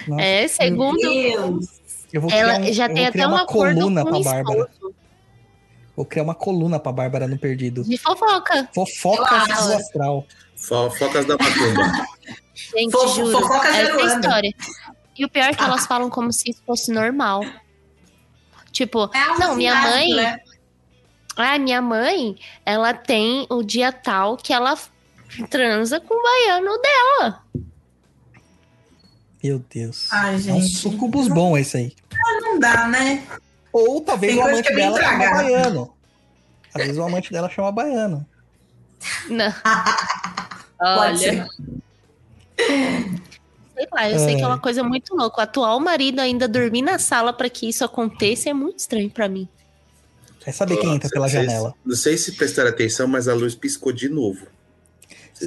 Nossa, 0.07 0.21
É, 0.21 0.47
segundo 0.47 0.99
Deus. 0.99 1.82
Eu 2.13 2.21
vou 2.21 2.29
criar, 2.29 2.39
ela 2.41 2.59
um, 2.59 2.71
já 2.73 2.85
eu 2.87 2.93
tem 2.93 3.03
vou 3.03 3.11
criar 3.11 3.25
até 3.25 3.27
um 3.27 3.31
uma 3.37 3.45
coluna 3.45 4.03
com 4.03 4.09
pra 4.23 4.31
Bárbara. 4.31 4.69
Vou 5.95 6.05
criar 6.05 6.23
uma 6.23 6.35
coluna 6.35 6.79
pra 6.79 6.91
Bárbara 6.91 7.27
no 7.27 7.37
Perdido. 7.37 7.83
de 7.83 7.97
fofoca. 7.97 8.69
Fofocas 8.73 9.47
do 9.47 9.73
astral. 9.73 10.25
Fofocas 10.55 11.25
da 11.25 11.35
Macumba. 11.37 12.07
Gente, 12.53 12.91
Fofo- 12.91 13.15
juro. 13.15 13.39
fofoca 13.41 13.67
essa 13.67 13.99
é 14.01 14.05
história. 14.05 14.53
E 15.17 15.25
o 15.25 15.29
pior 15.29 15.45
é 15.49 15.53
que 15.53 15.63
elas 15.63 15.85
falam 15.85 16.09
como 16.09 16.31
se 16.31 16.49
isso 16.49 16.61
fosse 16.65 16.91
normal. 16.91 17.43
Tipo, 18.71 19.09
É 19.13 19.37
não, 19.39 19.55
minha 19.55 19.75
mãe. 19.75 20.13
né? 20.15 20.39
Ah, 21.35 21.57
minha 21.59 21.81
mãe, 21.81 22.35
ela 22.65 22.93
tem 22.93 23.45
o 23.49 23.61
dia 23.63 23.91
tal 23.91 24.37
que 24.37 24.53
ela 24.53 24.75
transa 25.49 25.99
com 25.99 26.13
o 26.15 26.21
baiano 26.23 26.71
dela. 26.81 27.43
Meu 29.43 29.59
Deus. 29.69 30.07
Ai, 30.11 30.35
É 30.47 30.53
um 30.53 30.61
sucubus 30.61 31.27
bom 31.27 31.57
esse 31.57 31.77
aí. 31.77 31.95
Não 32.53 32.59
dá, 32.59 32.87
né? 32.87 33.23
Ou 33.71 34.01
talvez 34.01 34.33
Tem 34.33 34.41
o 34.43 34.47
amante 34.47 34.67
é 34.69 34.75
bem 34.75 34.85
dela 34.85 35.01
chama 35.03 35.17
baiano. 35.31 35.93
Às 36.73 36.81
vezes 36.83 36.97
o 36.97 37.03
amante 37.03 37.31
dela 37.31 37.49
chama 37.49 37.71
baiano. 37.71 38.25
Não. 39.29 39.53
Olha, 40.79 41.17
sei 42.57 43.87
lá, 43.91 44.09
eu 44.09 44.19
sei 44.19 44.35
que 44.35 44.41
é 44.41 44.43
É. 44.43 44.47
uma 44.47 44.59
coisa 44.59 44.83
muito 44.83 45.15
louca. 45.15 45.39
O 45.39 45.43
atual 45.43 45.79
marido 45.79 46.19
ainda 46.19 46.47
dormir 46.47 46.81
na 46.81 46.99
sala 46.99 47.33
pra 47.33 47.49
que 47.49 47.67
isso 47.67 47.83
aconteça 47.83 48.49
é 48.49 48.53
muito 48.53 48.79
estranho 48.79 49.09
pra 49.09 49.27
mim. 49.27 49.47
Vai 50.43 50.53
saber 50.53 50.77
quem 50.77 50.95
entra 50.95 51.09
pela 51.09 51.27
sei 51.27 51.41
janela. 51.41 51.73
Não 51.85 51.95
sei 51.95 52.17
se 52.17 52.33
prestaram 52.33 52.69
atenção, 52.69 53.07
mas 53.07 53.27
a 53.27 53.33
luz 53.33 53.55
piscou 53.55 53.91
de 53.93 54.09
novo. 54.09 54.45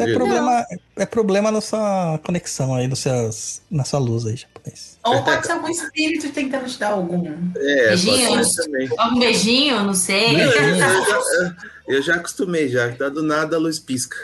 Isso 0.03 0.11
é 0.11 0.15
problema, 0.15 0.67
é 0.97 1.07
problema 1.07 1.51
na 1.53 1.61
sua 1.61 2.21
conexão 2.25 2.75
aí, 2.75 2.87
no 2.89 2.97
seus, 2.97 3.61
na 3.71 3.85
sua 3.85 3.99
luz 3.99 4.27
aí, 4.27 4.37
japonês. 4.37 4.99
Ou 5.05 5.23
pode 5.23 5.47
ser 5.47 5.53
algum 5.53 5.69
espírito 5.69 6.29
tentando 6.31 6.67
te 6.67 6.79
dar 6.79 6.89
algum. 6.91 7.27
É, 7.57 7.89
pode 7.89 8.05
Beijinhos. 8.07 8.55
ser 8.55 8.63
também. 8.65 8.89
Um 9.01 9.19
beijinho, 9.19 9.85
não 9.85 9.95
sei. 9.95 10.35
Eu, 10.35 10.51
eu 10.51 10.77
já, 10.77 11.57
eu 11.89 12.03
já 12.03 12.15
acostumei 12.17 12.69
já. 12.69 12.91
Tá 12.93 13.09
do 13.09 13.23
nada 13.23 13.57
a 13.57 13.59
luz 13.59 13.79
pisca. 13.79 14.17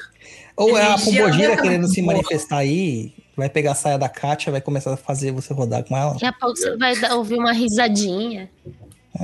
Ou 0.57 0.77
é 0.77 0.85
a 0.93 0.99
Pombogira 0.99 1.49
mesmo. 1.49 1.63
querendo 1.63 1.89
se 1.89 2.03
manifestar 2.03 2.59
aí, 2.59 3.15
vai 3.37 3.49
pegar 3.49 3.73
a 3.73 3.75
saia 3.75 3.97
da 3.99 4.09
Kátia, 4.09 4.53
vai 4.53 4.61
começar 4.61 4.93
a 4.93 4.97
fazer 4.97 5.33
você 5.33 5.55
rodar 5.55 5.83
com 5.85 5.97
ela. 5.97 6.13
Daqui 6.13 6.27
a 6.27 6.33
pouco 6.33 6.57
você 6.57 6.77
vai 6.77 6.95
dar- 7.01 7.15
ouvir 7.15 7.37
uma 7.39 7.53
risadinha. 7.53 8.51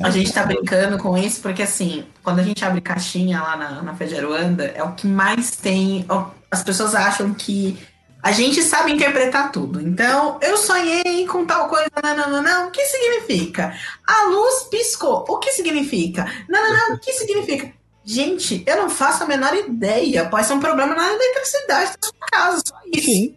A 0.02 0.10
gente 0.10 0.31
tá 0.33 0.44
brincando 0.44 0.99
com 0.99 1.17
isso 1.17 1.41
porque, 1.41 1.62
assim, 1.62 2.05
quando 2.23 2.41
a 2.41 2.43
gente 2.43 2.62
abre 2.65 2.81
caixinha 2.81 3.41
lá 3.41 3.57
na, 3.57 3.83
na 3.83 3.94
Fed 3.94 4.15
Aruanda, 4.17 4.65
é 4.65 4.83
o 4.83 4.93
que 4.93 5.07
mais 5.07 5.51
tem. 5.52 6.05
ó, 6.09 6.27
As 6.51 6.62
pessoas 6.62 6.94
acham 6.94 7.35
que 7.35 7.78
a 8.23 8.33
gente 8.33 8.62
sabe 8.62 8.93
interpretar 8.93 9.52
tudo. 9.52 9.81
Então, 9.81 10.39
eu 10.43 10.57
sonhei 10.57 11.27
com 11.27 11.47
tal 11.47 11.68
coisa, 11.68 11.91
não, 12.02 12.17
não, 12.17 12.31
não, 12.31 12.43
não. 12.43 12.68
O 12.68 12.70
que 12.70 12.85
significa? 12.85 13.75
A 14.07 14.25
luz 14.25 14.65
piscou. 14.65 15.25
O 15.28 15.39
que 15.39 15.52
significa? 15.52 16.25
Não, 16.49 16.62
não, 16.62 16.73
não. 16.89 16.97
O 16.97 16.99
que 16.99 17.12
significa? 17.12 17.73
Gente, 18.05 18.65
eu 18.67 18.77
não 18.77 18.91
faço 18.91 19.23
a 19.23 19.27
menor 19.27 19.55
ideia. 19.55 20.28
Pode 20.28 20.47
ser 20.47 20.55
um 20.55 20.60
problema 20.60 20.94
na 20.94 21.12
eletricidade 21.12 21.93
da 22.01 22.09
sua 22.09 22.27
casa, 22.31 22.62
só 22.67 22.77
isso. 22.93 23.07
Sim. 23.07 23.36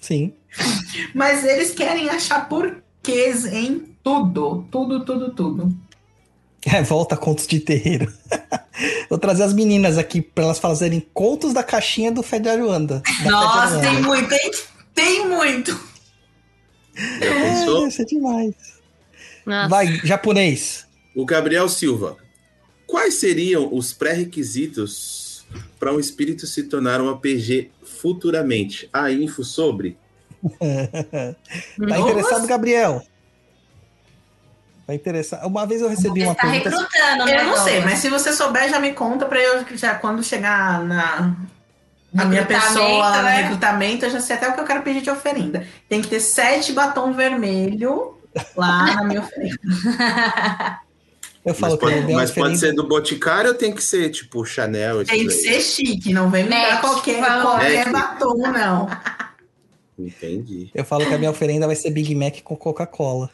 Sim. 0.00 0.34
Mas 1.14 1.44
eles 1.44 1.72
querem 1.72 2.08
achar 2.08 2.48
porquês 2.48 3.44
em 3.44 3.96
tudo. 4.02 4.66
Tudo, 4.70 5.04
tudo, 5.04 5.34
tudo. 5.34 5.87
É, 6.66 6.82
volta 6.82 7.16
contos 7.16 7.46
de 7.46 7.60
terreiro. 7.60 8.12
Vou 9.08 9.18
trazer 9.18 9.44
as 9.44 9.52
meninas 9.52 9.96
aqui 9.96 10.20
pra 10.20 10.44
elas 10.44 10.58
fazerem 10.58 11.00
contos 11.14 11.52
da 11.52 11.62
caixinha 11.62 12.10
do 12.10 12.22
Fed 12.22 12.48
Aruanda. 12.48 13.00
da 13.00 13.12
Fed 13.12 13.30
Nossa, 13.30 13.80
tem 13.80 14.02
muito, 14.02 14.32
hein? 14.32 14.50
Tem 14.94 15.28
muito. 15.28 15.80
Já 16.94 17.26
É, 17.26 17.86
isso 17.86 18.02
é 18.02 18.04
demais. 18.04 18.54
Nossa. 19.46 19.68
Vai, 19.68 19.86
japonês. 20.04 20.86
O 21.14 21.24
Gabriel 21.24 21.68
Silva. 21.68 22.16
Quais 22.86 23.14
seriam 23.14 23.72
os 23.72 23.92
pré-requisitos 23.92 25.46
para 25.78 25.92
um 25.92 26.00
espírito 26.00 26.46
se 26.46 26.64
tornar 26.64 27.00
um 27.00 27.08
APG 27.08 27.70
futuramente? 27.84 28.88
Há 28.92 29.10
info 29.10 29.44
sobre? 29.44 29.96
Tá 30.58 31.98
interessado, 31.98 32.46
Gabriel? 32.46 33.02
Tá 34.88 34.94
interessado? 34.94 35.46
Uma 35.46 35.66
vez 35.66 35.82
eu 35.82 35.88
recebi 35.90 36.22
uma 36.22 36.32
Você 36.32 36.40
tá 36.40 36.50
pergunta. 36.50 36.70
recrutando, 36.70 37.24
né? 37.26 37.40
Eu 37.42 37.44
não 37.44 37.56
sei, 37.58 37.80
mas 37.82 37.98
se 37.98 38.08
você 38.08 38.32
souber, 38.32 38.70
já 38.70 38.80
me 38.80 38.94
conta 38.94 39.26
pra 39.26 39.38
eu 39.38 39.62
já 39.76 39.94
quando 39.94 40.24
chegar 40.24 40.82
na, 40.82 41.36
na 42.10 42.24
minha 42.24 42.46
pessoa 42.46 43.10
lá 43.10 43.18
no 43.18 43.24
né? 43.24 43.42
recrutamento, 43.42 44.06
eu 44.06 44.10
já 44.10 44.18
sei 44.18 44.36
até 44.36 44.48
o 44.48 44.54
que 44.54 44.60
eu 44.60 44.64
quero 44.64 44.80
pedir 44.80 45.02
de 45.02 45.10
oferenda. 45.10 45.66
Tem 45.90 46.00
que 46.00 46.08
ter 46.08 46.20
sete 46.20 46.72
batom 46.72 47.12
vermelho 47.12 48.16
lá 48.56 48.94
na 48.94 49.04
minha 49.04 49.20
oferenda. 49.20 49.58
Eu 51.44 51.54
falo 51.54 51.78
Mas, 51.80 51.80
pode, 51.80 51.98
uma 52.00 52.12
mas 52.20 52.30
pode 52.30 52.58
ser 52.58 52.74
do 52.74 52.86
Boticário 52.86 53.50
ou 53.50 53.56
tem 53.56 53.72
que 53.72 53.82
ser 53.82 54.10
tipo 54.10 54.44
Chanel? 54.44 55.02
Tem 55.04 55.26
que 55.26 55.32
aí? 55.32 55.40
ser 55.40 55.60
chique, 55.62 56.12
não 56.12 56.28
vem 56.28 56.44
me 56.44 56.50
dar 56.50 56.80
qualquer, 56.80 57.24
qualquer 57.40 57.90
batom, 57.90 58.36
não. 58.36 58.88
Entendi. 59.98 60.70
Eu 60.74 60.84
falo 60.84 61.06
que 61.06 61.14
a 61.14 61.16
minha 61.16 61.30
oferenda 61.30 61.66
vai 61.66 61.76
ser 61.76 61.90
Big 61.90 62.14
Mac 62.14 62.42
com 62.42 62.54
Coca-Cola. 62.54 63.30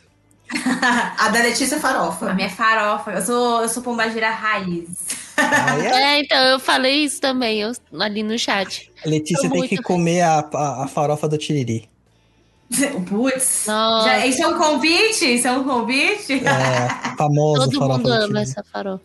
A 1.19 1.29
da 1.31 1.41
Letícia 1.41 1.77
é 1.77 1.81
farofa. 1.81 2.31
A 2.31 2.35
minha 2.35 2.51
farofa. 2.51 3.13
Eu 3.13 3.23
sou, 3.23 3.63
eu 3.63 3.69
sou 3.69 3.83
pombagira 3.83 4.31
raiz. 4.31 4.89
Aí 5.37 5.87
é- 5.87 6.03
É, 6.03 6.21
então, 6.21 6.39
eu 6.45 6.61
falei 6.61 7.05
isso 7.05 7.21
também 7.21 7.61
eu- 7.61 7.73
ali 8.01 8.23
no 8.23 8.39
chat. 8.39 8.91
a 9.05 9.09
Letícia 9.09 9.49
tem 9.49 9.59
muito- 9.59 9.71
que 9.71 9.83
comer 9.83 10.21
a, 10.23 10.41
a, 10.55 10.85
a 10.85 10.89
farofa 10.89 11.29
do 11.29 11.37
Tiriri. 11.39 11.89
Putz. 13.09 13.65
Já- 13.67 14.27
isso 14.27 14.43
é 14.43 14.49
um 14.49 14.57
convite? 14.59 15.35
Isso 15.35 15.49
é 15.49 15.53
um 15.53 15.65
convite? 15.65 16.35
É, 16.35 17.17
famosa 17.17 17.65
todo 17.65 17.79
farofa 17.79 17.99
mundo 17.99 18.05
do 18.09 18.13
ama 18.13 18.41
essa 18.41 18.63
farofa. 18.65 19.05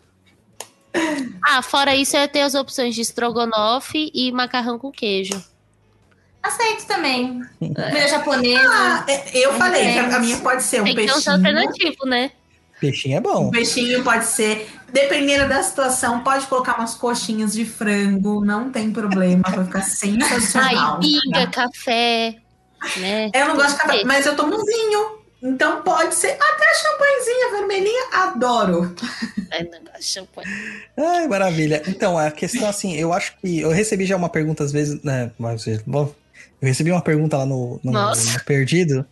Ah, 1.46 1.62
fora 1.62 1.94
isso, 1.94 2.16
eu 2.16 2.26
tenho 2.28 2.46
as 2.46 2.54
opções 2.54 2.94
de 2.94 3.00
estrogonofe 3.00 4.10
e 4.14 4.32
macarrão 4.32 4.78
com 4.78 4.90
queijo. 4.90 5.40
Aceito 6.42 6.86
também. 6.86 7.42
Comida 7.58 8.08
japonesa. 8.08 8.70
Ah, 8.72 9.04
é, 9.08 9.38
eu 9.38 9.52
falei 9.54 9.92
que 9.92 9.98
a, 9.98 10.18
minha 10.18 10.38
pode 10.38 10.62
ser 10.62 10.80
um 10.80 10.84
Tem 10.84 10.94
que 10.96 11.02
ter 11.04 11.10
um 11.10 11.14
peixinho. 11.14 11.34
alternativo, 11.36 12.06
né? 12.06 12.30
Peixinho 12.80 13.16
é 13.16 13.18
Um 13.20 13.22
bom. 13.22 13.50
peixinho 13.50 14.02
pode 14.02 14.24
ser, 14.24 14.66
dependendo 14.90 15.46
da 15.48 15.62
situação, 15.62 16.20
pode 16.20 16.46
colocar 16.46 16.78
umas 16.78 16.94
coxinhas 16.94 17.52
de 17.52 17.66
frango, 17.66 18.42
não 18.42 18.70
tem 18.70 18.90
problema, 18.90 19.42
vai 19.50 19.64
ficar 19.66 19.78
Ai, 19.84 19.84
sensacional. 19.84 20.98
pinga, 20.98 21.46
café, 21.48 22.36
né? 22.96 23.30
Eu 23.34 23.48
não 23.48 23.56
gosto 23.56 23.72
de 23.72 23.82
café, 23.82 24.04
mas 24.04 24.24
eu 24.24 24.34
tomo 24.34 24.54
um 24.54 24.64
vinho. 24.64 25.20
Então 25.42 25.80
pode 25.82 26.14
ser 26.14 26.36
até 26.38 26.74
champanhezinha 26.74 27.50
vermelhinha, 27.52 28.02
adoro. 28.12 28.94
Ai, 29.52 29.62
não 29.64 29.80
gosto 29.84 29.98
de 29.98 30.04
champanhe. 30.04 30.48
Ai, 30.98 31.28
maravilha. 31.28 31.82
Então, 31.86 32.16
a 32.18 32.30
questão 32.30 32.66
assim, 32.68 32.94
eu 32.96 33.10
acho 33.12 33.36
que 33.38 33.60
eu 33.60 33.70
recebi 33.70 34.04
já 34.06 34.16
uma 34.16 34.28
pergunta 34.28 34.62
às 34.64 34.70
vezes, 34.72 35.02
né? 35.02 35.30
Mas, 35.38 35.64
bom, 35.86 36.14
eu 36.60 36.68
recebi 36.68 36.90
uma 36.90 37.00
pergunta 37.00 37.36
lá 37.36 37.46
no, 37.46 37.80
no, 37.82 37.92
no 37.92 38.44
Perdido 38.44 39.06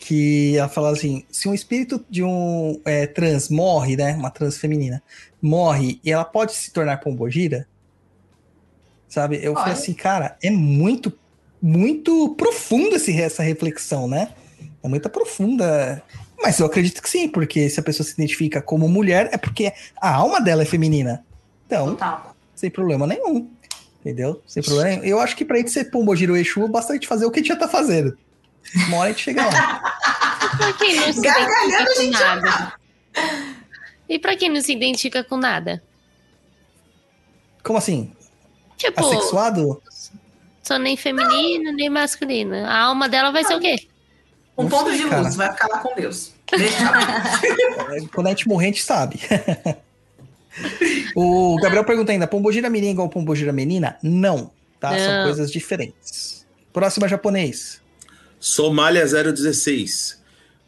que 0.00 0.56
ela 0.56 0.68
fala 0.68 0.90
assim: 0.90 1.24
se 1.30 1.48
um 1.48 1.54
espírito 1.54 2.04
de 2.08 2.24
um 2.24 2.80
é, 2.84 3.06
trans 3.06 3.48
morre, 3.48 3.96
né? 3.96 4.14
Uma 4.14 4.30
trans 4.30 4.56
feminina, 4.56 5.02
morre 5.40 6.00
e 6.02 6.10
ela 6.10 6.24
pode 6.24 6.52
se 6.52 6.72
tornar 6.72 6.98
pombogira? 6.98 7.68
Sabe? 9.08 9.36
Eu 9.36 9.54
falei 9.54 9.74
Pode. 9.74 9.82
assim, 9.82 9.92
cara, 9.92 10.36
é 10.42 10.50
muito, 10.50 11.12
muito 11.60 12.34
profundo 12.36 12.96
esse, 12.96 13.20
essa 13.20 13.42
reflexão, 13.42 14.08
né? 14.08 14.32
É 14.82 14.88
muito 14.88 15.08
profunda. 15.10 16.02
Mas 16.40 16.58
eu 16.58 16.66
acredito 16.66 17.02
que 17.02 17.10
sim, 17.10 17.28
porque 17.28 17.68
se 17.68 17.78
a 17.78 17.82
pessoa 17.82 18.06
se 18.06 18.14
identifica 18.14 18.62
como 18.62 18.88
mulher, 18.88 19.28
é 19.32 19.36
porque 19.36 19.72
a 20.00 20.14
alma 20.14 20.40
dela 20.40 20.62
é 20.62 20.64
feminina. 20.64 21.24
Então, 21.66 21.90
Total. 21.90 22.34
sem 22.54 22.70
problema 22.70 23.06
nenhum. 23.06 23.50
Entendeu? 24.00 24.42
Sem 24.46 24.62
problema. 24.62 25.04
Eu 25.04 25.20
acho 25.20 25.36
que 25.36 25.44
pra 25.44 25.58
gente 25.58 25.70
ser 25.70 25.90
Pombogira 25.90 26.32
ou 26.32 26.38
Exu, 26.38 26.66
basta 26.68 26.92
a 26.92 26.96
gente 26.96 27.06
fazer 27.06 27.26
o 27.26 27.30
que 27.30 27.40
a 27.40 27.42
gente 27.42 27.48
já 27.48 27.56
tá 27.56 27.68
fazendo. 27.68 28.16
Uma 28.88 28.98
hora 28.98 29.08
a 29.10 29.12
gente 29.12 29.22
chega 29.22 29.44
lá. 29.44 29.96
Pra 30.56 30.72
quem 30.72 30.96
não 30.96 31.12
se 31.12 31.20
Gargalhando, 31.20 31.68
identifica 31.68 31.82
a 31.82 31.86
com 31.86 32.00
gente 32.02 32.18
já 32.18 32.36
nada? 32.36 32.72
E 34.08 34.18
pra 34.18 34.36
quem 34.36 34.48
não 34.48 34.60
se 34.60 34.72
identifica 34.72 35.22
com 35.22 35.36
nada? 35.36 35.82
Como 37.62 37.78
assim? 37.78 38.12
Tipo, 38.76 39.00
Assexuado? 39.00 39.80
sou 40.62 40.78
nem 40.78 40.96
feminina, 40.96 41.72
nem 41.72 41.88
masculina. 41.88 42.66
A 42.68 42.80
alma 42.82 43.08
dela 43.08 43.30
vai 43.30 43.44
ser 43.44 43.54
o 43.54 43.60
quê? 43.60 43.76
Um 44.56 44.64
Não 44.64 44.70
ponto 44.70 44.92
de 44.92 45.04
cara. 45.08 45.22
luz, 45.22 45.36
vai 45.36 45.52
ficar 45.52 45.68
lá 45.68 45.78
com 45.78 45.94
Deus. 45.94 46.32
Tchau. 46.46 46.58
Quando 48.12 48.26
a 48.26 48.30
gente 48.30 48.48
morrer, 48.48 48.66
a 48.66 48.68
gente 48.68 48.82
sabe. 48.82 49.20
o 51.14 51.56
Gabriel 51.60 51.84
pergunta 51.84 52.12
ainda: 52.12 52.26
Pombogira 52.26 52.68
é 52.68 52.80
igual 52.90 53.08
Pombogira 53.08 53.52
Menina? 53.52 53.96
Não, 54.02 54.50
tá? 54.78 54.96
São 54.98 55.18
Não. 55.18 55.24
coisas 55.24 55.50
diferentes. 55.50 56.46
Próxima 56.72 57.08
japonês. 57.08 57.80
Somália 58.38 59.04
016. 59.06 60.20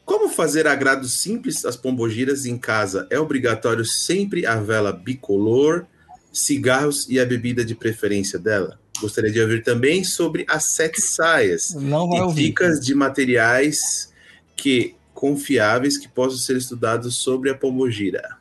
Como 0.05 0.29
fazer 0.29 0.67
agrado 0.67 1.07
simples 1.09 1.65
às 1.65 1.77
pombogiras 1.77 2.45
em 2.45 2.59
casa? 2.59 3.07
É 3.09 3.19
obrigatório 3.19 3.85
sempre 3.85 4.45
a 4.45 4.57
vela 4.57 4.93
bicolor, 4.93 5.87
cigarros 6.33 7.09
e 7.09 7.21
a 7.21 7.25
bebida 7.25 7.65
de 7.65 7.75
preferência 7.75 8.39
dela? 8.39 8.79
Gostaria 9.01 9.31
de 9.31 9.41
ouvir 9.41 9.63
também 9.63 10.05
sobre 10.05 10.45
as 10.49 10.65
sete 10.65 11.01
saias 11.01 11.75
Não 11.75 12.09
vai 12.09 12.19
e 12.19 12.23
ouvir. 12.23 12.43
dicas 12.45 12.81
de 12.81 12.95
materiais 12.95 14.13
que 14.57 14.95
confiáveis 15.15 15.97
que 15.97 16.09
possam 16.09 16.39
ser 16.39 16.57
estudados 16.57 17.17
sobre 17.17 17.49
a 17.51 17.55
pombogira. 17.55 18.37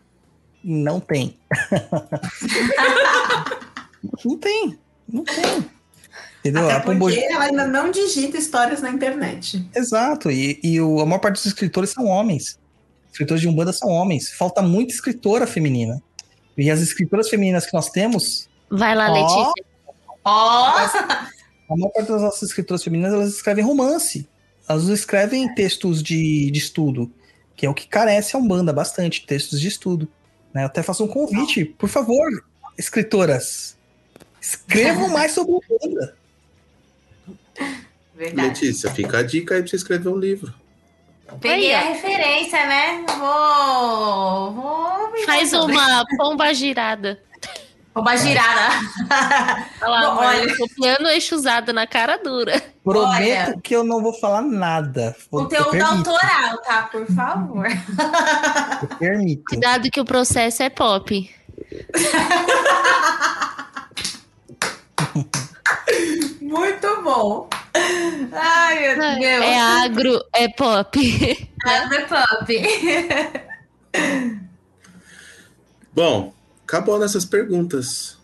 Não 0.63 0.99
tem. 0.99 1.37
não 4.23 4.37
tem. 4.37 4.77
Não 5.07 5.23
tem. 5.23 5.65
Entendeu? 6.39 6.69
Até 6.69 6.91
a 6.91 6.97
porque 6.97 7.19
ela 7.19 7.45
ainda 7.45 7.67
não 7.67 7.91
digita 7.91 8.37
histórias 8.37 8.81
na 8.81 8.89
internet. 8.89 9.63
Exato. 9.75 10.31
E, 10.31 10.59
e 10.63 10.81
o, 10.81 10.99
a 10.99 11.05
maior 11.05 11.19
parte 11.19 11.35
dos 11.35 11.45
escritores 11.45 11.91
são 11.91 12.05
homens. 12.05 12.59
Escritores 13.11 13.41
de 13.41 13.47
Umbanda 13.47 13.73
são 13.73 13.89
homens. 13.89 14.31
Falta 14.31 14.61
muita 14.61 14.93
escritora 14.93 15.45
feminina. 15.45 16.01
E 16.57 16.69
as 16.69 16.81
escritoras 16.81 17.29
femininas 17.29 17.65
que 17.65 17.73
nós 17.73 17.89
temos, 17.89 18.49
Vai 18.71 18.95
lá, 18.95 19.11
Ó. 19.11 19.13
Letícia. 19.13 19.65
Ó, 20.23 20.77
a 21.69 21.77
maior 21.77 21.91
parte 21.91 22.09
das 22.09 22.21
nossas 22.21 22.43
escritoras 22.43 22.83
femininas, 22.83 23.13
elas 23.13 23.33
escrevem 23.33 23.65
romance. 23.65 24.27
Elas 24.67 24.85
não 24.85 24.93
escrevem 24.93 25.53
textos 25.53 26.01
de, 26.01 26.49
de 26.49 26.57
estudo, 26.57 27.11
que 27.55 27.65
é 27.65 27.69
o 27.69 27.73
que 27.73 27.87
carece 27.87 28.35
a 28.35 28.39
Umbanda 28.39 28.71
bastante, 28.71 29.25
textos 29.25 29.59
de 29.59 29.67
estudo. 29.67 30.07
Né? 30.53 30.63
Eu 30.63 30.65
até 30.67 30.83
faço 30.83 31.03
um 31.03 31.07
convite, 31.07 31.65
por 31.65 31.89
favor, 31.89 32.27
escritoras, 32.77 33.77
escrevam 34.41 35.09
mais 35.09 35.31
sobre 35.31 35.53
Umbanda. 35.53 36.15
verdade. 38.15 38.47
Letícia, 38.47 38.91
fica 38.91 39.19
a 39.19 39.23
dica 39.23 39.55
aí 39.55 39.61
pra 39.61 39.69
você 39.69 39.75
escrever 39.75 40.09
um 40.09 40.17
livro. 40.17 40.53
Peguei 41.39 41.73
Aí, 41.73 41.87
a 41.87 41.93
referência, 41.93 42.65
né? 42.65 43.05
Vou. 43.17 44.51
Vou. 44.53 45.25
Faz 45.25 45.53
uma 45.53 46.05
pomba 46.17 46.53
girada. 46.53 47.21
Rouba 47.93 48.15
girada. 48.15 48.69
Olha 49.81 49.89
lá, 49.89 50.11
Bom, 50.15 50.21
olha. 50.21 50.57
copiando 50.57 51.07
eixuzado 51.09 51.73
na 51.73 51.85
cara 51.85 52.17
dura. 52.17 52.61
Prometo 52.83 53.49
Olha. 53.51 53.59
que 53.61 53.75
eu 53.75 53.83
não 53.83 54.01
vou 54.01 54.13
falar 54.13 54.41
nada. 54.41 55.15
Conteúdo 55.29 55.81
autoral, 55.83 56.57
tá? 56.63 56.83
Por 56.91 57.05
favor. 57.07 57.65
eu 57.67 58.97
permito. 58.97 59.43
Cuidado 59.49 59.91
que 59.91 59.99
o 59.99 60.05
processo 60.05 60.63
é 60.63 60.69
pop. 60.69 61.29
Muito 66.41 67.01
bom. 67.03 67.47
Ai, 68.33 68.95
meu 68.95 69.19
Deus. 69.19 69.43
É 69.43 69.59
agro, 69.59 70.23
é 70.33 70.47
pop. 70.49 71.49
Agro 71.65 72.07
pop. 72.07 72.69
Bom, 75.93 76.33
acabou 76.71 76.97
nessas 76.99 77.25
perguntas. 77.25 78.17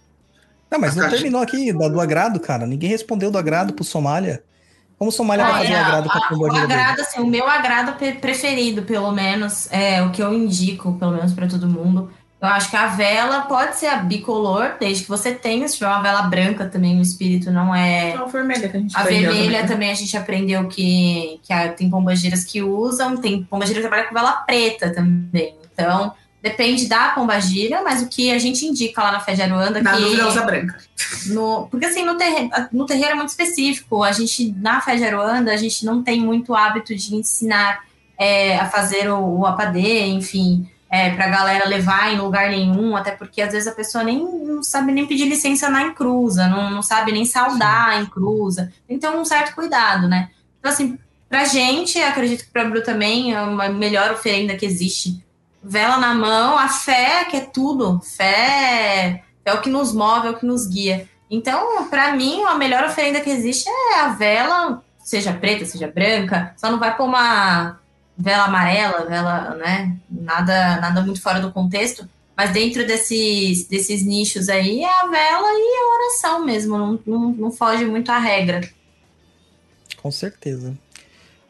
Não, 0.72 0.80
mas 0.80 0.92
A 0.94 0.96
não 0.96 1.02
caixa- 1.04 1.16
terminou 1.18 1.42
aqui 1.42 1.74
da- 1.74 1.88
do 1.88 2.00
agrado, 2.02 2.40
cara. 2.40 2.66
Ninguém 2.66 2.90
respondeu 2.90 3.30
do 3.32 3.38
agrado 3.38 3.74
pro 3.74 3.84
Somália. 3.84 4.44
Como 4.98 5.10
o 5.10 5.14
Somália 5.14 5.46
vai 5.46 5.54
fazer 5.60 5.74
o 5.74 5.76
Olha, 5.76 5.86
agrado 5.86 6.10
com 6.10 6.18
a 6.18 6.22
a- 6.22 6.34
o 6.40 6.46
agrado, 6.64 7.00
assim, 7.02 7.20
o 7.22 7.28
meu 7.28 7.48
agrado 7.48 7.94
preferido, 8.20 8.82
pelo 8.82 9.12
menos, 9.12 9.72
é 9.72 10.02
o 10.02 10.12
que 10.12 10.22
eu 10.24 10.34
indico, 10.34 10.94
pelo 10.98 11.12
menos 11.12 11.34
pra 11.34 11.48
todo 11.48 11.68
mundo. 11.68 12.12
Eu 12.42 12.48
acho 12.50 12.70
que 12.70 12.76
a 12.76 12.88
vela 12.88 13.42
pode 13.44 13.78
ser 13.78 13.88
a 13.88 13.96
bicolor, 13.98 14.74
desde 14.80 15.04
que 15.04 15.10
você 15.10 15.34
tenha. 15.34 15.68
Se 15.68 15.76
tiver 15.76 15.88
uma 15.88 16.02
vela 16.02 16.22
branca 16.24 16.66
também, 16.68 16.98
o 17.00 17.02
espírito 17.02 17.52
não 17.52 17.74
é. 17.74 18.12
É 18.12 18.22
o 18.22 18.28
vermelho 18.28 18.70
que 18.70 18.78
a 18.78 18.80
gente 18.80 18.96
A 18.98 19.04
vermelha 19.04 19.60
também. 19.62 19.68
também 19.68 19.92
a 19.92 19.96
gente 19.96 20.16
aprendeu 20.18 20.68
que, 20.68 21.40
que 21.44 21.52
a- 21.54 21.70
tem 21.70 21.90
pombagiras 21.90 22.44
que 22.44 22.62
usam, 22.62 23.18
tem 23.18 23.44
pombagira 23.44 23.76
que 23.80 23.88
trabalha 23.88 24.08
com 24.08 24.14
vela 24.16 24.34
preta 24.34 24.92
também. 24.94 25.56
Então, 25.74 26.14
depende 26.42 26.88
da 26.88 27.10
pombagira, 27.10 27.82
mas 27.84 28.02
o 28.02 28.08
que 28.08 28.32
a 28.32 28.40
gente 28.40 28.66
indica 28.66 29.02
lá 29.02 29.12
na 29.12 29.20
Fé 29.20 29.34
de 29.34 29.42
Aruanda 29.42 29.82
Na 29.82 29.94
que 29.94 30.02
dúvida, 30.02 30.28
usa 30.28 30.44
branca. 30.44 30.78
no, 31.28 31.68
porque 31.70 31.86
assim, 31.86 32.06
no 32.06 32.16
terreiro, 32.16 32.50
no 32.72 32.86
terreiro 32.86 33.12
é 33.12 33.16
muito 33.16 33.30
específico. 33.30 34.04
A 34.04 34.12
gente, 34.12 34.54
na 34.58 34.80
Fé 34.82 34.96
de 34.96 35.04
Aruanda, 35.04 35.52
a 35.52 35.58
gente 35.58 35.86
não 35.86 36.04
tem 36.04 36.22
muito 36.22 36.56
hábito 36.56 36.96
de 36.96 37.16
ensinar 37.16 37.84
é, 38.18 38.58
a 38.58 38.70
fazer 38.70 39.10
o, 39.10 39.40
o 39.40 39.46
apadê, 39.46 40.06
enfim, 40.06 40.70
é, 40.90 41.10
pra 41.12 41.28
galera 41.28 41.68
levar 41.68 42.14
em 42.14 42.18
lugar 42.18 42.50
nenhum, 42.50 42.96
até 42.96 43.12
porque 43.12 43.42
às 43.42 43.52
vezes 43.52 43.68
a 43.68 43.76
pessoa 43.76 44.04
nem 44.04 44.18
não 44.20 44.64
sabe 44.64 44.92
nem 44.92 45.06
pedir 45.06 45.26
licença 45.26 45.70
na 45.70 45.84
encruza, 45.84 46.48
não, 46.48 46.70
não 46.70 46.82
sabe 46.82 47.12
nem 47.12 47.26
saudar 47.26 47.90
a 47.90 48.02
encruza. 48.02 48.72
Tem 48.88 48.98
que 48.98 49.06
ter 49.06 49.14
um 49.14 49.26
certo 49.26 49.54
cuidado, 49.54 50.08
né? 50.08 50.30
Então, 50.60 50.72
assim, 50.72 50.98
pra 51.30 51.46
gente, 51.46 52.00
acredito 52.00 52.46
que 52.46 52.52
pra 52.52 52.66
Bru 52.66 52.82
também, 52.84 53.34
é 53.34 53.42
uma 53.42 53.70
melhor 53.70 54.12
oferenda 54.12 54.56
que 54.56 54.66
existe. 54.66 55.24
Vela 55.70 55.98
na 55.98 56.14
mão, 56.14 56.58
a 56.58 56.70
fé, 56.70 57.26
que 57.26 57.36
é 57.36 57.42
tudo. 57.42 58.00
Fé 58.00 59.24
é 59.44 59.54
o 59.54 59.60
que 59.60 59.70
nos 59.70 59.94
move, 59.94 60.28
é 60.28 60.32
o 60.32 60.38
que 60.38 60.46
nos 60.46 60.66
guia. 60.66 61.08
Então, 61.30 61.88
pra 61.90 62.16
mim, 62.16 62.42
a 62.44 62.56
melhor 62.56 62.86
oferenda 62.86 63.20
que 63.20 63.30
existe 63.30 63.68
é 63.70 64.00
a 64.00 64.10
vela, 64.10 64.82
seja 65.04 65.34
preta, 65.34 65.66
seja 65.66 65.88
branca. 65.88 66.54
Só 66.56 66.72
não 66.72 66.80
vai 66.80 66.96
pôr 66.96 67.06
uma 67.06 67.78
vela 68.18 68.46
amarela, 68.46 69.06
vela, 69.06 69.56
né? 69.56 69.98
Nada, 70.10 70.80
nada 70.80 71.02
muito 71.02 71.22
fora 71.22 71.42
do 71.42 71.52
contexto. 71.52 72.08
Mas 72.36 72.52
dentro 72.52 72.86
desses, 72.86 73.68
desses 73.68 74.04
nichos 74.04 74.48
aí, 74.48 74.84
é 74.84 74.90
a 75.02 75.08
vela 75.08 75.48
e 75.52 75.78
a 75.80 75.96
oração 75.96 76.46
mesmo. 76.46 76.78
Não, 76.78 77.00
não, 77.06 77.32
não 77.32 77.52
foge 77.52 77.84
muito 77.84 78.10
à 78.10 78.20
regra. 78.20 78.62
Com 80.02 80.12
certeza. 80.12 80.78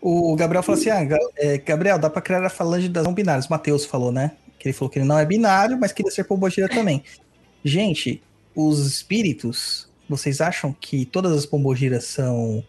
O 0.02 0.36
Gabriel 0.36 0.64
falou 0.64 0.80
assim: 0.80 0.90
ah, 0.90 1.08
é, 1.36 1.58
Gabriel, 1.58 1.98
dá 1.98 2.10
pra 2.10 2.22
criar 2.22 2.46
a 2.46 2.50
falange 2.50 2.88
das 2.88 3.04
não 3.04 3.14
binárias. 3.14 3.48
Matheus 3.48 3.86
falou, 3.86 4.12
né? 4.12 4.32
Que 4.60 4.68
ele 4.68 4.74
falou 4.74 4.90
que 4.90 5.00
ele 5.00 5.06
não 5.08 5.18
é 5.18 5.26
binário, 5.26 5.78
mas 5.78 5.92
queria 5.92 6.12
ser 6.12 6.24
pombogira 6.24 6.70
também. 6.70 7.04
Gente, 7.64 8.22
os 8.56 8.86
espíritos, 8.86 9.90
vocês 10.10 10.42
acham 10.42 10.74
que 10.74 11.06
todas 11.06 11.32
as 11.32 11.46
pombogiras 11.46 12.06
são 12.06 12.64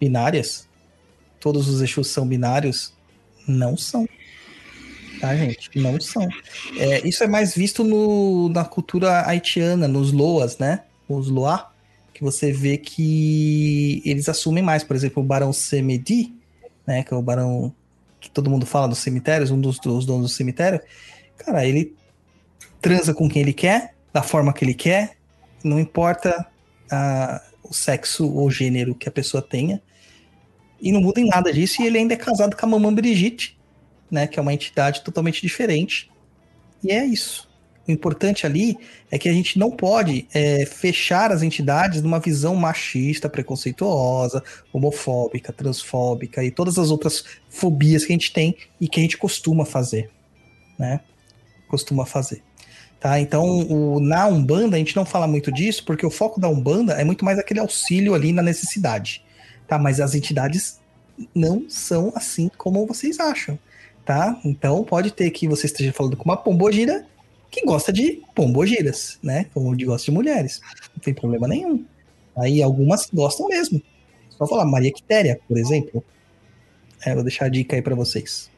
binárias? 0.00 0.68
Todos 1.40 1.68
os 1.68 1.82
Exus 1.82 2.08
são 2.08 2.26
binários? 2.26 2.92
Não 3.46 3.76
são. 3.76 4.06
Tá, 5.20 5.34
gente? 5.36 5.70
Não 5.74 6.00
são. 6.00 6.26
É, 6.78 7.06
isso 7.06 7.24
é 7.24 7.26
mais 7.26 7.54
visto 7.54 7.84
no, 7.84 8.48
na 8.48 8.64
cultura 8.64 9.26
haitiana, 9.26 9.88
nos 9.88 10.12
loas, 10.12 10.58
né? 10.58 10.84
Os 11.08 11.28
loa, 11.28 11.70
que 12.12 12.22
você 12.22 12.52
vê 12.52 12.76
que 12.76 14.02
eles 14.04 14.28
assumem 14.28 14.62
mais. 14.62 14.84
Por 14.84 14.96
exemplo, 14.96 15.22
o 15.22 15.26
Barão 15.26 15.52
Semedi, 15.52 16.33
né? 16.86 17.02
Que 17.02 17.12
é 17.12 17.16
o 17.16 17.22
barão 17.22 17.74
que 18.20 18.30
todo 18.30 18.50
mundo 18.50 18.64
fala 18.64 18.88
dos 18.88 18.98
cemitérios, 18.98 19.50
um 19.50 19.60
dos, 19.60 19.78
dos 19.78 20.06
donos 20.06 20.30
do 20.30 20.34
cemitério. 20.34 20.80
Cara, 21.36 21.66
ele 21.66 21.94
transa 22.80 23.12
com 23.12 23.28
quem 23.28 23.42
ele 23.42 23.52
quer, 23.52 23.94
da 24.12 24.22
forma 24.22 24.52
que 24.52 24.64
ele 24.64 24.74
quer, 24.74 25.16
não 25.62 25.80
importa 25.80 26.46
ah, 26.90 27.42
o 27.62 27.74
sexo 27.74 28.30
ou 28.32 28.50
gênero 28.50 28.94
que 28.94 29.08
a 29.08 29.12
pessoa 29.12 29.42
tenha. 29.42 29.82
E 30.80 30.92
não 30.92 31.00
muda 31.00 31.20
em 31.20 31.26
nada 31.26 31.52
disso, 31.52 31.80
e 31.80 31.86
ele 31.86 31.98
ainda 31.98 32.14
é 32.14 32.16
casado 32.16 32.56
com 32.56 32.66
a 32.66 32.68
mamãe 32.68 32.94
Brigitte, 32.94 33.58
né? 34.10 34.26
Que 34.26 34.38
é 34.38 34.42
uma 34.42 34.52
entidade 34.52 35.02
totalmente 35.02 35.40
diferente. 35.40 36.10
E 36.82 36.90
é 36.90 37.04
isso. 37.04 37.48
O 37.86 37.92
importante 37.92 38.46
ali 38.46 38.78
é 39.10 39.18
que 39.18 39.28
a 39.28 39.32
gente 39.32 39.58
não 39.58 39.70
pode 39.70 40.26
é, 40.32 40.64
fechar 40.64 41.30
as 41.30 41.42
entidades 41.42 42.00
numa 42.00 42.18
visão 42.18 42.54
machista, 42.56 43.28
preconceituosa, 43.28 44.42
homofóbica, 44.72 45.52
transfóbica 45.52 46.42
e 46.42 46.50
todas 46.50 46.78
as 46.78 46.90
outras 46.90 47.24
fobias 47.48 48.04
que 48.04 48.12
a 48.12 48.16
gente 48.16 48.32
tem 48.32 48.56
e 48.80 48.88
que 48.88 49.00
a 49.00 49.02
gente 49.02 49.18
costuma 49.18 49.66
fazer, 49.66 50.10
né? 50.78 51.00
Costuma 51.68 52.06
fazer. 52.06 52.42
Tá? 53.04 53.20
Então, 53.20 53.44
o, 53.68 54.00
na 54.00 54.26
Umbanda, 54.26 54.76
a 54.76 54.78
gente 54.78 54.96
não 54.96 55.04
fala 55.04 55.26
muito 55.26 55.52
disso, 55.52 55.84
porque 55.84 56.06
o 56.06 56.10
foco 56.10 56.40
da 56.40 56.48
Umbanda 56.48 56.94
é 56.94 57.04
muito 57.04 57.22
mais 57.22 57.38
aquele 57.38 57.60
auxílio 57.60 58.14
ali 58.14 58.32
na 58.32 58.40
necessidade. 58.40 59.22
Tá? 59.68 59.78
Mas 59.78 60.00
as 60.00 60.14
entidades 60.14 60.80
não 61.34 61.68
são 61.68 62.14
assim 62.16 62.50
como 62.56 62.86
vocês 62.86 63.20
acham. 63.20 63.58
Tá? 64.06 64.40
Então, 64.42 64.82
pode 64.84 65.10
ter 65.10 65.30
que 65.32 65.46
você 65.46 65.66
esteja 65.66 65.92
falando 65.92 66.16
com 66.16 66.24
uma 66.24 66.36
pombogira 66.36 67.06
que 67.54 67.64
gosta 67.64 67.92
de 67.92 68.20
pombogiras, 68.34 69.18
né? 69.22 69.46
Como 69.54 69.76
de 69.76 69.84
gosta 69.84 70.04
de 70.06 70.10
mulheres. 70.10 70.60
Não 70.94 71.00
tem 71.02 71.14
problema 71.14 71.46
nenhum. 71.48 71.84
Aí 72.36 72.62
algumas 72.62 73.08
gostam 73.12 73.46
mesmo. 73.48 73.80
Só 74.30 74.46
falar 74.46 74.64
Maria 74.64 74.92
Quitéria, 74.92 75.40
por 75.46 75.56
exemplo. 75.56 76.04
É, 77.06 77.14
vou 77.14 77.22
deixar 77.22 77.46
a 77.46 77.48
dica 77.48 77.76
aí 77.76 77.82
pra 77.82 77.94
vocês. 77.94 78.50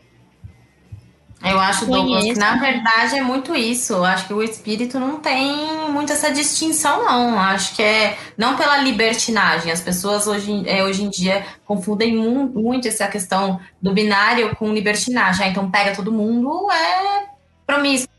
Eu 1.44 1.60
acho, 1.60 1.84
Douglas, 1.86 2.24
que 2.24 2.34
na 2.34 2.56
verdade 2.56 3.16
é 3.18 3.22
muito 3.22 3.54
isso. 3.54 3.92
Eu 3.92 4.04
acho 4.04 4.26
que 4.26 4.32
o 4.32 4.42
espírito 4.42 4.98
não 4.98 5.20
tem 5.20 5.54
muito 5.92 6.10
essa 6.12 6.32
distinção, 6.32 7.04
não. 7.04 7.32
Eu 7.32 7.38
Acho 7.38 7.76
que 7.76 7.82
é 7.82 8.16
não 8.38 8.56
pela 8.56 8.78
libertinagem. 8.78 9.70
As 9.70 9.82
pessoas 9.82 10.26
hoje, 10.26 10.50
em- 10.50 10.66
é, 10.66 10.82
hoje 10.82 11.04
em 11.04 11.10
dia 11.10 11.44
confundem 11.66 12.16
mu- 12.16 12.48
muito 12.48 12.88
essa 12.88 13.06
questão 13.06 13.60
do 13.82 13.92
binário 13.92 14.56
com 14.56 14.72
libertinagem. 14.72 15.44
Ah, 15.44 15.48
então 15.50 15.70
pega 15.70 15.94
todo 15.94 16.10
mundo, 16.10 16.68
é 16.72 17.26
promíscuo. 17.66 18.15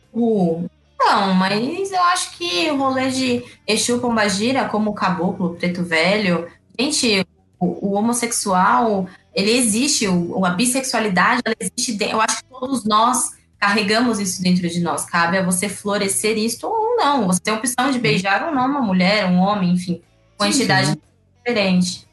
Não, 1.00 1.34
mas 1.34 1.92
eu 1.92 2.04
acho 2.04 2.32
que 2.38 2.70
o 2.72 2.78
rolê 2.78 3.10
de 3.10 3.44
Exu 3.68 4.00
Pombagira, 4.00 4.66
como 4.66 4.92
o 4.92 4.94
caboclo, 4.94 5.48
o 5.48 5.56
preto 5.56 5.84
velho, 5.84 6.48
gente, 6.78 7.26
o, 7.60 7.90
o 7.90 7.94
homossexual, 7.94 9.08
ele 9.34 9.52
existe, 9.52 10.08
o, 10.08 10.44
a 10.46 10.50
bissexualidade, 10.50 11.42
ela 11.46 11.56
existe, 11.60 11.98
eu 12.04 12.20
acho 12.20 12.38
que 12.38 12.50
todos 12.50 12.84
nós 12.84 13.32
carregamos 13.60 14.20
isso 14.20 14.42
dentro 14.42 14.68
de 14.68 14.80
nós, 14.80 15.06
cabe 15.06 15.38
a 15.38 15.44
você 15.44 15.70
florescer 15.70 16.38
isto 16.38 16.68
ou 16.68 16.96
não, 16.98 17.28
você 17.28 17.40
tem 17.40 17.54
a 17.54 17.58
opção 17.58 17.92
de 17.92 18.00
beijar 18.00 18.48
ou 18.48 18.54
não 18.54 18.66
uma 18.66 18.82
mulher, 18.82 19.26
um 19.26 19.38
homem, 19.38 19.74
enfim, 19.74 20.02
uma 20.40 20.48
entidade 20.48 20.88
sim. 20.88 20.98
diferente. 21.38 22.08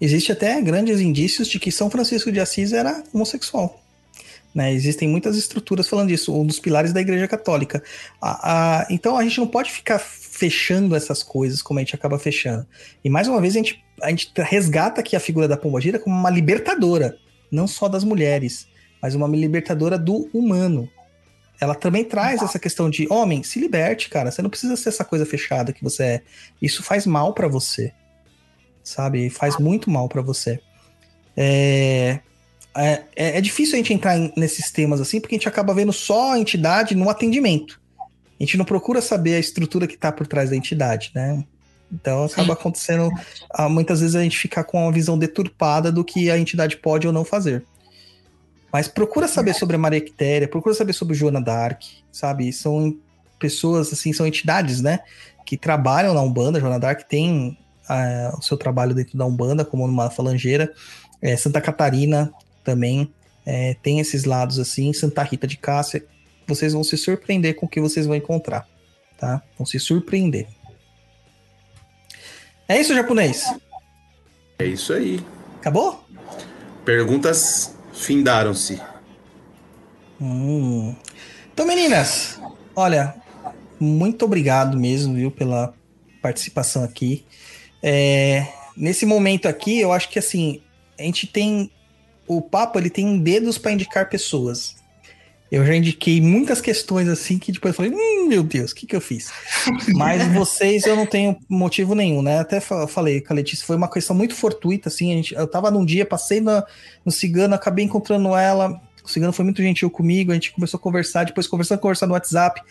Existe 0.00 0.32
até 0.32 0.60
grandes 0.60 1.00
indícios 1.00 1.48
de 1.48 1.58
que 1.58 1.70
São 1.70 1.90
Francisco 1.90 2.32
de 2.32 2.40
Assis 2.40 2.72
era 2.72 3.02
homossexual. 3.12 3.80
Né? 4.54 4.72
Existem 4.72 5.08
muitas 5.08 5.36
estruturas 5.36 5.88
falando 5.88 6.08
disso, 6.08 6.34
um 6.36 6.44
dos 6.44 6.58
pilares 6.58 6.92
da 6.92 7.00
Igreja 7.00 7.28
Católica. 7.28 7.82
A- 8.20 8.80
a- 8.80 8.86
então 8.90 9.16
a 9.16 9.22
gente 9.22 9.38
não 9.38 9.46
pode 9.46 9.70
ficar 9.70 9.98
fechando 10.00 10.96
essas 10.96 11.22
coisas 11.22 11.62
como 11.62 11.78
a 11.78 11.82
gente 11.82 11.94
acaba 11.94 12.18
fechando. 12.18 12.66
E 13.04 13.08
mais 13.08 13.28
uma 13.28 13.40
vez 13.40 13.54
a 13.54 13.58
gente, 13.58 13.84
a 14.02 14.10
gente 14.10 14.32
resgata 14.38 15.00
aqui 15.00 15.14
a 15.14 15.20
figura 15.20 15.46
da 15.46 15.56
Pombagira 15.56 15.98
como 15.98 16.16
uma 16.16 16.30
libertadora, 16.30 17.16
não 17.50 17.68
só 17.68 17.88
das 17.88 18.02
mulheres, 18.02 18.66
mas 19.00 19.14
uma 19.14 19.28
libertadora 19.28 19.96
do 19.96 20.28
humano. 20.34 20.88
Ela 21.60 21.74
também 21.74 22.04
traz 22.04 22.42
essa 22.42 22.58
questão 22.58 22.88
de 22.90 23.06
homem, 23.12 23.42
se 23.42 23.60
liberte, 23.60 24.08
cara. 24.08 24.30
Você 24.30 24.40
não 24.42 24.50
precisa 24.50 24.74
ser 24.76 24.88
essa 24.88 25.04
coisa 25.04 25.26
fechada 25.26 25.72
que 25.72 25.84
você 25.84 26.02
é. 26.02 26.22
Isso 26.60 26.82
faz 26.82 27.06
mal 27.06 27.34
pra 27.34 27.46
você 27.46 27.92
sabe? 28.82 29.30
Faz 29.30 29.56
muito 29.58 29.90
mal 29.90 30.08
pra 30.08 30.22
você. 30.22 30.58
É, 31.36 32.20
é, 32.76 33.02
é 33.16 33.38
é 33.38 33.40
difícil 33.40 33.74
a 33.74 33.76
gente 33.78 33.92
entrar 33.92 34.16
em- 34.16 34.32
nesses 34.36 34.70
temas 34.70 35.00
assim, 35.00 35.20
porque 35.20 35.34
a 35.34 35.38
gente 35.38 35.48
acaba 35.48 35.74
vendo 35.74 35.92
só 35.92 36.32
a 36.32 36.38
entidade 36.38 36.94
no 36.94 37.08
atendimento. 37.10 37.80
A 38.38 38.42
gente 38.42 38.56
não 38.56 38.64
procura 38.64 39.00
saber 39.02 39.34
a 39.34 39.38
estrutura 39.38 39.86
que 39.86 39.96
tá 39.96 40.10
por 40.10 40.26
trás 40.26 40.50
da 40.50 40.56
entidade, 40.56 41.10
né? 41.14 41.44
Então 41.92 42.24
acaba 42.24 42.52
acontecendo, 42.54 43.10
ah, 43.50 43.68
muitas 43.68 44.00
vezes 44.00 44.14
a 44.14 44.22
gente 44.22 44.38
fica 44.38 44.62
com 44.62 44.84
uma 44.84 44.92
visão 44.92 45.18
deturpada 45.18 45.90
do 45.90 46.04
que 46.04 46.30
a 46.30 46.38
entidade 46.38 46.76
pode 46.76 47.06
ou 47.06 47.12
não 47.12 47.24
fazer. 47.24 47.64
Mas 48.72 48.86
procura 48.86 49.26
saber 49.26 49.54
sobre 49.54 49.74
a 49.74 49.78
Maria 49.78 50.00
Quitéria, 50.00 50.46
procura 50.46 50.74
saber 50.74 50.92
sobre 50.92 51.14
Joana 51.14 51.40
Dark, 51.40 51.82
sabe? 52.12 52.52
São 52.52 52.96
pessoas, 53.38 53.92
assim, 53.92 54.12
são 54.12 54.26
entidades, 54.26 54.80
né? 54.80 55.00
Que 55.44 55.56
trabalham 55.56 56.14
na 56.14 56.22
Umbanda. 56.22 56.60
Joana 56.60 56.78
Dark 56.78 57.02
tem 57.08 57.58
ah, 57.88 58.32
o 58.38 58.42
seu 58.42 58.56
trabalho 58.56 58.94
dentro 58.94 59.18
da 59.18 59.26
Umbanda, 59.26 59.64
como 59.64 59.84
uma 59.84 60.08
falangeira. 60.08 60.72
É, 61.20 61.36
Santa 61.36 61.60
Catarina 61.60 62.32
também 62.64 63.12
é, 63.44 63.74
tem 63.82 64.00
esses 64.00 64.24
lados, 64.24 64.58
assim. 64.58 64.92
Santa 64.92 65.22
Rita 65.22 65.46
de 65.46 65.56
Cássia. 65.56 66.04
Vocês 66.46 66.72
vão 66.72 66.82
se 66.82 66.96
surpreender 66.96 67.54
com 67.56 67.66
o 67.66 67.68
que 67.68 67.80
vocês 67.80 68.06
vão 68.06 68.16
encontrar, 68.16 68.66
tá? 69.18 69.42
Vão 69.56 69.66
se 69.66 69.78
surpreender. 69.78 70.46
É 72.68 72.80
isso, 72.80 72.94
japonês? 72.94 73.44
É 74.58 74.64
isso 74.64 74.92
aí. 74.92 75.20
Acabou? 75.58 76.04
Perguntas 76.84 77.74
findaram-se. 77.92 78.80
Hum. 80.20 80.94
Então, 81.52 81.66
meninas, 81.66 82.40
olha, 82.74 83.14
muito 83.78 84.24
obrigado 84.24 84.78
mesmo, 84.78 85.14
viu, 85.14 85.30
pela 85.30 85.74
participação 86.20 86.84
aqui. 86.84 87.24
É, 87.82 88.46
nesse 88.76 89.06
momento 89.06 89.48
aqui, 89.48 89.80
eu 89.80 89.92
acho 89.92 90.08
que 90.08 90.18
assim, 90.18 90.62
a 90.98 91.02
gente 91.02 91.26
tem. 91.26 91.70
O 92.32 92.40
papo 92.40 92.78
ele 92.78 92.88
tem 92.88 93.18
dedos 93.18 93.58
para 93.58 93.72
indicar 93.72 94.08
pessoas. 94.08 94.76
Eu 95.50 95.66
já 95.66 95.74
indiquei 95.74 96.20
muitas 96.20 96.60
questões 96.60 97.08
assim 97.08 97.40
que 97.40 97.50
depois 97.50 97.74
eu 97.74 97.76
falei, 97.76 97.90
hum, 97.92 98.28
meu 98.28 98.40
Deus, 98.44 98.70
o 98.70 98.74
que, 98.76 98.86
que 98.86 98.94
eu 98.94 99.00
fiz? 99.00 99.32
Mas 99.96 100.24
vocês 100.32 100.84
eu 100.84 100.94
não 100.94 101.06
tenho 101.06 101.36
motivo 101.48 101.92
nenhum, 101.92 102.22
né? 102.22 102.38
Até 102.38 102.60
fa- 102.60 102.86
falei 102.86 103.20
com 103.20 103.32
a 103.32 103.36
Letícia, 103.36 103.66
foi 103.66 103.74
uma 103.74 103.90
questão 103.90 104.14
muito 104.14 104.36
fortuita, 104.36 104.88
assim. 104.88 105.12
A 105.12 105.16
gente, 105.16 105.34
eu 105.34 105.44
tava 105.48 105.72
num 105.72 105.84
dia, 105.84 106.06
passei 106.06 106.40
na, 106.40 106.64
no 107.04 107.10
Cigano, 107.10 107.52
acabei 107.52 107.84
encontrando 107.84 108.28
ela. 108.36 108.80
O 109.04 109.08
Cigano 109.08 109.32
foi 109.32 109.44
muito 109.44 109.60
gentil 109.60 109.90
comigo, 109.90 110.30
a 110.30 110.34
gente 110.34 110.52
começou 110.52 110.78
a 110.78 110.80
conversar, 110.80 111.24
depois 111.24 111.48
conversando, 111.48 111.80
conversar 111.80 112.06
no 112.06 112.12
WhatsApp. 112.12 112.62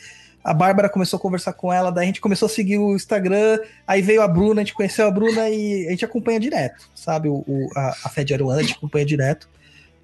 A 0.43 0.53
Bárbara 0.53 0.87
começou 0.89 1.17
a 1.17 1.21
conversar 1.21 1.53
com 1.53 1.71
ela, 1.71 1.91
daí 1.91 2.03
a 2.03 2.07
gente 2.07 2.21
começou 2.21 2.45
a 2.45 2.49
seguir 2.49 2.77
o 2.77 2.95
Instagram, 2.95 3.59
aí 3.85 4.01
veio 4.01 4.21
a 4.21 4.27
Bruna, 4.27 4.61
a 4.61 4.63
gente 4.63 4.73
conheceu 4.73 5.05
a 5.07 5.11
Bruna 5.11 5.49
e 5.49 5.87
a 5.87 5.91
gente 5.91 6.05
acompanha 6.05 6.39
direto, 6.39 6.89
sabe? 6.95 7.27
O, 7.27 7.43
o- 7.47 7.69
a, 7.75 7.89
a 8.05 8.09
Fé 8.09 8.23
de 8.23 8.33
Aruana, 8.33 8.59
a 8.59 8.63
gente 8.63 8.75
acompanha 8.75 9.05
direto. 9.05 9.49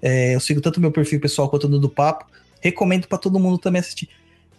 É, 0.02 0.34
eu 0.34 0.40
sigo 0.40 0.60
tanto 0.60 0.80
meu 0.80 0.92
perfil 0.92 1.18
pessoal 1.20 1.48
quanto 1.48 1.64
o 1.66 1.78
do 1.78 1.88
Papo. 1.88 2.26
Recomendo 2.60 3.06
pra 3.08 3.16
todo 3.18 3.40
mundo 3.40 3.58
também 3.58 3.80
assistir. 3.80 4.08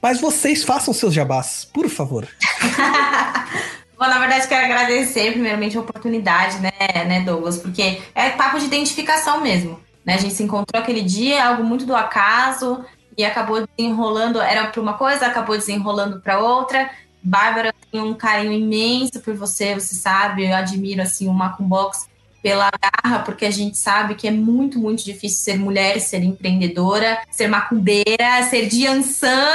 Mas 0.01 0.19
vocês 0.19 0.63
façam 0.63 0.93
seus 0.93 1.13
jabás, 1.13 1.67
por 1.71 1.87
favor. 1.89 2.27
Bom, 3.97 4.05
na 4.05 4.19
verdade, 4.19 4.47
quero 4.47 4.65
agradecer 4.65 5.31
primeiramente 5.31 5.75
a 5.77 5.81
oportunidade, 5.81 6.59
né, 6.59 6.71
né, 7.05 7.21
Douglas? 7.21 7.57
Porque 7.57 7.99
é 8.13 8.29
papo 8.31 8.59
de 8.59 8.65
identificação 8.65 9.41
mesmo. 9.41 9.79
Né? 10.05 10.13
A 10.13 10.17
gente 10.17 10.33
se 10.35 10.43
encontrou 10.43 10.81
aquele 10.81 11.01
dia, 11.01 11.43
algo 11.43 11.63
muito 11.63 11.85
do 11.85 11.95
acaso, 11.95 12.85
e 13.17 13.25
acabou 13.25 13.65
desenrolando, 13.65 14.39
era 14.39 14.67
para 14.67 14.81
uma 14.81 14.93
coisa, 14.93 15.25
acabou 15.25 15.57
desenrolando 15.57 16.19
para 16.19 16.39
outra. 16.39 16.89
Bárbara 17.21 17.73
tem 17.91 17.99
um 17.99 18.13
carinho 18.13 18.53
imenso 18.53 19.19
por 19.19 19.33
você, 19.35 19.73
você 19.73 19.95
sabe, 19.95 20.47
eu 20.47 20.55
admiro 20.55 21.01
assim 21.01 21.27
o 21.27 21.33
Macumbox 21.33 22.07
pela 22.41 22.69
garra, 22.79 23.19
porque 23.19 23.45
a 23.45 23.51
gente 23.51 23.77
sabe 23.77 24.15
que 24.15 24.27
é 24.27 24.31
muito, 24.31 24.79
muito 24.79 25.03
difícil 25.03 25.43
ser 25.43 25.57
mulher, 25.57 25.99
ser 25.99 26.23
empreendedora, 26.23 27.19
ser 27.31 27.47
macumbeira, 27.47 28.43
ser 28.49 28.67
de 28.67 28.85
Ansan, 28.87 29.49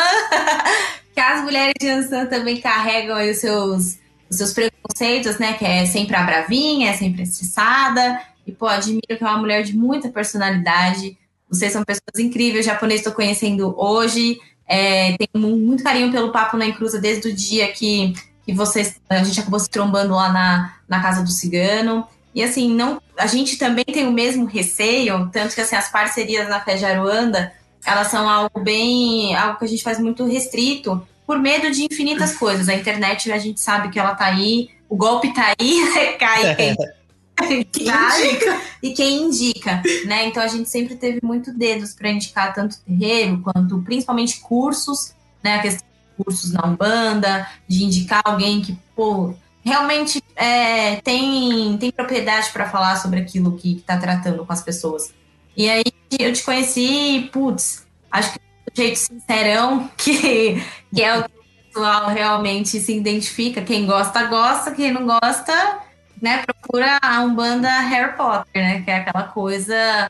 que 1.15 1.21
as 1.21 1.43
mulheres 1.43 1.75
de 1.81 1.89
Ansan 1.89 2.27
também 2.27 2.61
carregam 2.61 3.17
aí 3.17 3.31
os 3.31 3.39
seus 3.39 4.03
os 4.33 4.39
seus 4.39 4.53
preconceitos, 4.53 5.39
né? 5.39 5.53
Que 5.53 5.65
é 5.65 5.85
sempre 5.85 6.17
a 6.17 6.23
bravinha, 6.23 6.91
é 6.91 6.95
sempre 6.95 7.23
estressada. 7.23 8.21
E, 8.47 8.51
pô, 8.51 8.67
admiro 8.67 9.03
que 9.07 9.23
é 9.23 9.27
uma 9.27 9.39
mulher 9.39 9.63
de 9.63 9.77
muita 9.77 10.09
personalidade. 10.09 11.19
Vocês 11.53 11.73
são 11.73 11.85
pessoas 11.85 12.19
incríveis. 12.19 12.65
Japonês 12.65 13.01
estou 13.01 13.13
conhecendo 13.13 13.75
hoje. 13.79 14.41
É, 14.67 15.15
tenho 15.19 15.47
muito 15.57 15.85
carinho 15.85 16.11
pelo 16.11 16.33
Papo 16.33 16.57
na 16.57 16.67
Encruza 16.67 16.99
desde 16.99 17.29
o 17.29 17.35
dia 17.35 17.71
que, 17.73 18.15
que 18.47 18.55
vocês, 18.55 18.97
a 19.09 19.23
gente 19.23 19.39
acabou 19.39 19.61
se 19.61 19.69
trombando 19.69 20.15
lá 20.15 20.33
na, 20.33 20.75
na 20.89 21.03
casa 21.03 21.23
do 21.23 21.31
cigano. 21.31 22.07
E 22.35 22.43
assim, 22.43 22.75
não, 22.75 23.03
a 23.19 23.27
gente 23.27 23.59
também 23.59 23.85
tem 23.85 24.07
o 24.07 24.13
mesmo 24.13 24.47
receio, 24.47 25.29
tanto 25.31 25.55
que 25.55 25.61
assim, 25.61 25.77
as 25.77 25.91
parcerias 25.91 26.49
na 26.49 26.61
Fé 26.61 26.77
de 26.77 26.87
Aruanda, 26.87 27.53
elas 27.85 28.07
são 28.07 28.27
algo 28.27 28.61
bem, 28.61 29.37
algo 29.37 29.59
que 29.59 29.67
a 29.67 29.69
gente 29.69 29.83
faz 29.83 29.99
muito 29.99 30.25
restrito, 30.25 31.07
por 31.27 31.39
medo 31.39 31.71
de 31.71 31.85
infinitas 31.85 32.35
coisas. 32.35 32.71
A 32.71 32.75
internet, 32.75 33.31
a 33.31 33.37
gente 33.37 33.61
sabe 33.61 33.91
que 33.91 33.99
ela 33.99 34.15
tá 34.15 34.25
aí, 34.25 34.71
o 34.89 34.97
golpe 34.97 35.35
tá 35.35 35.53
aí, 35.59 35.81
né? 35.95 36.13
cai 36.13 36.57
quem, 36.57 36.77
quem 37.47 37.61
indica. 37.89 38.61
e 38.83 38.91
quem 38.93 39.23
indica, 39.23 39.83
né? 40.07 40.27
Então 40.27 40.43
a 40.43 40.49
gente 40.49 40.69
sempre 40.69 40.97
teve 40.97 41.21
muito 41.23 41.53
dedos 41.53 41.95
para 41.95 42.11
indicar 42.11 42.55
tanto 42.55 42.79
terreiro 42.81 43.41
quanto 43.43 43.81
principalmente 43.83 44.41
cursos, 44.41 45.15
né? 45.43 45.57
A 45.57 45.63
questão 45.63 45.87
de 45.87 46.25
cursos 46.25 46.53
na 46.53 46.67
Umbanda, 46.67 47.49
de 47.69 47.85
indicar 47.85 48.23
alguém 48.25 48.61
que, 48.61 48.77
pô, 48.95 49.35
realmente 49.65 50.23
é, 50.35 50.97
tem, 50.97 51.77
tem 51.79 51.91
propriedade 51.91 52.51
para 52.53 52.69
falar 52.69 52.97
sobre 52.97 53.21
aquilo 53.21 53.57
que 53.57 53.77
está 53.77 53.97
tratando 53.97 54.45
com 54.45 54.53
as 54.53 54.63
pessoas. 54.63 55.13
E 55.57 55.69
aí 55.69 55.85
eu 56.19 56.33
te 56.33 56.43
conheci, 56.43 57.29
putz, 57.33 57.87
acho 58.11 58.33
que 58.33 58.39
do 58.39 58.77
jeito 58.77 58.97
sincerão, 58.99 59.89
que, 59.97 60.63
que 60.95 61.03
é 61.03 61.19
o 61.19 61.25
que 61.25 61.31
o 61.31 61.65
pessoal 61.73 62.09
realmente 62.09 62.81
se 62.81 62.97
identifica. 62.97 63.63
Quem 63.63 63.87
gosta, 63.87 64.25
gosta, 64.25 64.73
quem 64.73 64.93
não 64.93 65.07
gosta, 65.07 65.82
né, 66.23 66.45
procura 66.47 67.01
a 67.03 67.21
Umbanda 67.21 67.69
Harry 67.81 68.17
Potter, 68.17 68.63
né? 68.63 68.83
Que 68.83 68.91
é 68.93 68.97
aquela 68.99 69.25
coisa. 69.25 70.09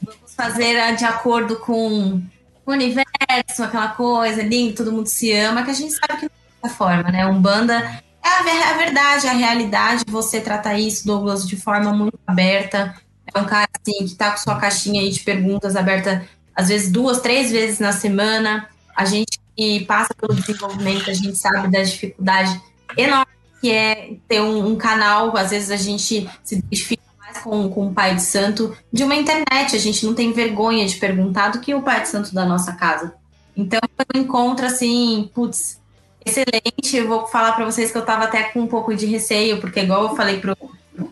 Vamos 0.00 0.34
fazer 0.34 0.94
de 0.94 1.04
acordo 1.04 1.56
com 1.56 2.22
o 2.64 2.72
universo, 2.72 3.64
aquela 3.64 3.88
coisa 3.88 4.40
lindo, 4.42 4.76
todo 4.76 4.92
mundo 4.92 5.08
se 5.08 5.32
ama, 5.32 5.64
que 5.64 5.70
a 5.72 5.74
gente 5.74 5.92
sabe 5.92 6.20
que 6.20 6.26
não 6.26 6.30
é 6.30 6.62
dessa 6.62 6.76
forma, 6.76 7.10
né? 7.10 7.26
Umbanda 7.26 8.00
é 8.22 8.28
a, 8.28 8.42
ver, 8.42 8.62
a 8.62 8.72
verdade, 8.74 9.26
a 9.26 9.32
realidade, 9.32 10.04
você 10.06 10.40
trata 10.40 10.78
isso, 10.78 11.04
Douglas, 11.04 11.46
de 11.46 11.56
forma 11.56 11.92
muito 11.92 12.18
aberta. 12.24 12.94
É 13.34 13.38
um 13.38 13.44
cara 13.44 13.68
assim 13.80 14.06
que 14.06 14.14
tá 14.14 14.30
com 14.30 14.36
sua 14.36 14.58
caixinha 14.58 15.00
aí 15.00 15.10
de 15.10 15.20
perguntas 15.20 15.74
aberta, 15.74 16.24
às 16.54 16.68
vezes 16.68 16.90
duas, 16.90 17.20
três 17.20 17.50
vezes 17.50 17.80
na 17.80 17.92
semana. 17.92 18.68
A 18.96 19.04
gente 19.04 19.40
que 19.56 19.84
passa 19.86 20.14
pelo 20.14 20.34
desenvolvimento, 20.34 21.10
a 21.10 21.14
gente 21.14 21.36
sabe 21.36 21.68
da 21.68 21.82
dificuldade 21.82 22.60
enorme 22.96 23.39
que 23.60 23.70
é 23.70 24.14
ter 24.26 24.40
um, 24.40 24.68
um 24.68 24.76
canal, 24.76 25.36
às 25.36 25.50
vezes 25.50 25.70
a 25.70 25.76
gente 25.76 26.28
se 26.42 26.54
identifica 26.54 27.02
mais 27.18 27.38
com, 27.38 27.68
com 27.68 27.88
o 27.88 27.94
Pai 27.94 28.14
de 28.14 28.22
Santo 28.22 28.76
de 28.92 29.04
uma 29.04 29.14
internet, 29.14 29.76
a 29.76 29.78
gente 29.78 30.04
não 30.06 30.14
tem 30.14 30.32
vergonha 30.32 30.86
de 30.86 30.96
perguntar 30.96 31.50
do 31.50 31.60
que 31.60 31.74
o 31.74 31.82
Pai 31.82 32.02
de 32.02 32.08
Santo 32.08 32.34
da 32.34 32.44
nossa 32.44 32.72
casa. 32.72 33.14
Então, 33.56 33.80
um 34.14 34.18
encontro 34.18 34.64
assim, 34.64 35.30
putz, 35.34 35.78
excelente. 36.24 36.96
Eu 36.96 37.08
vou 37.08 37.26
falar 37.26 37.52
para 37.52 37.64
vocês 37.64 37.90
que 37.90 37.96
eu 37.96 38.02
estava 38.02 38.24
até 38.24 38.44
com 38.44 38.60
um 38.60 38.66
pouco 38.66 38.94
de 38.94 39.06
receio, 39.06 39.60
porque 39.60 39.80
igual 39.80 40.04
eu 40.04 40.16
falei 40.16 40.40
pro 40.40 40.56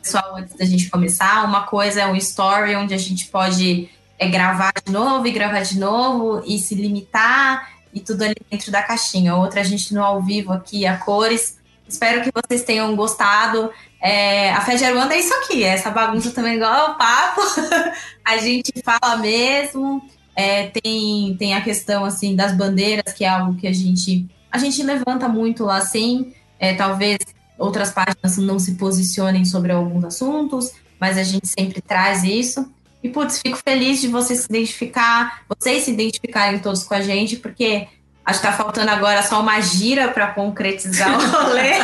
pessoal 0.03 0.37
antes 0.37 0.57
da 0.57 0.65
gente 0.65 0.89
começar, 0.91 1.45
uma 1.45 1.63
coisa 1.63 2.03
é 2.03 2.07
um 2.07 2.17
story 2.17 2.75
onde 2.77 2.95
a 2.95 2.99
gente 2.99 3.27
pode 3.27 3.91
é, 4.19 4.29
gravar 4.29 4.73
de 4.85 4.93
novo 4.93 5.27
e 5.27 5.31
gravar 5.31 5.61
de 5.61 5.79
novo 5.79 6.43
e 6.47 6.59
se 6.59 6.75
limitar 6.75 7.71
e 7.93 8.01
tudo 8.01 8.23
ali 8.23 8.37
dentro 8.51 8.71
da 8.71 8.83
caixinha. 8.83 9.35
Outra 9.35 9.61
a 9.61 9.65
gente 9.65 9.95
no 9.95 10.03
ao 10.03 10.23
vivo 10.23 10.53
aqui 10.53 10.87
a 10.87 10.97
cores. 10.97 11.58
Espero 11.89 12.23
que 12.23 12.31
vocês 12.33 12.65
tenham 12.65 12.95
gostado. 12.95 13.71
É, 14.01 14.53
a 14.53 14.61
Fé 14.61 14.77
de 14.77 14.85
Aruanda 14.85 15.15
é 15.15 15.21
isso 15.21 15.35
aqui, 15.35 15.65
é 15.65 15.69
essa 15.69 15.91
bagunça 15.91 16.31
também 16.31 16.57
igual 16.57 16.91
ao 16.91 16.99
papo. 16.99 17.41
a 18.25 18.37
gente 18.37 18.73
fala 18.85 19.17
mesmo. 19.17 20.03
É, 20.37 20.69
tem, 20.69 21.35
tem 21.37 21.55
a 21.55 21.61
questão 21.61 22.05
assim 22.05 22.37
das 22.37 22.57
bandeiras, 22.57 23.13
que 23.13 23.25
é 23.25 23.29
algo 23.29 23.57
que 23.57 23.67
a 23.67 23.73
gente 23.73 24.29
a 24.51 24.59
gente 24.59 24.83
levanta 24.83 25.29
muito 25.29 25.65
lá 25.65 25.81
sim, 25.81 26.33
é, 26.59 26.75
talvez 26.75 27.19
outras 27.59 27.91
páginas 27.91 28.39
não 28.39 28.59
se 28.59 28.75
posicionem 28.75 29.45
sobre 29.45 29.73
alguns 29.73 30.05
assuntos, 30.05 30.73
mas 30.99 31.19
a 31.19 31.23
gente 31.23 31.47
sempre 31.47 31.81
traz 31.81 32.25
isso. 32.25 32.71
E, 33.03 33.09
putz, 33.09 33.41
fico 33.41 33.59
feliz 33.59 34.01
de 34.01 34.09
você 34.09 34.35
se 34.35 34.47
identificar, 34.49 35.43
vocês 35.49 35.85
se 35.85 35.93
identificarem 35.93 36.59
todos 36.59 36.83
com 36.83 36.95
a 36.95 37.01
gente, 37.01 37.37
porque 37.37 37.87
acho 38.29 38.41
que 38.41 38.47
tá 38.47 38.53
faltando 38.53 38.91
agora 38.91 39.23
só 39.23 39.41
uma 39.41 39.59
gira 39.63 40.09
para 40.09 40.27
concretizar 40.29 41.19
o 41.19 41.31
rolê. 41.31 41.79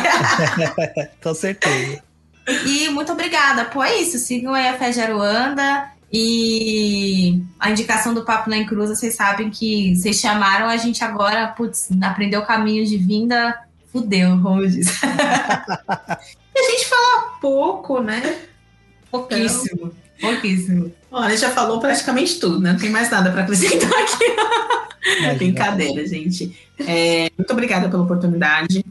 com 1.21 1.33
certeza. 1.33 2.03
E 2.67 2.87
muito 2.89 3.11
obrigada. 3.11 3.65
Pô, 3.65 3.83
é 3.83 3.95
isso. 3.97 4.19
Sigam 4.19 4.53
aí 4.53 4.67
a 4.67 4.77
Fé 4.77 4.91
de 4.91 5.01
Aruanda. 5.01 5.89
E 6.13 7.41
a 7.59 7.71
indicação 7.71 8.13
do 8.13 8.23
Papo 8.23 8.49
na 8.49 8.57
Encruza, 8.57 8.95
vocês 8.95 9.15
sabem 9.15 9.49
que 9.49 9.95
vocês 9.95 10.19
chamaram 10.19 10.67
a 10.67 10.77
gente 10.77 11.03
agora, 11.03 11.47
putz, 11.47 11.89
aprendeu 12.01 12.41
o 12.41 12.45
caminho 12.45 12.85
de 12.85 12.95
vinda, 12.95 13.59
fudeu, 13.91 14.39
como 14.41 14.65
diz. 14.65 15.01
e 15.03 16.59
a 16.59 16.71
gente 16.71 16.85
fala 16.85 17.21
pouco, 17.41 17.99
né? 18.01 18.37
Pouquíssimo. 19.09 19.87
Então, 19.87 20.04
pouquíssimo. 20.19 20.91
Olha, 21.11 21.37
já 21.37 21.49
falou 21.49 21.79
praticamente 21.79 22.39
tudo, 22.39 22.59
né? 22.59 22.73
Não 22.73 22.79
tem 22.79 22.89
mais 22.89 23.09
nada 23.09 23.31
para 23.31 23.43
acrescentar 23.43 23.91
aqui. 23.91 25.35
Brincadeira, 25.37 26.05
gente. 26.07 26.57
É, 26.79 27.29
muito 27.37 27.51
obrigada 27.51 27.89
pela 27.89 28.03
oportunidade. 28.03 28.83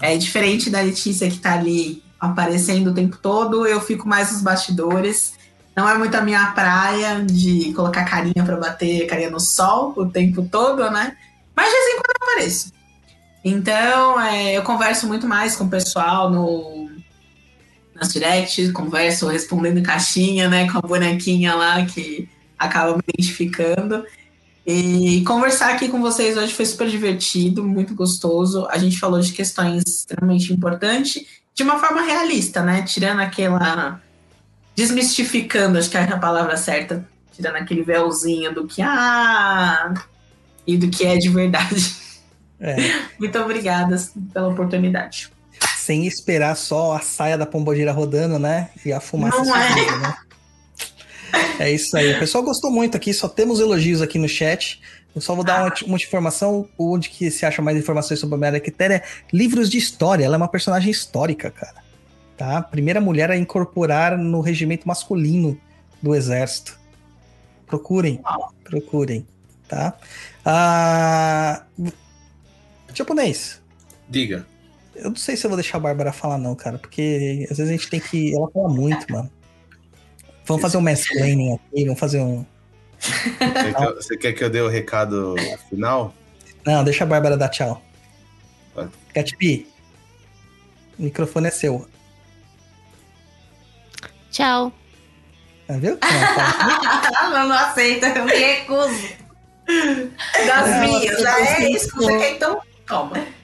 É 0.00 0.16
diferente 0.16 0.68
da 0.68 0.80
Letícia 0.80 1.28
que 1.28 1.36
está 1.36 1.54
ali 1.54 2.02
aparecendo 2.18 2.90
o 2.90 2.94
tempo 2.94 3.18
todo, 3.20 3.66
eu 3.66 3.80
fico 3.80 4.06
mais 4.06 4.30
nos 4.30 4.42
bastidores. 4.42 5.34
Não 5.74 5.88
é 5.88 5.96
muito 5.96 6.14
a 6.14 6.20
minha 6.20 6.52
praia 6.52 7.24
de 7.24 7.72
colocar 7.74 8.04
carinha 8.04 8.44
para 8.44 8.56
bater 8.56 9.06
carinha 9.06 9.30
no 9.30 9.40
sol 9.40 9.92
o 9.96 10.06
tempo 10.06 10.46
todo, 10.50 10.88
né? 10.90 11.16
Mas 11.56 11.66
de 11.66 11.72
vez 11.72 11.86
em 11.86 11.96
quando 11.96 12.16
eu 12.20 12.28
apareço. 12.28 12.72
Então, 13.44 14.20
é, 14.20 14.56
eu 14.56 14.62
converso 14.62 15.06
muito 15.08 15.26
mais 15.26 15.56
com 15.56 15.64
o 15.64 15.68
pessoal 15.68 16.30
no, 16.30 16.81
nas 18.02 18.12
directs, 18.12 18.72
converso 18.72 19.28
respondendo 19.28 19.78
em 19.78 19.82
caixinha, 19.82 20.48
né? 20.48 20.68
Com 20.70 20.78
a 20.78 20.82
bonequinha 20.82 21.54
lá 21.54 21.84
que 21.86 22.28
acaba 22.58 22.96
me 22.96 23.02
identificando. 23.14 24.04
E 24.66 25.22
conversar 25.24 25.74
aqui 25.74 25.88
com 25.88 26.00
vocês 26.00 26.36
hoje 26.36 26.52
foi 26.52 26.66
super 26.66 26.88
divertido, 26.88 27.64
muito 27.64 27.94
gostoso. 27.94 28.66
A 28.70 28.78
gente 28.78 28.98
falou 28.98 29.20
de 29.20 29.32
questões 29.32 29.84
extremamente 29.86 30.52
importantes, 30.52 31.24
de 31.54 31.62
uma 31.62 31.78
forma 31.78 32.02
realista, 32.02 32.62
né? 32.62 32.82
Tirando 32.82 33.20
aquela 33.20 34.00
desmistificando, 34.74 35.78
acho 35.78 35.90
que 35.90 35.96
é 35.96 36.02
a 36.02 36.18
palavra 36.18 36.56
certa, 36.56 37.06
tirando 37.32 37.56
aquele 37.56 37.82
véuzinho 37.82 38.54
do 38.54 38.66
que 38.66 38.80
ah 38.80 39.92
e 40.66 40.76
do 40.76 40.88
que 40.88 41.04
é 41.04 41.16
de 41.16 41.28
verdade. 41.28 41.94
É. 42.58 42.76
Muito 43.18 43.38
obrigada 43.38 43.96
pela 44.32 44.48
oportunidade. 44.48 45.31
Sem 45.84 46.06
esperar 46.06 46.56
só 46.56 46.92
a 46.92 47.00
saia 47.00 47.36
da 47.36 47.46
pombogira 47.46 47.92
rodando, 47.92 48.38
né? 48.38 48.70
E 48.84 48.92
a 48.92 49.00
fumaça 49.00 49.42
Não 49.42 49.56
é. 49.56 49.68
subindo, 49.68 49.98
né? 50.00 50.14
É 51.58 51.70
isso 51.70 51.96
aí. 51.96 52.14
O 52.14 52.18
pessoal 52.18 52.44
gostou 52.44 52.70
muito 52.70 52.96
aqui, 52.96 53.12
só 53.12 53.28
temos 53.28 53.58
elogios 53.58 54.02
aqui 54.02 54.18
no 54.18 54.28
chat. 54.28 54.80
Eu 55.14 55.20
só 55.20 55.34
vou 55.34 55.44
dar 55.44 55.60
ah. 55.60 55.62
uma, 55.64 55.74
uma, 55.86 55.96
informação, 55.96 56.68
onde 56.78 57.08
que 57.08 57.30
se 57.30 57.44
acha 57.44 57.60
mais 57.60 57.76
informações 57.76 58.20
sobre 58.20 58.34
a 58.34 58.38
Mera 58.38 58.60
Quitéria 58.60 58.96
é 58.96 59.02
livros 59.32 59.70
de 59.70 59.78
história. 59.78 60.24
Ela 60.24 60.36
é 60.36 60.38
uma 60.38 60.48
personagem 60.48 60.90
histórica, 60.90 61.50
cara 61.50 61.82
tá? 62.42 62.60
Primeira 62.60 63.00
mulher 63.00 63.30
a 63.30 63.36
incorporar 63.36 64.18
no 64.18 64.40
regimento 64.40 64.86
masculino 64.88 65.56
do 66.02 66.12
exército. 66.12 66.76
Procurem, 67.66 68.20
procurem, 68.64 69.24
tá? 69.68 69.94
Ah, 70.44 71.62
japonês. 72.92 73.62
Diga. 74.08 74.44
Eu 74.94 75.10
não 75.10 75.16
sei 75.16 75.36
se 75.36 75.46
eu 75.46 75.50
vou 75.50 75.56
deixar 75.56 75.78
a 75.78 75.80
Bárbara 75.80 76.12
falar 76.12 76.38
não, 76.38 76.54
cara, 76.54 76.78
porque 76.78 77.46
às 77.50 77.56
vezes 77.56 77.70
a 77.70 77.76
gente 77.76 77.88
tem 77.88 78.00
que... 78.00 78.34
Ela 78.34 78.50
fala 78.50 78.68
muito, 78.68 79.10
mano. 79.12 79.30
Vamos 80.44 80.62
fazer 80.62 80.76
um 80.76 80.80
mansplaining 80.80 81.54
aqui, 81.54 81.84
vamos 81.84 82.00
fazer 82.00 82.20
um... 82.20 82.44
Você 83.00 83.74
quer, 83.74 83.94
você 83.94 84.16
quer 84.16 84.32
que 84.32 84.44
eu 84.44 84.50
dê 84.50 84.60
o 84.60 84.68
recado 84.68 85.34
final? 85.68 86.14
Não, 86.64 86.84
deixa 86.84 87.04
a 87.04 87.06
Bárbara 87.06 87.36
dar 87.36 87.48
tchau. 87.48 87.82
Catpi, 89.12 89.66
o 90.98 91.02
microfone 91.02 91.48
é 91.48 91.50
seu. 91.50 91.86
Tchau. 94.30 94.72
Tá 95.66 95.74
viu? 95.74 95.98
não, 97.30 97.48
não 97.48 97.56
aceita, 97.56 98.08
eu 98.08 98.24
me 98.24 98.32
recuso. 98.32 99.08
Das 100.46 100.80
minhas, 100.80 101.20
já 101.20 101.40
é 101.40 101.70
isso 101.70 101.94
você 101.94 102.18
quer, 102.18 102.32
então 102.36 102.60
toma. 102.86 103.41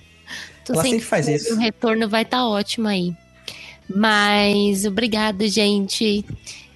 Tô 0.68 0.74
ela 0.74 0.82
sempre 0.82 1.00
faz 1.00 1.26
isso. 1.26 1.54
O 1.54 1.58
retorno 1.58 2.08
vai 2.08 2.22
estar 2.22 2.38
tá 2.38 2.46
ótimo 2.46 2.88
aí. 2.88 3.14
Mas 3.88 4.84
obrigado, 4.84 5.48
gente. 5.48 6.24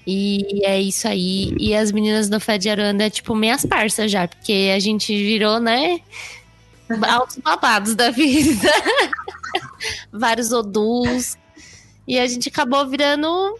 E 0.07 0.65
é 0.65 0.81
isso 0.81 1.07
aí. 1.07 1.55
E 1.59 1.75
as 1.75 1.93
meninas 1.93 2.29
do 2.29 2.41
Fé 2.41 2.57
de 2.57 2.71
Aranda 2.71 3.05
é 3.05 3.11
tipo 3.11 3.35
minhas 3.35 3.67
parças 3.67 4.11
já, 4.11 4.27
porque 4.27 4.73
a 4.75 4.79
gente 4.79 5.15
virou, 5.15 5.61
né? 5.61 6.01
Altos 7.07 7.37
babados 7.37 7.95
da 7.95 8.11
vida. 8.11 8.73
Vários 10.11 10.53
odus. 10.53 11.37
E 12.09 12.19
a 12.19 12.27
gente 12.27 12.49
acabou 12.49 12.87
virando 12.87 13.59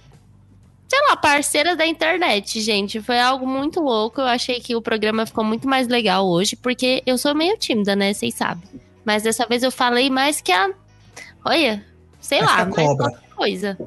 sei 0.89 1.01
lá, 1.09 1.17
parceiras 1.17 1.77
da 1.77 1.87
internet, 1.87 2.61
gente. 2.61 3.01
Foi 3.01 3.19
algo 3.19 3.47
muito 3.47 3.81
louco. 3.81 4.21
Eu 4.21 4.27
achei 4.27 4.61
que 4.61 4.77
o 4.77 4.83
programa 4.83 5.25
ficou 5.25 5.43
muito 5.43 5.67
mais 5.67 5.89
legal 5.89 6.29
hoje, 6.29 6.55
porque 6.55 7.03
eu 7.07 7.17
sou 7.17 7.35
meio 7.35 7.57
tímida, 7.57 7.97
né? 7.97 8.13
Vocês 8.13 8.35
sabem. 8.35 8.69
Mas 9.05 9.23
dessa 9.23 9.47
vez 9.47 9.63
eu 9.63 9.71
falei 9.71 10.09
mais 10.11 10.41
que 10.41 10.53
a. 10.53 10.71
Olha, 11.45 11.85
sei 12.21 12.41
lá, 12.41 12.65
mais 12.65 12.75
cobra. 12.75 13.21
coisa. 13.35 13.79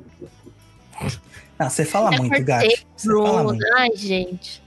Ah, 1.57 1.69
você 1.69 1.85
fala 1.85 2.13
Eu 2.13 2.23
muito, 2.23 2.43
Gati. 2.43 2.85
Você 2.95 3.07
fala 3.07 3.23
Bruno. 3.43 3.43
muito. 3.45 3.65
Ai, 3.77 3.89
gente. 3.95 4.61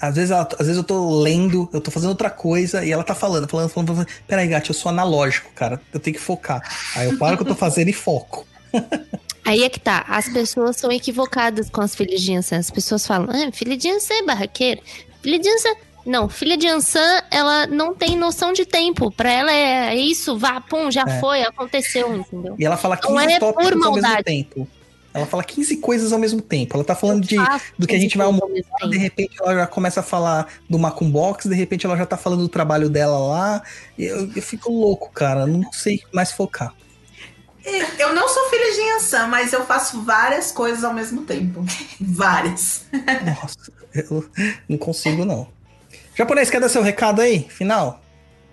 Às 0.00 0.14
vezes, 0.14 0.30
ela- 0.30 0.48
às 0.52 0.66
vezes 0.66 0.76
eu 0.76 0.84
tô 0.84 1.20
lendo, 1.20 1.68
eu 1.72 1.80
tô 1.80 1.90
fazendo 1.90 2.10
outra 2.10 2.30
coisa 2.30 2.84
e 2.84 2.90
ela 2.90 3.04
tá 3.04 3.14
falando, 3.14 3.46
falando, 3.48 3.68
falando, 3.68 3.88
falando. 3.92 4.08
Peraí, 4.26 4.48
Gati, 4.48 4.70
eu 4.70 4.74
sou 4.74 4.88
analógico, 4.88 5.50
cara. 5.54 5.80
Eu 5.92 6.00
tenho 6.00 6.14
que 6.16 6.22
focar. 6.22 6.62
Aí 6.96 7.10
eu 7.10 7.18
paro 7.18 7.34
o 7.34 7.36
que 7.36 7.42
eu 7.42 7.48
tô 7.48 7.54
fazendo 7.54 7.88
e 7.88 7.92
foco. 7.92 8.46
Aí 9.44 9.64
é 9.64 9.68
que 9.68 9.80
tá, 9.80 10.04
as 10.06 10.28
pessoas 10.28 10.76
são 10.76 10.92
equivocadas 10.92 11.68
com 11.70 11.80
as 11.80 11.94
filhas 11.94 12.20
de 12.20 12.34
Ansan. 12.36 12.58
As 12.58 12.70
pessoas 12.70 13.04
falam, 13.06 13.28
ah, 13.30 13.50
filha 13.52 13.76
de 13.76 13.90
Ansan 13.90 14.14
é 14.14 14.22
barraqueira. 14.22 14.80
Filha 15.22 15.38
de 15.38 15.48
Ansan. 15.48 15.70
Não, 16.04 16.28
filha 16.28 16.56
de 16.56 16.66
Ansan, 16.66 17.22
ela 17.30 17.66
não 17.66 17.94
tem 17.94 18.16
noção 18.16 18.52
de 18.52 18.64
tempo. 18.64 19.10
Pra 19.10 19.30
ela 19.30 19.52
é 19.52 19.94
isso, 19.94 20.38
vá, 20.38 20.60
pum, 20.60 20.90
já 20.90 21.04
É. 21.06 21.20
foi, 21.20 21.42
aconteceu, 21.42 22.16
entendeu? 22.16 22.54
E 22.58 22.64
ela 22.64 22.76
fala 22.76 22.98
Não 23.02 23.16
15 23.16 23.32
é 23.32 23.38
tópicos 23.38 23.70
por 23.70 23.86
ao 23.86 23.92
mesmo 23.94 24.22
tempo. 24.24 24.68
Ela 25.12 25.26
fala 25.26 25.42
15 25.42 25.76
coisas 25.78 26.12
ao 26.12 26.18
mesmo 26.18 26.40
tempo. 26.40 26.76
Ela 26.76 26.84
tá 26.84 26.94
falando 26.94 27.26
de, 27.26 27.36
do 27.76 27.86
que 27.86 27.96
a 27.96 27.98
gente 27.98 28.16
vai 28.16 28.26
almoçar, 28.26 28.88
de 28.88 28.96
repente 28.96 29.36
ela 29.40 29.54
já 29.54 29.66
começa 29.66 30.00
a 30.00 30.02
falar 30.04 30.46
do 30.68 30.78
Macumbox, 30.78 31.46
de 31.46 31.54
repente 31.54 31.84
ela 31.84 31.96
já 31.96 32.06
tá 32.06 32.16
falando 32.16 32.42
do 32.42 32.48
trabalho 32.48 32.88
dela 32.88 33.18
lá. 33.18 33.62
E 33.98 34.04
eu, 34.04 34.30
eu 34.34 34.42
fico 34.42 34.72
louco, 34.72 35.10
cara. 35.12 35.46
Não 35.46 35.72
sei 35.72 36.00
mais 36.12 36.30
focar. 36.30 36.72
Eu 37.98 38.14
não 38.14 38.28
sou 38.28 38.48
filha 38.48 38.72
de 38.72 38.80
Yansan, 38.80 39.26
mas 39.26 39.52
eu 39.52 39.66
faço 39.66 40.00
várias 40.02 40.50
coisas 40.50 40.82
ao 40.82 40.94
mesmo 40.94 41.22
tempo. 41.22 41.62
Várias. 42.00 42.86
Nossa, 43.24 43.72
eu 43.94 44.24
não 44.68 44.78
consigo, 44.78 45.24
não. 45.24 45.46
Japonês, 46.14 46.50
quer 46.50 46.60
dar 46.60 46.68
seu 46.68 46.82
recado 46.82 47.20
aí? 47.20 47.46
Final? 47.48 48.02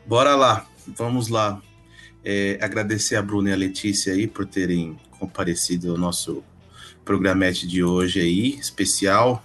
Bora 0.06 0.36
lá, 0.36 0.66
vamos 0.88 1.28
lá. 1.28 1.62
É, 2.24 2.58
agradecer 2.62 3.16
a 3.16 3.22
Bruna 3.22 3.50
e 3.50 3.54
a 3.54 3.56
Letícia 3.56 4.14
aí 4.14 4.28
por 4.28 4.46
terem 4.46 4.98
comparecido 5.20 5.92
ao 5.92 5.98
nosso 5.98 6.44
programete 7.04 7.68
de 7.68 7.84
hoje 7.84 8.20
aí, 8.20 8.60
especial 8.60 9.44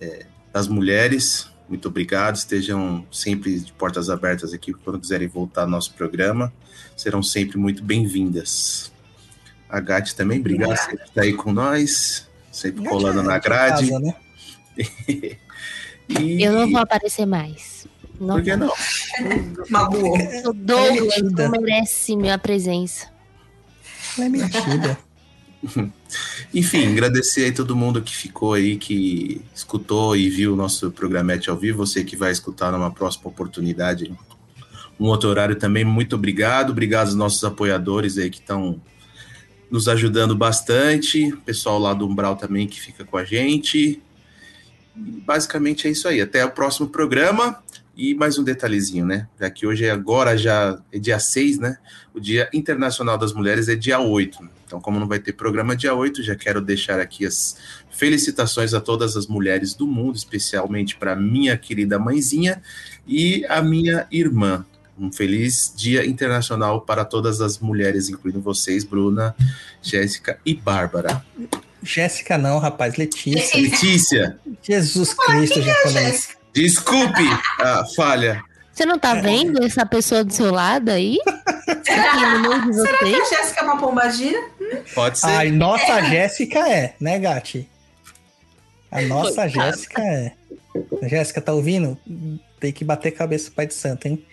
é, 0.00 0.26
das 0.52 0.66
mulheres. 0.66 1.48
Muito 1.68 1.88
obrigado, 1.88 2.36
estejam 2.36 3.06
sempre 3.10 3.58
de 3.60 3.72
portas 3.72 4.10
abertas 4.10 4.52
aqui 4.52 4.72
quando 4.72 4.98
quiserem 4.98 5.28
voltar 5.28 5.62
ao 5.62 5.68
nosso 5.68 5.94
programa. 5.94 6.52
Serão 6.96 7.22
sempre 7.22 7.56
muito 7.56 7.82
bem-vindas. 7.82 8.92
A 9.68 9.80
Gati 9.80 10.14
também, 10.14 10.40
obrigado 10.40 10.76
por 10.88 10.94
estar 10.94 11.22
aí 11.22 11.32
com 11.32 11.52
nós, 11.52 12.28
sempre 12.52 12.84
colando 12.84 13.22
na 13.22 13.38
grade. 13.38 13.88
Casa, 13.88 13.98
né? 13.98 14.14
E... 16.08 16.42
Eu 16.42 16.52
não 16.52 16.70
vou 16.70 16.80
aparecer 16.80 17.26
mais. 17.26 17.86
Não 18.20 18.36
Por 18.36 18.44
que 18.44 18.56
não? 18.56 18.72
Magoou. 19.68 20.16
O 20.46 20.52
Douglas 20.52 21.22
metida. 21.22 21.48
não 21.48 21.60
merece 21.60 22.16
minha 22.16 22.38
presença. 22.38 23.08
Ela 24.16 24.26
é 24.26 24.28
mentira. 24.28 24.98
Enfim, 26.54 26.92
agradecer 26.92 27.44
aí 27.44 27.52
todo 27.52 27.74
mundo 27.74 28.02
que 28.02 28.14
ficou 28.14 28.52
aí, 28.52 28.76
que 28.76 29.40
escutou 29.54 30.16
e 30.16 30.28
viu 30.28 30.52
o 30.52 30.56
nosso 30.56 30.90
programete 30.90 31.50
ao 31.50 31.56
vivo. 31.56 31.84
Você 31.84 32.04
que 32.04 32.16
vai 32.16 32.30
escutar 32.30 32.70
numa 32.70 32.90
próxima 32.90 33.28
oportunidade, 33.28 34.12
um 35.00 35.06
outro 35.06 35.28
horário 35.28 35.56
também. 35.56 35.84
Muito 35.84 36.14
obrigado. 36.14 36.70
Obrigado 36.70 37.06
aos 37.06 37.14
nossos 37.14 37.42
apoiadores 37.42 38.18
aí 38.18 38.30
que 38.30 38.38
estão 38.38 38.80
nos 39.70 39.88
ajudando 39.88 40.36
bastante. 40.36 41.32
O 41.32 41.38
pessoal 41.38 41.78
lá 41.78 41.94
do 41.94 42.06
Umbral 42.06 42.36
também 42.36 42.68
que 42.68 42.80
fica 42.80 43.04
com 43.04 43.16
a 43.16 43.24
gente. 43.24 44.00
Basicamente 44.94 45.88
é 45.88 45.90
isso 45.90 46.06
aí. 46.06 46.20
Até 46.20 46.44
o 46.44 46.50
próximo 46.50 46.88
programa. 46.88 47.62
E 47.96 48.12
mais 48.12 48.38
um 48.38 48.42
detalhezinho, 48.42 49.06
né? 49.06 49.28
Já 49.38 49.48
que 49.48 49.66
hoje 49.66 49.84
é 49.84 49.90
agora, 49.90 50.36
já 50.36 50.80
é 50.90 50.98
dia 50.98 51.18
6, 51.18 51.58
né? 51.58 51.78
O 52.12 52.18
Dia 52.18 52.48
Internacional 52.52 53.16
das 53.16 53.32
Mulheres 53.32 53.68
é 53.68 53.76
dia 53.76 54.00
8. 54.00 54.36
Então, 54.66 54.80
como 54.80 54.98
não 54.98 55.06
vai 55.06 55.20
ter 55.20 55.32
programa 55.32 55.76
dia 55.76 55.94
8, 55.94 56.20
já 56.20 56.34
quero 56.34 56.60
deixar 56.60 56.98
aqui 56.98 57.24
as 57.24 57.56
felicitações 57.92 58.74
a 58.74 58.80
todas 58.80 59.16
as 59.16 59.28
mulheres 59.28 59.74
do 59.74 59.86
mundo, 59.86 60.16
especialmente 60.16 60.96
para 60.96 61.14
minha 61.14 61.56
querida 61.56 61.96
mãezinha 61.96 62.60
e 63.06 63.44
a 63.48 63.62
minha 63.62 64.08
irmã. 64.10 64.66
Um 64.98 65.12
feliz 65.12 65.72
Dia 65.76 66.04
Internacional 66.04 66.80
para 66.80 67.04
todas 67.04 67.40
as 67.40 67.60
mulheres, 67.60 68.08
incluindo 68.08 68.40
vocês, 68.40 68.82
Bruna, 68.82 69.34
Jéssica 69.80 70.38
e 70.44 70.54
Bárbara. 70.54 71.24
Jéssica 71.84 72.38
não, 72.38 72.58
rapaz. 72.58 72.96
Letícia. 72.96 73.60
Letícia, 73.60 74.38
Jesus 74.62 75.14
Cristo, 75.14 75.62
japonês. 75.62 76.06
Jéssica. 76.06 76.34
desculpe 76.52 77.22
a 77.60 77.84
falha. 77.94 78.42
Você 78.72 78.84
não 78.84 78.98
tá 78.98 79.14
vendo 79.14 79.62
essa 79.62 79.86
pessoa 79.86 80.24
do 80.24 80.32
seu 80.32 80.50
lado 80.50 80.90
aí? 80.90 81.18
Tá 81.64 82.40
meio 82.40 82.66
de 82.66 82.74
Será 82.74 82.98
que 82.98 83.04
a? 83.04 83.24
Jéssica 83.24 83.60
é 83.60 83.64
uma 83.64 83.78
pombagira? 83.78 84.38
Pode 84.94 85.18
ser. 85.18 85.26
Ai, 85.28 85.50
nossa 85.50 86.02
Jéssica 86.02 86.58
é, 86.68 86.94
né, 87.00 87.18
Gati? 87.18 87.68
A 88.90 89.00
nossa 89.02 89.42
Coitada. 89.42 89.70
Jéssica 89.70 90.02
é. 90.02 90.32
Jéssica, 91.02 91.40
tá 91.40 91.52
ouvindo? 91.52 91.98
Tem 92.60 92.72
que 92.72 92.84
bater 92.84 93.12
cabeça 93.12 93.50
pai 93.54 93.66
de 93.66 93.74
santo, 93.74 94.06
hein? 94.06 94.24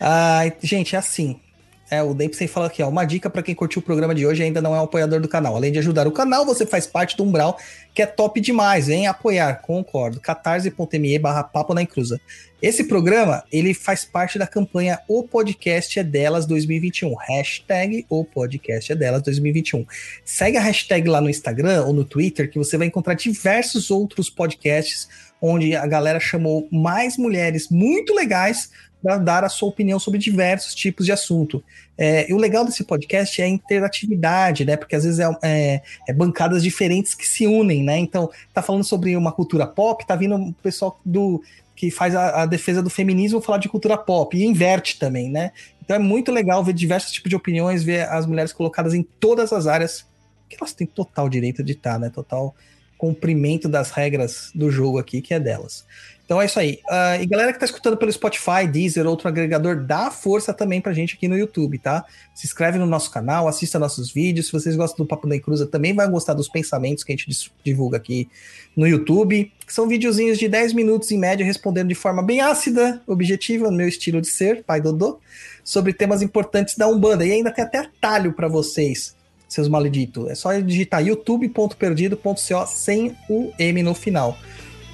Ah, 0.00 0.40
gente, 0.62 0.96
é 0.96 0.98
assim. 0.98 1.40
É, 1.88 2.02
o 2.02 2.12
Dempsey 2.12 2.48
fala 2.48 2.66
aqui, 2.66 2.82
ó. 2.82 2.88
Uma 2.88 3.04
dica 3.04 3.30
pra 3.30 3.42
quem 3.42 3.54
curtiu 3.54 3.80
o 3.80 3.84
programa 3.84 4.14
de 4.14 4.26
hoje 4.26 4.42
e 4.42 4.44
ainda 4.44 4.60
não 4.60 4.74
é 4.74 4.80
um 4.80 4.84
apoiador 4.84 5.20
do 5.20 5.28
canal. 5.28 5.54
Além 5.54 5.70
de 5.70 5.78
ajudar 5.78 6.06
o 6.08 6.12
canal, 6.12 6.44
você 6.44 6.66
faz 6.66 6.86
parte 6.86 7.16
do 7.16 7.22
Umbral, 7.22 7.56
que 7.94 8.02
é 8.02 8.06
top 8.06 8.40
demais, 8.40 8.88
hein? 8.88 9.06
Apoiar, 9.06 9.62
concordo. 9.62 10.18
catarse.me 10.20 11.18
barra 11.18 11.44
papo 11.44 11.74
na 11.74 11.82
encruza. 11.82 12.20
Esse 12.60 12.84
programa, 12.84 13.44
ele 13.52 13.72
faz 13.72 14.04
parte 14.04 14.38
da 14.38 14.46
campanha 14.46 14.98
O 15.06 15.22
Podcast 15.22 15.98
é 15.98 16.02
Delas 16.02 16.46
2021. 16.46 17.14
Hashtag 17.14 18.04
O 18.08 18.24
Podcast 18.24 18.90
é 18.90 18.96
Delas 18.96 19.22
2021. 19.22 19.86
Segue 20.24 20.56
a 20.56 20.60
hashtag 20.60 21.08
lá 21.08 21.20
no 21.20 21.30
Instagram 21.30 21.84
ou 21.84 21.92
no 21.92 22.04
Twitter, 22.04 22.50
que 22.50 22.58
você 22.58 22.76
vai 22.76 22.88
encontrar 22.88 23.14
diversos 23.14 23.90
outros 23.90 24.28
podcasts 24.28 25.08
onde 25.40 25.76
a 25.76 25.86
galera 25.86 26.18
chamou 26.18 26.66
mais 26.72 27.16
mulheres 27.16 27.68
muito 27.68 28.14
legais 28.14 28.70
para 29.02 29.18
dar 29.18 29.44
a 29.44 29.48
sua 29.48 29.68
opinião 29.68 29.98
sobre 29.98 30.18
diversos 30.18 30.74
tipos 30.74 31.06
de 31.06 31.12
assunto. 31.12 31.62
É, 31.96 32.30
e 32.30 32.34
o 32.34 32.36
legal 32.36 32.64
desse 32.64 32.84
podcast 32.84 33.40
é 33.40 33.44
a 33.44 33.48
interatividade, 33.48 34.64
né? 34.64 34.76
Porque 34.76 34.96
às 34.96 35.04
vezes 35.04 35.18
é, 35.20 35.28
é- 35.42 35.82
é 36.08 36.12
bancadas 36.12 36.62
diferentes 36.62 37.14
que 37.14 37.26
se 37.26 37.46
unem, 37.46 37.82
né? 37.82 37.98
Então, 37.98 38.30
tá 38.52 38.62
falando 38.62 38.84
sobre 38.84 39.16
uma 39.16 39.32
cultura 39.32 39.66
pop, 39.66 40.06
tá 40.06 40.16
vindo 40.16 40.34
o 40.36 40.52
pessoal 40.54 40.98
do 41.04 41.42
que 41.74 41.90
faz 41.90 42.14
a, 42.16 42.42
a 42.42 42.46
defesa 42.46 42.82
do 42.82 42.88
feminismo 42.88 43.40
falar 43.40 43.58
de 43.58 43.68
cultura 43.68 43.98
pop 43.98 44.36
e 44.36 44.44
inverte 44.44 44.98
também, 44.98 45.30
né? 45.30 45.52
Então 45.84 45.94
é 45.94 45.98
muito 45.98 46.32
legal 46.32 46.64
ver 46.64 46.72
diversos 46.72 47.12
tipos 47.12 47.28
de 47.30 47.36
opiniões, 47.36 47.84
ver 47.84 48.08
as 48.08 48.26
mulheres 48.26 48.52
colocadas 48.52 48.94
em 48.94 49.02
todas 49.02 49.52
as 49.52 49.66
áreas 49.66 50.04
que 50.48 50.56
elas 50.58 50.72
têm 50.72 50.86
total 50.86 51.28
direito 51.28 51.62
de 51.62 51.72
estar, 51.72 51.98
né? 51.98 52.10
Total 52.10 52.54
cumprimento 52.98 53.68
das 53.68 53.90
regras 53.90 54.50
do 54.54 54.70
jogo 54.70 54.98
aqui, 54.98 55.20
que 55.20 55.34
é 55.34 55.38
delas. 55.38 55.84
Então 56.26 56.42
é 56.42 56.46
isso 56.46 56.58
aí. 56.58 56.80
Ah, 56.90 57.16
e 57.16 57.24
galera 57.24 57.52
que 57.52 57.58
tá 57.60 57.64
escutando 57.64 57.96
pelo 57.96 58.12
Spotify, 58.12 58.66
Deezer, 58.70 59.06
outro 59.06 59.28
agregador, 59.28 59.76
dá 59.76 60.10
força 60.10 60.52
também 60.52 60.80
pra 60.80 60.92
gente 60.92 61.14
aqui 61.14 61.28
no 61.28 61.38
YouTube, 61.38 61.78
tá? 61.78 62.04
Se 62.34 62.46
inscreve 62.46 62.78
no 62.78 62.86
nosso 62.86 63.12
canal, 63.12 63.46
assista 63.46 63.78
nossos 63.78 64.12
vídeos. 64.12 64.46
Se 64.46 64.52
vocês 64.52 64.74
gostam 64.74 65.06
do 65.06 65.08
Papo 65.08 65.28
da 65.28 65.36
Encruza, 65.36 65.66
também 65.66 65.94
vai 65.94 66.10
gostar 66.10 66.34
dos 66.34 66.48
pensamentos 66.48 67.04
que 67.04 67.12
a 67.12 67.16
gente 67.16 67.52
divulga 67.64 67.96
aqui 67.96 68.28
no 68.76 68.86
YouTube, 68.86 69.50
são 69.68 69.88
videozinhos 69.88 70.36
de 70.36 70.48
10 70.48 70.72
minutos 70.74 71.10
em 71.10 71.18
média, 71.18 71.46
respondendo 71.46 71.88
de 71.88 71.94
forma 71.94 72.22
bem 72.22 72.40
ácida, 72.40 73.00
objetiva, 73.06 73.70
no 73.70 73.76
meu 73.76 73.88
estilo 73.88 74.20
de 74.20 74.28
ser, 74.28 74.64
pai 74.64 74.80
Dodô, 74.80 75.18
sobre 75.64 75.92
temas 75.92 76.22
importantes 76.22 76.76
da 76.76 76.88
Umbanda. 76.88 77.24
E 77.24 77.32
ainda 77.32 77.52
tem 77.52 77.64
até 77.64 77.78
atalho 77.78 78.32
pra 78.32 78.48
vocês, 78.48 79.14
seus 79.48 79.68
malditos. 79.68 80.28
É 80.28 80.34
só 80.34 80.52
digitar 80.58 81.06
youtube.perdido.co 81.06 82.66
sem 82.66 83.16
o 83.30 83.52
M 83.58 83.82
no 83.82 83.94
final. 83.94 84.36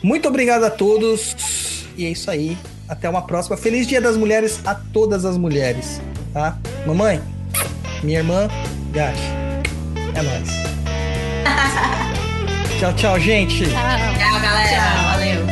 Muito 0.02 0.28
obrigado 0.28 0.64
a 0.64 0.70
todos. 0.70 1.84
E 1.96 2.04
é 2.04 2.10
isso 2.10 2.30
aí. 2.30 2.56
Até 2.88 3.08
uma 3.08 3.22
próxima. 3.22 3.56
Feliz 3.56 3.86
Dia 3.86 4.00
das 4.00 4.16
Mulheres 4.16 4.60
a 4.64 4.74
todas 4.74 5.24
as 5.24 5.36
mulheres, 5.36 6.00
tá? 6.32 6.58
Mamãe, 6.86 7.22
minha 8.02 8.18
irmã, 8.18 8.48
Gash. 8.92 9.20
É 10.14 10.22
nóis. 10.22 10.48
tchau, 12.78 12.92
tchau, 12.94 13.20
gente. 13.20 13.64
Tchau, 13.64 14.40
galera. 14.40 15.12
Valeu. 15.12 15.51